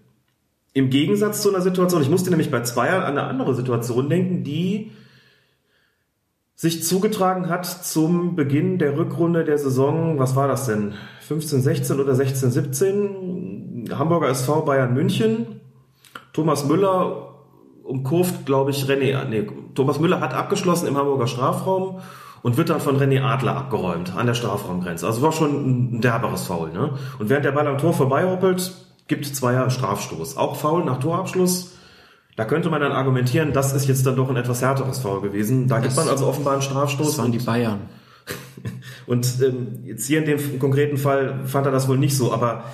Im 0.72 0.90
Gegensatz 0.90 1.42
zu 1.42 1.50
einer 1.50 1.62
Situation, 1.62 2.02
ich 2.02 2.10
musste 2.10 2.30
nämlich 2.30 2.50
bei 2.50 2.62
Zweier 2.62 3.04
an 3.04 3.18
eine 3.18 3.24
andere 3.24 3.54
Situation 3.54 4.08
denken, 4.08 4.42
die 4.42 4.90
sich 6.56 6.82
zugetragen 6.82 7.50
hat 7.50 7.66
zum 7.66 8.34
Beginn 8.34 8.78
der 8.78 8.96
Rückrunde 8.96 9.44
der 9.44 9.58
Saison, 9.58 10.18
was 10.18 10.34
war 10.34 10.48
das 10.48 10.66
denn? 10.66 10.94
15, 11.20 11.60
16 11.60 12.00
oder 12.00 12.14
16, 12.14 12.50
17? 12.50 13.90
Hamburger 13.96 14.30
SV 14.30 14.62
Bayern 14.62 14.94
München. 14.94 15.60
Thomas 16.32 16.66
Müller 16.66 17.34
umkurvt, 17.84 18.46
glaube 18.46 18.70
ich, 18.70 18.84
René, 18.84 19.22
nee, 19.28 19.46
Thomas 19.74 20.00
Müller 20.00 20.20
hat 20.20 20.34
abgeschlossen 20.34 20.88
im 20.88 20.96
Hamburger 20.96 21.26
Strafraum 21.26 22.00
und 22.42 22.56
wird 22.56 22.70
dann 22.70 22.80
von 22.80 22.98
René 22.98 23.22
Adler 23.22 23.56
abgeräumt 23.56 24.16
an 24.16 24.26
der 24.26 24.34
Strafraumgrenze. 24.34 25.06
Also 25.06 25.20
war 25.20 25.32
schon 25.32 25.96
ein 25.96 26.00
derberes 26.00 26.46
Foul. 26.46 26.72
Ne? 26.72 26.94
Und 27.18 27.28
während 27.28 27.44
der 27.44 27.52
Ball 27.52 27.66
am 27.66 27.78
Tor 27.78 27.92
vorbeihoppelt, 27.92 28.72
gibt 29.08 29.26
Zweier 29.26 29.68
Strafstoß. 29.68 30.36
Auch 30.36 30.56
Foul 30.56 30.84
nach 30.84 30.98
Torabschluss. 30.98 31.75
Da 32.36 32.44
könnte 32.44 32.68
man 32.68 32.82
dann 32.82 32.92
argumentieren, 32.92 33.54
das 33.54 33.72
ist 33.72 33.88
jetzt 33.88 34.04
dann 34.04 34.14
doch 34.14 34.28
ein 34.28 34.36
etwas 34.36 34.60
härteres 34.60 34.98
Foul 34.98 35.22
gewesen. 35.22 35.68
Da 35.68 35.80
gibt 35.80 35.96
man 35.96 36.08
also 36.08 36.26
offenbar 36.26 36.52
einen 36.52 36.62
Strafstoß. 36.62 37.08
Das 37.08 37.18
waren 37.18 37.32
die 37.32 37.38
Bayern. 37.38 37.80
Und 39.06 39.40
ähm, 39.42 39.80
jetzt 39.84 40.06
hier 40.06 40.18
in 40.18 40.26
dem 40.26 40.58
konkreten 40.58 40.98
Fall 40.98 41.46
fand 41.46 41.66
er 41.66 41.72
das 41.72 41.88
wohl 41.88 41.96
nicht 41.96 42.16
so, 42.16 42.32
aber 42.32 42.64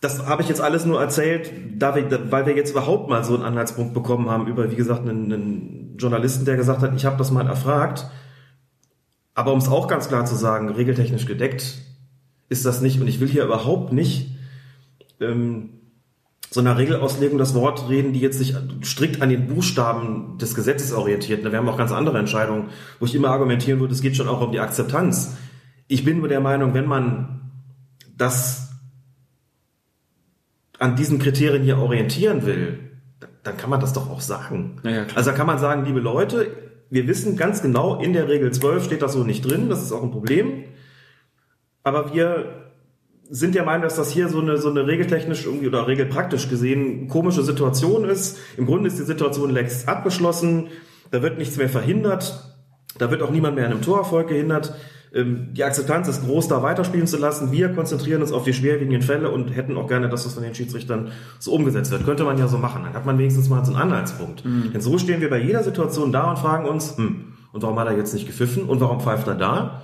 das 0.00 0.26
habe 0.26 0.42
ich 0.42 0.48
jetzt 0.48 0.60
alles 0.60 0.84
nur 0.84 1.00
erzählt, 1.00 1.52
da 1.76 1.94
wir, 1.94 2.30
weil 2.30 2.46
wir 2.46 2.56
jetzt 2.56 2.72
überhaupt 2.72 3.08
mal 3.08 3.24
so 3.24 3.34
einen 3.34 3.44
Anhaltspunkt 3.44 3.94
bekommen 3.94 4.28
haben 4.30 4.46
über, 4.46 4.70
wie 4.70 4.76
gesagt, 4.76 5.02
einen, 5.02 5.32
einen 5.32 5.96
Journalisten, 5.96 6.44
der 6.44 6.56
gesagt 6.56 6.82
hat, 6.82 6.94
ich 6.94 7.04
habe 7.04 7.16
das 7.16 7.30
mal 7.30 7.46
erfragt. 7.46 8.06
Aber 9.34 9.52
um 9.52 9.58
es 9.58 9.68
auch 9.68 9.88
ganz 9.88 10.08
klar 10.08 10.24
zu 10.24 10.34
sagen, 10.34 10.68
regeltechnisch 10.68 11.26
gedeckt 11.26 11.78
ist 12.48 12.66
das 12.66 12.80
nicht. 12.80 13.00
Und 13.00 13.08
ich 13.08 13.20
will 13.20 13.28
hier 13.28 13.44
überhaupt 13.44 13.92
nicht 13.92 14.36
ähm, 15.20 15.70
so 16.52 16.60
einer 16.60 16.76
Regelauslegung 16.76 17.38
das 17.38 17.54
Wort 17.54 17.88
reden, 17.88 18.12
die 18.12 18.20
jetzt 18.20 18.38
sich 18.38 18.54
strikt 18.84 19.22
an 19.22 19.30
den 19.30 19.46
Buchstaben 19.46 20.36
des 20.36 20.54
Gesetzes 20.54 20.92
orientiert. 20.92 21.42
Wir 21.44 21.56
haben 21.56 21.68
auch 21.68 21.78
ganz 21.78 21.92
andere 21.92 22.18
Entscheidungen, 22.18 22.68
wo 23.00 23.06
ich 23.06 23.14
immer 23.14 23.30
argumentieren 23.30 23.80
würde, 23.80 23.94
es 23.94 24.02
geht 24.02 24.16
schon 24.16 24.28
auch 24.28 24.42
um 24.42 24.52
die 24.52 24.60
Akzeptanz. 24.60 25.34
Ich 25.88 26.04
bin 26.04 26.18
nur 26.18 26.28
der 26.28 26.40
Meinung, 26.40 26.74
wenn 26.74 26.86
man 26.86 27.52
das 28.18 28.70
an 30.78 30.94
diesen 30.94 31.18
Kriterien 31.18 31.62
hier 31.62 31.78
orientieren 31.78 32.44
will, 32.44 32.80
dann 33.44 33.56
kann 33.56 33.70
man 33.70 33.80
das 33.80 33.94
doch 33.94 34.10
auch 34.10 34.20
sagen. 34.20 34.76
Ja, 34.84 35.06
also 35.14 35.30
da 35.30 35.36
kann 35.36 35.46
man 35.46 35.58
sagen, 35.58 35.86
liebe 35.86 36.00
Leute, 36.00 36.48
wir 36.90 37.08
wissen 37.08 37.38
ganz 37.38 37.62
genau, 37.62 37.98
in 37.98 38.12
der 38.12 38.28
Regel 38.28 38.52
12 38.52 38.84
steht 38.84 39.00
das 39.00 39.14
so 39.14 39.24
nicht 39.24 39.48
drin, 39.48 39.70
das 39.70 39.82
ist 39.82 39.92
auch 39.92 40.02
ein 40.02 40.10
Problem. 40.10 40.64
Aber 41.82 42.12
wir 42.12 42.71
sind 43.34 43.54
der 43.54 43.64
Meinung, 43.64 43.82
dass 43.84 43.96
das 43.96 44.10
hier 44.10 44.28
so 44.28 44.40
eine, 44.40 44.58
so 44.58 44.68
eine 44.68 44.86
regeltechnisch 44.86 45.46
irgendwie 45.46 45.66
oder 45.66 45.86
regelpraktisch 45.86 46.50
gesehen 46.50 47.08
komische 47.08 47.42
Situation 47.42 48.04
ist. 48.04 48.38
Im 48.58 48.66
Grunde 48.66 48.88
ist 48.88 48.98
die 48.98 49.04
Situation 49.04 49.50
längst 49.50 49.88
abgeschlossen, 49.88 50.68
da 51.10 51.22
wird 51.22 51.38
nichts 51.38 51.56
mehr 51.56 51.70
verhindert, 51.70 52.54
da 52.98 53.10
wird 53.10 53.22
auch 53.22 53.30
niemand 53.30 53.56
mehr 53.56 53.64
an 53.64 53.72
einem 53.72 53.80
Torerfolg 53.80 54.28
gehindert. 54.28 54.74
Ähm, 55.14 55.48
Die 55.52 55.64
Akzeptanz 55.64 56.08
ist 56.08 56.24
groß, 56.26 56.48
da 56.48 56.62
weiterspielen 56.62 57.06
zu 57.06 57.16
lassen. 57.16 57.52
Wir 57.52 57.70
konzentrieren 57.70 58.20
uns 58.20 58.32
auf 58.32 58.44
die 58.44 58.52
schwerwiegenden 58.52 59.00
Fälle 59.00 59.30
und 59.30 59.48
hätten 59.56 59.78
auch 59.78 59.88
gerne, 59.88 60.10
dass 60.10 60.24
das 60.24 60.34
von 60.34 60.42
den 60.42 60.54
Schiedsrichtern 60.54 61.12
so 61.38 61.52
umgesetzt 61.52 61.90
wird. 61.90 62.04
Könnte 62.04 62.24
man 62.24 62.36
ja 62.36 62.48
so 62.48 62.58
machen. 62.58 62.82
Dann 62.84 62.92
hat 62.92 63.06
man 63.06 63.16
wenigstens 63.16 63.48
mal 63.48 63.64
so 63.64 63.72
einen 63.72 63.80
Anhaltspunkt. 63.80 64.44
Denn 64.44 64.80
so 64.82 64.98
stehen 64.98 65.22
wir 65.22 65.30
bei 65.30 65.40
jeder 65.40 65.62
Situation 65.62 66.12
da 66.12 66.28
und 66.30 66.38
fragen 66.38 66.66
uns, 66.66 66.98
hm, 66.98 67.32
und 67.52 67.62
warum 67.62 67.78
hat 67.78 67.86
er 67.88 67.96
jetzt 67.96 68.12
nicht 68.12 68.26
gepfiffen 68.26 68.64
und 68.64 68.80
warum 68.80 69.00
pfeift 69.00 69.26
er 69.26 69.34
da? 69.36 69.82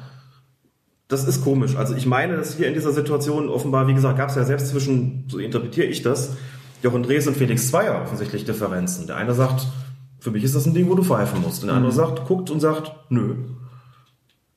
Das 1.08 1.26
ist 1.26 1.42
komisch. 1.42 1.74
Also 1.74 1.94
ich 1.94 2.04
meine, 2.04 2.36
dass 2.36 2.56
hier 2.56 2.68
in 2.68 2.74
dieser 2.74 2.92
Situation 2.92 3.48
offenbar, 3.48 3.88
wie 3.88 3.94
gesagt, 3.94 4.18
gab 4.18 4.28
es 4.28 4.36
ja 4.36 4.44
selbst 4.44 4.68
zwischen, 4.68 5.24
so 5.28 5.38
interpretiere 5.38 5.86
ich 5.86 6.02
das, 6.02 6.36
Jochen 6.82 7.02
Drees 7.02 7.26
und 7.26 7.36
Felix 7.36 7.68
Zweier 7.68 8.02
offensichtlich 8.02 8.44
Differenzen. 8.44 9.06
Der 9.06 9.16
eine 9.16 9.34
sagt, 9.34 9.66
für 10.20 10.30
mich 10.30 10.44
ist 10.44 10.54
das 10.54 10.66
ein 10.66 10.74
Ding, 10.74 10.88
wo 10.88 10.94
du 10.94 11.02
pfeifen 11.02 11.40
musst. 11.42 11.62
Und 11.62 11.68
der 11.68 11.76
andere 11.76 11.92
sagt, 11.92 12.26
guckt 12.26 12.50
und 12.50 12.60
sagt, 12.60 12.92
nö. 13.08 13.36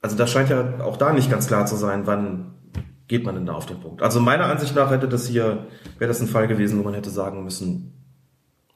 Also 0.02 0.18
das 0.18 0.30
scheint 0.30 0.50
ja 0.50 0.82
auch 0.82 0.98
da 0.98 1.14
nicht 1.14 1.32
ganz 1.32 1.48
klar 1.48 1.66
zu 1.66 1.78
sein, 1.78 2.06
wann 2.06 2.54
geht 3.08 3.26
man 3.26 3.36
denn 3.36 3.46
da 3.46 3.54
auf 3.54 3.66
den 3.66 3.80
Punkt. 3.80 4.02
Also 4.02 4.20
meiner 4.20 4.46
Ansicht 4.46 4.76
nach 4.76 4.92
hätte 4.92 5.08
das 5.08 5.28
hier, 5.28 5.68
wäre 6.00 6.08
das 6.08 6.22
ein 6.22 6.28
Fall 6.28 6.48
gewesen, 6.48 6.80
wo 6.80 6.84
man 6.84 6.94
hätte 6.94 7.10
sagen 7.10 7.44
müssen, 7.44 7.94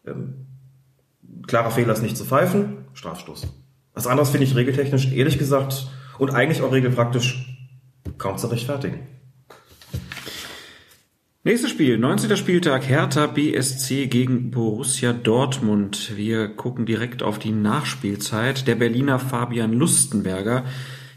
ähm, 0.06 0.45
klarer 1.47 1.72
Fehler 1.72 1.93
ist 1.93 2.02
nicht 2.02 2.18
zu 2.18 2.26
pfeifen, 2.26 2.85
Strafstoß. 2.93 3.47
Was 3.93 4.07
anderes 4.07 4.30
finde 4.30 4.45
ich 4.45 4.56
regeltechnisch, 4.56 5.11
ehrlich 5.11 5.38
gesagt, 5.38 5.88
und 6.19 6.31
eigentlich 6.31 6.61
auch 6.61 6.72
regelpraktisch 6.72 7.55
kaum 8.18 8.38
zu 8.38 8.48
rechtfertigen. 8.48 8.99
Nächstes 11.44 11.69
Spiel, 11.69 11.99
19. 11.99 12.38
Spieltag, 12.38 12.90
Hertha 12.90 13.27
BSC 13.27 14.07
gegen 14.07 14.49
Borussia 14.49 15.14
Dortmund. 15.14 16.14
Wir 16.15 16.48
gucken 16.48 16.88
direkt 16.88 17.22
auf 17.22 17.38
die 17.38 17.52
Nachspielzeit. 17.52 18.68
Der 18.68 18.73
Berliner 18.73 19.19
Fabian 19.19 19.73
Lustenberger 19.73 20.64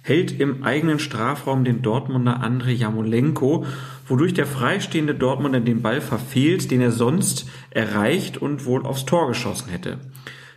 hält 0.02 0.38
im 0.38 0.64
eigenen 0.64 0.98
Strafraum 0.98 1.64
den 1.64 1.80
Dortmunder 1.80 2.42
André 2.42 2.72
Jamolenko 2.72 3.64
wodurch 4.08 4.34
der 4.34 4.46
freistehende 4.46 5.14
Dortmunder 5.14 5.60
den 5.60 5.82
Ball 5.82 6.00
verfehlt, 6.00 6.70
den 6.70 6.80
er 6.80 6.92
sonst 6.92 7.46
erreicht 7.70 8.38
und 8.38 8.64
wohl 8.64 8.84
aufs 8.84 9.04
Tor 9.04 9.28
geschossen 9.28 9.70
hätte. 9.70 9.98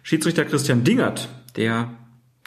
Schiedsrichter 0.04 0.46
Christian 0.46 0.84
Dingert, 0.84 1.30
der 1.56 1.90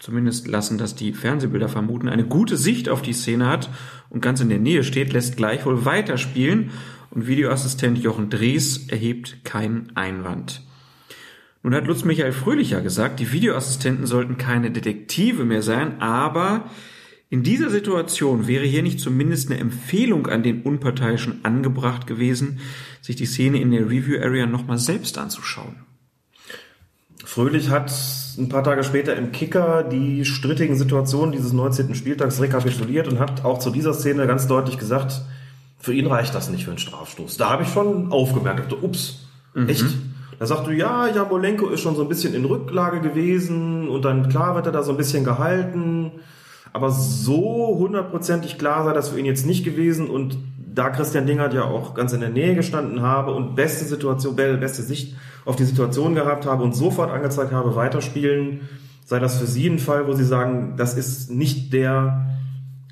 zumindest 0.04 0.46
lassen 0.48 0.76
das 0.76 0.94
die 0.94 1.14
Fernsehbilder 1.14 1.70
vermuten, 1.70 2.10
eine 2.10 2.26
gute 2.26 2.58
Sicht 2.58 2.90
auf 2.90 3.00
die 3.00 3.14
Szene 3.14 3.46
hat 3.46 3.70
und 4.10 4.20
ganz 4.20 4.38
in 4.40 4.50
der 4.50 4.58
Nähe 4.58 4.84
steht, 4.84 5.14
lässt 5.14 5.38
gleichwohl 5.38 5.86
weiterspielen 5.86 6.72
und 7.10 7.26
Videoassistent 7.26 7.96
Jochen 7.96 8.28
Drees 8.28 8.88
erhebt 8.88 9.46
keinen 9.46 9.92
Einwand. 9.94 10.60
Nun 11.62 11.74
hat 11.74 11.86
Lutz 11.86 12.04
Michael 12.04 12.32
Fröhlicher 12.32 12.82
gesagt, 12.82 13.18
die 13.18 13.32
Videoassistenten 13.32 14.04
sollten 14.06 14.36
keine 14.36 14.70
Detektive 14.70 15.46
mehr 15.46 15.62
sein, 15.62 16.02
aber 16.02 16.68
in 17.30 17.42
dieser 17.42 17.70
Situation 17.70 18.46
wäre 18.46 18.66
hier 18.66 18.82
nicht 18.82 19.00
zumindest 19.00 19.50
eine 19.50 19.58
Empfehlung 19.58 20.26
an 20.26 20.42
den 20.42 20.60
Unparteiischen 20.64 21.46
angebracht 21.46 22.06
gewesen, 22.06 22.58
sich 23.00 23.16
die 23.16 23.24
Szene 23.24 23.58
in 23.58 23.70
der 23.70 23.86
Review 23.86 24.20
Area 24.20 24.44
nochmal 24.44 24.76
selbst 24.76 25.16
anzuschauen. 25.16 25.76
Fröhlich 27.24 27.70
hat 27.70 27.92
ein 28.38 28.48
paar 28.48 28.64
Tage 28.64 28.84
später 28.84 29.16
im 29.16 29.32
Kicker 29.32 29.82
die 29.82 30.24
strittigen 30.24 30.76
Situationen 30.76 31.32
dieses 31.32 31.52
19. 31.52 31.94
Spieltags 31.94 32.40
rekapituliert 32.40 33.08
und 33.08 33.18
hat 33.18 33.44
auch 33.44 33.58
zu 33.58 33.70
dieser 33.70 33.94
Szene 33.94 34.26
ganz 34.26 34.46
deutlich 34.46 34.78
gesagt, 34.78 35.22
für 35.78 35.92
ihn 35.92 36.06
reicht 36.06 36.34
das 36.34 36.50
nicht 36.50 36.64
für 36.64 36.70
einen 36.70 36.78
Strafstoß. 36.78 37.36
Da 37.36 37.50
habe 37.50 37.62
ich 37.62 37.68
schon 37.68 38.10
aufgemerkt, 38.12 38.60
dachte, 38.60 38.82
ups, 38.82 39.26
echt? 39.66 39.84
Da 40.38 40.46
sagte 40.46 40.70
du, 40.70 40.76
ja, 40.76 41.06
Jamolenko 41.08 41.68
ist 41.68 41.80
schon 41.80 41.94
so 41.94 42.02
ein 42.02 42.08
bisschen 42.08 42.34
in 42.34 42.44
Rücklage 42.44 43.00
gewesen 43.00 43.88
und 43.88 44.04
dann 44.04 44.28
klar 44.28 44.54
wird 44.54 44.66
er 44.66 44.72
da 44.72 44.82
so 44.82 44.90
ein 44.90 44.96
bisschen 44.96 45.24
gehalten. 45.24 46.10
Aber 46.72 46.90
so 46.90 47.76
hundertprozentig 47.78 48.58
klar 48.58 48.84
sei 48.84 48.92
das 48.92 49.10
für 49.10 49.18
ihn 49.18 49.26
jetzt 49.26 49.46
nicht 49.46 49.64
gewesen 49.64 50.10
und 50.10 50.36
da 50.74 50.90
Christian 50.90 51.26
Dingert 51.26 51.54
ja 51.54 51.64
auch 51.64 51.94
ganz 51.94 52.12
in 52.12 52.20
der 52.20 52.30
Nähe 52.30 52.54
gestanden 52.54 53.02
habe 53.02 53.32
und 53.32 53.54
beste 53.54 53.84
Situation, 53.84 54.36
beste 54.36 54.82
Sicht 54.82 55.16
auf 55.44 55.56
die 55.56 55.64
Situation 55.64 56.14
gehabt 56.14 56.46
habe 56.46 56.64
und 56.64 56.74
sofort 56.74 57.10
angezeigt 57.10 57.52
habe, 57.52 57.76
weiterspielen, 57.76 58.68
sei 59.04 59.18
das 59.18 59.38
für 59.38 59.46
Sie 59.46 59.66
ein 59.68 59.78
Fall, 59.78 60.06
wo 60.06 60.14
Sie 60.14 60.24
sagen, 60.24 60.74
das 60.76 60.94
ist 60.94 61.30
nicht 61.30 61.72
der 61.72 62.26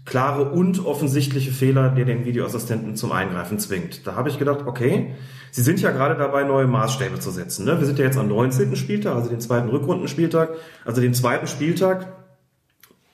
klare 0.05 0.51
und 0.51 0.85
offensichtliche 0.85 1.53
Fehler, 1.53 1.89
der 1.91 2.05
den 2.05 2.25
Videoassistenten 2.25 2.97
zum 2.97 3.13
Eingreifen 3.13 3.59
zwingt. 3.59 4.07
Da 4.07 4.15
habe 4.17 4.29
ich 4.29 4.39
gedacht, 4.39 4.67
okay, 4.67 5.15
Sie 5.51 5.63
sind 5.63 5.81
ja 5.81 5.91
gerade 5.91 6.17
dabei, 6.17 6.45
neue 6.45 6.67
Maßstäbe 6.67 7.21
zu 7.21 7.31
setzen. 7.31 7.67
Ne? 7.67 7.79
Wir 7.79 7.87
sind 7.87 7.99
ja 7.99 8.05
jetzt 8.05 8.19
am 8.19 8.29
19. 8.29 8.75
Spieltag, 8.75 9.15
also 9.15 9.29
den 9.29 9.41
zweiten 9.41 9.69
Rückrundenspieltag, 9.69 10.51
also 10.85 11.01
den 11.01 11.15
zweiten 11.15 11.47
Spieltag 11.47 12.09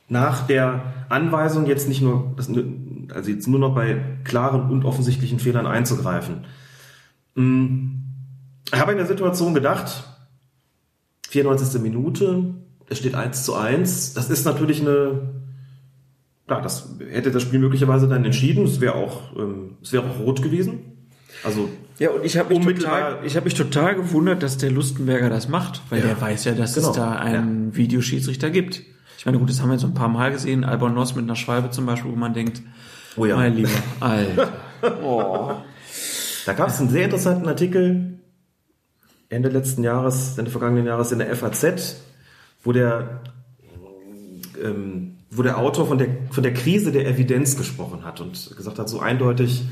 nach 0.08 0.46
der 0.46 0.82
Anweisung 1.08 1.66
jetzt 1.66 1.88
nicht 1.88 2.00
nur, 2.00 2.34
also 3.14 3.30
jetzt 3.30 3.46
nur 3.48 3.58
noch 3.58 3.74
bei 3.74 4.00
klaren 4.24 4.70
und 4.70 4.84
offensichtlichen 4.84 5.38
Fehlern 5.38 5.66
einzugreifen. 5.66 6.44
Ich 7.34 7.42
habe 7.42 8.92
in 8.92 8.98
der 8.98 9.06
Situation 9.06 9.54
gedacht, 9.54 10.04
94. 11.28 11.80
Minute, 11.80 12.54
es 12.88 12.98
steht 12.98 13.14
1 13.14 13.44
zu 13.44 13.54
1. 13.54 14.14
Das 14.14 14.30
ist 14.30 14.44
natürlich 14.44 14.80
eine, 14.80 15.30
klar, 16.46 16.62
das 16.62 16.96
hätte 17.10 17.30
das 17.30 17.42
Spiel 17.42 17.58
möglicherweise 17.58 18.08
dann 18.08 18.24
entschieden. 18.24 18.64
Es 18.64 18.80
wäre 18.80 18.94
auch, 18.94 19.36
ähm, 19.36 19.76
es 19.82 19.92
wäre 19.92 20.04
auch 20.04 20.20
rot 20.20 20.42
gewesen. 20.42 20.80
Also 21.44 21.68
ja, 21.98 22.10
und 22.10 22.24
ich 22.24 22.36
habe 22.38 22.54
mich, 22.54 22.78
total, 22.78 23.18
ich 23.24 23.36
hab 23.36 23.44
mich 23.44 23.54
total 23.54 23.96
gewundert, 23.96 24.42
dass 24.42 24.56
der 24.56 24.70
Lustenberger 24.70 25.28
das 25.28 25.48
macht, 25.48 25.82
weil 25.90 26.00
ja. 26.00 26.06
der 26.06 26.20
weiß 26.20 26.44
ja, 26.44 26.52
dass 26.52 26.74
genau. 26.74 26.90
es 26.90 26.96
da 26.96 27.12
einen 27.12 27.70
ja. 27.70 27.76
Videoschiedsrichter 27.76 28.50
gibt. 28.50 28.82
Ich 29.18 29.26
meine, 29.26 29.38
gut, 29.38 29.50
das 29.50 29.60
haben 29.60 29.68
wir 29.68 29.74
jetzt 29.74 29.82
so 29.82 29.88
ein 29.88 29.94
paar 29.94 30.08
Mal 30.08 30.30
gesehen, 30.30 30.64
Albon 30.64 30.94
Noss 30.94 31.16
mit 31.16 31.24
einer 31.24 31.34
Schwalbe 31.36 31.70
zum 31.70 31.86
Beispiel, 31.86 32.10
wo 32.10 32.16
man 32.16 32.34
denkt, 32.34 32.62
oh 33.16 33.26
ja. 33.26 33.36
mein 33.36 33.54
Lieber, 33.54 33.70
Alter. 34.00 34.52
oh. 35.02 35.54
Da 36.46 36.52
gab 36.54 36.68
es 36.68 36.80
einen 36.80 36.90
sehr 36.90 37.04
interessanten 37.04 37.46
Artikel 37.48 38.18
Ende 39.28 39.50
letzten 39.50 39.84
Jahres, 39.84 40.38
Ende 40.38 40.50
vergangenen 40.50 40.86
Jahres 40.86 41.12
in 41.12 41.18
der 41.18 41.34
FAZ, 41.36 42.00
wo 42.64 42.72
der, 42.72 43.20
ähm, 44.64 45.16
wo 45.30 45.42
der 45.42 45.58
Autor 45.58 45.86
von 45.86 45.98
der, 45.98 46.08
von 46.30 46.42
der 46.42 46.54
Krise 46.54 46.92
der 46.92 47.06
Evidenz 47.06 47.56
gesprochen 47.56 48.04
hat 48.04 48.20
und 48.20 48.56
gesagt 48.56 48.78
hat, 48.78 48.88
so 48.88 49.00
eindeutig, 49.00 49.64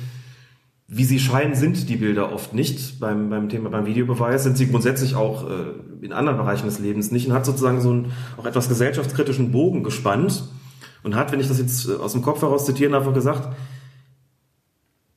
wie 0.89 1.05
sie 1.05 1.19
scheinen, 1.19 1.55
sind 1.55 1.89
die 1.89 1.97
Bilder 1.97 2.33
oft 2.33 2.53
nicht. 2.53 3.01
Beim, 3.01 3.31
beim 3.31 3.49
Thema, 3.49 3.71
beim 3.71 3.87
Videobeweis 3.87 4.45
sind 4.45 4.59
sie 4.59 4.69
grundsätzlich 4.69 5.15
auch 5.15 5.49
äh, 5.49 6.05
in 6.05 6.13
anderen 6.13 6.39
Bereichen 6.39 6.67
des 6.67 6.79
Lebens 6.79 7.11
nicht 7.11 7.27
und 7.27 7.33
hat 7.33 7.47
sozusagen 7.47 7.81
so 7.81 7.91
einen 7.91 8.13
auch 8.37 8.45
etwas 8.45 8.69
gesellschaftskritischen 8.69 9.51
Bogen 9.51 9.83
gespannt 9.83 10.45
und 11.07 11.15
hat, 11.15 11.31
wenn 11.31 11.39
ich 11.39 11.47
das 11.47 11.61
jetzt 11.61 11.89
äh, 11.89 11.95
aus 11.95 12.13
dem 12.13 12.23
Kopf 12.23 12.43
heraus 12.43 12.67
zitieren 12.67 12.93
darf, 12.93 13.11
gesagt, 13.15 13.49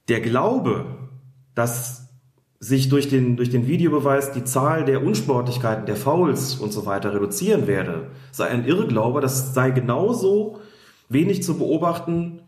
der 0.07 0.21
Glaube, 0.21 0.85
dass 1.55 2.07
sich 2.59 2.89
durch 2.89 3.09
den, 3.09 3.37
durch 3.37 3.49
den 3.49 3.67
Videobeweis 3.67 4.31
die 4.31 4.43
Zahl 4.43 4.85
der 4.85 5.03
Unsportlichkeiten, 5.03 5.87
der 5.87 5.95
Fouls 5.95 6.55
und 6.55 6.71
so 6.71 6.85
weiter 6.85 7.11
reduzieren 7.13 7.65
werde, 7.65 8.11
sei 8.31 8.49
ein 8.49 8.65
Irrglaube, 8.65 9.19
das 9.19 9.55
sei 9.55 9.71
genauso 9.71 10.59
wenig 11.09 11.41
zu 11.41 11.57
beobachten 11.57 12.43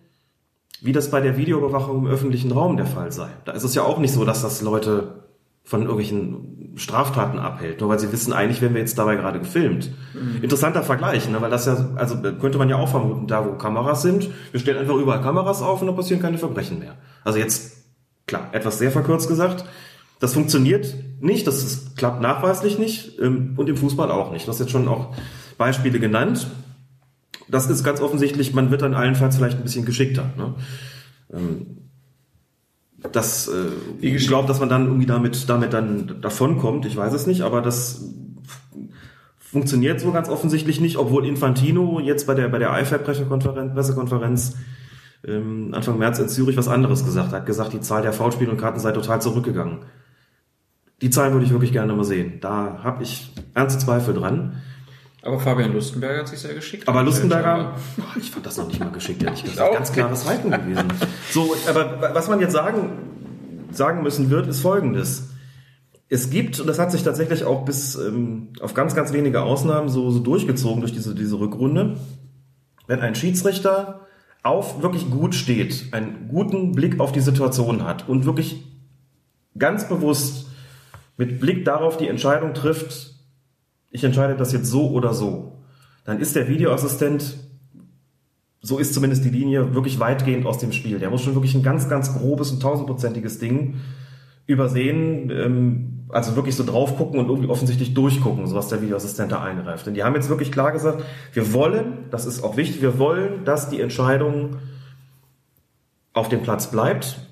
wie 0.84 0.92
das 0.92 1.12
bei 1.12 1.22
der 1.22 1.38
Videoüberwachung 1.38 2.06
im 2.06 2.08
öffentlichen 2.08 2.52
Raum 2.52 2.76
der 2.76 2.88
Fall 2.88 3.12
sei. 3.12 3.30
Da 3.46 3.52
ist 3.54 3.64
es 3.64 3.76
ja 3.76 3.84
auch 3.84 4.00
nicht 4.00 4.14
so, 4.14 4.26
dass 4.26 4.42
das 4.42 4.62
Leute 4.62 5.26
von 5.64 5.82
irgendwelchen 5.82 6.61
Straftaten 6.76 7.40
abhält, 7.40 7.82
nur 7.82 7.90
weil 7.90 8.00
sie 8.00 8.12
wissen, 8.12 8.34
eigentlich 8.34 8.62
werden 8.62 8.74
wir 8.74 8.82
jetzt 8.82 8.98
dabei 8.98 9.16
gerade 9.16 9.40
gefilmt. 9.40 9.92
Mhm. 10.14 10.42
Interessanter 10.42 10.84
Vergleich, 10.84 11.30
ne? 11.30 11.42
weil 11.42 11.50
das 11.50 11.66
ja, 11.66 11.90
also 11.96 12.16
könnte 12.22 12.58
man 12.58 12.70
ja 12.70 12.78
auch 12.78 12.90
vermuten, 12.90 13.28
da 13.28 13.46
wo 13.46 13.54
Kameras 13.54 14.02
sind, 14.02 14.30
wir 14.52 14.60
stellen 14.60 14.78
einfach 14.78 14.96
überall 14.96 15.22
Kameras 15.22 15.62
auf 15.62 15.82
und 15.82 15.88
da 15.88 15.94
passieren 15.94 16.22
keine 16.22 16.38
Verbrechen 16.38 16.80
mehr. 16.80 16.96
Also 17.24 17.40
jetzt, 17.40 17.86
klar, 18.26 18.50
etwas 18.54 18.80
sehr 18.80 18.92
verkürzt 18.92 19.28
gesagt, 19.28 19.66
das 20.20 20.34
funktioniert 20.34 20.96
nicht, 21.20 21.46
das 21.48 21.64
ist, 21.64 21.98
klappt 21.98 22.22
nachweislich 22.22 22.80
nicht 22.80 23.20
ähm, 23.20 23.54
und 23.58 23.68
im 23.68 23.78
Fußball 23.78 24.10
auch 24.12 24.32
nicht. 24.32 24.48
Du 24.48 24.52
hast 24.52 24.60
jetzt 24.60 24.72
schon 24.72 24.88
auch 24.88 25.14
Beispiele 25.58 26.00
genannt 26.00 26.48
das 27.52 27.70
ist 27.70 27.84
ganz 27.84 28.02
offensichtlich, 28.02 28.54
man 28.54 28.72
wird 28.72 28.82
dann 28.82 28.94
allenfalls 28.94 29.36
vielleicht 29.36 29.58
ein 29.58 29.64
bisschen 29.64 29.86
geschickter. 29.86 30.32
Ne? 30.38 30.56
Das, 33.12 33.48
äh, 33.48 33.68
ich 34.00 34.28
glaube, 34.28 34.48
dass 34.48 34.60
man 34.60 34.70
dann 34.70 34.86
irgendwie 34.86 35.06
damit, 35.06 35.50
damit 35.50 35.74
dann 35.74 36.22
davonkommt, 36.22 36.86
ich 36.86 36.96
weiß 36.96 37.14
es 37.14 37.26
nicht, 37.28 37.42
aber 37.42 37.62
das 37.62 38.14
funktioniert 39.40 40.00
so 40.00 40.12
ganz 40.12 40.30
offensichtlich 40.30 40.80
nicht, 40.80 40.98
obwohl 40.98 41.26
Infantino 41.26 42.00
jetzt 42.00 42.28
bei 42.28 42.36
der, 42.36 42.48
bei 42.50 42.60
der 42.60 42.70
IFAB-Pressekonferenz, 42.80 43.74
Pressekonferenz 43.74 44.56
ähm, 45.28 45.74
Anfang 45.74 45.98
März 45.98 46.20
in 46.20 46.30
Zürich 46.30 46.58
was 46.58 46.68
anderes 46.68 47.06
gesagt 47.06 47.32
hat 47.32 47.46
gesagt, 47.46 47.74
die 47.74 47.82
Zahl 47.82 48.02
der 48.02 48.14
Foulspiele 48.14 48.52
und 48.52 48.58
Karten 48.58 48.80
sei 48.80 48.92
total 48.92 49.22
zurückgegangen. 49.22 49.80
Die 51.02 51.10
Zahlen 51.10 51.34
würde 51.34 51.46
ich 51.46 51.52
wirklich 51.52 51.72
gerne 51.72 51.94
mal 51.94 52.04
sehen. 52.04 52.40
Da 52.42 52.80
habe 52.84 53.04
ich 53.04 53.34
ernste 53.54 53.80
Zweifel 53.80 54.14
dran. 54.14 54.62
Aber 55.24 55.40
Fabian 55.40 55.74
Lustenberger 55.74 56.20
hat 56.20 56.28
sich 56.28 56.40
sehr 56.40 56.54
geschickt. 56.54 56.88
Aber 56.88 57.04
Lustenberger, 57.04 57.76
ich 58.20 58.32
fand 58.32 58.46
das 58.46 58.58
noch 58.58 58.68
nicht 58.68 58.80
mal 58.80 58.92
geschickt, 58.92 59.22
ehrlich 59.22 59.44
gesagt. 59.44 59.74
Ganz 59.74 59.92
klares 59.92 60.26
Halten 60.26 60.50
gewesen. 60.50 60.88
So, 61.30 61.56
aber 61.68 62.14
was 62.14 62.28
man 62.28 62.40
jetzt 62.40 62.54
sagen, 62.54 62.90
sagen 63.72 64.02
müssen 64.02 64.30
wird, 64.30 64.48
ist 64.48 64.62
Folgendes. 64.62 65.30
Es 66.10 66.30
gibt, 66.30 66.60
und 66.60 66.68
das 66.68 66.80
hat 66.80 66.92
sich 66.92 67.04
tatsächlich 67.04 67.46
auch 67.46 67.64
bis 67.66 67.96
ähm, 67.96 68.50
auf 68.60 68.74
ganz, 68.74 68.96
ganz 68.96 69.14
wenige 69.14 69.44
Ausnahmen 69.44 69.90
so, 69.90 70.10
so 70.10 70.20
durchgezogen 70.20 70.82
durch 70.82 70.92
diese, 70.92 71.16
diese 71.16 71.40
Rückrunde, 71.40 71.98
wenn 72.88 73.00
ein 73.00 73.16
Schiedsrichter 73.16 74.08
auf 74.44 74.82
wirklich 74.82 75.10
gut 75.10 75.36
steht, 75.36 75.94
einen 75.94 76.28
guten 76.30 76.74
Blick 76.74 77.00
auf 77.00 77.12
die 77.12 77.22
Situation 77.22 77.86
hat 77.86 78.10
und 78.10 78.26
wirklich 78.26 78.64
ganz 79.58 79.88
bewusst 79.88 80.48
mit 81.16 81.40
Blick 81.40 81.64
darauf 81.64 81.98
die 81.98 82.08
Entscheidung 82.08 82.54
trifft, 82.54 83.11
ich 83.92 84.04
entscheide 84.04 84.36
das 84.36 84.52
jetzt 84.52 84.68
so 84.68 84.90
oder 84.90 85.14
so, 85.14 85.60
dann 86.06 86.20
ist 86.20 86.36
der 86.36 86.48
Videoassistent, 86.48 87.38
so 88.62 88.78
ist 88.78 88.94
zumindest 88.94 89.24
die 89.24 89.30
Linie, 89.30 89.76
wirklich 89.76 90.00
weitgehend 90.00 90.46
aus 90.46 90.58
dem 90.58 90.72
Spiel. 90.72 91.00
Der 91.00 91.10
muss 91.10 91.22
schon 91.22 91.36
wirklich 91.36 91.56
ein 91.56 91.64
ganz, 91.64 91.90
ganz 91.90 92.14
grobes 92.14 92.52
und 92.52 92.62
tausendprozentiges 92.62 93.40
Ding 93.40 93.76
übersehen, 94.48 95.30
ähm, 95.30 96.08
also 96.10 96.36
wirklich 96.36 96.56
so 96.56 96.66
drauf 96.66 96.98
gucken 96.98 97.20
und 97.20 97.30
irgendwie 97.30 97.50
offensichtlich 97.50 97.94
durchgucken, 97.94 98.46
so 98.48 98.56
was 98.56 98.68
der 98.68 98.82
Videoassistent 98.82 99.32
da 99.32 99.42
eingreift. 99.42 99.86
Denn 99.86 99.94
die 99.94 100.04
haben 100.04 100.16
jetzt 100.16 100.30
wirklich 100.30 100.52
klar 100.52 100.72
gesagt, 100.72 101.04
wir 101.34 101.54
wollen, 101.54 102.06
das 102.12 102.26
ist 102.26 102.44
auch 102.44 102.58
wichtig, 102.58 102.82
wir 102.82 103.00
wollen, 103.00 103.46
dass 103.46 103.70
die 103.70 103.80
Entscheidung 103.80 104.58
auf 106.14 106.28
dem 106.28 106.42
Platz 106.44 106.70
bleibt. 106.70 107.28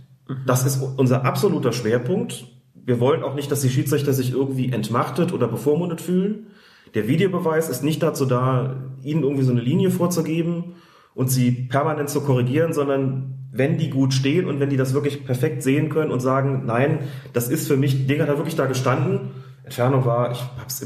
Das 0.45 0.65
ist 0.65 0.81
unser 0.81 1.25
absoluter 1.25 1.73
Schwerpunkt. 1.73 2.45
Wir 2.85 2.99
wollen 2.99 3.23
auch 3.23 3.35
nicht, 3.35 3.51
dass 3.51 3.61
die 3.61 3.69
Schiedsrichter 3.69 4.13
sich 4.13 4.31
irgendwie 4.31 4.71
entmachtet 4.71 5.33
oder 5.33 5.47
bevormundet 5.47 6.01
fühlen. 6.01 6.47
Der 6.93 7.07
Videobeweis 7.07 7.69
ist 7.69 7.83
nicht 7.83 8.01
dazu 8.01 8.25
da, 8.25 8.75
ihnen 9.03 9.23
irgendwie 9.23 9.43
so 9.43 9.51
eine 9.51 9.61
Linie 9.61 9.91
vorzugeben 9.91 10.75
und 11.13 11.29
sie 11.29 11.51
permanent 11.51 12.09
zu 12.09 12.21
korrigieren, 12.21 12.73
sondern 12.73 13.35
wenn 13.51 13.77
die 13.77 13.89
gut 13.89 14.13
stehen 14.13 14.47
und 14.47 14.59
wenn 14.59 14.69
die 14.69 14.77
das 14.77 14.93
wirklich 14.93 15.25
perfekt 15.25 15.63
sehen 15.63 15.89
können 15.89 16.11
und 16.11 16.19
sagen, 16.19 16.63
nein, 16.65 16.99
das 17.33 17.49
ist 17.49 17.67
für 17.67 17.77
mich, 17.77 18.07
Ding 18.07 18.21
hat 18.21 18.29
da 18.29 18.37
wirklich 18.37 18.55
da 18.55 18.65
gestanden, 18.65 19.31
Entfernung 19.63 20.05
war, 20.05 20.31
ich 20.31 20.39
hab's 20.59 20.81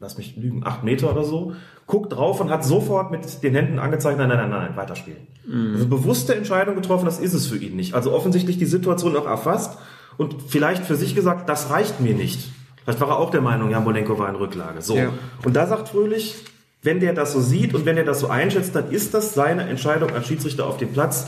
lass 0.00 0.16
mich 0.16 0.36
lügen, 0.36 0.62
acht 0.64 0.84
Meter 0.84 1.10
oder 1.10 1.24
so, 1.24 1.54
guckt 1.86 2.12
drauf 2.12 2.40
und 2.40 2.50
hat 2.50 2.64
sofort 2.64 3.10
mit 3.10 3.42
den 3.42 3.54
Händen 3.54 3.78
angezeigt, 3.78 4.18
nein, 4.18 4.28
nein, 4.28 4.38
nein, 4.38 4.50
nein, 4.50 4.76
weiterspielen. 4.76 5.26
Also 5.72 5.88
bewusste 5.88 6.34
Entscheidung 6.34 6.74
getroffen, 6.74 7.06
das 7.06 7.18
ist 7.18 7.34
es 7.34 7.46
für 7.46 7.56
ihn 7.56 7.74
nicht. 7.74 7.94
Also 7.94 8.12
offensichtlich 8.12 8.58
die 8.58 8.66
Situation 8.66 9.16
auch 9.16 9.26
erfasst 9.26 9.78
und 10.18 10.36
vielleicht 10.48 10.84
für 10.84 10.96
sich 10.96 11.14
gesagt, 11.14 11.48
das 11.48 11.70
reicht 11.70 12.00
mir 12.00 12.14
nicht. 12.14 12.50
Vielleicht 12.84 13.00
war 13.00 13.08
er 13.08 13.18
auch 13.18 13.30
der 13.30 13.40
Meinung, 13.40 13.70
Jambolenko 13.70 14.18
war 14.18 14.28
in 14.28 14.36
Rücklage. 14.36 14.82
So. 14.82 14.96
Ja. 14.96 15.12
Und 15.44 15.56
da 15.56 15.66
sagt 15.66 15.88
Fröhlich, 15.88 16.34
wenn 16.82 17.00
der 17.00 17.12
das 17.14 17.32
so 17.32 17.40
sieht 17.40 17.74
und 17.74 17.86
wenn 17.86 17.96
er 17.96 18.04
das 18.04 18.20
so 18.20 18.28
einschätzt, 18.28 18.74
dann 18.74 18.90
ist 18.90 19.14
das 19.14 19.34
seine 19.34 19.62
Entscheidung 19.68 20.10
als 20.10 20.26
Schiedsrichter 20.26 20.66
auf 20.66 20.76
dem 20.76 20.92
Platz, 20.92 21.26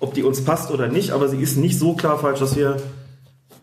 ob 0.00 0.14
die 0.14 0.22
uns 0.22 0.44
passt 0.44 0.70
oder 0.70 0.88
nicht, 0.88 1.10
aber 1.10 1.28
sie 1.28 1.38
ist 1.40 1.56
nicht 1.56 1.78
so 1.78 1.94
klar 1.94 2.18
falsch, 2.18 2.38
dass 2.40 2.56
wir 2.56 2.76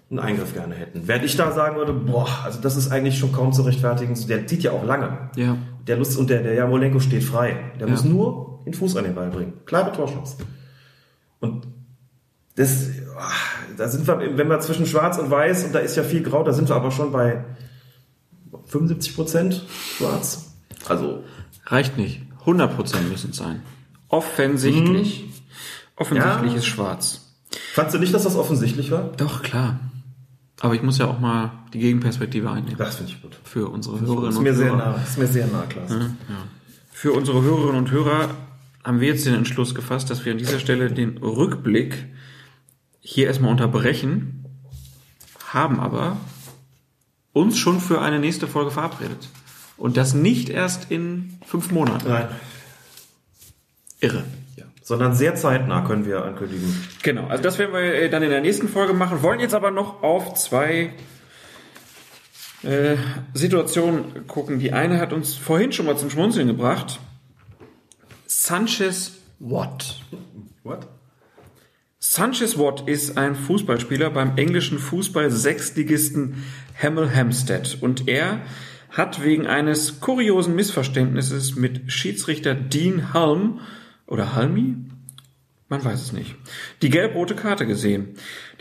einen 0.09 0.19
Eingriff 0.19 0.53
gerne 0.53 0.75
hätten. 0.75 1.03
Während 1.07 1.25
ich 1.25 1.35
da 1.35 1.51
sagen 1.51 1.75
würde, 1.75 1.91
boah, 1.93 2.27
also 2.43 2.59
das 2.61 2.75
ist 2.75 2.91
eigentlich 2.91 3.17
schon 3.17 3.31
kaum 3.31 3.51
zu 3.51 3.63
rechtfertigen. 3.63 4.15
Der 4.27 4.45
zieht 4.47 4.61
ja 4.63 4.71
auch 4.71 4.85
lange. 4.85 5.29
Ja. 5.35 5.57
Der 5.87 5.97
Lust 5.97 6.17
und 6.17 6.29
der, 6.29 6.43
der 6.43 6.53
Jamolenko 6.53 6.99
steht 6.99 7.23
frei. 7.23 7.55
Der 7.79 7.87
Ja. 7.87 7.91
muss 7.93 8.03
nur 8.03 8.59
den 8.65 8.73
Fuß 8.73 8.95
an 8.95 9.03
den 9.05 9.15
Ball 9.15 9.29
bringen. 9.29 9.53
Klare 9.65 9.91
Torschance. 9.91 10.37
Und 11.39 11.67
das, 12.55 12.85
da 13.77 13.87
sind 13.89 14.07
wir, 14.07 14.37
wenn 14.37 14.47
wir 14.49 14.59
zwischen 14.59 14.85
Schwarz 14.85 15.17
und 15.17 15.29
Weiß 15.31 15.65
und 15.65 15.73
da 15.75 15.79
ist 15.79 15.95
ja 15.95 16.03
viel 16.03 16.23
Grau, 16.23 16.43
da 16.43 16.53
sind 16.53 16.69
wir 16.69 16.75
aber 16.75 16.91
schon 16.91 17.11
bei 17.11 17.43
75 18.65 19.15
Prozent 19.15 19.63
Schwarz. 19.97 20.53
Also 20.87 21.23
Reicht 21.65 21.97
nicht. 21.97 22.21
100% 22.45 23.01
müssen 23.09 23.31
es 23.31 23.37
sein. 23.37 23.61
Offensichtlich. 24.09 25.25
Offensichtlich 25.95 26.51
Ja. 26.51 26.57
ist 26.57 26.65
schwarz. 26.65 27.19
fandst 27.73 27.95
du 27.95 27.99
nicht, 27.99 28.13
dass 28.13 28.23
das 28.23 28.35
offensichtlich 28.35 28.91
war? 28.91 29.11
Doch, 29.17 29.41
klar. 29.43 29.79
Aber 30.59 30.75
ich 30.75 30.81
muss 30.83 30.97
ja 30.97 31.07
auch 31.07 31.19
mal 31.19 31.51
die 31.73 31.79
Gegenperspektive 31.79 32.49
einnehmen. 32.49 32.77
Das 32.77 32.95
finde 32.95 33.11
ich 33.11 33.21
gut. 33.21 33.37
Für 33.43 33.69
unsere 33.69 33.99
Hörerinnen 33.99 34.29
Ist 34.29 34.37
und 34.37 34.43
mir 34.43 34.53
sehr 34.55 34.67
Hörer. 34.71 34.77
nah, 34.77 35.03
ist 35.03 35.17
mir 35.17 35.27
sehr 35.27 35.47
nah, 35.47 35.63
Klaas. 35.67 35.91
Für 36.91 37.11
unsere 37.13 37.41
Hörerinnen 37.41 37.75
und 37.77 37.91
Hörer 37.91 38.29
haben 38.83 38.99
wir 38.99 39.07
jetzt 39.09 39.25
den 39.25 39.33
Entschluss 39.35 39.75
gefasst, 39.75 40.09
dass 40.09 40.25
wir 40.25 40.31
an 40.31 40.37
dieser 40.37 40.59
Stelle 40.59 40.91
den 40.91 41.17
Rückblick 41.17 42.05
hier 43.03 43.27
erstmal 43.27 43.51
unterbrechen, 43.51 44.45
haben 45.49 45.79
aber 45.79 46.17
uns 47.33 47.57
schon 47.59 47.79
für 47.79 48.01
eine 48.01 48.19
nächste 48.19 48.47
Folge 48.47 48.71
verabredet. 48.71 49.27
Und 49.77 49.97
das 49.97 50.13
nicht 50.13 50.49
erst 50.49 50.89
in 50.89 51.37
fünf 51.45 51.71
Monaten. 51.71 52.07
Nein. 52.07 52.29
Irre. 53.99 54.23
Ja. 54.55 54.65
Sondern 54.81 55.13
sehr 55.13 55.35
zeitnah 55.35 55.81
können 55.81 56.05
wir 56.05 56.23
ankündigen. 56.23 56.87
Genau, 57.01 57.27
also 57.27 57.43
das 57.43 57.57
werden 57.57 57.73
wir 57.73 57.81
äh, 57.81 58.09
dann 58.09 58.23
in 58.23 58.29
der 58.29 58.41
nächsten 58.41 58.69
Folge 58.69 58.93
machen. 58.93 59.21
Wollen 59.21 59.39
jetzt 59.39 59.53
aber 59.53 59.71
noch 59.71 60.01
auf 60.03 60.35
zwei 60.35 60.93
äh, 62.63 62.95
Situationen 63.33 64.27
gucken. 64.27 64.59
Die 64.59 64.71
eine 64.71 64.99
hat 64.99 65.11
uns 65.11 65.35
vorhin 65.35 65.71
schon 65.71 65.85
mal 65.85 65.97
zum 65.97 66.09
Schmunzeln 66.09 66.47
gebracht. 66.47 66.99
Sanchez 68.27 69.13
Watt. 69.39 70.01
What? 70.63 70.87
Sanchez 72.15 72.59
Watt 72.59 72.87
ist 72.87 73.17
ein 73.17 73.33
Fußballspieler 73.33 74.11
beim 74.11 74.37
englischen 74.37 74.77
Fußball-Sechstligisten 74.77 76.43
Hemel 76.75 77.09
Hempstead 77.09 77.79
und 77.81 78.07
er 78.07 78.41
hat 78.91 79.23
wegen 79.23 79.47
eines 79.47 79.99
kuriosen 79.99 80.53
Missverständnisses 80.53 81.55
mit 81.55 81.91
Schiedsrichter 81.91 82.53
Dean 82.53 83.15
Halm 83.15 83.61
oder 84.05 84.35
Halmi? 84.35 84.75
Man 85.69 85.83
weiß 85.83 86.03
es 86.03 86.13
nicht. 86.13 86.35
Die 86.83 86.91
gelb-rote 86.91 87.33
Karte 87.33 87.65
gesehen. 87.65 88.09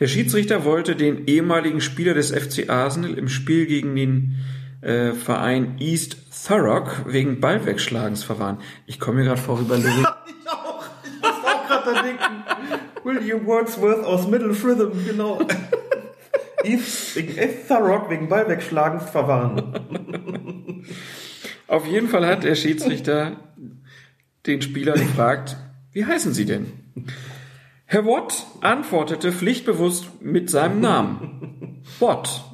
Der 0.00 0.06
Schiedsrichter 0.06 0.64
wollte 0.64 0.96
den 0.96 1.26
ehemaligen 1.26 1.82
Spieler 1.82 2.14
des 2.14 2.30
FC 2.30 2.70
Arsenal 2.70 3.18
im 3.18 3.28
Spiel 3.28 3.66
gegen 3.66 3.94
den 3.94 4.36
äh, 4.80 5.12
Verein 5.12 5.76
East 5.78 6.16
Thurrock 6.46 7.04
wegen 7.06 7.38
Ballwegschlagens 7.40 8.24
verwahren. 8.24 8.60
Ich 8.86 8.98
komme 8.98 9.18
mir 9.18 9.24
gerade 9.24 9.42
vor 9.42 9.60
wie 9.60 9.64
bei 9.68 9.76
Louis. 9.76 10.06
Ich 10.26 10.50
auch. 10.50 10.86
Ich 11.04 11.20
muss 11.20 11.44
auch 11.44 11.66
gerade 11.68 11.94
da 11.94 12.02
denken. 12.02 12.91
William 13.04 13.46
Wordsworth 13.46 14.04
aus 14.04 14.26
Middle 14.28 14.54
Fritham, 14.54 14.92
genau. 15.06 15.40
F. 16.64 17.18
Thurrock 17.68 18.08
wegen 18.10 18.28
Ball 18.28 18.48
wegschlagen 18.48 19.00
verwarnen. 19.00 20.84
Auf 21.66 21.86
jeden 21.86 22.08
Fall 22.08 22.26
hat 22.26 22.44
der 22.44 22.54
Schiedsrichter 22.54 23.36
den 24.46 24.62
Spieler 24.62 24.94
gefragt, 24.94 25.56
wie 25.92 26.04
heißen 26.04 26.32
Sie 26.32 26.44
denn? 26.44 26.72
Herr 27.86 28.06
Watt 28.06 28.46
antwortete 28.60 29.32
pflichtbewusst 29.32 30.22
mit 30.22 30.50
seinem 30.50 30.80
Namen. 30.80 31.82
Watt. 31.98 32.44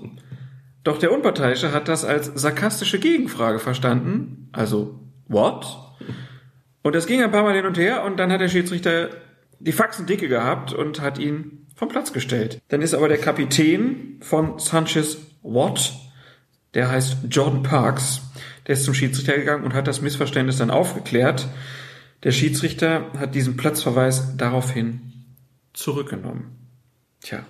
Doch 0.85 0.99
der 0.99 1.13
Unparteiische 1.13 1.73
hat 1.73 1.89
das 1.89 2.05
als 2.05 2.27
sarkastische 2.35 2.99
Gegenfrage 2.99 3.59
verstanden, 3.59 4.49
also 4.53 4.99
what? 5.29 5.79
Und 6.83 6.95
das 6.95 7.07
ging 7.07 7.23
ein 7.23 7.31
paar 7.31 7.43
Mal 7.43 7.55
hin 7.55 7.67
und 7.67 7.77
her 7.77 8.05
und 8.05 8.19
dann 8.19 8.33
hat 8.33 8.41
der 8.41 8.49
Schiedsrichter 8.49 9.11
die 9.61 9.73
Faxen 9.73 10.07
dicke 10.07 10.29
gehabt 10.29 10.73
und 10.73 11.01
hat 11.01 11.19
ihn 11.19 11.67
vom 11.75 11.89
Platz 11.89 12.13
gestellt. 12.13 12.61
Dann 12.69 12.83
ist 12.83 12.95
aber 12.95 13.09
der 13.09 13.19
Kapitän 13.19 14.19
von 14.21 14.59
Sanchez 14.59 15.19
Watt, 15.43 15.95
der 16.75 16.91
heißt 16.91 17.19
Jordan 17.31 17.63
Parks, 17.63 18.21
der 18.67 18.75
ist 18.75 18.85
zum 18.85 18.95
Schiedsrichter 18.95 19.37
gegangen 19.37 19.65
und 19.65 19.75
hat 19.75 19.87
das 19.87 20.01
Missverständnis 20.01 20.59
dann 20.59 20.71
aufgeklärt. 20.71 21.49
Der 22.25 22.33
Schiedsrichter 22.33 23.13
hat 23.19 23.35
diesen 23.35 23.57
Platzverweis 23.57 24.37
daraufhin 24.37 25.13
zurückgenommen. 25.73 26.57
Tja. 27.21 27.45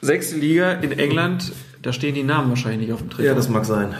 Sechste 0.00 0.36
Liga 0.36 0.72
in 0.72 0.92
England, 0.92 1.52
da 1.82 1.92
stehen 1.92 2.14
die 2.14 2.24
Namen 2.24 2.50
wahrscheinlich 2.50 2.88
nicht 2.88 2.92
auf 2.92 3.00
dem 3.00 3.10
Trikot. 3.10 3.26
Ja, 3.28 3.34
das 3.34 3.48
mag 3.48 3.64
sein. 3.64 3.94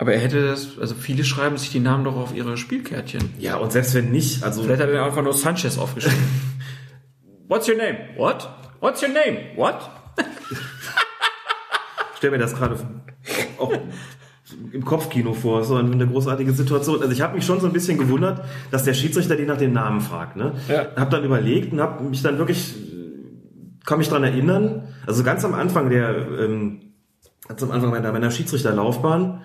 Aber 0.00 0.14
er 0.14 0.20
hätte 0.20 0.46
das, 0.46 0.78
also 0.78 0.94
viele 0.94 1.24
schreiben 1.24 1.58
sich 1.58 1.68
die 1.68 1.78
Namen 1.78 2.04
doch 2.04 2.16
auf 2.16 2.34
ihre 2.34 2.56
Spielkärtchen. 2.56 3.34
Ja, 3.38 3.58
und 3.58 3.70
selbst 3.70 3.94
wenn 3.94 4.10
nicht, 4.10 4.42
also 4.42 4.62
Vielleicht 4.62 4.80
hat 4.80 4.88
er 4.88 5.04
einfach 5.04 5.22
nur 5.22 5.34
Sanchez 5.34 5.76
aufgeschrieben. 5.76 6.24
What's 7.48 7.68
your 7.68 7.76
name? 7.76 7.98
What? 8.16 8.48
What's 8.80 9.02
your 9.02 9.10
name? 9.10 9.40
What? 9.56 9.90
stell 12.16 12.30
mir 12.30 12.38
das 12.38 12.54
gerade 12.54 12.78
auch 13.58 13.74
im 14.72 14.84
Kopfkino 14.86 15.34
vor, 15.34 15.64
so 15.64 15.76
eine 15.76 16.06
großartige 16.06 16.52
Situation. 16.52 17.02
Also 17.02 17.12
ich 17.12 17.20
habe 17.20 17.34
mich 17.34 17.44
schon 17.44 17.60
so 17.60 17.66
ein 17.66 17.74
bisschen 17.74 17.98
gewundert, 17.98 18.42
dass 18.70 18.84
der 18.84 18.94
Schiedsrichter 18.94 19.36
den 19.36 19.48
nach 19.48 19.58
dem 19.58 19.74
Namen 19.74 20.00
fragt. 20.00 20.34
Ne? 20.34 20.54
Ja. 20.68 20.86
Hab 20.96 21.10
dann 21.10 21.24
überlegt 21.24 21.74
und 21.74 21.80
habe 21.82 22.02
mich 22.04 22.22
dann 22.22 22.38
wirklich, 22.38 22.74
kann 23.84 23.98
mich 23.98 24.08
dran 24.08 24.24
erinnern, 24.24 24.88
also 25.06 25.22
ganz 25.24 25.44
am 25.44 25.52
Anfang 25.52 25.90
der, 25.90 26.26
ähm, 26.40 26.94
ganz 27.46 27.62
am 27.62 27.70
Anfang 27.70 27.90
meiner, 27.90 28.12
meiner 28.12 28.30
Schiedsrichterlaufbahn, 28.30 29.42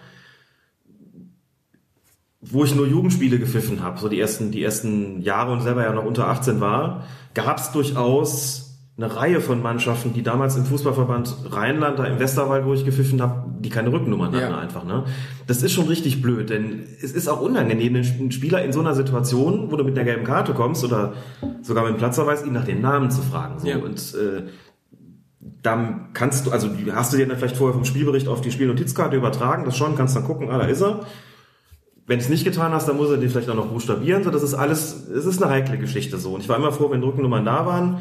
wo 2.52 2.64
ich 2.64 2.76
nur 2.76 2.88
Jugendspiele 2.88 3.40
gepfiffen 3.40 3.82
habe, 3.84 4.00
so 4.00 4.08
die 4.10 4.20
ersten, 4.20 4.52
die 4.52 4.64
ersten 4.64 5.22
Jahre 5.22 5.52
und 5.52 5.62
selber 5.62 5.84
ja 5.84 5.94
noch 5.94 6.06
unter 6.06 6.28
18 6.28 6.60
war, 6.62 7.04
gab 7.34 7.58
es 7.58 7.72
durchaus 7.72 8.62
eine 8.98 9.14
Reihe 9.14 9.42
von 9.42 9.62
Mannschaften, 9.62 10.14
die 10.14 10.24
damals 10.24 10.56
im 10.56 10.64
Fußballverband 10.64 11.52
Rheinland, 11.52 12.00
da 12.00 12.06
im 12.06 12.18
Westerwald, 12.18 12.66
wo 12.66 12.74
ich 12.74 12.86
gepfiffen 12.86 13.22
habe, 13.22 13.44
die 13.60 13.70
keine 13.70 13.92
Rückennummern 13.92 14.34
hatten 14.34 14.52
Ja. 14.52 14.58
einfach. 14.58 14.86
Ne? 14.86 15.04
Das 15.48 15.64
ist 15.64 15.74
schon 15.74 15.88
richtig 15.88 16.22
blöd, 16.22 16.50
denn 16.50 16.84
es 17.02 17.12
ist 17.12 17.28
auch 17.28 17.42
unangenehm, 17.42 17.94
den 17.96 18.32
Spieler 18.32 18.64
in 18.64 18.72
so 18.72 18.80
einer 18.80 18.94
Situation, 18.96 19.70
wo 19.70 19.76
du 19.76 19.84
mit 19.84 19.98
einer 19.98 20.06
gelben 20.06 20.24
Karte 20.24 20.54
kommst 20.54 20.86
oder 20.86 21.14
sogar 21.62 21.84
mit 21.84 21.94
dem 21.96 21.98
Platzverweis, 21.98 22.46
ihn 22.46 22.54
nach 22.54 22.64
dem 22.64 22.80
Namen 22.80 23.12
zu 23.12 23.22
fragen. 23.22 23.60
So. 23.60 23.68
Ja. 23.68 23.78
Und 23.78 24.00
äh, 24.16 24.44
dann 25.62 26.10
kannst 26.14 26.46
du, 26.48 26.52
also 26.52 26.70
hast 26.94 27.12
du 27.12 27.18
dir 27.18 27.28
dann 27.28 27.38
vielleicht 27.38 27.58
vorher 27.58 27.74
vom 27.74 27.86
Spielbericht 27.86 28.30
auf 28.30 28.40
die 28.40 28.52
Spielnotizkarte 28.52 29.18
übertragen, 29.18 29.66
das 29.66 29.76
schon, 29.76 29.96
kannst 29.98 30.16
dann 30.16 30.24
gucken, 30.24 30.50
ah, 30.52 30.60
da 30.60 30.66
ist 30.68 30.82
er. 30.82 31.02
Wenn 32.08 32.20
du 32.20 32.24
es 32.24 32.30
nicht 32.30 32.44
getan 32.44 32.72
hast, 32.72 32.88
dann 32.88 32.98
muss 32.98 33.10
er 33.10 33.18
den 33.18 33.30
vielleicht 33.30 33.50
auch 33.50 33.56
noch 33.56 33.68
buchstabieren. 33.68 34.24
So, 34.24 34.30
das 34.30 34.44
ist 34.44 34.54
alles, 34.54 35.08
es 35.10 35.26
ist 35.26 35.42
eine 35.42 35.52
heikle 35.52 35.78
Geschichte 35.80 36.18
so. 36.18 36.36
Und 36.36 36.42
ich 36.42 36.50
war 36.50 36.58
immer 36.58 36.72
froh, 36.72 36.92
wenn 36.92 37.02
Rückennummern 37.02 37.44
da 37.44 37.66
waren. 37.66 38.00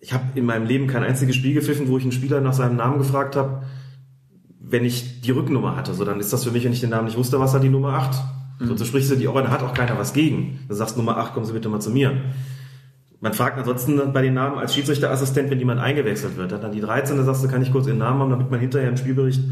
Ich 0.00 0.12
habe 0.12 0.24
in 0.34 0.46
meinem 0.46 0.66
Leben 0.66 0.86
kein 0.86 1.04
einziges 1.04 1.36
Spiel 1.36 1.54
gepfiffen, 1.54 1.88
wo 1.88 1.98
ich 1.98 2.04
einen 2.04 2.12
Spieler 2.12 2.40
nach 2.40 2.54
seinem 2.54 2.76
Namen 2.76 2.98
gefragt 2.98 3.36
habe, 3.36 3.64
wenn 4.58 4.84
ich 4.84 5.20
die 5.20 5.30
Rückennummer 5.30 5.76
hatte. 5.76 5.92
So, 5.92 6.04
dann 6.04 6.20
ist 6.20 6.32
das 6.32 6.44
für 6.44 6.50
mich, 6.50 6.64
wenn 6.64 6.72
ich 6.72 6.80
den 6.80 6.90
Namen 6.90 7.04
nicht 7.04 7.18
wusste, 7.18 7.38
was 7.38 7.52
hat 7.52 7.62
die 7.62 7.68
Nummer 7.68 7.90
8. 7.94 8.14
So, 8.60 8.76
so 8.76 8.84
sprichst 8.84 9.10
du 9.10 9.16
die 9.16 9.28
auch, 9.28 9.34
da 9.34 9.50
hat 9.50 9.62
auch 9.62 9.74
keiner 9.74 9.98
was 9.98 10.14
gegen. 10.14 10.60
Du 10.68 10.74
sagst 10.74 10.96
Nummer 10.96 11.18
8, 11.18 11.34
kommen 11.34 11.44
Sie 11.44 11.52
bitte 11.52 11.68
mal 11.68 11.80
zu 11.80 11.90
mir. 11.90 12.16
Man 13.20 13.34
fragt 13.34 13.58
ansonsten 13.58 14.12
bei 14.12 14.22
den 14.22 14.34
Namen 14.34 14.58
als 14.58 14.74
Schiedsrichterassistent, 14.74 15.50
wenn 15.50 15.58
jemand 15.58 15.80
eingewechselt 15.80 16.36
wird. 16.36 16.52
Dann 16.52 16.72
die 16.72 16.80
13, 16.80 17.16
da 17.18 17.24
sagst 17.24 17.44
du, 17.44 17.48
kann 17.48 17.62
ich 17.62 17.70
kurz 17.70 17.86
Ihren 17.86 17.98
Namen 17.98 18.20
haben, 18.20 18.30
damit 18.30 18.50
man 18.50 18.58
hinterher 18.58 18.88
im 18.88 18.96
Spielbericht 18.96 19.42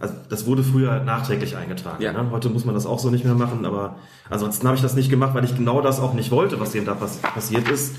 also 0.00 0.14
das 0.28 0.46
wurde 0.46 0.62
früher 0.62 1.00
nachträglich 1.00 1.56
eingetragen. 1.56 2.02
Ja. 2.02 2.12
Ne? 2.12 2.30
Heute 2.30 2.48
muss 2.48 2.64
man 2.64 2.74
das 2.74 2.86
auch 2.86 2.98
so 2.98 3.10
nicht 3.10 3.24
mehr 3.24 3.34
machen, 3.34 3.64
aber 3.64 3.96
ansonsten 4.30 4.66
habe 4.66 4.76
ich 4.76 4.82
das 4.82 4.94
nicht 4.94 5.10
gemacht, 5.10 5.34
weil 5.34 5.44
ich 5.44 5.56
genau 5.56 5.80
das 5.80 6.00
auch 6.00 6.14
nicht 6.14 6.30
wollte, 6.30 6.60
was 6.60 6.72
dem 6.72 6.84
da 6.84 6.94
pass 6.94 7.18
passiert 7.18 7.68
ist, 7.68 7.96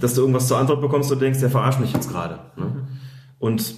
dass 0.00 0.14
du 0.14 0.20
irgendwas 0.20 0.46
zur 0.46 0.58
Antwort 0.58 0.80
bekommst 0.80 1.10
und 1.10 1.20
denkst, 1.20 1.40
der 1.40 1.50
verarscht 1.50 1.80
mich 1.80 1.92
jetzt 1.92 2.10
gerade. 2.10 2.38
Ne? 2.56 2.86
Und 3.38 3.74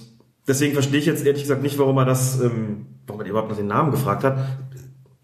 deswegen 0.47 0.73
verstehe 0.73 0.99
ich 0.99 1.05
jetzt 1.05 1.25
ehrlich 1.25 1.41
gesagt 1.41 1.63
nicht, 1.63 1.79
warum 1.79 1.97
er 1.97 2.05
das, 2.05 2.39
ähm, 2.39 2.85
warum 3.07 3.21
er 3.21 3.27
überhaupt 3.27 3.49
nach 3.49 3.57
den 3.57 3.67
Namen 3.67 3.91
gefragt 3.91 4.23
hat. 4.23 4.37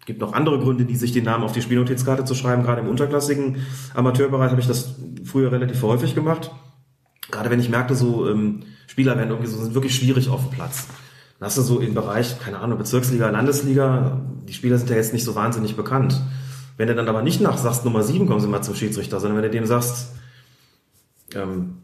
Es 0.00 0.06
gibt 0.06 0.20
noch 0.20 0.32
andere 0.32 0.58
Gründe, 0.58 0.86
die 0.86 0.96
sich 0.96 1.12
den 1.12 1.24
Namen 1.24 1.44
auf 1.44 1.52
die 1.52 1.62
Spielnotizkarte 1.62 2.24
zu 2.24 2.34
schreiben. 2.34 2.64
Gerade 2.64 2.80
im 2.80 2.88
unterklassigen 2.88 3.58
Amateurbereich 3.94 4.50
habe 4.50 4.60
ich 4.60 4.66
das 4.66 4.96
früher 5.24 5.52
relativ 5.52 5.82
häufig 5.82 6.16
gemacht. 6.16 6.50
Gerade 7.30 7.50
wenn 7.50 7.60
ich 7.60 7.68
merkte, 7.68 7.94
so 7.94 8.28
ähm, 8.28 8.64
Spieler 8.88 9.16
werden 9.16 9.30
irgendwie 9.30 9.48
so 9.48 9.62
sind 9.62 9.74
wirklich 9.74 9.94
schwierig 9.94 10.28
auf 10.30 10.40
dem 10.40 10.50
Platz 10.50 10.88
Dann 11.40 11.46
hast 11.46 11.56
du 11.56 11.62
so 11.62 11.80
im 11.80 11.94
Bereich, 11.94 12.38
keine 12.38 12.58
Ahnung, 12.58 12.76
Bezirksliga, 12.76 13.30
Landesliga, 13.30 14.20
die 14.46 14.52
Spieler 14.52 14.76
sind 14.76 14.90
ja 14.90 14.96
jetzt 14.96 15.14
nicht 15.14 15.24
so 15.24 15.34
wahnsinnig 15.34 15.74
bekannt. 15.74 16.20
Wenn 16.76 16.86
du 16.86 16.94
dann 16.94 17.08
aber 17.08 17.22
nicht 17.22 17.40
nach 17.40 17.56
sagst, 17.56 17.86
Nummer 17.86 18.02
7 18.02 18.26
kommen 18.26 18.40
sie 18.40 18.46
mal 18.46 18.60
zum 18.60 18.74
Schiedsrichter, 18.74 19.20
sondern 19.20 19.38
wenn 19.38 19.44
du 19.44 19.50
dem 19.50 19.64
sagst, 19.64 20.12
ähm, 21.34 21.78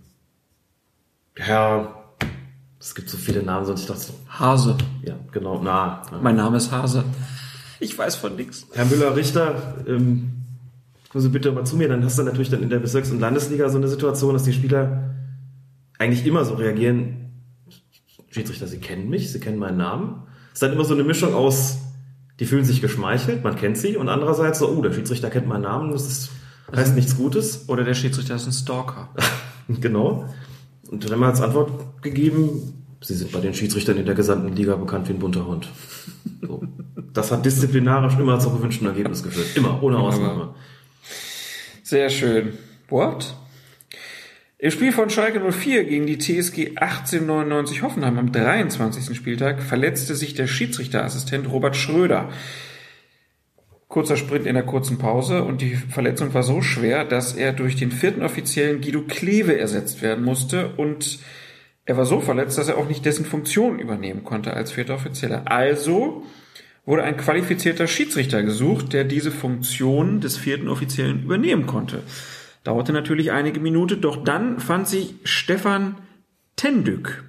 Herr, 1.37 2.05
es 2.78 2.95
gibt 2.95 3.09
so 3.09 3.16
viele 3.16 3.43
Namen, 3.43 3.65
sonst 3.65 3.81
ich 3.81 3.87
dachte, 3.87 4.01
so, 4.01 4.12
Hase. 4.28 4.77
ja, 5.03 5.15
genau, 5.33 5.62
na, 5.62 6.03
na. 6.11 6.19
Mein 6.20 6.37
Name 6.37 6.59
ist 6.59 6.70
Hase. 6.70 7.05
Ich 7.81 7.97
weiß 7.97 8.16
von 8.16 8.37
nichts. 8.37 8.66
Herr 8.74 8.85
Müller-Richter, 8.85 9.77
ähm, 9.87 10.33
kommen 11.11 11.23
Sie 11.23 11.31
bitte 11.31 11.51
mal 11.53 11.65
zu 11.65 11.77
mir, 11.77 11.89
dann 11.89 12.05
hast 12.05 12.19
du 12.19 12.23
natürlich 12.24 12.51
dann 12.51 12.62
in 12.62 12.69
der 12.69 12.78
Bezirks- 12.78 13.11
und 13.11 13.20
Landesliga 13.20 13.70
so 13.70 13.78
eine 13.78 13.89
Situation, 13.89 14.35
dass 14.35 14.43
die 14.43 14.53
Spieler 14.53 15.15
eigentlich 15.99 16.27
immer 16.27 16.45
so 16.45 16.55
reagieren, 16.55 17.26
Schiedsrichter, 18.36 18.66
Sie 18.66 18.78
kennen 18.78 19.08
mich, 19.08 19.32
Sie 19.32 19.40
kennen 19.40 19.58
meinen 19.58 19.78
Namen. 19.78 20.22
Es 20.48 20.54
ist 20.54 20.62
dann 20.62 20.72
immer 20.72 20.84
so 20.84 20.94
eine 20.94 21.04
Mischung 21.04 21.34
aus, 21.34 21.78
die 22.38 22.44
fühlen 22.44 22.66
sich 22.66 22.82
geschmeichelt, 22.82 23.42
man 23.42 23.56
kennt 23.56 23.78
sie, 23.78 23.96
und 23.96 24.10
andererseits 24.10 24.58
so, 24.58 24.68
oh, 24.68 24.82
der 24.82 24.92
Schiedsrichter 24.92 25.30
kennt 25.30 25.46
meinen 25.46 25.62
Namen, 25.62 25.90
das 25.90 26.06
ist, 26.06 26.30
heißt 26.74 26.94
nichts 26.94 27.16
Gutes. 27.16 27.68
Oder 27.68 27.82
der 27.82 27.94
Schiedsrichter 27.94 28.34
ist 28.34 28.46
ein 28.46 28.52
Stalker. 28.52 29.08
Genau. 29.68 30.32
Und 30.88 31.02
dann 31.02 31.10
haben 31.10 31.18
wir 31.18 31.26
als 31.26 31.40
Antwort 31.40 32.00
gegeben, 32.00 32.84
Sie 33.00 33.14
sind 33.14 33.32
bei 33.32 33.40
den 33.40 33.52
Schiedsrichtern 33.52 33.96
in 33.96 34.06
der 34.06 34.14
gesamten 34.14 34.54
Liga 34.54 34.76
bekannt 34.76 35.08
wie 35.08 35.12
ein 35.12 35.18
bunter 35.18 35.44
Hund. 35.44 35.68
So. 36.40 36.62
Das 37.12 37.32
hat 37.32 37.44
disziplinarisch 37.44 38.14
immer 38.16 38.38
zum 38.38 38.56
gewünschten 38.56 38.86
Ergebnis 38.86 39.24
geführt. 39.24 39.48
Immer, 39.56 39.82
ohne 39.82 39.98
Ausnahme. 39.98 40.54
Sehr 41.82 42.10
schön. 42.10 42.52
What? 42.88 43.34
Im 44.59 44.70
Spiel 44.70 44.91
von 44.91 45.11
Schalke 45.11 45.53
04 45.53 45.85
gegen 45.85 46.07
die 46.07 46.16
TSG 46.16 46.78
1899 46.78 47.83
Hoffenheim 47.83 48.19
am 48.19 48.33
23. 48.33 49.15
Spieltag 49.15 49.62
verletzte 49.62 50.15
sich 50.15 50.33
der 50.33 50.47
Schiedsrichterassistent 50.47 51.53
Robert 51.53 51.77
Schröder. 51.77 52.31
Kurzer 53.89 54.16
Sprint 54.16 54.47
in 54.47 54.55
der 54.55 54.65
kurzen 54.65 54.97
Pause 54.97 55.45
und 55.45 55.61
die 55.61 55.74
Verletzung 55.74 56.33
war 56.33 56.43
so 56.43 56.62
schwer, 56.62 57.05
dass 57.05 57.35
er 57.35 57.53
durch 57.53 57.77
den 57.77 57.93
vierten 57.93 58.23
Offiziellen 58.23 58.81
Guido 58.81 59.03
Kleve 59.03 59.59
ersetzt 59.59 60.01
werden 60.01 60.24
musste 60.24 60.70
und 60.78 61.19
er 61.85 61.99
war 61.99 62.07
so 62.07 62.23
verletzt, 62.23 62.57
dass 62.57 62.69
er 62.69 62.78
auch 62.78 62.89
nicht 62.89 63.05
dessen 63.05 63.27
Funktion 63.27 63.78
übernehmen 63.78 64.24
konnte 64.24 64.55
als 64.55 64.73
vierter 64.73 64.95
Offizieller. 64.95 65.43
Also 65.45 66.24
wurde 66.87 67.03
ein 67.03 67.19
qualifizierter 67.19 67.87
Schiedsrichter 67.87 68.43
gesucht, 68.43 68.95
der 68.95 69.05
diese 69.05 69.33
Funktion 69.33 70.23
des 70.23 70.39
vierten 70.39 70.69
Offiziellen 70.69 71.24
übernehmen 71.24 71.66
konnte. 71.66 72.03
Dauerte 72.66 72.93
natürlich 72.93 73.30
einige 73.30 73.60
Minuten, 73.60 74.01
doch 74.01 74.24
dann 74.24 74.59
fand 74.59 74.88
sich 74.88 75.14
Stefan 75.22 75.94
Tendück. 76.56 77.22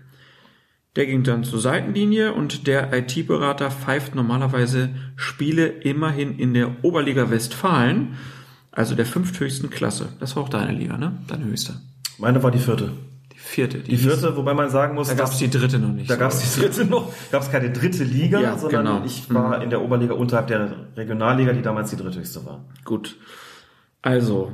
Der 0.95 1.05
ging 1.05 1.21
dann 1.21 1.43
zur 1.43 1.59
Seitenlinie 1.59 2.33
und 2.33 2.65
der 2.65 2.91
IT-Berater 2.91 3.69
pfeift 3.69 4.15
normalerweise 4.15 4.89
Spiele 5.15 5.67
immerhin 5.67 6.39
in 6.39 6.55
der 6.55 6.83
Oberliga 6.83 7.29
Westfalen, 7.29 8.15
also 8.71 8.95
der 8.95 9.05
fünfthöchsten 9.05 9.69
Klasse. 9.69 10.09
Das 10.19 10.35
war 10.35 10.41
auch 10.41 10.49
deine 10.49 10.71
Liga, 10.71 10.97
ne? 10.97 11.19
Deine 11.27 11.45
höchste. 11.45 11.81
Meine 12.17 12.41
war 12.41 12.49
die 12.49 12.57
vierte. 12.57 12.93
Die 13.31 13.37
vierte. 13.37 13.77
Die 13.77 13.95
vierte, 13.95 14.35
wobei 14.35 14.55
man 14.55 14.71
sagen 14.71 14.95
muss, 14.95 15.07
Da 15.07 15.13
gab 15.13 15.29
es 15.31 15.37
die 15.37 15.51
dritte 15.51 15.77
noch 15.77 15.93
nicht. 15.93 16.09
Da 16.09 16.15
gab 16.15 16.31
es 16.31 16.39
die 16.55 16.61
dritte 16.61 16.83
noch, 16.85 17.13
gab 17.31 17.43
es 17.43 17.51
keine 17.51 17.71
dritte 17.71 18.03
Liga, 18.03 18.41
Ja, 18.41 18.57
sondern 18.57 18.85
genau. 18.85 19.05
ich 19.05 19.31
war 19.31 19.61
in 19.61 19.69
der 19.69 19.83
Oberliga 19.83 20.15
unterhalb 20.15 20.47
der 20.47 20.87
Regionalliga, 20.95 21.53
die 21.53 21.61
damals 21.61 21.91
die 21.91 21.97
dritthöchste 21.97 22.43
war. 22.43 22.65
Gut. 22.83 23.17
Also, 24.01 24.51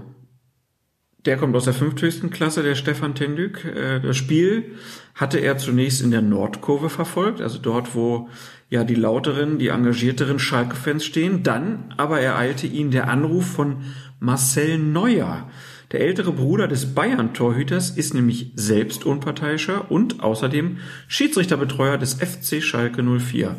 der 1.25 1.37
kommt 1.37 1.55
aus 1.55 1.65
der 1.65 1.73
fünfthöchsten 1.73 2.29
Klasse, 2.29 2.63
der 2.63 2.75
Stefan 2.75 3.15
Tendück. 3.15 3.65
Äh, 3.65 3.99
Das 3.99 4.17
Spiel 4.17 4.73
hatte 5.15 5.39
er 5.39 5.57
zunächst 5.57 6.01
in 6.01 6.11
der 6.11 6.21
Nordkurve 6.21 6.89
verfolgt, 6.89 7.41
also 7.41 7.59
dort, 7.59 7.95
wo 7.95 8.29
ja 8.69 8.83
die 8.83 8.95
lauteren, 8.95 9.59
die 9.59 9.67
engagierteren 9.67 10.39
Schalke-Fans 10.39 11.05
stehen. 11.05 11.43
Dann 11.43 11.93
aber 11.97 12.19
ereilte 12.19 12.67
ihn 12.67 12.91
der 12.91 13.07
Anruf 13.09 13.45
von 13.45 13.83
Marcel 14.19 14.79
Neuer. 14.79 15.49
Der 15.91 16.01
ältere 16.01 16.31
Bruder 16.31 16.67
des 16.67 16.95
Bayern-Torhüters 16.95 17.91
ist 17.91 18.15
nämlich 18.15 18.51
selbst 18.55 19.05
unparteiischer 19.05 19.91
und 19.91 20.23
außerdem 20.23 20.77
Schiedsrichterbetreuer 21.07 21.99
des 21.99 22.15
FC 22.15 22.63
Schalke 22.63 23.03
04. 23.03 23.55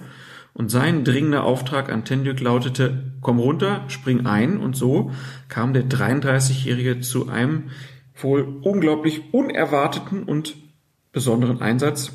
Und 0.55 0.70
sein 0.70 1.02
dringender 1.05 1.43
Auftrag 1.43 1.90
an 1.93 2.05
Tendük 2.05 2.40
lautete, 2.40 3.12
komm 3.20 3.40
runter, 3.40 3.82
spring 3.89 4.24
ein. 4.24 4.56
Und 4.59 4.76
so 4.76 5.10
kam 5.48 5.74
der 5.74 5.85
33-Jährige 5.85 7.01
zu 7.01 7.28
einem 7.28 7.70
wohl 8.14 8.60
unglaublich 8.62 9.35
unerwarteten 9.35 10.22
und 10.22 10.55
besonderen 11.12 11.60
Einsatz, 11.60 12.12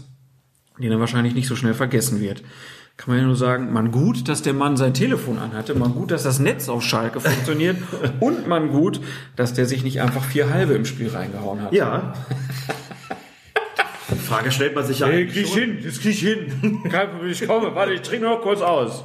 den 0.78 0.92
er 0.92 1.00
wahrscheinlich 1.02 1.36
nicht 1.36 1.48
so 1.48 1.58
schnell 1.58 1.74
vergessen 1.74 2.22
wird. 2.22 2.44
Kann 2.96 3.14
man 3.14 3.20
ja 3.20 3.26
nur 3.26 3.36
sagen, 3.36 3.72
man 3.72 3.92
gut, 3.92 4.28
dass 4.28 4.42
der 4.42 4.54
Mann 4.54 4.76
sein 4.76 4.94
Telefon 4.94 5.38
anhatte, 5.38 5.74
man 5.74 5.94
gut, 5.94 6.12
dass 6.12 6.24
das 6.24 6.40
Netz 6.40 6.68
auf 6.68 6.84
Schalke 6.84 7.20
funktioniert 7.20 7.78
und 8.20 8.48
man 8.48 8.72
gut, 8.72 9.00
dass 9.36 9.54
der 9.54 9.66
sich 9.66 9.84
nicht 9.84 10.02
einfach 10.02 10.24
vier 10.24 10.50
halbe 10.50 10.74
im 10.74 10.86
Spiel 10.86 11.10
reingehauen 11.10 11.62
hat. 11.62 11.74
Ja. 11.74 12.14
Frage 14.30 14.52
stellt 14.52 14.76
man 14.76 14.86
sich 14.86 15.00
ja 15.00 15.08
eigentlich 15.08 15.48
schon. 15.48 15.60
hin, 15.60 15.80
das 15.84 16.00
krieg 16.00 16.12
ich 16.12 16.20
hin. 16.20 16.84
Kein 16.92 17.10
Problem, 17.10 17.32
ich 17.32 17.48
komme, 17.48 17.74
warte, 17.74 17.94
ich 17.94 18.02
trinke 18.02 18.26
noch 18.26 18.42
kurz 18.42 18.62
aus. 18.62 19.04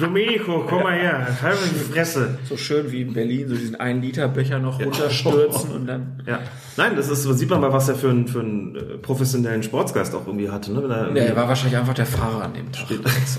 Domenico, 0.00 0.64
komm 0.68 0.82
mal 0.82 0.98
her, 0.98 1.26
halt 1.42 1.60
mir 1.60 1.68
die 1.68 1.92
Fresse. 1.92 2.38
So 2.48 2.56
schön 2.56 2.90
wie 2.90 3.02
in 3.02 3.12
Berlin, 3.12 3.48
so 3.48 3.54
diesen 3.54 3.76
1 3.76 4.02
Liter 4.02 4.28
Becher 4.28 4.58
noch 4.58 4.80
runterstürzen 4.80 5.72
und 5.72 5.86
dann. 5.86 6.22
Ja. 6.26 6.40
Nein, 6.76 6.96
das 6.96 7.08
ist, 7.08 7.22
so 7.22 7.32
sieht 7.32 7.48
man 7.50 7.60
mal, 7.60 7.72
was 7.72 7.88
er 7.88 7.94
für 7.94 8.10
einen, 8.10 8.28
für 8.28 8.40
einen 8.40 8.76
äh, 8.76 8.80
professionellen 8.98 9.62
Sportsgeist 9.62 10.14
auch 10.14 10.26
irgendwie 10.26 10.50
hatte. 10.50 10.72
Ne? 10.72 10.82
Wenn 10.82 10.90
er 10.90 11.10
Nee, 11.10 11.20
er 11.20 11.36
war 11.36 11.48
wahrscheinlich 11.48 11.78
einfach 11.78 11.94
der 11.94 12.06
Fahrer 12.06 12.44
an 12.44 12.54
dem 12.54 12.72
Tag. 12.72 12.86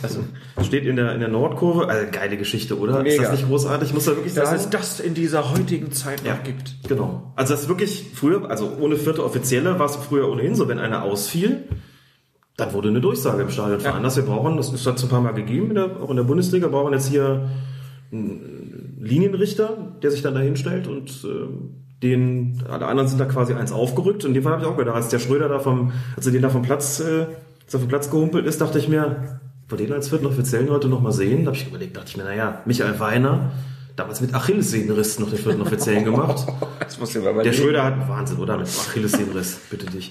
Also, 0.04 0.24
steht 0.64 0.86
in 0.86 0.96
der, 0.96 1.14
in 1.14 1.20
der 1.20 1.30
Nordkurve. 1.30 1.88
Also, 1.88 2.08
geile 2.12 2.38
Geschichte, 2.38 2.78
oder? 2.80 3.06
Ist 3.06 3.18
Mega. 3.18 3.24
das 3.24 3.32
nicht 3.34 3.48
großartig? 3.48 3.90
Ich 3.90 3.94
muss 3.94 4.06
da 4.06 4.12
wirklich 4.16 4.34
dass 4.34 4.50
sagen. 4.50 4.62
es 4.62 4.70
das 4.70 5.00
in 5.00 5.14
dieser 5.14 5.52
heutigen 5.52 5.92
Zeit 5.92 6.24
noch 6.26 6.44
gibt. 6.44 6.76
Genau. 6.88 7.34
Also 7.36 7.54
das 7.54 7.64
ist 7.64 7.70
wirklich 7.70 8.12
früher, 8.14 8.50
also 8.50 8.78
ohne 8.80 8.96
vierte 8.96 9.24
Offizielle 9.24 9.80
war 9.80 9.86
es 9.86 9.96
früher 9.96 10.30
ohnehin 10.30 10.56
so, 10.56 10.68
wenn 10.68 10.80
einer 10.80 11.04
ausfiel, 11.04 11.64
dann 12.58 12.74
wurde 12.74 12.90
eine 12.90 13.02
Durchsage 13.02 13.44
im 13.44 13.50
Stadion 13.50 13.80
veranlasst. 13.80 14.18
Wir 14.18 14.24
brauchen, 14.24 14.58
das 14.58 14.72
hat 14.86 14.98
es 14.98 15.04
ein 15.04 15.10
paar 15.10 15.22
Mal 15.22 15.34
gegeben, 15.34 15.70
in 15.70 15.76
der, 15.76 16.02
auch 16.02 16.10
in 16.10 16.16
der 16.16 16.24
Bundesliga, 16.24 16.68
brauchen 16.68 16.92
jetzt 16.92 17.08
hier 17.08 17.48
einen 18.12 18.98
Linienrichter, 19.00 19.78
der 20.02 20.12
sich 20.12 20.24
dann 20.24 20.34
da 20.34 20.40
hinstellt 20.40 20.88
und 20.88 21.24
ähm, 21.24 21.76
den, 22.02 22.64
alle 22.70 22.88
anderen 22.88 23.08
sind 23.08 23.20
da 23.20 23.26
quasi 23.26 23.54
eins 23.54 23.72
aufgerückt. 23.72 24.24
Und 24.24 24.32
in 24.32 24.34
dem 24.36 24.44
Fall 24.44 24.54
habe 24.54 24.64
ich 24.64 24.68
auch 24.68 24.78
gedacht, 24.78 24.96
als 24.96 25.10
der 25.10 25.20
Schröder 25.20 25.50
da 25.50 25.60
vom, 25.60 25.92
als 26.16 26.26
er 26.26 26.32
den 26.32 26.42
da 26.42 26.50
vom 26.50 26.62
Platz, 26.64 27.00
äh, 27.00 27.28
vom 27.68 27.88
Platz 27.88 28.10
gehumpelt 28.10 28.46
ist, 28.46 28.62
dachte 28.62 28.80
ich 28.80 28.88
mir, 28.88 29.40
wir 29.68 29.78
den 29.78 29.94
als 29.94 30.10
vierten 30.10 30.26
Offiziellen 30.26 30.70
heute 30.70 30.88
noch 30.88 31.02
mal 31.02 31.12
sehen. 31.12 31.44
Da 31.44 31.52
habe 31.52 31.58
ich 31.58 31.68
überlegt, 31.68 31.98
dachte 31.98 32.10
ich 32.10 32.18
mir, 32.18 32.24
naja, 32.24 32.62
Michael 32.66 33.00
Weiner, 33.00 33.52
damals 33.96 34.22
mit 34.22 34.34
Achillessehnenriss 34.34 35.20
noch 35.20 35.30
den 35.30 35.40
vierten 35.40 35.62
Offiziellen 35.62 36.06
gemacht. 36.06 36.46
Das 36.80 36.98
muss 37.00 37.14
ich 37.14 37.22
mal 37.22 37.44
Der 37.44 37.52
Schröder 37.52 37.84
hat 37.84 38.08
Wahnsinn, 38.08 38.38
oder? 38.38 38.58
Mit 38.58 38.68
Achillessehnenriss, 38.68 39.60
bitte 39.70 39.88
dich. 39.88 40.10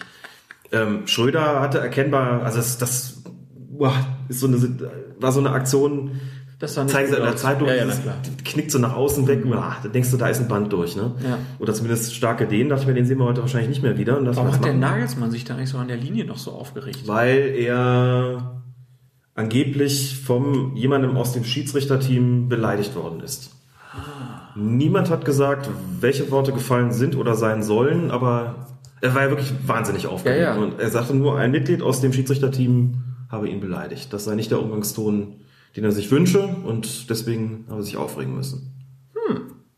Ähm, 0.73 1.07
Schröder 1.07 1.61
hatte 1.61 1.79
erkennbar, 1.79 2.43
also 2.43 2.59
das, 2.59 2.79
das 2.79 3.23
boah, 3.71 3.93
ist 4.29 4.41
so 4.41 4.47
eine, 4.49 4.57
war 5.21 5.31
so 5.33 5.41
eine 5.41 5.51
Aktion, 5.51 6.13
Das 6.59 6.75
sah 6.75 6.83
nicht 6.85 6.93
zeigen 6.93 7.09
sie 7.11 7.17
in 7.17 7.23
der. 7.23 7.37
Zeitung, 7.37 7.69
Ja, 7.69 7.75
ja, 7.75 7.85
dieses- 7.85 8.01
knickt 8.45 8.71
so 8.73 8.79
nach 8.79 8.95
außen 8.95 9.27
weg, 9.29 9.45
boah, 9.45 9.77
da 9.83 9.89
denkst 9.89 10.11
du, 10.11 10.17
da 10.17 10.29
ist 10.29 10.41
ein 10.41 10.49
Band 10.49 10.73
durch, 10.73 10.97
ne? 10.97 11.15
Ja. 11.23 11.39
Oder 11.59 11.73
zumindest 11.75 12.15
starke 12.15 12.47
Dehnen, 12.47 12.69
dachte 12.71 12.83
ich 12.83 12.89
mir, 12.89 12.95
den 12.95 13.07
sehen 13.07 13.19
wir 13.19 13.27
heute 13.27 13.43
wahrscheinlich 13.43 13.69
nicht 13.69 13.83
mehr 13.83 13.97
wieder. 13.99 14.19
Und 14.19 14.25
das 14.25 14.37
Warum 14.37 14.53
hat 14.53 14.65
der. 14.65 14.73
Nagelsmann 14.75 15.31
sich 15.31 15.45
da 15.45 15.55
nicht 15.55 15.69
so 15.69 15.79
an 15.79 15.89
der 15.89 15.99
Linie 15.99 16.25
noch 16.25 16.39
so 16.39 16.53
aufgeregt? 16.53 17.07
Weil 17.07 17.53
er 17.57 18.63
angeblich 19.35 20.19
vom 20.25 20.75
jemandem 20.77 21.17
aus 21.17 21.33
dem 21.33 21.45
Schiedsrichterteam 21.45 22.49
beleidigt 22.49 22.95
worden 22.97 23.21
ist. 23.21 23.53
Niemand 24.55 25.11
hat 25.11 25.25
gesagt, 25.27 25.69
welche 26.01 26.31
Worte 26.31 26.53
gefallen 26.53 26.91
sind 26.93 27.17
oder 27.17 27.35
sein 27.35 27.63
sollen, 27.63 28.11
aber 28.11 28.76
er 29.07 29.15
war 29.15 29.23
ja 29.25 29.29
wirklich 29.31 29.53
wahnsinnig 29.67 30.07
aufgeregt. 30.07 30.41
Ja, 30.41 30.55
ja. 30.55 30.61
Und 30.63 30.79
er 30.81 30.91
sagte 30.91 31.15
nur, 31.15 31.39
ein 31.39 31.51
Mitglied 31.51 31.83
aus 31.83 32.01
dem 32.01 32.13
Schiedsrichterteam 32.13 32.95
habe 33.31 33.49
ihn 33.49 33.61
beleidigt. 33.61 34.13
Das 34.13 34.25
sei 34.25 34.35
nicht 34.35 34.51
der 34.51 34.61
Umgangston, 34.63 35.41
den 35.77 35.85
er 35.85 35.93
sich 35.93 36.11
wünsche 36.11 36.43
und 36.47 37.11
deswegen 37.11 37.65
habe 37.69 37.81
er 37.81 37.85
sich 37.85 37.97
aufregen 37.97 38.35
müssen. 38.35 38.73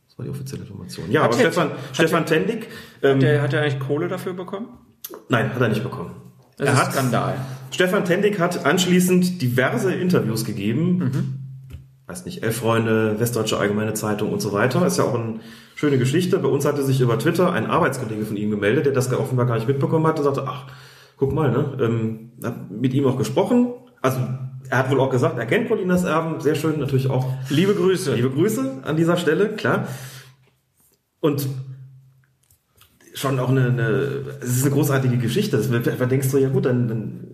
Das 0.07 0.19
war 0.19 0.25
die 0.25 0.31
offizielle 0.31 0.63
Information. 0.63 1.11
Ja, 1.11 1.23
Hat 1.23 1.29
aber 1.31 1.37
der- 1.43 1.51
Stefan, 1.53 1.71
hat 1.71 1.79
Stefan 1.95 2.27
Tendig, 2.27 2.67
ähm, 3.03 3.21
Der, 3.21 3.41
hat 3.43 3.53
er 3.53 3.63
eigentlich 3.63 3.79
Kohle 3.81 4.09
dafür 4.09 4.33
bekommen? 4.33 4.67
nein, 5.29 5.55
hat 5.55 5.61
er 5.61 5.69
nicht 5.69 5.83
bekommen. 5.83 6.11
Das 6.57 6.67
er 6.69 6.73
ist 6.75 6.81
hat, 6.81 6.93
Skandal. 6.93 7.35
Stefan 7.71 8.05
Tendig 8.05 8.39
hat 8.41 8.67
anschließend 8.67 9.41
diverse 9.41 9.95
Interviews 9.95 10.45
gegeben. 10.45 10.99
Mhm. 10.99 11.35
Weiß 12.09 12.25
nicht, 12.25 12.43
Elf 12.43 12.57
Freunde, 12.57 13.21
Westdeutsche 13.21 13.59
Allgemeine 13.59 13.93
Zeitung 13.93 14.33
und 14.33 14.41
so 14.41 14.53
weiter. 14.53 14.85
Ist 14.87 14.97
ja 14.97 15.05
auch 15.05 15.15
eine 15.15 15.41
schöne 15.75 15.99
Geschichte. 15.99 16.39
Bei 16.39 16.49
uns 16.49 16.65
hatte 16.65 16.83
sich 16.83 17.03
über 17.03 17.19
Twitter 17.19 17.53
ein 17.53 17.67
Arbeitskollege 17.67 18.25
von 18.25 18.39
ihm 18.39 18.51
gemeldet, 18.51 18.87
der 18.87 18.95
das 18.95 19.13
offenbar 19.13 19.45
gar 19.45 19.57
nicht 19.57 19.69
mitbekommen 19.69 20.07
hatte, 20.07 20.23
sagte, 20.23 20.45
ach, 20.47 20.65
guck 21.19 21.35
mal, 21.35 21.51
ne, 21.51 21.77
ähm, 21.83 22.33
hat 22.43 22.71
mit 22.71 22.95
ihm 22.95 23.07
auch 23.07 23.19
gesprochen. 23.19 23.75
Also, 24.01 24.21
er 24.71 24.79
hat 24.79 24.91
wohl 24.91 25.01
auch 25.01 25.11
gesagt, 25.11 25.39
er 25.39 25.45
kennt 25.45 25.69
Colinas 25.69 26.05
Erben, 26.05 26.41
sehr 26.41 26.55
schön, 26.55 26.81
natürlich 26.81 27.11
auch 27.11 27.27
Liebe 27.51 27.75
Grüße. 27.75 28.15
Liebe 28.15 28.31
Grüße 28.31 28.79
an 28.85 28.97
dieser 28.97 29.19
Stelle, 29.19 29.51
klar. 29.51 29.87
Und 31.21 31.47
schon 33.13 33.39
auch 33.39 33.51
eine, 33.51 33.67
eine 33.67 33.85
es 34.41 34.57
ist 34.57 34.65
eine 34.65 34.75
großartige 34.75 35.19
Geschichte. 35.19 35.59
Das, 35.59 35.69
da 35.69 36.07
denkst 36.07 36.31
du, 36.31 36.39
ja 36.39 36.49
gut, 36.49 36.65
dann, 36.65 36.89
dann 36.89 37.29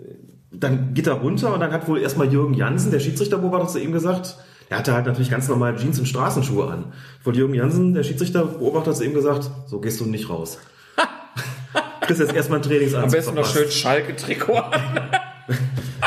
dann 0.51 0.95
geht 0.95 1.07
er 1.07 1.15
runter 1.15 1.53
und 1.53 1.61
dann 1.61 1.73
hat 1.73 1.89
wohl 1.89 2.01
erstmal 2.01 2.33
Jürgen 2.33 2.55
Jansen, 2.55 2.91
der 2.91 3.01
Schiedsrichterbeobachter, 3.01 3.69
zu 3.69 3.81
ihm 3.81 3.93
gesagt, 3.93 4.37
er 4.75 4.79
hatte 4.79 4.93
halt 4.93 5.07
natürlich 5.07 5.31
ganz 5.31 5.49
normal 5.49 5.77
Jeans 5.77 6.01
und 6.01 6.07
Straßenschuhe 6.07 6.69
an. 6.69 6.87
Wohl 7.23 7.37
Jürgen 7.37 7.55
Jansen, 7.55 7.95
der 7.95 8.03
Schiedsrichterbeobachter, 8.03 8.93
zu 8.93 9.05
ihm 9.05 9.15
gesagt, 9.15 9.49
so 9.67 9.81
gehst 9.81 10.01
du 10.01 10.05
nicht 10.05 10.29
raus. 10.29 10.59
Kriegst 12.01 12.21
jetzt 12.21 12.35
erstmal 12.35 12.59
ein 12.59 12.63
Trainingsanzug 12.63 13.05
Am 13.05 13.11
besten 13.11 13.35
noch 13.37 13.47
verpasst. 13.47 13.73
schön 13.73 13.83
Schalke-Trikot 13.83 14.59
an. 14.59 14.73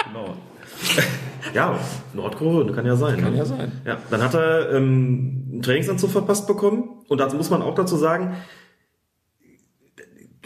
Genau. 0.07 0.35
Ja, 1.53 1.79
Nordkorea, 2.13 2.73
kann 2.73 2.85
ja 2.85 2.95
sein. 2.95 3.21
Kann 3.21 3.31
ne? 3.31 3.37
ja 3.37 3.45
sein. 3.45 3.71
Ja, 3.85 3.97
dann 4.09 4.21
hat 4.21 4.33
er 4.33 4.71
ähm, 4.71 5.47
einen 5.51 5.61
Trainingsanzug 5.61 6.09
verpasst 6.09 6.47
bekommen. 6.47 6.89
Und 7.07 7.19
dazu 7.19 7.37
muss 7.37 7.49
man 7.49 7.61
auch 7.61 7.75
dazu 7.75 7.95
sagen, 7.95 8.35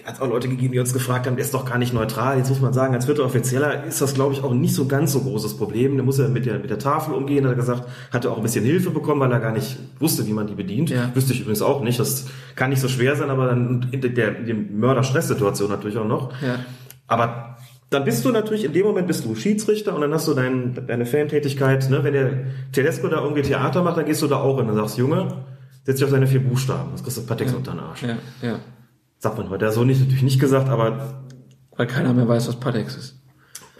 hat 0.05 0.21
auch 0.21 0.27
Leute 0.27 0.47
gegeben, 0.47 0.73
die 0.73 0.79
uns 0.79 0.93
gefragt 0.93 1.27
haben, 1.27 1.35
der 1.35 1.45
ist 1.45 1.53
doch 1.53 1.65
gar 1.65 1.77
nicht 1.77 1.93
neutral. 1.93 2.37
Jetzt 2.37 2.49
muss 2.49 2.61
man 2.61 2.73
sagen, 2.73 2.93
als 2.93 3.05
vierter 3.05 3.23
Offizieller 3.23 3.83
ist 3.85 4.01
das, 4.01 4.13
glaube 4.13 4.33
ich, 4.33 4.43
auch 4.43 4.53
nicht 4.53 4.73
so 4.73 4.87
ganz 4.87 5.11
so 5.11 5.21
großes 5.21 5.57
Problem. 5.57 5.95
Der 5.95 6.05
muss 6.05 6.17
ja 6.17 6.27
mit 6.27 6.45
der, 6.45 6.59
mit 6.59 6.69
der 6.69 6.79
Tafel 6.79 7.13
umgehen, 7.13 7.45
hat 7.45 7.53
er 7.53 7.55
gesagt, 7.55 7.87
hatte 8.11 8.31
auch 8.31 8.37
ein 8.37 8.43
bisschen 8.43 8.65
Hilfe 8.65 8.89
bekommen, 8.89 9.21
weil 9.21 9.31
er 9.31 9.39
gar 9.39 9.53
nicht 9.53 9.77
wusste, 9.99 10.25
wie 10.27 10.33
man 10.33 10.47
die 10.47 10.55
bedient. 10.55 10.89
Ja. 10.89 11.11
Wüsste 11.13 11.33
ich 11.33 11.41
übrigens 11.41 11.61
auch 11.61 11.81
nicht. 11.81 11.99
Das 11.99 12.27
kann 12.55 12.69
nicht 12.69 12.81
so 12.81 12.87
schwer 12.87 13.15
sein, 13.15 13.29
aber 13.29 13.47
dann 13.47 13.87
in 13.91 14.01
der, 14.01 14.37
in 14.37 14.45
der 14.45 14.55
Mörder-Stress-Situation 14.55 15.69
natürlich 15.69 15.97
auch 15.97 16.07
noch. 16.07 16.31
Ja. 16.41 16.59
Aber 17.07 17.57
dann 17.91 18.05
bist 18.05 18.23
du 18.23 18.31
natürlich, 18.31 18.63
in 18.63 18.71
dem 18.71 18.85
Moment 18.85 19.07
bist 19.07 19.25
du 19.25 19.35
Schiedsrichter 19.35 19.93
und 19.93 20.01
dann 20.01 20.13
hast 20.13 20.25
du 20.27 20.33
dein, 20.33 20.87
deine 20.87 21.05
Fantätigkeit. 21.05 21.89
Ne? 21.89 22.03
Wenn 22.03 22.13
der 22.13 22.31
Tedesco 22.71 23.09
da 23.09 23.21
irgendwie 23.21 23.41
Theater 23.41 23.83
macht, 23.83 23.97
dann 23.97 24.05
gehst 24.05 24.21
du 24.21 24.27
da 24.27 24.37
auch 24.37 24.57
hin 24.57 24.69
und 24.69 24.75
sagst, 24.75 24.97
Junge, 24.97 25.27
setz 25.83 25.97
dich 25.97 26.05
auf 26.05 26.11
seine 26.11 26.25
vier 26.25 26.41
Buchstaben. 26.41 26.91
Das 26.93 27.03
kriegst 27.03 27.17
du 27.17 27.25
Patex 27.25 27.53
unter 27.53 27.71
den 27.71 27.81
Arsch. 27.81 28.03
Ja, 28.03 28.17
ja. 28.41 28.59
Sagt 29.21 29.37
man 29.37 29.49
heute. 29.51 29.71
So 29.71 29.83
nicht, 29.83 29.99
natürlich 30.01 30.23
nicht 30.23 30.39
gesagt, 30.39 30.67
aber 30.67 31.21
Weil 31.77 31.85
keiner 31.87 32.11
mehr 32.13 32.27
weiß, 32.27 32.47
was 32.47 32.59
Patex 32.59 32.95
ist. 32.95 33.21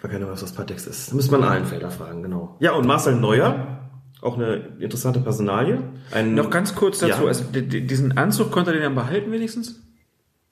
weil 0.02 0.12
keiner 0.12 0.28
weiß, 0.30 0.44
was 0.44 0.54
Patex 0.54 0.86
ist. 0.86 1.12
Da 1.12 1.16
müsste 1.16 1.32
man 1.32 1.44
Allenfelder 1.44 1.90
fragen, 1.90 2.22
genau. 2.22 2.58
Ja, 2.60 2.74
und 2.74 2.86
Marcel 2.86 3.16
Neuer, 3.16 3.90
auch 4.22 4.38
eine 4.38 4.54
interessante 4.80 5.20
Personalie. 5.20 5.80
Ein, 6.12 6.36
Noch 6.36 6.52
ganz 6.52 6.76
kurz 6.76 7.00
dazu, 7.00 7.24
Ja. 7.24 7.28
also 7.28 7.44
diesen 7.52 8.18
Anzug 8.20 8.52
konnte 8.52 8.70
er 8.70 8.76
den 8.76 8.84
dann 8.84 8.94
behalten 8.96 9.32
wenigstens? 9.32 9.82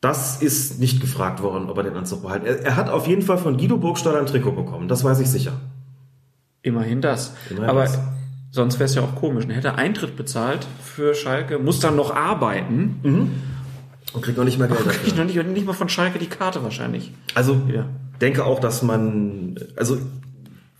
Das 0.01 0.41
ist 0.41 0.79
nicht 0.79 1.01
gefragt 1.01 1.43
worden, 1.43 1.69
ob 1.69 1.77
er 1.77 1.83
den 1.83 1.95
Anzug 1.95 2.23
behalten. 2.23 2.47
Er, 2.47 2.59
er 2.65 2.75
hat 2.75 2.89
auf 2.89 3.05
jeden 3.07 3.21
Fall 3.21 3.37
von 3.37 3.57
Guido 3.57 3.77
Burgstaller 3.77 4.17
ein 4.19 4.25
Trikot 4.25 4.53
bekommen. 4.53 4.87
Das 4.87 5.03
weiß 5.03 5.19
ich 5.19 5.29
sicher. 5.29 5.51
Immerhin 6.63 7.01
das. 7.01 7.35
Immerhin 7.51 7.69
Aber 7.69 7.81
das. 7.81 7.99
sonst 8.49 8.75
wäre 8.79 8.85
es 8.85 8.95
ja 8.95 9.03
auch 9.03 9.13
komisch. 9.15 9.45
Er 9.47 9.55
hätte 9.55 9.75
Eintritt 9.75 10.15
bezahlt 10.15 10.65
für 10.83 11.13
Schalke, 11.13 11.59
muss 11.59 11.79
dann 11.79 11.95
noch 11.95 12.15
arbeiten. 12.15 13.29
Und 14.13 14.21
kriegt 14.23 14.37
noch 14.37 14.45
nicht 14.45 14.57
mehr 14.57 14.67
Geld 14.67 14.79
Kriegt 14.79 15.17
dafür. 15.17 15.25
noch 15.25 15.33
nicht, 15.33 15.47
nicht 15.53 15.65
mal 15.65 15.73
von 15.73 15.89
Schalke 15.89 16.17
die 16.19 16.27
Karte 16.27 16.63
wahrscheinlich. 16.63 17.11
Also 17.35 17.61
Ja. 17.71 17.85
denke 18.21 18.43
auch, 18.45 18.59
dass 18.59 18.81
man, 18.81 19.55
also 19.75 19.97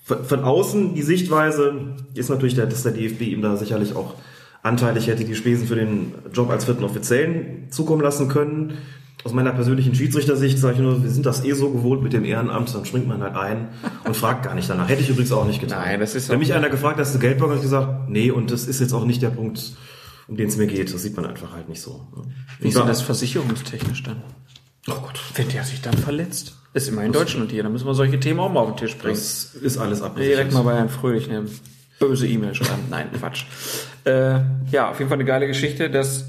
von, 0.04 0.24
von 0.24 0.44
außen 0.44 0.96
die 0.96 1.04
Sichtweise 1.04 1.74
ist 2.16 2.30
natürlich, 2.30 2.56
der, 2.56 2.66
dass 2.66 2.84
der 2.84 2.94
DFB 2.94 3.22
ihm 3.22 3.42
da 3.42 3.56
sicherlich 3.58 3.96
auch 3.96 4.16
anteilig 4.64 5.08
hätte 5.08 5.24
die 5.24 5.36
Spesen 5.36 5.68
für 5.68 5.76
den 5.76 6.12
Job 6.34 6.50
als 6.50 6.66
vierten 6.66 6.84
Offiziellen 6.84 7.68
zukommen 7.72 8.02
lassen 8.02 8.28
können. 8.28 8.74
Aus 9.24 9.34
meiner 9.34 9.52
persönlichen 9.52 9.94
Schiedsrichtersicht 9.96 10.58
sage 10.58 10.76
ich 10.76 10.80
nur, 10.80 11.04
wir 11.04 11.10
sind 11.10 11.26
das 11.26 11.44
eh 11.44 11.52
so 11.52 11.70
gewohnt 11.72 12.02
mit 12.02 12.14
dem 12.14 12.24
Ehrenamt, 12.24 12.74
dann 12.74 12.86
springt 12.86 13.08
man 13.08 13.22
halt 13.22 13.36
ein 13.36 13.68
und 14.06 14.16
fragt 14.16 14.44
gar 14.44 14.56
nicht 14.56 14.70
danach. 14.70 14.88
Hätte 14.88 15.02
ich 15.02 15.10
übrigens 15.10 15.32
auch 15.34 15.46
nicht 15.46 15.60
getan. 15.60 15.82
Nein, 15.86 16.00
das 16.00 16.16
ist 16.16 16.30
Wenn 16.30 16.40
mich 16.40 16.54
einer 16.54 16.70
gefragt 16.70 16.98
hat, 16.98 17.06
hast 17.06 17.16
du 17.16 17.20
Geld 17.20 17.36
bekommen, 17.36 17.52
habe 17.52 17.60
ich 17.60 17.70
gesagt, 17.70 18.10
nee, 18.10 18.32
und 18.32 18.50
das 18.50 18.66
ist 18.66 18.80
jetzt 18.80 18.94
auch 18.94 19.06
nicht 19.06 19.22
der 19.22 19.30
Punkt, 19.30 19.74
um 20.30 20.38
den 20.38 20.48
es 20.48 20.58
mir 20.58 20.68
geht. 20.68 20.94
Das 20.94 21.02
sieht 21.02 21.16
man 21.16 21.26
einfach 21.26 21.52
halt 21.54 21.68
nicht 21.70 21.82
so. 21.82 22.08
Wie 22.14 22.20
Und 22.20 22.68
ist 22.70 22.76
denn 22.78 22.84
da- 22.84 22.88
das 22.88 23.02
versicherungstechnisch 23.02 24.04
dann? 24.04 24.22
Oh 24.88 24.94
Gott, 25.02 25.20
Wenn 25.36 25.50
der 25.50 25.64
sich 25.64 25.82
dann 25.82 25.98
verletzt. 25.98 26.56
Ist 26.74 26.88
immer 26.88 27.04
in 27.04 27.12
Deutschland 27.12 27.52
hier, 27.52 27.64
dann 27.64 27.72
müssen 27.72 27.86
wir 27.88 27.94
solche 27.96 28.20
Themen 28.20 28.40
auch 28.40 28.52
mal 28.52 28.62
auf 28.62 28.70
den 28.76 28.78
Tisch 28.78 28.96
bringen. 28.98 29.16
das 29.16 29.56
ist 29.56 29.78
alles 29.78 30.02
abgesichert. 30.02 30.38
Direkt 30.38 30.54
mal 30.54 30.62
bei 30.64 30.76
einem 30.78 30.90
Fröhlich 30.90 31.30
eine 31.30 31.46
böse 32.00 32.28
E-Mail 32.28 32.54
schreiben. 32.56 32.84
Nein, 32.90 33.10
Quatsch. 33.18 33.44
Äh, 34.06 34.40
ja, 34.72 34.90
auf 34.92 35.00
jeden 35.00 35.10
Fall 35.10 35.18
eine 35.18 35.26
geile 35.26 35.48
Geschichte, 35.48 35.90
dass 35.90 36.26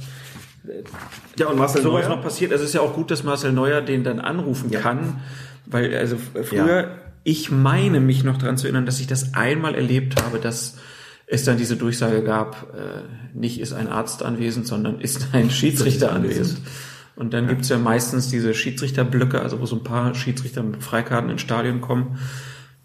Ja, 1.38 1.46
und 1.48 1.58
Marcel 1.58 1.82
sowas 1.82 2.06
Neuer? 2.06 2.16
noch 2.16 2.22
passiert. 2.22 2.52
Also 2.52 2.64
es 2.64 2.70
ist 2.70 2.74
ja 2.74 2.80
auch 2.80 2.94
gut, 2.94 3.10
dass 3.10 3.22
Marcel 3.22 3.52
Neuer 3.52 3.80
den 3.80 4.02
dann 4.04 4.18
anrufen 4.20 4.70
kann, 4.70 5.20
weil 5.66 5.94
also 5.96 6.16
f- 6.16 6.46
früher, 6.48 6.80
Ja. 6.82 6.88
ich 7.24 7.50
meine 7.50 8.00
mich 8.00 8.24
noch 8.24 8.36
daran 8.38 8.56
zu 8.56 8.66
erinnern, 8.66 8.86
dass 8.86 8.98
ich 9.00 9.06
das 9.06 9.34
einmal 9.34 9.74
erlebt 9.74 10.20
habe, 10.22 10.38
dass 10.38 10.76
es 11.30 11.44
dann 11.44 11.56
diese 11.56 11.76
Durchsage 11.76 12.22
gab, 12.24 12.74
äh, 12.76 13.38
nicht 13.38 13.60
ist 13.60 13.72
ein 13.72 13.86
Arzt 13.88 14.22
anwesend, 14.22 14.66
sondern 14.66 15.00
ist 15.00 15.28
ein 15.32 15.50
Schiedsrichter 15.50 16.12
anwesend. 16.12 16.60
Und 17.16 17.32
dann 17.34 17.48
gibt's 17.48 17.68
ja 17.68 17.78
meistens 17.78 18.28
diese 18.28 18.52
Schiedsrichterblöcke, 18.54 19.40
also 19.40 19.60
wo 19.60 19.66
so 19.66 19.76
ein 19.76 19.84
paar 19.84 20.14
Schiedsrichter 20.14 20.62
mit 20.62 20.82
Freikarten 20.82 21.30
ins 21.30 21.40
Stadion 21.42 21.80
kommen. 21.80 22.18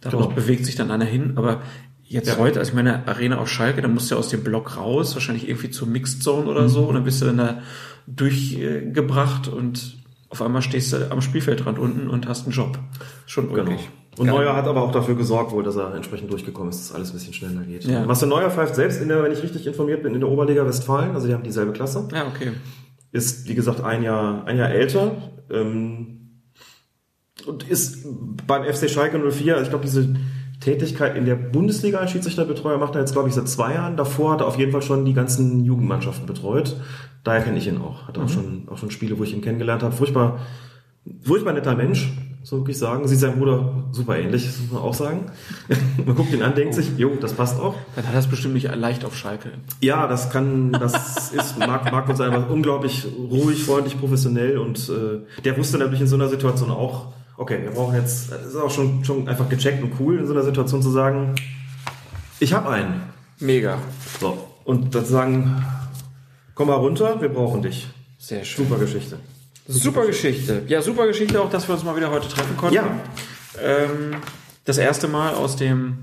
Daraus 0.01 0.25
Genau. 0.25 0.35
bewegt 0.35 0.65
sich 0.65 0.75
dann 0.75 0.91
einer 0.91 1.05
hin, 1.05 1.33
aber 1.37 1.61
jetzt 2.03 2.37
heute, 2.37 2.59
also 2.59 2.69
ich 2.69 2.75
meine 2.75 3.07
Arena 3.07 3.37
auf 3.39 3.49
Schalke, 3.49 3.81
da 3.81 3.87
musst 3.87 4.11
du 4.11 4.15
ja 4.15 4.19
aus 4.19 4.29
dem 4.29 4.43
Block 4.43 4.77
raus, 4.77 5.15
wahrscheinlich 5.15 5.47
irgendwie 5.49 5.71
zur 5.71 5.87
Mixed 5.87 6.21
Zone 6.21 6.47
oder 6.47 6.69
so, 6.69 6.85
und 6.85 6.95
dann 6.95 7.03
bist 7.03 7.21
du 7.21 7.25
dann 7.25 7.37
da 7.37 7.61
durchgebracht 8.07 9.47
und 9.47 9.97
auf 10.29 10.41
einmal 10.41 10.61
stehst 10.61 10.93
du 10.93 11.11
am 11.11 11.21
Spielfeldrand 11.21 11.79
unten 11.79 12.07
und 12.09 12.27
hast 12.27 12.43
einen 12.43 12.53
Job. 12.53 12.77
Schon 13.25 13.51
Genau. 13.53 13.71
Und 14.17 14.27
Geil. 14.27 14.35
Neuer 14.35 14.55
hat 14.55 14.65
aber 14.65 14.81
auch 14.81 14.91
dafür 14.91 15.15
gesorgt, 15.15 15.51
wohl, 15.51 15.63
dass 15.63 15.75
er 15.75 15.93
entsprechend 15.93 16.31
durchgekommen 16.31 16.69
ist, 16.69 16.79
dass 16.79 16.95
alles 16.95 17.09
ein 17.09 17.13
bisschen 17.13 17.33
schneller 17.33 17.63
geht. 17.63 17.83
Ja. 17.83 18.05
Marcel 18.05 18.29
Neuer 18.29 18.49
pfeift 18.49 18.75
selbst 18.75 19.01
in 19.01 19.09
der, 19.09 19.21
wenn 19.23 19.31
ich 19.31 19.43
richtig 19.43 19.67
informiert 19.67 20.03
bin, 20.03 20.13
in 20.13 20.21
der 20.21 20.29
Oberliga 20.29 20.65
Westfalen, 20.65 21.13
also 21.13 21.27
die 21.27 21.33
haben 21.33 21.43
dieselbe 21.43 21.73
Klasse. 21.73 22.07
Ja, 22.13 22.27
okay. 22.27 22.51
Ist, 23.11 23.47
wie 23.49 23.55
gesagt, 23.55 23.81
ein 23.81 24.03
Jahr, 24.03 24.45
ein 24.45 24.57
Jahr 24.57 24.69
älter. 24.69 25.11
Ähm, 25.51 26.41
und 27.45 27.69
ist 27.69 28.05
beim 28.47 28.63
FC 28.63 28.89
Schalke 28.89 29.19
04, 29.19 29.53
also 29.53 29.63
ich 29.63 29.69
glaube, 29.69 29.85
diese 29.85 30.15
Tätigkeit 30.59 31.15
in 31.15 31.25
der 31.25 31.35
Bundesliga 31.35 31.99
als 31.99 32.11
Schiedsrichterbetreuer 32.11 32.77
macht 32.77 32.95
er 32.95 33.01
jetzt, 33.01 33.11
glaube 33.11 33.29
ich, 33.29 33.35
seit 33.35 33.47
zwei 33.47 33.73
Jahren. 33.73 33.97
Davor 33.97 34.31
hat 34.31 34.41
er 34.41 34.47
auf 34.47 34.57
jeden 34.57 34.71
Fall 34.71 34.81
schon 34.81 35.05
die 35.05 35.13
ganzen 35.13 35.63
Jugendmannschaften 35.63 36.25
betreut. 36.25 36.77
Daher 37.23 37.41
kenne 37.41 37.57
ich 37.57 37.67
ihn 37.67 37.77
auch. 37.77 38.07
Hat 38.07 38.17
auch 38.17 38.29
schon, 38.29 38.67
auch 38.69 38.77
schon 38.77 38.91
Spiele, 38.91 39.17
wo 39.19 39.23
ich 39.23 39.33
ihn 39.33 39.41
kennengelernt 39.41 39.83
habe. 39.83 39.95
Furchtbar, 39.95 40.39
furchtbar 41.21 41.53
netter 41.53 41.75
Mensch, 41.75 42.11
so 42.45 42.57
wirklich 42.57 42.77
sagen. 42.77 43.07
Sieht 43.07 43.19
seinem 43.19 43.39
Bruder 43.39 43.85
super 43.91 44.17
ähnlich, 44.17 44.45
das 44.45 44.59
muss 44.59 44.71
man 44.71 44.81
auch 44.83 44.93
sagen. 44.93 45.31
man 46.05 46.15
guckt 46.15 46.31
ihn 46.31 46.43
an, 46.43 46.53
denkt 46.53 46.75
sich, 46.75 46.91
jo, 46.95 47.15
das 47.19 47.33
passt 47.33 47.59
auch. 47.59 47.73
Dann 47.95 48.05
hat 48.05 48.13
er 48.13 48.19
es 48.19 48.27
bestimmt 48.27 48.53
nicht 48.53 48.73
leicht 48.75 49.03
auf 49.03 49.17
Schalke. 49.17 49.49
Ja, 49.81 50.07
das 50.07 50.29
kann, 50.29 50.71
das 50.71 51.31
ist, 51.31 51.57
mag, 51.57 51.91
mag 51.91 52.07
uns 52.07 52.21
einfach 52.21 52.47
unglaublich 52.47 53.07
ruhig, 53.17 53.63
freundlich, 53.63 53.99
professionell 53.99 54.59
und 54.59 54.89
äh, 54.89 55.41
der 55.41 55.57
wusste 55.57 55.79
natürlich 55.79 56.01
in 56.01 56.07
so 56.07 56.15
einer 56.15 56.29
Situation 56.29 56.69
auch, 56.69 57.13
okay, 57.35 57.63
wir 57.63 57.71
brauchen 57.71 57.95
jetzt, 57.95 58.31
das 58.31 58.45
ist 58.45 58.55
auch 58.55 58.69
schon, 58.69 59.03
schon 59.03 59.27
einfach 59.27 59.49
gecheckt 59.49 59.81
und 59.81 59.93
cool, 59.99 60.19
in 60.19 60.27
so 60.27 60.33
einer 60.33 60.43
Situation 60.43 60.83
zu 60.83 60.91
sagen, 60.91 61.33
ich 62.39 62.53
habe 62.53 62.69
einen. 62.69 63.01
Mega. 63.39 63.79
So. 64.19 64.37
Und 64.65 64.93
dann 64.93 65.03
zu 65.03 65.11
sagen, 65.11 65.65
komm 66.53 66.67
mal 66.67 66.75
runter, 66.75 67.19
wir 67.21 67.29
brauchen 67.29 67.63
dich. 67.63 67.87
Sehr 68.19 68.45
schön. 68.45 68.67
Super 68.67 68.79
Geschichte. 68.79 69.17
Super 69.67 70.05
Geschichte. 70.05 70.63
Ja, 70.67 70.81
super 70.81 71.07
Geschichte 71.07 71.41
auch, 71.41 71.49
dass 71.49 71.67
wir 71.67 71.73
uns 71.73 71.83
mal 71.83 71.95
wieder 71.95 72.11
heute 72.11 72.27
treffen 72.27 72.55
konnten. 72.55 72.75
Ja. 72.75 72.99
Ähm, 73.61 74.17
das 74.63 74.77
erste 74.77 75.07
Mal 75.07 75.33
aus 75.33 75.55
dem 75.55 75.99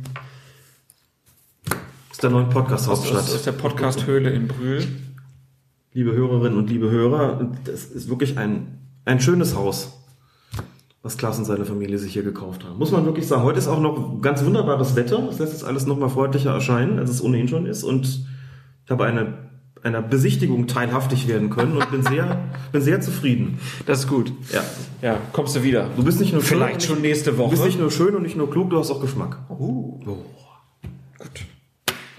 Aus 2.10 2.18
der 2.18 2.30
neuen 2.30 2.48
Podcast 2.48 2.88
aus, 2.88 3.10
aus, 3.12 3.42
der 3.42 3.52
Podcast-Höhle 3.52 4.30
in 4.30 4.48
Brühl. 4.48 4.86
Liebe 5.92 6.12
Hörerinnen 6.12 6.58
und 6.58 6.70
liebe 6.70 6.90
Hörer, 6.90 7.52
das 7.64 7.84
ist 7.84 8.08
wirklich 8.08 8.38
ein, 8.38 8.78
ein 9.04 9.20
schönes 9.20 9.54
Haus, 9.54 9.92
was 11.02 11.16
Klaas 11.16 11.38
und 11.38 11.44
seine 11.44 11.64
Familie 11.64 11.98
sich 11.98 12.14
hier 12.14 12.22
gekauft 12.22 12.64
haben. 12.64 12.78
Muss 12.78 12.90
man 12.90 13.04
wirklich 13.04 13.26
sagen. 13.28 13.42
Heute 13.42 13.58
ist 13.58 13.68
auch 13.68 13.80
noch 13.80 14.20
ganz 14.20 14.44
wunderbares 14.44 14.96
Wetter. 14.96 15.18
Das 15.26 15.38
lässt 15.38 15.54
es 15.54 15.64
alles 15.64 15.86
noch 15.86 15.98
mal 15.98 16.08
freundlicher 16.08 16.52
erscheinen, 16.52 16.98
als 16.98 17.10
es 17.10 17.22
ohnehin 17.22 17.48
schon 17.48 17.66
ist. 17.66 17.84
Und 17.84 18.26
ich 18.84 18.90
habe 18.90 19.04
eine, 19.04 19.51
einer 19.82 20.02
Besichtigung 20.02 20.66
teilhaftig 20.66 21.28
werden 21.28 21.50
können 21.50 21.76
und 21.76 21.90
bin 21.90 22.02
sehr, 22.02 22.44
bin 22.72 22.80
sehr 22.82 23.00
zufrieden. 23.00 23.58
Das 23.86 24.00
ist 24.00 24.08
gut. 24.08 24.32
Ja. 24.52 24.62
Ja, 25.00 25.18
kommst 25.32 25.56
du 25.56 25.62
wieder. 25.62 25.90
Du 25.96 26.04
bist 26.04 26.20
nicht 26.20 26.32
nur 26.32 26.42
Vielleicht 26.42 26.82
schön, 26.82 26.94
schon 26.96 27.02
nächste 27.02 27.32
Du 27.32 27.38
Woche. 27.38 27.50
bist 27.50 27.64
nicht 27.64 27.78
nur 27.80 27.90
schön 27.90 28.14
und 28.14 28.22
nicht 28.22 28.36
nur 28.36 28.50
klug, 28.50 28.70
du 28.70 28.78
hast 28.78 28.90
auch 28.90 29.00
Geschmack. 29.00 29.38
Uh. 29.48 30.00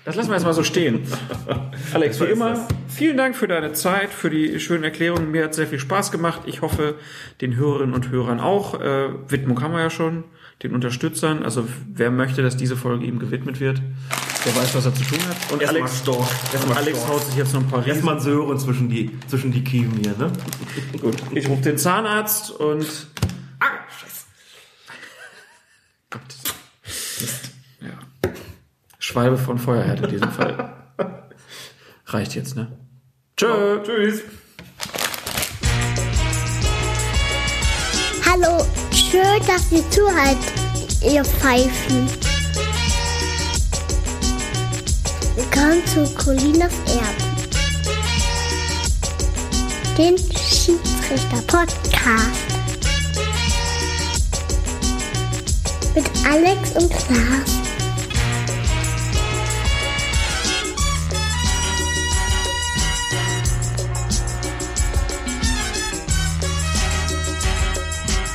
Das 0.06 0.18
lassen 0.18 0.30
wir 0.30 0.36
jetzt 0.36 0.44
mal 0.44 0.54
so 0.54 0.64
stehen. 0.64 1.00
Alex, 1.94 2.20
wie 2.20 2.26
immer, 2.26 2.50
das. 2.56 2.68
vielen 2.90 3.16
Dank 3.16 3.38
für 3.38 3.48
deine 3.48 3.72
Zeit, 3.72 4.10
für 4.10 4.30
die 4.30 4.60
schönen 4.60 4.84
Erklärungen. 4.84 5.32
Mir 5.32 5.46
hat 5.46 5.54
sehr 5.54 5.66
viel 5.68 5.80
Spaß 5.80 6.12
gemacht. 6.12 6.42
Ich 6.46 6.62
hoffe, 6.62 6.96
den 7.40 7.56
Hörerinnen 7.56 7.96
und 7.96 8.10
Hörern 8.12 8.42
auch. 8.42 8.82
Äh, 8.82 9.10
Widmung 9.30 9.62
haben 9.62 9.74
wir 9.74 9.80
ja 9.80 9.90
schon, 9.90 10.26
den 10.62 10.74
Unterstützern. 10.76 11.44
Also 11.44 11.66
wer 11.94 12.12
möchte, 12.12 12.42
dass 12.42 12.58
diese 12.58 12.76
Folge 12.76 13.06
ihm 13.06 13.18
gewidmet 13.18 13.62
wird, 13.62 13.82
der 14.46 14.56
weiß, 14.56 14.76
was 14.76 14.86
er 14.86 14.94
zu 14.96 15.04
tun 15.04 15.20
hat. 15.28 15.52
Und 15.52 15.62
Erstmal 15.62 15.82
Alex, 15.84 16.00
Storch. 16.00 16.18
und 16.20 16.54
Erstmal 16.54 16.78
Alex 16.78 16.98
Storch. 17.00 17.12
haut 17.14 17.26
sich 17.26 17.36
jetzt 17.36 17.54
noch 17.54 17.62
ein 17.62 17.68
paar 17.68 17.80
Riesen. 17.80 17.92
Erstmal 17.94 18.20
Sören 18.20 18.60
zwischen 18.60 18.90
die, 18.90 19.18
zwischen 19.28 19.52
die 19.52 19.64
Kiemen 19.64 19.98
hier, 20.02 20.16
ne? 20.18 20.32
Gut, 21.02 21.16
ich 21.32 21.48
rufe 21.48 21.62
den 21.62 21.78
Zahnarzt 21.78 22.52
und... 22.52 22.86
Ah, 23.60 23.66
scheiße. 24.00 24.26
Gott. 26.10 26.22
Mist. 27.22 27.52
Ja. 27.82 27.90
Schwalbe 29.00 29.38
von 29.38 29.58
Feuerherd 29.58 30.02
in 30.02 30.10
diesem 30.10 30.32
Fall. 30.32 30.74
Reicht 32.08 32.36
jetzt, 32.36 32.56
ne? 32.56 32.72
Tschö. 33.38 33.82
Tschüss. 33.84 34.22
Hallo, 38.30 38.66
schön, 38.92 39.40
dass 39.48 39.72
ihr 39.72 39.90
zuhört. 39.90 40.38
ihr 41.04 41.24
Pfeifen. 41.24 42.33
Willkommen 45.36 45.84
zu 45.88 46.06
Colinas 46.14 46.74
Erben. 46.86 47.34
Den 49.98 50.16
Schiedsrichter-Podcast. 50.16 51.74
Mit 55.96 56.06
Alex 56.30 56.76
und 56.76 56.92
Klaas. 56.92 57.50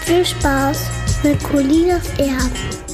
Viel 0.05 0.27
Spaß 0.27 0.79
mit 1.23 1.41
Colinas 1.45 2.09
Erben. 2.19 2.88